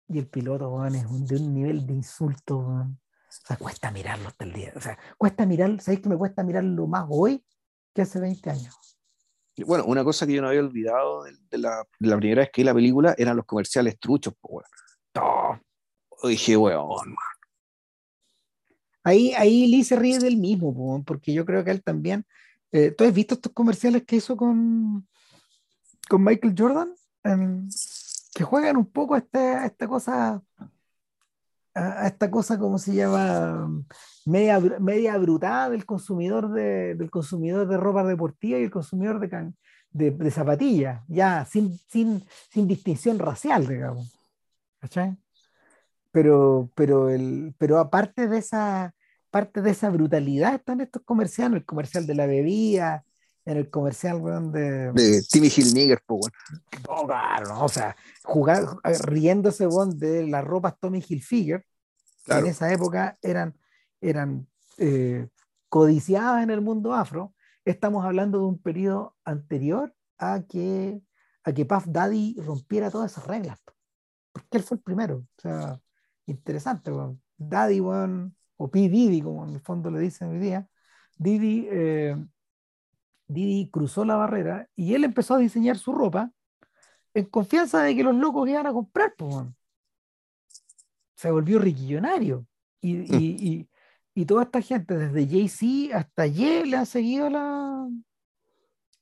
Y 0.09 0.19
el 0.19 0.29
piloto, 0.29 0.85
es 0.87 1.29
de 1.29 1.37
un 1.37 1.55
nivel 1.55 1.87
de 1.87 1.95
insulto, 1.95 2.59
O 2.59 2.97
sea, 3.29 3.57
cuesta 3.57 3.91
mirarlo 3.91 4.29
hasta 4.29 4.45
el 4.45 4.53
día. 4.53 4.73
O 4.77 4.81
sea, 4.81 4.99
cuesta 5.19 5.45
mirar, 5.47 5.81
¿sabéis 5.81 6.01
que 6.01 6.09
me 6.09 6.17
cuesta 6.17 6.45
mirarlo 6.45 6.87
más 6.87 7.07
hoy 7.09 7.45
que 7.93 8.03
hace 8.03 8.21
20 8.21 8.51
años? 8.51 8.99
Bueno, 9.65 9.85
una 9.87 10.05
cosa 10.05 10.27
que 10.27 10.35
yo 10.35 10.43
no 10.43 10.49
había 10.49 10.61
olvidado 10.61 11.25
de, 11.25 11.59
la, 11.59 11.85
primera 11.99 12.43
vez 12.43 12.51
que 12.53 12.61
vi 12.61 12.67
la 12.67 12.75
película 12.75 13.15
eran 13.17 13.37
los 13.37 13.47
comerciales 13.47 13.99
truchos, 13.99 14.35
pues, 14.41 14.67
Dije, 16.23 16.57
weón, 16.57 17.15
Ahí, 19.05 19.33
ahí 19.35 19.69
Lee 19.69 19.85
se 19.85 19.95
ríe 19.95 20.19
del 20.19 20.37
mismo, 20.37 21.05
porque 21.05 21.33
yo 21.33 21.45
creo 21.45 21.63
que 21.63 21.71
él 21.71 21.83
también 21.83 22.27
eh, 22.73 22.91
¿Tú 22.91 23.05
has 23.05 23.15
visto 23.15 23.35
estos 23.35 23.53
comerciales 23.53 24.05
que 24.05 24.17
hizo 24.17 24.37
con, 24.37 25.07
con 26.09 26.25
Michael 26.25 26.55
Jordan? 26.57 26.93
que 28.37 28.45
juegan 28.45 28.77
un 28.77 28.87
poco 28.87 29.15
a 29.15 29.19
esta, 29.19 29.65
esta 29.65 29.89
cosa, 29.89 30.43
a 31.75 32.07
esta 32.07 32.31
cosa, 32.31 32.59
¿cómo 32.59 32.79
se 32.79 32.95
llama? 32.95 33.69
Media, 34.27 34.61
media 34.79 35.17
brutada 35.17 35.71
del 35.71 35.87
consumidor 35.87 36.53
de, 36.53 36.95
del 36.95 37.11
consumidor 37.11 37.67
de 37.67 37.77
ropa 37.79 38.05
deportiva 38.05 38.59
y 38.59 38.65
el 38.65 38.71
consumidor 38.71 39.21
de, 39.21 39.53
de, 39.91 40.11
de 40.11 40.31
zapatillas, 40.31 41.03
ya 41.09 41.47
sin, 41.47 41.79
sin, 41.89 42.25
sin 42.51 42.69
distinción 42.69 43.19
racial, 43.19 43.67
digamos. 43.67 44.15
¿Cachai? 44.81 45.17
Pero, 46.13 46.71
pero, 46.75 47.09
el, 47.09 47.55
pero 47.59 47.79
aparte 47.79 48.29
de 48.29 48.39
esa, 48.39 48.95
parte 49.37 49.61
de 49.61 49.71
esa 49.71 49.91
brutalidad 49.91 50.55
están 50.55 50.81
estos 50.81 51.03
comerciales, 51.03 51.59
el 51.59 51.67
comercial 51.67 52.07
de 52.07 52.15
la 52.15 52.25
bebida, 52.25 53.05
en 53.45 53.59
el 53.59 53.69
comercial 53.69 54.23
de... 54.51 54.93
De 54.93 55.23
Timmy 55.31 55.49
Hilniger, 55.55 56.01
pues 56.07 56.33
No, 56.89 57.07
claro, 57.07 57.47
no, 57.47 57.65
o 57.67 57.69
sea, 57.69 57.95
jugar, 58.25 58.65
riéndose 59.05 59.67
bon, 59.67 59.99
de 59.99 60.27
las 60.27 60.43
ropas 60.43 60.81
Tommy 60.81 61.05
Hilfiger, 61.07 61.67
en 62.29 62.47
esa 62.47 62.73
época 62.73 63.19
eran, 63.21 63.55
eran 64.01 64.49
eh, 64.79 65.29
codiciadas 65.69 66.43
en 66.43 66.49
el 66.49 66.63
mundo 66.63 66.95
afro. 66.95 67.35
Estamos 67.67 68.07
hablando 68.07 68.39
de 68.39 68.47
un 68.47 68.59
periodo 68.59 69.17
anterior 69.23 69.95
a 70.17 70.45
que, 70.49 71.03
a 71.45 71.53
que 71.53 71.67
Puff 71.67 71.85
Daddy 71.89 72.37
rompiera 72.39 72.91
todas 72.91 73.13
esas 73.13 73.27
reglas. 73.27 73.61
Porque 74.33 74.57
él 74.57 74.63
fue 74.63 74.79
el 74.79 74.83
primero. 74.83 75.27
O 75.37 75.43
sea, 75.43 75.79
interesante. 76.25 76.91
Daddy, 77.37 77.81
bueno, 77.81 78.33
o 78.57 78.71
P. 78.71 78.89
Didi, 78.89 79.21
como 79.23 79.45
en 79.45 79.55
el 79.55 79.61
fondo 79.61 79.91
le 79.91 80.01
dicen 80.01 80.31
hoy 80.31 80.39
día, 80.39 80.69
Didi, 81.17 81.67
eh, 81.71 82.17
Didi 83.27 83.71
cruzó 83.71 84.05
la 84.05 84.17
barrera 84.17 84.69
y 84.75 84.95
él 84.95 85.05
empezó 85.05 85.35
a 85.35 85.39
diseñar 85.39 85.79
su 85.79 85.93
ropa 85.93 86.31
en 87.15 87.25
confianza 87.27 87.83
de 87.83 87.97
que 87.97 88.03
los 88.03 88.15
locos 88.15 88.49
iban 88.49 88.67
a 88.67 88.73
comprar. 88.73 89.15
Pues, 89.17 89.47
se 91.17 91.31
volvió 91.31 91.59
riquillonario. 91.59 92.47
Y, 92.81 92.95
mm. 92.95 93.15
y, 93.15 93.69
y, 94.15 94.27
toda 94.27 94.45
esta 94.45 94.61
gente, 94.61 94.97
desde 94.97 95.27
Jay-Z 95.27 95.97
hasta 95.97 96.27
Ye, 96.27 96.67
le 96.67 96.77
han 96.77 96.87
seguido 96.87 97.31
la. 97.31 97.89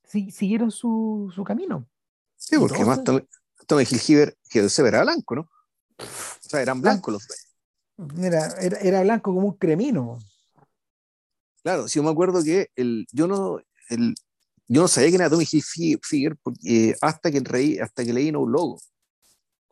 siguieron 0.04 0.70
su, 0.70 1.32
su 1.34 1.42
camino. 1.42 1.88
Sí, 2.36 2.56
porque 2.58 2.84
más 2.84 3.02
Tommy, 3.02 3.26
Tommy 3.66 3.82
Hilfiger, 3.82 4.36
que 4.48 4.68
se 4.68 4.82
verá 4.82 5.02
blanco, 5.02 5.34
¿no? 5.34 5.50
O 5.98 6.48
sea, 6.48 6.62
eran 6.62 6.80
blancos 6.80 7.14
los 7.14 7.26
Era, 8.18 8.48
era, 8.58 9.02
blanco 9.02 9.32
como 9.34 9.48
un 9.48 9.56
cremino. 9.56 10.18
Claro, 11.62 11.88
si 11.88 11.98
yo 11.98 12.02
me 12.02 12.10
acuerdo 12.10 12.42
que 12.42 12.68
el, 12.76 13.06
yo 13.12 13.26
no 13.26 13.60
el, 13.88 14.14
yo 14.66 14.82
no 14.82 14.88
sabía 14.88 15.10
que 15.10 15.16
era 15.16 15.30
Tommy 15.30 15.46
Hilfiger 15.50 16.36
porque, 16.42 16.94
hasta 17.00 17.30
que 17.30 17.40
rey, 17.40 17.78
hasta 17.78 18.04
que 18.04 18.12
leí 18.12 18.32
No 18.32 18.46
Logo. 18.46 18.80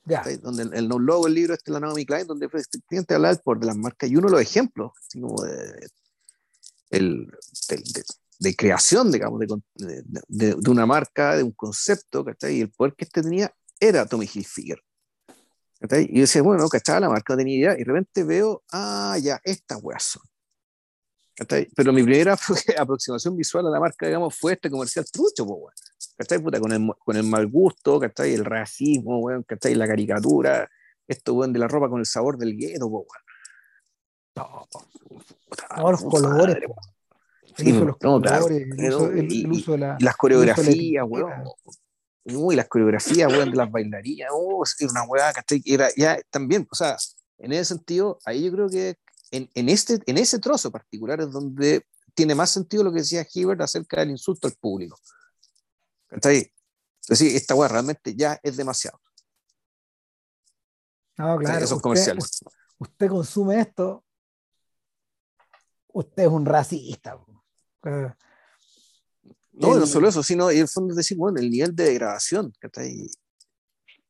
Ya. 0.04 0.24
Donde 0.40 0.76
el, 0.76 0.88
No 0.88 0.98
Logo, 0.98 1.26
el 1.26 1.34
libro 1.34 1.54
este 1.54 1.70
de 1.70 1.74
la 1.74 1.86
Naomi 1.86 2.04
Klein, 2.04 2.26
donde 2.26 2.46
efectivamente 2.46 3.14
hablar 3.14 3.40
por 3.42 3.58
de 3.58 3.66
las 3.66 3.76
marcas 3.76 4.10
y 4.10 4.16
uno 4.16 4.26
de 4.26 4.32
los 4.32 4.42
ejemplos 4.42 4.92
de, 5.14 5.88
el, 6.90 7.26
de, 7.68 8.04
de, 8.38 8.56
creación, 8.56 9.10
digamos, 9.10 9.40
de, 9.40 10.04
de, 10.28 10.70
una 10.70 10.86
marca, 10.86 11.36
de 11.36 11.42
un 11.42 11.52
concepto, 11.52 12.24
¿cachai? 12.24 12.58
Y 12.58 12.60
el 12.62 12.70
poder 12.70 12.94
que 12.94 13.04
este 13.04 13.22
tenía 13.22 13.54
era 13.80 14.06
Tommy 14.06 14.28
Hilfiger. 14.32 14.82
Y 15.90 16.14
yo 16.14 16.20
decía, 16.20 16.42
bueno, 16.42 16.68
cachaba 16.68 17.00
la 17.00 17.08
marca, 17.08 17.32
no 17.32 17.38
tenía 17.38 17.56
idea, 17.56 17.74
y 17.74 17.78
de 17.78 17.84
repente 17.84 18.24
veo, 18.24 18.62
ah, 18.72 19.16
ya, 19.20 19.40
estas 19.42 19.78
weas 19.82 20.02
son. 20.02 20.22
Pero 21.74 21.92
mi 21.92 22.02
primera 22.02 22.36
aproximación 22.78 23.36
visual 23.36 23.66
a 23.66 23.70
la 23.70 23.80
marca, 23.80 24.06
digamos, 24.06 24.36
fue 24.38 24.52
este 24.52 24.70
comercial 24.70 25.04
trucho, 25.10 25.46
po, 25.46 25.70
Puta, 26.42 26.60
con, 26.60 26.72
el, 26.72 26.90
con 26.98 27.16
el 27.16 27.24
mal 27.24 27.48
gusto, 27.48 27.98
¿cachai? 27.98 28.34
El 28.34 28.44
racismo, 28.44 29.18
weón, 29.18 29.42
¿cachai? 29.42 29.74
La 29.74 29.88
caricatura, 29.88 30.68
esto, 31.08 31.34
weón, 31.34 31.52
de 31.52 31.58
la 31.58 31.68
ropa 31.68 31.88
con 31.88 32.00
el 32.00 32.06
sabor 32.06 32.36
del 32.38 32.56
gueto, 32.56 32.88
po, 32.90 33.06
No, 34.36 35.90
los 35.90 36.02
colores, 36.02 36.58
uso 37.58 37.84
los 37.84 37.96
colores, 37.96 38.50
el, 38.78 39.50
uso, 39.50 39.72
de 39.72 39.78
la, 39.78 39.96
las 40.00 40.16
coreografías, 40.16 41.04
weón. 41.08 41.32
Uy, 42.24 42.54
las 42.54 42.68
coreografías, 42.68 43.30
weón, 43.32 43.50
de 43.50 43.56
las 43.56 43.70
bailarinas, 43.70 44.30
oh, 44.32 44.64
era 44.78 44.90
una 44.90 45.04
weá, 45.04 45.32
¿cachai? 45.32 45.62
Era 45.64 45.88
ya 45.96 46.20
también, 46.30 46.66
o 46.70 46.74
sea, 46.74 46.96
en 47.38 47.52
ese 47.52 47.64
sentido, 47.64 48.18
ahí 48.24 48.44
yo 48.44 48.52
creo 48.52 48.68
que 48.68 48.96
en, 49.32 49.50
en, 49.54 49.68
este, 49.68 49.98
en 50.06 50.18
ese 50.18 50.38
trozo 50.38 50.70
particular 50.70 51.20
es 51.20 51.32
donde 51.32 51.84
tiene 52.14 52.34
más 52.34 52.50
sentido 52.50 52.84
lo 52.84 52.92
que 52.92 53.00
decía 53.00 53.26
Hibbert 53.32 53.60
acerca 53.60 54.00
del 54.00 54.10
insulto 54.10 54.46
al 54.46 54.54
público. 54.54 54.98
¿Cachai? 56.06 56.52
Es 57.00 57.08
decir, 57.08 57.34
esta 57.34 57.54
weá 57.54 57.68
realmente 57.68 58.14
ya 58.14 58.38
es 58.42 58.56
demasiado. 58.56 59.00
No, 61.16 61.36
claro. 61.38 61.64
Esos 61.64 61.80
comerciales. 61.80 62.40
Usted 62.78 63.08
consume 63.08 63.60
esto, 63.60 64.04
usted 65.88 66.24
es 66.24 66.28
un 66.28 66.46
racista. 66.46 67.18
No, 69.52 69.78
no 69.78 69.86
solo 69.86 70.08
eso, 70.08 70.22
sino 70.22 70.50
en 70.50 70.58
el 70.58 70.68
fondo 70.68 70.92
es 70.92 70.96
decir, 70.96 71.16
bueno, 71.16 71.38
el 71.38 71.50
nivel 71.50 71.76
de 71.76 71.84
degradación 71.84 72.52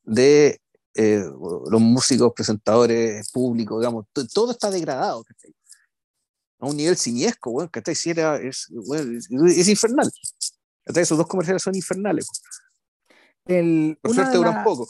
de 0.05 0.61
eh, 0.95 1.25
los 1.71 1.81
músicos, 1.81 2.33
presentadores 2.35 3.31
públicos, 3.33 3.81
digamos, 3.81 4.07
todo 4.33 4.53
está 4.53 4.71
degradado 4.71 5.25
a 6.61 6.67
un 6.67 6.77
nivel 6.77 6.97
siniesco, 6.97 7.51
bueno, 7.51 7.71
Si 7.95 8.11
era, 8.11 8.37
es, 8.37 8.69
es, 8.71 9.69
infernal. 9.69 10.11
Esos 10.85 11.19
dos 11.19 11.27
comerciales 11.27 11.63
son 11.63 11.75
infernales. 11.75 12.29
El, 13.47 13.99
Por 14.01 14.15
suerte 14.15 14.37
duran 14.37 14.63
poco. 14.63 14.87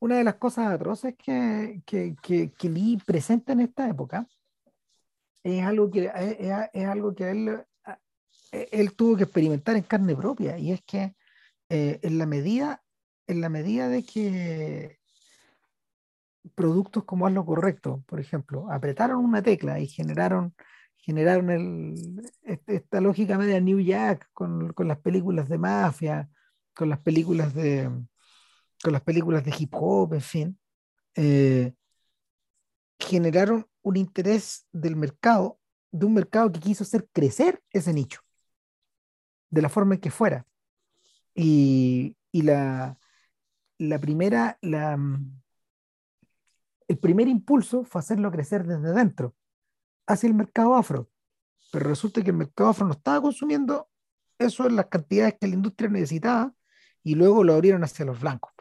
Una 0.00 0.18
de 0.18 0.24
las 0.24 0.34
cosas 0.34 0.72
atroces 0.72 1.14
que, 1.16 1.82
que, 1.86 2.16
que, 2.20 2.52
que 2.52 2.68
Lee 2.68 3.00
presenta 3.06 3.52
en 3.52 3.60
esta 3.60 3.88
época 3.88 4.28
es 5.44 5.64
algo 5.64 5.90
que, 5.90 6.06
es, 6.06 6.70
es 6.72 6.86
algo 6.86 7.14
que 7.14 7.30
él 7.30 7.48
e, 7.48 7.66
él 8.72 8.94
tuvo 8.94 9.16
que 9.16 9.24
experimentar 9.24 9.76
en 9.76 9.82
carne 9.82 10.16
propia 10.16 10.58
y 10.58 10.72
es 10.72 10.82
que 10.82 11.14
eh, 11.68 12.00
en 12.02 12.18
la 12.18 12.26
medida 12.26 12.82
en 13.26 13.40
la 13.40 13.48
medida 13.48 13.88
de 13.88 14.04
que 14.04 14.98
productos 16.54 17.04
como 17.04 17.26
Haz 17.26 17.32
lo 17.32 17.44
Correcto, 17.44 18.02
por 18.06 18.20
ejemplo, 18.20 18.70
apretaron 18.70 19.24
una 19.24 19.42
tecla 19.42 19.80
y 19.80 19.86
generaron, 19.86 20.54
generaron 20.96 21.50
el, 21.50 22.22
esta 22.66 23.00
lógica 23.00 23.38
media 23.38 23.60
New 23.60 23.80
Jack 23.80 24.28
con, 24.32 24.72
con, 24.72 24.88
las 24.88 24.98
películas 24.98 25.48
de 25.48 25.58
mafia, 25.58 26.28
con 26.74 26.88
las 26.88 27.00
películas 27.00 27.54
de, 27.54 27.90
con 28.82 28.92
las 28.92 29.02
películas 29.02 29.44
de 29.44 29.54
hip 29.58 29.74
hop, 29.74 30.14
en 30.14 30.20
fin, 30.20 30.58
eh, 31.16 31.72
generaron 32.98 33.66
un 33.82 33.96
interés 33.96 34.66
del 34.72 34.96
mercado, 34.96 35.58
de 35.90 36.06
un 36.06 36.14
mercado 36.14 36.50
que 36.52 36.60
quiso 36.60 36.84
hacer 36.84 37.08
crecer 37.12 37.62
ese 37.70 37.92
nicho, 37.92 38.20
de 39.54 39.62
la 39.62 39.68
forma 39.68 39.94
en 39.94 40.00
que 40.00 40.10
fuera. 40.10 40.46
Y, 41.34 42.16
y 42.32 42.42
la, 42.42 42.98
la 43.78 43.98
primera, 44.00 44.58
la, 44.60 44.98
el 46.88 46.98
primer 46.98 47.28
impulso 47.28 47.84
fue 47.84 48.00
hacerlo 48.00 48.32
crecer 48.32 48.66
desde 48.66 48.92
dentro, 48.92 49.34
hacia 50.06 50.26
el 50.26 50.34
mercado 50.34 50.74
afro. 50.74 51.08
Pero 51.72 51.88
resulta 51.88 52.22
que 52.22 52.30
el 52.30 52.36
mercado 52.36 52.70
afro 52.70 52.86
no 52.86 52.94
estaba 52.94 53.22
consumiendo 53.22 53.88
eso 54.38 54.66
en 54.66 54.76
las 54.76 54.86
cantidades 54.86 55.36
que 55.40 55.46
la 55.46 55.54
industria 55.54 55.88
necesitaba 55.88 56.52
y 57.04 57.14
luego 57.14 57.44
lo 57.44 57.54
abrieron 57.54 57.84
hacia 57.84 58.04
los 58.04 58.20
blancos. 58.20 58.52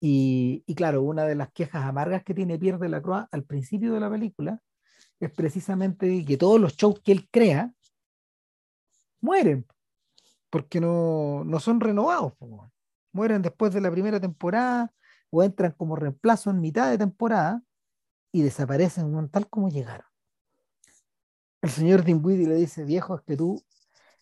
Y, 0.00 0.64
y, 0.66 0.74
claro, 0.74 1.02
una 1.02 1.24
de 1.24 1.36
las 1.36 1.52
quejas 1.52 1.84
amargas 1.84 2.24
que 2.24 2.34
tiene 2.34 2.58
Pierre 2.58 2.78
de 2.78 2.88
la 2.88 3.00
Croix 3.00 3.28
al 3.30 3.44
principio 3.44 3.92
de 3.92 4.00
la 4.00 4.10
película 4.10 4.60
es 5.20 5.30
precisamente 5.30 6.24
que 6.24 6.36
todos 6.36 6.60
los 6.60 6.74
shows 6.74 7.00
que 7.04 7.12
él 7.12 7.28
crea 7.30 7.72
mueren, 9.22 9.66
porque 10.50 10.80
no, 10.80 11.44
no 11.44 11.60
son 11.60 11.80
renovados. 11.80 12.34
Mueren 13.12 13.40
después 13.40 13.72
de 13.72 13.80
la 13.80 13.90
primera 13.90 14.20
temporada 14.20 14.92
o 15.30 15.42
entran 15.42 15.72
como 15.72 15.96
reemplazo 15.96 16.50
en 16.50 16.60
mitad 16.60 16.90
de 16.90 16.98
temporada 16.98 17.62
y 18.32 18.42
desaparecen 18.42 19.28
tal 19.30 19.48
como 19.48 19.70
llegaron. 19.70 20.06
El 21.62 21.70
señor 21.70 22.04
Dinwiddie 22.04 22.48
le 22.48 22.56
dice, 22.56 22.84
viejo, 22.84 23.14
es 23.14 23.22
que 23.22 23.36
tú 23.36 23.62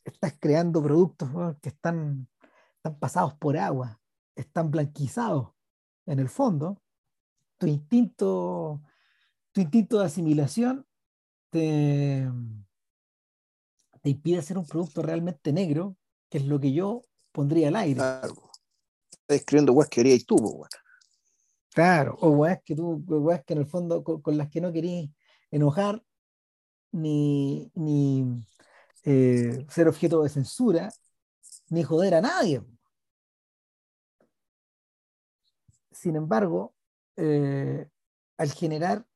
estás 0.05 0.35
creando 0.39 0.82
productos 0.82 1.28
que 1.60 1.70
están, 1.70 2.28
están 2.77 2.98
pasados 2.98 3.35
por 3.35 3.56
agua, 3.56 4.01
están 4.36 4.70
blanquizados 4.70 5.51
en 6.06 6.18
el 6.18 6.28
fondo, 6.28 6.81
tu 7.59 7.66
instinto, 7.66 8.82
tu 9.52 9.60
instinto 9.60 9.98
de 9.98 10.06
asimilación 10.06 10.86
te, 11.51 12.28
te 14.02 14.10
impide 14.10 14.39
hacer 14.39 14.59
un 14.59 14.66
producto 14.66 15.02
realmente 15.02 15.52
negro, 15.52 15.97
que 16.28 16.39
es 16.39 16.44
lo 16.47 16.60
que 16.60 16.72
yo 16.72 17.02
pondría 17.32 17.68
al 17.68 17.77
aire. 17.77 17.97
Claro. 17.97 18.51
Estás 19.10 19.36
escribiendo 19.36 19.72
weas 19.72 19.89
que 19.89 20.01
harías 20.01 20.24
tú, 20.24 20.36
weas. 20.36 20.70
Claro, 21.72 22.16
o 22.20 22.31
weas 22.31 22.60
que 22.64 22.74
tú, 22.74 23.02
weas 23.06 23.44
que 23.44 23.52
en 23.52 23.60
el 23.60 23.66
fondo 23.66 24.02
con, 24.02 24.20
con 24.20 24.36
las 24.36 24.48
que 24.48 24.60
no 24.60 24.72
querías 24.72 25.09
enojar 25.51 26.02
ni, 26.93 27.70
ni 27.74 28.24
eh, 29.05 29.66
ser 29.68 29.89
objeto 29.89 30.22
de 30.22 30.28
censura, 30.28 30.90
ni 31.68 31.82
joder 31.82 32.14
a 32.14 32.20
nadie. 32.20 32.62
Sin 35.93 36.16
embargo, 36.16 36.74
eh, 37.16 37.89
al 38.36 38.52
generar 38.52 39.06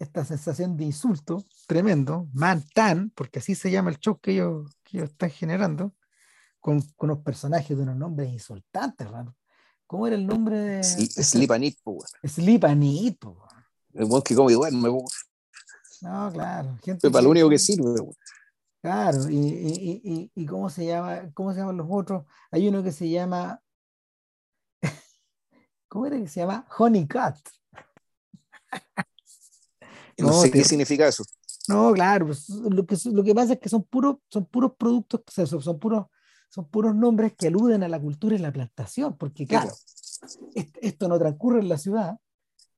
esta 0.00 0.24
sensación 0.24 0.76
de 0.78 0.84
insulto 0.84 1.44
tremendo, 1.66 2.26
man 2.32 2.64
tan, 2.74 3.10
porque 3.10 3.38
así 3.38 3.54
se 3.54 3.70
llama 3.70 3.90
el 3.90 3.98
show 3.98 4.18
que 4.18 4.32
ellos, 4.32 4.74
que 4.82 4.96
ellos 4.96 5.10
están 5.10 5.30
generando, 5.30 5.94
con, 6.58 6.80
con, 6.96 7.10
unos 7.10 7.22
personajes 7.22 7.76
de 7.76 7.82
unos 7.82 7.96
nombres 7.96 8.32
insultantes, 8.32 9.06
hermano. 9.06 9.36
¿Cómo 9.86 10.06
era 10.06 10.16
el 10.16 10.26
nombre 10.26 10.58
de. 10.58 10.82
Sleepanit, 10.82 11.78
Sleepanit, 12.24 13.22
El 13.92 14.06
buen 14.06 14.22
que 14.22 14.34
come 14.34 14.54
duerme, 14.54 14.88
No, 16.00 16.32
claro. 16.32 16.78
Gente 16.82 17.10
para 17.10 17.22
lo 17.22 17.30
único 17.30 17.50
que 17.50 17.58
sirve, 17.58 17.94
Claro, 18.80 19.28
y, 19.28 19.36
y, 19.36 20.00
y, 20.02 20.32
y, 20.34 20.46
cómo 20.46 20.70
se 20.70 20.86
llama, 20.86 21.30
cómo 21.34 21.52
se 21.52 21.60
llaman 21.60 21.76
los 21.76 21.86
otros. 21.90 22.24
Hay 22.50 22.66
uno 22.66 22.82
que 22.82 22.92
se 22.92 23.10
llama 23.10 23.60
¿Cómo 25.88 26.06
era 26.06 26.16
que 26.16 26.28
se 26.28 26.40
llama? 26.40 26.66
Honeycat. 26.78 27.36
No, 30.20 30.28
no, 30.28 30.40
sé 30.42 30.50
qué 30.50 30.64
significa 30.64 31.06
eso. 31.08 31.24
No, 31.68 31.92
claro, 31.92 32.26
pues, 32.26 32.48
lo, 32.48 32.86
que, 32.86 32.96
lo 33.12 33.22
que 33.22 33.34
pasa 33.34 33.54
es 33.54 33.60
que 33.60 33.68
son 33.68 33.84
puros, 33.84 34.16
son 34.28 34.46
puros 34.46 34.72
productos, 34.76 35.22
son, 35.28 35.62
son, 35.62 35.78
puros, 35.78 36.06
son 36.48 36.68
puros 36.68 36.94
nombres 36.94 37.34
que 37.36 37.48
aluden 37.48 37.82
a 37.82 37.88
la 37.88 38.00
cultura 38.00 38.34
y 38.34 38.38
la 38.38 38.52
plantación, 38.52 39.16
porque 39.16 39.46
claro, 39.46 39.70
esto 40.80 41.08
no 41.08 41.18
transcurre 41.18 41.60
en 41.60 41.68
la 41.68 41.78
ciudad, 41.78 42.18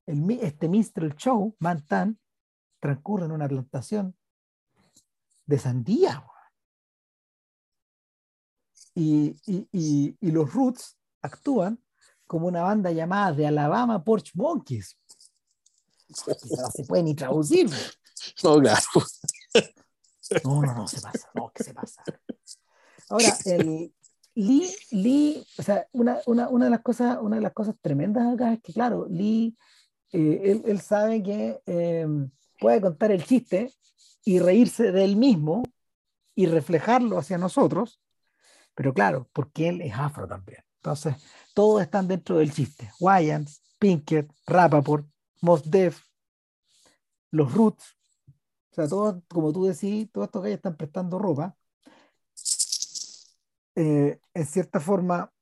el, 0.07 0.31
este 0.43 0.69
Minstrel 0.69 1.15
Show, 1.15 1.57
Mantan, 1.59 2.19
transcurre 2.81 3.27
en 3.27 3.33
una 3.33 3.49
plantación 3.49 4.17
de 5.47 5.59
sandía. 5.59 6.25
Y, 8.95 9.37
y, 9.47 9.69
y, 9.73 10.17
y 10.21 10.31
los 10.33 10.53
Roots 10.53 10.99
actúan 11.23 11.83
como 12.27 12.47
una 12.47 12.63
banda 12.63 12.91
llamada 12.91 13.37
The 13.37 13.47
Alabama 13.47 14.03
Porch 14.03 14.33
Monkeys. 14.35 14.99
No 16.57 16.71
se 16.71 16.85
puede 16.85 17.03
ni 17.03 17.15
traducir. 17.15 17.71
No, 18.43 18.61
claro. 18.61 18.83
No, 20.45 20.63
no, 20.63 20.75
no, 20.75 20.89
se 20.89 21.01
pasa. 21.01 21.29
No, 21.35 21.51
que 21.55 21.65
se 21.65 21.75
pasa. 21.75 22.03
Ahora, 23.09 23.37
el 23.45 23.93
Lee, 24.35 24.75
Lee, 24.91 25.47
o 25.59 25.63
sea, 25.63 25.87
una, 25.93 26.19
una, 26.27 26.49
una, 26.49 26.65
de 26.67 26.71
las 26.71 26.81
cosas, 26.81 27.19
una 27.21 27.37
de 27.37 27.43
las 27.43 27.53
cosas 27.53 27.75
tremendas 27.81 28.33
acá 28.33 28.55
es 28.55 28.63
que, 28.63 28.73
claro, 28.73 29.07
Lee, 29.11 29.57
eh, 30.13 30.41
él, 30.45 30.63
él, 30.65 30.81
sabe 30.81 31.23
que 31.23 31.61
eh, 31.67 32.07
puede 32.59 32.81
contar 32.81 33.13
el 33.13 33.25
chiste 33.25 33.73
y 34.25 34.39
reírse 34.39 34.93
de 34.93 35.05
él 35.05 35.17
mismo 35.17 35.63
y 36.35 36.47
reflejarlo 36.47 37.19
hacia 37.19 37.37
nosotros, 37.37 38.01
pero 38.75 38.95
claro, 38.95 39.29
porque 39.33 39.69
él 39.69 39.83
es 39.83 39.93
afro 39.95 40.27
también. 40.27 40.65
Entonces, 40.77 41.17
todos 41.55 41.83
están 41.83 42.09
dentro 42.09 42.39
del 42.39 42.53
chiste. 42.53 42.91
Wyans, 43.01 43.63
Pinkett, 43.79 44.33
Rappaport, 44.47 45.07
Mos 45.43 45.69
Def, 45.69 46.05
los 47.33 47.53
Roots, 47.53 47.97
o 48.71 48.75
sea, 48.75 48.89
todos, 48.89 49.23
como 49.29 49.53
tú 49.53 49.65
decís, 49.65 50.11
todos 50.13 50.29
estos 50.29 50.45
que 50.45 50.53
están 50.53 50.77
prestando 50.77 51.19
ropa. 51.19 51.57
Eh, 53.75 54.21
en 54.35 54.47
cierta 54.47 54.81
forma, 54.81 55.33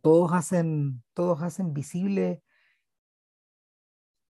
todos 0.00 0.32
hacen, 0.32 1.04
todos 1.12 1.42
hacen 1.42 1.74
visible 1.74 2.42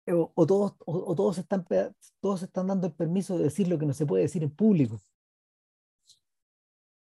o, 0.08 0.32
o 0.34 0.46
todos, 0.46 0.74
o, 0.80 1.12
o, 1.12 1.14
todos, 1.14 1.38
están, 1.38 1.64
todos 2.20 2.42
están 2.42 2.66
dando 2.66 2.88
el 2.88 2.94
permiso 2.94 3.38
de 3.38 3.44
decir 3.44 3.68
lo 3.68 3.78
que 3.78 3.86
no 3.86 3.94
se 3.94 4.06
puede 4.06 4.24
decir 4.24 4.42
en 4.42 4.50
público. 4.50 5.00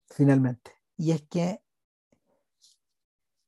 Finalmente. 0.09 0.73
Y 0.97 1.13
es 1.13 1.23
que 1.23 1.63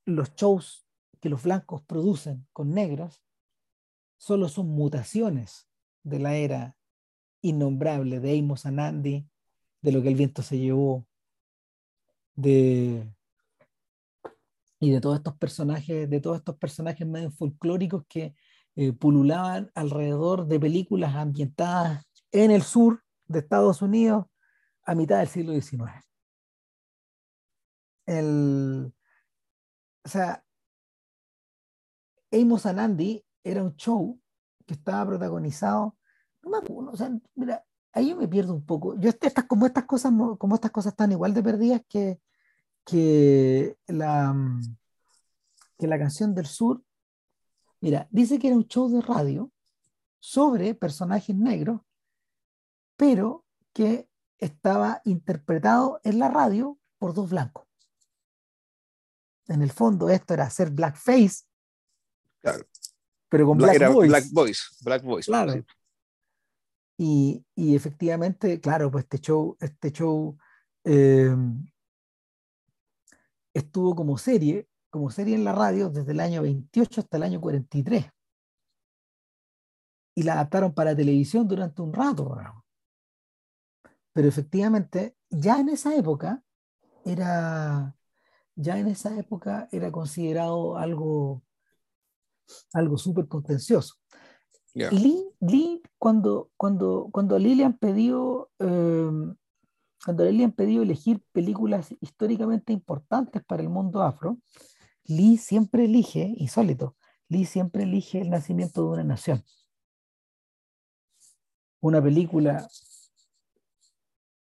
los 0.06 0.34
shows 0.34 0.86
que 1.20 1.28
los 1.28 1.42
blancos 1.42 1.82
producen 1.82 2.46
con 2.52 2.70
negros 2.70 3.23
solo 4.24 4.48
son 4.48 4.68
mutaciones 4.68 5.68
de 6.02 6.18
la 6.18 6.34
era 6.34 6.78
innombrable 7.42 8.20
de 8.20 8.38
Amos 8.38 8.64
Anandi, 8.64 9.28
de 9.82 9.92
lo 9.92 10.00
que 10.00 10.08
el 10.08 10.14
viento 10.14 10.40
se 10.40 10.58
llevó, 10.58 11.06
de 12.34 13.06
y 14.80 14.90
de 14.90 15.00
todos 15.02 15.16
estos 15.16 15.36
personajes, 15.36 16.08
de 16.08 16.20
todos 16.22 16.38
estos 16.38 16.56
personajes 16.56 17.06
medio 17.06 17.30
folclóricos 17.32 18.04
que 18.08 18.34
eh, 18.76 18.94
pululaban 18.94 19.70
alrededor 19.74 20.46
de 20.46 20.58
películas 20.58 21.14
ambientadas 21.14 22.06
en 22.32 22.50
el 22.50 22.62
sur 22.62 23.02
de 23.26 23.40
Estados 23.40 23.82
Unidos 23.82 24.24
a 24.84 24.94
mitad 24.94 25.18
del 25.18 25.28
siglo 25.28 25.52
XIX. 25.52 26.02
El, 28.06 28.94
o 30.02 30.08
sea, 30.08 30.42
Amos 32.32 32.64
Anandi 32.64 33.23
era 33.44 33.62
un 33.62 33.76
show 33.76 34.20
que 34.66 34.74
estaba 34.74 35.06
protagonizado, 35.06 35.96
no 36.42 36.50
me 36.50 36.58
acuerdo, 36.58 36.90
o 36.90 36.96
sea, 36.96 37.10
mira, 37.34 37.64
ahí 37.92 38.10
yo 38.10 38.16
me 38.16 38.26
pierdo 38.26 38.54
un 38.54 38.64
poco. 38.64 38.98
Yo 38.98 39.10
estas, 39.10 39.44
como 39.44 39.66
estas 39.66 39.84
cosas, 39.84 40.12
como 40.38 40.54
estas 40.54 40.70
cosas 40.70 40.92
están 40.92 41.12
igual 41.12 41.34
de 41.34 41.42
perdidas 41.42 41.82
que, 41.88 42.20
que 42.84 43.76
la 43.86 44.34
que 45.78 45.86
la 45.86 45.98
canción 45.98 46.34
del 46.34 46.46
sur. 46.46 46.82
Mira, 47.80 48.08
dice 48.10 48.38
que 48.38 48.48
era 48.48 48.56
un 48.56 48.66
show 48.66 48.88
de 48.88 49.02
radio 49.02 49.50
sobre 50.18 50.74
personajes 50.74 51.36
negros, 51.36 51.80
pero 52.96 53.44
que 53.72 54.08
estaba 54.38 55.00
interpretado 55.04 56.00
en 56.04 56.18
la 56.18 56.28
radio 56.28 56.78
por 56.98 57.12
dos 57.12 57.30
blancos 57.30 57.64
en 59.48 59.62
el 59.62 59.70
fondo 59.70 60.08
esto 60.08 60.34
era 60.34 60.44
hacer 60.44 60.70
blackface, 60.70 61.44
claro. 62.40 62.64
Pero 63.34 63.46
con 63.46 63.58
black, 63.58 63.74
era 63.74 63.88
voice. 63.88 64.08
black 64.08 64.24
voice. 64.30 64.62
Black 64.84 65.02
voice. 65.02 65.26
Claro. 65.26 65.54
Y, 66.96 67.44
y, 67.56 67.74
efectivamente, 67.74 68.60
claro, 68.60 68.92
pues 68.92 69.02
este 69.02 69.18
show, 69.18 69.56
este 69.58 69.90
show 69.90 70.38
eh, 70.84 71.34
estuvo 73.52 73.96
como 73.96 74.18
serie, 74.18 74.68
como 74.88 75.10
serie 75.10 75.34
en 75.34 75.42
la 75.42 75.52
radio 75.52 75.90
desde 75.90 76.12
el 76.12 76.20
año 76.20 76.42
28 76.42 77.00
hasta 77.00 77.16
el 77.16 77.24
año 77.24 77.40
43. 77.40 78.06
Y 80.14 80.22
la 80.22 80.34
adaptaron 80.34 80.72
para 80.72 80.94
televisión 80.94 81.48
durante 81.48 81.82
un 81.82 81.92
rato. 81.92 82.38
Pero 84.12 84.28
efectivamente, 84.28 85.16
ya 85.28 85.58
en 85.58 85.70
esa 85.70 85.92
época 85.96 86.44
era, 87.04 87.96
ya 88.54 88.78
en 88.78 88.86
esa 88.86 89.18
época 89.18 89.68
era 89.72 89.90
considerado 89.90 90.78
algo, 90.78 91.42
algo 92.72 92.98
súper 92.98 93.28
contencioso. 93.28 93.94
Lee, 94.74 95.24
Lee, 95.40 95.82
cuando, 95.98 96.50
cuando, 96.56 97.08
cuando 97.12 97.36
a 97.36 97.38
Lee 97.38 97.54
le 97.54 97.64
han 97.64 97.78
pedido, 97.78 98.50
em, 98.58 99.36
cuando 100.04 100.22
a 100.22 100.26
Lee 100.26 100.38
le 100.38 100.44
han 100.44 100.52
pedido 100.52 100.82
elegir 100.82 101.22
películas 101.32 101.94
históricamente 102.00 102.72
importantes 102.72 103.44
para 103.44 103.62
el 103.62 103.68
mundo 103.68 104.02
afro, 104.02 104.38
Lee 105.04 105.36
siempre 105.36 105.84
elige, 105.84 106.34
insólito, 106.36 106.96
Lee 107.28 107.44
siempre 107.44 107.84
elige 107.84 108.20
el 108.20 108.30
nacimiento 108.30 108.82
de 108.82 108.88
una 108.88 109.04
nación. 109.04 109.44
Una 111.80 112.02
película, 112.02 112.66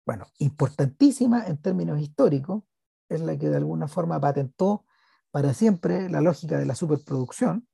bueno, 0.06 0.26
importantísima 0.38 1.46
en 1.46 1.56
términos 1.56 2.00
históricos, 2.00 2.62
es 3.08 3.20
la 3.20 3.36
que 3.36 3.48
de 3.48 3.56
alguna 3.56 3.88
forma 3.88 4.20
patentó 4.20 4.84
para 5.32 5.54
siempre 5.54 6.08
la 6.08 6.20
lógica 6.20 6.58
de 6.58 6.66
la 6.66 6.74
superproducción, 6.74 7.66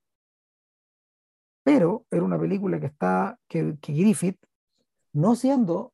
pero 1.67 2.05
era 2.09 2.23
una 2.23 2.39
película 2.39 2.79
que 2.79 2.85
está, 2.85 3.37
que, 3.45 3.75
Griffith, 3.81 4.37
no 5.11 5.35
siendo, 5.35 5.91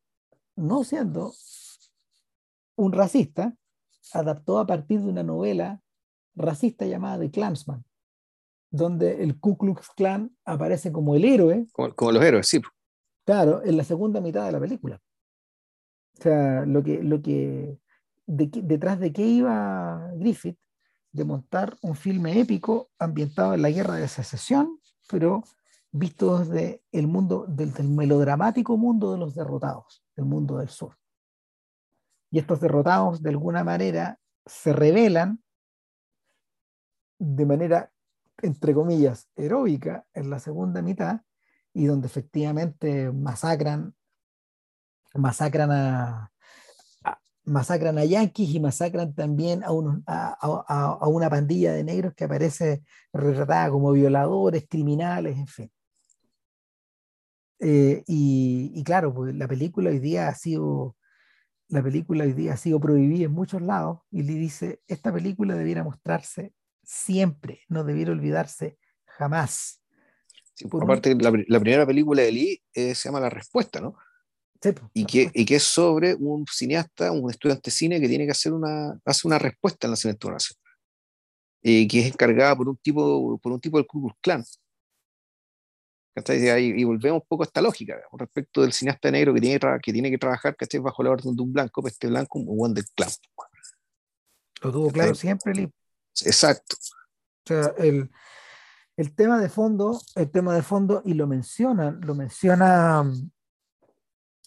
no 0.56 0.84
siendo 0.84 1.34
un 2.76 2.92
racista, 2.92 3.56
adaptó 4.14 4.60
a 4.60 4.68
partir 4.68 5.02
de 5.02 5.08
una 5.08 5.24
novela 5.24 5.82
racista 6.36 6.86
llamada 6.86 7.22
The 7.22 7.32
Clansman, 7.32 7.84
donde 8.70 9.24
el 9.24 9.40
Ku 9.40 9.58
Klux 9.58 9.90
Klan 9.98 10.38
aparece 10.46 10.92
como 10.92 11.16
el 11.16 11.26
héroe. 11.26 11.66
Como, 11.72 12.12
los 12.12 12.24
héroes, 12.24 12.48
sí. 12.48 12.62
Claro, 13.26 13.64
en 13.66 13.76
la 13.76 13.84
segunda 13.84 14.22
mitad 14.22 14.46
de 14.46 14.52
la 14.52 14.60
película. 14.60 15.02
O 16.20 16.22
sea, 16.22 16.68
lo 16.68 16.84
que, 16.84 17.02
lo 17.02 17.20
que, 17.24 17.80
detrás 18.28 19.00
de 19.00 19.12
qué 19.12 19.24
iba 19.24 20.12
Griffith, 20.18 20.60
de 21.12 21.24
montar 21.24 21.76
un 21.82 21.96
filme 21.96 22.40
épico 22.40 22.92
ambientado 23.00 23.56
en 23.56 23.64
la 23.64 23.72
guerra 23.72 23.96
de 23.96 24.08
secesión, 24.08 24.80
pero 25.10 25.44
visto 25.94 26.40
desde 26.40 26.84
el 26.92 27.08
mundo, 27.08 27.46
del, 27.48 27.72
melodramático 27.88 28.76
mundo 28.76 29.14
de 29.14 29.20
los 29.20 29.36
derrotados, 29.36 30.04
del 30.16 30.26
mundo 30.26 30.58
del 30.58 30.70
sur. 30.70 30.98
Y 32.32 32.40
estos 32.40 32.60
derrotados, 32.60 33.22
de 33.22 33.30
alguna 33.30 33.64
manera, 33.64 34.20
se 34.46 34.74
revelan 34.74 35.42
de 37.20 37.46
manera, 37.46 37.92
entre 38.42 38.74
comillas, 38.74 39.30
heroica 39.36 40.06
en 40.14 40.32
la 40.32 40.40
segunda 40.40 40.82
mitad, 40.82 41.22
y 41.74 41.86
donde 41.86 42.08
efectivamente 42.08 43.12
masacran, 43.12 43.96
masacran 45.14 45.72
a, 45.72 46.32
masacran 47.46 47.98
a 48.00 48.06
yanquis 48.06 48.50
y 48.50 48.60
masacran 48.60 49.14
también 49.14 49.64
a, 49.64 49.72
unos, 49.72 50.02
a, 50.08 50.38
a, 50.40 51.08
una 51.08 51.30
pandilla 51.30 51.74
de 51.74 51.84
negros 51.84 52.14
que 52.16 52.26
aparece 52.26 52.84
retratada 53.12 53.70
como 53.70 53.92
violadores, 53.92 54.66
criminales, 54.68 55.38
en 55.38 55.48
fin. 55.48 55.72
Eh, 57.66 58.04
y, 58.08 58.84
claro, 58.84 59.14
pues 59.14 59.34
la 59.34 59.48
película 59.48 59.90
hoy 59.90 60.00
día 60.00 60.28
ha 60.28 60.36
sido 60.36 60.98
la 61.70 61.82
película 61.82 62.26
hoy 62.26 62.34
día 62.34 62.54
ha 62.54 62.58
sido 62.58 62.80
prohibida 62.80 63.26
en 63.26 63.32
muchos 63.32 63.62
lados 63.62 64.02
y 64.12 64.22
le 64.24 64.34
dice, 64.34 64.82
esta 64.88 65.12
película 65.12 65.56
debiera 65.56 65.84
mostrarse 65.84 66.54
siempre, 66.84 67.62
no 67.70 67.84
debiera 67.84 68.12
olvidarse 68.12 68.78
jamás. 69.06 69.82
aparte, 70.82 71.16
la, 71.16 71.32
primera 71.32 71.86
película 71.86 72.22
de 72.22 72.32
Lee 72.32 72.62
eh, 72.74 72.94
se 72.94 73.08
llama 73.08 73.22
La 73.22 73.30
Respuesta, 73.30 73.80
¿no? 73.80 73.96
Sí, 74.62 74.72
pues, 74.74 74.92
y, 74.94 75.06
que, 75.06 75.32
y 75.34 75.46
que 75.46 75.56
es 75.56 75.64
sobre 75.64 76.14
un 76.16 76.46
cineasta, 76.46 77.12
un 77.12 77.32
estudiante 77.32 77.72
de 77.72 77.76
cine 77.76 78.00
que 78.00 78.08
tiene 78.08 78.26
que 78.26 78.32
hacer 78.32 78.54
una, 78.54 79.00
hace 79.06 79.28
una 79.28 79.40
respuesta 79.40 79.88
de 79.88 79.94
una 79.94 80.34
nación. 80.34 80.58
Y 81.62 81.88
que 81.88 82.02
es 82.02 82.08
encargada 82.08 82.56
por 82.56 82.68
un 82.70 82.78
tipo, 82.78 83.40
por 83.40 83.54
un 83.54 83.60
tipo 83.60 83.78
del 83.78 83.88
Ku 83.88 84.02
Klux 84.02 84.18
Klan. 84.22 84.44
Y, 86.16 86.84
volvemos 86.84 87.22
un 87.22 87.28
poco 87.28 87.44
a 87.44 87.46
esta 87.46 87.62
lógica 87.62 87.96
respecto 88.14 88.62
del 88.62 88.72
cineasta 88.72 89.10
negro 89.10 89.34
que 89.34 89.42
tiene, 89.42 89.60
que, 89.82 89.94
tiene 89.94 90.12
que 90.12 90.18
trabajar 90.20 90.56
bajo 90.82 91.04
la 91.04 91.10
orden 91.10 91.36
de 91.36 91.42
un 91.42 91.52
blanco, 91.52 91.82
pero 91.82 91.92
este 91.92 92.08
blanco 92.08 92.40
un 92.40 92.46
buen 92.46 92.74
del 92.74 92.86
clan. 92.96 93.10
Lo 94.62 94.72
tuvo 94.72 94.92
claro 94.92 95.16
siempre, 95.16 95.72
Exacto. 96.24 96.78
O 96.80 97.48
sea, 97.48 97.74
el, 97.80 98.12
el, 98.96 99.16
tema 99.16 99.42
de 99.42 99.50
fondo, 99.50 100.00
el 100.16 100.30
tema 100.30 100.54
de 100.54 100.62
fondo, 100.62 101.02
y 101.04 101.16
lo 101.16 101.26
menciona, 101.26 101.92
lo 101.92 102.14
menciona, 102.14 103.04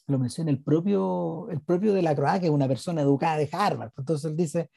lo 0.06 0.18
menciona 0.18 0.50
el 0.52 0.62
propio, 0.62 1.50
el 1.50 1.60
propio 1.60 1.92
de 1.92 2.02
la 2.02 2.14
Croix, 2.14 2.38
que 2.38 2.46
es 2.46 2.52
una 2.52 2.68
persona 2.68 3.02
educada 3.02 3.38
de 3.38 3.48
Harvard. 3.50 3.90
Entonces 3.96 4.30
él 4.30 4.36
dice, 4.36 4.70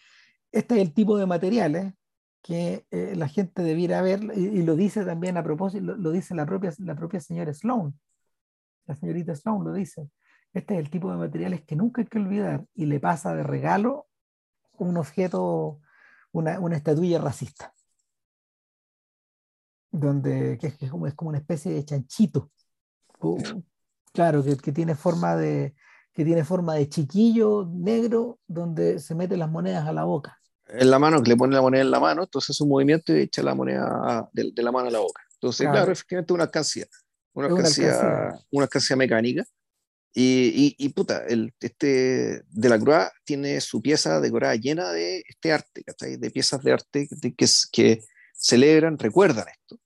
este 0.51 0.75
es 0.75 0.81
el 0.81 0.93
tipo 0.93 1.17
de 1.17 1.27
materiales 1.27 1.93
que 2.41 2.85
eh, 2.91 3.15
la 3.15 3.27
gente 3.27 3.61
debiera 3.61 4.01
ver, 4.01 4.21
y, 4.35 4.61
lo 4.63 4.75
dice 4.75 5.03
también 5.05 5.37
a 5.37 5.43
propósito, 5.43 5.95
lo, 5.95 6.11
dice 6.11 6.35
la 6.35 6.45
propia, 6.45 6.73
la 6.79 6.95
propia 6.95 7.19
señora 7.19 7.53
Sloan, 7.53 7.99
la 8.87 8.95
señorita 8.95 9.35
Sloan 9.35 9.63
lo 9.63 9.73
dice, 9.73 10.09
este 10.53 10.75
es 10.75 10.79
el 10.79 10.89
tipo 10.89 11.11
de 11.11 11.17
materiales 11.17 11.63
que 11.63 11.75
nunca 11.75 12.01
hay 12.01 12.07
que 12.07 12.19
olvidar, 12.19 12.65
y 12.73 12.85
le 12.85 12.99
pasa 12.99 13.35
de 13.35 13.43
regalo 13.43 14.07
un 14.77 14.97
objeto, 14.97 15.81
una, 16.31 16.59
una 16.59 16.77
estatuilla 16.77 17.19
racista, 17.19 17.73
donde 19.91 20.57
que 20.57 20.67
es, 20.67 20.91
como, 20.91 21.07
es 21.07 21.13
como 21.15 21.29
una 21.29 21.39
especie 21.39 21.73
de 21.73 21.83
chanchito, 21.83 22.51
claro, 24.13 24.43
que, 24.43 24.55
que 24.57 24.71
tiene 24.71 24.95
forma 24.95 25.35
de 25.35 25.75
que 26.13 26.25
tiene 26.25 26.43
forma 26.43 26.73
de 26.73 26.89
chiquillo 26.89 27.69
negro 27.71 28.39
donde 28.47 28.99
se 28.99 29.15
meten 29.15 29.39
las 29.39 29.49
monedas 29.49 29.87
a 29.87 29.93
la 29.93 30.03
boca 30.03 30.38
en 30.69 30.89
la 30.89 30.99
mano, 30.99 31.21
que 31.21 31.29
le 31.29 31.37
pone 31.37 31.55
la 31.55 31.61
moneda 31.61 31.81
en 31.81 31.91
la 31.91 31.99
mano, 31.99 32.23
entonces 32.23 32.55
es 32.55 32.61
un 32.61 32.69
movimiento 32.69 33.15
y 33.15 33.21
echa 33.21 33.41
la 33.43 33.55
moneda 33.55 34.29
de, 34.33 34.51
la 34.55 34.71
mano 34.71 34.87
a 34.87 34.91
la 34.91 34.99
boca. 34.99 35.21
Entonces, 35.33 35.67
claro, 35.69 35.91
efectivamente 35.91 36.33
una 36.33 36.43
alcancía, 36.43 36.87
una 37.33 37.47
alcancía, 37.47 38.33
una 38.51 38.63
alcancía 38.63 38.95
mecánica. 38.95 39.45
Y, 40.13 40.75
y, 40.77 40.89
puta, 40.89 41.23
el, 41.27 41.53
este 41.59 42.41
de 42.49 42.69
la 42.69 42.79
Croix 42.79 43.09
tiene 43.23 43.61
su 43.61 43.79
pieza 43.79 44.19
decorada 44.19 44.55
llena 44.55 44.91
de 44.91 45.23
este 45.27 45.53
arte, 45.53 45.83
de 46.17 46.31
piezas 46.31 46.63
de 46.63 46.73
arte 46.73 47.07
que, 47.07 47.47
que 47.71 48.03
celebran, 48.33 48.97
recuerdan 48.97 49.45
esto. 49.47 49.79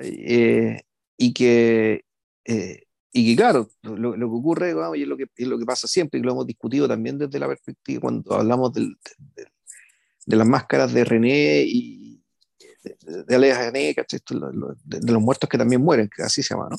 Eh, 0.00 0.80
y 1.18 1.32
que 1.34 2.04
eh, 2.44 2.82
y 3.12 3.30
que 3.30 3.36
claro, 3.36 3.68
lo, 3.82 4.16
lo 4.16 4.28
que 4.28 4.36
ocurre, 4.36 4.74
y 4.96 5.02
es 5.02 5.08
lo 5.08 5.16
que, 5.16 5.26
es 5.36 5.48
lo 5.48 5.58
que 5.58 5.66
pasa 5.66 5.88
siempre, 5.88 6.20
y 6.20 6.22
lo 6.22 6.32
hemos 6.32 6.46
discutido 6.46 6.86
también 6.86 7.18
desde 7.18 7.38
la 7.40 7.48
perspectiva, 7.48 8.00
cuando 8.00 8.34
hablamos 8.34 8.72
del, 8.72 8.96
de 10.30 10.36
las 10.36 10.46
máscaras 10.46 10.92
de 10.92 11.04
René 11.04 11.64
y 11.66 12.22
de, 12.82 13.24
de 13.24 13.34
Alea 13.34 13.58
René, 13.58 13.94
de, 13.94 15.12
los 15.12 15.20
muertos 15.20 15.48
que 15.50 15.58
también 15.58 15.82
mueren, 15.82 16.08
que 16.14 16.22
así 16.22 16.42
se 16.42 16.54
llama, 16.54 16.68
¿no? 16.70 16.76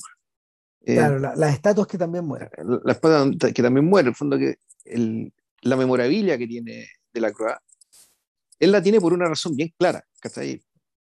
Eh, 0.84 0.96
claro, 0.96 1.20
las 1.20 1.54
estatuas 1.54 1.86
que 1.86 1.98
también 1.98 2.26
mueren. 2.26 2.50
Las 2.84 2.96
estatuas 2.96 3.54
que 3.54 3.62
también 3.62 3.86
mueren, 3.86 4.08
en 4.08 4.12
el 4.12 4.16
fondo 4.16 4.38
que 4.38 4.56
el, 4.86 5.34
la 5.62 5.76
memorabilia 5.76 6.38
que 6.38 6.48
tiene 6.48 6.88
de 7.14 7.22
la 7.22 7.32
Croix, 7.32 7.58
él 8.58 8.72
la 8.72 8.82
tiene 8.82 9.00
por 9.02 9.14
una 9.14 9.28
razón 9.28 9.56
bien 9.56 9.74
clara, 9.78 10.04
¿cachai? 10.22 10.64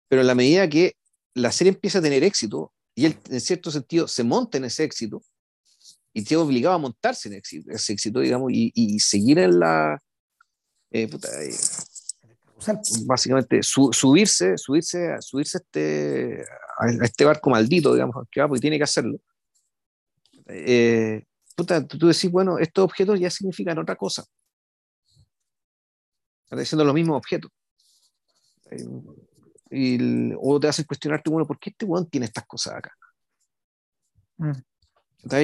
Pero 0.06 0.22
en 0.22 0.26
la 0.26 0.34
medida 0.34 0.68
que 0.68 0.94
la 1.34 1.50
serie 1.50 1.72
empieza 1.72 1.98
a 1.98 2.02
tener 2.02 2.22
éxito, 2.22 2.72
y 2.94 3.06
él 3.06 3.18
en 3.28 3.40
cierto 3.40 3.70
sentido 3.70 4.06
se 4.06 4.22
monta 4.22 4.58
en 4.58 4.64
ese 4.64 4.84
éxito, 4.84 5.22
y 6.14 6.22
tiene 6.22 6.42
obligado 6.42 6.76
a 6.76 6.78
montarse 6.78 7.28
en 7.28 7.42
ese 7.66 7.92
éxito, 7.92 8.20
digamos, 8.20 8.52
y, 8.52 8.72
y 8.74 9.00
seguir 9.00 9.38
en 9.40 9.58
la... 9.58 10.00
Eh, 10.90 11.08
puta, 11.08 11.28
eh, 11.42 11.54
básicamente 13.06 13.62
subirse, 13.62 14.56
subirse, 14.58 15.16
subirse 15.20 15.58
este, 15.58 16.44
a 16.78 17.04
este 17.04 17.24
barco 17.24 17.50
maldito, 17.50 17.94
digamos, 17.94 18.26
que 18.30 18.40
va 18.40 18.48
porque 18.48 18.60
tiene 18.60 18.78
que 18.78 18.84
hacerlo. 18.84 19.18
Eh, 20.46 21.24
tú 21.54 22.06
decís, 22.06 22.30
bueno, 22.30 22.58
estos 22.58 22.84
objetos 22.84 23.18
ya 23.18 23.30
significan 23.30 23.78
otra 23.78 23.96
cosa. 23.96 24.24
Están 26.44 26.58
diciendo 26.58 26.84
los 26.84 26.94
mismos 26.94 27.16
objetos. 27.16 27.50
Y, 29.70 30.32
o 30.38 30.58
te 30.58 30.68
hacen 30.68 30.84
cuestionarte, 30.86 31.30
bueno, 31.30 31.46
¿por 31.46 31.58
qué 31.58 31.70
este 31.70 31.84
weón 31.84 32.08
tiene 32.08 32.26
estas 32.26 32.46
cosas 32.46 32.74
acá? 32.74 32.92
Mm. 34.38 34.52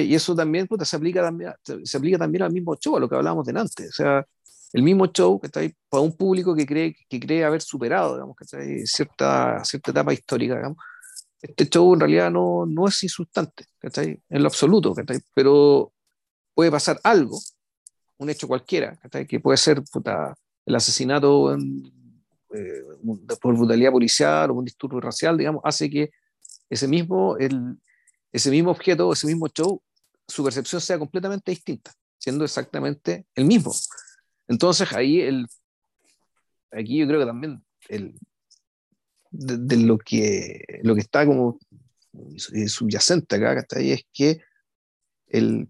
Y 0.03 0.15
eso 0.15 0.35
también 0.35 0.67
se, 0.83 0.95
aplica 0.95 1.21
también, 1.21 1.53
se 1.83 1.97
aplica 1.97 2.17
también 2.17 2.43
al 2.43 2.51
mismo 2.51 2.75
show, 2.75 2.95
a 2.95 2.99
lo 2.99 3.07
que 3.07 3.15
hablábamos 3.15 3.45
de 3.45 3.59
antes. 3.59 3.89
O 3.89 3.91
sea, 3.91 4.25
el 4.75 4.83
mismo 4.83 5.07
show 5.07 5.39
que 5.39 5.47
está 5.47 5.61
ahí 5.61 5.73
para 5.89 6.01
un 6.01 6.11
público 6.17 6.53
que 6.53 6.65
cree, 6.65 6.93
que 7.07 7.17
cree 7.17 7.45
haber 7.45 7.61
superado 7.61 8.15
digamos, 8.15 8.35
cierta, 8.83 9.63
cierta 9.63 9.91
etapa 9.91 10.11
histórica. 10.11 10.57
Digamos. 10.57 10.77
Este 11.41 11.69
show 11.69 11.93
en 11.93 12.01
realidad 12.01 12.29
no, 12.29 12.65
no 12.65 12.85
es 12.85 13.01
insultante 13.01 13.67
¿cachai? 13.79 14.19
en 14.29 14.41
lo 14.41 14.49
absoluto, 14.49 14.93
pero 15.33 15.93
puede 16.53 16.71
pasar 16.71 16.99
algo, 17.03 17.39
un 18.17 18.29
hecho 18.29 18.49
cualquiera, 18.49 18.99
que 19.29 19.39
puede 19.39 19.55
ser 19.55 19.81
el 20.65 20.75
asesinato 20.75 21.55
eh, 21.55 22.83
por 23.41 23.55
brutalidad 23.55 23.93
policial 23.93 24.51
o 24.51 24.55
un 24.55 24.65
disturbio 24.65 24.99
racial, 24.99 25.37
digamos, 25.37 25.61
hace 25.63 25.89
que 25.89 26.11
ese 26.69 26.89
mismo, 26.89 27.37
el, 27.37 27.77
ese 28.33 28.51
mismo 28.51 28.71
objeto, 28.71 29.13
ese 29.13 29.27
mismo 29.27 29.47
show, 29.47 29.81
su 30.27 30.43
percepción 30.43 30.81
sea 30.81 30.99
completamente 30.99 31.49
distinta, 31.51 31.93
siendo 32.17 32.43
exactamente 32.43 33.25
el 33.35 33.45
mismo. 33.45 33.73
Entonces 34.47 34.91
ahí 34.93 35.21
el, 35.21 35.47
aquí 36.71 36.97
yo 36.97 37.07
creo 37.07 37.19
que 37.19 37.25
también 37.25 37.63
el, 37.89 38.15
de, 39.31 39.77
lo, 39.77 39.97
que, 39.97 40.63
lo 40.83 40.95
que 40.95 41.01
está 41.01 41.25
como 41.25 41.59
subyacente 42.37 43.35
acá, 43.35 43.65
ahí 43.75 43.91
es 43.91 44.05
que 44.13 44.41
el, 45.27 45.69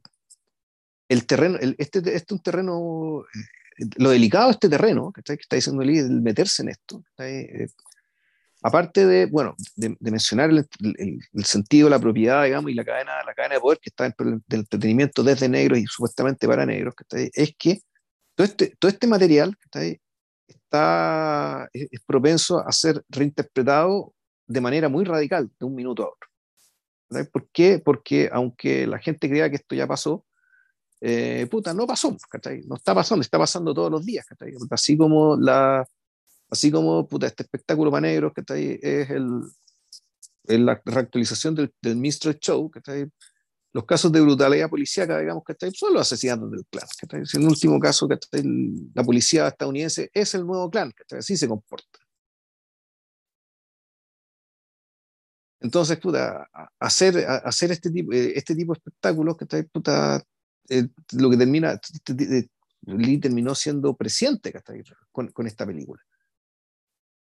el 1.10 1.26
terreno, 1.26 1.58
este, 1.78 2.00
este 2.00 2.16
es 2.16 2.26
un 2.30 2.40
terreno, 2.40 3.22
eh, 3.78 3.86
lo 3.98 4.10
delicado 4.10 4.48
de 4.48 4.52
este 4.52 4.70
terreno, 4.70 5.12
que 5.12 5.22
está 5.22 5.56
diciendo 5.56 5.82
el 5.82 6.22
meterse 6.22 6.64
en 6.64 6.70
esto, 6.70 7.04
eh, 7.20 7.68
aparte 8.62 9.06
de, 9.06 9.26
bueno, 9.28 9.56
de, 9.76 9.96
mencionar 10.00 10.50
el, 10.50 10.68
sentido 11.44 11.88
de 11.88 11.92
la 11.92 12.00
propiedad, 12.00 12.44
digamos, 12.44 12.72
y 12.72 12.74
la 12.74 12.84
cadena, 12.84 13.24
la 13.26 13.34
cadena 13.34 13.56
de 13.56 13.62
poder 13.62 13.80
que 13.80 13.90
está 13.90 14.04
dentro 14.04 14.26
del, 14.26 14.42
entretenimiento 14.50 15.24
desde 15.24 15.50
negros 15.50 15.80
y 15.80 15.86
supuestamente 15.86 16.48
para 16.48 16.66
negros, 16.66 16.96
que 16.96 17.30
es 17.34 17.56
que 17.58 17.82
todo 18.36 18.46
este, 18.46 18.76
todo 18.78 18.90
este 18.90 19.08
material 19.08 19.56
que 19.58 19.64
está, 19.66 19.80
ahí, 19.80 20.00
está 20.48 21.70
es, 21.74 22.02
propenso 22.06 22.60
a 22.60 22.72
ser 22.72 23.04
reinterpretado 23.10 24.14
de 24.46 24.62
manera 24.62 24.90
muy 24.90 25.06
radical 25.06 25.50
de 25.60 25.66
un 25.66 25.74
minuto 25.74 26.04
a 26.04 26.08
otro. 26.08 27.30
¿Por 27.32 27.50
qué? 27.52 27.80
Porque 27.80 28.30
aunque 28.32 28.86
la 28.86 29.00
gente 29.00 29.30
crea 29.30 29.50
que 29.50 29.56
esto 29.56 29.76
ya 29.76 29.88
pasó, 29.88 30.26
eh, 31.02 31.48
puta, 31.50 31.74
no 31.74 31.88
pasó, 31.88 32.16
no 32.66 32.76
está 32.76 32.94
pasando, 32.94 33.22
está 33.22 33.38
pasando 33.38 33.74
todos 33.74 33.92
los 33.92 34.06
días, 34.06 34.26
así 34.72 34.98
como 34.98 35.38
la, 35.38 35.86
así 36.50 36.72
como 36.72 37.08
puta, 37.08 37.28
este 37.28 37.44
espectáculo 37.44 37.92
para 37.92 38.02
negros, 38.02 38.34
es 38.36 39.10
el, 39.10 40.66
la 40.66 40.82
reactualización 40.84 41.56
del, 41.56 41.74
del 41.82 41.96
Minstrel 41.96 42.38
Show, 42.40 42.72
los 43.76 43.84
casos 43.86 44.10
de 44.10 44.22
brutalidad 44.22 44.70
policíaca, 44.70 45.20
digamos, 45.20 45.44
que 45.44 45.54
son 45.74 45.94
los 45.94 46.04
asesinatos 46.04 46.50
del 46.50 46.66
clan. 46.68 46.88
Que 46.98 47.18
en 47.18 47.42
el 47.44 47.50
último 47.50 47.78
caso, 47.78 48.08
que 48.08 48.18
la 48.94 49.04
policía 49.04 49.50
estadounidense 49.50 50.10
es 50.14 50.34
el 50.34 50.48
nuevo 50.48 50.70
clan, 50.70 50.94
que 50.94 51.18
así 51.18 51.36
se 51.36 51.46
comporta. 51.46 52.00
Entonces, 55.60 55.98
puta, 56.00 56.48
hacer, 56.80 57.26
hacer 57.28 57.72
este, 57.72 57.92
tipo, 57.92 58.14
eh, 58.14 58.32
este 58.38 58.56
tipo 58.56 58.72
de 58.72 58.78
espectáculos, 58.78 59.36
que 59.36 59.64
puta, 59.66 60.24
eh, 60.70 60.88
lo 61.12 61.30
que 61.30 61.36
termina, 61.36 61.78
Lee 62.84 63.20
terminó 63.20 63.54
siendo 63.56 63.94
presidente 63.94 64.54
con, 65.12 65.28
con 65.34 65.48
esta 65.48 65.66
película. 65.66 66.02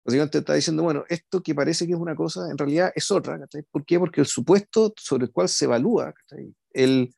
Básicamente 0.06 0.38
está 0.38 0.54
diciendo, 0.54 0.84
bueno, 0.84 1.04
esto 1.10 1.42
que 1.42 1.56
parece 1.56 1.88
que 1.88 1.94
es 1.94 2.00
una 2.00 2.16
cosa, 2.16 2.50
en 2.52 2.58
realidad 2.58 2.92
es 2.94 3.10
otra. 3.10 3.40
¿Por 3.72 3.84
qué? 3.84 3.98
Porque 3.98 4.22
el 4.22 4.28
supuesto 4.28 4.94
sobre 4.98 5.26
el 5.26 5.32
cual 5.32 5.50
se 5.50 5.66
evalúa 5.66 6.14
el, 6.74 7.12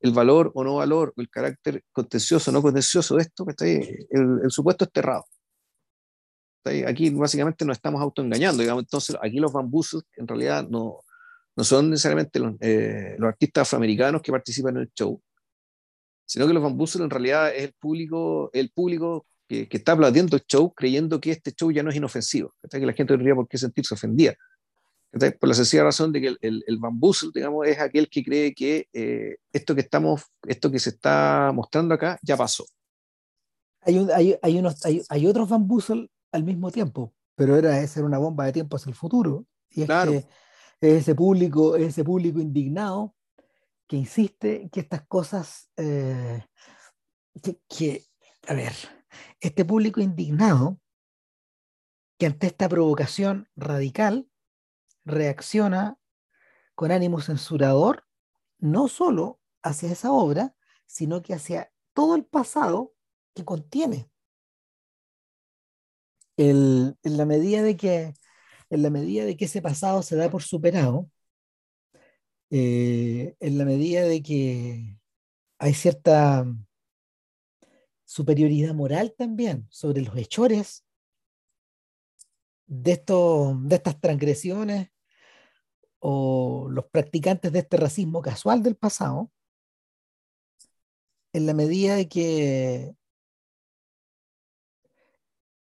el, 0.00 0.12
valor 0.12 0.52
o 0.54 0.62
no 0.62 0.76
valor, 0.76 1.12
el 1.16 1.28
carácter 1.28 1.82
contencioso 1.90 2.50
o 2.50 2.54
no 2.54 2.62
contencioso 2.62 3.16
de 3.16 3.22
esto, 3.22 3.44
el, 3.60 4.40
el 4.44 4.50
supuesto 4.52 4.84
es 4.84 4.90
cerrado. 4.94 5.24
Aquí 6.86 7.10
básicamente 7.10 7.64
nos 7.64 7.76
estamos 7.76 8.00
autoengañando, 8.00 8.62
digamos, 8.62 8.84
entonces 8.84 9.16
aquí 9.20 9.38
los 9.38 9.52
bambusos 9.52 10.04
en 10.16 10.28
realidad 10.28 10.68
no, 10.68 11.00
no 11.56 11.64
son 11.64 11.90
necesariamente 11.90 12.38
los, 12.38 12.54
eh, 12.60 13.16
los, 13.18 13.28
artistas 13.28 13.62
afroamericanos 13.62 14.22
que 14.22 14.30
participan 14.30 14.76
en 14.76 14.82
el 14.82 14.92
show, 14.94 15.20
sino 16.26 16.46
que 16.46 16.52
los 16.52 16.62
bambusos 16.62 17.00
en 17.00 17.10
realidad 17.10 17.54
es 17.54 17.64
el 17.64 17.72
público, 17.72 18.50
el 18.52 18.70
público 18.70 19.26
que, 19.48 19.68
está 19.70 19.92
aplaudiendo 19.92 20.36
el 20.36 20.44
show 20.46 20.72
creyendo 20.74 21.20
que 21.20 21.32
este 21.32 21.52
show 21.52 21.70
ya 21.70 21.82
no 21.82 21.90
es 21.90 21.96
inofensivo, 21.96 22.54
que 22.70 22.78
la 22.78 22.92
gente 22.92 23.14
no 23.14 23.18
tendría 23.18 23.34
por 23.34 23.48
qué 23.48 23.58
sentirse 23.58 23.94
ofendida. 23.94 24.34
Por 25.10 25.48
la 25.48 25.54
sencilla 25.54 25.84
razón 25.84 26.12
de 26.12 26.20
que 26.20 26.26
el, 26.28 26.38
el, 26.42 26.64
el 26.66 26.78
digamos, 27.32 27.66
es 27.66 27.78
aquel 27.78 28.10
que 28.10 28.22
cree 28.22 28.54
que 28.54 28.88
eh, 28.92 29.36
esto, 29.52 29.74
que 29.74 29.80
estamos, 29.80 30.22
esto 30.46 30.70
que 30.70 30.78
se 30.78 30.90
está 30.90 31.50
mostrando 31.54 31.94
acá 31.94 32.18
ya 32.22 32.36
pasó. 32.36 32.66
Hay, 33.80 33.98
un, 33.98 34.10
hay, 34.10 34.36
hay, 34.42 34.58
unos, 34.58 34.84
hay, 34.84 35.02
hay 35.08 35.26
otros 35.26 35.48
bambuzel 35.48 36.10
al 36.30 36.44
mismo 36.44 36.70
tiempo, 36.70 37.14
pero 37.34 37.56
era 37.56 37.80
esa 37.80 38.00
era 38.00 38.06
una 38.06 38.18
bomba 38.18 38.44
de 38.44 38.52
tiempo 38.52 38.76
hacia 38.76 38.90
el 38.90 38.96
futuro. 38.96 39.46
Y 39.70 39.82
es 39.82 39.86
claro. 39.86 40.12
que 40.12 40.26
ese 40.96 41.14
público, 41.14 41.74
ese 41.76 42.04
público 42.04 42.38
indignado 42.38 43.14
que 43.86 43.96
insiste 43.96 44.68
que 44.70 44.80
estas 44.80 45.06
cosas, 45.06 45.70
eh, 45.78 46.44
que, 47.42 47.60
que, 47.66 48.04
a 48.46 48.52
ver, 48.52 48.74
este 49.40 49.64
público 49.64 50.00
indignado, 50.00 50.80
que 52.18 52.26
ante 52.26 52.48
esta 52.48 52.68
provocación 52.68 53.48
radical 53.54 54.28
reacciona 55.04 55.98
con 56.74 56.90
ánimo 56.90 57.20
censurador, 57.20 58.06
no 58.58 58.88
solo 58.88 59.40
hacia 59.62 59.92
esa 59.92 60.12
obra, 60.12 60.54
sino 60.86 61.22
que 61.22 61.34
hacia 61.34 61.72
todo 61.92 62.16
el 62.16 62.24
pasado 62.24 62.94
que 63.34 63.44
contiene. 63.44 64.10
en, 66.36 66.96
la 67.02 67.26
medida 67.26 67.62
de 67.62 67.76
que, 67.76 68.14
en 68.70 68.82
la 68.82 68.90
medida 68.90 69.24
de 69.24 69.36
que 69.36 69.46
ese 69.46 69.62
pasado 69.62 70.02
se 70.02 70.16
da 70.16 70.30
por 70.30 70.42
superado, 70.42 71.10
eh, 72.50 73.36
en 73.40 73.58
la 73.58 73.64
medida 73.64 74.02
de 74.02 74.22
que 74.22 74.96
hay 75.58 75.74
cierta 75.74 76.46
superioridad 78.08 78.72
moral 78.72 79.14
también 79.14 79.66
sobre 79.68 80.00
los 80.00 80.16
hechores 80.16 80.86
de, 82.66 82.96
de 82.96 83.76
estas 83.76 84.00
transgresiones 84.00 84.90
o 85.98 86.68
los 86.70 86.86
practicantes 86.86 87.52
de 87.52 87.58
este 87.58 87.76
racismo 87.76 88.22
casual 88.22 88.62
del 88.62 88.76
pasado, 88.76 89.30
en 91.34 91.44
la 91.44 91.52
medida 91.52 91.96
de 91.96 92.08
que 92.08 92.96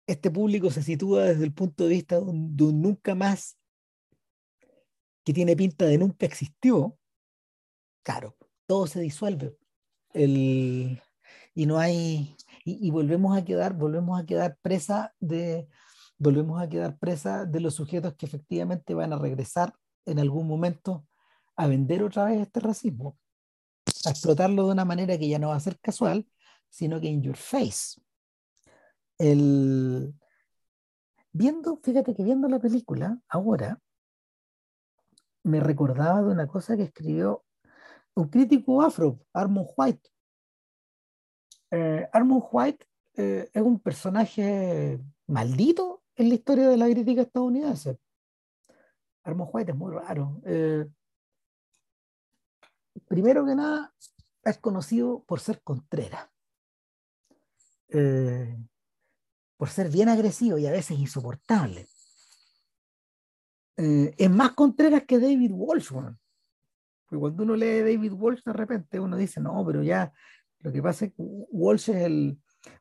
este 0.08 0.28
público 0.28 0.72
se 0.72 0.82
sitúa 0.82 1.26
desde 1.26 1.44
el 1.44 1.54
punto 1.54 1.84
de 1.84 1.90
vista 1.90 2.16
de 2.16 2.22
un, 2.22 2.56
de 2.56 2.64
un 2.64 2.82
nunca 2.82 3.14
más 3.14 3.56
que 5.22 5.32
tiene 5.32 5.54
pinta 5.54 5.84
de 5.84 5.98
nunca 5.98 6.26
existió, 6.26 6.98
claro, 8.02 8.36
todo 8.66 8.88
se 8.88 9.00
disuelve. 9.00 9.56
El, 10.12 11.00
y 11.54 11.66
no 11.66 11.78
hay, 11.78 12.36
y, 12.64 12.90
volvemos 12.90 13.36
a 13.36 13.44
quedar, 13.44 13.74
volvemos 13.74 14.20
a 14.20 14.26
quedar 14.26 14.58
presa 14.60 15.14
de, 15.20 15.68
volvemos 16.18 16.60
a 16.60 16.68
quedar 16.68 16.98
presa 16.98 17.46
de 17.46 17.60
los 17.60 17.74
sujetos 17.74 18.14
que 18.14 18.26
efectivamente 18.26 18.94
van 18.94 19.12
a 19.12 19.18
regresar 19.18 19.74
en 20.04 20.18
algún 20.18 20.48
momento 20.48 21.06
a 21.56 21.66
vender 21.68 22.02
otra 22.02 22.24
vez 22.24 22.40
este 22.40 22.60
racismo, 22.60 23.16
a 24.04 24.10
explotarlo 24.10 24.66
de 24.66 24.72
una 24.72 24.84
manera 24.84 25.16
que 25.16 25.28
ya 25.28 25.38
no 25.38 25.48
va 25.48 25.56
a 25.56 25.60
ser 25.60 25.78
casual, 25.78 26.26
sino 26.68 27.00
que 27.00 27.06
in 27.06 27.22
your 27.22 27.36
face. 27.36 28.00
El, 29.16 30.12
viendo, 31.32 31.76
fíjate 31.76 32.14
que 32.16 32.24
viendo 32.24 32.48
la 32.48 32.58
película 32.58 33.20
ahora, 33.28 33.80
me 35.44 35.60
recordaba 35.60 36.22
de 36.22 36.32
una 36.32 36.48
cosa 36.48 36.76
que 36.76 36.84
escribió 36.84 37.44
un 38.14 38.28
crítico 38.28 38.82
afro, 38.82 39.20
Armond 39.32 39.68
White, 39.76 40.13
eh, 41.74 42.08
Armond 42.12 42.44
White 42.52 42.86
eh, 43.16 43.50
es 43.52 43.62
un 43.62 43.80
personaje 43.80 45.00
maldito 45.26 46.04
en 46.14 46.28
la 46.28 46.34
historia 46.36 46.68
de 46.68 46.76
la 46.76 46.88
crítica 46.88 47.22
estadounidense. 47.22 47.98
Armond 49.24 49.50
White 49.52 49.72
es 49.72 49.76
muy 49.76 49.92
raro. 49.92 50.40
Eh, 50.44 50.86
primero 53.08 53.44
que 53.44 53.56
nada, 53.56 53.92
es 54.44 54.58
conocido 54.58 55.24
por 55.24 55.40
ser 55.40 55.62
contrera, 55.62 56.30
por 59.56 59.68
ser 59.68 59.88
bien 59.88 60.08
agresivo 60.08 60.58
y 60.58 60.66
a 60.66 60.72
veces 60.72 60.98
insoportable. 60.98 61.88
es 63.76 64.30
más 64.30 64.52
contreras 64.52 65.04
que 65.04 65.18
David 65.18 65.50
Walsh. 65.52 65.90
Porque 65.90 67.20
cuando 67.20 67.42
uno 67.42 67.56
lee 67.56 67.80
David 67.80 68.12
Walsh, 68.12 68.42
de 68.44 68.52
repente 68.52 69.00
uno 69.00 69.16
dice, 69.16 69.40
no, 69.40 69.64
pero 69.66 69.82
ya 69.82 70.12
lo 70.64 70.72
que 70.72 70.82
pasa 70.82 71.04
es 71.04 71.12
que 71.12 71.16
Walsh 71.18 71.90
es 71.90 71.96
el, 71.96 72.38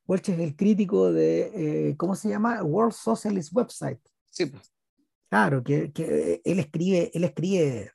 Walsh 0.08 0.30
es 0.30 0.40
el 0.40 0.56
crítico 0.56 1.12
de, 1.12 1.90
eh, 1.90 1.98
¿cómo 1.98 2.16
se 2.16 2.30
llama? 2.30 2.64
World 2.64 2.94
Socialist 2.94 3.52
Website. 3.54 4.00
Sí. 4.30 4.46
Pues. 4.46 4.74
Claro, 5.30 5.62
que, 5.62 5.92
que, 5.92 6.42
él 6.46 6.60
escribe, 6.60 7.12
él 7.14 7.26
escribe, 7.26 7.92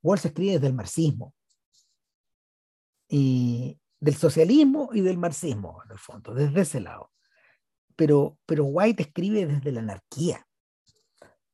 Walsh 0.00 0.26
escribe 0.26 0.52
desde 0.52 0.68
el 0.68 0.74
marxismo. 0.74 1.34
Y 3.08 3.80
del 3.98 4.14
socialismo 4.14 4.90
y 4.92 5.00
del 5.00 5.18
marxismo, 5.18 5.82
en 5.84 5.90
el 5.90 5.98
fondo, 5.98 6.34
desde 6.34 6.60
ese 6.60 6.80
lado. 6.80 7.10
Pero, 7.96 8.38
pero 8.46 8.64
White 8.66 9.02
escribe 9.02 9.44
desde 9.46 9.72
la 9.72 9.80
anarquía. 9.80 10.46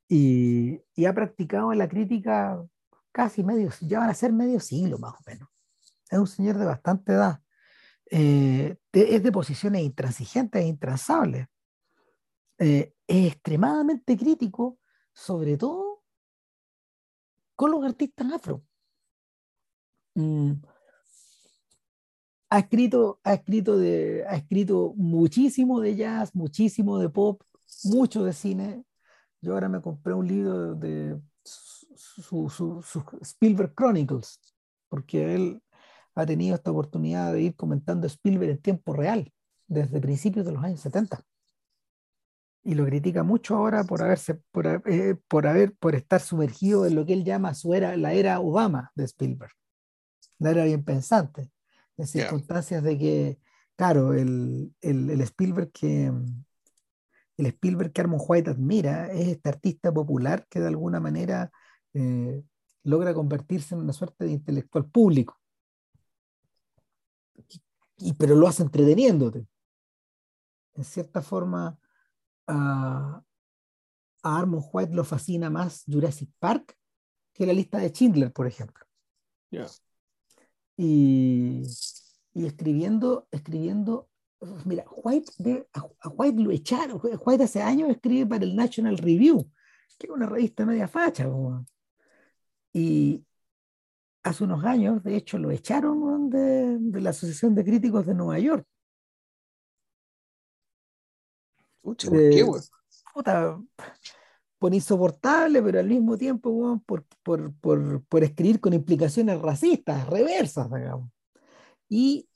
Y, 0.07 0.79
y 0.93 1.05
ha 1.05 1.13
practicado 1.13 1.71
en 1.71 1.79
la 1.79 1.89
crítica 1.89 2.63
casi 3.11 3.43
medio, 3.43 3.71
ya 3.81 3.99
van 3.99 4.11
a 4.11 4.13
ser 4.13 4.31
medio 4.31 4.59
siglo 4.59 4.99
más 4.99 5.13
o 5.13 5.23
menos. 5.25 5.49
Es 6.11 6.19
un 6.19 6.27
señor 6.27 6.59
de 6.59 6.65
bastante 6.65 7.13
edad. 7.13 7.41
Eh, 8.11 8.75
es 8.91 9.23
de 9.23 9.31
posiciones 9.31 9.81
intransigentes 9.83 10.61
e 10.61 10.67
intransables. 10.67 11.47
Eh, 12.57 12.93
es 13.07 13.33
extremadamente 13.33 14.17
crítico, 14.17 14.79
sobre 15.13 15.57
todo 15.57 16.03
con 17.55 17.71
los 17.71 17.83
artistas 17.83 18.31
afro. 18.31 18.63
Mm. 20.15 20.53
Ha 22.51 22.59
escrito, 22.59 23.19
ha, 23.23 23.33
escrito 23.35 23.77
de, 23.77 24.25
ha 24.27 24.35
escrito 24.35 24.93
muchísimo 24.95 25.79
de 25.79 25.95
jazz, 25.95 26.33
muchísimo 26.33 26.97
de 26.97 27.09
pop, 27.09 27.41
mucho 27.83 28.23
de 28.23 28.33
cine. 28.33 28.83
Yo 29.41 29.53
ahora 29.53 29.69
me 29.69 29.81
compré 29.81 30.13
un 30.13 30.27
libro 30.27 30.73
de, 30.75 31.21
Spielberg 33.21 33.73
Chronicles, 33.75 34.39
porque 34.89 35.35
él 35.35 35.61
ha 36.19 36.25
tenido 36.25 36.55
esta 36.55 36.71
oportunidad 36.71 37.33
de 37.33 37.41
ir 37.41 37.55
comentando 37.55 38.07
Spielberg 38.07 38.51
en 38.51 38.61
tiempo 38.61 38.93
real, 38.93 39.31
desde 39.67 40.01
principios 40.01 40.45
de 40.45 40.51
los 40.51 40.63
años 40.63 40.81
70. 40.81 41.23
Y 42.63 42.75
lo 42.75 42.85
critica 42.85 43.23
mucho 43.23 43.55
ahora 43.55 43.83
por 43.83 44.01
haberse, 44.01 44.35
por, 44.51 44.67
eh, 44.85 45.15
por 45.27 45.47
haber, 45.47 45.73
por 45.75 45.95
estar 45.95 46.19
sumergido 46.19 46.85
en 46.85 46.95
lo 46.95 47.05
que 47.05 47.13
él 47.13 47.23
llama 47.23 47.53
su 47.53 47.73
era, 47.73 47.95
la 47.95 48.13
era 48.13 48.39
Obama 48.39 48.91
de 48.95 49.05
Spielberg, 49.05 49.51
la 50.39 50.51
era 50.51 50.65
bien 50.65 50.83
pensante, 50.83 51.49
en 51.97 52.07
circunstancias 52.07 52.83
de 52.83 52.97
que, 52.97 53.39
claro, 53.75 54.13
el, 54.13 54.73
el, 54.81 55.09
el 55.09 55.21
Spielberg 55.21 55.71
que 55.71 56.11
el 57.39 57.45
Spielberg 57.45 57.93
que 57.93 58.01
Armon 58.01 58.19
White 58.21 58.49
admira 58.49 59.11
es 59.13 59.29
este 59.29 59.47
artista 59.47 59.93
popular 59.93 60.45
que 60.49 60.59
de 60.59 60.67
alguna 60.67 60.99
manera 60.99 61.49
eh, 61.93 62.43
logra 62.83 63.13
convertirse 63.13 63.75
en 63.75 63.81
una 63.81 63.93
suerte 63.93 64.25
de 64.25 64.31
intelectual 64.31 64.85
público. 64.89 65.38
Y, 67.97 68.13
pero 68.13 68.35
lo 68.35 68.47
hace 68.47 68.63
entreteniéndote. 68.63 69.45
En 70.75 70.83
cierta 70.83 71.21
forma, 71.21 71.77
a, 72.47 73.21
Armon 74.23 74.63
White 74.71 74.93
lo 74.93 75.03
fascina 75.03 75.49
más 75.49 75.83
Jurassic 75.87 76.29
Park 76.39 76.75
que 77.33 77.45
la 77.45 77.53
lista 77.53 77.77
de 77.77 77.89
Schindler, 77.89 78.31
por 78.31 78.47
ejemplo. 78.47 78.85
Y, 80.77 81.63
y, 82.33 82.45
escribiendo, 82.45 83.27
escribiendo, 83.31 84.09
mira, 84.65 84.85
White 84.89 85.31
de, 85.37 85.67
a, 85.73 86.09
White 86.09 86.41
lo 86.41 86.51
echaron. 86.51 86.99
White 87.01 87.43
hace 87.43 87.61
años 87.61 87.89
escribe 87.89 88.25
para 88.25 88.43
el 88.43 88.55
National 88.55 88.97
Review, 88.97 89.51
que 89.97 90.07
es 90.07 90.11
una 90.11 90.25
revista 90.25 90.65
media 90.65 90.87
facha. 90.87 91.29
Y 92.73 93.25
hace 94.23 94.43
unos 94.43 94.63
años, 94.65 95.03
de 95.03 95.15
hecho, 95.15 95.37
lo 95.37 95.51
echaron 95.51 96.29
de, 96.29 96.77
de 96.79 97.01
la 97.01 97.11
Asociación 97.11 97.55
de 97.55 97.63
Críticos 97.63 98.05
de 98.05 98.13
Nueva 98.13 98.39
York. 98.39 98.65
Uche, 101.81 102.09
¿por 102.09 102.17
qué, 102.17 102.45
Puta, 103.13 103.59
por 104.59 104.73
insoportable, 104.73 105.63
pero 105.63 105.79
al 105.79 105.87
mismo 105.87 106.17
tiempo, 106.17 106.81
por, 106.85 107.05
por, 107.23 107.53
por, 107.55 108.03
por, 108.03 108.23
escribir 108.23 108.59
con 108.59 108.73
implicaciones 108.73 109.41
racistas, 109.41 110.07
reversas, 110.07 110.69
digamos. 110.71 111.09
Y 111.87 112.29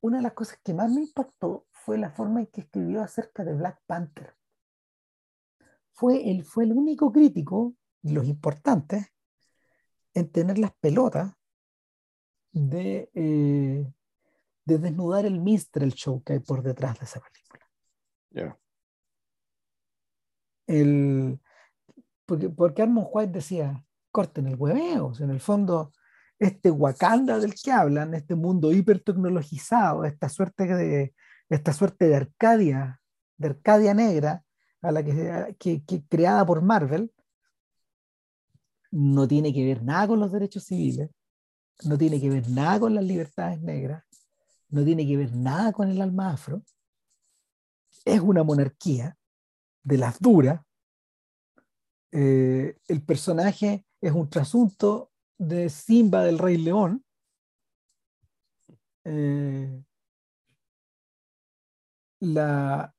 una 0.00 0.16
de 0.16 0.22
las 0.24 0.32
cosas 0.32 0.58
que 0.64 0.74
más 0.74 0.90
me 0.90 1.02
impactó 1.02 1.66
fue 1.70 1.98
la 1.98 2.10
forma 2.10 2.40
en 2.40 2.46
que 2.46 2.62
escribió 2.62 3.02
acerca 3.02 3.44
de 3.44 3.54
Black 3.54 3.80
Panther. 3.86 4.34
Fue 5.92 6.30
el, 6.30 6.44
fue 6.44 6.64
el 6.64 6.72
único 6.72 7.12
crítico, 7.12 7.74
los 8.02 8.26
importantes, 8.26 9.06
en 10.14 10.30
tener 10.30 10.58
las 10.58 10.72
pelotas 10.80 11.32
de, 12.52 13.10
eh, 13.14 13.92
de 14.64 14.78
desnudar 14.78 15.26
el 15.26 15.42
el 15.74 15.92
show 15.94 16.22
que 16.22 16.34
hay 16.34 16.38
por 16.40 16.62
detrás 16.62 16.98
de 16.98 17.04
esa 17.04 17.20
película. 17.20 17.64
Yeah. 18.30 18.58
El, 20.66 21.40
porque, 22.26 22.50
porque 22.50 22.82
Armon 22.82 23.06
White 23.10 23.32
decía, 23.32 23.84
corten 24.10 24.46
el 24.46 24.56
hueveo, 24.56 25.12
en 25.18 25.30
el 25.30 25.40
fondo, 25.40 25.92
este 26.38 26.70
Wakanda 26.70 27.38
del 27.38 27.54
que 27.54 27.72
hablan, 27.72 28.14
este 28.14 28.34
mundo 28.34 28.72
hipertecnologizado, 28.72 30.04
esta 30.04 30.28
suerte 30.28 30.66
de, 30.66 31.14
esta 31.48 31.72
suerte 31.72 32.06
de 32.08 32.16
Arcadia, 32.16 33.00
de 33.36 33.48
Arcadia 33.48 33.94
negra, 33.94 34.44
a 34.82 34.92
la 34.92 35.02
que, 35.02 35.56
que, 35.58 35.84
que 35.84 36.04
creada 36.06 36.44
por 36.46 36.62
Marvel, 36.62 37.12
no 38.90 39.28
tiene 39.28 39.52
que 39.52 39.64
ver 39.64 39.82
nada 39.82 40.08
con 40.08 40.20
los 40.20 40.32
derechos 40.32 40.64
civiles, 40.64 41.10
no 41.84 41.98
tiene 41.98 42.20
que 42.20 42.30
ver 42.30 42.48
nada 42.48 42.80
con 42.80 42.94
las 42.94 43.04
libertades 43.04 43.60
negras, 43.60 44.04
no 44.68 44.84
tiene 44.84 45.06
que 45.06 45.16
ver 45.16 45.34
nada 45.34 45.72
con 45.72 45.88
el 45.88 46.00
alma 46.00 46.32
afro. 46.32 46.62
Es 48.04 48.20
una 48.20 48.42
monarquía 48.42 49.16
de 49.82 49.98
las 49.98 50.18
duras. 50.20 50.62
Eh, 52.12 52.78
el 52.86 53.02
personaje 53.02 53.84
es 54.00 54.12
un 54.12 54.28
trasunto 54.28 55.12
de 55.38 55.68
Simba 55.68 56.24
del 56.24 56.38
Rey 56.38 56.56
León. 56.56 57.04
Eh, 59.04 59.82
la, 62.20 62.94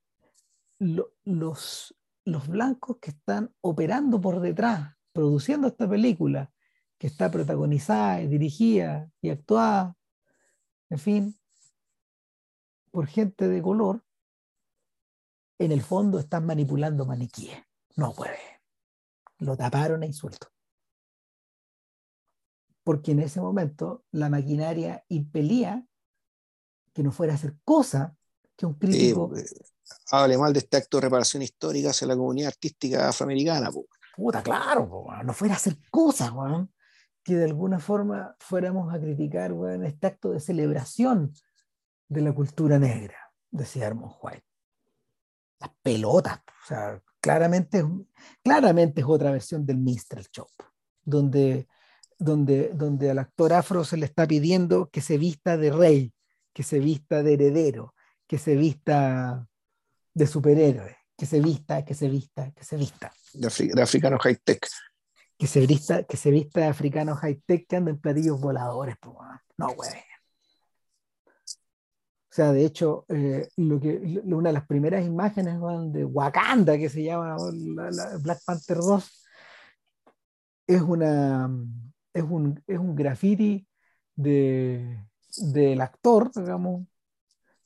los, 0.80 1.96
los 2.26 2.48
blancos 2.48 2.98
que 3.00 3.12
están 3.12 3.54
operando 3.62 4.20
por 4.22 4.40
detrás 4.40 4.99
produciendo 5.20 5.68
esta 5.68 5.88
película, 5.90 6.50
que 6.98 7.08
está 7.08 7.30
protagonizada 7.30 8.22
y 8.22 8.28
dirigida 8.28 9.12
y 9.22 9.30
actuada, 9.30 9.98
en 10.90 10.98
fin, 10.98 11.40
por 12.90 13.06
gente 13.06 13.50
de 13.50 13.62
color, 13.62 14.02
en 15.60 15.74
el 15.74 15.82
fondo 15.82 16.20
están 16.20 16.46
manipulando 16.46 17.06
maniquíes. 17.06 17.58
No 17.98 18.14
puede. 18.14 18.40
Lo 19.40 19.58
taparon 19.58 20.04
a 20.04 20.06
insulto. 20.06 20.48
Porque 22.86 23.12
en 23.12 23.20
ese 23.20 23.42
momento 23.42 24.06
la 24.12 24.30
maquinaria 24.30 25.04
impelía 25.10 25.86
que 26.94 27.04
no 27.04 27.12
fuera 27.12 27.34
a 27.34 27.36
hacer 27.36 27.58
cosa 27.66 28.16
que 28.56 28.66
un 28.66 28.76
crítico. 28.76 29.32
Sí, 29.36 29.44
hable 30.12 30.38
mal 30.38 30.54
de 30.54 30.60
este 30.60 30.78
acto 30.78 30.98
de 30.98 31.02
reparación 31.02 31.44
histórica 31.44 31.90
hacia 31.90 32.08
la 32.08 32.16
comunidad 32.16 32.48
artística 32.48 33.10
afroamericana. 33.10 33.70
Puta, 34.20 34.44
claro, 34.44 35.08
no 35.24 35.34
fuera 35.34 35.54
a 35.54 35.58
hacer 35.58 35.78
cosas, 35.90 36.32
que 37.24 37.36
de 37.36 37.46
alguna 37.46 37.80
forma 37.80 38.36
fuéramos 38.40 38.94
a 38.94 39.00
criticar, 39.00 39.54
este 39.84 40.08
acto 40.08 40.32
de 40.32 40.40
celebración 40.40 41.34
de 42.08 42.22
la 42.22 42.34
cultura 42.34 42.78
negra, 42.78 43.18
decía 43.50 43.88
Armon 43.88 44.12
White. 44.22 44.44
Las 45.60 45.72
pelotas, 45.82 46.40
o 46.40 46.68
sea, 46.68 47.02
claramente, 47.22 47.84
claramente 48.44 49.02
es 49.02 49.08
otra 49.08 49.32
versión 49.32 49.66
del 49.66 49.78
Minstrel 49.78 50.26
Show, 50.32 50.48
donde, 51.04 51.68
donde, 52.18 52.72
donde 52.74 53.12
al 53.12 53.20
actor 53.20 53.54
afro 53.54 53.84
se 53.84 53.98
le 53.98 54.06
está 54.06 54.28
pidiendo 54.28 54.90
que 54.90 55.02
se 55.02 55.18
vista 55.18 55.58
de 55.58 55.72
rey, 55.72 56.14
que 56.54 56.64
se 56.64 56.80
vista 56.80 57.24
de 57.24 57.34
heredero, 57.34 57.94
que 58.28 58.38
se 58.38 58.56
vista 58.56 59.48
de 60.14 60.28
superhéroe 60.28 60.99
que 61.20 61.26
se 61.26 61.42
vista, 61.42 61.84
que 61.84 61.94
se 61.94 62.08
vista, 62.08 62.50
que 62.52 62.64
se 62.64 62.78
vista. 62.78 63.12
De, 63.34 63.82
africano 63.82 64.18
high-tech. 64.18 64.66
Que 65.38 65.48
se 65.48 65.68
vista, 65.68 66.04
que 66.04 66.16
se 66.16 66.32
vista 66.32 66.62
de 66.62 66.68
africano 66.68 67.14
high-tech 67.14 67.68
que 67.68 67.76
andan 67.76 67.96
en 67.96 68.02
platillos 68.02 68.40
voladores. 68.40 68.96
no, 69.58 69.74
güey. 69.76 69.92
O 72.32 72.32
sea, 72.32 72.54
de 72.54 72.64
hecho, 72.64 73.06
eh, 73.10 73.50
lo 73.58 73.82
que, 73.82 74.22
una 74.24 74.50
de 74.50 74.54
las 74.54 74.66
primeras 74.66 75.06
imágenes 75.06 75.56
de 75.92 76.06
Wakanda, 76.06 76.78
que 76.78 76.88
se 76.88 77.04
llama 77.04 77.36
Black 78.22 78.40
Panther 78.46 78.78
2, 78.78 79.26
es, 80.68 80.82
una, 80.82 81.50
es, 82.14 82.24
un, 82.24 82.64
es 82.66 82.80
un 82.80 82.96
graffiti 82.96 83.68
de, 84.16 85.06
del 85.36 85.82
actor, 85.82 86.32
digamos, 86.34 86.86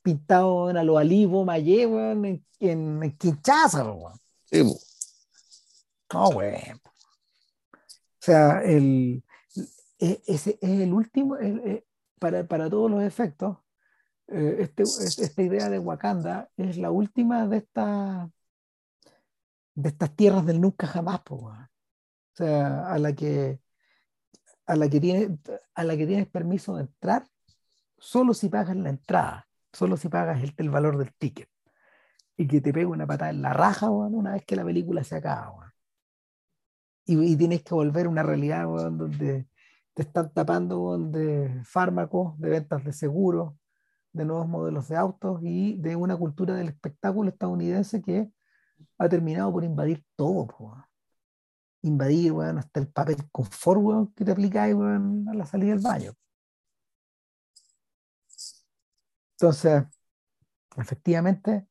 pintado 0.03 0.69
en 0.69 0.77
a 0.77 0.83
lo 0.83 0.97
alivo, 0.97 1.45
Maye, 1.45 1.87
weón, 1.87 2.25
en, 2.25 2.45
en, 2.59 3.03
en 3.03 3.17
Kinshasa, 3.17 3.83
weón. 3.83 4.19
Sí, 4.45 4.61
No, 6.13 6.29
weón. 6.29 6.81
O 7.73 8.25
sea, 8.25 8.61
el, 8.63 9.23
e, 9.99 10.21
ese 10.27 10.59
es 10.61 10.69
el 10.81 10.93
último, 10.93 11.37
e, 11.37 11.85
para, 12.19 12.47
para, 12.47 12.69
todos 12.69 12.91
los 12.91 13.03
efectos, 13.03 13.57
eh, 14.27 14.57
este, 14.59 14.83
esta 14.83 15.41
idea 15.41 15.69
de 15.69 15.79
Wakanda 15.79 16.49
es 16.57 16.77
la 16.77 16.91
última 16.91 17.47
de, 17.47 17.57
esta, 17.57 18.29
de 19.75 19.89
estas 19.89 20.15
tierras 20.15 20.45
del 20.45 20.61
nunca 20.61 20.87
jamás, 20.87 21.21
o 21.29 21.51
sea, 22.33 22.87
a 22.87 22.97
la 22.99 23.13
que 23.13 23.59
a 24.65 24.75
la 24.75 24.89
que 24.89 24.99
tienes, 24.99 25.29
a 25.75 25.83
la 25.83 25.97
que 25.97 26.07
tienes 26.07 26.27
permiso 26.27 26.75
de 26.75 26.83
entrar 26.83 27.27
solo 27.97 28.33
si 28.33 28.49
pagas 28.49 28.75
la 28.75 28.89
entrada 28.89 29.47
solo 29.73 29.97
si 29.97 30.09
pagas 30.09 30.41
el, 30.57 30.69
valor 30.69 30.97
del 30.97 31.13
ticket. 31.13 31.49
Y 32.37 32.47
que 32.47 32.61
te 32.61 32.73
pegue 32.73 32.85
una 32.85 33.07
patada 33.07 33.31
en 33.31 33.41
la 33.41 33.53
raja, 33.53 33.89
una 33.89 34.33
vez 34.33 34.45
que 34.45 34.55
la 34.55 34.63
película 34.63 35.03
se 35.03 35.17
acaba, 35.17 35.73
Y, 37.05 37.35
tienes 37.37 37.63
que 37.63 37.73
volver 37.75 38.05
a 38.05 38.09
una 38.09 38.23
realidad, 38.23 38.65
donde 38.65 39.47
te 39.93 40.01
están 40.01 40.33
tapando 40.33 40.97
de 40.97 41.61
fármacos, 41.65 42.39
de 42.39 42.49
ventas 42.49 42.83
de 42.83 42.93
seguros, 42.93 43.53
de 44.13 44.25
nuevos 44.25 44.47
modelos 44.47 44.87
de 44.89 44.95
autos 44.95 45.39
y 45.43 45.75
de 45.77 45.95
una 45.95 46.15
cultura 46.15 46.55
del 46.55 46.69
espectáculo 46.69 47.29
estadounidense 47.29 48.01
que 48.01 48.31
ha 48.97 49.09
terminado 49.09 49.51
por 49.51 49.63
invadir 49.63 50.05
todo. 50.15 50.47
Invadir 51.81 52.31
bueno, 52.31 52.59
hasta 52.59 52.79
el 52.79 52.87
papel 52.87 53.17
confort 53.31 54.15
que 54.15 54.23
te 54.25 54.31
aplicáis 54.31 54.75
a 54.75 55.33
la 55.33 55.45
salida 55.45 55.71
del 55.73 55.83
baño. 55.83 56.13
Entonces, 59.37 59.83
efectivamente, 60.77 61.67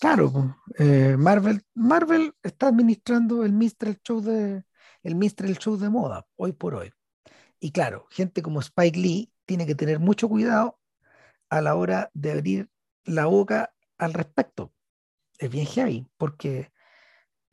claro, 0.00 0.56
eh, 0.78 1.16
Marvel, 1.18 1.62
Marvel 1.74 2.34
está 2.42 2.68
administrando 2.68 3.44
el 3.44 3.52
Mistral 3.52 3.98
Show 4.04 4.20
de 4.20 4.64
el 5.06 5.14
minstrel 5.14 5.56
show 5.58 5.76
de 5.76 5.88
moda, 5.88 6.26
hoy 6.34 6.52
por 6.52 6.74
hoy. 6.74 6.92
Y 7.60 7.72
claro, 7.72 8.06
gente 8.10 8.42
como 8.42 8.60
Spike 8.60 8.98
Lee 8.98 9.32
tiene 9.46 9.66
que 9.66 9.74
tener 9.76 10.00
mucho 10.00 10.28
cuidado 10.28 10.80
a 11.50 11.60
la 11.60 11.76
hora 11.76 12.10
de 12.14 12.32
abrir 12.32 12.70
la 13.04 13.26
boca 13.26 13.74
al 13.98 14.14
respecto. 14.14 14.72
Es 15.38 15.50
bien 15.50 15.66
heavy, 15.66 16.06
porque 16.16 16.72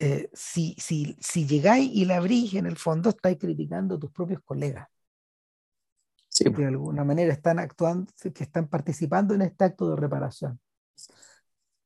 eh, 0.00 0.30
si, 0.34 0.74
si, 0.78 1.16
si 1.20 1.46
llegáis 1.46 1.90
y 1.92 2.04
la 2.06 2.18
abrís, 2.18 2.54
en 2.54 2.66
el 2.66 2.76
fondo 2.76 3.10
estáis 3.10 3.38
criticando 3.38 3.96
a 3.96 4.00
tus 4.00 4.10
propios 4.10 4.40
colegas. 4.44 4.88
Que 6.36 6.50
de 6.50 6.66
alguna 6.66 7.04
manera 7.04 7.32
están 7.32 7.60
actuando, 7.60 8.12
que 8.20 8.42
están 8.42 8.66
participando 8.66 9.34
en 9.34 9.42
este 9.42 9.64
acto 9.64 9.90
de 9.90 9.96
reparación. 9.96 10.58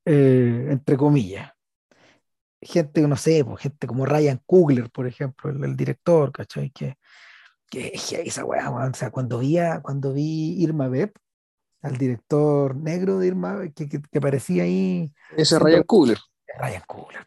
Eh, 0.05 0.69
entre 0.71 0.97
comillas. 0.97 1.53
Gente, 2.61 3.03
no 3.03 3.17
sé, 3.17 3.45
pues, 3.45 3.61
gente 3.63 3.87
como 3.87 4.07
Ryan 4.07 4.41
Coogler, 4.47 4.91
por 4.91 5.07
ejemplo, 5.07 5.51
el, 5.51 5.77
director, 5.77 6.33
¿cachai? 6.33 6.71
Que, 6.71 6.97
que, 7.69 7.93
esa 7.93 8.45
weá, 8.45 8.71
o 8.71 8.95
sea, 8.95 9.11
cuando 9.11 9.39
vi, 9.39 9.59
cuando 9.83 10.15
vi 10.15 10.61
Irma 10.63 10.89
Beb, 10.89 11.13
al 11.83 11.99
director 11.99 12.75
negro 12.75 13.19
de 13.19 13.27
Irma, 13.29 13.69
que, 13.75 13.89
que, 13.89 14.21
parecía 14.21 14.63
ahí. 14.63 15.13
Ese 15.37 15.59
Ryan 15.59 15.85
Coogler. 15.85 16.19
Ryan 16.59 16.83
Coogler, 16.87 17.27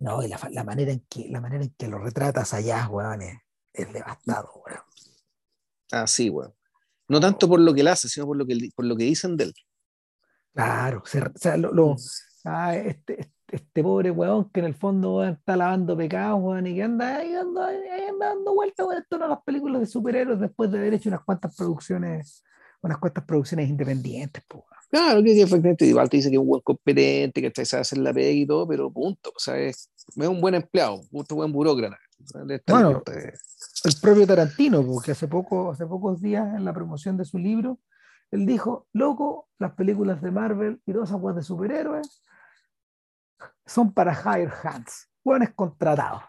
No, 0.00 0.22
y 0.22 0.28
la, 0.28 0.38
la, 0.50 0.64
manera 0.64 0.92
en 0.92 1.06
que, 1.08 1.28
la 1.30 1.40
manera 1.40 1.64
en 1.64 1.74
que 1.78 1.88
lo 1.88 1.98
retratas 1.98 2.52
allá, 2.54 2.88
weón, 2.88 3.22
es, 3.22 3.38
es 3.72 3.92
devastado, 3.92 4.62
weón. 4.66 4.82
Ah, 5.92 6.06
sí, 6.06 6.30
weón. 6.30 6.52
No 7.08 7.20
tanto 7.20 7.48
por 7.48 7.60
lo 7.60 7.72
que 7.74 7.80
él 7.80 7.88
hace, 7.88 8.08
sino 8.08 8.26
por 8.26 8.36
lo 8.36 8.46
que, 8.46 8.56
por 8.74 8.84
lo 8.84 8.96
que 8.96 9.04
dicen 9.04 9.36
de 9.36 9.44
él. 9.44 9.54
Claro, 10.52 11.02
o 11.04 11.38
sea, 11.38 11.56
lo, 11.56 11.94
mm. 11.94 11.96
ah, 12.44 12.76
este, 12.76 13.30
este, 13.50 13.82
pobre 13.82 14.10
weón 14.10 14.50
que 14.50 14.60
en 14.60 14.66
el 14.66 14.74
fondo 14.74 15.24
está 15.24 15.56
lavando 15.56 15.96
pecados, 15.96 16.40
weón, 16.42 16.66
y 16.66 16.74
que 16.74 16.82
anda 16.82 17.16
ahí, 17.16 17.34
anda, 17.34 17.70
dando 18.18 18.54
vueltas, 18.54 18.86
weón, 18.86 19.02
esto 19.02 19.18
no 19.18 19.28
las 19.28 19.42
películas 19.42 19.80
de 19.80 19.86
superhéroes 19.86 20.40
después 20.40 20.70
de 20.70 20.78
haber 20.78 20.94
hecho 20.94 21.08
unas 21.08 21.24
cuantas 21.24 21.56
producciones, 21.56 22.44
unas 22.82 22.98
cuantas 22.98 23.24
producciones 23.24 23.68
independientes, 23.68 24.42
pues. 24.46 24.64
Claro, 24.90 25.22
que, 25.22 25.40
efectivamente 25.42 25.84
igual 25.84 26.08
te 26.08 26.16
dice 26.16 26.30
que 26.30 26.36
es 26.36 26.40
un 26.40 26.48
buen 26.48 26.62
competente, 26.62 27.42
que 27.42 27.64
sabe 27.64 27.82
hacer 27.82 27.98
la 27.98 28.12
pega 28.12 28.30
y 28.30 28.46
todo, 28.46 28.66
pero 28.66 28.90
punto, 28.90 29.30
o 29.34 29.38
sea, 29.38 29.58
es, 29.58 29.90
un 30.16 30.40
buen 30.40 30.54
empleado, 30.54 31.02
un 31.10 31.24
buen 31.28 31.52
burócrata. 31.52 31.98
Bueno, 32.32 33.02
el 33.84 33.94
propio 34.00 34.26
Tarantino, 34.26 34.84
porque 34.84 35.12
hace, 35.12 35.28
poco, 35.28 35.70
hace 35.70 35.86
pocos 35.86 36.20
días 36.20 36.54
en 36.54 36.64
la 36.64 36.72
promoción 36.72 37.16
de 37.16 37.24
su 37.24 37.38
libro, 37.38 37.78
él 38.30 38.46
dijo, 38.46 38.86
loco, 38.92 39.48
las 39.58 39.72
películas 39.72 40.20
de 40.20 40.30
Marvel 40.30 40.82
y 40.84 40.92
todas 40.92 41.10
esas 41.10 41.34
de 41.34 41.42
superhéroes 41.42 42.22
son 43.64 43.92
para 43.92 44.12
hire 44.12 44.52
hands, 44.62 45.10
buenos 45.24 45.50
contratados. 45.54 46.22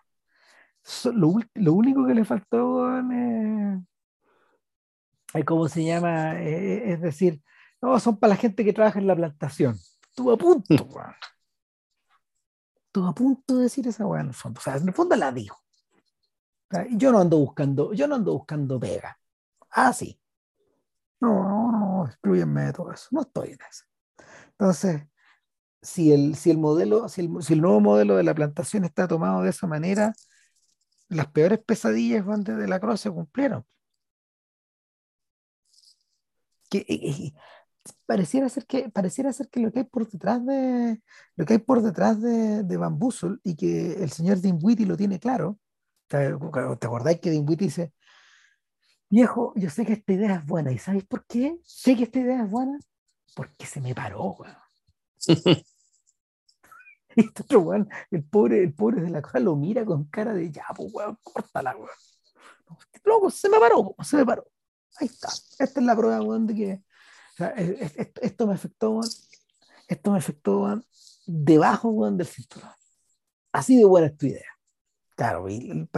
Lo, 1.13 1.35
lo, 1.55 1.73
único 1.73 2.05
que 2.05 2.15
le 2.15 2.26
faltó, 2.26 2.88
es, 5.34 5.45
¿cómo 5.45 5.67
se 5.67 5.84
llama? 5.84 6.39
Eh, 6.41 6.93
es 6.93 7.01
decir, 7.01 7.41
no, 7.81 7.99
son 7.99 8.17
para 8.17 8.31
la 8.31 8.38
gente 8.38 8.63
que 8.63 8.73
trabaja 8.73 8.99
en 8.99 9.07
la 9.07 9.15
plantación. 9.15 9.76
Estuvo 10.01 10.31
a 10.31 10.38
punto, 10.38 10.73
Estuvo 12.85 13.07
a 13.07 13.13
punto 13.13 13.57
de 13.57 13.63
decir 13.63 13.88
esa 13.88 14.05
weá 14.05 14.21
en 14.21 14.27
el 14.30 14.34
fondo. 14.34 14.59
O 14.59 14.63
sea, 14.63 14.77
en 14.77 14.88
el 14.88 14.93
fondo 14.93 15.15
la 15.15 15.31
dijo. 15.31 15.57
Yo 16.91 17.11
no 17.11 17.19
ando 17.19 17.37
buscando, 17.37 17.93
yo 17.93 18.07
no 18.07 18.15
ando 18.15 18.33
buscando 18.33 18.79
pega. 18.79 19.19
Ah, 19.71 19.93
sí. 19.93 20.19
No, 21.21 21.43
no, 21.43 21.71
no, 21.71 22.05
excluyenme 22.07 22.63
de 22.65 22.73
todo 22.73 22.91
eso. 22.93 23.07
No 23.11 23.21
estoy 23.21 23.49
en 23.49 23.59
eso. 23.69 23.85
Entonces, 24.51 25.03
si 25.81 26.13
el, 26.13 26.35
si 26.35 26.51
el 26.51 26.59
modelo, 26.59 27.09
si 27.09 27.21
el, 27.21 27.43
si 27.43 27.53
el 27.53 27.61
nuevo 27.61 27.81
modelo 27.81 28.17
de 28.17 28.23
la 28.23 28.35
plantación 28.35 28.85
está 28.85 29.07
tomado 29.07 29.43
de 29.43 29.51
esa 29.51 29.67
manera, 29.67 30.13
las 31.09 31.27
peores 31.27 31.59
pesadillas 31.59 32.27
antes 32.27 32.57
de 32.57 32.67
la 32.67 32.79
cruz 32.79 33.01
se 33.01 33.11
cumplieron. 33.11 33.65
Pareciera 38.05 38.49
ser 38.49 38.65
que 38.65 38.89
pareciera 38.89 39.31
ser 39.33 39.49
que 39.49 39.59
lo 39.61 39.71
que 39.71 39.79
hay 39.79 39.85
por 39.85 40.07
detrás 40.09 40.45
de 40.45 41.01
lo 41.35 41.45
que 41.45 41.53
hay 41.53 41.59
por 41.59 41.81
detrás 41.81 42.21
de, 42.21 42.63
de 42.63 42.77
y 43.43 43.55
que 43.55 44.03
el 44.03 44.11
señor 44.11 44.41
Dinwiddie 44.41 44.85
lo 44.85 44.97
tiene 44.97 45.19
claro 45.19 45.57
¿te, 46.10 46.27
acordáis 46.27 47.19
que 47.22 47.31
Dinwiddie 47.31 47.68
dice 47.68 47.94
viejo 49.10 49.53
yo 49.56 49.69
sé 49.69 49.86
que 49.86 49.94
esta 49.94 50.14
idea 50.14 50.36
es 50.36 50.45
buena 50.45 50.72
y 50.72 50.77
¿sabéis 50.77 51.06
por 51.06 51.26
qué? 51.26 51.57
sé 51.64 51.95
que 51.95 52.03
esta 52.03 52.19
idea 52.19 52.44
es 52.44 52.49
buena 52.49 52.77
porque 53.36 53.65
se 53.65 53.80
me 53.80 53.95
paró 53.95 54.38
y 57.15 57.26
este 57.26 57.44
otro 57.44 57.73
el 58.11 58.23
pobre 58.26 58.64
el 58.64 58.73
pobre 58.73 59.02
de 59.02 59.10
la 59.10 59.22
cosa 59.22 59.40
lo 59.40 59.56
mira 59.56 59.86
con 59.86 60.03
cara 60.06 60.34
de 60.34 60.52
ya 60.52 60.65
pues 60.76 60.94
weón 60.94 61.18
córtala 61.23 61.76
weón 61.77 61.90
loco 63.06 63.31
se 63.31 63.48
me 63.49 63.60
paró 63.60 63.95
se 64.03 64.18
me 64.18 64.26
paró 64.26 64.45
ahí 64.98 65.07
está 65.07 65.30
esta 65.60 65.80
es 65.80 65.86
la 65.86 65.95
prueba 65.95 66.22
weón 66.22 66.45
de 66.48 66.56
que 66.56 66.84
esto, 68.22 68.48
me 68.48 68.53
afectó, 68.53 68.99
esto 69.88 70.11
me 70.11 70.18
afectó 70.18 70.81
debajo 71.26 72.10
del 72.11 72.27
cinturón. 72.27 72.72
Así 73.52 73.77
de 73.77 73.86
buena 73.86 74.07
es 74.07 74.18
tu 74.18 74.26
idea. 74.26 74.59
Claro, 75.19 75.49
el, 75.49 75.89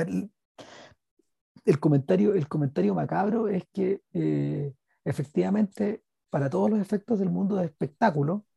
comentario, 1.79 2.33
el 2.33 2.47
comentario 2.47 2.95
macabro 2.95 3.49
es 3.49 3.65
que 3.71 4.01
eh, 4.13 4.73
efectivamente, 5.05 6.03
para 6.31 6.49
todos 6.49 6.71
los 6.71 6.79
efectos 6.79 7.19
del 7.19 7.29
mundo 7.29 7.55
del 7.55 7.65
espectáculo, 7.65 8.47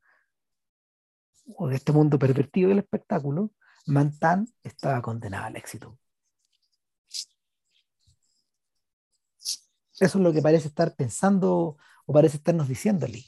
o 1.57 1.69
de 1.69 1.77
este 1.77 1.93
mundo 1.93 2.19
pervertido 2.19 2.71
del 2.71 2.79
espectáculo, 2.79 3.53
Mantan 3.89 4.49
estaba 4.63 5.03
condenado 5.03 5.45
al 5.45 5.57
éxito. 5.57 5.99
Eso 10.01 10.19
es 10.19 10.25
lo 10.25 10.33
que 10.33 10.41
parece 10.41 10.69
estar 10.69 10.97
pensando 10.97 11.77
o 12.07 12.13
parece 12.15 12.39
estarnos 12.39 12.69
diciéndole. 12.69 13.23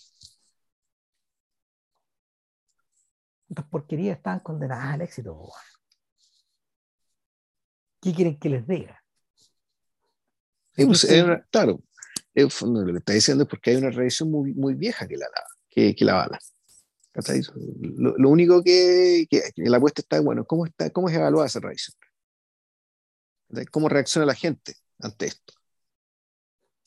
Estas 3.50 3.66
porquerías 3.66 4.16
están 4.16 4.40
condenadas 4.40 4.94
al 4.94 5.02
éxito. 5.02 5.52
¿Qué 8.06 8.14
quieren 8.14 8.38
que 8.38 8.48
les 8.48 8.64
diga? 8.68 9.02
Pues, 10.76 11.04
claro, 11.50 11.82
lo 12.34 12.84
que 12.92 12.98
está 12.98 13.12
diciendo 13.14 13.42
es 13.42 13.50
porque 13.50 13.70
hay 13.70 13.78
una 13.78 13.90
revisión 13.90 14.30
muy, 14.30 14.54
muy 14.54 14.74
vieja 14.74 15.08
que 15.08 15.16
la, 15.16 15.26
que, 15.68 15.92
que 15.92 16.04
la 16.04 16.14
bala. 16.14 16.38
Lo, 17.80 18.16
lo, 18.16 18.30
único 18.30 18.62
que, 18.62 19.26
que, 19.28 19.42
la 19.56 19.78
apuesta 19.78 20.02
está, 20.02 20.20
bueno, 20.20 20.44
¿cómo, 20.44 20.66
está, 20.66 20.88
cómo 20.90 21.08
es 21.08 21.16
evaluada 21.16 21.48
esa 21.48 21.58
revisión? 21.58 21.96
¿Cómo 23.72 23.88
reacciona 23.88 24.24
la 24.24 24.34
gente 24.34 24.76
ante 25.00 25.26
esto? 25.26 25.54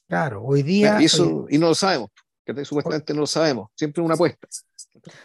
Claro, 0.08 0.42
hoy 0.46 0.64
día. 0.64 1.02
Y, 1.02 1.06
eso, 1.06 1.48
y 1.50 1.58
no 1.58 1.68
lo 1.68 1.76
sabemos, 1.76 2.12
que 2.46 2.64
supuestamente 2.64 3.14
no 3.14 3.20
lo 3.20 3.28
sabemos, 3.28 3.72
siempre 3.76 4.02
una 4.02 4.14
apuesta. 4.14 4.48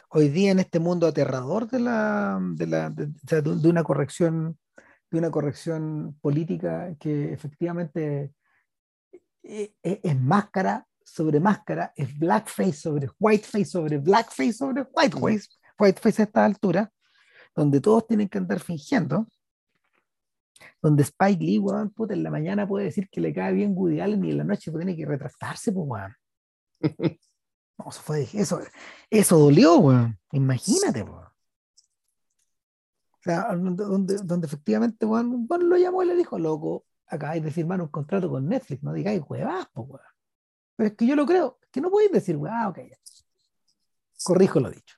Hoy 0.08 0.28
día 0.28 0.50
en 0.50 0.58
este 0.58 0.80
mundo 0.80 1.06
aterrador 1.06 1.70
de, 1.70 1.78
la, 1.78 2.40
de, 2.56 2.66
la, 2.66 2.90
de, 2.90 3.68
una 3.68 3.84
corrección 3.84 4.58
de 5.14 5.20
una 5.20 5.30
corrección 5.30 6.18
política 6.20 6.94
que 6.98 7.32
efectivamente 7.32 8.32
es, 9.42 9.70
e, 9.82 10.00
es 10.02 10.20
máscara 10.20 10.86
sobre 11.04 11.38
máscara, 11.38 11.92
es 11.94 12.18
blackface 12.18 12.72
sobre 12.72 13.08
whiteface 13.20 13.64
sobre 13.66 13.98
blackface 13.98 14.54
sobre 14.54 14.82
whiteface, 14.92 15.48
whiteface 15.78 16.22
a 16.22 16.24
esta 16.24 16.44
altura, 16.44 16.92
donde 17.54 17.80
todos 17.80 18.08
tienen 18.08 18.28
que 18.28 18.38
andar 18.38 18.58
fingiendo, 18.58 19.28
donde 20.82 21.04
Spike 21.04 21.44
Lee, 21.44 21.58
weón, 21.58 21.90
puta, 21.90 22.14
en 22.14 22.24
la 22.24 22.30
mañana 22.30 22.66
puede 22.66 22.86
decir 22.86 23.08
que 23.08 23.20
le 23.20 23.32
cae 23.32 23.52
bien 23.52 23.72
Woody 23.76 24.00
Allen 24.00 24.24
y 24.24 24.32
en 24.32 24.38
la 24.38 24.44
noche 24.44 24.72
tiene 24.72 24.96
que 24.96 25.06
retractarse, 25.06 25.72
pues, 25.72 25.86
weón. 25.88 26.14
No, 27.76 27.90
eso 27.90 28.02
fue, 28.02 28.28
eso, 28.32 28.60
eso 29.10 29.36
dolió, 29.36 29.78
weón. 29.78 30.16
Imagínate, 30.30 31.02
weón. 31.02 31.26
Sea, 33.24 33.54
donde, 33.54 34.18
donde 34.22 34.46
efectivamente, 34.46 35.06
weón, 35.06 35.46
bueno, 35.46 35.64
lo 35.64 35.78
llamó 35.78 36.02
y 36.02 36.06
le 36.06 36.14
dijo, 36.14 36.38
loco, 36.38 36.84
acabáis 37.06 37.42
de 37.42 37.50
firmar 37.50 37.80
un 37.80 37.88
contrato 37.88 38.28
con 38.28 38.46
Netflix, 38.46 38.82
no 38.82 38.92
digáis 38.92 39.22
huevas, 39.26 39.66
pues, 39.72 39.88
weón. 39.88 40.06
Pero 40.76 40.88
es 40.88 40.96
que 40.96 41.06
yo 41.06 41.16
lo 41.16 41.24
creo, 41.24 41.58
que 41.70 41.80
no 41.80 41.90
podéis 41.90 42.12
decir, 42.12 42.36
weón, 42.36 42.66
ok, 42.66 42.78
ya. 42.90 42.98
Corrijo 44.22 44.60
lo 44.60 44.70
dicho. 44.70 44.96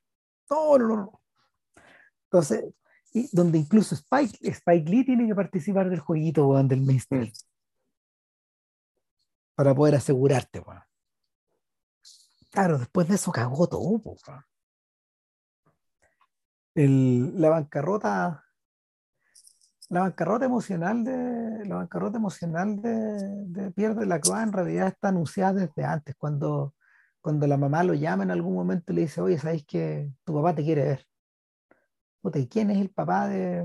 No, 0.50 0.76
no, 0.76 0.88
no, 0.88 0.96
no. 0.96 1.22
Entonces, 2.24 2.64
donde 3.30 3.58
incluso 3.58 3.94
Spike, 3.94 4.38
Spike 4.42 4.90
Lee 4.90 5.04
tiene 5.04 5.28
que 5.28 5.34
participar 5.34 5.88
del 5.88 6.00
jueguito, 6.00 6.48
weón, 6.48 6.66
del 6.66 6.82
mainstream. 6.82 7.30
Para 9.54 9.72
poder 9.72 9.94
asegurarte, 9.94 10.58
weón. 10.58 10.82
Claro, 12.50 12.78
después 12.78 13.06
de 13.06 13.14
eso 13.14 13.30
cagó 13.30 13.68
todo, 13.68 13.82
weón. 13.82 14.44
La 16.76 17.48
bancarrota 17.50 18.42
la 19.88 20.00
bancarrota 20.00 20.44
emocional 20.44 21.04
de 21.04 21.64
la 21.64 21.76
bancarrota 21.76 22.18
emocional 22.18 22.82
de, 22.82 22.92
de 23.46 23.70
Pierre 23.70 23.94
de 23.94 24.06
la 24.06 24.20
Croix 24.20 24.42
en 24.42 24.52
realidad 24.52 24.88
está 24.88 25.08
anunciada 25.08 25.60
desde 25.60 25.84
antes 25.84 26.14
cuando 26.16 26.74
cuando 27.20 27.46
la 27.46 27.56
mamá 27.56 27.84
lo 27.84 27.94
llama 27.94 28.24
en 28.24 28.32
algún 28.32 28.54
momento 28.54 28.92
y 28.92 28.96
le 28.96 29.02
dice 29.02 29.20
oye 29.20 29.38
sabéis 29.38 29.64
que 29.64 30.10
tu 30.24 30.34
papá 30.34 30.54
te 30.54 30.64
quiere 30.64 30.84
ver 30.84 31.06
¿y 32.34 32.48
quién 32.48 32.70
es 32.70 32.78
el 32.78 32.90
papá 32.90 33.28
de, 33.28 33.64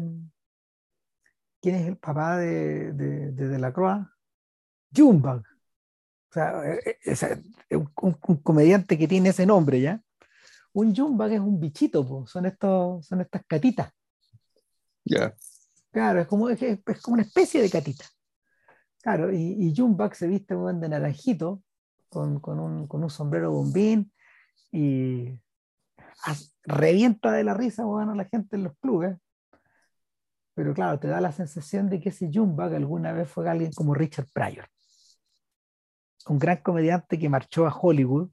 quién 1.61 1.75
es 1.75 1.87
el 1.87 1.97
papá 1.97 2.37
de, 2.37 2.93
de, 2.93 3.31
de, 3.31 3.59
la 3.59 3.73
Croa? 3.73 4.15
Junebug. 4.95 5.43
O 6.29 6.33
sea, 6.33 6.61
es, 7.03 7.23
un, 7.71 7.91
un, 8.01 8.17
un, 8.27 8.37
comediante 8.37 8.97
que 8.97 9.07
tiene 9.07 9.29
ese 9.29 9.45
nombre, 9.45 9.81
¿ya? 9.81 10.01
Un 10.73 10.95
Junebug 10.95 11.31
es 11.31 11.39
un 11.39 11.59
bichito, 11.59 12.07
po. 12.07 12.25
Son, 12.27 12.45
estos, 12.45 13.05
son 13.05 13.21
estas 13.21 13.43
catitas. 13.45 13.91
Ya. 15.03 15.17
Yeah. 15.17 15.35
Claro, 15.91 16.21
es 16.21 16.27
como, 16.27 16.49
es, 16.49 16.61
es, 16.61 17.01
como 17.01 17.15
una 17.15 17.23
especie 17.23 17.61
de 17.61 17.69
catita. 17.69 18.05
Claro, 19.01 19.31
y, 19.31 19.57
y 19.59 19.75
Junebug 19.75 20.15
se 20.15 20.27
viste 20.27 20.55
un 20.55 20.79
de 20.79 20.87
naranjito, 20.87 21.61
con, 22.07 22.39
con, 22.39 22.59
un, 22.59 22.87
con 22.87 23.03
un 23.03 23.09
sombrero 23.09 23.51
bombín, 23.51 24.11
y 24.71 25.37
revienta 26.63 27.31
de 27.31 27.43
la 27.43 27.53
risa 27.53 27.83
bueno, 27.83 28.13
a 28.13 28.15
la 28.15 28.25
gente 28.25 28.55
en 28.55 28.63
los 28.63 28.77
clubes. 28.77 29.17
Pero 30.53 30.73
claro, 30.73 30.99
te 30.99 31.07
da 31.07 31.19
la 31.21 31.31
sensación 31.31 31.89
de 31.89 31.99
que 31.99 32.09
ese 32.09 32.29
Junebug 32.31 32.73
alguna 32.73 33.11
vez 33.11 33.29
fue 33.29 33.49
alguien 33.49 33.71
como 33.73 33.93
Richard 33.93 34.27
Pryor, 34.33 34.67
un 36.27 36.39
gran 36.39 36.57
comediante 36.57 37.17
que 37.17 37.29
marchó 37.29 37.67
a 37.67 37.75
Hollywood. 37.75 38.29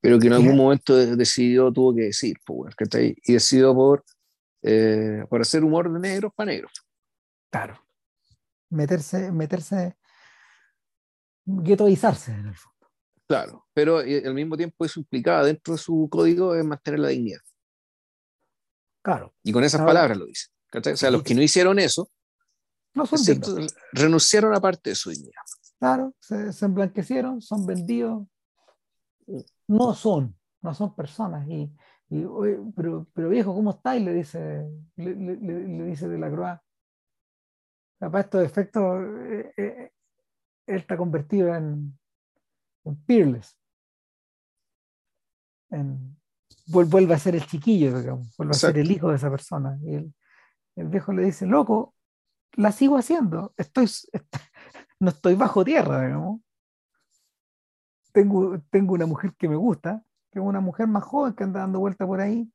Pero 0.00 0.18
que 0.18 0.28
en 0.28 0.32
algún 0.32 0.56
momento 0.56 0.96
decidió, 0.96 1.70
tuvo 1.72 1.94
que 1.94 2.04
decir, 2.04 2.36
pues, 2.44 2.74
y 2.96 3.32
decidió 3.34 3.74
por, 3.74 4.04
eh, 4.62 5.24
por 5.28 5.42
hacer 5.42 5.62
humor 5.62 5.92
de 5.92 6.00
negros 6.00 6.32
para 6.34 6.52
negros. 6.52 6.72
Claro. 7.50 7.84
Meterse, 8.70 9.30
meterse, 9.30 9.96
guetoizarse 11.44 12.32
en 12.32 12.46
el 12.46 12.56
fondo. 12.56 12.90
Claro, 13.26 13.66
pero 13.74 13.98
al 13.98 14.34
mismo 14.34 14.56
tiempo 14.56 14.84
eso 14.84 15.00
implicaba 15.00 15.44
dentro 15.44 15.74
de 15.74 15.78
su 15.78 16.08
código 16.10 16.54
es 16.54 16.64
mantener 16.64 17.00
la 17.00 17.08
dignidad. 17.08 17.40
Claro. 19.02 19.34
Y 19.42 19.52
con 19.52 19.64
esas 19.64 19.80
Ahora, 19.80 19.92
palabras 19.92 20.18
lo 20.18 20.26
dice. 20.26 20.48
O 20.72 20.96
sea, 20.96 21.10
los 21.10 21.22
que 21.22 21.34
no 21.34 21.42
hicieron 21.42 21.78
eso, 21.78 22.10
no 22.94 23.06
son 23.06 23.18
cierto, 23.18 23.56
renunciaron 23.92 24.54
a 24.54 24.60
parte 24.60 24.90
de 24.90 24.96
su 24.96 25.10
dignidad. 25.10 25.42
Claro, 25.78 26.14
se, 26.20 26.52
se, 26.52 26.64
emblanquecieron, 26.64 27.40
son 27.40 27.66
vendidos. 27.66 28.26
No 29.70 29.94
son, 29.94 30.36
no 30.62 30.74
son 30.74 30.96
personas. 30.96 31.46
Y, 31.48 31.72
y 32.08 32.26
pero, 32.74 33.06
pero 33.14 33.28
viejo, 33.28 33.54
¿cómo 33.54 33.70
estáis? 33.70 34.02
Le 34.02 34.12
dice, 34.12 34.68
le, 34.96 35.14
le, 35.14 35.36
le 35.36 35.84
dice 35.84 36.08
de 36.08 36.18
la 36.18 36.28
Croix. 36.28 36.58
Para 38.00 38.20
estos 38.20 38.42
efectos, 38.42 39.00
eh, 39.30 39.52
eh, 39.56 39.92
él 40.66 40.76
está 40.76 40.96
convertido 40.96 41.54
en, 41.54 41.96
en 42.84 43.04
Peerless. 43.04 43.56
En, 45.70 46.16
vuelve 46.66 47.14
a 47.14 47.18
ser 47.18 47.36
el 47.36 47.46
chiquillo, 47.46 47.96
digamos, 47.96 48.34
vuelve 48.36 48.54
Exacto. 48.54 48.66
a 48.66 48.70
ser 48.72 48.78
el 48.80 48.90
hijo 48.90 49.10
de 49.10 49.16
esa 49.16 49.30
persona. 49.30 49.78
Y 49.82 49.94
el, 49.94 50.14
el, 50.74 50.88
viejo 50.88 51.12
le 51.12 51.22
dice, 51.22 51.46
loco, 51.46 51.94
la 52.54 52.72
sigo 52.72 52.96
haciendo, 52.96 53.54
estoy, 53.56 53.88
no 54.98 55.10
estoy 55.10 55.36
bajo 55.36 55.64
tierra, 55.64 56.06
digamos. 56.06 56.40
Tengo, 58.12 58.60
tengo 58.70 58.94
una 58.94 59.06
mujer 59.06 59.34
que 59.38 59.48
me 59.48 59.56
gusta, 59.56 60.04
que 60.30 60.38
es 60.38 60.44
una 60.44 60.60
mujer 60.60 60.86
más 60.86 61.04
joven 61.04 61.34
que 61.34 61.44
anda 61.44 61.60
dando 61.60 61.80
vuelta 61.80 62.06
por 62.06 62.20
ahí 62.20 62.50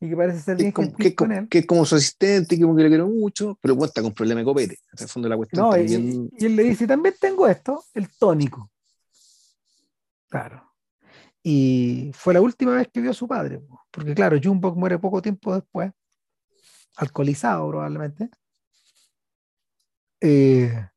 y 0.00 0.08
que 0.08 0.16
parece 0.16 0.40
ser 0.40 0.56
bien 0.56 0.72
que, 0.72 0.92
que, 0.92 1.14
con 1.14 1.32
él. 1.32 1.48
que 1.48 1.58
es 1.58 1.66
como 1.66 1.84
su 1.84 1.94
asistente, 1.94 2.56
que 2.56 2.62
como 2.62 2.74
que 2.74 2.82
le 2.82 2.88
quiero 2.88 3.08
mucho, 3.08 3.56
pero 3.60 3.76
cuenta 3.76 4.02
con 4.02 4.12
problema 4.12 4.40
de 4.40 4.44
copete. 4.44 4.78
El 4.98 5.08
fondo 5.08 5.26
de 5.26 5.30
la 5.30 5.36
cuestión. 5.36 5.64
No, 5.64 5.70
también... 5.70 6.30
y, 6.32 6.42
y, 6.42 6.46
él 6.46 6.56
le 6.56 6.64
dice, 6.64 6.86
también 6.86 7.14
tengo 7.20 7.46
esto, 7.46 7.84
el 7.94 8.08
tónico. 8.08 8.70
Claro. 10.28 10.72
Y 11.42 12.10
fue 12.14 12.34
la 12.34 12.40
última 12.40 12.74
vez 12.74 12.88
que 12.92 13.00
vio 13.00 13.10
a 13.10 13.14
su 13.14 13.28
padre, 13.28 13.60
porque 13.90 14.14
claro, 14.14 14.38
Junebug 14.42 14.76
muere 14.76 14.98
poco 14.98 15.20
tiempo 15.20 15.54
después, 15.54 15.92
alcoholizado 16.96 17.68
probablemente, 17.68 18.30
eh, 20.20 20.88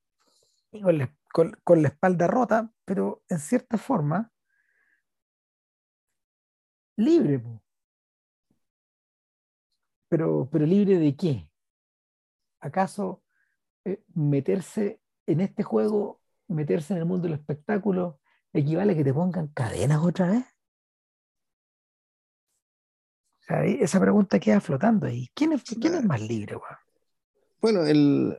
y 0.72 0.82
con 0.82 0.98
la, 1.00 1.12
con, 1.36 1.52
con 1.66 1.82
la 1.82 1.90
espalda 1.90 2.28
rota, 2.28 2.72
pero 2.86 3.22
en 3.28 3.40
cierta 3.40 3.78
forma 3.78 4.32
libre. 6.96 7.44
Pero, 10.08 10.48
pero 10.50 10.66
libre 10.66 10.98
de 10.98 11.14
qué? 11.18 11.50
¿Acaso 12.62 13.22
eh, 13.84 14.02
meterse 14.14 15.02
en 15.26 15.42
este 15.42 15.64
juego, 15.64 16.22
meterse 16.48 16.94
en 16.94 17.00
el 17.00 17.06
mundo 17.06 17.28
del 17.28 17.38
espectáculo, 17.38 18.22
equivale 18.54 18.94
a 18.94 18.96
que 18.96 19.04
te 19.04 19.14
pongan 19.14 19.50
cadenas 19.50 20.02
otra 20.06 20.28
vez? 20.28 20.46
O 23.42 23.44
sea, 23.44 23.66
esa 23.66 24.00
pregunta 24.00 24.40
queda 24.40 24.62
flotando 24.62 25.06
ahí. 25.06 25.30
¿Quién 25.34 25.52
es, 25.52 25.64
quién 25.64 25.96
es 25.96 26.06
más 26.06 26.22
libre, 26.22 26.56
weón? 26.56 26.78
Bueno, 27.60 27.86
el, 27.86 28.38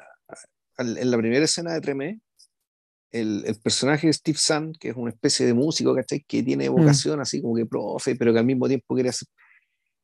en 0.78 1.10
la 1.10 1.18
primera 1.18 1.44
escena 1.44 1.74
de 1.74 1.82
Tremé, 1.82 2.22
el, 3.12 3.44
el, 3.46 3.54
personaje 3.56 4.06
de 4.06 4.12
Steve 4.12 4.38
Sun, 4.38 4.72
que 4.72 4.90
es 4.90 4.96
una 4.96 5.10
especie 5.10 5.46
de 5.46 5.54
músico, 5.54 5.94
¿cachai? 5.94 6.24
Que 6.26 6.42
tiene 6.42 6.68
vocación 6.68 7.18
mm. 7.18 7.22
así 7.22 7.40
como 7.40 7.54
que 7.54 7.66
profe, 7.66 8.16
pero 8.16 8.32
que 8.32 8.38
al 8.38 8.44
mismo 8.44 8.66
tiempo 8.68 8.94
quiere 8.94 9.10
hacer, 9.10 9.28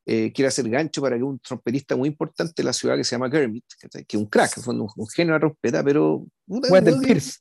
eh, 0.07 0.33
quiere 0.33 0.49
hacer 0.49 0.69
gancho 0.69 1.01
para 1.01 1.17
que 1.17 1.23
un 1.23 1.39
trompetista 1.39 1.97
muy 1.97 2.09
importante 2.09 2.55
de 2.57 2.65
la 2.65 2.73
ciudad 2.73 2.97
que 2.97 3.05
se 3.05 3.15
llama 3.15 3.31
Kermit, 3.31 3.65
¿cachai? 3.81 4.05
Que 4.05 4.17
es 4.17 4.23
un 4.23 4.29
crack, 4.29 4.67
un, 4.67 4.89
un 4.97 5.09
genio 5.09 5.35
de 5.35 5.41
trompeta, 5.41 5.85
pero... 5.85 6.27
Wendell 6.47 7.01
Pierce. 7.01 7.39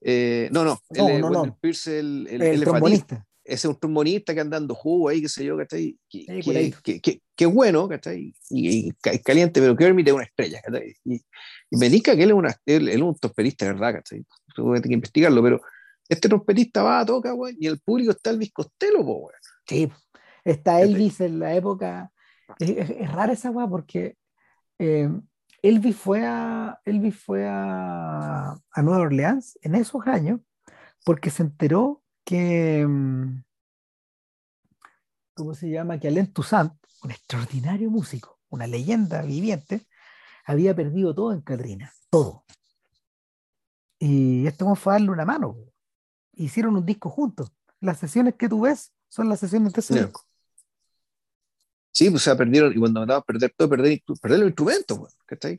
Eh, 0.00 0.48
no, 0.52 0.64
no, 0.64 0.80
no, 0.90 1.08
el, 1.08 1.20
no, 1.20 1.30
no. 1.30 1.58
Pierce, 1.60 1.98
el, 1.98 2.28
el, 2.30 2.42
el 2.42 2.60
trombonista. 2.60 3.26
Ese 3.42 3.68
es 3.68 3.74
un 3.74 3.78
trombonista 3.78 4.34
que 4.34 4.40
anda 4.40 4.58
dando 4.58 4.74
jugo 4.74 5.08
ahí, 5.08 5.22
qué 5.22 5.28
sé 5.28 5.44
yo, 5.44 5.56
¿cachai? 5.56 5.96
Que, 6.10 6.18
sí, 6.18 6.40
que, 6.42 6.74
que, 6.82 7.00
que, 7.00 7.22
que, 7.34 7.46
bueno, 7.46 7.88
¿cachai? 7.88 8.34
Y, 8.50 8.88
y, 8.88 8.92
caliente, 9.24 9.60
pero 9.60 9.76
Kermit 9.76 10.08
es 10.08 10.14
una 10.14 10.24
estrella, 10.24 10.60
¿cachai? 10.62 10.96
Y, 11.04 11.14
y 11.70 11.76
me 11.76 11.88
diga 11.88 12.16
que 12.16 12.24
él 12.24 12.30
es, 12.30 12.36
una, 12.36 12.54
él, 12.66 12.88
él 12.88 12.96
es 12.96 13.02
un 13.02 13.14
trompetista, 13.14 13.66
¿verdad? 13.66 13.94
¿cachai? 13.94 14.24
Tuve 14.56 14.80
que 14.80 14.92
investigarlo, 14.92 15.42
pero 15.42 15.60
este 16.08 16.28
trompetista 16.28 16.82
va 16.82 17.00
a 17.00 17.06
tocar, 17.06 17.34
güey, 17.34 17.56
y 17.60 17.66
el 17.66 17.78
público 17.80 18.12
está 18.12 18.30
Elvis 18.30 18.52
Costello, 18.52 19.02
güey. 19.02 19.34
Sí, 19.66 19.92
está 20.44 20.80
Elvis 20.80 21.20
en 21.20 21.38
la 21.38 21.54
época. 21.54 22.10
Es, 22.58 22.70
es, 22.70 22.90
es 22.90 23.12
rara 23.12 23.32
esa 23.32 23.50
weá 23.50 23.68
porque 23.68 24.16
eh, 24.78 25.10
Elvis 25.62 25.96
fue, 25.96 26.24
a, 26.24 26.80
Elvis 26.84 27.16
fue 27.16 27.46
a, 27.46 28.52
a, 28.52 28.82
Nueva 28.82 29.02
Orleans 29.02 29.58
en 29.62 29.74
esos 29.74 30.06
años 30.06 30.40
porque 31.04 31.30
se 31.30 31.42
enteró 31.42 32.02
que. 32.24 32.86
¿Cómo 35.34 35.54
se 35.54 35.68
llama? 35.68 35.98
Que 35.98 36.08
Alain 36.08 36.32
Toussaint, 36.32 36.72
un 37.02 37.10
extraordinario 37.10 37.90
músico, 37.90 38.40
una 38.48 38.66
leyenda 38.66 39.22
viviente, 39.22 39.86
había 40.46 40.74
perdido 40.74 41.14
todo 41.14 41.32
en 41.32 41.42
Katrina, 41.42 41.92
todo. 42.08 42.44
Y 43.98 44.46
esto 44.46 44.74
fue 44.74 44.92
a 44.92 44.94
darle 44.94 45.10
una 45.10 45.24
mano. 45.24 45.56
Hicieron 46.32 46.76
un 46.76 46.84
disco 46.84 47.08
juntos. 47.08 47.50
Las 47.80 47.98
sesiones 47.98 48.34
que 48.34 48.48
tú 48.48 48.62
ves 48.62 48.92
son 49.08 49.28
las 49.28 49.40
sesiones 49.40 49.72
de 49.72 49.80
ese 49.80 49.94
disco. 49.94 50.24
Sí, 51.92 52.10
pues 52.10 52.22
o 52.22 52.24
sea, 52.24 52.36
perdieron, 52.36 52.72
y 52.74 52.78
cuando 52.78 53.00
a 53.00 53.22
perder 53.22 53.54
todo, 53.56 53.70
perder, 53.70 54.02
perder 54.20 54.40
los 54.40 54.48
instrumentos, 54.48 54.98
bueno, 54.98 55.14
¿cachai? 55.24 55.58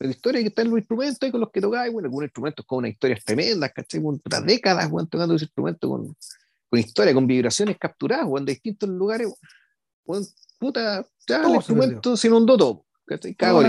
La 0.00 0.10
historia 0.10 0.40
que 0.40 0.48
está 0.48 0.62
en 0.62 0.70
los 0.70 0.78
instrumentos 0.78 1.30
con 1.30 1.40
los 1.40 1.50
que 1.52 1.60
tocáis, 1.60 1.92
bueno, 1.92 2.06
algunos 2.06 2.26
instrumentos 2.26 2.66
con 2.66 2.78
una 2.78 2.88
historia 2.88 3.16
tremenda, 3.24 3.68
¿cachai? 3.68 4.02
Con 4.02 4.18
putas 4.18 4.44
décadas, 4.44 4.90
bueno, 4.90 5.08
tocando 5.08 5.36
ese 5.36 5.44
instrumento 5.44 5.88
con, 5.88 6.16
con 6.68 6.80
historia, 6.80 7.14
con 7.14 7.28
vibraciones 7.28 7.78
capturadas, 7.78 8.26
bueno, 8.26 8.46
de 8.46 8.52
distintos 8.52 8.88
lugares, 8.88 9.32
bueno, 10.04 10.26
puta, 10.58 11.06
ya 11.26 11.42
todo 11.42 11.50
el 11.50 11.56
instrumento 11.56 12.16
se 12.16 12.26
inundó 12.26 12.56
todo, 12.58 12.84
¿cachai? 13.06 13.34
Cago. 13.36 13.62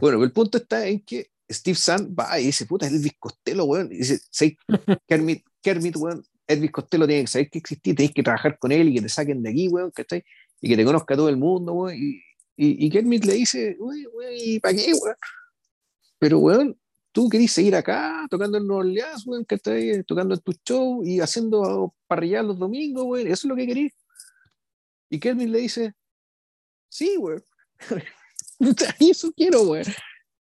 Bueno, 0.00 0.24
el 0.24 0.32
punto 0.32 0.58
está 0.58 0.84
en 0.86 1.00
que 1.04 1.30
Steve 1.52 1.76
Sand 1.76 2.18
va 2.18 2.38
y 2.40 2.46
dice, 2.46 2.66
puta, 2.66 2.86
es 2.86 2.92
Elvis 2.92 3.14
Costello, 3.18 3.64
weón. 3.64 3.90
Y 3.92 3.98
dice, 3.98 4.20
¿sabes? 4.30 4.56
Kermit, 5.08 5.44
Kermit, 5.60 5.96
weón, 5.96 6.24
Elvis 6.46 6.70
Costello 6.70 7.06
tiene 7.06 7.22
que 7.22 7.28
saber 7.28 7.50
que 7.50 7.58
existí, 7.58 7.94
tenéis 7.94 8.14
que 8.14 8.22
trabajar 8.22 8.58
con 8.58 8.72
él 8.72 8.88
y 8.88 8.94
que 8.94 9.02
te 9.02 9.08
saquen 9.08 9.42
de 9.42 9.50
aquí, 9.50 9.68
weón, 9.68 9.90
¿cachai? 9.90 10.24
Y 10.60 10.68
que 10.68 10.76
te 10.76 10.84
conozca 10.84 11.16
todo 11.16 11.28
el 11.28 11.36
mundo, 11.36 11.72
weón. 11.72 11.96
Y, 11.96 12.22
y, 12.56 12.86
y 12.86 12.90
Kermit 12.90 13.24
le 13.24 13.34
dice, 13.34 13.76
weón, 13.78 13.98
¿y 14.36 14.60
para 14.60 14.74
qué, 14.74 14.92
weón? 14.92 15.16
Pero, 16.18 16.38
weón, 16.38 16.78
tú 17.12 17.28
querís 17.28 17.52
seguir 17.52 17.74
acá, 17.74 18.26
tocando 18.30 18.58
en 18.58 18.66
Nueva 18.66 18.80
Orleans, 18.80 19.26
weón, 19.26 19.44
¿cachai? 19.44 20.02
Tocando 20.04 20.34
en 20.34 20.40
tu 20.40 20.52
show 20.64 21.04
y 21.04 21.20
haciendo 21.20 21.94
parrillar 22.06 22.44
los 22.44 22.58
domingos, 22.58 23.04
weón, 23.04 23.26
eso 23.26 23.34
es 23.34 23.44
lo 23.44 23.56
que 23.56 23.66
querís. 23.66 23.92
Y 25.10 25.18
Kermit 25.18 25.48
le 25.48 25.58
dice, 25.58 25.94
sí, 26.88 27.16
weón. 27.18 27.44
eso 29.00 29.32
quiero, 29.32 29.62
weón 29.62 29.84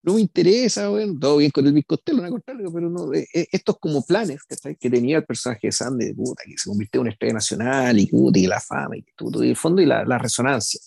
no 0.02 0.14
me 0.14 0.20
interesa, 0.20 0.88
bueno, 0.88 1.14
todo 1.18 1.38
bien 1.38 1.50
con 1.50 1.66
el 1.66 1.84
Costello, 1.84 2.22
no 2.22 2.30
contrario, 2.30 2.72
pero 2.72 2.88
no, 2.88 3.12
eh, 3.12 3.26
estos 3.32 3.78
como 3.78 4.04
planes 4.04 4.42
que, 4.44 4.90
tenía 4.90 5.18
el 5.18 5.24
personaje 5.24 5.68
de 5.68 5.72
Sandy, 5.72 6.14
puta, 6.14 6.44
que 6.46 6.56
se 6.56 6.68
convirtió 6.68 7.00
en 7.00 7.02
una 7.02 7.10
estrella 7.10 7.34
nacional 7.34 7.98
y, 7.98 8.46
la 8.46 8.60
fama 8.60 8.96
y, 8.96 9.02
todo, 9.16 9.42
y 9.42 9.50
el 9.50 9.56
fondo 9.56 9.82
y 9.82 9.86
la, 9.86 10.04
la 10.04 10.18
resonancia. 10.18 10.80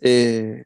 Eh, 0.00 0.64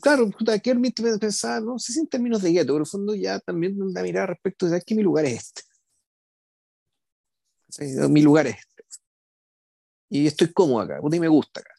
claro, 0.00 0.30
puta, 0.30 0.58
Kermit 0.58 1.00
pensaba, 1.20 1.60
no 1.60 1.78
sé 1.78 1.92
si 1.92 2.00
en 2.00 2.06
términos 2.08 2.42
de 2.42 2.52
gueto, 2.52 2.68
pero 2.68 2.76
en 2.76 2.82
el 2.82 2.86
fondo 2.86 3.14
ya 3.14 3.38
también 3.40 3.76
da 3.92 4.02
mirada 4.02 4.28
respecto 4.28 4.66
de 4.66 4.80
que 4.80 4.94
mi 4.94 5.02
lugar 5.02 5.26
es 5.26 5.52
este. 7.78 8.08
Mi 8.08 8.22
lugar 8.22 8.46
es 8.46 8.56
este. 8.56 8.84
Y 10.08 10.26
estoy 10.26 10.52
cómodo 10.52 10.80
acá, 10.80 11.00
puta, 11.00 11.16
y 11.16 11.20
me 11.20 11.28
gusta 11.28 11.60
acá. 11.60 11.69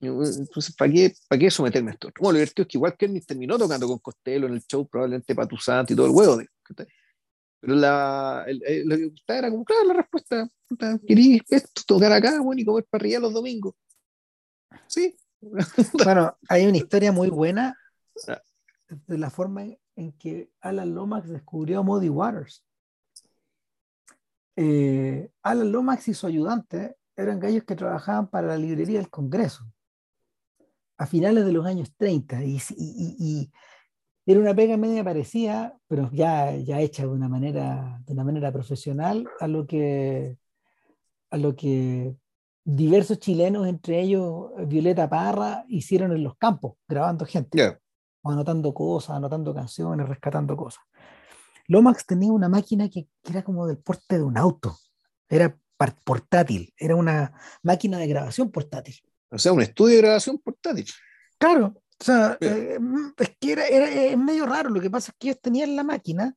Entonces, 0.00 0.74
¿para 0.76 0.92
qué, 0.92 1.14
¿para 1.28 1.38
qué 1.38 1.50
someterme 1.50 1.90
a 1.90 1.94
esto? 1.94 2.10
Bueno, 2.20 2.32
lo 2.32 2.38
divertido 2.38 2.62
es 2.64 2.68
que 2.68 2.78
igual 2.78 2.96
Kernis 2.96 3.26
terminó 3.26 3.58
tocando 3.58 3.86
con 3.86 3.98
Costello 3.98 4.46
en 4.46 4.54
el 4.54 4.62
show, 4.62 4.86
probablemente 4.86 5.34
Patusante 5.34 5.94
y 5.94 5.96
todo 5.96 6.06
el 6.06 6.12
huevo. 6.12 6.42
Pero 7.60 7.74
la, 7.74 8.44
el, 8.46 8.86
lo 8.86 8.96
que 8.96 9.06
gustaba 9.06 9.38
era 9.38 9.50
como, 9.50 9.64
claro, 9.64 9.84
la 9.84 9.94
respuesta, 9.94 10.48
quería 11.06 11.40
esto, 11.48 11.82
tocar 11.86 12.12
acá, 12.12 12.40
bueno, 12.40 12.60
y 12.60 12.64
comer 12.64 12.84
parrilla 12.88 13.20
los 13.20 13.32
domingos. 13.32 13.74
Sí. 14.86 15.16
Bueno, 16.04 16.36
hay 16.48 16.66
una 16.66 16.78
historia 16.78 17.12
muy 17.12 17.28
buena 17.28 17.78
ah. 18.26 18.42
de 18.88 19.18
la 19.18 19.30
forma 19.30 19.64
en, 19.94 20.12
que 20.12 20.50
Alan 20.60 20.94
Lomax 20.94 21.28
descubrió 21.28 21.80
a 21.80 21.82
Muddy 21.82 22.08
Waters. 22.08 22.64
Eh, 24.56 25.30
Alan 25.42 25.70
Lomax 25.70 26.08
y 26.08 26.14
su 26.14 26.26
ayudante 26.26 26.96
eran 27.14 27.38
gallos 27.38 27.64
que 27.64 27.76
trabajaban 27.76 28.28
para 28.28 28.48
la 28.48 28.56
librería 28.56 28.98
del 28.98 29.10
Congreso 29.10 29.66
a 30.98 31.06
finales 31.06 31.44
de 31.44 31.52
los 31.52 31.66
años 31.66 31.92
30 31.96 32.44
y, 32.44 32.60
y, 32.76 33.50
era 34.28 34.40
una 34.40 34.56
pega 34.56 34.76
media 34.76 35.04
parecida, 35.04 35.78
pero 35.86 36.10
ya, 36.10 36.52
ya 36.56 36.80
hecha 36.80 37.04
de 37.04 37.10
una, 37.10 37.28
manera, 37.28 38.02
de 38.04 38.12
una 38.12 38.24
manera 38.24 38.50
profesional 38.50 39.28
a 39.38 39.46
lo 39.46 39.68
que, 39.68 40.36
a 41.30 41.36
lo 41.36 41.54
que 41.54 42.16
diversos 42.64 43.20
chilenos, 43.20 43.68
entre 43.68 44.00
ellos 44.00 44.50
Violeta 44.66 45.08
Parra, 45.08 45.64
hicieron 45.68 46.10
en 46.10 46.24
los 46.24 46.36
campos, 46.38 46.74
grabando 46.88 47.24
gente, 47.24 47.78
anotando 48.24 48.74
cosas, 48.74 49.16
anotando 49.16 49.54
canciones, 49.54 50.08
rescatando 50.08 50.56
cosas. 50.56 50.82
Lomax 51.68 52.04
tenía 52.04 52.32
una 52.32 52.48
máquina 52.48 52.88
que, 52.88 53.06
que 53.22 53.30
era 53.30 53.44
como 53.44 53.64
del 53.64 53.78
porte 53.78 54.18
de 54.18 54.24
un 54.24 54.36
auto, 54.36 54.76
era 55.28 55.56
portátil, 56.04 56.74
era 56.76 56.96
una 56.96 57.32
máquina 57.62 57.98
de 57.98 58.08
grabación 58.08 58.50
portátil. 58.50 58.96
O 59.30 59.38
sea, 59.38 59.52
un 59.52 59.62
estudio 59.62 59.96
de 59.96 60.02
grabación 60.02 60.38
portátil. 60.38 60.86
Claro, 61.38 61.74
o 61.98 62.04
sea, 62.04 62.36
eh, 62.40 62.78
mm, 62.78 63.12
es 63.18 63.36
que 63.40 63.52
era, 63.52 63.66
es 63.66 64.18
medio 64.18 64.46
raro. 64.46 64.70
Lo 64.70 64.80
que 64.80 64.90
pasa 64.90 65.12
es 65.12 65.16
que 65.18 65.28
ellos 65.28 65.40
tenían 65.40 65.76
la 65.76 65.84
máquina 65.84 66.34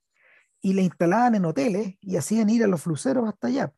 y 0.62 0.74
la 0.74 0.82
instalaban 0.82 1.36
en 1.36 1.46
hoteles 1.46 1.96
y 2.02 2.18
hacían 2.18 2.50
ir 2.50 2.64
a 2.64 2.68
los 2.68 2.82
fluceros 2.82 3.28
hasta 3.28 3.48
allá. 3.48 3.74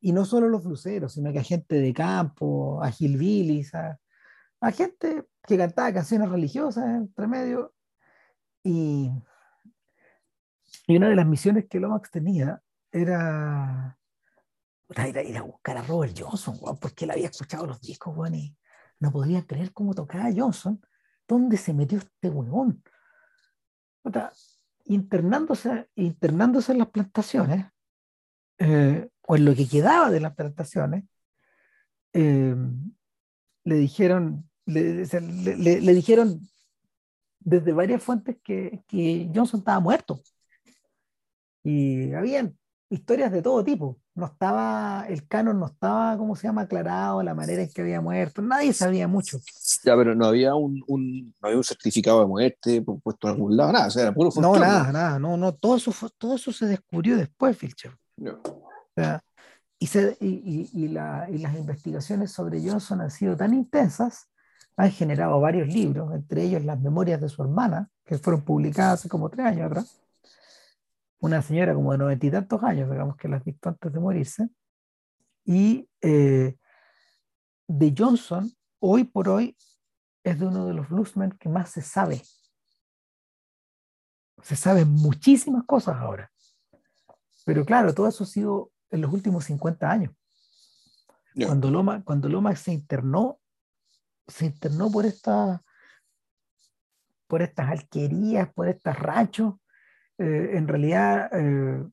Y 0.00 0.12
no 0.12 0.24
solo 0.24 0.48
los 0.48 0.62
fluceros, 0.62 1.14
sino 1.14 1.32
que 1.32 1.40
a 1.40 1.44
gente 1.44 1.76
de 1.76 1.92
campo, 1.92 2.82
a 2.82 2.90
Gilvillis, 2.90 3.74
a, 3.74 3.98
a 4.60 4.72
gente 4.72 5.24
que 5.46 5.56
cantaba 5.56 5.92
canciones 5.92 6.28
religiosas 6.28 6.84
entre 6.84 7.26
medio. 7.26 7.74
Y, 8.62 9.10
y 10.86 10.96
una 10.96 11.08
de 11.08 11.16
las 11.16 11.26
misiones 11.26 11.66
que 11.68 11.80
Lomax 11.80 12.10
tenía 12.10 12.60
era 12.90 13.98
ir 15.28 15.38
a, 15.38 15.42
buscar 15.42 15.76
a 15.76 15.82
Robert 15.82 16.14
Johnson, 16.18 16.58
porque 16.80 17.04
él 17.04 17.10
había 17.10 17.28
escuchado 17.28 17.66
los 17.66 17.80
discos, 17.80 18.14
y 18.32 18.56
no 19.00 19.10
podía 19.10 19.46
creer 19.46 19.72
cómo 19.72 19.94
tocaba 19.94 20.30
Johnson. 20.34 20.80
¿Dónde 21.26 21.56
se 21.56 21.74
metió 21.74 21.98
este 21.98 22.28
huevón? 22.28 22.82
internándose, 24.84 25.88
internándose 25.96 26.70
en 26.70 26.78
las 26.78 26.90
plantaciones, 26.90 27.66
eh, 28.58 29.08
o 29.22 29.36
en 29.36 29.44
lo 29.44 29.54
que 29.54 29.68
quedaba 29.68 30.10
de 30.10 30.20
las 30.20 30.34
plantaciones, 30.36 31.04
eh, 32.12 32.54
le 33.64 33.74
dijeron, 33.74 34.48
le, 34.64 35.04
dijeron 35.92 36.40
desde 37.40 37.72
varias 37.72 38.02
fuentes 38.02 38.36
que, 38.44 38.84
que 38.86 39.28
Johnson 39.34 39.58
estaba 39.58 39.80
muerto. 39.80 40.20
Y 41.64 42.12
habían 42.12 42.56
historias 42.88 43.32
de 43.32 43.42
todo 43.42 43.64
tipo. 43.64 43.98
No 44.14 44.26
estaba, 44.26 45.04
el 45.08 45.26
canon 45.26 45.58
no 45.58 45.66
estaba, 45.66 46.16
¿cómo 46.16 46.36
se 46.36 46.46
llama?, 46.46 46.62
aclarado, 46.62 47.22
la 47.22 47.34
manera 47.34 47.62
en 47.62 47.68
que 47.68 47.82
había 47.82 48.00
muerto. 48.00 48.42
Nadie 48.42 48.72
sabía 48.72 49.08
mucho. 49.08 49.38
Ya, 49.84 49.96
pero 49.96 50.14
no 50.14 50.26
había 50.26 50.54
un, 50.54 50.82
un 50.86 51.34
no 51.40 51.48
había 51.48 51.58
un 51.58 51.64
certificado 51.64 52.20
de 52.20 52.26
muerte 52.26 52.82
puesto 52.82 53.28
en 53.28 53.34
algún 53.34 53.56
lado, 53.56 53.72
nada, 53.72 53.86
o 53.88 53.90
sea, 53.90 54.02
era 54.02 54.14
puro 54.14 54.30
No, 54.36 54.56
nada, 54.58 54.92
nada, 54.92 55.18
no, 55.18 55.36
no, 55.36 55.52
todo 55.54 55.76
eso, 55.76 55.92
todo 56.18 56.36
eso 56.36 56.52
se 56.52 56.66
descubrió 56.66 57.16
después, 57.16 57.56
Filcher. 57.56 57.92
O 58.18 58.92
sea, 58.94 59.22
y, 59.78 59.86
se, 59.88 60.16
y, 60.20 60.70
y, 60.72 60.88
la, 60.88 61.28
y 61.30 61.38
las 61.38 61.54
investigaciones 61.56 62.32
sobre 62.32 62.66
Johnson 62.66 63.02
han 63.02 63.10
sido 63.10 63.36
tan 63.36 63.52
intensas, 63.52 64.28
han 64.76 64.90
generado 64.90 65.40
varios 65.40 65.68
libros, 65.68 66.14
entre 66.14 66.44
ellos 66.44 66.64
las 66.64 66.80
memorias 66.80 67.20
de 67.20 67.28
su 67.28 67.42
hermana, 67.42 67.90
que 68.04 68.18
fueron 68.18 68.42
publicadas 68.42 69.00
hace 69.00 69.08
como 69.08 69.28
tres 69.28 69.46
años 69.46 69.66
atrás 69.66 70.00
una 71.26 71.42
señora 71.42 71.74
como 71.74 71.92
de 71.92 71.98
noventa 71.98 72.26
y 72.26 72.30
tantos 72.30 72.62
años, 72.62 72.90
digamos 72.90 73.16
que 73.16 73.28
las 73.28 73.44
visto 73.44 73.68
antes 73.68 73.92
de 73.92 74.00
morirse, 74.00 74.48
y 75.44 75.88
eh, 76.00 76.56
de 77.68 77.94
Johnson, 77.96 78.50
hoy 78.80 79.04
por 79.04 79.28
hoy, 79.28 79.56
es 80.24 80.40
de 80.40 80.46
uno 80.46 80.66
de 80.66 80.74
los 80.74 80.88
bluesmen 80.88 81.32
que 81.32 81.48
más 81.48 81.70
se 81.70 81.82
sabe. 81.82 82.20
Se 84.42 84.56
saben 84.56 84.90
muchísimas 84.90 85.64
cosas 85.64 85.96
ahora. 85.96 86.32
Pero 87.44 87.64
claro, 87.64 87.94
todo 87.94 88.08
eso 88.08 88.24
ha 88.24 88.26
sido 88.26 88.72
en 88.90 89.00
los 89.02 89.12
últimos 89.12 89.44
50 89.44 89.88
años. 89.88 90.12
Cuando, 91.44 91.70
Loma, 91.70 92.02
cuando 92.02 92.28
Lomax 92.28 92.60
se 92.60 92.72
internó, 92.72 93.38
se 94.26 94.46
internó 94.46 94.90
por, 94.90 95.04
esta, 95.04 95.62
por 97.26 97.42
estas 97.42 97.68
alquerías, 97.68 98.52
por 98.52 98.68
estos 98.68 98.98
ranchos, 98.98 99.54
eh, 100.18 100.50
en 100.54 100.66
realidad 100.66 101.30
eh, 101.32 101.84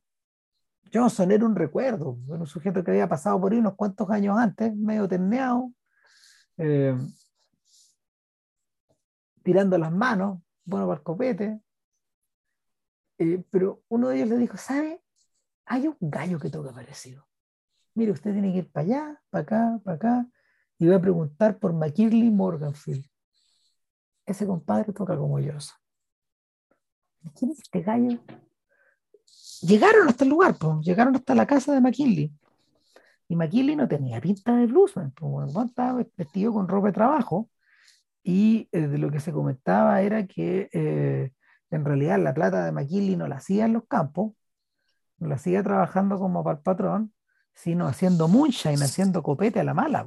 Johnson 0.94 1.32
era 1.32 1.46
un 1.46 1.56
recuerdo, 1.56 2.12
un 2.28 2.48
sujeto 2.48 2.84
que 2.84 2.92
había 2.92 3.10
pasado 3.10 3.40
por 3.42 3.52
ahí 3.52 3.60
unos 3.60 3.76
cuantos 3.76 4.10
años 4.10 4.38
antes, 4.38 4.74
medio 4.76 5.08
terneado, 5.08 5.74
eh, 6.58 6.96
tirando 9.44 9.78
las 9.78 9.92
manos, 9.92 10.40
bueno 10.64 10.88
para 10.88 11.00
el 11.00 11.04
copete. 11.04 11.60
pero 13.50 13.84
uno 13.90 14.10
de 14.10 14.18
ellos 14.18 14.30
le 14.30 14.38
dijo, 14.38 14.58
¿sabe? 14.58 15.02
Hay 15.66 15.88
un 15.88 15.98
gallo 16.00 16.40
que 16.40 16.50
toca 16.50 16.72
parecido. 16.72 17.28
Mire, 17.96 18.12
usted 18.12 18.34
tiene 18.34 18.52
que 18.52 18.60
ir 18.60 18.72
para 18.72 18.86
allá, 18.86 19.22
para 19.30 19.42
acá, 19.44 19.82
para 19.84 19.96
acá, 19.96 20.28
y 20.80 20.88
va 20.88 20.98
a 20.98 21.02
preguntar 21.02 21.60
por 21.60 21.74
McKinley 21.74 22.30
Morganfield. 22.30 23.06
Ese 24.26 24.46
compadre 24.48 24.94
toca 24.94 25.18
como 25.18 25.40
Johnson. 25.40 25.83
¿Quién 27.38 27.52
es 27.52 27.60
este 27.60 27.82
gallo? 27.82 28.20
Llegaron 29.62 30.08
hasta 30.10 30.24
el 30.24 30.30
lugar, 30.30 30.56
llegaron 30.82 31.16
hasta 31.16 31.36
la 31.36 31.48
casa 31.48 31.74
de 31.74 31.82
McKinley. 31.82 32.32
Y 33.30 33.36
McKinley 33.36 33.76
no 33.76 33.88
tenía 33.88 34.20
pinta 34.20 34.56
de 34.56 34.68
bluesman, 34.68 35.12
pues, 35.12 35.56
estaba 35.56 36.04
vestido 36.18 36.54
con 36.54 36.68
ropa 36.68 36.88
de 36.88 36.94
trabajo. 36.94 37.50
Y 38.24 38.70
eh, 38.72 38.88
de 38.88 38.98
lo 38.98 39.12
que 39.12 39.20
se 39.20 39.32
comentaba 39.32 40.02
era 40.02 40.28
que 40.28 40.70
eh, 40.72 41.32
en 41.72 41.86
realidad 41.86 42.20
la 42.20 42.34
plata 42.34 42.64
de 42.64 42.72
McKinley 42.72 43.16
no 43.16 43.28
la 43.28 43.38
hacía 43.38 43.66
en 43.66 43.74
los 43.74 43.86
campos, 43.86 44.34
no 45.18 45.28
la 45.28 45.36
hacía 45.36 45.64
trabajando 45.64 46.18
como 46.20 46.44
para 46.44 46.58
el 46.58 46.64
patrón, 46.64 47.14
sino 47.54 47.88
haciendo 47.88 48.28
moonshine, 48.28 48.82
haciendo 48.84 49.24
copete 49.24 49.60
a 49.60 49.64
la 49.64 49.74
mala. 49.74 50.06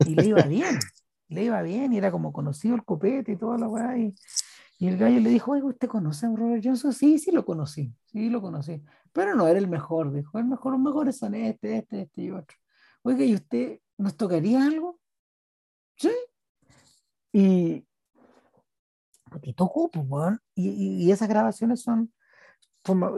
Y 0.00 0.14
le 0.14 0.26
iba 0.26 0.42
bien, 0.42 0.78
le 1.28 1.44
iba 1.44 1.62
bien, 1.62 1.92
y 1.92 1.98
era 1.98 2.10
como 2.10 2.32
conocido 2.32 2.74
el 2.74 2.84
copete 2.84 3.32
y 3.32 3.36
toda 3.36 3.58
la 3.58 3.68
weá. 3.68 3.96
Y, 3.96 4.14
y 4.84 4.88
el 4.88 4.98
gallo 4.98 5.18
le 5.18 5.30
dijo, 5.30 5.52
oye, 5.52 5.62
¿usted 5.62 5.88
conoce 5.88 6.26
a 6.26 6.36
Robert 6.36 6.62
Johnson? 6.62 6.92
Sí, 6.92 7.18
sí 7.18 7.30
lo 7.30 7.46
conocí, 7.46 7.96
sí 8.04 8.28
lo 8.28 8.42
conocí. 8.42 8.82
Pero 9.14 9.34
no 9.34 9.48
era 9.48 9.58
el 9.58 9.66
mejor, 9.66 10.12
dijo, 10.12 10.38
el 10.38 10.44
mejor, 10.44 10.72
los 10.72 10.80
mejores 10.82 11.16
son 11.16 11.34
este, 11.34 11.78
este, 11.78 12.02
este 12.02 12.20
y 12.20 12.30
otro. 12.30 12.54
Oiga, 13.02 13.24
¿y 13.24 13.34
usted 13.34 13.80
nos 13.96 14.14
tocaría 14.14 14.62
algo? 14.62 15.00
Sí. 15.96 16.10
Y, 17.32 17.86
y 19.40 19.54
tocó, 19.54 19.90
pues, 19.90 20.06
bueno, 20.06 20.38
y, 20.54 21.06
y, 21.06 21.10
esas 21.10 21.30
grabaciones 21.30 21.80
son, 21.80 22.12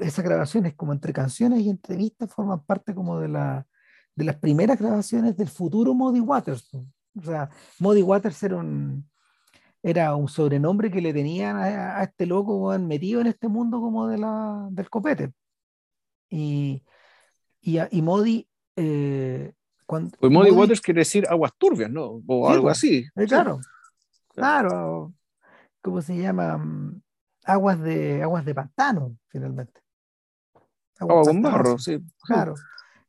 esas 0.02 0.24
grabaciones 0.24 0.72
como 0.76 0.93
entre 0.93 1.12
canciones 1.12 1.62
y 1.62 1.68
entrevistas 1.68 2.32
forman 2.32 2.62
parte 2.64 2.94
como 2.94 3.18
de, 3.18 3.26
la, 3.26 3.66
de 4.14 4.24
las 4.24 4.36
primeras 4.36 4.78
grabaciones 4.78 5.36
del 5.36 5.48
futuro 5.48 5.94
Muddy 5.94 6.20
Waters. 6.20 6.72
O 6.72 7.22
sea, 7.24 7.51
Muddy 7.80 8.02
Waters 8.02 8.40
era 8.44 8.55
un, 8.55 9.05
era 9.86 10.16
un 10.16 10.28
sobrenombre 10.28 10.90
que 10.90 11.00
le 11.00 11.14
tenían 11.14 11.56
a, 11.56 12.02
este 12.02 12.26
loco 12.26 12.76
metido 12.76 13.20
en 13.20 13.28
este 13.28 13.46
mundo 13.46 13.80
como 13.80 14.08
de 14.08 14.18
la, 14.18 14.66
del 14.72 14.90
copete. 14.90 15.32
Y, 16.28 16.82
y, 17.60 17.78
y 17.92 18.02
Modi... 18.02 18.48
Eh, 18.74 19.52
cuando, 19.86 20.10
pues 20.18 20.32
Modi, 20.32 20.50
Waters 20.50 20.80
quiere 20.80 21.02
decir 21.02 21.24
aguas 21.28 21.52
turbias, 21.56 21.88
¿no? 21.88 22.20
O 22.26 22.50
algo 22.50 22.64
pues, 22.64 22.78
así. 22.78 23.06
Eh, 23.14 23.26
claro, 23.26 23.60
claro. 24.34 25.14
¿Cómo 25.80 26.02
se 26.02 26.16
llama? 26.16 26.58
Mm, 26.58 27.00
aguas 27.44 27.80
de, 27.80 28.24
aguas 28.24 28.44
de 28.44 28.54
pantano, 28.56 29.16
finalmente. 29.28 29.80
Agua 30.98 31.22
con 31.22 31.40
barro, 31.40 31.78
sí. 31.78 32.04
Claro, 32.24 32.54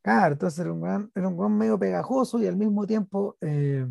claro. 0.04 0.34
Entonces 0.34 0.60
era 0.60 0.72
un 0.72 0.82
gran, 0.82 1.12
era 1.16 1.28
un 1.28 1.58
medio 1.58 1.80
pegajoso 1.80 2.40
y 2.40 2.46
al 2.46 2.56
mismo 2.56 2.86
tiempo... 2.86 3.36
Eh, 3.42 3.88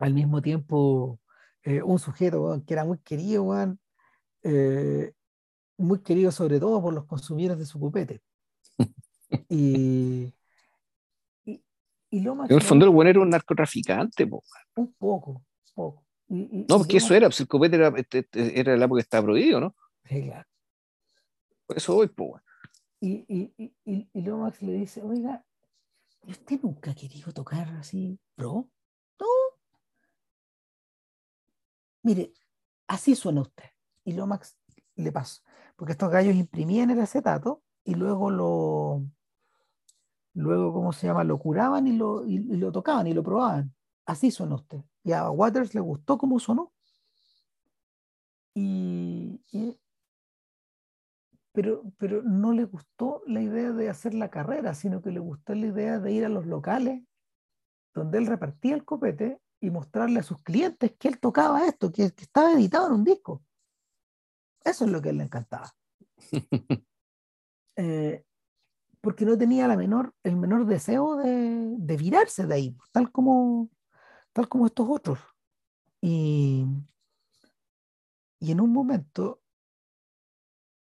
al 0.00 0.14
mismo 0.14 0.42
tiempo 0.42 1.20
eh, 1.64 1.82
un 1.82 1.98
sujeto 1.98 2.62
que 2.66 2.74
era 2.74 2.84
muy 2.84 2.98
querido, 2.98 3.54
eh, 4.42 5.12
muy 5.76 6.00
querido 6.00 6.30
sobre 6.32 6.58
todo 6.60 6.80
por 6.82 6.92
los 6.94 7.04
consumidores 7.06 7.58
de 7.58 7.66
su 7.66 7.78
copete. 7.80 8.20
y, 9.48 10.32
Y 12.10 12.20
Lomax 12.20 12.48
En 12.50 12.56
el 12.56 12.62
lo- 12.62 12.68
fondo 12.68 12.86
el 12.86 12.90
bueno 12.92 13.10
era 13.10 13.20
un 13.20 13.28
narcotraficante, 13.30 14.26
po. 14.26 14.42
un 14.76 14.92
poco, 14.94 15.42
poco. 15.74 16.04
Y- 16.28 16.40
y- 16.60 16.66
No, 16.68 16.76
y 16.76 16.78
porque 16.78 16.96
eso 16.98 17.14
era, 17.14 17.26
pues, 17.28 17.40
el 17.40 17.48
copete 17.48 17.76
era, 17.76 17.88
este- 17.96 18.18
este- 18.20 18.58
era 18.58 18.72
época 18.86 18.98
que 18.98 19.02
estaba 19.02 19.24
prohibido, 19.24 19.60
¿no? 19.60 19.74
Sí, 20.04 20.22
claro. 20.24 20.48
Por 21.66 21.76
eso 21.76 21.96
po. 22.14 22.24
weón. 22.24 22.42
Y, 23.00 23.24
y, 23.28 23.52
y, 23.58 23.74
y, 23.84 24.08
y 24.12 24.22
Lomax 24.22 24.62
le 24.62 24.72
dice, 24.72 25.02
oiga, 25.02 25.44
¿y 26.26 26.30
¿usted 26.32 26.58
nunca 26.62 26.90
ha 26.90 26.94
querido 26.94 27.30
tocar 27.32 27.68
así, 27.78 28.18
bro? 28.36 28.68
No. 29.20 29.26
Mire, 32.08 32.32
así 32.86 33.14
suena 33.14 33.42
usted. 33.42 33.66
Y 34.02 34.14
Lomax 34.14 34.56
le 34.96 35.12
pasó. 35.12 35.42
Porque 35.76 35.92
estos 35.92 36.10
gallos 36.10 36.36
imprimían 36.36 36.88
el 36.88 36.98
acetato 37.00 37.62
y 37.84 37.96
luego 37.96 38.30
lo, 38.30 39.02
luego, 40.32 40.72
¿cómo 40.72 40.94
se 40.94 41.06
llama? 41.06 41.22
Lo 41.24 41.38
curaban 41.38 41.86
y 41.86 41.92
lo, 41.98 42.24
y, 42.24 42.38
lo 42.38 42.72
tocaban 42.72 43.06
y 43.08 43.12
lo 43.12 43.22
probaban. 43.22 43.74
Así 44.06 44.30
suena 44.30 44.54
usted. 44.54 44.82
Y 45.04 45.12
a 45.12 45.28
Waters 45.30 45.74
le 45.74 45.82
gustó 45.82 46.16
cómo 46.16 46.40
sonó. 46.40 46.72
Y, 48.54 49.42
y- 49.52 49.78
pero, 51.52 51.82
pero 51.98 52.22
no 52.22 52.52
le 52.52 52.64
gustó 52.64 53.22
la 53.26 53.42
idea 53.42 53.72
de 53.72 53.90
hacer 53.90 54.14
la 54.14 54.30
carrera, 54.30 54.72
sino 54.72 55.02
que 55.02 55.10
le 55.10 55.20
gustó 55.20 55.54
la 55.54 55.66
idea 55.66 55.98
de 55.98 56.10
ir 56.10 56.24
a 56.24 56.30
los 56.30 56.46
locales 56.46 57.02
donde 57.92 58.16
él 58.16 58.26
repartía 58.26 58.74
el 58.76 58.86
copete 58.86 59.42
y 59.60 59.70
mostrarle 59.70 60.20
a 60.20 60.22
sus 60.22 60.42
clientes 60.42 60.94
que 60.98 61.08
él 61.08 61.18
tocaba 61.18 61.66
esto, 61.66 61.90
que, 61.90 62.10
que 62.12 62.24
estaba 62.24 62.52
editado 62.52 62.86
en 62.86 62.92
un 62.94 63.04
disco. 63.04 63.42
Eso 64.64 64.84
es 64.84 64.90
lo 64.90 65.00
que 65.00 65.08
a 65.08 65.12
él 65.12 65.18
le 65.18 65.24
encantaba. 65.24 65.72
Eh, 67.80 68.24
porque 69.00 69.24
no 69.24 69.38
tenía 69.38 69.68
la 69.68 69.76
menor, 69.76 70.12
el 70.24 70.34
menor 70.34 70.66
deseo 70.66 71.16
de, 71.16 71.76
de 71.78 71.96
virarse 71.96 72.44
de 72.44 72.54
ahí, 72.54 72.76
tal 72.90 73.12
como, 73.12 73.70
tal 74.32 74.48
como 74.48 74.66
estos 74.66 74.88
otros. 74.90 75.20
Y, 76.00 76.66
y 78.40 78.50
en 78.50 78.60
un 78.60 78.72
momento, 78.72 79.42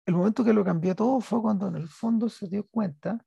el 0.06 0.14
momento 0.14 0.42
que 0.42 0.54
lo 0.54 0.64
cambió 0.64 0.96
todo 0.96 1.20
fue 1.20 1.42
cuando 1.42 1.68
en 1.68 1.76
el 1.76 1.88
fondo 1.88 2.30
se 2.30 2.48
dio 2.48 2.66
cuenta 2.68 3.22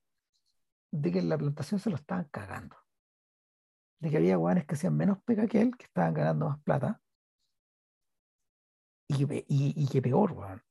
de 0.90 1.12
que 1.12 1.20
en 1.20 1.28
la 1.28 1.38
plantación 1.38 1.80
se 1.80 1.90
lo 1.90 1.96
estaban 1.96 2.28
cagando. 2.32 2.81
De 4.02 4.10
que 4.10 4.18
había 4.18 4.36
guanes 4.36 4.66
que 4.66 4.74
hacían 4.74 4.96
menos 4.96 5.18
pega 5.24 5.46
que 5.46 5.62
él, 5.62 5.74
que 5.76 5.84
estaban 5.86 6.12
ganando 6.12 6.46
más 6.50 6.60
plata. 6.62 7.00
Y, 9.08 9.26
que 9.26 9.44
y, 9.48 9.72
y 9.76 9.88
que 9.88 10.02
peor, 10.02 10.32
weón. 10.32 10.62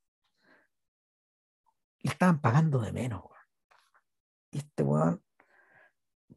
Le 2.03 2.11
estaban 2.11 2.41
pagando 2.41 2.79
de 2.79 2.91
menos, 2.91 3.23
weón. 3.23 3.47
Y 4.51 4.57
este 4.59 4.83
weón 4.83 5.23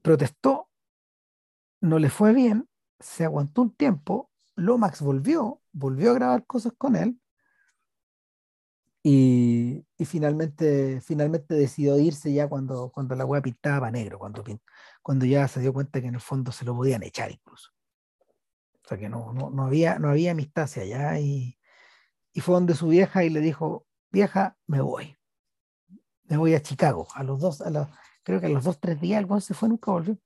protestó, 0.03 0.69
no 1.81 1.99
le 1.99 2.11
fue 2.11 2.33
bien, 2.33 2.69
se 3.01 3.25
aguantó 3.25 3.63
un 3.63 3.75
tiempo, 3.75 4.31
Lomax 4.57 5.01
volvió, 5.03 5.63
volvió 5.73 6.11
a 6.11 6.15
grabar 6.15 6.47
cosas 6.47 6.73
con 6.77 6.97
él 6.97 7.19
y, 9.03 9.85
y 9.99 10.05
finalmente, 10.07 11.01
finalmente 11.03 11.55
decidió 11.55 11.99
irse 11.99 12.33
ya 12.33 12.49
cuando, 12.49 12.91
cuando 12.91 13.15
la 13.15 13.27
weá 13.27 13.43
pintaba 13.43 13.81
para 13.81 13.93
negro, 13.93 14.19
cuando, 14.19 14.43
cuando 15.05 15.27
ya 15.27 15.47
se 15.49 15.61
dio 15.61 15.75
cuenta 15.75 16.01
que 16.01 16.07
en 16.07 16.15
el 16.15 16.21
fondo 16.21 16.51
se 16.51 16.65
lo 16.65 16.75
podían 16.75 17.03
echar 17.03 17.31
incluso. 17.31 17.71
O 18.83 18.89
sea 18.89 18.97
que 18.97 19.11
no, 19.11 19.35
no, 19.35 19.51
no 19.51 19.67
había, 19.67 19.99
no 19.99 20.09
había 20.09 20.31
amistad 20.31 20.65
hacia 20.65 20.83
allá 20.83 21.21
y, 21.21 21.59
y 22.33 22.41
fue 22.41 22.55
donde 22.55 22.75
su 22.75 22.89
vieja 22.89 23.23
y 23.23 23.29
le 23.29 23.41
dijo, 23.41 23.87
vieja, 24.11 24.57
me 24.67 24.81
voy. 24.81 25.15
Me 26.23 26.39
voy 26.39 26.55
a 26.55 26.63
Chicago. 26.63 27.07
A 27.15 27.23
los 27.23 27.39
dos, 27.39 27.61
a 27.61 27.69
los, 27.69 27.87
creo 28.23 28.41
que 28.41 28.47
a 28.47 28.49
los 28.49 28.65
dos, 28.65 28.81
tres 28.81 28.99
días 28.99 29.23
el 29.23 29.43
se 29.43 29.53
fue, 29.53 29.69
nunca 29.69 29.91
volvió. 29.91 30.19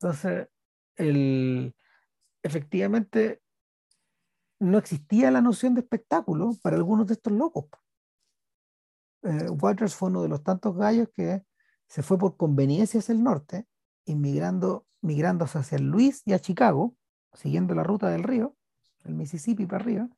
Entonces, 0.00 0.48
el, 0.96 1.76
efectivamente, 2.42 3.44
no 4.58 4.78
existía 4.78 5.30
la 5.30 5.40
noción 5.40 5.74
de 5.74 5.82
espectáculo 5.82 6.56
para 6.60 6.74
algunos 6.74 7.06
de 7.06 7.14
estos 7.14 7.32
locos. 7.32 7.66
Eh, 9.22 9.50
Waters 9.50 9.94
fue 9.94 10.08
uno 10.08 10.22
de 10.22 10.28
los 10.28 10.42
tantos 10.42 10.76
gallos 10.76 11.08
que 11.14 11.44
se 11.92 12.02
fue 12.02 12.16
por 12.16 12.38
conveniencia 12.38 13.00
hacia 13.00 13.12
el 13.12 13.22
norte, 13.22 13.66
inmigrando, 14.06 14.86
migrando 15.02 15.44
hacia 15.44 15.76
Luis 15.78 16.22
y 16.24 16.32
a 16.32 16.38
Chicago, 16.38 16.96
siguiendo 17.34 17.74
la 17.74 17.82
ruta 17.82 18.08
del 18.08 18.22
río, 18.22 18.56
el 19.04 19.12
Mississippi 19.12 19.66
para 19.66 19.84
arriba. 19.84 20.08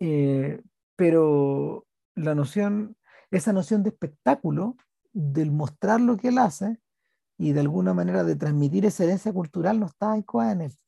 Eh, 0.00 0.62
pero 0.94 1.86
la 2.14 2.34
noción, 2.34 2.94
esa 3.30 3.54
noción 3.54 3.84
de 3.84 3.88
espectáculo, 3.88 4.76
del 5.14 5.50
mostrar 5.50 5.98
lo 5.98 6.18
que 6.18 6.28
él 6.28 6.36
hace 6.36 6.78
y 7.38 7.52
de 7.52 7.60
alguna 7.60 7.94
manera 7.94 8.22
de 8.22 8.36
transmitir 8.36 8.84
esa 8.84 9.04
herencia 9.04 9.32
cultural 9.32 9.80
no 9.80 9.86
estaba 9.86 10.18
incoada 10.18 10.52
en 10.52 10.60
él. 10.60 10.78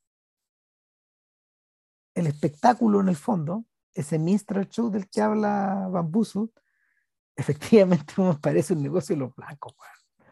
El 2.15 2.27
espectáculo 2.27 3.01
en 3.01 3.09
el 3.09 3.16
fondo, 3.16 3.65
ese 3.94 4.19
minstrel 4.19 4.69
show 4.69 4.90
del 4.90 5.09
que 5.09 5.23
habla 5.23 5.89
Bambuzu, 5.90 6.52
efectivamente 7.39 8.15
me 8.19 8.35
parece 8.35 8.74
un 8.74 8.82
negocio 8.82 9.15
de 9.16 9.20
los 9.20 9.35
blancos, 9.35 9.74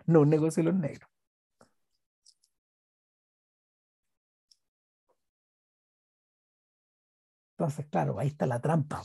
no 0.06 0.22
un 0.22 0.30
negocio 0.30 0.62
de 0.62 0.70
los 0.70 0.78
negros. 0.78 1.08
Entonces, 7.52 7.86
claro, 7.86 8.18
ahí 8.18 8.28
está 8.28 8.46
la 8.46 8.60
trampa. 8.60 9.02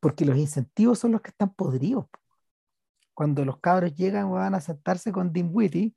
Porque 0.00 0.24
los 0.24 0.38
incentivos 0.38 0.98
son 1.00 1.12
los 1.12 1.20
que 1.20 1.30
están 1.30 1.52
podridos. 1.54 2.06
Cuando 3.14 3.44
los 3.44 3.58
cabros 3.60 3.94
llegan, 3.94 4.30
van 4.30 4.54
a 4.54 4.60
sentarse 4.60 5.12
con 5.12 5.32
Dinwiddie 5.32 5.94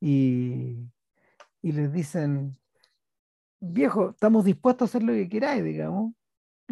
y, 0.00 0.90
y 1.62 1.72
les 1.72 1.92
dicen, 1.92 2.56
viejo, 3.60 4.10
estamos 4.10 4.44
dispuestos 4.44 4.88
a 4.88 4.90
hacer 4.90 5.02
lo 5.02 5.14
que 5.14 5.28
queráis, 5.28 5.64
digamos. 5.64 6.12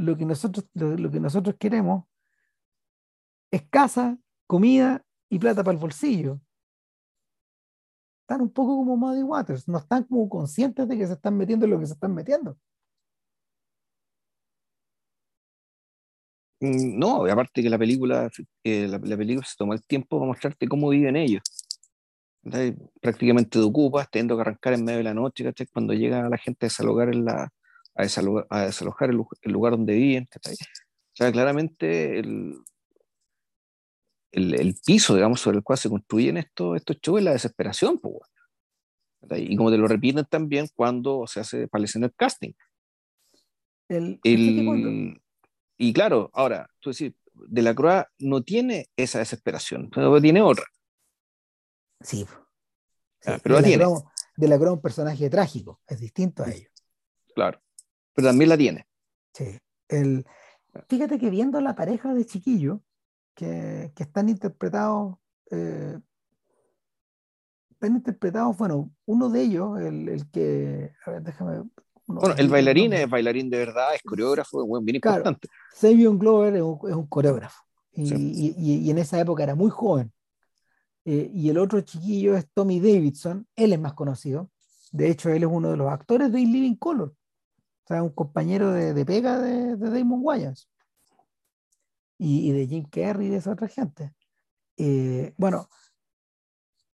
Lo 0.01 0.17
que 0.17 0.25
nosotros, 0.25 0.65
lo, 0.73 1.11
que 1.11 1.21
nosotros 1.21 1.57
queremos 1.59 2.05
es 3.51 3.69
casa, 3.69 4.19
comida 4.47 5.05
y 5.29 5.39
plata 5.39 5.63
para 5.63 5.75
el 5.75 5.81
bolsillo. 5.81 6.41
Están 8.23 8.41
un 8.41 8.51
poco 8.51 8.77
como 8.79 8.97
Muddy 8.97 9.23
Waters, 9.23 9.69
no 9.69 9.77
están 9.77 10.05
como 10.05 10.27
conscientes 10.31 10.89
de 10.89 10.97
que 10.97 11.07
se 11.07 11.13
están 11.13 11.37
metiendo 11.37 11.67
en 11.67 11.73
lo 11.73 11.79
que 11.81 11.87
se 11.87 11.93
están 11.93 12.15
metiendo. 12.15 12.57
Mm, 16.61 16.99
No, 16.99 17.27
aparte 17.27 17.63
que 17.63 17.69
la 17.69 17.79
película, 17.79 18.31
eh, 18.65 18.89
la, 18.89 18.99
la 18.99 19.17
película 19.19 19.47
se 19.47 19.57
tomó 19.59 19.75
el 19.75 19.83
tiempo 19.85 20.19
para 20.19 20.29
mostrarte 20.29 20.67
cómo 20.67 20.89
viven 20.89 21.17
ellos. 21.17 21.43
Prácticamente 23.03 23.51
te 23.51 23.59
ocupas, 23.59 24.09
teniendo 24.11 24.37
que 24.37 24.41
arrancar 24.43 24.73
en 24.73 24.85
medio 24.85 24.99
de 24.99 25.05
la 25.05 25.15
noche, 25.15 25.45
¿cachai? 25.45 25.67
Cuando 25.67 25.93
llega 25.93 26.27
la 26.29 26.39
gente 26.39 26.65
a 26.65 26.69
desalojar, 26.69 27.11
en 27.13 27.27
la, 27.27 27.51
a 28.01 28.03
desalojar, 28.03 28.47
a 28.51 28.61
desalojar 28.67 29.11
el, 29.11 29.23
el 29.43 29.53
lugar 29.53 29.73
donde 29.73 29.95
viven. 29.95 30.27
¿cachai? 30.31 30.55
O 30.55 31.15
sea, 31.15 31.31
claramente 31.33 32.19
el, 32.19 32.57
el, 34.33 34.55
el 34.55 34.77
piso, 34.85 35.15
digamos, 35.15 35.41
sobre 35.41 35.59
el 35.59 35.65
cual 35.65 35.79
se 35.79 35.89
construyen 35.89 36.37
estos, 36.37 36.77
estos 36.77 36.97
shows 37.01 37.19
es 37.19 37.25
la 37.25 37.33
desesperación. 37.33 37.99
pues. 37.99 38.17
Y 39.39 39.55
como 39.57 39.71
te 39.71 39.77
lo 39.79 39.87
repiten 39.87 40.25
también 40.25 40.67
cuando 40.75 41.27
se 41.27 41.41
hace 41.41 41.69
para 41.69 41.83
el 42.07 42.15
casting. 42.15 42.53
El, 43.89 44.19
¿cachai 44.23 44.57
que 44.57 44.65
cuando- 44.65 44.89
El, 44.89 45.23
y 45.77 45.93
claro, 45.93 46.31
ahora, 46.33 46.69
tú 46.81 46.91
decís, 46.91 47.13
De 47.35 47.63
la 47.63 47.75
Croix 47.75 48.05
no 48.19 48.43
tiene 48.43 48.89
esa 48.97 49.19
desesperación, 49.19 49.89
pero 49.91 50.11
tiene 50.21 50.43
otra. 50.43 50.65
Sí. 52.01 52.27
Ah, 53.27 53.35
Sí, 53.37 53.41
pero 53.43 53.55
la 53.57 53.61
de, 53.61 53.63
la 53.63 53.69
tiene. 53.69 53.85
Croix- 53.85 54.05
de 54.37 54.49
la 54.49 54.57
Croix 54.57 54.71
es 54.71 54.77
un 54.77 54.83
personaje 54.83 55.31
trágico, 55.31 55.81
es 55.87 56.01
distinto 56.01 56.43
a 56.45 56.51
ellos. 56.51 56.73
Claro. 57.35 57.61
Pero 58.15 58.29
también 58.29 58.49
la 58.49 58.57
tiene. 58.59 58.87
Sí. 59.35 59.59
El, 59.89 60.25
fíjate 60.89 61.19
que 61.19 61.31
viendo 61.31 61.61
la 61.61 61.75
pareja 61.75 62.13
de 62.15 62.25
chiquillos 62.27 62.81
que, 63.35 63.93
que 63.95 64.03
están 64.03 64.29
interpretados, 64.29 65.17
eh, 65.51 65.99
están 67.71 67.97
interpretados, 67.97 68.57
bueno, 68.57 68.91
uno 69.07 69.31
de 69.31 69.43
ellos, 69.43 69.81
el, 69.81 70.09
el 70.09 70.31
que, 70.31 70.93
a 71.07 71.11
ver, 71.13 71.23
déjame. 71.23 71.63
Bueno, 72.07 72.35
el 72.37 72.49
bailarín 72.49 72.93
es 72.93 73.09
bailarín 73.09 73.49
de 73.49 73.59
verdad, 73.59 73.95
es 73.95 74.03
coreógrafo, 74.03 74.67
bueno, 74.67 74.85
bien 74.85 75.01
Claro. 75.01 75.19
importante. 75.19 75.49
Savion 75.73 76.19
Glover 76.19 76.57
es 76.57 76.63
un, 76.63 76.79
es 76.89 76.95
un 76.97 77.07
coreógrafo 77.07 77.63
y, 77.93 78.09
Sí. 78.09 78.15
y- 78.17 78.55
y- 78.59 78.79
y 78.87 78.91
en 78.91 78.99
esa 78.99 79.21
época 79.21 79.45
era 79.45 79.55
muy 79.55 79.71
joven. 79.71 80.13
Eh, 81.05 81.31
y 81.33 81.49
el 81.49 81.57
otro 81.59 81.81
chiquillo 81.81 82.37
es 82.37 82.47
Tommy 82.53 82.81
Davidson, 82.81 83.47
él 83.57 83.73
es 83.73 83.81
más 83.81 83.95
conocido. 83.95 84.51
De 84.93 85.09
hecho, 85.09 85.31
él 85.31 85.45
es 85.45 85.49
uno 85.51 85.71
de 85.71 85.77
los 85.77 85.89
actores 85.91 86.31
de 86.33 86.41
In 86.41 86.53
Living 86.53 86.75
Color, 86.75 87.15
sea, 87.95 88.03
un 88.03 88.11
compañero 88.11 88.73
de, 88.73 88.95
de 88.95 89.05
pega 89.05 89.39
de, 89.39 89.77
de 89.77 89.91
Damon 89.91 90.21
Wayans 90.23 90.71
y, 92.19 92.51
y 92.51 92.53
de 92.53 92.67
Jim 92.67 92.85
Carrey 92.91 93.27
y 93.29 93.31
de 93.31 93.37
esa 93.37 93.53
otra 93.53 93.69
gente. 93.69 94.15
Eh, 94.77 95.35
bueno, 95.37 95.69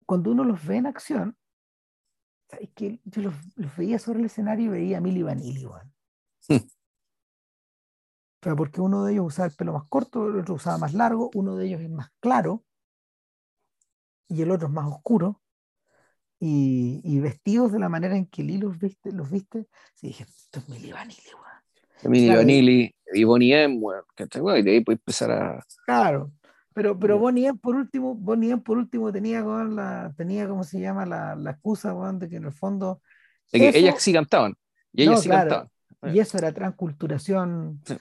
cuando 0.06 0.30
uno 0.30 0.44
los 0.44 0.64
ve 0.66 0.76
en 0.76 0.86
acción, 0.86 1.36
¿sabes 2.48 2.70
qué? 2.74 3.00
yo 3.04 3.22
los, 3.22 3.34
los 3.56 3.76
veía 3.76 3.98
sobre 3.98 4.20
el 4.20 4.26
escenario 4.26 4.66
y 4.66 4.68
veía 4.68 4.98
a 4.98 5.00
Milli 5.00 5.22
Vanilli, 5.22 5.66
weón. 5.66 5.92
Hmm. 6.48 6.56
O 6.56 8.44
sea, 8.44 8.54
porque 8.54 8.80
uno 8.80 9.04
de 9.04 9.12
ellos 9.12 9.26
usaba 9.26 9.48
el 9.48 9.54
pelo 9.54 9.72
más 9.72 9.88
corto, 9.88 10.28
el 10.28 10.40
otro 10.40 10.54
usaba 10.54 10.76
más 10.76 10.92
largo, 10.92 11.30
uno 11.34 11.56
de 11.56 11.66
ellos 11.66 11.80
es 11.80 11.90
más 11.90 12.10
claro, 12.20 12.64
y 14.28 14.42
el 14.42 14.50
otro 14.50 14.68
es 14.68 14.72
más 14.74 14.86
oscuro, 14.86 15.40
y, 16.46 17.00
y 17.02 17.20
vestidos 17.20 17.72
de 17.72 17.78
la 17.78 17.88
manera 17.88 18.16
en 18.16 18.26
que 18.26 18.42
Lee 18.42 18.58
los 18.58 18.78
viste, 18.78 19.10
los 19.12 19.30
viste, 19.30 19.66
sí, 19.94 20.08
dije, 20.08 20.24
esto 20.24 20.58
es 20.58 20.68
Milli 20.68 20.92
Vanilli, 20.92 21.22
weón. 21.32 22.12
Milli 22.12 22.26
Claro. 22.26 22.40
Vanilli 22.40 22.94
y 23.14 23.24
Bonnie 23.24 23.62
M, 23.64 23.78
weón, 23.78 24.04
y 24.58 24.62
de 24.62 24.70
ahí 24.72 24.80
puedes 24.84 25.00
empezar 25.00 25.30
a. 25.30 25.64
Claro, 25.86 26.32
pero, 26.74 26.98
pero. 26.98 27.18
Bonnie 27.18 27.46
M 27.46 27.58
por 27.58 27.76
último, 27.76 28.14
Bonnie 28.14 28.50
M 28.50 28.60
por 28.62 28.76
último 28.76 29.10
tenía, 29.10 29.42
weón, 29.42 29.74
la, 29.74 30.12
tenía, 30.18 30.46
¿cómo 30.46 30.64
se 30.64 30.80
llama? 30.80 31.06
La, 31.06 31.34
la 31.34 31.52
excusa, 31.52 31.94
weón, 31.94 32.18
de 32.18 32.28
que 32.28 32.36
en 32.36 32.44
el 32.44 32.52
fondo, 32.52 33.00
de 33.50 33.60
que 33.60 33.68
Eso- 33.70 33.78
ellas 33.78 33.94
sí 34.02 34.12
cantaban. 34.12 34.54
Y 34.92 35.02
ellas 35.04 35.14
No, 35.14 35.20
sí 35.22 35.28
claro. 35.30 35.50
cantaban. 35.50 36.14
y 36.14 36.18
eso 36.20 36.36
era 36.36 36.52
transculturación 36.52 37.80
Sí. 37.86 37.96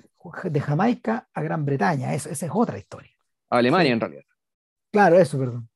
de 0.49 0.60
Jamaica 0.60 1.30
a 1.34 1.41
Gran 1.41 1.64
Bretaña, 1.64 2.14
esa 2.14 2.30
es 2.32 2.44
otra 2.53 2.78
historia. 2.78 3.11
A 3.49 3.57
Alemania, 3.60 3.88
Sí. 3.90 3.94
en 3.94 3.99
realidad. 4.02 4.24
Claro, 4.91 5.18
eso, 5.18 5.40
perdón. 5.40 5.70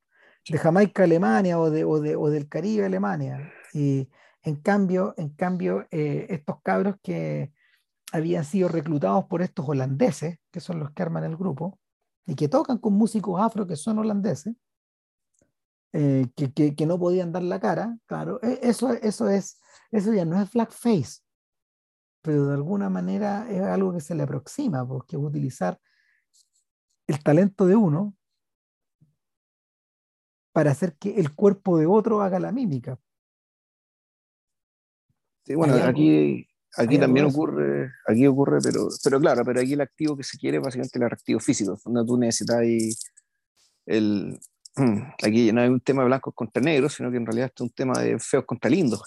De 0.49 0.57
Jamaica 0.57 1.03
Alemania 1.03 1.60
o, 1.60 1.69
de, 1.69 1.84
o, 1.84 1.99
de- 1.99 2.15
o 2.15 2.30
del 2.30 2.48
Caribe 2.48 2.86
Alemania. 2.86 3.52
Y 3.74 4.10
en 4.44 4.56
cambio, 4.56 5.14
en 5.18 5.30
cambio 5.30 5.86
eh, 5.91 6.28
estos 6.30 6.61
cabros 6.61 6.95
que 7.03 7.52
habían 8.14 8.45
sido 8.45 8.69
reclutados 8.69 9.26
por 9.26 9.41
estos 9.41 9.68
holandeses, 9.68 10.40
que 10.52 10.60
son 10.61 10.80
los 10.80 10.91
que 10.91 11.03
arman 11.03 11.26
el 11.26 11.36
grupo, 11.36 11.80
y 12.26 12.36
que 12.36 12.48
tocan 12.48 12.78
con 12.78 12.94
músicos 12.94 13.41
afro 13.41 13.68
que 13.68 13.76
son 13.76 13.99
holandeses, 13.99 14.56
eh, 15.94 16.28
que, 16.36 16.52
que- 16.53 16.76
que 16.76 16.86
no 16.86 16.99
podían 16.99 17.32
dar 17.32 17.44
la 17.44 17.60
cara, 17.60 17.98
claro, 18.06 18.40
e- 18.44 18.60
eso, 18.61 18.91
eso, 18.94 19.30
es, 19.30 19.60
eso 19.91 20.14
ya 20.14 20.26
no 20.26 20.40
es 20.41 20.52
blackface, 20.52 21.22
pero 22.22 22.48
de 22.48 22.53
alguna 22.56 22.90
manera 22.90 23.49
es 23.49 23.61
algo 23.61 23.94
que 23.94 24.02
se 24.02 24.15
le 24.15 24.24
aproxima, 24.24 24.86
porque 24.88 25.18
utilizar 25.18 25.80
el 27.07 27.24
talento 27.24 27.65
de 27.65 27.76
uno 27.76 28.16
para 30.58 30.72
hacer 30.72 30.96
que 30.98 31.20
el 31.20 31.36
cuerpo 31.36 31.78
de 31.78 31.86
otro 31.86 32.20
haga 32.24 32.40
la 32.40 32.52
mímica. 32.52 32.98
Sí, 35.46 35.54
bueno, 35.54 35.76
aquí, 35.76 36.48
aquí 36.76 36.98
también 36.98 37.28
ocurre, 37.28 37.92
aquí 38.08 38.26
ocurre, 38.26 38.58
pero, 38.64 38.88
pero 39.04 39.20
claro, 39.20 39.46
pero 39.46 39.62
aquí 39.62 39.74
el 39.74 39.82
activo 39.82 40.18
que 40.18 40.24
se 40.24 40.36
quiere 40.36 40.58
es 40.58 40.64
básicamente 40.64 40.98
el 40.98 41.04
atractivo 41.04 41.40
físico, 41.40 41.80
donde 41.86 42.04
tú 42.08 42.18
necesitas 42.18 42.56
ahí 42.56 42.90
el, 43.86 44.40
aquí 45.24 45.52
no 45.52 45.62
hay 45.62 45.70
un 45.70 45.80
tema 45.80 46.02
de 46.02 46.08
blancos 46.08 46.34
contra 46.34 46.60
negros, 46.60 46.96
sino 46.96 47.12
que 47.12 47.18
en 47.18 47.28
realidad 47.28 47.52
es 47.54 47.62
un 47.62 47.70
tema 47.70 47.94
de 48.00 48.18
feos 48.18 48.46
contra 48.46 48.68
lindos. 48.68 49.04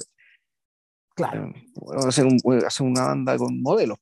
Claro, 1.17 1.47
Eh, 1.47 1.67
bueno, 1.75 2.07
hacer, 2.07 2.27
un, 2.27 2.39
hacer 2.65 2.87
una 2.87 3.07
banda 3.07 3.37
con 3.37 3.61
modelos 3.61 3.99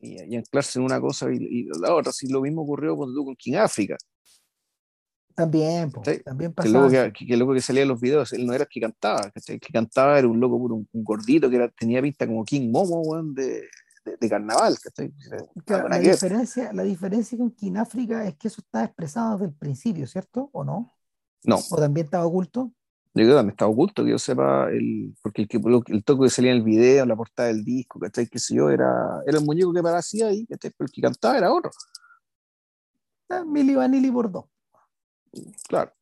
y, 0.00 0.22
y 0.22 0.36
anclarse 0.36 0.78
en 0.78 0.86
una 0.86 1.02
cosa 1.02 1.30
y, 1.30 1.36
y 1.36 1.64
la 1.78 1.94
otra. 1.94 2.12
Si 2.12 2.28
lo 2.32 2.40
mismo 2.40 2.62
ocurrió 2.62 2.96
cuando 2.96 3.14
tú 3.14 3.26
con 3.26 3.36
King 3.36 3.56
África, 3.56 3.98
también, 5.38 5.92
po, 5.92 6.02
también 6.24 6.50
que 6.50 6.54
pasaba. 6.56 7.12
que, 7.12 7.24
que, 7.24 7.32
el 7.32 7.38
loco 7.38 7.54
que 7.54 7.60
salía 7.60 7.82
en 7.82 7.88
los 7.88 8.00
videos, 8.00 8.32
él 8.32 8.44
no 8.44 8.52
era 8.52 8.64
el 8.64 8.68
que 8.68 8.80
cantaba, 8.80 9.30
¿cachai? 9.30 9.54
el 9.54 9.60
que 9.60 9.72
cantaba 9.72 10.18
era 10.18 10.26
un 10.26 10.40
loco 10.40 10.58
puro, 10.58 10.74
un, 10.74 10.88
un 10.92 11.04
gordito 11.04 11.48
que 11.48 11.54
era, 11.54 11.68
tenía 11.68 12.02
pinta 12.02 12.26
como 12.26 12.44
King 12.44 12.72
Momo, 12.72 13.02
weón, 13.02 13.34
de, 13.34 13.68
de, 14.04 14.16
de 14.20 14.28
carnaval. 14.28 14.76
¿cachai? 14.82 15.12
Claro, 15.64 15.88
la, 15.88 16.00
que 16.00 16.10
diferencia, 16.10 16.72
la 16.72 16.82
diferencia 16.82 17.38
con 17.38 17.52
Kináfrica 17.52 18.26
es 18.26 18.36
que 18.36 18.48
eso 18.48 18.60
estaba 18.62 18.84
expresado 18.84 19.34
desde 19.34 19.44
el 19.46 19.54
principio, 19.54 20.08
¿cierto? 20.08 20.50
¿O 20.52 20.64
no? 20.64 20.92
No, 21.44 21.60
¿O 21.70 21.76
también 21.76 22.06
estaba 22.06 22.26
oculto? 22.26 22.72
yo 23.14 23.24
creo 23.24 23.28
que 23.28 23.36
también 23.36 23.52
estaba 23.52 23.70
oculto, 23.70 24.04
que 24.04 24.10
yo 24.10 24.18
sepa, 24.18 24.70
el, 24.70 25.14
porque 25.22 25.42
el, 25.42 25.48
que, 25.48 25.60
el 25.86 26.04
toque 26.04 26.24
que 26.24 26.30
salía 26.30 26.50
en 26.50 26.58
el 26.58 26.64
video, 26.64 27.04
en 27.04 27.08
la 27.08 27.16
portada 27.16 27.48
del 27.48 27.64
disco, 27.64 28.00
¿cachai? 28.00 28.26
qué 28.26 28.40
sé 28.40 28.56
yo, 28.56 28.70
era, 28.70 29.22
era 29.24 29.38
el 29.38 29.44
muñeco 29.44 29.72
que 29.72 29.82
parecía 29.82 30.26
ahí, 30.26 30.46
¿cachai? 30.46 30.72
pero 30.76 30.86
el 30.86 30.92
que 30.92 31.00
cantaba 31.00 31.38
era 31.38 31.52
otro, 31.52 31.70
Ah, 33.30 33.44
Milli 33.44 33.74
Vanilli 33.74 34.10
por 34.10 34.30
dos. 34.30 34.44
Claro. 35.68 35.92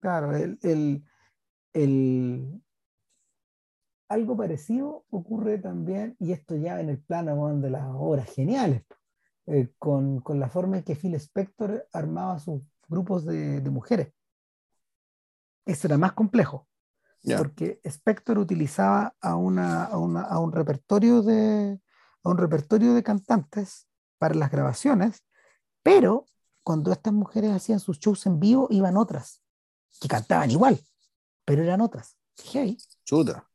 Claro, 0.00 0.34
el, 0.36 0.58
el, 0.62 1.04
el- 1.74 2.62
algo 4.08 4.36
parecido 4.36 5.04
ocurre 5.10 5.58
también, 5.58 6.16
y 6.18 6.32
esto 6.32 6.56
ya 6.56 6.80
en 6.80 6.88
el 6.90 6.98
plano 6.98 7.54
de 7.58 7.70
las 7.70 7.84
obras 7.94 8.28
geniales, 8.34 8.82
eh, 9.46 9.72
con, 9.78 10.20
con 10.20 10.40
la 10.40 10.48
forma 10.48 10.78
en 10.78 10.82
que 10.84 10.96
Phil 10.96 11.14
Spector 11.14 11.86
armaba 11.92 12.38
sus 12.40 12.62
grupos 12.88 13.24
de, 13.24 13.60
de 13.60 13.70
mujeres. 13.70 14.12
Eso 15.64 15.86
era 15.86 15.96
más 15.98 16.12
complejo, 16.12 16.66
porque 17.38 17.80
Spector 17.84 18.38
utilizaba 18.38 19.14
a, 19.20 19.36
una, 19.36 19.84
a, 19.84 19.98
una- 19.98 20.22
a 20.22 20.40
un 20.40 20.50
repertorio 20.52 21.22
de, 21.22 21.78
a 22.24 22.28
un 22.28 22.38
repertorio 22.38 22.94
de 22.94 23.02
cantantes 23.04 23.86
para 24.18 24.34
las 24.34 24.50
grabaciones, 24.50 25.22
pero 25.84 26.26
cuando 26.62 26.92
estas 26.92 27.12
mujeres 27.12 27.50
hacían 27.52 27.80
sus 27.80 27.98
shows 27.98 28.26
en 28.26 28.38
vivo, 28.40 28.66
iban 28.70 28.96
otras 28.96 29.42
que 30.00 30.08
cantaban 30.08 30.50
igual, 30.50 30.78
pero 31.44 31.62
eran 31.62 31.80
otras. 31.80 32.16
Hey, 32.52 32.76
Chuta. 33.04 33.46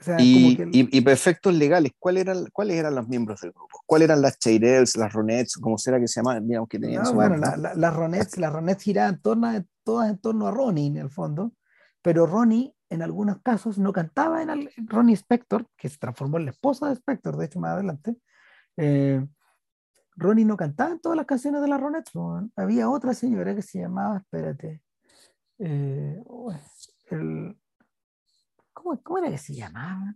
o 0.00 0.04
sea, 0.04 0.18
Y, 0.20 0.34
como 0.34 0.56
que 0.56 0.62
el- 0.62 0.76
y, 0.92 0.98
y 0.98 1.00
para 1.00 1.14
efectos 1.14 1.54
legales, 1.54 1.92
¿cuál 1.98 2.18
eran, 2.18 2.46
¿cuáles 2.52 2.76
eran 2.76 2.94
los 2.94 3.08
miembros 3.08 3.40
del 3.40 3.52
grupo? 3.52 3.80
¿Cuáles 3.86 4.06
eran 4.06 4.22
las 4.22 4.38
Chairels, 4.38 4.96
las 4.96 5.12
Ronettes, 5.12 5.56
como 5.56 5.78
será 5.78 5.98
que 5.98 6.06
se 6.08 6.20
llamaban? 6.20 6.46
Digamos 6.46 6.68
que 6.68 6.78
tenían 6.78 7.02
no, 7.02 7.12
bueno, 7.14 7.36
nombres, 7.36 7.58
la- 7.58 7.74
las 7.74 7.94
Ronettes, 7.96 8.38
las 8.38 8.52
Ronettes 8.52 8.82
giraban 8.84 9.14
en 9.14 9.20
torno 9.22 9.46
a- 9.48 9.64
todas 9.84 10.10
en 10.10 10.18
torno 10.18 10.46
a 10.46 10.50
Ronnie 10.50 10.86
en 10.88 10.96
el 10.98 11.10
fondo, 11.10 11.52
pero 12.02 12.26
Ronnie 12.26 12.74
en 12.88 13.02
algunos 13.02 13.40
casos 13.42 13.78
no 13.78 13.92
cantaba 13.92 14.42
en 14.42 14.50
al- 14.50 14.70
Ronnie 14.76 15.14
Spector, 15.14 15.66
que 15.76 15.88
se 15.88 15.96
transformó 15.98 16.36
en 16.38 16.44
la 16.46 16.50
esposa 16.52 16.88
de 16.88 16.94
Spector, 16.94 17.36
de 17.36 17.46
hecho 17.46 17.58
más 17.60 17.72
adelante. 17.72 18.16
eh, 18.76 19.26
Ronnie 20.16 20.44
no 20.44 20.56
cantaba 20.56 20.98
todas 20.98 21.16
las 21.16 21.26
canciones 21.26 21.60
de 21.62 21.68
las 21.68 21.80
Ronettes, 21.80 22.14
weón. 22.14 22.52
había 22.56 22.88
otra 22.88 23.14
señora 23.14 23.54
que 23.54 23.62
se 23.62 23.80
llamaba, 23.80 24.18
espérate, 24.18 24.82
eh, 25.58 26.22
uy, 26.26 26.54
el- 27.10 27.58
¿cómo, 28.72 29.00
cómo 29.02 29.18
era 29.18 29.30
que 29.30 29.38
se 29.38 29.54
llamaba? 29.54 30.14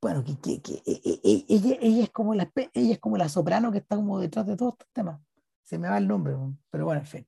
Bueno, 0.00 0.24
que, 0.24 0.38
que- 0.38 0.60
que- 0.62 0.82
e- 0.84 1.00
e- 1.04 1.20
e- 1.22 1.44
ella, 1.48 1.76
ella 1.80 2.02
es 2.04 2.10
como 2.10 2.34
la, 2.34 2.50
ella 2.74 2.92
es 2.94 2.98
como 2.98 3.16
la 3.16 3.28
soprano 3.28 3.70
que 3.70 3.78
está 3.78 3.96
como 3.96 4.18
detrás 4.18 4.46
de 4.46 4.56
todos 4.56 4.74
estos 4.74 4.88
temas. 4.92 5.20
Se 5.62 5.78
me 5.78 5.88
va 5.88 5.98
el 5.98 6.08
nombre, 6.08 6.34
pero 6.70 6.84
bueno, 6.84 7.00
en 7.00 7.06
fin. 7.06 7.26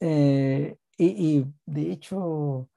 Eh, 0.00 0.76
y, 0.98 1.06
y 1.38 1.54
de 1.64 1.92
hecho, 1.92 2.68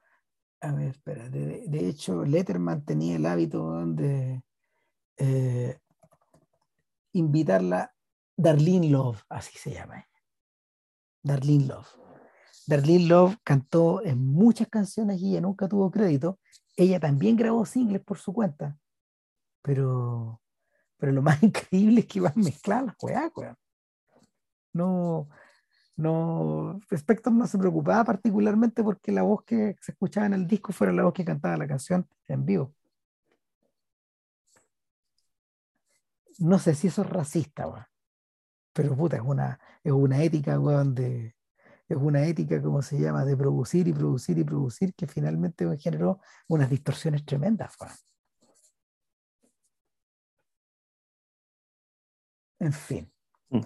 a 0.62 0.72
ver, 0.74 0.90
espera, 0.90 1.28
de, 1.30 1.66
de 1.68 1.90
hecho, 1.90 2.24
Letterman 2.24 2.86
tenía 2.86 3.16
el 3.16 3.26
hábito 3.26 3.84
de 3.88 4.44
eh, 5.18 5.80
invitarla, 7.16 7.94
Darlene 8.38 8.90
Love, 8.90 9.24
así 9.30 9.58
se 9.58 9.74
llama. 9.74 10.06
Darlene 11.24 11.66
Love. 11.66 11.88
Darlene 12.68 13.08
Love 13.08 13.38
cantó 13.44 14.04
en 14.04 14.28
muchas 14.28 14.68
canciones 14.68 15.22
y 15.22 15.32
ella 15.32 15.42
nunca 15.42 15.68
tuvo 15.68 15.90
crédito. 15.90 16.40
Ella 16.76 17.00
también 17.00 17.36
grabó 17.36 17.66
singles 17.66 18.04
por 18.04 18.18
su 18.18 18.34
cuenta. 18.34 18.78
Pero, 19.62 20.42
pero 20.98 21.12
lo 21.12 21.22
más 21.22 21.42
increíble 21.44 22.02
es 22.02 22.08
que 22.08 22.20
iban 22.20 22.34
mezcladas 22.36 22.88
las 22.88 22.96
weas. 23.02 23.32
No, 24.74 25.30
no, 25.96 26.80
Spector 26.92 27.32
no 27.32 27.48
se 27.48 27.58
preocupaba 27.58 28.04
particularmente 28.04 28.84
porque 28.84 29.14
la 29.14 29.22
voz 29.22 29.44
que 29.46 29.78
se 29.80 29.94
escuchaba 29.94 30.26
en 30.26 30.34
el 30.34 30.48
disco 30.48 30.74
fuera 30.74 30.92
la 30.92 31.04
voz 31.04 31.14
que 31.14 31.24
cantaba 31.24 31.56
la 31.56 31.68
canción 31.68 32.06
en 32.28 32.46
vivo. 32.46 32.74
No 36.40 36.60
sé 36.60 36.76
si 36.76 36.88
eso 36.88 37.02
es 37.04 37.10
racista, 37.10 37.68
weón. 37.68 37.86
Pero 38.74 38.96
puta, 38.96 39.18
es 39.18 39.24
una, 39.24 39.60
es 39.84 39.92
una 39.92 40.22
ética, 40.22 40.60
weón, 40.60 40.94
de, 40.96 41.36
es 41.88 41.98
una 41.98 42.26
ética, 42.26 42.62
como 42.62 42.82
se 42.82 43.00
llama, 43.00 43.24
de 43.26 43.38
producir 43.38 43.88
y 43.88 43.94
producir 43.94 44.38
y 44.38 44.44
producir, 44.44 44.94
que 44.96 45.08
finalmente 45.08 45.66
weón, 45.66 45.78
generó 45.80 46.20
unas 46.48 46.70
distorsiones 46.70 47.26
tremendas, 47.26 47.74
weón. 47.80 47.94
En 52.60 52.74
fin. 52.74 53.12
Mm. 53.50 53.62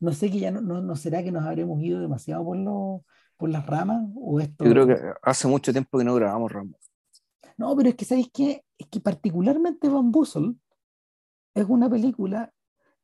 No 0.00 0.12
sé 0.12 0.30
que 0.30 0.38
ya 0.38 0.50
no, 0.50 0.60
no, 0.60 0.82
no 0.82 0.96
será 0.96 1.22
que 1.22 1.32
nos 1.32 1.44
habremos 1.44 1.80
ido 1.82 2.00
demasiado 2.00 2.44
por, 2.44 2.56
lo- 2.56 3.04
por 3.36 3.48
las 3.50 3.64
ramas 3.66 4.02
o 4.14 4.40
esto. 4.40 4.64
Yo 4.64 4.70
creo 4.70 4.86
que 4.86 4.96
hace 5.22 5.48
mucho 5.48 5.72
tiempo 5.72 5.98
que 5.98 6.04
no 6.04 6.14
grabamos 6.14 6.52
Rambo. 6.52 6.78
No, 7.56 7.74
pero 7.76 7.88
es 7.88 7.94
que 7.94 8.04
¿sabéis 8.04 8.28
qué? 8.32 8.64
Es 8.76 8.86
que 8.88 9.00
particularmente 9.00 9.88
Van 9.88 10.10
Bussel 10.10 10.60
es 11.56 11.64
una 11.68 11.88
película, 11.88 12.52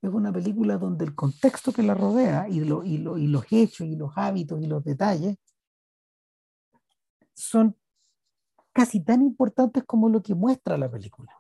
es 0.02 0.10
una 0.10 0.30
película 0.30 0.76
donde 0.76 1.06
el 1.06 1.14
contexto 1.14 1.72
que 1.72 1.82
la 1.82 1.94
rodea 1.94 2.48
y, 2.50 2.60
lo, 2.60 2.84
y, 2.84 2.98
lo- 2.98 3.16
y 3.16 3.26
los 3.26 3.44
hechos 3.50 3.86
y 3.86 3.96
los 3.96 4.12
hábitos 4.16 4.60
y 4.62 4.66
los 4.66 4.84
detalles 4.84 5.38
son 7.34 7.74
casi 8.74 9.00
tan 9.00 9.22
importantes 9.22 9.84
como 9.84 10.10
lo 10.10 10.22
que 10.22 10.34
muestra 10.34 10.76
la 10.76 10.90
película. 10.90 11.32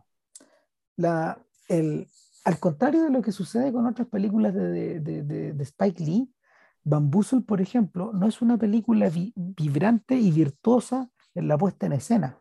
La, 0.96 1.38
el, 1.68 2.08
al 2.44 2.58
contrario 2.58 3.04
de 3.04 3.10
lo 3.10 3.20
que 3.20 3.32
sucede 3.32 3.72
con 3.72 3.86
otras 3.86 4.08
películas 4.08 4.54
de, 4.54 5.00
Spike 5.60 6.02
Lee, 6.02 6.32
Bussel, 6.84 7.44
por 7.44 7.60
ejemplo, 7.60 8.12
no 8.14 8.26
es 8.26 8.40
una 8.40 8.56
película 8.56 9.10
vi- 9.10 9.34
vibrante 9.36 10.14
y 10.16 10.30
virtuosa 10.32 11.10
en 11.34 11.48
la 11.48 11.58
puesta 11.58 11.84
en 11.86 11.92
escena 11.92 12.38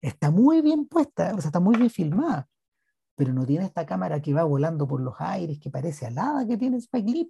está 0.00 0.30
muy 0.30 0.60
bien 0.60 0.86
puesta, 0.86 1.34
o 1.34 1.40
sea, 1.40 1.48
está 1.48 1.60
muy 1.60 1.76
bien 1.76 1.90
filmada, 1.90 2.48
pero 3.18 3.32
no 3.32 3.44
tiene 3.44 3.64
esta 3.64 3.84
cámara 3.84 4.22
que 4.22 4.32
va 4.32 4.44
volando 4.44 4.86
por 4.86 5.00
los 5.00 5.16
aires, 5.18 5.58
que 5.58 5.70
parece 5.70 6.06
alada 6.06 6.46
que 6.46 6.56
tiene 6.56 6.76
Spike 6.76 7.10
Lee, 7.10 7.28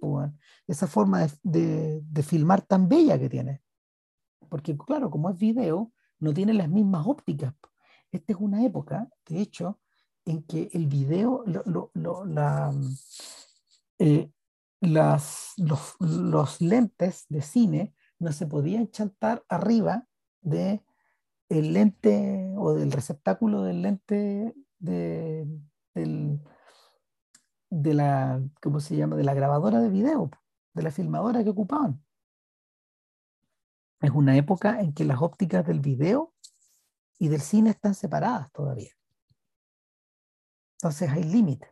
esa 0.67 0.85
forma 0.85 1.25
de, 1.41 2.01
de, 2.03 2.23
filmar 2.23 2.61
tan 2.61 2.87
bella 2.87 3.17
que 3.17 3.27
tiene. 3.27 3.63
Porque 4.49 4.77
claro, 4.77 5.09
como 5.09 5.31
es 5.31 5.37
video, 5.39 5.91
no 6.19 6.31
tiene 6.31 6.53
las 6.53 6.69
mismas 6.69 7.07
ópticas. 7.07 7.55
Esta 8.11 8.33
es 8.33 8.39
una 8.39 8.63
época, 8.63 9.09
de 9.27 9.41
hecho, 9.41 9.79
en 10.25 10.43
que 10.43 10.69
el 10.73 10.85
video, 10.85 11.43
lo, 11.47 11.89
lo, 11.95 12.23
la, 12.23 12.71
eh, 13.97 14.29
las, 14.81 15.53
los, 15.57 15.95
los, 15.99 16.61
lentes 16.61 17.25
de 17.29 17.41
cine 17.41 17.95
no 18.19 18.31
se 18.31 18.45
podían 18.45 18.91
chantar 18.91 19.43
arriba 19.49 20.05
de 20.41 20.83
lente 21.49 22.53
o 22.57 22.75
del 22.75 22.91
receptáculo 22.91 23.63
del 23.63 23.81
lente 23.81 24.53
de, 24.77 25.47
de 25.93 27.93
la, 27.93 28.41
¿cómo 28.61 28.79
se 28.79 28.95
llama? 28.95 29.15
De 29.15 29.23
la 29.23 29.33
grabadora 29.33 29.79
de 29.79 29.89
video, 29.89 30.29
de 30.73 30.83
la 30.83 30.91
filmadora 30.91 31.43
que 31.43 31.49
ocupaban. 31.49 32.03
Es 34.01 34.11
una 34.11 34.35
época 34.37 34.79
en 34.79 34.93
que 34.93 35.05
las 35.05 35.21
ópticas 35.21 35.65
del 35.65 35.81
video 35.81 36.33
y 37.17 37.27
del 37.27 37.41
cine 37.41 37.71
están 37.71 37.95
separadas 37.95 38.51
todavía. 38.51 38.93
Entonces 40.77 41.09
hay 41.09 41.23
límites. 41.23 41.69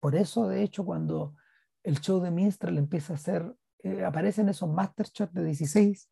Por 0.00 0.14
eso, 0.14 0.48
de 0.48 0.62
hecho, 0.62 0.84
cuando 0.84 1.34
el 1.82 2.00
show 2.00 2.20
de 2.20 2.30
Minstrel 2.30 2.78
empieza 2.78 3.12
a 3.12 3.16
hacer, 3.16 3.54
eh, 3.82 4.04
aparecen 4.04 4.48
esos 4.48 4.70
master 4.70 5.06
shots 5.06 5.34
de 5.34 5.44
16, 5.44 6.08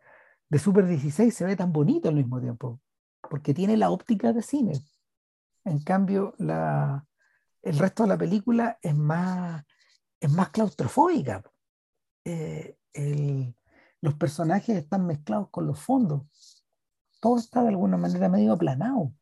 de 0.49 0.59
Super 0.59 0.87
16, 0.87 1.35
se 1.35 1.45
ve 1.45 1.57
tan 1.57 1.73
bonito 1.73 2.09
al 2.09 2.15
mismo 2.15 2.41
tiempo, 2.41 2.81
porque 3.29 3.55
tiene 3.55 3.77
la 3.77 3.91
óptica 3.91 4.33
de 4.33 4.43
cine. 4.43 4.73
En 5.65 5.83
cambio, 5.83 6.35
la, 6.39 7.07
el 7.67 7.79
resto 7.79 8.05
de 8.05 8.09
la 8.11 8.19
película 8.19 8.79
es 8.81 8.95
más, 8.95 9.65
es 10.21 10.31
más 10.31 10.51
claustrofóbica. 10.51 11.43
Eh, 12.25 12.77
los 14.01 14.15
personajes 14.15 14.77
están 14.77 15.07
mezclados 15.07 15.51
con 15.51 15.67
los 15.67 15.81
fondos. 15.81 16.65
Todo 17.21 17.39
está 17.39 17.63
de 17.63 17.69
alguna 17.69 17.97
manera 17.97 18.29
medio 18.29 18.53
aplanado. 18.53 19.13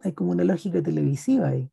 Hay 0.00 0.12
como 0.12 0.32
una 0.32 0.44
lógica 0.44 0.82
televisiva 0.82 1.48
ahí. 1.48 1.70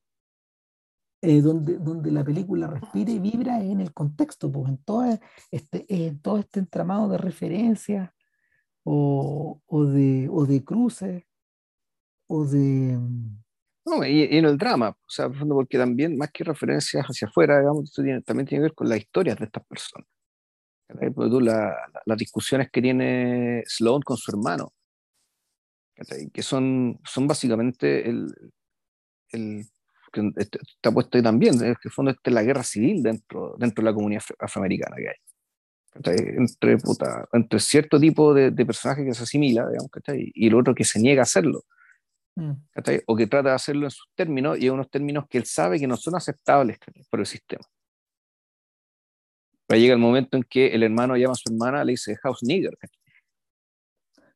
Eh, 1.22 1.42
donde, 1.42 1.78
donde 1.78 2.12
la 2.12 2.24
película 2.24 2.68
respira 2.68 3.12
y 3.12 3.20
vibra 3.20 3.62
en 3.62 3.80
el 3.80 3.94
contexto, 3.94 4.52
pues 4.52 4.70
en 4.70 4.78
todo 4.84 5.06
este, 5.52 5.86
en 5.88 6.22
todo 6.22 6.38
este 6.38 6.60
entramado 6.60 7.08
de 7.08 7.18
referencias 7.18 8.12
o, 8.84 9.62
o, 9.66 9.86
de, 9.86 10.28
o 10.30 10.46
de 10.46 10.64
cruces 10.66 11.24
o 12.28 12.46
de, 12.46 13.00
no, 13.86 14.06
y, 14.06 14.24
en 14.38 14.46
el 14.46 14.58
drama, 14.58 14.90
o 14.90 15.10
sea, 15.10 15.30
porque 15.30 15.78
también, 15.78 16.18
más 16.18 16.32
que 16.32 16.44
referencias 16.44 17.06
hacia 17.06 17.28
afuera, 17.28 17.60
digamos, 17.60 17.92
también 17.94 18.24
tiene 18.24 18.46
que 18.46 18.60
ver 18.60 18.74
con 18.74 18.88
las 18.90 19.00
historias 19.00 19.38
de 19.38 19.46
estas 19.46 19.66
personas. 19.66 20.08
Tú, 21.16 21.42
la, 21.42 21.76
las 22.06 22.18
discusiones 22.18 22.70
que 22.72 22.82
tiene 22.82 23.64
Sloan 23.66 24.02
con 24.02 24.18
su 24.18 24.32
hermano, 24.32 24.74
que 26.34 26.42
son, 26.42 27.00
son 27.04 27.28
básicamente 27.28 28.10
el, 28.10 28.34
el 29.30 29.66
que 30.12 30.32
está 30.38 30.92
puesto 30.92 31.18
ahí 31.18 31.24
también, 31.24 31.56
en 31.56 31.76
el 31.84 31.92
fondo 31.92 32.12
esta 32.12 32.30
es 32.30 32.34
la 32.34 32.44
guerra 32.44 32.64
civil 32.64 33.02
dentro, 33.02 33.56
dentro 33.58 33.84
de 33.84 33.90
la 33.90 33.96
comunidad 33.96 34.22
afroamericana 34.40 34.96
que 34.98 35.10
hay. 35.10 35.16
Entre, 36.38 36.78
puta, 36.78 37.28
entre 37.34 37.60
cierto 37.60 38.00
tipo 38.00 38.34
de, 38.34 38.52
de 38.52 38.66
personaje 38.66 39.06
que 39.06 39.14
se 39.14 39.24
asimila, 39.24 39.68
digamos, 39.68 39.90
y 40.34 40.48
el 40.48 40.56
otro 40.56 40.74
que 40.74 40.84
se 40.84 41.00
niega 41.00 41.22
a 41.22 41.24
hacerlo. 41.24 41.64
Mm. 42.36 42.54
O 43.06 43.16
que 43.16 43.28
trata 43.28 43.50
de 43.50 43.56
hacerlo 43.56 43.86
en 43.86 43.92
sus 43.92 44.08
términos 44.16 44.58
y 44.60 44.68
en 44.68 44.74
unos 44.74 44.90
términos 44.90 45.26
que 45.30 45.38
él 45.38 45.46
sabe 45.46 45.80
que 45.80 45.88
no 45.88 45.98
son 45.98 46.16
aceptables 46.16 46.78
por 47.10 47.20
el 47.20 47.26
sistema. 47.26 47.64
Pero 49.68 49.80
llega 49.80 49.94
el 49.94 50.00
momento 50.00 50.38
en 50.38 50.44
que 50.44 50.68
el 50.68 50.84
hermano 50.84 51.16
llama 51.16 51.34
a 51.34 51.36
su 51.36 51.54
hermana, 51.54 51.84
le 51.84 51.94
dice 51.94 52.16
house 52.18 52.44
nigger. 52.44 52.78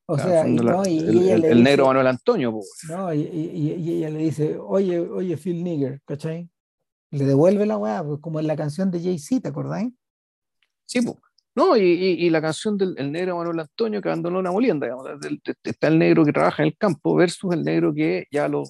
O 0.10 0.18
sea, 0.18 0.44
el, 0.44 1.64
negro 1.64 1.88
Manuel 1.88 2.08
Antonio. 2.08 2.58
No, 2.88 3.14
y, 3.14 3.72
ella 3.90 4.10
le 4.10 4.20
dice, 4.20 4.58
oye, 4.58 5.00
oye, 5.00 5.36
Phil 5.36 5.62
Nigger, 5.62 6.02
¿cachai? 6.06 6.50
Le 7.12 7.26
devuelve 7.26 7.66
la 7.66 7.78
weá, 7.78 8.04
pues, 8.06 8.20
como 8.22 8.40
en 8.40 8.48
la 8.48 8.56
canción 8.56 8.90
de 8.90 9.02
Jay-Z, 9.02 9.42
¿te 9.42 9.50
acordáis? 9.50 9.94
Sí, 10.86 11.02
pues. 11.02 11.18
No, 11.58 11.76
y, 11.76 11.82
y, 11.82 12.30
la 12.30 12.40
canción 12.40 12.78
del 12.78 12.94
el 13.00 13.12
negro 13.12 13.36
Manuel 13.36 13.62
Antonio 13.62 14.00
que 14.00 14.10
abandonó 14.10 14.38
una 14.38 14.52
molienda, 14.52 14.86
digamos, 14.86 15.08
está 15.64 15.88
el 15.88 15.98
negro 15.98 16.24
que 16.24 16.32
trabaja 16.32 16.62
en 16.62 16.68
el 16.68 16.78
campo 16.78 17.16
versus 17.16 17.52
el 17.52 17.64
negro 17.64 17.96
que 17.96 18.28
ya 18.30 18.48
lo, 18.48 18.62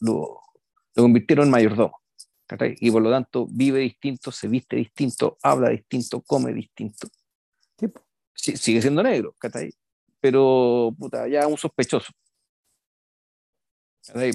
lo, 0.00 0.40
lo 0.94 1.02
convirtieron 1.02 1.44
en 1.44 1.50
mayordomo. 1.50 2.00
Y 2.78 2.90
por 2.90 3.02
lo 3.02 3.10
tanto 3.10 3.46
vive 3.46 3.80
distinto, 3.80 4.32
se 4.32 4.48
viste 4.48 4.76
distinto, 4.76 5.36
habla 5.42 5.68
distinto, 5.68 6.22
come 6.22 6.54
distinto. 6.54 7.08
Sí, 8.32 8.56
sigue 8.56 8.80
siendo 8.80 9.02
negro, 9.02 9.36
pero 10.18 10.94
puta, 10.98 11.28
ya 11.28 11.46
un 11.46 11.58
sospechoso. 11.58 12.10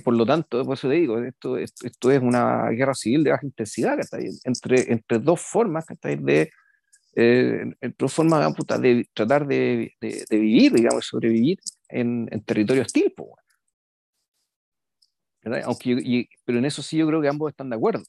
Por 0.04 0.14
lo 0.14 0.28
tanto, 0.28 0.64
por 0.64 0.78
eso 0.78 0.88
te 0.88 0.94
digo, 0.94 1.18
esto, 1.24 1.58
esto, 1.58 2.12
es 2.12 2.22
una 2.22 2.70
guerra 2.70 2.94
civil 2.94 3.24
de 3.24 3.32
baja 3.32 3.48
intensidad, 3.48 3.98
entre, 4.44 4.94
entre 4.94 5.18
dos 5.18 5.42
formas 5.42 5.88
de 5.88 6.52
eh, 7.16 7.74
en 7.80 7.96
forma 8.10 8.54
de 8.80 9.08
tratar 9.14 9.48
de, 9.48 9.94
de, 10.02 10.26
vivir, 10.30 10.74
digamos, 10.74 11.06
sobrevivir 11.06 11.60
en, 11.88 12.28
en 12.30 12.42
territorio 12.44 12.84
hostil. 12.84 13.14
Aunque 15.64 16.28
pero 16.44 16.58
en 16.58 16.66
eso 16.66 16.82
sí 16.82 16.98
yo 16.98 17.08
creo 17.08 17.22
que 17.22 17.28
ambos 17.28 17.52
están 17.52 17.70
de 17.70 17.76
acuerdo. 17.76 18.04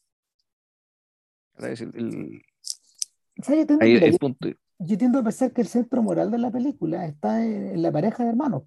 yo, 4.79 4.99
tiendo, 4.99 5.19
a 5.19 5.23
pensar 5.23 5.53
que 5.53 5.61
el 5.61 5.69
centro 5.69 6.03
moral 6.03 6.31
de 6.31 6.39
la 6.39 6.51
película 6.51 7.07
está 7.07 7.45
en, 7.45 7.81
la 7.81 7.93
pareja 7.93 8.25
de 8.25 8.31
hermanos, 8.31 8.65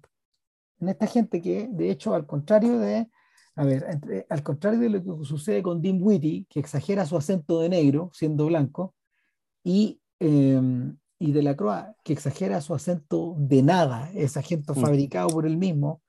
en 0.80 0.88
esta 0.88 1.06
gente 1.06 1.42
que, 1.42 1.68
de 1.70 1.90
hecho, 1.90 2.14
al 2.14 2.26
contrario 2.26 2.78
de, 2.78 3.08
a 3.56 3.64
ver, 3.64 4.24
al 4.28 4.42
contrario 4.42 4.78
de 4.78 4.88
lo 4.88 5.02
que 5.02 5.24
sucede 5.24 5.62
con 5.62 5.82
Dean 5.82 5.98
Whitty, 6.00 6.46
que 6.48 6.60
exagera 6.60 7.04
su 7.04 7.16
acento 7.16 7.60
de 7.60 7.68
negro 7.68 8.10
siendo 8.14 8.46
blanco, 8.46 8.94
y 9.64 9.99
Em, 10.20 10.96
y 11.18 11.32
de 11.32 11.42
la 11.42 11.56
Croix, 11.56 11.94
que 12.04 12.12
exagera 12.12 12.60
su 12.60 12.74
acento 12.74 13.34
de 13.38 13.62
nada, 13.62 14.10
es 14.14 14.36
acento 14.36 14.74
mm. 14.74 14.80
fabricado 14.80 15.28
por 15.28 15.46
él 15.46 15.56
mismo 15.56 16.02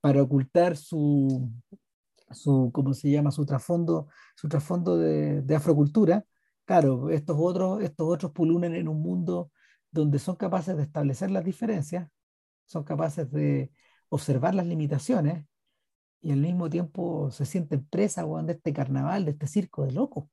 para 0.00 0.22
ocultar 0.22 0.76
su, 0.76 1.50
su 2.30 2.70
¿cómo 2.72 2.94
se 2.94 3.10
llama? 3.10 3.30
Su 3.30 3.44
trasfondo, 3.46 4.08
su 4.36 4.48
trasfondo 4.48 4.96
de, 4.96 5.42
de, 5.42 5.54
afrocultura. 5.56 6.24
Claro, 6.64 7.10
estos 7.10 7.36
otros, 7.38 7.82
estos 7.82 8.08
otros 8.08 8.32
pulunen 8.32 8.74
en 8.74 8.88
un 8.88 9.02
mundo 9.02 9.50
donde 9.90 10.18
son 10.18 10.36
capaces 10.36 10.76
de 10.76 10.82
establecer 10.82 11.30
las 11.30 11.44
diferencias, 11.44 12.08
son 12.66 12.84
capaces 12.84 13.30
de 13.30 13.70
observar 14.10 14.54
las 14.54 14.66
limitaciones 14.66 15.46
y 16.20 16.32
al 16.32 16.40
mismo 16.40 16.68
tiempo 16.70 17.30
se 17.30 17.46
sienten 17.46 17.86
presas 17.86 18.26
de 18.46 18.52
este 18.52 18.72
carnaval, 18.72 19.24
de 19.24 19.32
este 19.32 19.46
circo 19.46 19.84
de 19.84 19.92
locos. 19.92 20.24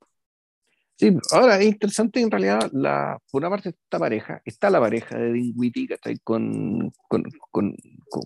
Sí, 0.98 1.14
ahora 1.32 1.60
es 1.60 1.66
interesante 1.66 2.22
en 2.22 2.32
realidad, 2.32 2.70
la, 2.72 3.20
por 3.30 3.42
una 3.42 3.50
parte 3.50 3.70
esta 3.70 4.00
pareja, 4.00 4.42
está 4.46 4.70
la 4.70 4.80
pareja 4.80 5.18
de 5.18 5.34
Dinwiddie, 5.34 5.88
que 5.88 5.94
está 5.96 6.10
ahí 6.10 6.20
con, 6.24 6.92
con, 7.10 7.24
con, 7.52 7.76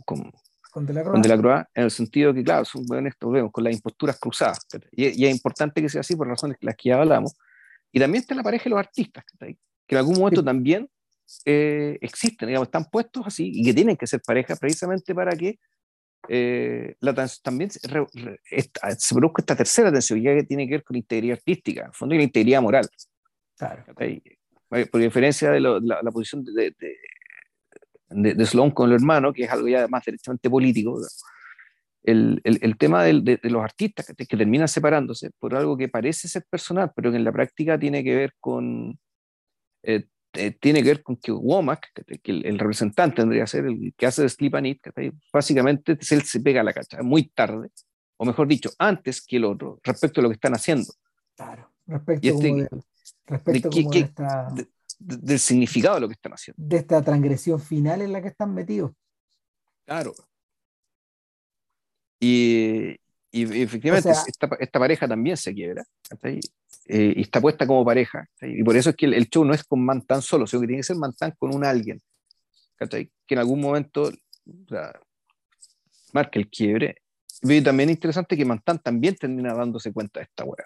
con, 0.06 0.32
con 0.72 0.86
De 0.86 0.94
la 0.94 1.38
Croix, 1.38 1.66
en 1.74 1.84
el 1.84 1.92
sentido 1.92 2.32
que, 2.32 2.44
claro, 2.44 2.66
son 2.66 2.86
buenos 2.86 3.12
estos 3.12 3.32
vemos, 3.32 3.52
con 3.52 3.64
las 3.64 3.74
imposturas 3.74 4.20
cruzadas, 4.20 4.60
y, 4.92 5.06
y, 5.06 5.26
es 5.26 5.32
importante 5.32 5.82
que 5.82 5.90
sea 5.90 6.02
así 6.02 6.16
por 6.16 6.28
razones 6.28 6.58
que 6.60 6.68
las 6.68 6.76
que 6.76 6.90
ya 6.90 7.02
hablamos. 7.02 7.36
Y 7.92 8.00
también 8.00 8.22
está 8.22 8.36
la 8.36 8.44
pareja 8.44 8.66
de 8.66 8.70
los 8.70 8.80
artistas, 8.80 9.24
que, 9.40 9.58
en 9.88 9.98
algún 9.98 10.20
momento 10.20 10.44
también 10.44 10.88
eh, 11.46 11.98
existen, 12.02 12.48
digamos, 12.48 12.68
están 12.68 12.86
puestos 12.86 13.26
así 13.26 13.52
y 13.52 13.64
que 13.64 13.74
tienen 13.74 13.98
que 13.98 14.06
ser 14.06 14.22
pareja 14.22 14.56
precisamente 14.56 15.16
para 15.16 15.36
que 15.36 15.60
eh, 16.28 16.96
la, 17.00 17.14
también 17.42 17.72
se, 17.72 17.80
se, 17.80 17.88
produzca 17.88 19.42
esta 19.42 19.56
tercera 19.56 19.92
tensión 19.92 20.22
que 20.22 20.44
tiene 20.44 20.68
que 20.68 20.76
ver 20.76 20.84
con 20.84 20.98
integridad 20.98 21.38
artística, 21.38 21.86
en 21.86 21.94
fondo 21.94 22.16
y 22.16 22.18
la 22.18 22.24
integridad 22.26 22.62
moral. 22.62 22.88
Claro. 23.58 23.84
Por 24.92 25.02
diferencia 25.02 25.52
de 25.52 25.60
la, 25.60 26.02
posición 26.12 26.44
de, 26.44 26.76
de, 28.10 28.36
de, 28.36 28.46
Sloan 28.46 28.72
con 28.72 28.90
el 28.90 28.96
hermano, 28.96 29.34
que 29.34 29.44
es 29.44 29.52
algo 29.52 29.68
ya 29.68 29.88
más 29.88 30.06
directamente 30.06 30.50
político, 30.50 31.00
el, 32.04 32.40
el, 32.44 32.60
el 32.62 32.78
tema 32.78 33.04
de, 33.04 33.40
los 33.44 33.64
artistas 33.64 34.06
que, 34.06 34.26
que, 34.26 34.38
terminan 34.38 34.68
separándose 34.68 35.32
por 35.40 35.56
algo 35.56 35.78
que 35.78 35.90
parece 35.90 36.28
ser 36.28 36.46
personal, 36.50 36.92
pero 36.96 37.12
que 37.12 37.18
en 37.18 37.24
la 37.24 37.32
práctica 37.32 37.80
tiene 37.80 38.04
que 38.04 38.16
ver 38.16 38.34
con, 38.40 39.00
eh, 39.84 40.06
eh, 40.34 40.52
tiene 40.52 40.84
que 40.84 40.90
ver 40.90 41.04
con 41.04 41.18
que 41.18 41.32
Womack, 41.32 41.92
que 42.22 42.32
el, 42.32 42.60
representante 42.60 43.18
tendría 43.18 43.44
que 43.44 43.48
ser 43.48 43.66
el 43.66 43.94
que 43.98 44.06
hace 44.06 44.22
de 44.22 44.30
Sleep 44.30 44.56
and 44.56 44.68
Eat, 44.68 45.14
básicamente 45.34 45.98
él 46.12 46.22
se 46.24 46.40
pega 46.40 46.62
a 46.62 46.64
la 46.64 46.74
cacha 46.74 47.02
muy 47.02 47.30
tarde, 47.30 47.70
o 48.18 48.26
mejor 48.26 48.48
dicho, 48.48 48.70
antes 48.78 49.26
que 49.26 49.38
el 49.38 49.46
otro, 49.46 49.80
respecto 49.84 50.20
a 50.20 50.24
lo 50.24 50.30
que 50.30 50.36
están 50.36 50.54
haciendo. 50.54 50.94
Claro, 51.36 51.72
respecto, 51.88 52.28
este, 52.28 52.70
respecto 53.26 53.70
del 55.00 55.40
significado 55.40 55.96
de 55.96 56.02
lo 56.02 56.08
que 56.08 56.14
están 56.14 56.34
haciendo. 56.34 56.62
De 56.64 56.78
esta 56.78 57.02
transgresión 57.02 57.60
final 57.60 58.02
en 58.02 58.12
la 58.12 58.22
que 58.22 58.28
están 58.28 58.54
metidos. 58.54 58.92
Claro. 59.86 60.14
Y, 62.20 62.99
Y, 63.32 63.62
efectivamente, 63.62 64.10
esta, 64.28 64.80
pareja 64.80 65.08
también 65.08 65.38
se 65.38 65.54
quiebra, 65.54 65.84
eh, 66.24 66.40
y 66.88 67.22
está 67.22 67.40
puesta 67.40 67.68
como 67.68 67.86
pareja, 67.86 68.28
y 68.42 68.64
por 68.64 68.76
eso 68.76 68.90
es 68.90 68.96
que 68.96 69.06
el, 69.06 69.30
show 69.30 69.46
no 69.46 69.54
es 69.54 69.64
con 69.64 69.86
Mantán 69.86 70.22
solo, 70.22 70.48
sino 70.48 70.62
que 70.62 70.68
tiene 70.68 70.80
que 70.80 70.86
ser 70.86 70.96
Mantán 70.96 71.36
con 71.38 71.54
un 71.54 71.64
alguien, 71.64 72.02
que 72.90 73.10
en 73.30 73.38
algún 73.38 73.62
momento 73.62 74.12
o 74.46 74.76
marque 76.14 76.40
el 76.40 76.50
quiebre. 76.50 76.96
Y 77.42 77.62
también 77.62 77.90
es 77.90 77.96
interesante 77.96 78.36
que 78.36 78.46
Mantán 78.46 78.80
también 78.80 79.16
termina 79.16 79.54
dándose 79.54 79.94
cuenta 79.94 80.20
de 80.20 80.26
esta 80.26 80.44
weá. 80.44 80.66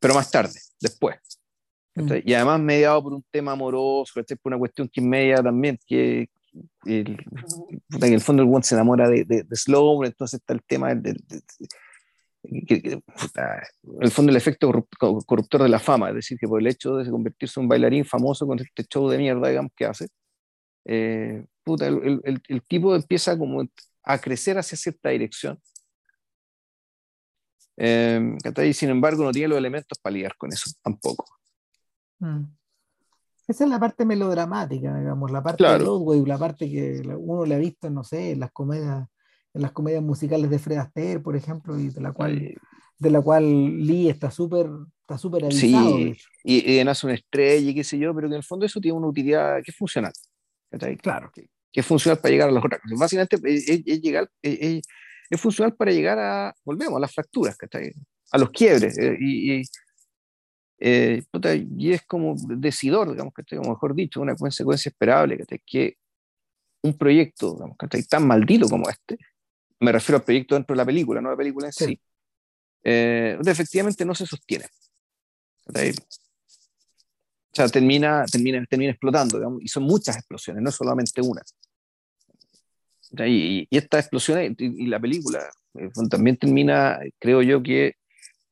Pero 0.00 0.14
más 0.14 0.30
tarde, 0.30 0.58
después. 0.80 1.18
Mm. 1.94 2.12
Y 2.24 2.34
además 2.34 2.60
mediado 2.60 3.02
por 3.02 3.12
un 3.12 3.24
tema 3.30 3.52
amoroso, 3.52 4.14
por 4.14 4.36
una 4.44 4.58
cuestión 4.58 4.88
que 4.88 5.00
media 5.00 5.42
también, 5.42 5.78
que, 5.86 6.30
en 6.84 7.16
el 8.00 8.20
fondo 8.20 8.42
el 8.42 8.48
one 8.48 8.62
se 8.62 8.74
enamora 8.74 9.08
de, 9.08 9.24
de, 9.24 9.56
Slow, 9.56 10.04
entonces 10.04 10.40
está 10.40 10.52
el 10.52 10.62
tema 10.62 10.94
del, 10.94 11.16
en 12.44 13.02
el 14.00 14.10
fondo 14.10 14.30
el 14.30 14.36
efecto 14.36 14.86
corruptor 15.26 15.62
de 15.62 15.68
la 15.68 15.78
fama, 15.78 16.08
es 16.08 16.16
decir, 16.16 16.38
que 16.38 16.48
por 16.48 16.60
el 16.60 16.66
hecho 16.66 16.96
de 16.96 17.10
convertirse 17.10 17.60
en 17.60 17.64
un 17.64 17.68
bailarín 17.68 18.04
famoso 18.04 18.46
con 18.46 18.58
este 18.58 18.84
show 18.84 19.08
de 19.08 19.18
mierda, 19.18 19.48
digamos, 19.48 19.72
que 19.76 19.84
hace, 19.84 20.08
eh, 20.84 21.44
el, 21.66 22.20
el, 22.24 22.42
el, 22.48 22.62
tipo 22.62 22.94
empieza 22.94 23.38
como 23.38 23.64
a 24.04 24.18
crecer 24.18 24.58
hacia 24.58 24.76
cierta 24.76 25.10
dirección. 25.10 25.60
Eh, 27.76 28.36
sin 28.74 28.90
embargo, 28.90 29.24
no 29.24 29.32
tiene 29.32 29.48
los 29.48 29.58
elementos 29.58 29.98
para 29.98 30.14
lidiar 30.14 30.36
con 30.36 30.52
eso 30.52 30.70
tampoco. 30.82 31.24
Mm. 32.18 32.44
Esa 33.48 33.64
es 33.64 33.70
la 33.70 33.80
parte 33.80 34.04
melodramática, 34.04 34.96
digamos, 34.96 35.30
la 35.30 35.42
parte 35.42 35.64
de 35.64 35.78
Broadway, 35.78 36.24
la 36.24 36.38
parte 36.38 36.70
que 36.70 37.02
uno 37.16 37.44
le 37.44 37.56
ha 37.56 37.58
visto, 37.58 37.90
no 37.90 38.04
sé, 38.04 38.32
en 38.32 38.40
las 38.40 38.52
comedias, 38.52 39.06
en 39.54 39.62
las 39.62 39.72
comedias 39.72 40.02
musicales 40.02 40.48
de 40.48 40.58
Fred 40.58 40.78
Astaire, 40.78 41.20
por 41.20 41.36
ejemplo, 41.36 41.78
y 41.78 41.88
de 41.88 42.00
la 42.00 42.12
cual, 42.12 42.54
de 42.98 43.10
la 43.10 43.20
cual 43.20 43.84
Lee 43.84 44.08
está 44.08 44.30
súper 44.30 44.70
está 45.00 45.18
súper 45.18 45.52
Sí, 45.52 46.16
y, 46.44 46.78
y 46.78 46.84
nace 46.84 47.06
una 47.06 47.14
estrella 47.14 47.70
y 47.70 47.74
qué 47.74 47.84
sé 47.84 47.98
yo, 47.98 48.14
pero 48.14 48.28
que 48.28 48.34
en 48.34 48.38
el 48.38 48.44
fondo 48.44 48.64
eso 48.64 48.80
tiene 48.80 48.96
una 48.96 49.08
utilidad 49.08 49.56
que 49.62 49.70
es 49.70 49.76
funcional. 49.76 50.12
Claro. 51.00 51.30
Que, 51.32 51.48
es 51.72 51.86
funcional 51.86 52.18
para 52.18 52.32
llegar 52.32 52.48
a 52.48 52.52
las 52.52 52.64
otras 52.64 52.80
cosas. 52.82 52.98
Básicamente 52.98 53.36
es, 53.44 54.02
llegar, 54.02 54.30
es, 54.42 54.82
funcional 55.38 55.74
para 55.74 55.90
llegar 55.90 56.18
a, 56.18 56.54
volvemos, 56.64 56.96
a 56.96 57.00
las 57.00 57.12
fracturas, 57.12 57.56
a 58.30 58.38
los 58.38 58.50
quiebres. 58.50 58.98
Eh, 58.98 59.16
y, 59.20 59.62
eh, 60.84 61.22
y 61.78 61.92
es 61.92 62.02
como 62.02 62.34
decidor, 62.36 63.12
digamos, 63.12 63.32
que 63.32 63.56
mejor 63.56 63.94
dicho, 63.94 64.20
una 64.20 64.34
consecuencia 64.34 64.88
esperable, 64.88 65.38
que, 65.46 65.60
que 65.60 65.96
un 66.82 66.98
proyecto 66.98 67.54
digamos, 67.54 67.76
que 67.78 68.02
tan 68.02 68.26
maldito 68.26 68.68
como 68.68 68.90
este, 68.90 69.16
me 69.78 69.92
refiero 69.92 70.16
al 70.16 70.24
proyecto 70.24 70.56
dentro 70.56 70.74
de 70.74 70.78
la 70.78 70.84
película, 70.84 71.20
no 71.20 71.30
la 71.30 71.36
película 71.36 71.68
en 71.68 71.72
sí, 71.72 72.00
eh, 72.82 73.38
efectivamente 73.46 74.04
no 74.04 74.12
se 74.12 74.26
sostiene. 74.26 74.64
O 75.68 75.72
sea, 77.52 77.68
termina, 77.68 78.24
termina, 78.24 78.64
termina 78.68 78.90
explotando, 78.90 79.38
digamos, 79.38 79.62
y 79.62 79.68
son 79.68 79.84
muchas 79.84 80.16
explosiones, 80.16 80.64
no 80.64 80.72
solamente 80.72 81.20
una. 81.20 81.42
Y, 83.24 83.68
y 83.70 83.76
estas 83.76 84.00
explosiones, 84.00 84.54
y, 84.58 84.86
la 84.86 84.98
película 84.98 85.48
eh, 85.74 85.90
también 86.10 86.36
termina, 86.38 86.98
creo 87.20 87.40
yo 87.40 87.62
que 87.62 87.94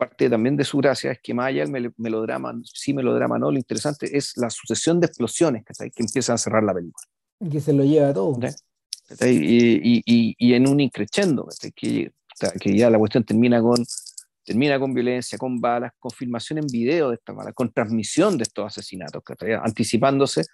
parte 0.01 0.31
también 0.31 0.57
de 0.57 0.65
su 0.65 0.79
gracia 0.79 1.13
es 1.13 1.21
que 1.23 1.35
más 1.35 1.49
allá 1.49 1.67
del 1.67 1.93
melodrama, 1.99 2.59
sí 2.65 2.95
melodrama 2.95 3.39
no, 3.39 3.51
lo 3.51 3.59
interesante 3.59 4.17
es 4.17 4.33
la 4.37 4.49
sucesión 4.49 4.99
de 4.99 5.07
explosiones 5.07 5.63
que, 5.65 5.91
que 5.91 6.03
empiezan 6.03 6.35
a 6.35 6.39
cerrar 6.39 6.65
la 6.65 6.73
película. 6.73 7.07
Que 7.51 7.61
se 7.61 7.73
lo 7.73 7.85
lleva 7.85 8.13
todo. 8.13 8.39
Y, 9.21 10.03
y, 10.07 10.35
y, 10.39 10.55
en 10.55 10.69
un 10.69 10.81
increchendo, 10.81 11.49
que, 11.75 12.13
que 12.61 12.77
ya 12.77 12.89
la 12.89 12.99
cuestión 12.99 13.25
termina 13.25 13.61
con, 13.61 13.85
termina 14.45 14.79
con 14.79 14.95
violencia, 14.95 15.37
con 15.37 15.61
balas, 15.61 15.93
con 15.99 16.11
filmación 16.13 16.61
en 16.61 16.67
video 16.67 17.11
de 17.11 17.17
estas 17.17 17.37
balas, 17.37 17.55
con 17.55 17.73
transmisión 17.73 18.39
de 18.39 18.45
estos 18.45 18.67
asesinatos, 18.67 19.23
anticipándose 19.63 20.45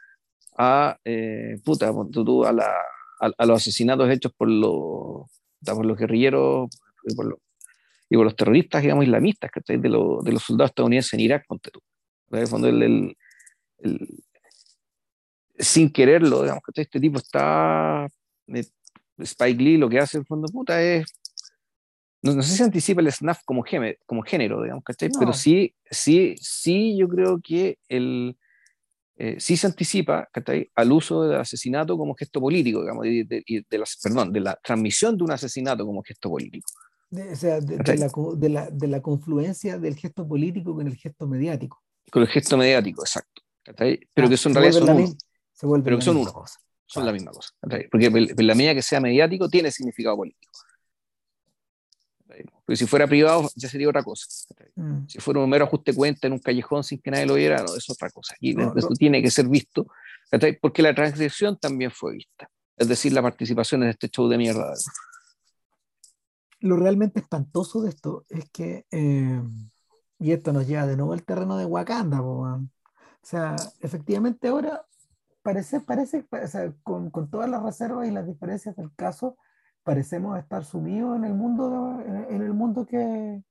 a, 0.58 0.98
eh, 1.04 1.56
puta, 1.64 1.88
a, 1.88 2.52
la, 2.52 2.72
a, 3.20 3.46
los 3.46 3.62
asesinatos 3.62 4.10
hechos 4.10 4.32
por 4.36 4.48
los, 4.48 5.26
por 5.64 5.84
los 5.84 5.98
guerrilleros, 5.98 6.68
por 7.14 7.26
los, 7.26 7.38
y 8.08 8.16
por 8.16 8.24
los 8.24 8.36
terroristas, 8.36 8.82
digamos, 8.82 9.04
islamistas, 9.04 9.50
que 9.50 9.78
de, 9.78 9.88
lo, 9.88 10.20
de 10.22 10.32
los 10.32 10.42
soldados 10.42 10.70
estadounidenses 10.70 11.12
en 11.14 11.20
Irak, 11.20 11.44
ponte 11.46 11.70
tú. 11.70 11.80
el, 12.30 13.16
sin 15.58 15.92
quererlo, 15.92 16.42
digamos, 16.42 16.62
que 16.62 16.82
este 16.82 17.00
tipo 17.00 17.18
está, 17.18 18.06
eh, 18.48 18.64
Spike 19.18 19.62
Lee 19.62 19.76
lo 19.76 19.88
que 19.88 19.98
hace 19.98 20.18
en 20.18 20.26
fondo 20.26 20.46
puta 20.48 20.82
es, 20.82 21.06
no, 22.22 22.42
sé 22.42 22.56
si 22.56 22.62
anticipa 22.62 23.00
el 23.00 23.12
snaf 23.12 23.40
como, 23.44 23.62
género, 23.62 23.96
como 24.04 24.22
género 24.22 24.62
digamos, 24.62 24.82
Pero 25.18 25.32
sí, 25.32 25.74
sí, 25.90 26.34
sí, 26.40 26.96
yo 26.98 27.08
creo 27.08 27.40
que 27.42 27.78
el, 27.88 28.36
eh, 29.16 29.36
sí 29.38 29.56
se 29.56 29.66
anticipa 29.66 30.28
al 30.74 30.92
uso 30.92 31.22
del 31.22 31.40
asesinato 31.40 31.96
como 31.96 32.14
gesto 32.14 32.40
político, 32.40 32.80
digamos, 32.80 33.04
de, 33.04 33.24
de, 33.24 33.84
perdón, 34.02 34.32
de 34.32 34.40
la 34.40 34.58
transmisión 34.62 35.16
de 35.16 35.24
un 35.24 35.30
asesinato 35.30 35.86
como 35.86 36.02
gesto 36.02 36.28
político. 36.28 36.68
De, 37.16 37.32
o 37.32 37.36
sea, 37.36 37.60
de, 37.60 37.76
la, 37.76 38.08
de, 38.36 38.48
la, 38.48 38.70
de, 38.70 38.86
la, 38.86 39.00
confluencia 39.00 39.78
del 39.78 39.96
gesto 39.96 40.28
político 40.28 40.74
con 40.74 40.86
el 40.86 40.96
gesto 40.96 41.26
mediático. 41.26 41.82
Con 42.10 42.22
el 42.22 42.28
gesto 42.28 42.56
mediático, 42.58 43.02
exacto. 43.02 43.42
Pero 43.64 44.26
ah, 44.26 44.28
que 44.28 44.36
son 44.36 44.54
realidad 44.54 44.80
son 44.80 44.90
uno. 44.90 45.82
Pero 45.82 45.96
que 45.98 46.04
son 46.04 46.16
uno. 46.18 46.44
Son 46.84 47.06
la 47.06 47.12
misma 47.12 47.32
cosa. 47.32 47.50
Porque 47.90 48.06
en 48.06 48.46
la 48.46 48.54
medida 48.54 48.74
que 48.74 48.82
sea 48.82 49.00
mediático 49.00 49.48
tiene 49.48 49.70
significado 49.70 50.16
político. 50.16 50.52
Porque 52.64 52.76
si 52.76 52.86
fuera 52.86 53.06
privado 53.06 53.48
ya 53.54 53.68
sería 53.68 53.88
otra 53.88 54.02
cosa. 54.02 54.26
Mm. 54.74 55.06
Si 55.08 55.18
fuera 55.18 55.40
un 55.40 55.48
mero 55.48 55.64
ajuste 55.64 55.94
cuenta 55.94 56.26
en 56.26 56.34
un 56.34 56.38
callejón 56.38 56.84
sin 56.84 57.00
que 57.00 57.10
nadie 57.10 57.26
lo 57.26 57.34
viera, 57.34 57.62
no, 57.62 57.74
es 57.74 57.88
otra 57.88 58.10
cosa. 58.10 58.34
Aquí 58.34 58.54
esto 58.76 58.94
tiene 58.98 59.22
que 59.22 59.30
ser 59.30 59.48
visto, 59.48 59.86
porque 60.60 60.82
la 60.82 60.94
transgresión 60.94 61.56
también 61.58 61.90
fue 61.90 62.14
vista. 62.14 62.50
Es 62.76 62.88
decir, 62.88 63.12
la 63.12 63.22
participación 63.22 63.84
en 63.84 63.90
este 63.90 64.08
show 64.08 64.28
de 64.28 64.36
mierda 64.36 64.74
lo 66.66 66.76
realmente 66.76 67.20
espantoso 67.20 67.82
de 67.82 67.90
esto 67.90 68.24
es 68.28 68.50
que, 68.50 68.86
eh, 68.90 69.42
y 70.18 70.32
esto 70.32 70.52
nos 70.52 70.66
lleva 70.66 70.86
de 70.86 70.96
nuevo 70.96 71.12
al 71.12 71.24
terreno 71.24 71.56
de 71.56 71.64
Wakanda, 71.64 72.22
o 72.22 72.68
sea, 73.22 73.56
efectivamente 73.80 74.48
ahora 74.48 74.86
parece, 75.42 75.80
parece, 75.80 76.26
con, 76.82 77.10
con, 77.10 77.30
todas 77.30 77.48
las 77.48 77.62
reservas 77.62 78.08
y 78.08 78.10
las 78.10 78.26
diferencias 78.26 78.76
del 78.76 78.94
caso, 78.94 79.36
parecemos 79.82 80.38
estar 80.38 80.64
sumidos 80.64 81.16
en 81.16 81.24
el 81.24 81.34
mundo, 81.34 82.00
en, 82.04 82.42
el 82.42 82.52
mundo 82.52 82.86
que, 82.86 83.42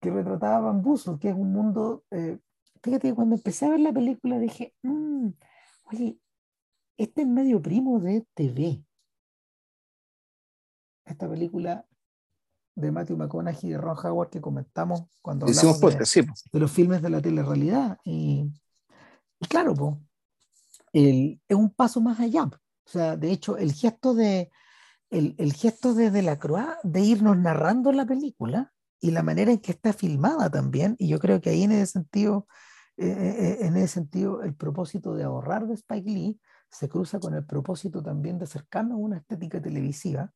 que 0.00 0.10
retrataba 0.10 0.60
Bambuso, 0.60 1.18
que 1.18 1.30
es 1.30 1.34
un 1.34 1.52
mundo, 1.52 2.04
eh, 2.12 2.38
fíjate, 2.82 3.14
cuando 3.14 3.34
empecé 3.36 3.66
a 3.66 3.70
ver 3.70 3.80
la 3.80 3.92
película 3.92 4.38
dije, 4.38 4.74
mm, 4.82 5.30
oye, 5.92 6.18
este 6.96 7.22
es 7.22 7.28
medio 7.28 7.60
primo 7.60 7.98
de 8.00 8.26
TV. 8.34 8.84
Esta 11.04 11.28
película 11.28 11.86
de 12.76 12.92
Matthew 12.92 13.16
McConaughey 13.16 13.70
y 13.70 13.72
de 13.72 13.78
Ron 13.78 13.96
Howard 14.02 14.30
que 14.30 14.40
comentamos 14.40 15.04
cuando 15.22 15.46
hablamos 15.46 15.80
de, 15.80 16.60
los 16.60 16.70
filmes 16.70 17.02
de 17.02 17.10
la 17.10 17.20
telerrealidad. 17.20 17.98
Y, 18.04 18.52
y 19.40 19.46
claro, 19.48 19.74
pues, 19.74 19.96
el, 20.92 21.40
es 21.48 21.56
un 21.56 21.70
paso 21.70 22.00
más 22.00 22.20
allá. 22.20 22.44
O 22.44 22.88
sea, 22.88 23.16
de 23.16 23.32
hecho, 23.32 23.56
el 23.56 23.72
gesto 23.72 24.14
de 24.14 24.50
el, 25.10 25.34
el 25.38 25.52
gesto 25.52 25.94
de 25.94 26.10
Delacroix 26.10 26.76
de 26.82 27.00
irnos 27.00 27.36
narrando 27.36 27.92
la 27.92 28.06
película 28.06 28.72
y 29.00 29.10
la 29.10 29.22
manera 29.22 29.52
en 29.52 29.58
que 29.58 29.72
está 29.72 29.92
filmada 29.92 30.50
también, 30.50 30.96
y 30.98 31.08
yo 31.08 31.18
creo 31.18 31.40
que 31.40 31.50
ahí 31.50 31.62
en 31.62 31.72
ese 31.72 31.92
sentido, 31.92 32.46
eh, 32.96 33.06
eh, 33.06 33.36
eh, 33.38 33.66
en 33.66 33.76
ese 33.76 33.88
sentido, 33.88 34.42
el 34.42 34.54
propósito 34.54 35.14
de 35.14 35.24
ahorrar 35.24 35.66
de 35.66 35.74
Spike 35.74 36.10
Lee 36.10 36.40
se 36.70 36.88
cruza 36.88 37.20
con 37.20 37.34
el 37.34 37.44
propósito 37.44 38.02
también 38.02 38.38
de 38.38 38.44
acercarnos 38.44 38.94
a 38.94 39.00
una 39.00 39.18
estética 39.18 39.60
televisiva 39.60 40.32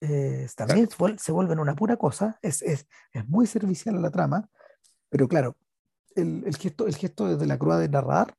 eh, 0.00 0.46
también 0.56 0.88
se 1.18 1.32
vuelven 1.32 1.58
una 1.58 1.74
pura 1.74 1.96
cosa, 1.96 2.38
es, 2.40 2.62
es, 2.62 2.86
es, 3.12 3.28
muy 3.28 3.46
servicial 3.46 3.96
a 3.96 4.00
la 4.00 4.10
trama, 4.10 4.48
pero 5.10 5.28
claro, 5.28 5.56
el, 6.14 6.42
el, 6.46 6.56
gesto, 6.56 6.86
el 6.86 6.96
gesto 6.96 7.36
de 7.36 7.46
la 7.46 7.58
cruz 7.58 7.78
de 7.78 7.88
narrar, 7.88 8.34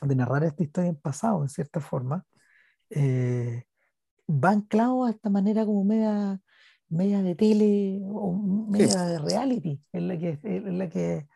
de 0.00 0.14
narrar 0.14 0.44
esta 0.44 0.62
historia 0.62 0.90
en 0.90 0.96
pasado, 0.96 1.42
en 1.42 1.48
cierta 1.48 1.80
forma, 1.80 2.24
eh, 2.90 3.64
va 4.28 4.50
anclado 4.50 5.04
a 5.04 5.10
esta 5.10 5.28
manera 5.28 5.64
como 5.66 5.84
media, 5.84 6.40
media 6.88 7.22
de 7.22 7.34
tele 7.34 8.00
o 8.04 8.32
media 8.68 9.04
de 9.04 9.18
reality, 9.18 9.82
en 9.92 10.08
la 10.08 10.18
que, 10.18 10.38
en 10.44 10.78
la 10.78 10.88
que 10.88 11.26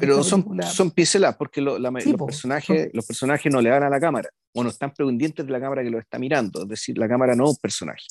pero 0.00 0.22
son, 0.24 0.60
son 0.62 0.90
pinceladas 0.90 1.36
porque 1.36 1.60
los, 1.60 1.78
personajes, 2.26 2.90
los 2.92 3.06
personajes 3.06 3.52
no 3.52 3.60
le 3.60 3.70
dan 3.70 3.82
a 3.82 3.90
la 3.90 4.00
cámara 4.00 4.28
o 4.54 4.62
no 4.62 4.70
están 4.70 4.92
pendientes 4.92 5.44
de 5.44 5.52
la 5.52 5.60
cámara 5.60 5.82
que 5.82 5.90
lo 5.90 5.98
está 5.98 6.18
mirando, 6.18 6.62
es 6.62 6.68
decir, 6.68 6.96
la 6.96 7.08
cámara 7.08 7.34
no 7.34 7.44
es 7.44 7.50
un 7.50 7.56
personaje. 7.56 8.06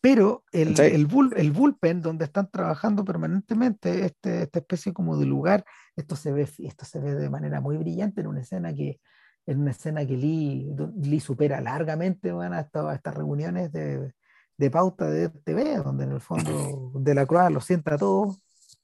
Pero 0.00 0.44
el, 0.52 0.78
el, 0.80 1.08
el, 1.36 1.50
bullpen 1.52 2.02
donde 2.02 2.26
están 2.26 2.50
trabajando 2.50 3.04
permanentemente, 3.04 4.04
este, 4.04 4.42
esta 4.42 4.58
especie 4.58 4.92
como 4.92 5.16
de 5.16 5.26
lugar, 5.26 5.64
esto 5.96 6.14
se, 6.16 6.32
ve, 6.32 6.48
esto 6.58 6.84
se 6.84 7.00
ve 7.00 7.14
de 7.14 7.30
manera 7.30 7.60
muy 7.60 7.76
brillante 7.76 8.20
en 8.20 8.26
una 8.26 8.40
escena 8.40 8.74
que, 8.74 9.00
en 9.46 9.60
una 9.60 9.70
escena 9.70 10.06
que 10.06 10.16
Lee, 10.16 10.68
Lee 11.02 11.20
supera 11.20 11.60
largamente 11.60 12.32
van 12.32 12.52
a, 12.52 12.60
estas 12.60 13.14
reuniones 13.14 13.72
de, 13.72 14.12
de 14.56 14.70
pauta 14.70 15.08
de 15.08 15.28
TV, 15.28 15.76
donde 15.76 16.04
en 16.04 16.12
el 16.12 16.20
fondo 16.20 16.92
de 16.94 17.14
la 17.14 17.26
Croix 17.26 17.50
los 17.50 17.64
sienta 17.64 17.94
a 17.94 17.98
todos, 17.98 18.40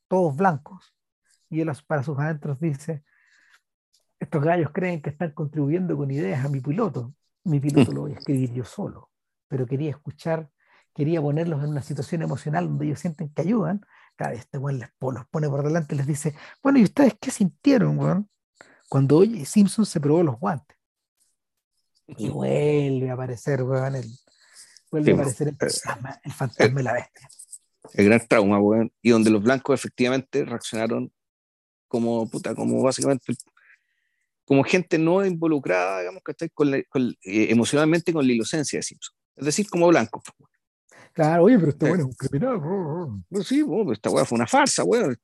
todos 0.08 0.34
blancos. 0.36 0.94
Y 1.50 1.60
él 1.60 1.70
para 1.86 2.02
sus 2.02 2.18
adentros 2.18 2.58
dice, 2.60 3.05
estos 4.23 4.41
gallos 4.41 4.70
creen 4.73 5.02
que 5.02 5.10
están 5.10 5.33
contribuyendo 5.33 5.97
con 5.97 6.09
ideas 6.12 6.44
a 6.44 6.49
mi 6.49 6.60
piloto. 6.60 7.12
Mi 7.42 7.59
piloto 7.59 7.91
lo 7.91 8.02
voy 8.02 8.12
a 8.12 8.18
escribir 8.18 8.52
yo 8.52 8.65
solo, 8.65 9.10
pero 9.49 9.67
quería 9.67 9.91
escuchar, 9.91 10.49
quería 10.94 11.20
ponerlos 11.20 11.65
en 11.65 11.70
una 11.70 11.83
situación 11.83 12.23
emocional 12.23 12.68
donde 12.68 12.86
ellos 12.86 13.01
sienten 13.01 13.31
que 13.31 13.42
ayudan. 13.42 13.84
Cada 14.15 14.31
vez 14.31 14.41
este 14.41 14.59
buen 14.59 14.78
les 14.78 14.91
los 15.01 15.26
pone 15.26 15.49
por 15.49 15.65
delante 15.65 15.97
y 15.97 15.99
les 15.99 16.07
dice, 16.07 16.36
bueno, 16.62 16.78
¿y 16.78 16.84
ustedes 16.84 17.17
qué 17.20 17.33
sintieron, 17.33 17.99
weón? 17.99 18.31
Cuando 18.89 19.17
oye 19.17 19.44
Simpson 19.44 19.84
se 19.84 19.99
probó 19.99 20.23
los 20.23 20.39
guantes. 20.39 20.76
Y 22.07 22.28
vuelve 22.28 23.10
a 23.10 23.15
aparecer, 23.15 23.65
weón, 23.65 23.97
el, 23.97 24.07
vuelve 24.89 25.10
a 25.10 25.15
aparecer 25.15 25.49
el 25.49 25.57
pues, 25.57 25.83
fantasma, 25.83 26.20
el 26.23 26.33
fantasma 26.33 26.76
de 26.76 26.83
la 26.84 26.92
bestia. 26.92 27.28
El 27.94 28.05
gran 28.05 28.25
trauma, 28.28 28.60
weón. 28.60 28.92
Y 29.02 29.10
donde 29.10 29.31
los 29.31 29.42
blancos 29.42 29.75
efectivamente 29.75 30.44
reaccionaron 30.44 31.12
como, 31.89 32.31
puta, 32.31 32.55
como 32.55 32.81
básicamente 32.83 33.34
como 34.52 34.64
gente 34.64 34.98
no 34.98 35.24
involucrada, 35.24 36.00
digamos, 36.00 36.22
que 36.22 36.32
está 36.32 36.47
con, 36.50 36.74
eh, 36.74 36.84
emocionalmente 37.22 38.12
con 38.12 38.26
la 38.26 38.34
inocencia 38.34 38.78
de 38.78 38.82
Simpson. 38.82 39.16
Es 39.34 39.47
decir, 39.47 39.66
como 39.66 39.89
blanco. 39.89 40.22
Claro, 41.14 41.44
oye, 41.44 41.58
pero 41.58 41.70
este 41.70 41.89
bueno 41.89 42.02
es 42.02 42.08
un 42.10 42.12
criminal. 42.12 42.60
Pues 43.31 43.47
sí, 43.47 43.62
bueno, 43.62 43.94
esta 43.94 44.10
weá 44.10 44.26
fue 44.26 44.36
una 44.36 44.47
farsa, 44.47 44.84
weón. 44.84 45.16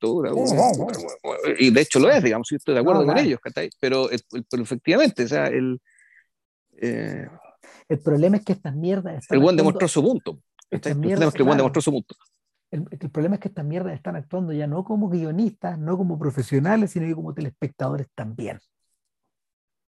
y 1.58 1.70
de 1.70 1.80
hecho 1.82 1.98
lo 1.98 2.10
es, 2.10 2.24
digamos, 2.24 2.48
yo 2.50 2.56
estoy 2.56 2.72
de 2.72 2.80
acuerdo 2.80 3.04
con 3.04 3.18
ellos, 3.18 3.38
pero, 3.78 4.08
pero, 4.48 4.62
efectivamente, 4.62 5.24
o 5.24 5.28
sea, 5.28 5.48
el. 5.48 5.78
Eh, 6.80 7.28
el 7.86 7.98
problema 7.98 8.38
es 8.38 8.46
que 8.46 8.54
estas 8.54 8.74
mierdas. 8.74 9.26
El 9.28 9.40
buen 9.40 9.56
demostró 9.56 9.86
su 9.88 10.02
punto. 10.02 10.40
Tenemos 10.70 11.34
que 11.34 11.42
el 11.42 11.44
buen 11.44 11.58
demostró 11.58 11.82
su 11.82 11.90
punto. 11.90 12.14
El, 12.70 12.86
el, 12.90 13.10
problema 13.10 13.34
es 13.34 13.42
que 13.42 13.48
estas 13.48 13.66
mierdas 13.66 13.92
están 13.92 14.16
actuando 14.16 14.54
ya 14.54 14.66
no 14.66 14.84
como 14.84 15.10
guionistas, 15.10 15.78
no 15.78 15.98
como 15.98 16.18
profesionales, 16.18 16.92
sino 16.92 17.06
que 17.06 17.14
como 17.14 17.34
telespectadores 17.34 18.06
también 18.14 18.58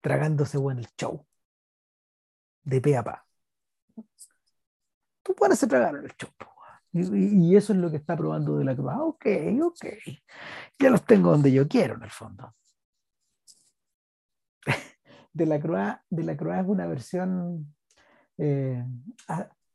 tragándose 0.01 0.57
bueno 0.57 0.81
el 0.81 0.87
show. 0.97 1.25
De 2.63 2.81
pe 2.81 2.97
a 2.97 3.03
pa. 3.03 3.25
Tú 5.23 5.35
puedes 5.35 5.59
tragar 5.59 5.95
el 5.95 6.11
show. 6.15 6.29
Y, 6.93 7.55
eso 7.55 7.73
es 7.73 7.79
lo 7.79 7.91
que 7.91 7.97
está 7.97 8.15
probando 8.15 8.57
de 8.57 8.65
la 8.65 8.75
Cruz. 8.75 8.91
Ah, 8.91 9.03
ok, 9.03 9.25
ok. 9.63 9.85
Ya 10.79 10.89
los 10.89 11.05
tengo 11.05 11.31
donde 11.31 11.51
yo 11.51 11.67
quiero, 11.67 11.95
en 11.95 12.03
el 12.03 12.09
fondo. 12.09 12.55
De 15.33 15.45
la 15.45 15.59
Cruz, 15.59 15.79
de 16.09 16.23
la 16.23 16.35
Cruz 16.35 16.55
es 16.55 16.65
una 16.65 16.87
versión. 16.87 17.75
Eh, 18.39 18.83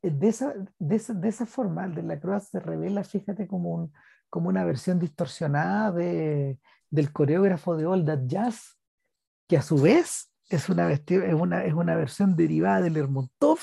de, 0.02 0.28
esa, 0.28 0.54
de, 0.78 0.96
esa, 0.96 1.14
de 1.14 1.28
esa 1.28 1.46
forma, 1.46 1.86
de 1.86 2.02
la 2.02 2.18
Cruz 2.18 2.48
se 2.48 2.58
revela, 2.58 3.04
fíjate, 3.04 3.46
como, 3.46 3.70
un, 3.70 3.92
como 4.28 4.48
una 4.48 4.64
versión 4.64 4.98
distorsionada 4.98 5.92
de, 5.92 6.58
del 6.90 7.12
coreógrafo 7.12 7.76
de 7.76 7.86
All 7.86 8.04
That 8.04 8.22
Jazz 8.26 8.81
que 9.52 9.58
a 9.58 9.62
su 9.62 9.76
vez 9.76 10.32
es 10.48 10.70
una, 10.70 10.90
es 10.90 11.34
una, 11.34 11.62
es 11.62 11.74
una 11.74 11.94
versión 11.94 12.36
derivada 12.36 12.80
del 12.80 12.94
Lermontov, 12.94 13.58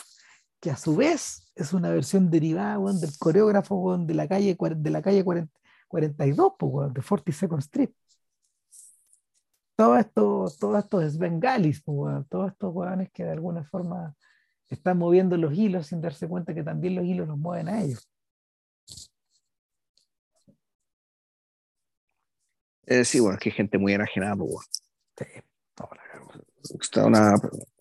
que 0.60 0.70
a 0.70 0.78
su 0.78 0.96
vez 0.96 1.52
es 1.56 1.74
una 1.74 1.90
versión 1.90 2.30
derivada 2.30 2.78
del 2.94 3.18
coreógrafo 3.18 3.98
de 3.98 4.14
la 4.14 4.28
calle, 4.28 4.56
de 4.56 4.90
la 4.92 5.02
calle 5.02 5.24
42, 5.24 6.54
de 6.94 7.02
42nd 7.02 7.58
Street. 7.58 7.90
Todo 9.76 9.98
esto, 9.98 10.46
todo 10.60 10.78
esto 10.78 11.02
es 11.02 11.18
bengalis, 11.18 11.84
todos 11.84 12.52
estos 12.52 12.72
hueones 12.72 13.10
que 13.12 13.24
de 13.24 13.32
alguna 13.32 13.64
forma 13.64 14.16
están 14.68 15.00
moviendo 15.00 15.38
los 15.38 15.56
hilos 15.56 15.88
sin 15.88 16.02
darse 16.02 16.28
cuenta 16.28 16.54
que 16.54 16.62
también 16.62 16.94
los 16.94 17.06
hilos 17.06 17.28
los 17.28 17.40
mueven 17.40 17.68
a 17.68 17.82
ellos. 17.82 18.08
Eh, 22.86 23.04
sí, 23.04 23.20
bueno, 23.20 23.38
es 23.38 23.40
que 23.42 23.50
hay 23.50 23.56
gente 23.56 23.80
muy 23.80 23.94
enajenada, 23.94 24.36
Sí 25.18 25.49
está 26.80 27.06
una, 27.06 27.36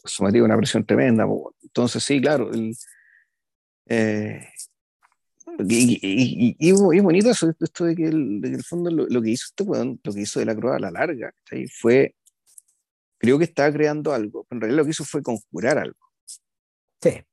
sometido 0.04 0.44
a 0.44 0.46
una 0.46 0.56
presión 0.56 0.84
tremenda. 0.84 1.26
Entonces, 1.62 2.02
sí, 2.02 2.20
claro. 2.20 2.50
Eh, 3.86 4.48
y, 5.60 6.56
y, 6.58 6.72
bonito 6.72 7.30
eso, 7.30 7.52
esto 7.58 7.84
de 7.84 7.96
que, 7.96 8.04
el, 8.04 8.40
el 8.44 8.62
fondo 8.62 8.90
lo, 8.90 9.22
que 9.22 9.30
hizo 9.30 9.46
este 9.46 9.64
lo 9.64 10.14
que 10.14 10.20
hizo 10.20 10.40
de 10.40 10.46
la 10.46 10.54
Cruz 10.54 10.72
a 10.72 10.78
la 10.78 10.90
larga, 10.90 11.34
fue, 11.80 12.14
creo 13.18 13.38
que 13.38 13.44
estaba 13.44 13.72
creando 13.72 14.12
algo, 14.12 14.44
pero 14.44 14.56
en 14.56 14.60
realidad 14.60 14.78
lo 14.78 14.84
que 14.84 14.90
hizo 14.90 15.04
fue 15.04 15.22
conjurar 15.22 15.78
algo. 15.78 15.98
Sí. 17.02 17.24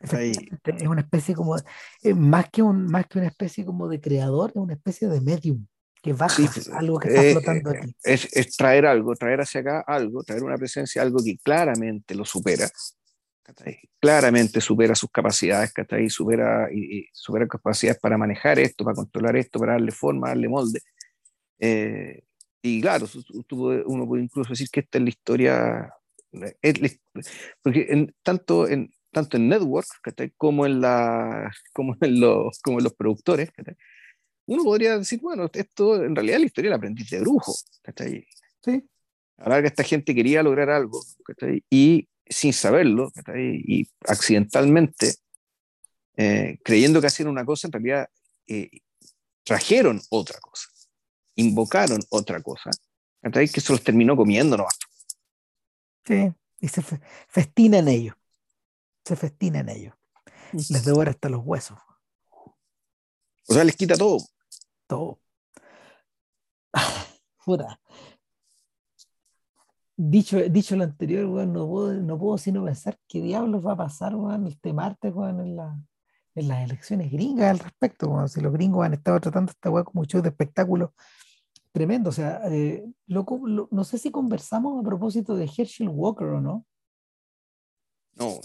Es 0.00 0.88
una 0.88 1.02
especie 1.02 1.34
como, 1.34 1.56
más, 2.16 2.50
que 2.50 2.62
un, 2.62 2.86
más 2.86 3.06
que 3.06 3.18
una 3.18 3.28
especie 3.28 3.64
como 3.64 3.86
de 3.88 4.00
creador, 4.00 4.50
es 4.50 4.56
una 4.56 4.74
especie 4.74 5.08
de 5.08 5.20
medium 5.20 5.66
que 6.02 6.12
baja 6.12 6.42
algo 6.72 6.98
que 6.98 7.08
está 7.08 7.22
eh, 7.22 7.32
flotando 7.32 7.70
aquí. 7.70 7.94
Es, 8.02 8.28
es, 8.32 8.56
traer 8.56 8.86
algo, 8.86 9.14
traer 9.14 9.40
hacia 9.40 9.60
acá 9.60 9.84
algo, 9.86 10.22
traer 10.22 10.42
una 10.42 10.56
presencia, 10.56 11.02
algo 11.02 11.22
que 11.22 11.36
claramente 11.38 12.14
lo 12.14 12.24
supera. 12.24 12.68
Claramente 13.98 14.60
supera 14.60 14.94
sus 14.94 15.10
capacidades, 15.10 15.72
¿cachai? 15.72 16.08
Supera, 16.08 16.68
y, 16.72 17.06
supera 17.12 17.46
capacidades 17.46 18.00
para 18.00 18.16
manejar 18.16 18.58
esto, 18.58 18.84
para 18.84 18.94
controlar 18.94 19.36
esto, 19.36 19.58
para 19.58 19.72
darle 19.72 19.92
forma, 19.92 20.28
darle 20.28 20.48
molde. 20.48 20.80
Eh, 21.58 22.22
y 22.62 22.80
claro, 22.80 23.06
uno 23.86 24.06
puede 24.06 24.22
incluso 24.22 24.50
decir 24.50 24.68
que 24.70 24.80
esta 24.80 24.98
es 24.98 25.04
la 25.04 25.10
historia, 25.10 25.94
porque 27.62 27.86
en, 27.90 28.14
tanto, 28.22 28.68
en, 28.68 28.90
tanto 29.10 29.36
en 29.36 29.48
Network 29.48 29.86
como 30.36 30.66
en, 30.66 30.80
la, 30.80 31.50
como 31.72 31.96
en, 32.00 32.20
los, 32.20 32.60
como 32.60 32.78
en 32.78 32.84
los 32.84 32.94
productores, 32.94 33.50
uno 34.50 34.64
podría 34.64 34.98
decir, 34.98 35.20
bueno, 35.20 35.48
esto 35.52 36.02
en 36.02 36.14
realidad 36.14 36.34
es 36.36 36.40
la 36.40 36.46
historia 36.46 36.70
del 36.70 36.76
aprendiz 36.78 37.08
de 37.08 37.20
brujo. 37.20 37.54
¿cachai? 37.82 38.26
Sí. 38.64 38.84
Ahora 39.38 39.60
que 39.60 39.68
esta 39.68 39.84
gente 39.84 40.12
quería 40.12 40.42
lograr 40.42 40.70
algo, 40.70 41.00
¿cachai? 41.24 41.64
y 41.70 42.08
sin 42.26 42.52
saberlo, 42.52 43.12
¿cachai? 43.12 43.62
y 43.64 43.88
accidentalmente, 44.08 45.14
eh, 46.16 46.58
creyendo 46.64 47.00
que 47.00 47.06
hacían 47.06 47.28
una 47.28 47.44
cosa, 47.44 47.68
en 47.68 47.72
realidad 47.72 48.08
eh, 48.48 48.70
trajeron 49.44 50.02
otra 50.10 50.40
cosa, 50.40 50.66
invocaron 51.36 52.00
otra 52.08 52.42
cosa, 52.42 52.70
¿cachai? 53.22 53.48
que 53.48 53.60
se 53.60 53.72
los 53.72 53.84
terminó 53.84 54.16
comiendo 54.16 54.56
nomás. 54.56 54.76
Sí, 56.04 56.28
y 56.58 56.66
se 56.66 56.82
festina 57.28 57.78
en 57.78 57.86
ellos, 57.86 58.16
se 59.04 59.14
festina 59.14 59.60
en 59.60 59.68
ellos, 59.68 59.94
les 60.52 60.84
devora 60.84 61.12
hasta 61.12 61.28
los 61.28 61.42
huesos. 61.44 61.78
O 63.46 63.54
sea, 63.54 63.62
les 63.62 63.76
quita 63.76 63.94
todo 63.94 64.18
todo. 64.90 65.20
Dicho, 70.02 70.38
dicho 70.48 70.76
lo 70.76 70.84
anterior, 70.84 71.26
no, 71.46 71.68
puedo, 71.68 71.92
no 71.92 72.18
puedo 72.18 72.38
sino 72.38 72.64
pensar 72.64 72.98
qué 73.06 73.20
diablos 73.20 73.66
va 73.66 73.72
a 73.72 73.76
pasar 73.76 74.14
este 74.46 74.72
martes 74.72 75.12
en, 75.14 75.56
la, 75.56 75.78
en 76.34 76.48
las 76.48 76.64
elecciones 76.64 77.12
gringas 77.12 77.50
al 77.50 77.58
respecto. 77.58 78.26
Si 78.28 78.40
los 78.40 78.52
gringos 78.52 78.86
han 78.86 78.94
estado 78.94 79.20
tratando 79.20 79.50
esta 79.50 79.68
weá 79.68 79.84
como 79.84 80.06
show 80.06 80.22
de 80.22 80.30
espectáculo 80.30 80.94
tremendo. 81.72 82.08
O 82.08 82.12
sea, 82.12 82.40
eh, 82.50 82.82
no 83.08 83.84
sé 83.84 83.98
si 83.98 84.10
conversamos 84.10 84.80
a 84.80 84.82
propósito 84.82 85.36
de 85.36 85.44
Herschel 85.44 85.88
Walker 85.88 86.28
o 86.28 86.40
no. 86.40 86.66
No. 88.14 88.40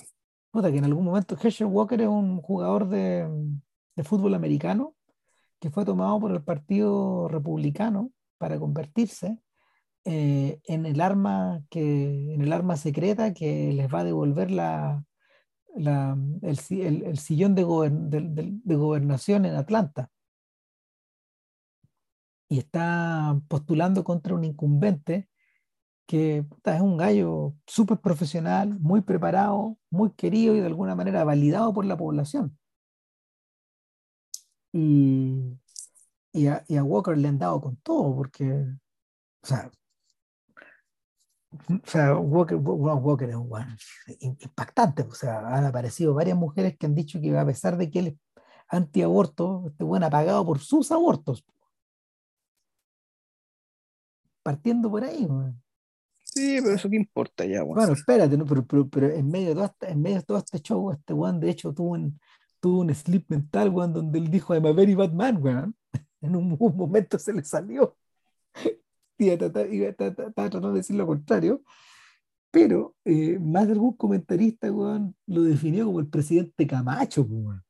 Puta, 0.51 0.72
que 0.72 0.77
en 0.77 0.85
algún 0.85 1.06
momento 1.06 1.38
Herschel 1.41 1.67
Walker 1.67 2.01
es 2.01 2.07
un 2.07 2.41
jugador 2.41 2.90
de, 2.90 3.30
de 3.95 4.03
fútbol 4.03 4.33
americano 4.33 4.94
que 5.66 5.72
fue 5.72 5.84
tomado 5.84 6.19
por 6.19 6.32
el 6.32 6.44
Partido 6.44 7.27
Republicano 7.27 8.11
para 8.38 8.60
convertirse 8.60 9.40
eh, 10.03 10.60
en, 10.66 10.85
el 10.85 11.02
arma 11.02 11.64
que, 11.72 12.35
en 12.35 12.42
el 12.42 12.53
arma 12.53 12.77
secreta 12.77 13.34
que 13.34 13.74
les 13.74 13.92
va 13.92 14.02
a 14.02 14.03
devolver 14.03 14.52
la, 14.52 15.03
el, 15.74 17.18
sillón 17.18 17.56
de, 17.56 17.64
de, 18.64 18.76
gobernación 18.76 19.45
en 19.45 19.56
Atlanta. 19.56 20.11
Y 22.48 22.60
está 22.60 23.35
postulando 23.48 24.03
contra 24.03 24.35
un 24.35 24.44
incumbente 24.44 25.30
que 26.06 26.45
es 26.64 26.82
un 26.82 26.95
gallo 26.95 27.56
súper 27.66 27.98
profesional, 27.98 28.80
muy 28.80 29.02
preparado, 29.02 29.80
muy 29.90 30.11
querido 30.11 30.56
y 30.56 30.60
de 30.60 30.68
alguna 30.68 30.94
manera 30.94 31.24
validado 31.24 31.74
por 31.74 31.85
la 31.85 31.98
población. 31.98 32.56
Y, 34.77 35.57
y, 36.33 36.47
a, 36.47 36.65
y, 36.67 36.75
a, 36.75 36.83
Walker 36.83 37.17
le 37.17 37.29
han 37.29 37.39
dado 37.39 37.61
con 37.61 37.77
todo, 37.77 38.13
porque, 38.13 38.51
o 39.41 39.47
sea, 39.47 39.71
o 41.69 41.87
sea 41.87 42.17
Walker, 42.17 42.57
Walker 42.57 43.29
es 43.29 43.35
un 43.37 43.49
impactante. 44.19 45.03
O 45.03 45.13
sea, 45.13 45.47
han 45.47 45.63
aparecido 45.63 46.13
varias 46.13 46.37
mujeres 46.37 46.75
que 46.77 46.87
han 46.87 46.95
dicho 46.95 47.21
que 47.21 47.37
a 47.37 47.45
pesar 47.45 47.77
de 47.77 47.89
que 47.89 47.99
él 47.99 48.07
es 48.07 48.15
antiaborto, 48.67 49.63
este 49.67 49.85
buen 49.85 50.03
ha 50.03 50.09
pagado 50.09 50.45
por 50.45 50.59
sus 50.59 50.91
abortos. 50.91 51.45
Partiendo 54.43 54.91
por 54.91 55.05
ahí. 55.05 55.25
Sí, 56.23 56.59
pero 56.61 56.75
eso 56.75 56.89
qué 56.89 56.97
importa 56.97 57.45
ya, 57.45 57.63
Bueno, 57.63 57.93
espérate, 57.93 58.37
¿no? 58.37 58.45
pero, 58.45 58.65
pero, 58.65 58.89
pero 58.89 59.07
en, 59.09 59.29
medio 59.29 59.49
de 59.49 59.55
todo 59.55 59.65
este, 59.65 59.89
en 59.89 60.01
medio 60.01 60.17
de 60.17 60.23
todo 60.23 60.37
este 60.39 60.59
show, 60.59 60.91
este 60.91 61.13
weón 61.13 61.39
de 61.39 61.49
hecho 61.49 61.73
tuvo 61.73 61.91
un, 61.91 62.19
tuvo 62.66 62.80
un 62.80 62.95
slip 62.95 63.30
mental, 63.30 63.69
weón, 63.69 63.94
donde 63.94 64.18
él 64.18 64.32
dijo, 64.32 64.56
I'm 64.56 64.66
a 64.66 64.72
very 64.72 64.95
bad 64.95 65.14
man, 65.14 65.38
weón. 65.40 65.76
En 66.19 66.35
un, 66.35 66.58
un 66.60 66.76
momento 66.76 67.19
se 67.19 67.32
le 67.32 67.44
salió. 67.45 67.95
Y 69.19 69.30
estaba 69.30 70.14
tratando 70.14 70.72
de 70.72 70.80
decir 70.80 70.95
lo 70.95 71.06
contrario. 71.06 71.61
Pero 72.50 72.95
eh, 73.06 73.38
más 73.40 73.68
de 73.68 73.74
algún 73.74 73.95
comentarista, 73.95 74.72
weón, 74.72 75.16
lo 75.27 75.44
definió 75.44 75.85
como 75.85 76.00
el 76.00 76.08
presidente 76.08 76.66
Camacho, 76.66 77.22
weón. 77.22 77.64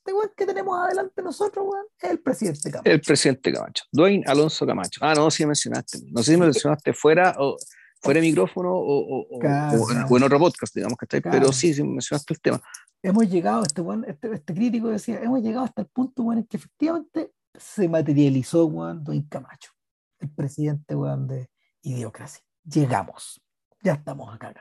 Este 0.00 0.12
weón 0.12 0.30
que 0.36 0.44
tenemos 0.44 0.78
adelante 0.78 1.22
nosotros, 1.22 1.64
weón, 1.66 1.86
es 1.98 2.10
el 2.10 2.20
presidente 2.20 2.70
Camacho. 2.70 2.90
El 2.90 3.00
presidente 3.00 3.50
Camacho. 3.50 3.84
Dwayne 3.90 4.24
Alonso 4.26 4.66
Camacho. 4.66 5.00
Ah, 5.02 5.14
no, 5.14 5.30
sí 5.30 5.46
mencionaste. 5.46 6.00
No 6.10 6.22
sé 6.22 6.32
si 6.32 6.36
me 6.38 6.44
mencionaste 6.44 6.92
fuera 6.92 7.34
o 7.38 7.56
fuera 8.02 8.20
de 8.20 8.26
micrófono 8.26 8.72
o, 8.72 8.98
o, 8.98 9.26
o, 9.30 10.06
o, 10.08 10.16
en 10.16 10.22
otro 10.22 10.38
podcast, 10.38 10.74
digamos 10.74 10.98
que 10.98 11.04
está 11.04 11.16
ahí, 11.18 11.22
pero 11.22 11.52
sí, 11.52 11.72
sí 11.72 11.82
mencionaste 11.82 12.34
el 12.34 12.40
tema. 12.40 12.62
Hemos 13.02 13.28
llegado, 13.28 13.62
este, 13.62 13.82
este, 14.08 14.34
este 14.34 14.54
crítico 14.54 14.88
decía, 14.88 15.20
hemos 15.22 15.40
llegado 15.42 15.64
hasta 15.64 15.82
el 15.82 15.88
punto, 15.88 16.22
weón, 16.22 16.38
en 16.38 16.46
que 16.46 16.56
efectivamente 16.56 17.32
se 17.54 17.88
materializó, 17.88 18.66
weón, 18.66 19.04
Dwayne 19.04 19.26
Camacho, 19.28 19.70
el 20.18 20.30
presidente, 20.30 20.94
weón, 20.96 21.28
de 21.28 21.48
Idiocracia. 21.82 22.42
Llegamos. 22.64 23.40
Ya 23.82 23.94
estamos 23.94 24.32
acá. 24.34 24.54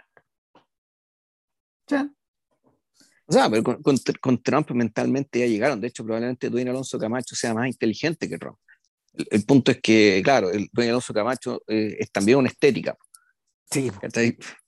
¿Ya? 1.88 2.10
O 3.26 3.34
sea, 3.34 3.50
pero 3.50 3.64
con, 3.64 3.82
con, 3.82 3.96
con, 4.20 4.42
Trump 4.42 4.72
mentalmente 4.72 5.40
ya 5.40 5.46
llegaron. 5.46 5.80
De 5.80 5.88
hecho, 5.88 6.04
probablemente 6.04 6.50
Dwayne 6.50 6.72
Alonso 6.72 7.00
Camacho 7.00 7.36
sea 7.36 7.54
más 7.54 7.68
inteligente 7.68 8.28
que 8.28 8.38
Trump. 8.38 8.58
El, 9.14 9.28
el 9.32 9.46
punto 9.46 9.72
es 9.72 9.80
que, 9.82 10.22
claro, 10.24 10.50
el 10.50 10.68
Dwayne 10.72 10.92
Alonso 10.92 11.14
Camacho 11.14 11.62
eh, 11.68 11.98
es 12.00 12.12
también 12.12 12.40
una 12.40 12.50
estética. 12.50 12.98
Sí. 13.72 13.90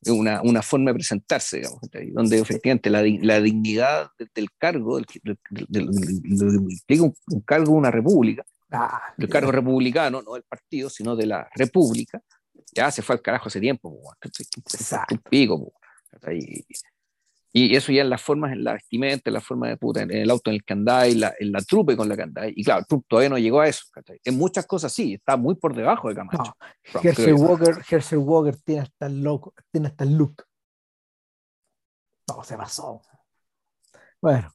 Una, 0.07 0.41
una 0.41 0.61
forma 0.61 0.91
de 0.91 0.95
presentarse, 0.95 1.57
digamos, 1.57 1.81
donde 2.13 2.39
efectivamente 2.39 2.89
la, 2.89 3.03
la 3.21 3.41
dignidad 3.41 4.09
del 4.33 4.49
cargo, 4.57 4.97
del, 4.97 5.05
implica 6.69 7.03
un, 7.03 7.13
un, 7.27 7.41
cargo 7.41 7.73
de 7.73 7.77
una 7.77 7.91
república, 7.91 8.45
ah, 8.71 9.13
el 9.17 9.27
cargo 9.27 9.51
republicano, 9.51 10.21
no 10.21 10.33
del 10.33 10.43
partido, 10.43 10.89
sino 10.89 11.17
de 11.17 11.25
la 11.25 11.49
república, 11.53 12.21
ya 12.73 12.89
se 12.91 13.01
fue 13.01 13.15
al 13.15 13.21
carajo 13.21 13.49
hace 13.49 13.59
tiempo. 13.59 13.99
Exacto. 14.23 15.15
Un 15.15 15.21
pico. 15.29 15.73
Y, 16.31 16.65
y 17.55 17.75
eso 17.75 17.91
ya 17.91 18.01
en 18.01 18.09
las 18.09 18.19
formas, 18.19 18.51
en 18.51 18.63
la 18.63 18.73
vestimenta, 18.73 19.29
en 19.29 19.35
la 19.35 19.39
forma 19.39 19.67
de 19.69 19.77
puta, 19.77 20.01
en 20.01 20.09
el 20.09 20.31
auto 20.31 20.49
en 20.49 20.55
el 20.55 20.63
andáis, 20.67 21.15
la, 21.15 21.35
en 21.39 21.51
la 21.51 21.61
trupe 21.61 21.95
con 21.95 22.09
la 22.09 22.15
andáis. 22.15 22.51
Y 22.57 22.63
claro, 22.63 22.83
trupe 22.89 23.05
todavía 23.07 23.29
no 23.29 23.37
llegó 23.37 23.61
a 23.61 23.67
eso. 23.67 23.85
¿cachai? 23.91 24.19
En 24.23 24.39
muchas 24.39 24.65
cosas 24.65 24.91
sí, 24.91 25.13
está 25.13 25.37
muy 25.37 25.53
por 25.53 25.75
debajo 25.75 26.09
de 26.09 26.15
Camacho. 26.15 26.55
No, 26.95 27.01
Herschel, 27.03 27.35
Walker, 27.35 27.77
Herschel 27.87 28.17
Walker 28.17 28.57
tiene 28.57 28.81
hasta 28.81 29.05
el 29.05 29.21
loco, 29.21 29.53
tiene 29.71 29.87
hasta 29.87 30.03
el 30.03 30.17
look. 30.17 30.43
No, 32.27 32.43
se 32.43 32.57
pasó. 32.57 33.01
Bueno. 34.19 34.51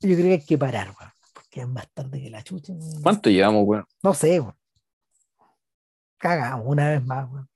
Yo 0.00 0.16
creo 0.16 0.24
que 0.24 0.32
hay 0.32 0.46
que 0.46 0.56
parar, 0.56 0.88
weón. 0.98 1.12
Porque 1.34 1.60
es 1.60 1.68
más 1.68 1.86
tarde 1.92 2.18
que 2.18 2.30
la 2.30 2.42
chucha. 2.42 2.72
¿Cuánto 3.02 3.28
llevamos, 3.28 3.64
weón? 3.66 3.84
No 4.02 4.14
sé, 4.14 4.40
weón. 4.40 4.56
Cagamos 6.16 6.64
una 6.66 6.88
vez 6.88 7.04
más, 7.04 7.30
weón. 7.30 7.51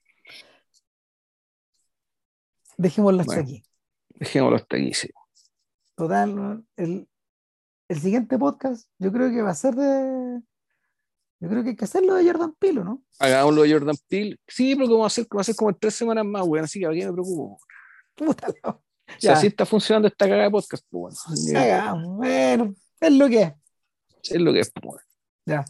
Dejémoslo 2.76 3.20
hasta 3.20 3.34
Bueno. 3.34 3.48
aquí. 3.48 3.62
Dejémoslo 4.10 4.56
hasta 4.56 4.76
aquí, 4.76 4.94
sí. 4.94 5.08
Total, 5.94 6.64
el, 6.76 7.08
el 7.88 8.00
siguiente 8.00 8.38
podcast 8.38 8.88
yo 8.98 9.12
creo 9.12 9.30
que 9.30 9.42
va 9.42 9.50
a 9.50 9.54
ser 9.54 9.74
de... 9.74 10.40
Yo 11.38 11.48
creo 11.50 11.62
que 11.62 11.70
hay 11.70 11.76
que 11.76 11.84
hacerlo 11.84 12.14
de 12.14 12.24
Jordan 12.24 12.54
Pilo, 12.58 12.82
¿no? 12.82 13.02
Hagámoslo 13.18 13.62
de 13.62 13.72
Jordan 13.72 13.96
Peele. 14.08 14.38
Sí, 14.48 14.74
pero 14.74 14.88
como 14.88 15.00
va 15.00 15.06
a 15.06 15.10
ser, 15.10 15.26
va 15.36 15.42
a 15.42 15.44
ser 15.44 15.54
como 15.54 15.70
en 15.70 15.76
tres 15.78 15.94
semanas 15.94 16.24
más, 16.24 16.42
weón. 16.46 16.64
Así 16.64 16.80
que 16.80 16.86
a 16.86 16.90
quién 16.90 17.08
me 17.08 17.12
preocupo. 17.12 17.58
Puta 18.14 18.48
la- 18.48 18.70
O 18.70 18.82
sea, 19.18 19.32
Ya. 19.32 19.32
así 19.34 19.46
está 19.48 19.66
funcionando 19.66 20.08
esta 20.08 20.24
cagada 20.24 20.44
de 20.44 20.50
podcast, 20.50 20.84
pues, 20.90 21.22
Hagamos. 21.54 22.16
Bueno, 22.16 22.74
es 23.00 23.12
lo 23.12 23.28
que 23.28 23.42
es. 23.42 23.52
Es 24.30 24.40
lo 24.40 24.52
que 24.52 24.60
es, 24.60 24.72
pues. 24.72 25.02
Ya. 25.44 25.64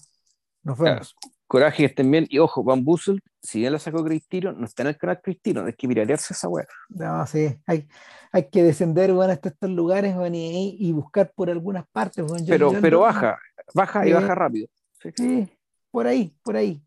Nos 0.62 0.78
vemos. 0.78 1.16
Coraje 1.46 1.78
que 1.78 1.84
estén 1.86 2.10
bien. 2.10 2.26
Y 2.28 2.38
ojo, 2.38 2.64
Van 2.64 2.84
Bussel, 2.84 3.22
si 3.40 3.60
bien 3.60 3.72
la 3.72 3.78
sacó 3.78 4.04
Cristino, 4.04 4.52
no 4.52 4.64
está 4.64 4.82
en 4.82 4.88
el 4.88 4.98
canal 4.98 5.20
Cristino, 5.22 5.64
hay 5.64 5.72
que 5.74 5.86
piratearse 5.86 6.34
esa 6.34 6.48
weá. 6.48 6.66
No, 6.88 7.24
sí. 7.26 7.56
Hay, 7.66 7.86
hay 8.32 8.48
que 8.50 8.62
descender 8.62 9.12
bueno, 9.12 9.32
hasta 9.32 9.50
estos 9.50 9.70
lugares 9.70 10.16
bueno, 10.16 10.36
y, 10.36 10.76
y 10.78 10.92
buscar 10.92 11.32
por 11.34 11.48
algunas 11.48 11.86
partes. 11.88 12.24
bueno. 12.24 12.44
Yo 12.44 12.50
Pero, 12.50 12.72
pero 12.80 13.00
baja, 13.00 13.38
baja 13.74 14.06
y 14.06 14.12
baja 14.12 14.34
rápido. 14.34 14.68
Sí, 15.14 15.48
por 15.90 16.06
ahí, 16.06 16.34
por 16.42 16.56
ahí. 16.56 16.82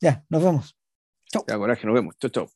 Ya, 0.00 0.24
nos 0.28 0.42
vemos. 0.42 0.76
Ya, 1.46 1.56
coraje, 1.56 1.86
nos 1.86 1.94
vemos. 1.94 2.16
Chau, 2.18 2.30
chau. 2.30 2.48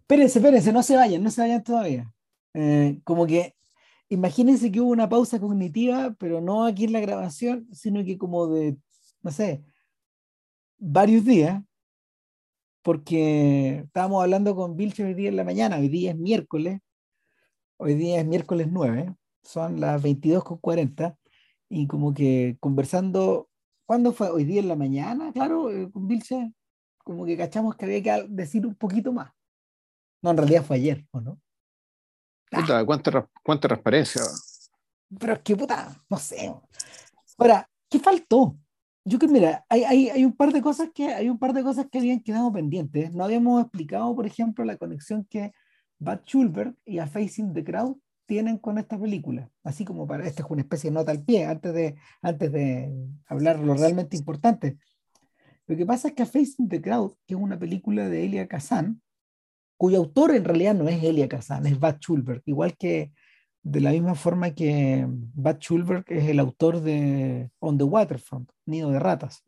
Espérense, 0.00 0.38
espérense, 0.38 0.72
no 0.72 0.82
se 0.82 0.96
vayan, 0.96 1.22
no 1.22 1.30
se 1.30 1.40
vayan 1.40 1.64
todavía. 1.64 2.12
Eh, 2.54 3.00
como 3.02 3.26
que 3.26 3.56
imagínense 4.12 4.70
que 4.70 4.80
hubo 4.80 4.90
una 4.90 5.08
pausa 5.08 5.40
cognitiva, 5.40 6.14
pero 6.18 6.40
no 6.40 6.66
aquí 6.66 6.84
en 6.84 6.92
la 6.92 7.00
grabación, 7.00 7.66
sino 7.72 8.04
que 8.04 8.18
como 8.18 8.46
de, 8.46 8.76
no 9.22 9.30
sé, 9.30 9.64
varios 10.78 11.24
días, 11.24 11.62
porque 12.82 13.84
estábamos 13.86 14.22
hablando 14.22 14.54
con 14.54 14.76
Vilche 14.76 15.04
hoy 15.04 15.14
día 15.14 15.30
en 15.30 15.36
la 15.36 15.44
mañana, 15.44 15.78
hoy 15.78 15.88
día 15.88 16.10
es 16.10 16.18
miércoles, 16.18 16.80
hoy 17.78 17.94
día 17.94 18.20
es 18.20 18.26
miércoles 18.26 18.68
9, 18.70 19.14
son 19.42 19.80
las 19.80 20.02
22.40, 20.02 21.16
y 21.70 21.86
como 21.86 22.12
que 22.12 22.58
conversando, 22.60 23.48
¿cuándo 23.86 24.12
fue? 24.12 24.28
Hoy 24.28 24.44
día 24.44 24.60
en 24.60 24.68
la 24.68 24.76
mañana, 24.76 25.32
claro, 25.32 25.70
eh, 25.70 25.90
con 25.90 26.06
Vilche, 26.06 26.52
como 26.98 27.24
que 27.24 27.36
cachamos 27.38 27.76
que 27.76 27.86
había 27.86 28.02
que 28.02 28.26
decir 28.28 28.66
un 28.66 28.74
poquito 28.74 29.10
más. 29.12 29.32
No, 30.20 30.32
en 30.32 30.36
realidad 30.36 30.64
fue 30.64 30.76
ayer, 30.76 31.06
¿o 31.12 31.20
no? 31.20 31.40
Puta, 32.52 32.84
¿cuánta, 32.84 33.28
cuánta 33.42 33.68
transparencia? 33.68 34.22
Pero 35.18 35.32
es 35.34 35.40
que 35.40 35.56
puta, 35.56 35.96
no 36.08 36.16
sé. 36.18 36.54
Ahora, 37.38 37.68
¿qué 37.88 37.98
faltó? 37.98 38.58
Yo 39.04 39.18
que 39.18 39.26
mira, 39.26 39.64
hay, 39.68 39.84
hay, 39.84 40.08
hay 40.10 40.24
un 40.24 40.36
par 40.36 40.52
de 40.52 40.62
cosas 40.62 40.90
que 40.94 41.12
hay 41.12 41.28
un 41.28 41.38
par 41.38 41.52
de 41.54 41.62
cosas 41.62 41.86
que 41.90 41.98
habían 41.98 42.20
quedado 42.20 42.52
pendientes. 42.52 43.12
No 43.12 43.24
habíamos 43.24 43.62
explicado, 43.62 44.14
por 44.14 44.26
ejemplo, 44.26 44.64
la 44.64 44.76
conexión 44.76 45.26
que 45.28 45.52
Bad 45.98 46.22
Schulberg 46.24 46.76
y 46.84 46.98
A 46.98 47.06
Facing 47.06 47.52
the 47.52 47.64
Crowd 47.64 47.96
tienen 48.26 48.58
con 48.58 48.78
esta 48.78 48.98
película. 48.98 49.50
Así 49.64 49.84
como 49.84 50.06
para, 50.06 50.26
esta 50.26 50.42
es 50.42 50.50
una 50.50 50.62
especie 50.62 50.90
de 50.90 50.94
nota 50.94 51.10
al 51.10 51.24
pie, 51.24 51.46
antes 51.46 51.74
de, 51.74 51.96
antes 52.22 52.52
de 52.52 52.92
hablar 53.26 53.58
lo 53.58 53.74
realmente 53.74 54.16
importante. 54.16 54.78
Lo 55.66 55.76
que 55.76 55.84
pasa 55.84 56.08
es 56.08 56.14
que 56.14 56.22
A 56.22 56.26
Facing 56.26 56.68
the 56.68 56.80
Crowd, 56.80 57.12
que 57.26 57.34
es 57.34 57.40
una 57.40 57.58
película 57.58 58.08
de 58.08 58.24
Elia 58.24 58.48
Kazan, 58.48 59.01
cuyo 59.82 59.98
autor 59.98 60.30
en 60.30 60.44
realidad 60.44 60.76
no 60.76 60.88
es 60.88 61.02
Elia 61.02 61.28
Kazan, 61.28 61.66
es 61.66 61.80
Bad 61.80 61.98
Schulberg, 61.98 62.40
igual 62.46 62.76
que 62.76 63.12
de 63.64 63.80
la 63.80 63.90
misma 63.90 64.14
forma 64.14 64.54
que 64.54 65.04
Bad 65.08 65.58
Schulberg 65.58 66.04
es 66.06 66.28
el 66.28 66.38
autor 66.38 66.82
de 66.82 67.50
On 67.58 67.76
the 67.76 67.82
Waterfront, 67.82 68.48
Nido 68.64 68.92
de 68.92 69.00
Ratas. 69.00 69.44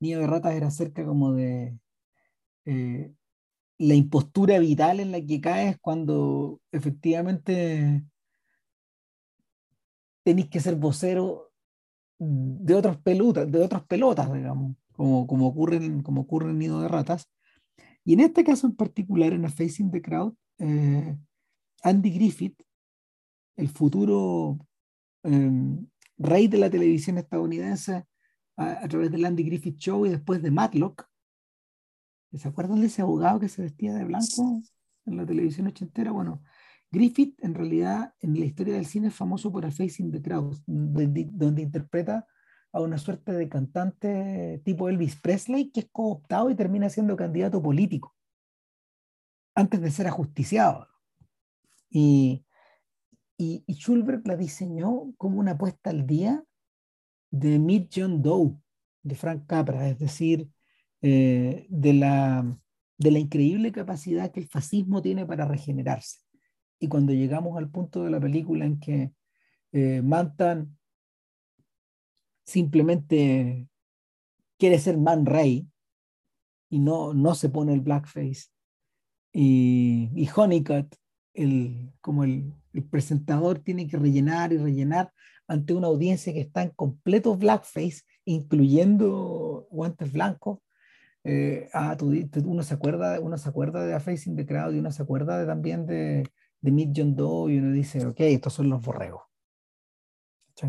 Nido 0.00 0.22
de 0.22 0.26
Ratas 0.26 0.54
era 0.54 0.68
acerca 0.68 1.04
como 1.04 1.34
de 1.34 1.78
eh, 2.64 3.12
la 3.76 3.94
impostura 3.94 4.58
vital 4.58 5.00
en 5.00 5.12
la 5.12 5.20
que 5.20 5.38
caes 5.38 5.76
cuando 5.82 6.58
efectivamente 6.72 8.02
tenéis 10.22 10.48
que 10.48 10.60
ser 10.60 10.76
vocero 10.76 11.52
de 12.18 12.74
otras 12.74 12.96
pelotas, 13.02 13.52
de 13.52 13.62
otras 13.62 13.84
pelotas, 13.84 14.32
digamos, 14.32 14.76
como, 14.92 15.26
como, 15.26 15.48
ocurre 15.48 16.02
como 16.02 16.22
ocurre 16.22 16.52
en 16.52 16.58
Nido 16.58 16.80
de 16.80 16.88
Ratas. 16.88 17.28
Y 18.08 18.14
en 18.14 18.20
este 18.20 18.42
caso 18.42 18.66
en 18.66 18.74
particular, 18.74 19.34
en 19.34 19.44
A 19.44 19.50
Facing 19.50 19.90
the 19.90 20.00
Crowd, 20.00 20.32
eh, 20.56 21.14
Andy 21.82 22.10
Griffith, 22.10 22.58
el 23.54 23.68
futuro 23.68 24.66
eh, 25.24 25.76
rey 26.16 26.48
de 26.48 26.56
la 26.56 26.70
televisión 26.70 27.18
estadounidense, 27.18 28.06
a, 28.56 28.82
a, 28.82 28.88
través 28.88 29.10
del 29.10 29.26
Andy 29.26 29.42
Griffith 29.42 29.76
Show 29.76 30.06
y 30.06 30.08
después 30.08 30.40
de 30.40 30.50
Matlock. 30.50 31.06
¿Se 32.32 32.48
acuerdan 32.48 32.80
de 32.80 32.86
ese 32.86 33.02
abogado 33.02 33.40
que 33.40 33.50
se 33.50 33.60
vestía 33.60 33.92
de 33.92 34.04
blanco 34.06 34.62
en 35.04 35.16
la 35.18 35.26
televisión 35.26 35.66
ochentera? 35.66 36.10
Bueno, 36.10 36.40
Griffith 36.90 37.38
en 37.44 37.52
realidad 37.52 38.14
en 38.20 38.40
la 38.40 38.46
historia 38.46 38.76
del 38.76 38.86
cine 38.86 39.08
es 39.08 39.14
famoso 39.14 39.52
por 39.52 39.66
A 39.66 39.70
Facing 39.70 40.12
the 40.12 40.22
Crowd, 40.22 40.56
donde, 40.66 41.28
donde 41.30 41.60
interpreta 41.60 42.26
a 42.72 42.80
una 42.80 42.98
suerte 42.98 43.32
de 43.32 43.48
cantante 43.48 44.60
tipo 44.64 44.88
Elvis 44.88 45.16
Presley 45.20 45.70
que 45.70 45.80
es 45.80 45.88
cooptado 45.90 46.50
y 46.50 46.54
termina 46.54 46.88
siendo 46.90 47.16
candidato 47.16 47.62
político 47.62 48.14
antes 49.54 49.80
de 49.80 49.90
ser 49.90 50.06
ajusticiado. 50.06 50.86
Y, 51.90 52.44
y, 53.36 53.64
Schulberg 53.68 54.26
la 54.26 54.36
diseñó 54.36 55.12
como 55.16 55.40
una 55.40 55.58
puesta 55.58 55.90
al 55.90 56.06
día 56.06 56.44
de 57.30 57.58
Meet 57.58 57.90
John 57.94 58.22
Doe, 58.22 58.56
de 59.02 59.14
Frank 59.16 59.46
Capra, 59.46 59.88
es 59.88 59.98
decir, 59.98 60.48
eh, 61.02 61.66
de, 61.68 61.92
la, 61.94 62.58
de 62.98 63.10
la 63.10 63.18
increíble 63.18 63.72
capacidad 63.72 64.30
que 64.30 64.40
el 64.40 64.48
fascismo 64.48 65.02
tiene 65.02 65.26
para 65.26 65.44
regenerarse. 65.44 66.20
Y 66.78 66.88
cuando 66.88 67.12
llegamos 67.12 67.58
al 67.58 67.70
punto 67.70 68.04
de 68.04 68.10
la 68.10 68.20
película 68.20 68.64
en 68.64 68.78
que 68.78 69.12
eh, 69.72 70.02
Mantan 70.02 70.77
simplemente 72.48 73.68
quiere 74.58 74.78
ser 74.78 74.96
Man 74.96 75.26
Ray 75.26 75.68
y 76.70 76.78
no, 76.78 77.12
no 77.12 77.34
se 77.34 77.50
pone 77.50 77.74
el 77.74 77.80
blackface. 77.80 78.46
Y, 79.32 80.10
y 80.14 80.28
Honeycutt, 80.34 80.94
el, 81.34 81.92
como 82.00 82.24
el, 82.24 82.54
presentador, 82.90 83.58
tiene 83.58 83.86
que 83.86 83.98
rellenar 83.98 84.52
y 84.52 84.56
rellenar 84.56 85.12
ante 85.46 85.74
una 85.74 85.88
audiencia 85.88 86.32
que 86.32 86.40
está 86.40 86.62
en 86.62 86.70
completo 86.70 87.36
blackface, 87.36 88.02
incluyendo 88.24 89.66
guantes 89.70 90.12
blancos. 90.12 90.60
Eh, 91.24 91.68
ah, 91.74 91.96
uno, 92.44 92.62
se 92.62 92.74
acuerda, 92.74 93.20
uno 93.20 93.36
se 93.36 93.48
acuerda 93.48 93.84
de 93.84 93.94
A 93.94 94.00
Face 94.00 94.30
in 94.30 94.36
the 94.36 94.46
Crowd 94.46 94.74
y 94.74 94.78
uno 94.78 94.90
se 94.90 95.02
acuerda 95.02 95.38
de, 95.38 95.46
también 95.46 95.86
de, 95.86 96.26
de 96.60 96.70
Meet 96.70 96.92
John 96.96 97.16
Doe 97.16 97.52
y 97.52 97.58
uno 97.58 97.72
dice, 97.72 98.06
ok, 98.06 98.20
estos 98.20 98.54
son 98.54 98.70
los 98.70 98.82
borregos. 98.82 99.27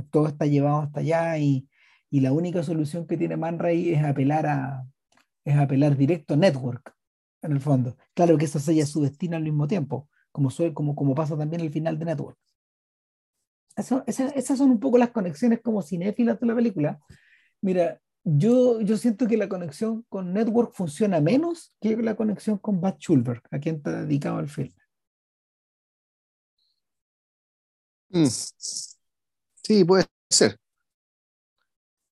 Todo 0.10 0.28
está 0.28 0.46
llevado 0.46 0.82
hasta 0.82 1.00
allá 1.00 1.38
y, 1.38 1.68
y, 2.10 2.20
la 2.22 2.32
única 2.32 2.64
solución 2.64 3.08
que 3.08 3.18
tiene 3.18 3.38
Man 3.38 3.60
Ray 3.60 3.94
es 3.94 4.04
apelar, 4.04 4.46
a, 4.48 4.86
es 5.44 5.56
apelar 5.56 5.98
directo 5.98 6.34
a 6.34 6.38
Network, 6.38 6.94
en 7.42 7.52
el 7.52 7.62
fondo. 7.62 7.98
Claro 8.14 8.38
que 8.38 8.46
eso 8.46 8.60
sella 8.60 8.86
su 8.86 9.02
destino 9.02 9.38
al 9.38 9.44
mismo 9.44 9.68
tiempo, 9.68 10.10
como, 10.32 10.50
como, 10.74 10.96
como 10.96 11.16
pasa 11.16 11.38
también 11.38 11.62
el 11.62 11.72
final 11.72 11.98
de 11.98 12.06
Network. 12.06 12.38
Eso, 13.76 14.04
esas, 14.08 14.36
esas 14.36 14.58
son 14.58 14.72
un 14.72 14.80
poco 14.80 14.98
las 14.98 15.12
conexiones 15.12 15.62
como 15.62 15.82
cinéfilas 15.82 16.40
de 16.40 16.48
la 16.48 16.56
película. 16.56 17.00
Mira, 17.62 18.00
yo, 18.24 18.82
yo 18.82 18.98
siento 18.98 19.28
que 19.28 19.38
la 19.38 19.50
conexión 19.50 20.06
con 20.10 20.34
Network 20.34 20.74
funciona 20.74 21.22
menos 21.22 21.74
que 21.80 21.96
la 21.98 22.16
conexión 22.16 22.58
con 22.58 22.82
Bad 22.82 22.98
Schulberg, 23.00 23.42
a 23.52 23.60
quien 23.60 23.78
está 23.78 24.04
dedicado 24.04 24.38
al 24.38 24.50
film. 24.50 24.74
Mm. 28.10 28.28
Sí, 29.70 29.84
puede 29.84 30.06
ser. 30.32 30.58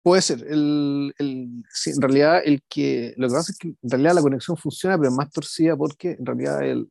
Puede 0.03 0.23
ser. 0.23 0.43
El, 0.49 1.15
el, 1.19 1.63
en 1.85 2.01
realidad, 2.01 2.41
el 2.43 2.63
que, 2.67 3.13
lo 3.19 3.29
que 3.29 3.35
pasa 3.35 3.53
es 3.53 3.59
que 3.59 3.69
en 3.69 3.91
realidad 3.91 4.15
la 4.15 4.23
conexión 4.23 4.57
funciona, 4.57 4.97
pero 4.97 5.11
es 5.11 5.15
más 5.15 5.31
torcida 5.31 5.77
porque 5.77 6.13
en 6.13 6.25
realidad 6.25 6.63
el, 6.63 6.91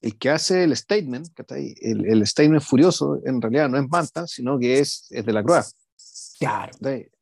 el 0.00 0.18
que 0.18 0.30
hace 0.30 0.64
el 0.64 0.74
statement, 0.74 1.28
el, 1.50 2.06
el 2.06 2.26
statement 2.26 2.62
furioso, 2.62 3.20
en 3.26 3.42
realidad 3.42 3.68
no 3.68 3.76
es 3.76 3.86
Manta, 3.90 4.26
sino 4.26 4.58
que 4.58 4.78
es, 4.78 5.06
es 5.10 5.26
de 5.26 5.32
la 5.34 5.44
Croix. 5.44 5.70
Claro. 6.38 6.72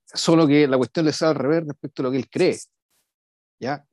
Solo 0.04 0.46
que 0.46 0.68
la 0.68 0.76
cuestión 0.76 1.04
le 1.04 1.12
sale 1.12 1.30
al 1.30 1.38
revés 1.38 1.64
respecto 1.66 2.02
a 2.02 2.04
lo 2.04 2.10
que 2.12 2.18
él 2.18 2.30
cree. 2.30 2.60
¿Ya? 3.58 3.84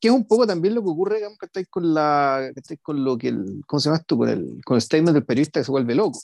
Que 0.00 0.08
es 0.08 0.14
un 0.14 0.26
poco 0.26 0.44
también 0.44 0.74
lo 0.74 0.82
que 0.82 0.90
ocurre 0.90 1.16
digamos, 1.18 1.38
que 1.38 1.66
con, 1.66 1.94
la, 1.94 2.50
con 2.82 3.04
lo 3.04 3.16
que 3.16 3.28
el, 3.28 3.62
¿cómo 3.64 3.78
se 3.78 3.90
llama 3.90 3.98
esto? 3.98 4.16
Con 4.16 4.28
el, 4.28 4.60
con 4.64 4.74
el 4.74 4.82
statement 4.82 5.14
del 5.14 5.24
periodista 5.24 5.60
que 5.60 5.64
se 5.64 5.70
vuelve 5.70 5.94
loco. 5.94 6.18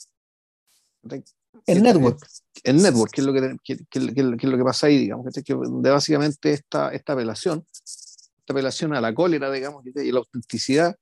El 1.65 1.83
network. 1.83 2.27
El 2.63 2.81
network, 2.81 3.11
que 3.11 3.21
es 3.21 3.27
lo 3.27 3.33
que, 3.33 3.55
que, 3.63 3.77
que, 3.89 3.99
es 3.99 4.43
lo 4.43 4.57
que 4.57 4.63
pasa 4.63 4.87
ahí, 4.87 4.97
digamos, 4.97 5.25
que 5.33 5.53
donde 5.53 5.89
básicamente 5.89 6.51
esta, 6.51 6.89
esta 6.91 7.13
apelación, 7.13 7.65
esta 7.73 8.53
apelación 8.53 8.93
a 8.93 9.01
la 9.01 9.13
cólera, 9.13 9.51
digamos, 9.51 9.85
y 9.85 10.11
la 10.11 10.19
autenticidad, 10.19 10.95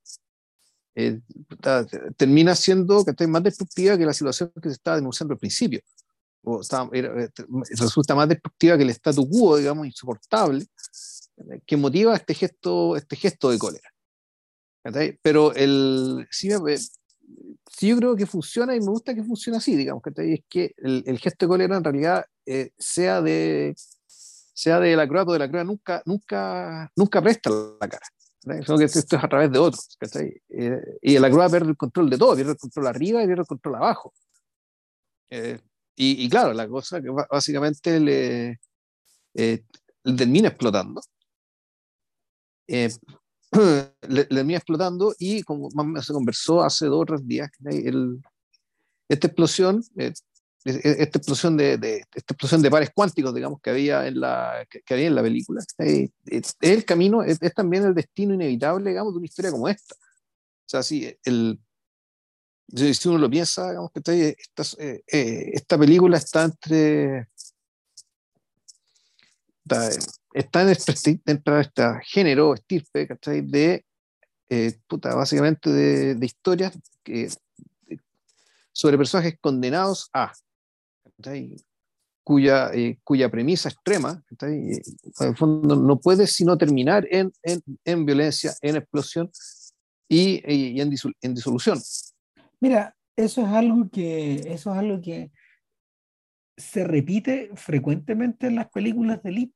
eh, 0.99 1.21
termina 2.15 2.55
siendo 2.55 3.05
que 3.05 3.27
más 3.27 3.43
destructiva 3.43 3.97
que 3.97 4.05
la 4.05 4.13
situación 4.13 4.51
que 4.61 4.69
se 4.69 4.73
estaba 4.73 4.97
denunciando 4.97 5.33
al 5.33 5.39
principio. 5.39 5.81
O 6.43 6.61
eh, 6.93 7.29
resulta 7.77 8.15
más 8.15 8.27
destructiva 8.29 8.77
que 8.77 8.83
el 8.83 8.89
statu 8.89 9.29
quo, 9.29 9.57
digamos, 9.57 9.85
insoportable, 9.85 10.65
que 11.65 11.77
motiva 11.77 12.15
este 12.15 12.33
gesto, 12.33 12.95
este 12.95 13.15
gesto 13.15 13.51
de 13.51 13.59
cólera. 13.59 13.89
Pero 15.21 15.53
el, 15.53 16.27
sí, 16.31 16.49
sí, 17.69 17.89
yo 17.89 17.97
creo 17.97 18.15
que 18.15 18.25
funciona 18.25 18.75
y 18.75 18.79
me 18.79 18.87
gusta 18.87 19.13
que 19.13 19.23
funcione 19.23 19.57
así, 19.57 19.75
digamos, 19.75 20.03
que 20.03 20.33
es 20.33 20.41
que 20.49 20.73
el, 20.77 21.03
el, 21.05 21.19
gesto 21.19 21.45
de 21.45 21.49
cólera 21.49 21.77
en 21.77 21.83
realidad 21.83 22.25
eh, 22.45 22.71
sea 22.77 23.21
de 23.21 23.75
sea 24.53 24.79
de 24.79 24.95
la 24.95 25.07
croata 25.07 25.29
o 25.29 25.33
de 25.33 25.39
la 25.39 25.47
croata, 25.47 25.63
nunca, 25.65 26.01
nunca, 26.05 26.91
nunca 26.95 27.21
presta 27.21 27.51
la 27.79 27.87
cara. 27.87 28.05
Sino 28.65 28.77
que 28.77 28.85
esto 28.85 29.15
es 29.17 29.23
a 29.23 29.27
través 29.27 29.51
de 29.51 29.59
otros. 29.59 29.97
Eh, 30.49 30.81
y 31.01 31.19
la 31.19 31.29
croata 31.29 31.51
pierde 31.51 31.69
el 31.69 31.77
control 31.77 32.09
de 32.09 32.17
todo, 32.17 32.35
pierde 32.35 32.53
el 32.53 32.57
control 32.57 32.87
arriba 32.87 33.21
y 33.21 33.27
pierde 33.27 33.41
el 33.41 33.47
control 33.47 33.75
abajo. 33.75 34.13
Eh, 35.29 35.59
y, 35.95 36.25
y, 36.25 36.29
claro, 36.29 36.53
la 36.53 36.67
cosa 36.67 37.01
que 37.01 37.09
básicamente 37.09 37.99
le, 37.99 38.59
le 39.33 39.63
termina 40.15 40.47
explotando. 40.47 41.01
Eh, 43.53 43.91
le, 44.09 44.25
termina 44.25 44.57
explotando 44.57 45.13
y 45.19 45.43
como 45.43 45.69
se 46.01 46.13
conversó 46.13 46.61
hace 46.61 46.87
dos 46.87 47.01
o 47.01 47.05
tres 47.05 47.27
días, 47.27 47.49
el, 47.65 48.21
esta 49.07 49.27
explosión, 49.27 49.83
eh, 49.97 50.13
esta 50.65 51.17
explosión 51.17 51.55
de, 51.55 51.77
de, 51.77 51.97
esta 52.13 52.33
explosión 52.33 52.61
de 52.61 52.69
pares 52.69 52.89
cuánticos, 52.93 53.33
digamos, 53.33 53.61
que 53.61 53.69
había 53.69 54.05
en 54.07 54.19
la, 54.19 54.67
que, 54.69 54.93
había 54.93 55.07
en 55.07 55.15
la 55.15 55.21
película, 55.21 55.63
eh, 55.79 56.09
es 56.25 56.55
el 56.59 56.83
camino, 56.83 57.23
es, 57.23 57.39
también 57.55 57.85
el 57.85 57.95
destino 57.95 58.33
inevitable, 58.33 58.89
digamos, 58.89 59.13
de 59.13 59.17
una 59.17 59.25
historia 59.25 59.51
como 59.51 59.69
esta. 59.69 59.95
O 59.95 60.69
sea, 60.69 60.83
si, 60.83 61.15
el, 61.23 61.59
si 62.75 63.07
uno 63.07 63.17
lo 63.17 63.29
piensa, 63.29 63.69
digamos, 63.69 63.91
que 63.91 64.35
esta, 64.37 64.63
eh, 64.83 65.03
esta 65.53 65.77
película 65.77 66.17
está 66.17 66.43
entre 66.43 67.29
está 69.67 69.89
dentro 71.25 71.55
de 71.55 71.61
este 71.61 71.83
género, 72.03 72.53
estirpe, 72.53 73.07
¿cachai? 73.07 73.41
De, 73.41 73.85
eh, 74.49 74.77
puta, 74.87 75.15
básicamente 75.15 75.71
de, 75.71 76.15
de 76.15 76.25
historias 76.25 76.77
que, 77.03 77.29
sobre 78.71 78.97
personajes 78.97 79.37
condenados 79.41 80.09
a, 80.13 80.33
Cuya, 82.23 82.69
eh, 82.73 82.99
cuya 83.05 83.31
premisa 83.31 83.69
extrema, 83.69 84.21
en 84.41 84.81
el 85.19 85.37
fondo 85.37 85.77
no 85.77 85.97
puede 85.97 86.27
sino 86.27 86.57
terminar 86.57 87.07
en, 87.09 87.31
en, 87.41 87.61
en 87.85 88.05
violencia, 88.05 88.51
en 88.61 88.75
explosión 88.75 89.31
y, 90.09 90.43
y 90.45 90.81
en, 90.81 90.89
disol 90.89 91.15
en, 91.21 91.33
disolución. 91.33 91.79
Mira, 92.59 92.93
eso 93.15 93.41
es 93.41 93.47
algo 93.47 93.89
que, 93.89 94.41
eso 94.45 94.73
es 94.73 94.77
algo 94.77 95.01
que 95.01 95.31
se 96.57 96.83
repite 96.83 97.49
frecuentemente 97.55 98.47
en 98.47 98.55
las 98.55 98.69
películas 98.71 99.23
de 99.23 99.31
Lee 99.31 99.53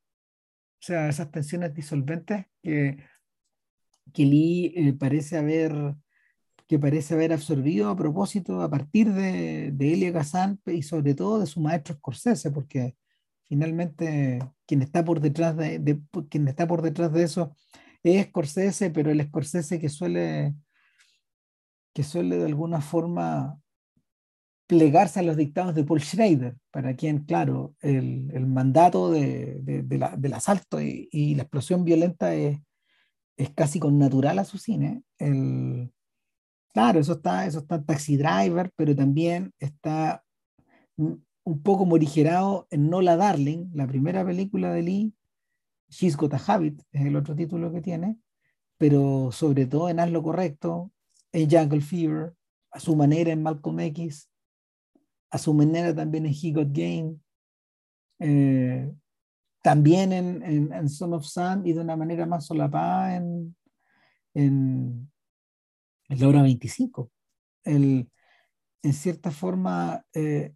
o 0.81 0.83
sea, 0.83 1.09
esas 1.09 1.29
tensiones 1.29 1.75
disolventes 1.75 2.47
que, 2.63 2.97
que 4.11 4.25
Lee 4.25 4.73
eh, 4.75 4.93
parece 4.93 5.37
haber 5.37 5.95
que 6.67 6.79
parece 6.79 7.13
haber 7.15 7.33
absorbido 7.33 7.89
a 7.89 7.97
propósito 7.97 8.61
a 8.61 8.69
partir 8.69 9.11
de, 9.13 9.71
de 9.73 9.93
Elia 9.93 10.13
Kazan 10.13 10.59
y 10.65 10.83
sobre 10.83 11.13
todo 11.13 11.39
de 11.39 11.45
su 11.45 11.59
maestro 11.59 11.95
Scorsese, 11.95 12.49
porque 12.49 12.95
finalmente 13.43 14.39
quien 14.65 14.81
está 14.81 15.03
por 15.03 15.19
detrás 15.19 15.57
de, 15.57 16.01
quien 16.29 16.47
está 16.47 16.65
por 16.67 16.81
detrás 16.81 17.11
de 17.11 17.23
eso 17.23 17.55
es 18.03 18.25
Scorsese, 18.27 18.89
pero 18.89 19.11
el 19.11 19.21
Scorsese 19.21 19.79
que 19.79 19.89
suele 19.89 20.55
que 21.93 22.03
suele 22.03 22.37
de 22.37 22.45
alguna 22.45 22.79
forma 22.79 23.59
plegarse 24.71 25.19
a 25.19 25.23
los 25.23 25.35
dictados 25.35 25.75
de 25.75 25.83
Paul 25.83 25.99
Schrader, 25.99 26.55
para 26.71 26.95
quien, 26.95 27.25
claro, 27.25 27.75
el, 27.81 28.31
el 28.33 28.47
mandato 28.47 29.11
de, 29.11 29.59
de, 29.61 29.97
la, 29.97 30.15
del 30.15 30.33
asalto 30.33 30.81
y, 30.81 31.09
y, 31.11 31.35
la 31.35 31.43
explosión 31.43 31.83
violenta 31.83 32.33
es, 32.33 32.57
es 33.35 33.49
casi 33.49 33.81
con 33.81 33.99
natural 33.99 34.39
a 34.39 34.45
su 34.45 34.57
cine. 34.57 35.03
El, 35.17 35.91
claro, 36.73 37.01
eso 37.01 37.11
está, 37.15 37.45
eso 37.45 37.59
está 37.59 37.75
en 37.75 37.85
Taxi 37.85 38.15
Driver, 38.15 38.71
pero 38.77 38.95
también 38.95 39.53
está 39.59 40.23
un 40.95 41.61
poco 41.63 41.85
morigerado 41.85 42.65
en 42.69 42.89
Nola 42.89 43.17
Darling, 43.17 43.71
la 43.73 43.87
primera 43.87 44.25
película 44.25 44.71
de 44.71 44.83
Lee, 44.83 45.13
She's 45.89 46.15
Got 46.15 46.33
a 46.35 46.41
Habit, 46.47 46.81
es 46.93 47.05
el 47.05 47.17
otro 47.17 47.35
título 47.35 47.73
que 47.73 47.81
tiene, 47.81 48.15
pero 48.77 49.33
sobre 49.33 49.65
todo 49.65 49.89
en 49.89 49.99
Haz 49.99 50.11
lo 50.11 50.23
Correcto, 50.23 50.93
en 51.33 51.51
Jungle 51.51 51.81
Fever, 51.81 52.35
a 52.71 52.79
su 52.79 52.95
manera 52.95 53.33
en 53.33 53.43
Malcolm 53.43 53.81
X, 53.81 54.30
a 55.31 55.37
su 55.37 55.53
manera 55.53 55.95
también 55.95 56.25
en 56.25 56.33
He 56.33 56.51
Got 56.51 56.71
Game, 56.71 57.17
eh, 58.19 58.93
también 59.63 60.11
en, 60.13 60.89
Son 60.89 61.13
of 61.13 61.25
Sam 61.25 61.65
y 61.65 61.73
de 61.73 61.79
una 61.79 61.95
manera 61.95 62.25
más 62.25 62.45
solapada 62.45 63.15
en, 63.15 63.55
en, 64.33 65.11
la 66.09 66.27
hora 66.27 66.41
25. 66.41 67.09
El, 67.63 68.11
en 68.83 68.93
cierta 68.93 69.31
forma, 69.31 70.05
eh, 70.13 70.53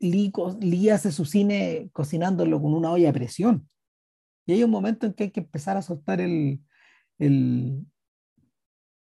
Lee, 0.00 0.90
hace 0.90 1.10
su 1.12 1.24
cine 1.24 1.88
cocinándolo 1.92 2.60
con 2.60 2.74
una 2.74 2.90
olla 2.92 3.10
a 3.10 3.12
presión. 3.12 3.68
Y 4.44 4.52
hay 4.52 4.64
un 4.64 4.70
momento 4.70 5.06
en 5.06 5.14
que 5.14 5.24
hay 5.24 5.30
que 5.30 5.40
empezar 5.40 5.76
a 5.76 5.82
soltar 5.82 6.20
el, 6.20 6.60
el, 7.18 7.86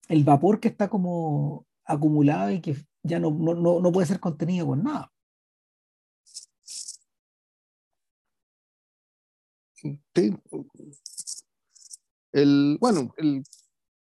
el 0.09 0.23
vapor 0.23 0.59
que 0.59 0.67
está 0.67 0.89
como 0.89 1.65
acumulado 1.85 2.51
y 2.51 2.59
que 2.59 2.75
ya 3.03 3.19
no, 3.19 3.31
no, 3.31 3.79
no 3.81 3.91
puede 3.91 4.07
ser 4.07 4.19
contenido 4.19 4.67
con 4.67 4.83
nada. 4.83 5.11
El, 12.33 12.77
bueno, 12.79 13.13
el, 13.17 13.43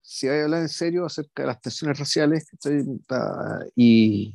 si 0.01 0.27
hay 0.27 0.37
que 0.39 0.43
hablar 0.43 0.61
en 0.61 0.69
serio 0.69 1.05
acerca 1.05 1.43
de 1.43 1.47
las 1.47 1.61
tensiones 1.61 1.99
raciales 1.99 2.47
y, 3.75 4.33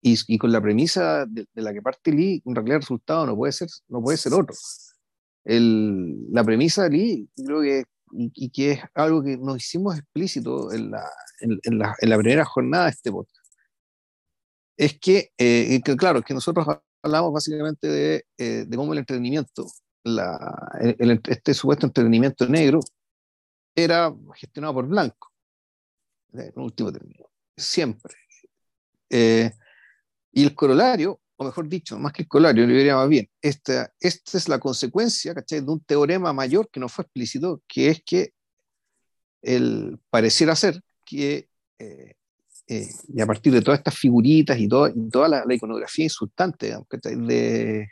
y, 0.00 0.38
con 0.38 0.52
la 0.52 0.60
premisa 0.60 1.26
de, 1.26 1.46
la 1.54 1.72
que 1.72 1.82
parte 1.82 2.12
Lee, 2.12 2.42
en 2.44 2.54
realidad 2.54 2.76
el 2.76 2.82
resultado 2.82 3.26
no 3.26 3.36
puede 3.36 3.52
ser, 3.52 3.68
no 3.88 4.02
puede 4.02 4.16
ser 4.16 4.34
otro. 4.34 4.54
El, 5.44 6.32
la 6.32 6.44
premisa 6.44 6.84
de 6.84 6.90
Lee, 6.90 7.28
creo 7.34 7.60
que, 7.60 7.84
y, 8.12 8.50
que 8.50 8.72
es 8.72 8.80
algo 8.94 9.22
que 9.22 9.36
nos 9.36 9.56
hicimos 9.56 9.98
explícito 9.98 10.72
en 10.72 10.90
la, 10.90 11.04
en, 11.40 11.78
la, 11.78 11.94
en 11.98 12.10
la 12.10 12.18
primera 12.18 12.44
jornada 12.44 12.84
de 12.84 12.90
este 12.90 13.10
podcast, 13.10 13.43
es 14.76 14.98
que, 14.98 15.32
eh, 15.38 15.80
que 15.84 15.96
claro, 15.96 16.22
que 16.22 16.34
nosotros 16.34 16.66
hablamos 17.02 17.32
básicamente 17.32 17.86
de, 17.86 18.26
eh, 18.38 18.64
de 18.66 18.76
cómo 18.76 18.92
el 18.92 19.00
entretenimiento, 19.00 19.66
la, 20.04 20.72
el, 20.80 21.20
este 21.28 21.54
supuesto 21.54 21.86
entretenimiento 21.86 22.48
negro, 22.48 22.80
era 23.76 24.14
gestionado 24.34 24.74
por 24.74 24.86
blanco, 24.86 25.32
en 26.32 26.52
último 26.56 26.92
término, 26.92 27.30
siempre. 27.56 28.14
Eh, 29.10 29.50
y 30.32 30.44
el 30.44 30.54
corolario, 30.54 31.20
o 31.36 31.44
mejor 31.44 31.68
dicho, 31.68 31.98
más 31.98 32.12
que 32.12 32.22
el 32.22 32.28
corolario, 32.28 32.66
le 32.66 32.74
diría 32.74 32.96
más 32.96 33.08
bien, 33.08 33.28
esta, 33.40 33.92
esta 34.00 34.38
es 34.38 34.48
la 34.48 34.58
consecuencia 34.58 35.34
de 35.34 35.60
un 35.60 35.80
teorema 35.84 36.32
mayor 36.32 36.68
que 36.70 36.80
no 36.80 36.88
fue 36.88 37.04
explícito, 37.04 37.62
que 37.68 37.88
es 37.90 38.02
que 38.04 38.32
el, 39.42 39.98
pareciera 40.10 40.56
ser 40.56 40.80
que, 41.04 41.48
eh, 41.78 42.14
eh, 42.66 42.88
y 43.08 43.20
a 43.20 43.26
partir 43.26 43.52
de 43.52 43.60
todas 43.60 43.78
estas 43.78 43.94
figuritas 43.94 44.58
y, 44.58 44.68
todo, 44.68 44.90
toda 45.10 45.28
la, 45.28 45.54
iconografía 45.54 46.04
insultante 46.04 46.74
de, 46.88 47.88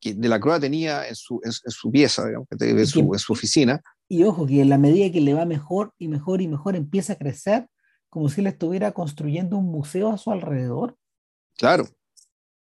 que 0.00 0.14
de 0.14 0.28
la 0.28 0.38
Croa 0.38 0.60
tenía 0.60 1.08
en 1.08 1.16
su, 1.16 1.40
en, 1.42 1.52
su 1.52 1.90
pieza, 1.90 2.26
digamos, 2.26 2.46
en, 2.50 2.86
su, 2.86 3.00
en 3.12 3.18
su 3.18 3.32
oficina. 3.32 3.82
Y 4.08 4.22
ojo, 4.22 4.46
que 4.46 4.60
en 4.60 4.68
la 4.68 4.78
medida 4.78 5.10
que 5.10 5.20
le 5.20 5.34
va 5.34 5.44
mejor 5.44 5.92
y 5.98 6.06
mejor 6.06 6.40
y 6.40 6.46
mejor 6.46 6.76
empieza 6.76 7.14
a 7.14 7.16
crecer, 7.16 7.68
como 8.08 8.28
si 8.28 8.40
él 8.40 8.46
estuviera 8.46 8.92
construyendo 8.92 9.56
un 9.56 9.66
museo 9.66 10.12
a 10.12 10.18
su 10.18 10.30
alrededor. 10.30 10.96
Claro, 11.56 11.88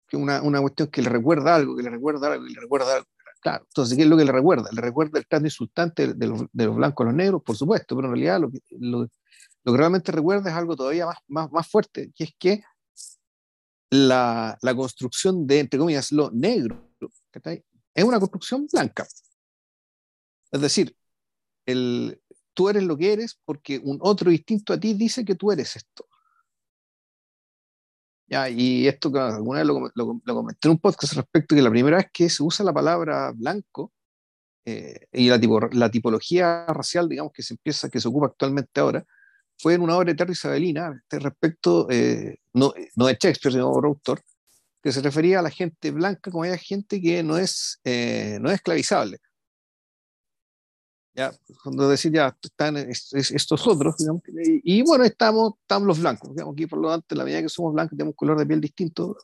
que 0.09 0.17
una, 0.17 0.43
una 0.43 0.61
cuestión 0.61 0.89
que 0.89 1.03
le 1.03 1.11
recuerda 1.11 1.55
algo, 1.55 1.77
que 1.77 1.85
le 1.85 1.91
recuerda 1.91 2.33
algo, 2.33 2.45
que 2.45 2.53
le 2.55 2.61
recuerda 2.61 2.97
algo. 2.97 3.07
Claro, 3.41 3.65
entonces, 3.69 3.97
¿qué 3.97 4.03
es 4.03 4.09
lo 4.09 4.19
que 4.19 4.25
le 4.25 4.33
recuerda? 4.33 4.69
Le 4.73 4.83
recuerda 4.83 5.19
el 5.19 5.27
trato 5.27 5.47
insultante 5.47 6.13
de 6.13 6.27
los, 6.27 6.43
de 6.53 6.67
los, 6.67 6.77
blancos 6.77 7.05
a 7.05 7.09
los 7.09 7.17
negros, 7.17 7.43
por 7.43 7.57
supuesto, 7.57 7.97
pero 7.97 8.09
en 8.09 8.15
realidad 8.15 8.41
lo 8.41 8.51
que, 8.51 8.59
lo, 8.81 9.09
lo 9.65 9.73
que 9.73 9.79
realmente 9.79 10.13
recuerda 10.13 10.51
es 10.51 10.57
algo 10.57 10.77
todavía 10.77 11.07
más, 11.07 11.19
más, 11.29 11.53
más 11.53 11.69
fuerte, 11.69 12.13
que 12.15 12.25
es 12.25 12.35
que 12.39 12.63
la, 13.91 14.59
la, 14.63 14.75
construcción 14.75 15.47
de, 15.47 15.61
entre 15.61 15.79
comillas, 15.79 16.13
lo 16.13 16.31
negro, 16.31 16.91
es 17.95 18.05
una 18.05 18.19
construcción 18.19 18.67
blanca. 18.73 19.07
Es 20.53 20.61
decir, 20.61 20.97
el, 21.67 22.21
tú 22.55 22.69
eres 22.69 22.85
lo 22.85 22.97
que 22.97 23.13
eres 23.13 23.39
porque 23.45 23.81
un 23.83 23.99
otro 24.01 24.31
distinto 24.31 24.73
a 24.73 24.81
ti 24.81 24.95
dice 24.95 25.25
que 25.25 25.35
tú 25.35 25.51
eres 25.53 25.77
esto. 25.77 26.07
Ya, 28.27 28.49
y 28.49 28.87
esto 28.87 29.11
alguna 29.17 29.59
vez 29.59 29.67
lo, 29.67 29.91
lo, 29.93 30.35
comenté 30.35 30.69
en 30.69 30.73
un 30.73 30.79
podcast 30.79 31.15
respecto 31.15 31.57
que 31.57 31.63
la 31.63 31.71
primera 31.71 31.97
vez 31.97 32.07
que 32.13 32.31
se 32.31 32.45
usa 32.45 32.65
la 32.65 32.73
palabra 32.73 33.33
blanco 33.35 33.93
eh, 34.65 35.09
y 35.11 35.29
la, 35.29 35.41
tipo, 35.41 35.59
la 35.73 35.91
tipología 35.91 36.65
racial, 36.67 37.09
digamos, 37.09 37.33
que 37.33 37.43
se 37.43 37.55
empieza, 37.55 37.89
que 37.89 38.01
se 38.01 38.07
ocupa 38.07 38.27
actualmente 38.27 38.79
ahora, 38.81 39.05
fue 39.61 39.75
en 39.75 39.83
una 39.83 39.97
obra 39.97 40.13
de 40.13 40.17
Terry 40.17 40.33
Isabelina, 40.33 40.99
este 41.03 41.19
respecto, 41.19 41.87
eh, 41.91 42.39
no, 42.55 42.73
no 42.97 43.07
de 43.07 43.13
Shakespeare, 43.13 43.53
sino 43.53 43.67
de 43.67 43.71
otro 43.71 43.89
autor, 43.89 44.23
que 44.83 44.93
se 44.93 45.03
refería 45.03 45.41
a 45.41 45.43
la 45.43 45.51
gente 45.51 45.91
blanca 45.91 46.31
como 46.31 46.45
a 46.45 46.57
gente 46.57 47.01
que 47.01 47.23
no 47.23 47.37
es, 47.37 47.81
eh, 47.85 48.39
no 48.41 48.49
es 48.49 48.57
esclavizable. 48.57 49.19
Ya, 51.13 51.33
cuando 51.63 51.89
decir 51.89 52.13
ya 52.13 52.35
están 52.43 52.77
estos 52.77 53.67
otros, 53.67 53.97
y, 54.43 54.83
bueno, 54.83 55.05
estamos, 55.05 55.55
estamos 55.61 55.87
los 55.87 56.01
blancos, 56.01 56.31
digamos, 56.31 56.55
aquí 56.55 56.67
por 56.67 56.79
lo 56.79 56.89
tanto, 56.91 57.15
en 57.15 57.19
la 57.19 57.25
medida 57.25 57.43
que 57.43 57.49
somos 57.49 57.75
blancos, 57.75 57.97
tenemos 57.97 58.13
un 58.13 58.17
color 58.17 58.39
de 58.39 58.47
piel 58.47 58.61
distinto. 58.61 59.17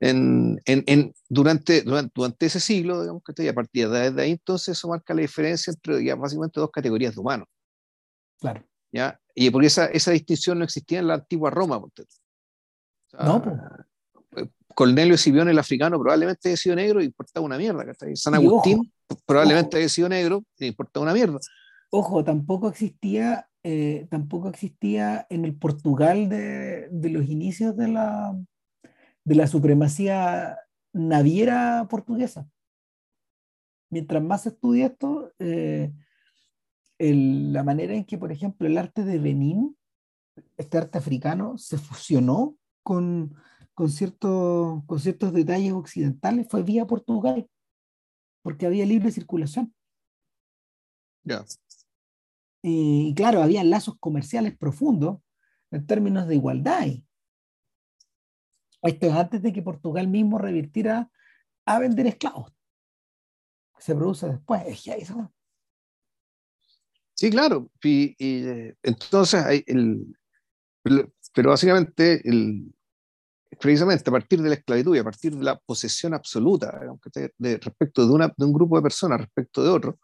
En, 0.00 0.60
en, 0.66 1.14
durante, 1.28 1.80
durante, 1.80 2.12
durante, 2.14 2.46
ese 2.46 2.60
siglo, 2.60 3.00
digamos, 3.00 3.22
que 3.24 3.48
a 3.48 3.54
partir 3.54 3.88
de, 3.88 4.22
ahí, 4.22 4.32
entonces 4.32 4.76
eso 4.76 4.88
marca 4.88 5.14
la 5.14 5.22
diferencia 5.22 5.70
entre 5.70 6.04
ya 6.04 6.14
básicamente 6.16 6.60
dos 6.60 6.70
categorías 6.70 7.14
de 7.14 7.20
humanos. 7.20 7.48
Claro. 8.38 8.66
¿ya? 8.94 9.20
Y 9.34 9.50
porque 9.50 9.66
esa, 9.66 9.86
esa 9.86 10.12
distinción 10.12 10.58
no 10.58 10.64
existía 10.64 11.00
en 11.00 11.08
la 11.08 11.14
antigua 11.14 11.50
Roma. 11.50 11.78
O 11.78 11.90
no, 13.24 13.42
pues. 13.42 13.56
Cornelio 14.74 15.14
Escipión 15.14 15.48
el 15.48 15.58
africano 15.58 15.98
probablemente 15.98 16.48
haya 16.48 16.56
sido 16.56 16.76
negro 16.76 17.00
y 17.00 17.06
importaba 17.06 17.46
una 17.46 17.56
mierda. 17.56 17.84
San 18.14 18.34
Agustín 18.34 18.92
probablemente 19.24 19.76
haya 19.76 19.88
sido 19.88 20.08
negro 20.08 20.44
y 20.58 20.66
importaba 20.66 21.04
una 21.04 21.14
mierda. 21.14 21.38
Ojo, 21.90 22.24
tampoco 22.24 22.68
existía, 22.68 23.48
eh, 23.62 24.06
tampoco 24.10 24.48
existía 24.48 25.26
en 25.30 25.44
el 25.44 25.54
Portugal 25.54 26.28
de, 26.28 26.88
de, 26.90 27.10
los 27.10 27.26
inicios 27.26 27.76
de 27.76 27.88
la, 27.88 28.36
de 29.22 29.34
la 29.34 29.46
supremacía 29.46 30.58
naviera 30.92 31.86
portuguesa. 31.88 32.48
Mientras 33.90 34.22
más 34.22 34.42
se 34.42 34.48
estudia 34.48 34.86
esto, 34.86 35.32
eh, 35.38 35.92
el, 36.98 37.52
la 37.52 37.62
manera 37.64 37.94
en 37.94 38.04
que, 38.04 38.18
por 38.18 38.32
ejemplo, 38.32 38.66
el 38.66 38.78
arte 38.78 39.04
de 39.04 39.18
Benín, 39.18 39.76
este 40.56 40.78
arte 40.78 40.98
africano, 40.98 41.58
se 41.58 41.78
fusionó 41.78 42.56
con, 42.82 43.34
con, 43.74 43.90
cierto, 43.90 44.84
con 44.86 44.98
ciertos 45.00 45.32
detalles 45.32 45.72
occidentales 45.72 46.46
fue 46.48 46.62
vía 46.62 46.86
Portugal, 46.86 47.48
porque 48.42 48.66
había 48.66 48.86
libre 48.86 49.10
circulación. 49.10 49.74
Ya. 51.24 51.44
Y, 52.62 53.14
claro, 53.14 53.42
había 53.42 53.64
lazos 53.64 53.96
comerciales 53.98 54.56
profundos 54.56 55.18
en 55.70 55.86
términos 55.86 56.26
de 56.28 56.36
igualdad. 56.36 56.86
Esto 58.82 59.06
es 59.06 59.12
antes 59.12 59.42
de 59.42 59.52
que 59.52 59.62
Portugal 59.62 60.08
mismo 60.08 60.38
revirtiera 60.38 61.10
a 61.66 61.78
vender 61.78 62.06
esclavos. 62.06 62.52
Se 63.78 63.94
produce 63.94 64.28
después, 64.28 64.84
ya 64.84 64.94
eso. 64.94 65.33
Sí, 67.14 67.30
claro. 67.30 67.70
Y, 67.82 68.14
eh, 68.18 68.74
entonces, 68.82 69.42
hay 69.44 69.62
el, 69.66 70.16
pero 71.32 71.50
básicamente 71.50 72.20
el, 72.28 72.74
precisamente 73.60 74.10
a 74.10 74.12
partir 74.12 74.42
de 74.42 74.48
la 74.48 74.56
esclavitud 74.56 74.96
y 74.96 74.98
a 74.98 75.04
partir 75.04 75.36
de 75.36 75.44
la 75.44 75.58
posesión 75.58 76.14
absoluta 76.14 76.80
de, 77.38 77.58
respecto 77.58 78.06
de, 78.06 78.12
una, 78.12 78.32
de 78.36 78.44
un 78.44 78.52
grupo 78.52 78.76
de 78.76 78.82
personas 78.82 79.20
respecto 79.20 79.62
de 79.62 79.70
otro, 79.70 79.98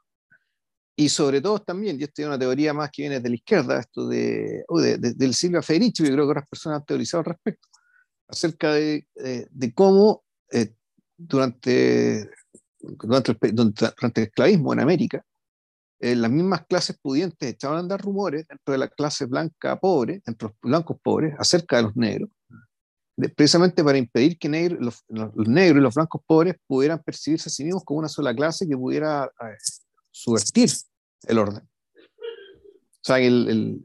y 0.96 1.08
sobre 1.08 1.40
todo 1.40 1.58
también, 1.60 1.98
y 1.98 2.04
esta 2.04 2.22
es 2.22 2.28
una 2.28 2.38
teoría 2.38 2.74
más 2.74 2.90
que 2.90 3.02
viene 3.02 3.20
de 3.20 3.28
la 3.28 3.34
izquierda, 3.34 3.80
esto 3.80 4.06
de, 4.06 4.64
de, 4.68 4.98
del 4.98 5.34
Silvia 5.34 5.62
Federici, 5.62 6.04
yo 6.04 6.12
creo 6.12 6.26
que 6.26 6.30
otras 6.30 6.48
personas 6.48 6.80
han 6.80 6.86
teorizado 6.86 7.20
al 7.20 7.24
respecto, 7.26 7.68
acerca 8.28 8.74
de, 8.74 9.06
de 9.14 9.74
cómo 9.74 10.24
eh, 10.52 10.74
durante, 11.16 12.30
durante, 12.78 13.34
durante 13.52 14.20
el 14.20 14.26
esclavismo 14.26 14.72
en 14.72 14.80
América, 14.80 15.24
eh, 16.00 16.16
las 16.16 16.30
mismas 16.30 16.64
clases 16.66 16.98
pudientes 16.98 17.48
echaban 17.48 17.76
a 17.76 17.80
andar 17.80 18.00
rumores 18.00 18.46
dentro 18.48 18.72
de 18.72 18.78
la 18.78 18.88
clase 18.88 19.26
blanca 19.26 19.78
pobre, 19.78 20.22
entre 20.26 20.48
los 20.48 20.56
blancos 20.62 20.96
pobres, 21.02 21.34
acerca 21.38 21.76
de 21.76 21.82
los 21.82 21.96
negros, 21.96 22.30
precisamente 23.36 23.84
para 23.84 23.98
impedir 23.98 24.38
que 24.38 24.48
los, 24.48 25.04
negros 25.08 25.80
y 25.80 25.82
los 25.82 25.94
blancos 25.94 26.22
pobres 26.26 26.56
pudieran 26.66 27.02
percibirse 27.02 27.50
a 27.50 27.52
sí 27.52 27.64
mismos 27.64 27.84
como 27.84 27.98
una 27.98 28.08
sola 28.08 28.34
clase 28.34 28.66
que 28.66 28.76
pudiera 28.76 29.30
subvertir 30.10 30.70
el 31.26 31.38
orden. 31.38 31.62
O 31.62 33.04
sea, 33.04 33.18
el, 33.18 33.84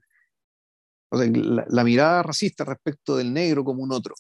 la, 1.12 1.84
mirada 1.84 2.24
racista 2.24 2.64
respecto 2.64 3.18
del 3.18 3.34
negro 3.34 3.64
como 3.64 3.84
un 3.84 3.92
otro, 3.92 4.16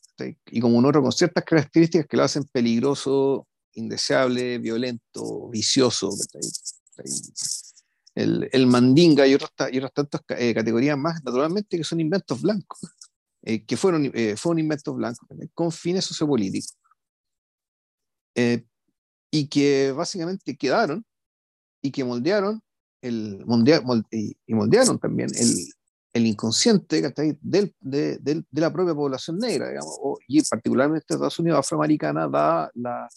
y 0.47 0.59
como 0.59 0.77
un 0.77 0.85
otro 0.85 1.01
con 1.01 1.11
ciertas 1.11 1.43
características 1.43 2.07
que 2.07 2.17
lo 2.17 2.23
hacen 2.23 2.43
peligroso, 2.51 3.47
indeseable, 3.73 4.57
violento, 4.57 5.49
vicioso. 5.49 6.09
El, 8.15 8.49
el, 8.51 8.65
mandinga 8.65 9.27
y 9.27 9.33
otras, 9.33 9.51
y 9.71 9.77
otras 9.77 9.93
tantas 9.93 10.21
eh, 10.29 10.53
categorías 10.53 10.97
más, 10.97 11.21
naturalmente, 11.23 11.77
que 11.77 11.83
son 11.83 11.99
inventos 11.99 12.41
blancos. 12.41 12.79
Eh, 13.47 13.63
que 13.63 13.77
fueron, 13.77 14.11
eh, 14.15 14.35
fueron 14.35 14.57
inventos 14.57 14.95
blancos 14.95 15.29
con 15.53 15.71
fines 15.71 16.03
sociopolíticos 16.03 16.75
eh, 18.33 18.65
y 19.29 19.47
que 19.47 19.91
básicamente 19.91 20.57
quedaron 20.57 21.05
y 21.79 21.91
que 21.91 22.03
moldearon, 22.03 22.59
el, 23.03 23.45
y 24.47 24.53
moldearon 24.55 24.97
también 24.97 25.29
el, 25.35 25.55
el 26.13 26.25
inconsciente 26.25 26.99
del, 27.39 27.75
de, 27.79 28.17
de, 28.17 28.43
la 28.51 28.73
propia 28.73 28.95
población 28.95 29.37
negra, 29.37 29.69
digamos, 29.69 29.99
y 30.27 30.41
particularmente 30.41 31.05
Estados 31.07 31.37
Unidos 31.37 31.59
afroamericana, 31.59 32.27
da 32.27 32.71
la, 32.73 33.07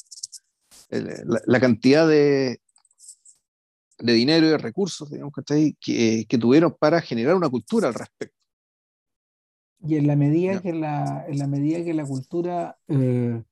la, 0.90 1.40
la 1.46 1.60
cantidad 1.60 2.06
de, 2.06 2.60
de 3.98 4.12
dinero 4.12 4.46
y 4.46 4.50
de 4.50 4.58
recursos 4.58 5.10
digamos, 5.10 5.32
que, 5.80 6.24
que, 6.26 6.38
tuvieron 6.38 6.74
para 6.78 7.00
generar 7.00 7.34
una 7.34 7.48
cultura 7.48 7.88
al 7.88 7.94
respecto. 7.94 8.36
Y 9.80 9.96
en 9.96 10.06
la 10.06 10.16
medida, 10.16 10.60
que, 10.60 10.72
la, 10.72 11.24
en 11.28 11.38
la, 11.38 11.46
medida 11.46 11.84
que 11.84 11.94
la 11.94 12.04
cultura 12.04 12.78
eh, 12.88 13.42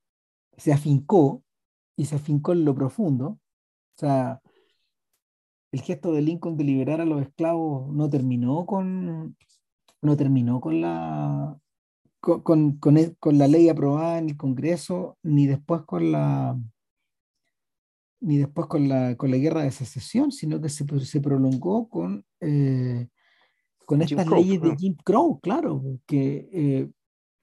se 0.57 0.73
afincó, 0.73 1.43
y 1.95 2.05
se 2.05 2.15
afincó 2.15 2.51
en 2.51 2.65
lo 2.65 2.75
profundo, 2.75 3.27
o 3.27 3.99
sea, 3.99 4.41
el 5.71 5.81
gesto 5.81 6.11
de 6.13 6.21
Lincoln 6.21 6.57
de 6.57 6.63
liberar 6.63 7.01
a 7.01 7.05
los 7.05 7.21
esclavos 7.21 7.93
no 7.93 8.09
terminó 8.09 8.65
con, 8.65 9.35
no 10.01 10.17
terminó 10.17 10.61
con 10.61 10.81
la, 10.81 11.57
con, 12.19 12.77
con, 12.77 13.37
la 13.37 13.47
ley 13.47 13.69
aprobada 13.69 14.17
en 14.19 14.29
el 14.29 14.37
Congreso, 14.37 15.17
ni 15.23 15.47
después 15.47 15.81
con 15.83 16.11
la 16.11 16.57
ni 18.19 18.37
después 18.37 18.67
con 18.67 18.87
la, 18.87 19.15
con 19.15 19.31
la 19.31 19.37
guerra 19.37 19.63
de 19.63 19.71
secesión, 19.71 20.31
sino 20.31 20.59
que 20.61 20.69
se, 20.69 20.85
se 21.05 21.21
prolongó 21.21 21.87
con, 21.87 22.25
eh, 22.39 23.07
con 23.85 24.01
estas 24.01 24.27
leyes 24.27 24.61
de 24.61 24.75
Jim 24.75 24.95
Crow, 25.03 25.39
claro, 25.39 25.81
que 26.05 26.49
eh, 26.51 26.89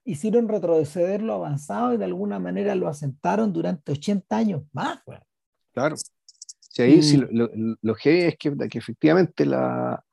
hicieron 0.03 0.47
retroceder 0.47 1.21
lo 1.21 1.33
avanzado 1.35 1.93
y 1.93 1.97
de 1.97 2.05
alguna 2.05 2.39
manera 2.39 2.75
lo 2.75 2.87
asentaron 2.87 3.53
durante 3.53 3.93
80 3.93 4.35
años 4.35 4.63
más. 4.73 5.01
Claro. 5.73 5.95
Sí, 6.59 6.81
ahí 6.81 7.01
sí, 7.01 7.17
lo, 7.17 7.49
lo, 7.81 7.95
que 7.95 8.27
es 8.27 8.37
que, 8.37 8.53
que 8.69 8.77
efectivamente 8.77 9.45
la, 9.45 10.03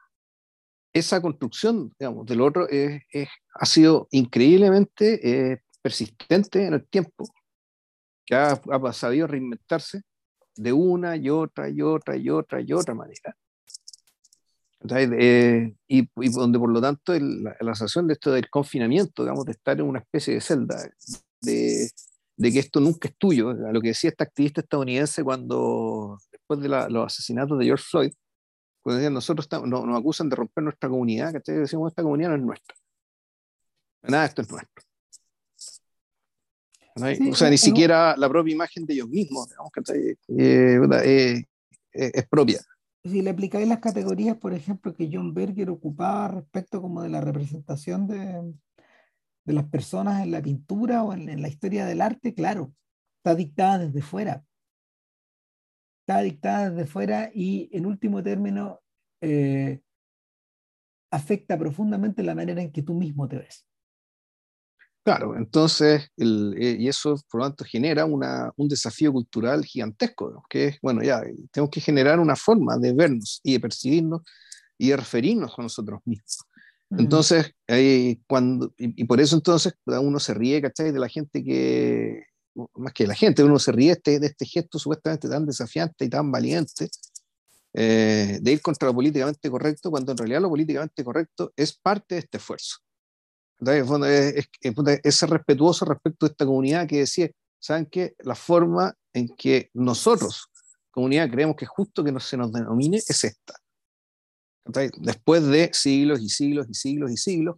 esa 0.92 1.20
construcción, 1.20 1.92
digamos, 1.98 2.24
del 2.26 2.40
otro 2.40 2.68
es, 2.68 3.02
ha 3.54 3.66
sido 3.66 4.06
increíblemente 4.12 5.52
eh, 5.52 5.62
persistente 5.80 6.64
en 6.64 6.74
el 6.74 6.86
tiempo, 6.86 7.24
que 8.24 8.36
ha, 8.36 8.52
ha 8.52 8.92
sabido 8.92 9.26
reinventarse 9.26 10.02
de 10.56 10.72
una 10.72 11.16
y 11.16 11.30
otra 11.30 11.68
y 11.68 11.82
otra 11.82 12.16
y 12.16 12.28
otra 12.30 12.60
y 12.60 12.72
otra 12.72 12.94
manera. 12.94 13.36
Eh, 14.90 15.74
y, 15.86 16.00
y, 16.16 16.28
donde 16.30 16.58
por 16.58 16.70
lo 16.70 16.80
tanto 16.80 17.12
la, 17.18 17.74
sensación 17.74 18.08
de 18.08 18.14
esto 18.14 18.32
del 18.32 18.50
confinamiento, 18.50 19.22
digamos, 19.22 19.44
de 19.44 19.52
estar 19.52 19.78
en 19.78 19.86
una 19.86 20.00
especie 20.00 20.34
de 20.34 20.40
celda, 20.40 20.76
de, 21.40 21.88
de 22.36 22.52
que 22.52 22.58
esto 22.58 22.80
nunca 22.80 23.08
es 23.08 23.16
tuyo, 23.16 23.50
a 23.50 23.72
lo 23.72 23.80
que 23.80 23.88
decía 23.88 24.10
esta 24.10 24.24
activista 24.24 24.60
estadounidense 24.60 25.22
cuando, 25.22 26.18
después 26.32 26.60
de 26.60 26.68
los 26.68 27.06
asesinatos 27.06 27.58
de 27.58 27.66
George 27.66 27.84
Floyd, 27.88 28.12
cuando 28.82 29.10
nosotros 29.10 29.44
estamos, 29.44 29.68
nos, 29.68 29.98
acusan 29.98 30.28
de 30.28 30.36
romper 30.36 30.64
nuestra 30.64 30.88
comunidad, 30.88 31.32
que 31.32 31.52
decimos 31.52 31.92
esta 31.92 32.02
comunidad 32.02 32.30
no 32.30 32.36
es 32.36 32.42
nuestra. 32.42 32.76
Nada, 34.02 34.26
esto 34.26 34.42
es 34.42 34.50
nuestro. 34.50 34.84
O 36.94 37.34
sea, 37.34 37.50
ni 37.50 37.58
siquiera 37.58 38.16
la 38.16 38.28
propia 38.28 38.52
imagen 38.52 38.84
de 38.84 38.94
ellos 38.94 39.08
mismos, 39.08 39.48
digamos, 39.48 39.72
que 39.72 40.16
eh, 40.38 40.80
eh, 41.04 41.44
es 41.92 42.28
propia. 42.28 42.60
Si 43.04 43.20
le 43.20 43.30
aplicáis 43.30 43.66
las 43.66 43.80
categorías, 43.80 44.36
por 44.36 44.54
ejemplo, 44.54 44.94
que 44.94 45.10
John 45.12 45.34
Berger 45.34 45.70
ocupaba 45.70 46.28
respecto 46.28 46.80
como 46.80 47.02
de 47.02 47.08
la 47.08 47.20
representación 47.20 48.06
de, 48.06 48.54
de 49.44 49.52
las 49.52 49.68
personas 49.68 50.22
en 50.22 50.30
la 50.30 50.42
pintura 50.42 51.02
o 51.02 51.12
en, 51.12 51.42
la 51.42 51.48
historia 51.48 51.86
del 51.86 52.00
arte, 52.00 52.34
claro, 52.34 52.72
está 53.18 53.34
dictada 53.34 53.78
desde 53.78 54.02
fuera. 54.02 54.44
Está 56.00 56.20
dictada 56.20 56.70
desde 56.70 56.90
fuera 56.90 57.30
y 57.34 57.68
en 57.72 57.86
último 57.86 58.22
término 58.22 58.80
eh, 59.20 59.80
afecta 61.10 61.58
profundamente 61.58 62.22
la 62.22 62.34
manera 62.34 62.62
en 62.62 62.72
que 62.72 62.82
tú 62.82 62.94
mismo 62.94 63.28
te 63.28 63.38
ves. 63.38 63.66
Claro, 65.04 65.36
entonces, 65.36 66.10
eh, 66.16 66.76
y 66.78 66.86
eso 66.86 67.16
por 67.28 67.40
lo 67.40 67.46
tanto 67.46 67.64
genera 67.64 68.04
una, 68.04 68.52
un 68.56 68.68
desafío 68.68 69.12
cultural 69.12 69.64
gigantesco, 69.64 70.44
que 70.48 70.66
es, 70.68 70.78
bueno, 70.80 71.02
ya, 71.02 71.20
tenemos 71.50 71.70
que 71.70 71.80
generar 71.80 72.20
una 72.20 72.36
forma 72.36 72.78
de 72.78 72.92
vernos 72.92 73.40
y 73.42 73.54
de 73.54 73.60
percibirnos 73.60 74.22
y 74.78 74.90
de 74.90 74.96
referirnos 74.96 75.52
a 75.58 75.62
nosotros 75.62 76.00
mismos. 76.04 76.38
Entonces, 76.98 77.54
cuando, 78.26 78.74
y, 78.76 79.04
por 79.04 79.20
eso 79.20 79.34
entonces 79.34 79.74
uno 79.86 80.20
se 80.20 80.34
ríe, 80.34 80.60
¿cachai? 80.60 80.92
De 80.92 80.98
la 80.98 81.08
gente 81.08 81.42
que, 81.42 82.24
más 82.74 82.92
que 82.92 83.06
la 83.06 83.14
gente, 83.14 83.42
uno 83.42 83.58
se 83.58 83.72
ríe 83.72 83.92
este, 83.92 84.20
de 84.20 84.26
este 84.26 84.44
gesto 84.44 84.78
supuestamente 84.78 85.28
tan 85.28 85.46
desafiante 85.46 86.04
y 86.04 86.10
tan 86.10 86.30
valiente 86.30 86.88
eh, 87.74 88.38
de 88.42 88.52
ir 88.52 88.60
contra 88.60 88.88
lo 88.88 88.94
políticamente 88.94 89.50
correcto, 89.50 89.90
cuando 89.90 90.12
en 90.12 90.18
realidad 90.18 90.42
lo 90.42 90.50
políticamente 90.50 91.02
correcto 91.02 91.52
es 91.56 91.72
parte 91.72 92.16
de 92.16 92.20
este 92.20 92.36
esfuerzo. 92.36 92.76
Es, 93.64 94.48
es, 95.04 95.14
ser 95.14 95.30
respetuoso 95.30 95.84
respecto 95.84 96.26
a 96.26 96.28
esta 96.28 96.44
comunidad 96.44 96.88
que 96.88 96.98
decía, 96.98 97.30
¿saben 97.60 97.86
qué? 97.86 98.14
La 98.20 98.34
forma 98.34 98.94
en 99.12 99.28
que 99.28 99.70
nosotros, 99.74 100.48
comunidad, 100.90 101.30
creemos 101.30 101.56
que 101.56 101.66
es 101.66 101.70
justo 101.70 102.02
que 102.02 102.12
no 102.12 102.20
se 102.20 102.36
nos 102.36 102.52
denomine 102.52 102.96
es 102.96 103.24
esta. 103.24 103.54
Después 104.98 105.46
de 105.46 105.70
siglos 105.72 106.20
y 106.20 106.28
siglos 106.28 106.66
y 106.68 106.74
siglos 106.74 107.12
y 107.12 107.16
siglos, 107.16 107.56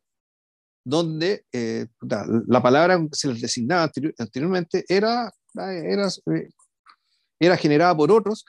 donde 0.85 1.45
eh, 1.53 1.87
la 2.01 2.63
palabra 2.63 2.99
que 2.99 3.09
se 3.13 3.29
les 3.29 3.41
designaba 3.41 3.91
anteriormente 4.19 4.85
era, 4.89 5.33
era, 5.55 6.09
era 7.41 7.57
generada 7.57 7.97
por 7.97 8.13
otros 8.13 8.45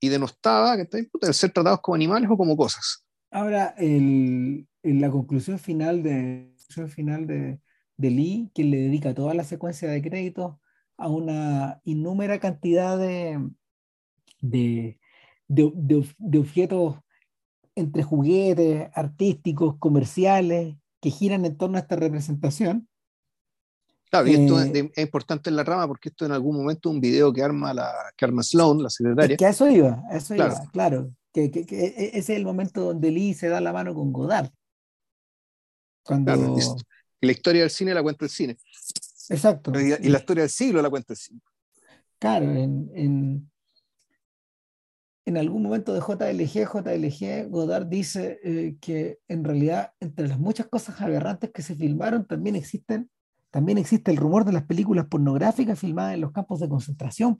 y 0.00 0.08
denostaba 0.08 0.74
el 0.74 1.34
ser 1.34 1.52
tratados 1.52 1.80
como 1.80 1.94
animales 1.94 2.28
o 2.30 2.36
como 2.36 2.56
cosas. 2.56 3.04
Ahora, 3.30 3.74
el, 3.78 4.66
en 4.82 5.00
la 5.00 5.10
conclusión 5.10 5.58
final 5.58 6.02
de, 6.02 6.54
final 6.88 7.26
de, 7.26 7.60
de 7.96 8.10
Lee, 8.10 8.50
que 8.54 8.64
le 8.64 8.78
dedica 8.78 9.14
toda 9.14 9.34
la 9.34 9.44
secuencia 9.44 9.88
de 9.90 10.02
créditos 10.02 10.56
a 10.96 11.08
una 11.08 11.80
innúmera 11.84 12.38
cantidad 12.40 12.98
de, 12.98 13.48
de, 14.40 14.98
de, 15.46 16.14
de 16.18 16.38
objetos 16.38 16.96
entre 17.74 18.02
juguetes 18.02 18.90
artísticos, 18.94 19.76
comerciales, 19.78 20.76
que 21.00 21.10
giran 21.10 21.44
en 21.44 21.56
torno 21.56 21.76
a 21.76 21.80
esta 21.80 21.96
representación. 21.96 22.88
Claro, 24.10 24.26
y 24.26 24.34
esto 24.34 24.60
eh, 24.62 24.90
es, 24.94 25.04
importante 25.04 25.50
en 25.50 25.56
la 25.56 25.64
rama 25.64 25.86
porque 25.86 26.08
esto 26.08 26.24
en 26.24 26.32
algún 26.32 26.56
momento 26.56 26.88
es 26.88 26.94
un 26.94 27.00
video 27.00 27.32
que 27.32 27.42
arma, 27.42 27.74
la, 27.74 27.92
que 28.16 28.24
arma 28.24 28.42
Sloan, 28.42 28.82
la 28.82 28.90
secretaria. 28.90 29.36
que 29.36 29.46
a 29.46 29.50
eso 29.50 29.68
iba, 29.68 30.02
a 30.10 30.16
eso 30.16 30.34
claro. 30.34 30.54
iba, 30.54 30.70
claro. 30.72 31.10
Que, 31.32 31.50
que, 31.50 31.66
que, 31.66 31.84
e, 31.84 32.08
ese 32.14 32.18
es 32.18 32.30
el 32.30 32.44
momento 32.44 32.80
donde 32.80 33.10
Lee 33.10 33.34
se 33.34 33.48
da 33.48 33.60
la 33.60 33.72
mano 33.72 33.94
con 33.94 34.12
Godard. 34.12 34.50
Cuando... 36.02 36.34
Claro, 36.34 36.76
la 37.20 37.32
historia 37.32 37.62
del 37.62 37.70
cine 37.70 37.94
la 37.94 38.02
cuenta 38.02 38.24
el 38.24 38.30
cine. 38.30 38.56
Exacto. 39.28 39.72
Y, 39.78 40.08
la 40.08 40.18
historia 40.18 40.42
del 40.44 40.50
siglo 40.50 40.80
la 40.80 40.90
cuenta 40.90 41.12
el 41.12 41.16
cine. 41.16 41.40
Claro, 42.18 42.50
en, 42.50 42.90
en, 42.94 43.50
en 45.28 45.36
algún 45.36 45.62
momento 45.62 45.92
de 45.92 46.00
JLG, 46.00 46.66
JLG, 46.72 47.50
Godard 47.50 47.86
dice 47.86 48.40
eh, 48.42 48.76
que 48.80 49.18
en 49.28 49.44
realidad 49.44 49.92
entre 50.00 50.26
las 50.26 50.38
muchas 50.38 50.66
cosas 50.68 51.00
aberrantes 51.00 51.50
que 51.52 51.62
se 51.62 51.74
filmaron 51.76 52.26
también 52.26 52.56
existen, 52.56 53.10
también 53.50 53.76
existe 53.76 54.10
el 54.10 54.16
rumor 54.16 54.44
de 54.46 54.52
las 54.52 54.64
películas 54.64 55.06
pornográficas 55.06 55.78
filmadas 55.78 56.14
en 56.14 56.22
los 56.22 56.32
campos 56.32 56.60
de 56.60 56.68
concentración. 56.68 57.36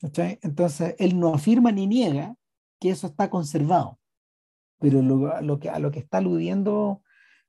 Entonces, 0.00 0.94
él 0.98 1.18
no 1.18 1.34
afirma 1.34 1.72
ni 1.72 1.86
niega 1.86 2.36
que 2.78 2.90
eso 2.90 3.06
está 3.06 3.28
conservado, 3.28 3.98
pero 4.84 5.00
lo, 5.00 5.58
que, 5.58 5.70
a 5.70 5.78
lo 5.78 5.90
que 5.90 5.98
está 5.98 6.18
aludiendo, 6.18 7.02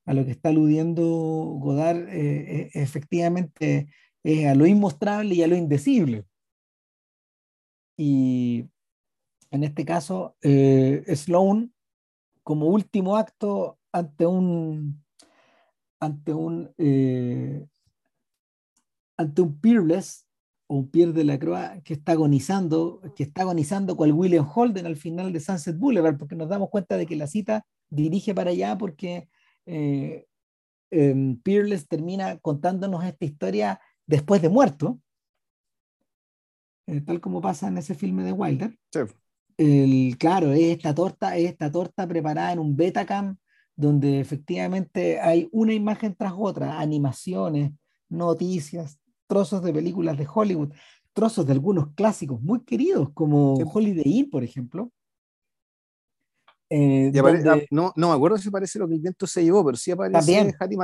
a 0.05 0.13
lo 0.13 0.23
que 0.23 0.31
está 0.31 0.47
aludiendo 0.47 1.03
Godard 1.03 2.07
eh, 2.07 2.61
eh, 2.61 2.69
efectivamente 2.75 3.89
es 4.23 4.47
a 4.47 4.55
lo 4.55 4.65
inmostrable 4.65 5.35
y 5.35 5.43
a 5.43 5.47
lo 5.47 5.57
indecible. 5.57 6.23
Y 7.97 8.69
en 9.51 9.65
este 9.65 9.83
caso, 9.83 10.37
eh, 10.43 11.03
Sloan, 11.13 11.73
como 12.41 12.67
último 12.67 13.17
acto 13.17 13.79
ante 13.91 14.25
un 14.25 15.03
ante 15.99 16.33
un 16.33 16.73
ante 19.17 19.41
un 19.41 19.59
peerless 19.59 20.24
un 20.67 20.89
peer 20.89 21.13
de 21.13 21.23
la 21.23 21.37
croa 21.37 21.79
que 21.83 21.93
está 21.93 22.13
agonizando, 22.13 23.01
que 23.15 23.23
está 23.23 23.41
agonizando 23.41 23.95
cual 23.95 24.13
William 24.13 24.47
Holden 24.53 24.85
al 24.85 24.95
final 24.95 25.31
de 25.31 25.39
Sunset 25.39 25.77
Boulevard, 25.77 26.17
porque 26.17 26.35
nos 26.35 26.49
damos 26.49 26.69
cuenta 26.69 26.97
de 26.97 27.05
que 27.05 27.15
la 27.15 27.27
cita 27.27 27.65
dirige 27.89 28.33
para 28.33 28.51
allá 28.51 28.77
porque 28.77 29.29
eh, 29.65 30.25
em, 30.91 31.37
Peerless 31.37 31.87
termina 31.87 32.37
contándonos 32.39 33.03
esta 33.03 33.25
historia 33.25 33.79
después 34.07 34.41
de 34.41 34.49
muerto, 34.49 34.99
eh, 36.87 37.01
tal 37.01 37.19
como 37.19 37.41
pasa 37.41 37.67
en 37.67 37.77
ese 37.77 37.95
filme 37.95 38.23
de 38.23 38.31
Wilder. 38.31 38.77
El, 39.57 40.17
claro, 40.17 40.51
es 40.51 40.77
esta 40.77 40.93
torta, 40.93 41.37
esta 41.37 41.71
torta 41.71 42.07
preparada 42.07 42.53
en 42.53 42.59
un 42.59 42.75
Betacam, 42.75 43.37
donde 43.75 44.19
efectivamente 44.19 45.19
hay 45.19 45.47
una 45.51 45.73
imagen 45.73 46.15
tras 46.15 46.33
otra, 46.35 46.79
animaciones, 46.79 47.71
noticias, 48.09 48.99
trozos 49.27 49.63
de 49.63 49.73
películas 49.73 50.17
de 50.17 50.27
Hollywood, 50.31 50.73
trozos 51.13 51.45
de 51.45 51.53
algunos 51.53 51.93
clásicos 51.95 52.41
muy 52.41 52.63
queridos, 52.63 53.09
como 53.13 53.53
Holiday 53.53 54.03
Inn, 54.05 54.29
por 54.29 54.43
ejemplo. 54.43 54.91
Eh, 56.69 57.11
ah, 57.15 57.57
no, 57.69 57.93
no 57.95 58.09
me 58.09 58.15
acuerdo 58.15 58.39
si 58.39 58.49
parece 58.49 58.79
lo 58.79 58.87
que 58.87 58.95
el 58.95 58.99
viento 58.99 59.27
se 59.27 59.43
llevó, 59.43 59.63
pero 59.63 59.77
sí 59.77 59.91
aparece 59.91 60.55
Hattie, 60.59 60.77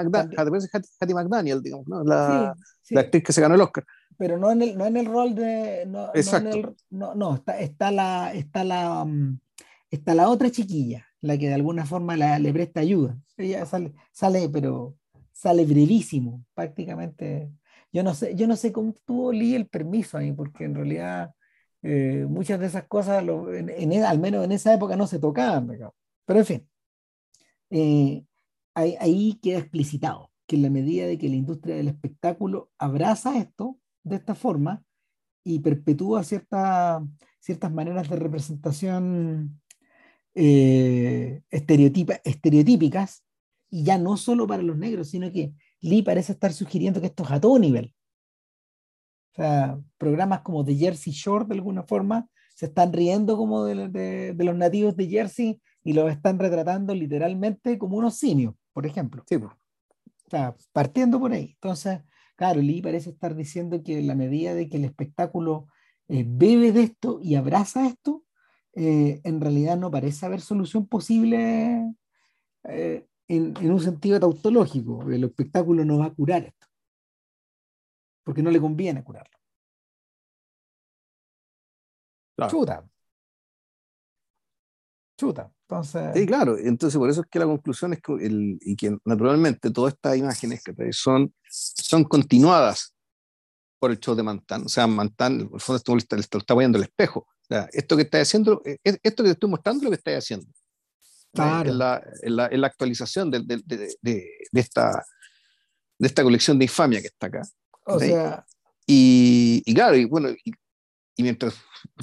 McDaniel, 1.14 1.62
digamos, 1.62 1.88
¿no? 1.88 2.04
la, 2.04 2.56
la 2.92 3.02
actriz 3.02 3.24
que 3.24 3.34
se 3.34 3.42
ganó 3.42 3.56
el 3.56 3.62
Oscar 3.62 3.84
pero 4.22 4.38
no 4.38 4.52
en 4.52 4.62
el, 4.62 4.78
no 4.78 4.86
en 4.86 4.98
el 4.98 5.08
rol 5.08 5.34
de. 5.34 5.84
No, 5.88 6.12
Exacto. 6.14 6.76
No, 6.92 7.16
no, 7.16 7.34
está, 7.34 7.60
está, 7.60 7.90
la, 7.90 8.32
está, 8.36 8.64
la, 8.64 9.04
mm, 9.04 9.40
está 9.90 10.14
la 10.14 10.30
otra 10.30 10.52
chiquilla, 10.52 11.08
la 11.22 11.40
que 11.40 11.48
de 11.48 11.56
alguna 11.56 11.88
forma 11.88 12.16
la, 12.16 12.38
le 12.38 12.54
presta 12.54 12.82
ayuda. 12.82 13.18
Ella 13.36 13.66
sale, 13.66 13.94
sale, 14.12 14.48
pero 14.48 14.96
sale 15.32 15.66
brevísimo, 15.66 16.46
prácticamente. 16.54 17.52
Yo 17.92 18.04
no 18.04 18.14
sé, 18.14 18.36
yo 18.36 18.48
no 18.48 18.56
sé 18.56 18.72
cómo 18.72 18.94
tuvo 19.06 19.32
Lee 19.32 19.56
el 19.56 19.68
permiso 19.68 20.18
ahí, 20.18 20.32
porque 20.32 20.64
en 20.66 20.76
realidad 20.76 21.34
eh, 21.82 22.26
muchas 22.30 22.60
de 22.60 22.68
esas 22.68 22.88
cosas, 22.88 23.24
en, 23.24 24.04
al 24.04 24.20
menos 24.20 24.46
en 24.46 24.52
esa 24.52 24.74
época, 24.74 24.96
no 24.96 25.08
se 25.08 25.20
tocaban. 25.20 25.68
Pero 26.26 26.40
en 26.40 26.46
fin, 26.46 26.70
eh, 27.70 28.24
ahí, 28.74 28.96
ahí 29.00 29.40
queda 29.42 29.60
explicitado 29.60 30.32
que 30.48 30.56
en 30.56 30.62
la 30.64 30.70
medida 30.70 31.06
de 31.06 31.18
que 31.18 31.30
la 31.30 31.36
industria 31.36 31.76
del 31.76 31.88
espectáculo 31.88 32.72
abraza 32.78 33.38
esto 33.38 33.78
de 34.04 34.16
esta 34.18 34.36
forma 34.36 34.84
y 35.44 35.60
perpetúa 35.60 36.24
ciertas 36.24 37.72
maneras 37.72 38.10
de 38.10 38.16
representación 38.16 39.62
eh, 40.36 41.42
estereotípicas, 41.50 43.24
y 43.70 43.84
ya 43.84 43.98
no 43.98 44.18
solo 44.18 44.46
para 44.48 44.64
los 44.64 44.78
negros, 44.78 45.10
sino 45.10 45.32
que 45.32 45.54
Lee 45.82 46.04
parece 46.04 46.34
estar 46.34 46.54
sugiriendo 46.54 47.02
que 47.02 47.08
esto 47.08 47.24
es 47.24 47.32
a 47.32 47.42
todo 47.42 47.58
nivel. 47.60 47.94
O 49.32 49.36
sea, 49.36 49.80
programas 49.98 50.42
como 50.42 50.64
The 50.64 50.76
Jersey 50.76 51.14
Shore, 51.14 51.46
de 51.46 51.56
alguna 51.56 51.84
forma, 51.84 52.28
se 52.54 52.68
están 52.68 52.94
riendo 52.94 53.38
como 53.38 53.64
de, 53.64 54.36
los 54.38 54.56
nativos 54.56 54.96
de 54.96 55.08
Jersey 55.08 55.62
y 55.84 55.94
los 55.94 56.12
están 56.12 56.38
retratando 56.38 56.94
literalmente 56.94 57.78
como 57.78 57.98
unos 57.98 58.18
simios, 58.18 58.54
por 58.74 58.86
ejemplo. 58.86 59.24
Sí, 59.28 59.36
O 59.36 59.52
sea, 60.30 60.56
partiendo 60.72 61.20
por 61.20 61.32
ahí. 61.32 61.52
Entonces, 61.54 62.02
claro, 62.36 62.62
Lee 62.62 62.82
parece 62.82 63.10
estar 63.10 63.36
diciendo 63.36 63.82
que 63.84 64.00
en 64.00 64.08
la 64.08 64.16
medida 64.16 64.54
de 64.54 64.70
que 64.70 64.78
el 64.78 64.86
espectáculo 64.86 65.68
eh, 66.08 66.26
bebe 66.28 66.72
de 66.72 66.84
esto 66.84 67.20
y 67.22 67.36
abraza 67.36 67.88
esto, 67.88 68.24
eh, 68.74 69.22
en 69.24 69.42
realidad 69.42 69.78
no 69.78 69.90
parece 69.92 70.26
haber 70.26 70.42
solución 70.42 70.88
posible 70.88 71.94
eh, 72.66 73.08
en, 73.36 73.54
en, 73.58 73.72
un 73.72 73.80
sentido 73.80 74.20
tautológico. 74.20 75.10
El 75.10 75.24
espectáculo 75.24 75.84
no 75.86 76.00
va 76.00 76.06
a 76.06 76.14
curar 76.14 76.44
esto 76.44 76.68
porque 78.24 78.44
no 78.44 78.52
le 78.52 78.60
conviene 78.62 79.04
curarlo. 79.04 79.38
Chuta. 82.50 82.88
Chuta. 85.18 85.52
Entonces... 85.64 86.12
Sí, 86.16 86.26
claro. 86.26 86.58
Entonces, 86.58 86.98
por 86.98 87.10
eso 87.10 87.22
es 87.22 87.28
que 87.28 87.40
la 87.40 87.46
conclusión 87.46 87.94
es 87.94 88.02
que, 88.02 88.14
el, 88.14 88.58
y 88.62 88.76
que 88.76 88.98
naturalmente 89.06 89.72
todas 89.72 89.94
estas 89.94 90.18
imágenes 90.18 90.64
que 90.64 90.94
son, 90.94 91.34
son 91.50 92.04
continuadas 92.06 92.96
por 93.80 93.92
el 93.92 94.00
show 94.00 94.16
de 94.16 94.24
Mantán. 94.24 94.64
O 94.66 94.70
sea, 94.70 94.88
Mantán, 94.88 95.48
por 95.50 95.56
el 95.56 95.62
fondo, 95.62 95.78
esto 95.78 96.16
le 96.16 96.22
está, 96.22 96.38
está 96.38 96.54
poniendo 96.54 96.78
el 96.78 96.86
espejo. 96.86 97.28
O 97.28 97.46
sea, 97.48 97.70
esto 97.74 97.96
que 97.96 98.04
está 98.04 98.22
haciendo, 98.22 98.62
eh, 98.66 98.78
esto 98.84 99.24
que 99.24 99.30
te 99.30 99.34
estoy 99.34 99.50
mostrando 99.50 99.80
es 99.80 99.84
lo 99.84 99.90
que 99.90 99.98
está 99.98 100.18
haciendo. 100.18 100.48
Claro. 101.34 101.70
En, 101.70 101.78
la, 101.78 102.04
en, 102.22 102.36
la, 102.36 102.48
en, 102.48 102.62
la, 102.62 102.68
actualización 102.68 103.32
de, 103.32 103.40
de, 103.40 103.62
de, 103.66 103.98
de, 104.02 104.60
esta, 104.60 105.04
de 105.98 106.08
esta 106.08 106.24
colección 106.24 106.60
de 106.60 106.66
infamia 106.66 107.02
que 107.02 107.08
está 107.08 107.28
acá. 107.28 107.42
O 107.86 108.00
sea... 108.00 108.46
Y, 108.86 109.64
y, 109.66 109.74
claro, 109.74 109.96
y 109.96 110.06
bueno, 110.06 110.32
y, 110.32 110.52
y, 111.16 111.24
mientras 111.24 111.56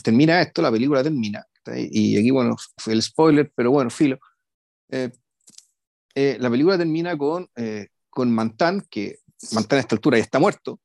termina 0.03 0.41
esto, 0.41 0.63
la 0.63 0.71
película 0.71 1.03
termina. 1.03 1.45
Y 1.77 2.17
aquí, 2.17 2.31
bueno, 2.31 2.57
fue 2.79 2.95
el 2.95 3.03
spoiler, 3.03 3.53
pero 3.55 3.71
bueno, 3.71 3.91
filo. 3.91 4.19
Eh, 4.89 5.11
eh, 6.15 6.37
la 6.41 6.51
película 6.51 6.79
termina 6.79 7.17
con, 7.17 7.49
eh, 7.57 7.89
con 8.09 8.33
Mantán, 8.33 8.87
que 8.89 9.19
Mantán 9.53 9.79
a 9.79 9.81
esta 9.81 9.95
altura 9.95 10.19
ya 10.19 10.25
está 10.25 10.39
muerto, 10.39 10.81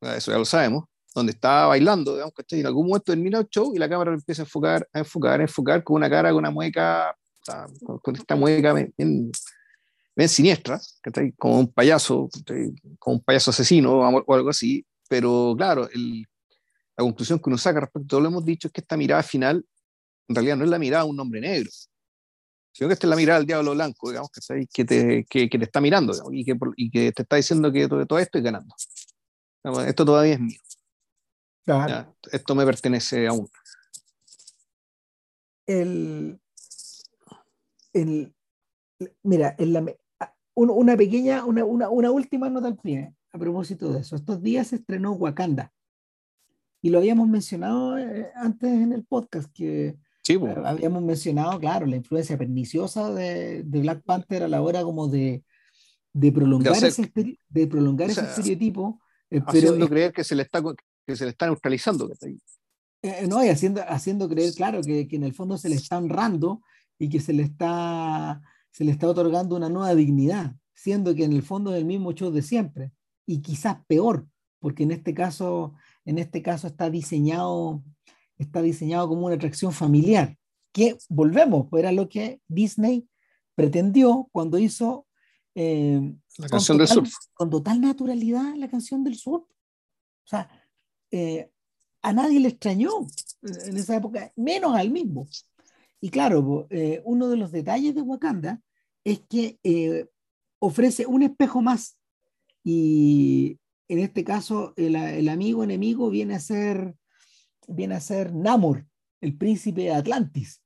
eso 0.00 0.32
ya 0.32 0.38
lo 0.38 0.44
sabemos, 0.44 0.84
donde 1.14 1.32
está 1.32 1.66
bailando, 1.66 2.14
digamos, 2.14 2.34
que 2.34 2.60
en 2.60 2.66
algún 2.66 2.88
momento 2.88 3.12
termina 3.12 3.38
el 3.38 3.48
show 3.48 3.72
y 3.74 3.78
la 3.78 3.88
cámara 3.88 4.12
empieza 4.12 4.42
a 4.42 4.44
enfocar, 4.44 4.88
a 4.92 4.98
enfocar, 4.98 5.40
a 5.40 5.42
enfocar 5.44 5.84
con 5.84 5.96
una 5.96 6.10
cara, 6.10 6.30
con 6.30 6.38
una 6.38 6.50
mueca, 6.50 7.16
con 8.02 8.16
esta 8.16 8.36
mueca 8.36 8.72
bien, 8.72 9.32
ven 10.16 10.28
siniestras, 10.28 11.00
como 11.38 11.60
un 11.60 11.72
payaso, 11.72 12.28
como 12.98 13.16
un 13.16 13.22
payaso 13.22 13.50
asesino 13.50 13.98
o 14.00 14.34
algo 14.34 14.50
así, 14.50 14.84
pero 15.08 15.54
claro, 15.56 15.88
el, 15.92 16.26
la 16.96 17.04
conclusión 17.04 17.38
que 17.38 17.48
uno 17.48 17.58
saca 17.58 17.80
respecto 17.80 18.04
a 18.04 18.08
todo 18.08 18.20
lo 18.20 18.28
que 18.28 18.32
hemos 18.32 18.44
dicho 18.44 18.68
es 18.68 18.72
que 18.72 18.80
esta 18.82 18.96
mirada 18.96 19.22
final 19.22 19.64
en 20.28 20.34
realidad 20.34 20.56
no 20.56 20.64
es 20.64 20.70
la 20.70 20.78
mirada 20.78 21.04
de 21.04 21.10
un 21.10 21.18
hombre 21.18 21.40
negro, 21.40 21.70
sino 22.72 22.88
que 22.88 22.94
esta 22.94 23.06
es 23.06 23.10
la 23.10 23.16
mirada 23.16 23.38
del 23.38 23.46
diablo 23.46 23.72
blanco, 23.74 24.10
digamos, 24.10 24.30
que, 24.72 24.84
te, 24.84 25.24
que, 25.24 25.48
que 25.48 25.58
te 25.58 25.64
está 25.64 25.80
mirando 25.80 26.12
y, 26.30 26.44
que, 26.44 26.56
y, 26.76 26.90
que, 26.90 27.12
te 27.12 27.22
está 27.22 27.36
diciendo 27.36 27.72
que 27.72 27.88
todo, 27.88 28.06
todo 28.06 28.18
esto 28.18 28.38
es 28.38 28.44
ganando. 28.44 28.74
Esto 29.86 30.04
todavía 30.04 30.34
es 30.34 30.40
mío. 30.40 30.60
Claro. 31.64 31.88
Ya, 31.88 32.14
esto 32.32 32.54
me 32.54 32.64
pertenece 32.64 33.26
aún. 33.26 33.48
El, 35.66 36.39
el, 37.92 38.34
mira, 39.22 39.54
en 39.58 39.72
la, 39.72 39.84
una 40.54 40.96
pequeña, 40.96 41.44
una, 41.44 41.64
una, 41.64 41.88
una, 41.88 42.10
última 42.10 42.50
nota 42.50 42.68
al 42.68 42.78
pie 42.78 43.14
a 43.32 43.38
propósito 43.38 43.92
de 43.92 44.00
eso. 44.00 44.16
Estos 44.16 44.42
días 44.42 44.68
se 44.68 44.76
estrenó 44.76 45.12
Wakanda. 45.12 45.72
Y 46.82 46.90
lo 46.90 46.98
habíamos 46.98 47.28
mencionado 47.28 47.98
eh, 47.98 48.30
antes 48.34 48.70
en 48.70 48.92
el 48.92 49.04
podcast, 49.04 49.50
que 49.52 49.96
sí, 50.22 50.36
bueno. 50.36 50.66
habíamos 50.66 51.02
mencionado, 51.02 51.58
claro, 51.60 51.86
la 51.86 51.96
influencia 51.96 52.38
perniciosa 52.38 53.12
de, 53.12 53.62
de, 53.62 53.80
Black 53.80 54.02
Panther 54.02 54.42
a 54.42 54.48
la 54.48 54.62
hora 54.62 54.82
como 54.82 55.08
de, 55.08 55.44
de 56.12 56.32
prolongar, 56.32 56.74
de 56.80 56.88
ese, 56.88 57.12
de 57.48 57.66
prolongar 57.66 58.10
o 58.10 58.14
sea, 58.14 58.24
ese 58.24 58.40
estereotipo. 58.40 59.00
Eh, 59.30 59.42
haciendo 59.44 59.74
pero, 59.74 59.88
creer 59.88 60.12
que 60.12 60.24
se 60.24 60.34
le 60.34 60.42
está, 60.42 60.62
que 61.06 61.16
se 61.16 61.24
le 61.24 61.30
está 61.30 61.46
neutralizando. 61.46 62.10
Eh, 63.02 63.26
no, 63.28 63.44
y 63.44 63.48
haciendo, 63.48 63.82
haciendo 63.86 64.28
creer, 64.28 64.52
claro, 64.54 64.80
que, 64.80 65.06
que 65.06 65.16
en 65.16 65.24
el 65.24 65.34
fondo 65.34 65.58
se 65.58 65.68
le 65.68 65.76
está 65.76 65.98
honrando 65.98 66.62
y 67.00 67.08
que 67.08 67.18
se 67.18 67.32
le 67.32 67.42
está 67.42 68.40
se 68.70 68.84
le 68.84 68.92
está 68.92 69.08
otorgando 69.08 69.56
una 69.56 69.68
nueva 69.68 69.94
dignidad, 69.94 70.54
siendo 70.74 71.14
que 71.14 71.24
en 71.24 71.32
el 71.32 71.42
fondo 71.42 71.72
es 71.72 71.78
el 71.78 71.84
mismo 71.84 72.12
show 72.12 72.30
de 72.30 72.42
siempre 72.42 72.92
y 73.26 73.42
quizás 73.42 73.78
peor, 73.86 74.26
porque 74.58 74.84
en 74.84 74.92
este 74.92 75.14
caso, 75.14 75.74
en 76.04 76.18
este 76.18 76.42
caso 76.42 76.66
está 76.66 76.90
diseñado, 76.90 77.82
está 78.38 78.62
diseñado 78.62 79.08
como 79.08 79.26
una 79.26 79.34
atracción 79.34 79.72
familiar, 79.72 80.36
que 80.72 80.96
volvemos, 81.08 81.66
pues 81.68 81.82
era 81.82 81.92
lo 81.92 82.08
que 82.08 82.40
Disney 82.48 83.08
pretendió 83.54 84.28
cuando 84.32 84.58
hizo 84.58 85.06
eh, 85.54 86.14
la 86.38 86.48
canción 86.48 86.78
total, 86.78 86.96
del 86.96 87.04
surf. 87.04 87.14
Con 87.34 87.50
total 87.50 87.80
naturalidad 87.80 88.54
la 88.54 88.68
canción 88.68 89.02
del 89.02 89.16
surf. 89.16 89.42
O 89.42 90.28
sea, 90.30 90.48
eh, 91.10 91.50
a 92.02 92.12
nadie 92.12 92.38
le 92.38 92.48
extrañó 92.48 92.90
en 93.42 93.76
esa 93.76 93.96
época, 93.96 94.32
menos 94.36 94.74
al 94.76 94.90
mismo. 94.90 95.26
Y 96.00 96.10
claro, 96.10 96.66
eh, 96.70 97.02
uno 97.04 97.28
de 97.28 97.36
los 97.36 97.52
detalles 97.52 97.94
de 97.94 98.00
Wakanda 98.00 98.60
es 99.04 99.20
que 99.28 99.58
eh, 99.62 100.06
ofrece 100.58 101.06
un 101.06 101.22
espejo 101.22 101.60
más. 101.60 101.98
Y 102.64 103.58
en 103.88 103.98
este 103.98 104.24
caso, 104.24 104.72
el, 104.76 104.96
el, 104.96 105.28
amigo 105.28 105.62
enemigo 105.62 106.08
viene 106.10 106.34
a 106.34 106.40
ser, 106.40 106.94
viene 107.68 107.94
a 107.96 108.00
ser 108.00 108.34
Namor, 108.34 108.86
el 109.20 109.36
príncipe 109.36 109.82
de 109.82 109.92
Atlantis. 109.92 110.62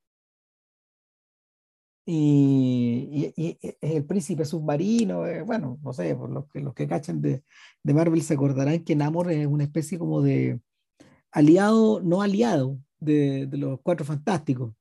Y, 2.06 3.32
y, 3.36 3.58
el 3.80 4.04
príncipe 4.04 4.44
submarino, 4.44 5.26
eh, 5.26 5.42
bueno, 5.42 5.78
no 5.82 5.92
sé, 5.92 6.14
por 6.14 6.30
los 6.30 6.46
que, 6.48 6.60
los 6.60 6.74
que 6.74 6.86
cachan 6.86 7.22
de, 7.22 7.42
de 7.82 7.94
Marvel 7.94 8.22
se 8.22 8.34
acordarán 8.34 8.84
que 8.84 8.94
Namor 8.94 9.32
es 9.32 9.46
una 9.46 9.64
especie 9.64 9.98
como 9.98 10.20
de 10.20 10.60
aliado, 11.32 12.02
no 12.02 12.22
aliado, 12.22 12.78
de, 13.00 13.46
de 13.46 13.58
los 13.58 13.80
cuatro 13.82 14.04
fantásticos 14.04 14.74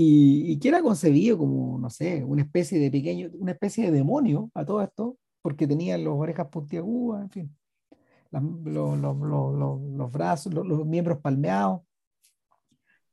y, 0.00 0.52
y, 0.52 0.58
que 0.60 0.68
era 0.68 0.80
concebido 0.80 1.38
como, 1.38 1.76
no 1.78 1.90
sé, 1.90 2.22
una 2.22 2.42
especie 2.42 2.78
de 2.78 2.88
pequeño, 2.88 3.30
una 3.34 3.52
especie 3.52 3.86
de 3.86 3.90
demonio 3.90 4.48
a 4.54 4.64
todo 4.64 4.80
esto, 4.80 5.18
porque 5.42 5.66
tenía 5.66 5.98
las 5.98 6.08
orejas 6.08 6.48
puntiagudas, 6.48 7.22
en 7.24 7.30
fin, 7.30 7.56
los, 8.30 8.96
los, 8.98 9.16
los, 9.18 9.80
los, 9.82 10.12
brazos, 10.12 10.54
los, 10.54 10.86
miembros 10.86 11.18
palmeados, 11.20 11.82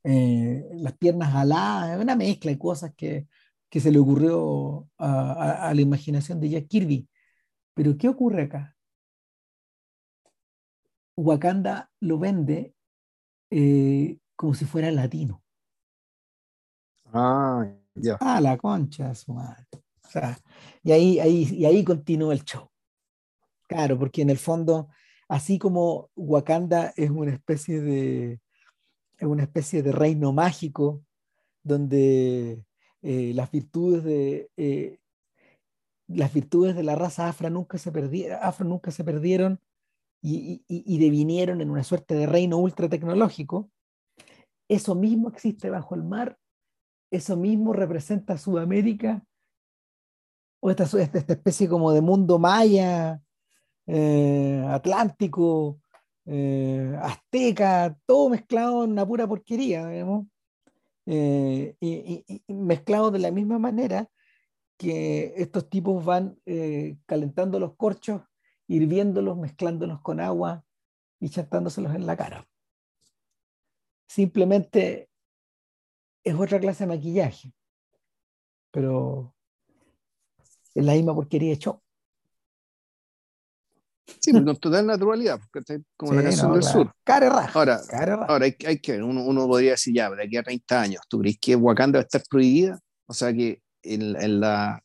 eh, 0.04 0.64
las 0.74 0.96
piernas 0.96 1.34
aladas, 1.34 2.00
una 2.00 2.14
mezcla 2.14 2.52
de 2.52 2.58
cosas 2.58 2.92
que, 2.96 3.26
que 3.68 3.80
se 3.80 3.90
le 3.90 3.98
ocurrió 3.98 4.88
a, 4.98 5.72
la 5.74 5.80
imaginación 5.80 6.38
de 6.40 6.50
Jack 6.50 6.68
Kirby. 6.68 7.08
Pero 7.74 7.96
¿qué 7.98 8.08
ocurre 8.08 8.44
acá? 8.44 8.76
Wakanda 11.16 11.90
lo 12.00 12.18
vende 12.20 12.74
eh, 13.50 14.18
como 14.36 14.54
si 14.54 14.64
fuera 14.66 14.90
latino. 14.92 15.42
Ah, 17.12 17.66
ya. 17.94 18.16
Ah, 18.20 18.40
la 18.40 18.56
concha, 18.56 19.14
su 19.14 19.32
madre. 19.32 19.66
O 20.04 20.08
sea, 20.08 20.38
y 20.82 20.92
ahí, 20.92 21.18
ahí, 21.18 21.48
y 21.50 21.64
ahí 21.64 21.84
continúa 21.84 22.32
el 22.32 22.44
show. 22.44 22.70
Claro, 23.66 23.98
porque 23.98 24.22
en 24.22 24.30
el 24.30 24.38
fondo, 24.38 24.88
así 25.28 25.58
como 25.58 26.10
Wakanda 26.14 26.92
es 26.96 27.10
una 27.10 27.32
especie 27.32 27.80
de, 27.80 28.40
es 29.18 29.26
una 29.26 29.42
especie 29.42 29.82
de 29.82 29.92
reino 29.92 30.32
mágico 30.32 31.02
donde 31.62 32.64
eh, 33.02 33.32
las 33.34 33.50
virtudes 33.50 34.04
de 34.04 34.50
eh, 34.56 34.98
las 36.08 36.32
virtudes 36.32 36.76
de 36.76 36.84
la 36.84 36.94
raza 36.94 37.28
afro 37.28 37.50
nunca 37.50 37.78
se 37.78 37.90
perdieron, 37.90 38.38
afro 38.40 38.64
nunca 38.64 38.92
se 38.92 39.02
perdieron 39.02 39.60
y, 40.22 40.62
y, 40.68 40.84
y 40.94 40.98
devinieron 40.98 41.60
en 41.60 41.70
una 41.70 41.82
suerte 41.82 42.14
de 42.14 42.26
reino 42.26 42.58
ultra 42.58 42.88
tecnológico. 42.88 43.70
Eso 44.68 44.94
mismo 44.94 45.28
existe 45.28 45.70
bajo 45.70 45.96
el 45.96 46.04
mar 46.04 46.38
eso 47.10 47.36
mismo 47.36 47.72
representa 47.72 48.38
Sudamérica 48.38 49.24
o 50.60 50.70
esta, 50.70 50.84
especie 50.84 51.68
como 51.68 51.92
de 51.92 52.00
mundo 52.00 52.38
maya, 52.38 53.20
eh, 53.86 54.64
atlántico, 54.68 55.80
eh, 56.24 56.96
azteca, 57.00 57.96
todo 58.04 58.30
mezclado 58.30 58.84
en 58.84 58.92
una 58.92 59.06
pura 59.06 59.28
porquería, 59.28 59.88
eh, 61.06 61.76
y, 61.78 62.24
y, 62.26 62.52
mezclado 62.52 63.10
de 63.12 63.20
la 63.20 63.30
misma 63.30 63.58
manera 63.58 64.08
que 64.76 65.34
estos 65.36 65.70
tipos 65.70 66.04
van 66.04 66.36
calentando 67.06 67.58
los 67.60 67.76
corchos, 67.76 68.22
hirviéndolos, 68.66 69.38
mezclándolos 69.38 70.00
con 70.00 70.20
agua 70.20 70.64
y 71.20 71.30
chantándoselos 71.30 71.94
en 71.94 72.06
la 72.06 72.16
cara. 72.16 72.46
Simplemente 74.08 75.08
es 76.26 76.34
otra 76.34 76.58
clase 76.58 76.84
de 76.84 76.88
maquillaje, 76.88 77.52
pero 78.72 79.32
es 80.74 80.84
la 80.84 80.94
misma 80.94 81.14
porquería 81.14 81.50
de 81.50 81.58
show. 81.58 81.80
Sí, 84.20 84.32
con 84.32 84.56
total 84.56 84.86
naturalidad, 84.86 85.40
como 85.96 86.14
la 86.14 86.24
canción 86.24 86.52
del 86.52 86.64
sur. 86.64 86.92
Care 87.04 87.28
raja, 87.28 87.56
ahora, 87.56 87.80
ahora 88.26 88.44
hay, 88.44 88.56
hay, 88.66 88.78
que 88.80 88.92
ver, 88.92 89.04
uno, 89.04 89.24
uno, 89.24 89.46
podría 89.46 89.72
decir 89.72 89.94
ya, 89.94 90.10
de 90.10 90.24
aquí 90.24 90.36
a 90.36 90.42
30 90.42 90.80
años, 90.80 91.02
¿tú 91.08 91.20
crees 91.20 91.38
que 91.40 91.54
Wakanda 91.54 91.98
va 91.98 92.02
a 92.02 92.06
estar 92.06 92.22
prohibida? 92.28 92.78
O 93.06 93.14
sea 93.14 93.32
que 93.32 93.62
en, 93.82 94.16
en 94.20 94.40
la 94.40 94.82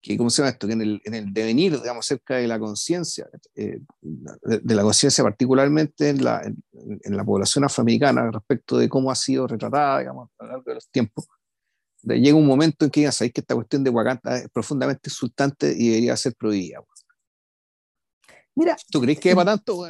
que, 0.00 0.16
¿cómo 0.16 0.30
se 0.30 0.42
llama 0.42 0.50
esto? 0.50 0.66
Que 0.66 0.72
en 0.72 0.82
el, 0.82 1.02
en 1.04 1.14
el 1.14 1.32
devenir, 1.32 1.78
digamos, 1.80 2.06
cerca 2.06 2.36
de 2.36 2.48
la 2.48 2.58
conciencia, 2.58 3.28
eh, 3.54 3.80
de, 4.00 4.74
la 4.74 4.82
conciencia 4.82 5.22
particularmente 5.22 6.08
en 6.08 6.24
la, 6.24 6.42
en, 6.42 7.16
la 7.16 7.24
población 7.24 7.64
afroamericana 7.64 8.30
respecto 8.30 8.78
de 8.78 8.88
cómo 8.88 9.10
ha 9.10 9.14
sido 9.14 9.46
retratada, 9.46 10.00
digamos, 10.00 10.30
a 10.38 10.44
lo 10.44 10.50
largo 10.50 10.64
de 10.66 10.74
los 10.74 10.88
tiempos, 10.90 11.26
llega 12.02 12.36
un 12.36 12.46
momento 12.46 12.84
en 12.84 12.90
que 12.90 13.02
ya 13.02 13.12
sabéis 13.12 13.34
que 13.34 13.40
esta 13.42 13.54
cuestión 13.54 13.84
de 13.84 13.90
Wakanda 13.90 14.38
es 14.38 14.48
profundamente 14.50 15.10
insultante 15.10 15.74
y 15.76 15.88
debería 15.88 16.16
ser 16.16 16.34
prohibida. 16.34 16.82
Mira, 18.54 18.76
¿tú 18.90 19.00
crees 19.00 19.20
que 19.20 19.30
es 19.30 19.34
para 19.34 19.56
tanto? 19.56 19.86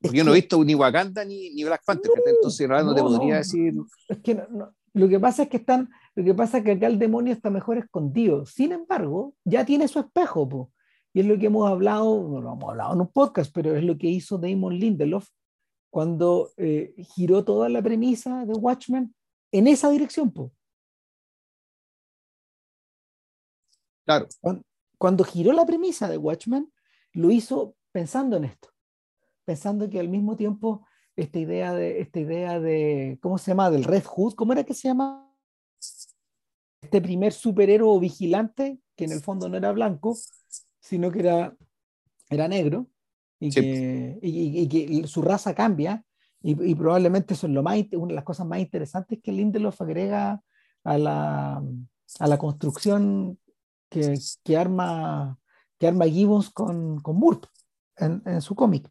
Porque 0.00 0.18
yo 0.18 0.24
no 0.24 0.32
he 0.32 0.40
visto 0.40 0.62
ni 0.64 0.74
Wakanda 0.74 1.24
ni, 1.24 1.50
ni 1.54 1.62
Black 1.62 1.82
Panther, 1.84 2.10
entonces 2.26 2.68
no, 2.68 2.82
no 2.82 2.94
te 2.94 3.00
podría 3.00 3.36
decir. 3.36 3.74
Es 4.08 4.18
que 4.18 4.34
no, 4.34 4.74
lo 4.94 5.08
que 5.08 5.18
pasa 5.18 5.44
es 5.44 5.48
que 5.48 5.56
están, 5.58 5.88
lo 6.14 6.24
que 6.24 6.34
pasa 6.34 6.58
es 6.58 6.64
que 6.64 6.72
acá 6.72 6.86
el 6.86 6.98
demonio 6.98 7.32
está 7.32 7.50
mejor 7.50 7.78
escondido. 7.78 8.44
Sin 8.44 8.72
embargo, 8.72 9.34
ya 9.44 9.64
tiene 9.64 9.88
su 9.88 9.98
espejo, 9.98 10.70
y 11.14 11.20
es 11.20 11.26
lo 11.26 11.38
que 11.38 11.46
hemos 11.46 11.70
hablado, 11.70 12.28
no 12.28 12.40
lo 12.40 12.52
hemos 12.52 12.70
hablado 12.70 12.94
en 12.94 13.00
un 13.00 13.08
podcast, 13.08 13.52
pero 13.54 13.76
es 13.76 13.84
lo 13.84 13.96
que 13.98 14.08
hizo 14.08 14.38
Damon 14.38 14.74
Lindelof 14.74 15.28
cuando 15.90 16.50
eh, 16.56 16.94
giró 17.14 17.44
toda 17.44 17.68
la 17.68 17.82
premisa 17.82 18.46
de 18.46 18.54
Watchmen 18.54 19.14
en 19.52 19.66
esa 19.66 19.90
dirección, 19.90 20.32
po. 20.32 20.52
Claro. 24.06 24.26
Cuando, 24.40 24.62
cuando 24.98 25.24
giró 25.24 25.52
la 25.52 25.66
premisa 25.66 26.08
de 26.08 26.16
Watchmen, 26.16 26.72
lo 27.12 27.30
hizo 27.30 27.76
pensando 27.92 28.38
en 28.38 28.44
esto, 28.44 28.70
pensando 29.44 29.88
que 29.90 30.00
al 30.00 30.08
mismo 30.08 30.34
tiempo 30.36 30.86
esta 31.14 31.38
idea 31.38 31.74
de, 31.74 32.00
esta 32.00 32.20
idea 32.20 32.58
de, 32.58 33.18
¿cómo 33.20 33.36
se 33.36 33.50
llama? 33.50 33.70
Del 33.70 33.84
Red 33.84 34.04
Hood, 34.04 34.34
¿cómo 34.34 34.54
era 34.54 34.64
que 34.64 34.74
se 34.74 34.88
llama? 34.88 35.31
Este 36.82 37.00
primer 37.00 37.32
superhéroe 37.32 37.98
vigilante, 38.00 38.78
que 38.96 39.04
en 39.04 39.12
el 39.12 39.20
fondo 39.20 39.48
no 39.48 39.56
era 39.56 39.72
blanco, 39.72 40.18
sino 40.80 41.10
que 41.10 41.20
era, 41.20 41.56
era 42.28 42.48
negro, 42.48 42.88
y, 43.38 43.50
que, 43.50 44.18
y, 44.20 44.68
que, 44.68 45.06
su 45.06 45.22
raza 45.22 45.54
cambia, 45.54 46.04
y, 46.42 46.74
probablemente 46.74 47.34
eso 47.34 47.46
es 47.46 47.52
lo 47.52 47.62
más, 47.62 47.78
una 47.92 48.08
de 48.08 48.14
las 48.14 48.24
cosas 48.24 48.46
más 48.46 48.58
interesantes 48.58 49.20
que 49.22 49.30
Lindelof 49.30 49.80
agrega 49.80 50.42
a 50.82 50.98
la, 50.98 51.62
a 52.18 52.26
la 52.26 52.38
construcción 52.38 53.38
que, 53.88 54.18
que, 54.42 54.56
arma, 54.56 55.38
que 55.78 55.86
arma 55.86 56.06
Gibbons 56.06 56.50
con, 56.50 57.00
con 57.00 57.16
Moore 57.16 57.40
en, 57.96 58.22
en 58.26 58.40
su 58.40 58.56
cómic. 58.56 58.90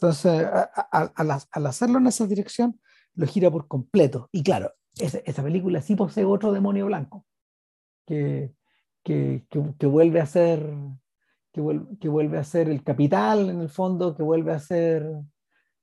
Entonces, 0.00 0.46
al 0.90 1.66
hacerlo 1.66 1.98
en 1.98 2.06
esa 2.06 2.26
dirección, 2.26 2.80
lo 3.14 3.26
gira 3.26 3.50
por 3.50 3.68
completo. 3.68 4.28
Y 4.32 4.42
claro, 4.42 4.72
esa, 4.98 5.42
película 5.42 5.80
sí 5.80 5.96
posee 5.96 6.24
otro 6.24 6.52
demonio 6.52 6.86
blanco 6.86 7.24
que, 8.06 8.52
que, 9.02 9.44
que, 9.50 9.86
vuelve 9.86 10.20
a 10.20 10.26
ser 10.26 10.74
que 11.52 11.60
vuelve, 11.60 11.98
que 11.98 12.08
vuelve, 12.08 12.38
a 12.38 12.44
ser 12.44 12.68
el 12.68 12.82
capital 12.82 13.50
en 13.50 13.60
el 13.60 13.68
fondo, 13.68 14.14
que 14.14 14.22
vuelve 14.22 14.52
a 14.52 14.58
ser 14.58 15.06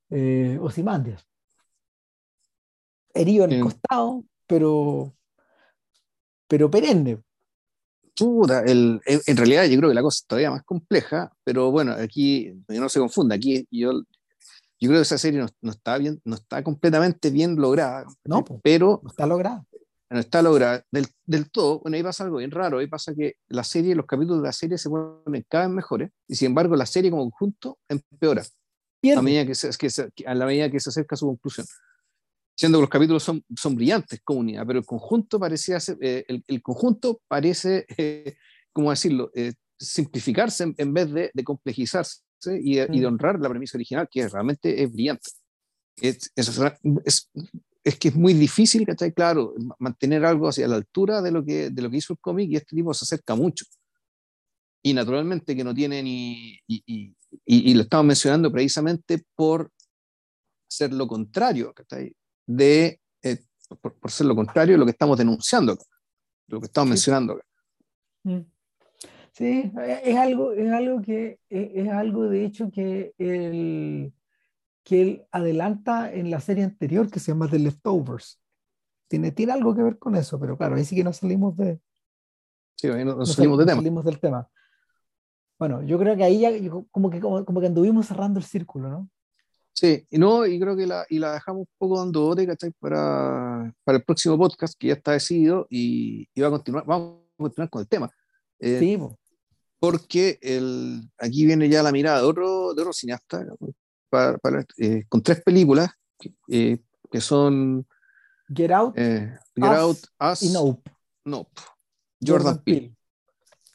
eh, 0.10 0.58
Osimandias. 0.62 1.28
Herido 3.14 3.46
en 3.46 3.52
el 3.54 3.62
costado, 3.62 4.24
pero, 4.48 5.16
pero 6.48 6.70
perenne 6.70 7.22
el, 8.66 9.02
en 9.06 9.38
realidad 9.38 9.66
yo 9.66 9.78
creo 9.78 9.90
que 9.90 9.96
la 9.96 10.02
cosa 10.02 10.22
es 10.22 10.28
todavía 10.28 10.52
más 10.52 10.64
compleja, 10.64 11.32
pero 11.44 11.72
bueno, 11.72 11.94
aquí 11.94 12.52
no 12.68 12.90
se 12.90 13.00
confunda, 13.00 13.36
aquí 13.36 13.68
yo, 13.72 14.04
yo 14.80 14.90
creo 14.90 15.00
que 15.00 15.04
esa 15.04 15.18
serie 15.18 15.46
no, 15.62 15.72
está 15.72 15.98
bien, 15.98 16.22
no 16.24 16.36
está 16.36 16.64
completamente 16.64 17.30
bien 17.30 17.56
lograda, 17.56 18.06
no, 18.24 18.44
pero 18.64 19.02
no 19.04 19.10
está 19.10 19.26
lograda. 19.26 19.66
No 20.12 20.20
está 20.20 20.42
lograda 20.42 20.84
del, 20.90 21.06
del, 21.28 21.52
todo. 21.52 21.82
Bueno, 21.82 21.96
ahí 21.96 22.02
pasa 22.02 22.24
algo 22.24 22.38
bien 22.38 22.50
raro, 22.50 22.80
ahí 22.80 22.88
pasa 22.88 23.14
que 23.14 23.36
la 23.48 23.64
serie, 23.64 23.94
los 23.94 24.08
capítulos 24.08 24.42
de 24.42 24.48
la 24.48 24.54
serie 24.54 24.80
se 24.80 24.90
ponen 24.90 25.46
cada 25.48 25.68
vez 25.68 25.76
mejores, 25.76 26.10
y 26.28 26.34
sin 26.34 26.48
embargo 26.48 26.76
la 26.76 26.88
serie 26.88 27.12
como 27.12 27.30
conjunto 27.30 27.78
empeora 27.88 28.44
a, 29.16 29.22
medida 29.22 29.46
que 29.46 29.54
se, 29.54 29.70
que 30.16 30.26
a 30.26 30.34
la 30.34 30.48
medida 30.48 30.72
que 30.72 30.80
se 30.80 30.90
acerca 30.90 31.14
a 31.14 31.18
su 31.18 31.28
conclusión 31.28 31.68
siendo 32.60 32.80
que 32.80 32.82
los 32.82 32.90
capítulos 32.90 33.24
son, 33.24 33.42
son 33.56 33.74
brillantes 33.74 34.20
comunidad, 34.22 34.68
pero 34.68 34.80
el 34.80 34.86
conjunto 34.86 35.40
parecía 35.40 35.80
ser, 35.80 35.98
eh, 36.02 36.26
el, 36.28 36.44
el, 36.46 36.62
conjunto 36.62 37.22
parece, 37.30 37.86
eh, 37.98 38.36
¿cómo 38.74 38.90
decirlo?, 38.90 39.32
eh, 39.34 39.54
simplificarse 39.80 40.74
en, 40.76 40.94
vez 40.94 41.10
de, 41.14 41.32
de 41.34 41.44
complejizarse 41.46 42.20
y, 42.46 42.80
y, 42.80 43.00
de 43.00 43.02
mm. 43.02 43.14
honrar 43.14 43.40
la 43.40 43.50
premisa 43.50 43.78
original, 43.78 44.08
que 44.10 44.28
realmente 44.28 44.82
es 44.82 44.92
brillante. 44.92 45.30
Es, 45.98 46.32
es, 46.36 47.30
es, 47.84 48.00
que 48.00 48.08
es 48.08 48.16
muy 48.16 48.34
difícil, 48.34 48.86
¿cachai? 48.86 49.14
Claro, 49.14 49.54
mantener 49.80 50.26
algo 50.26 50.48
hacia 50.48 50.68
la 50.68 50.76
altura 50.76 51.22
de 51.22 51.32
lo 51.32 51.44
que, 51.44 51.70
de 51.70 51.82
lo 51.82 51.90
que 51.90 51.98
hizo 51.98 52.14
el 52.14 52.20
cómic 52.20 52.50
y 52.52 52.56
este 52.56 52.76
tipo 52.76 52.94
se 52.94 53.06
acerca 53.06 53.36
mucho. 53.36 53.66
Y 54.82 54.94
naturalmente 54.94 55.56
que 55.56 55.64
no 55.64 55.74
tiene 55.74 56.02
ni... 56.02 56.58
Y, 56.68 56.84
y, 56.86 57.16
y, 57.46 57.72
y 57.72 57.74
lo 57.74 57.82
estamos 57.82 58.06
mencionando 58.06 58.52
precisamente 58.52 59.24
por 59.36 59.72
ser 60.68 60.94
lo 60.94 61.08
contrario, 61.08 61.74
¿cachai? 61.74 62.16
de, 62.50 63.00
eh, 63.22 63.38
por, 63.80 64.12
ser 64.12 64.26
lo 64.26 64.36
contrario, 64.36 64.78
lo 64.78 64.86
que 64.86 64.92
estamos 64.92 65.18
denunciando, 65.18 65.78
lo 66.48 66.60
que 66.60 66.66
estamos 66.66 66.90
mencionando. 66.90 67.40
Mm. 68.24 68.40
Sí, 69.40 69.72
es 70.04 70.18
algo, 70.18 70.52
es 70.52 70.70
algo 70.70 71.02
que, 71.02 71.40
es, 71.48 71.90
algo 71.90 72.28
de 72.28 72.44
hecho 72.44 72.70
que 72.70 73.14
él, 73.18 74.14
que 74.84 75.02
él 75.02 75.26
adelanta 75.32 76.12
en 76.12 76.30
la 76.30 76.42
serie 76.42 76.66
anterior 76.66 77.10
que 77.10 77.22
se 77.22 77.32
llama 77.32 77.50
The 77.50 77.58
Leftovers. 77.58 78.38
Tiene, 79.08 79.32
tiene 79.32 79.54
algo 79.54 79.74
que 79.74 79.82
ver 79.82 79.98
con 79.98 80.18
eso, 80.18 80.38
pero 80.42 80.58
claro, 80.58 80.76
ahí 80.76 80.84
sí 80.84 80.94
que 80.94 81.06
nos 81.06 81.16
salimos 81.16 81.56
de... 81.56 81.80
Sí, 82.76 82.90
ahí 82.90 83.06
nos, 83.06 83.34
salimos, 83.34 83.60
de 83.60 83.66
tema. 83.66 83.78
salimos 83.78 84.04
del 84.04 84.20
tema. 84.20 84.50
Bueno, 85.58 85.84
yo 85.84 85.98
creo 85.98 86.18
que 86.18 86.26
ahí 86.26 86.42
ya 86.42 86.52
como 86.92 87.10
que, 87.10 87.22
como, 87.22 87.46
como 87.46 87.62
que 87.62 87.68
anduvimos 87.68 88.08
cerrando 88.08 88.42
el 88.42 88.46
círculo, 88.46 88.90
¿no? 88.90 89.10
Sí, 89.72 90.06
y 90.10 90.18
no, 90.18 90.46
y 90.46 90.60
creo 90.60 90.76
que 90.76 90.86
la, 90.86 91.06
y 91.08 91.18
la 91.18 91.32
dejamos 91.32 91.62
un 91.62 91.70
poco 91.78 92.00
dando 92.00 92.24
bote, 92.24 92.46
¿cachai? 92.46 92.72
Para, 92.78 93.74
para 93.86 94.00
el 94.00 94.04
próximo 94.04 94.38
podcast 94.38 94.78
que 94.78 94.88
ya 94.88 94.96
está 94.96 95.14
decidido 95.14 95.66
y, 95.70 96.28
y 96.34 96.42
va 96.42 96.50
a 96.50 96.52
continuar, 96.52 96.84
vamos 96.86 97.22
a 97.36 97.38
continuar 97.38 97.70
con 97.70 97.80
el 97.80 97.88
tema. 97.88 98.12
Eh, 98.60 98.80
sí, 98.80 98.98
porque 99.80 100.38
el, 100.42 101.10
aquí 101.18 101.46
viene 101.46 101.70
ya 101.70 101.82
la 101.82 101.92
mirada 101.92 102.20
de 102.20 102.26
otro, 102.26 102.74
de 102.74 102.82
otro 102.82 102.94
cineasta, 102.94 103.46
para, 104.10 104.38
para, 104.38 104.66
eh, 104.78 105.04
con 105.08 105.22
tres 105.22 105.42
películas 105.42 105.90
que, 106.18 106.34
eh, 106.50 106.80
que 107.10 107.22
son 107.22 107.88
Get 108.54 108.72
Out, 108.72 108.96
Get 108.96 109.64
Out, 109.64 109.98
Us 110.20 110.44
y 110.44 110.50
Nope. 110.52 110.92
Nope. 111.26 111.62
Jordan, 112.26 112.62
Peele. 112.64 112.96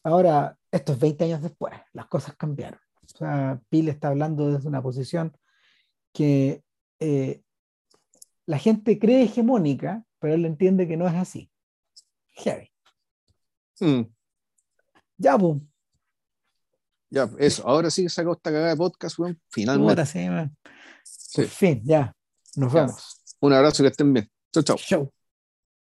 Ahora, 0.02 0.58
esto 0.70 0.92
es 0.92 0.98
20 0.98 1.24
años 1.24 1.42
después, 1.42 1.72
las 1.92 2.06
cosas 2.06 2.36
cambiaron. 2.36 2.80
O 3.02 3.18
sea, 3.18 3.60
Peele 3.70 3.90
está 3.90 4.08
hablando 4.08 4.52
desde 4.52 4.68
una 4.68 4.82
posición 4.82 5.36
que 6.12 6.62
eh, 7.00 7.42
la 8.46 8.58
gente 8.58 8.98
cree 8.98 9.22
hegemónica, 9.22 10.04
pero 10.18 10.34
él 10.34 10.44
entiende 10.44 10.86
que 10.86 10.96
no 10.96 11.06
es 11.06 11.14
así. 11.14 11.50
Heavy. 12.32 12.70
Mm. 13.80 14.02
Ya, 15.16 15.36
boom. 15.36 15.70
Ya, 17.14 17.30
eso. 17.38 17.62
Ahora 17.64 17.90
sí 17.90 18.08
sacó 18.08 18.32
esta 18.32 18.50
cagada 18.50 18.70
de 18.70 18.76
podcast, 18.76 19.16
finalmente. 19.48 19.92
Ahora 19.92 20.04
sí, 20.04 20.28
man. 20.28 20.56
fin, 21.48 21.80
ya. 21.84 22.12
Nos 22.56 22.72
vemos. 22.72 23.22
Un 23.40 23.52
abrazo, 23.52 23.84
que 23.84 23.88
estén 23.90 24.12
bien. 24.12 24.28
Chau, 24.52 24.64
chau. 24.64 24.76
Chau. 24.76 25.14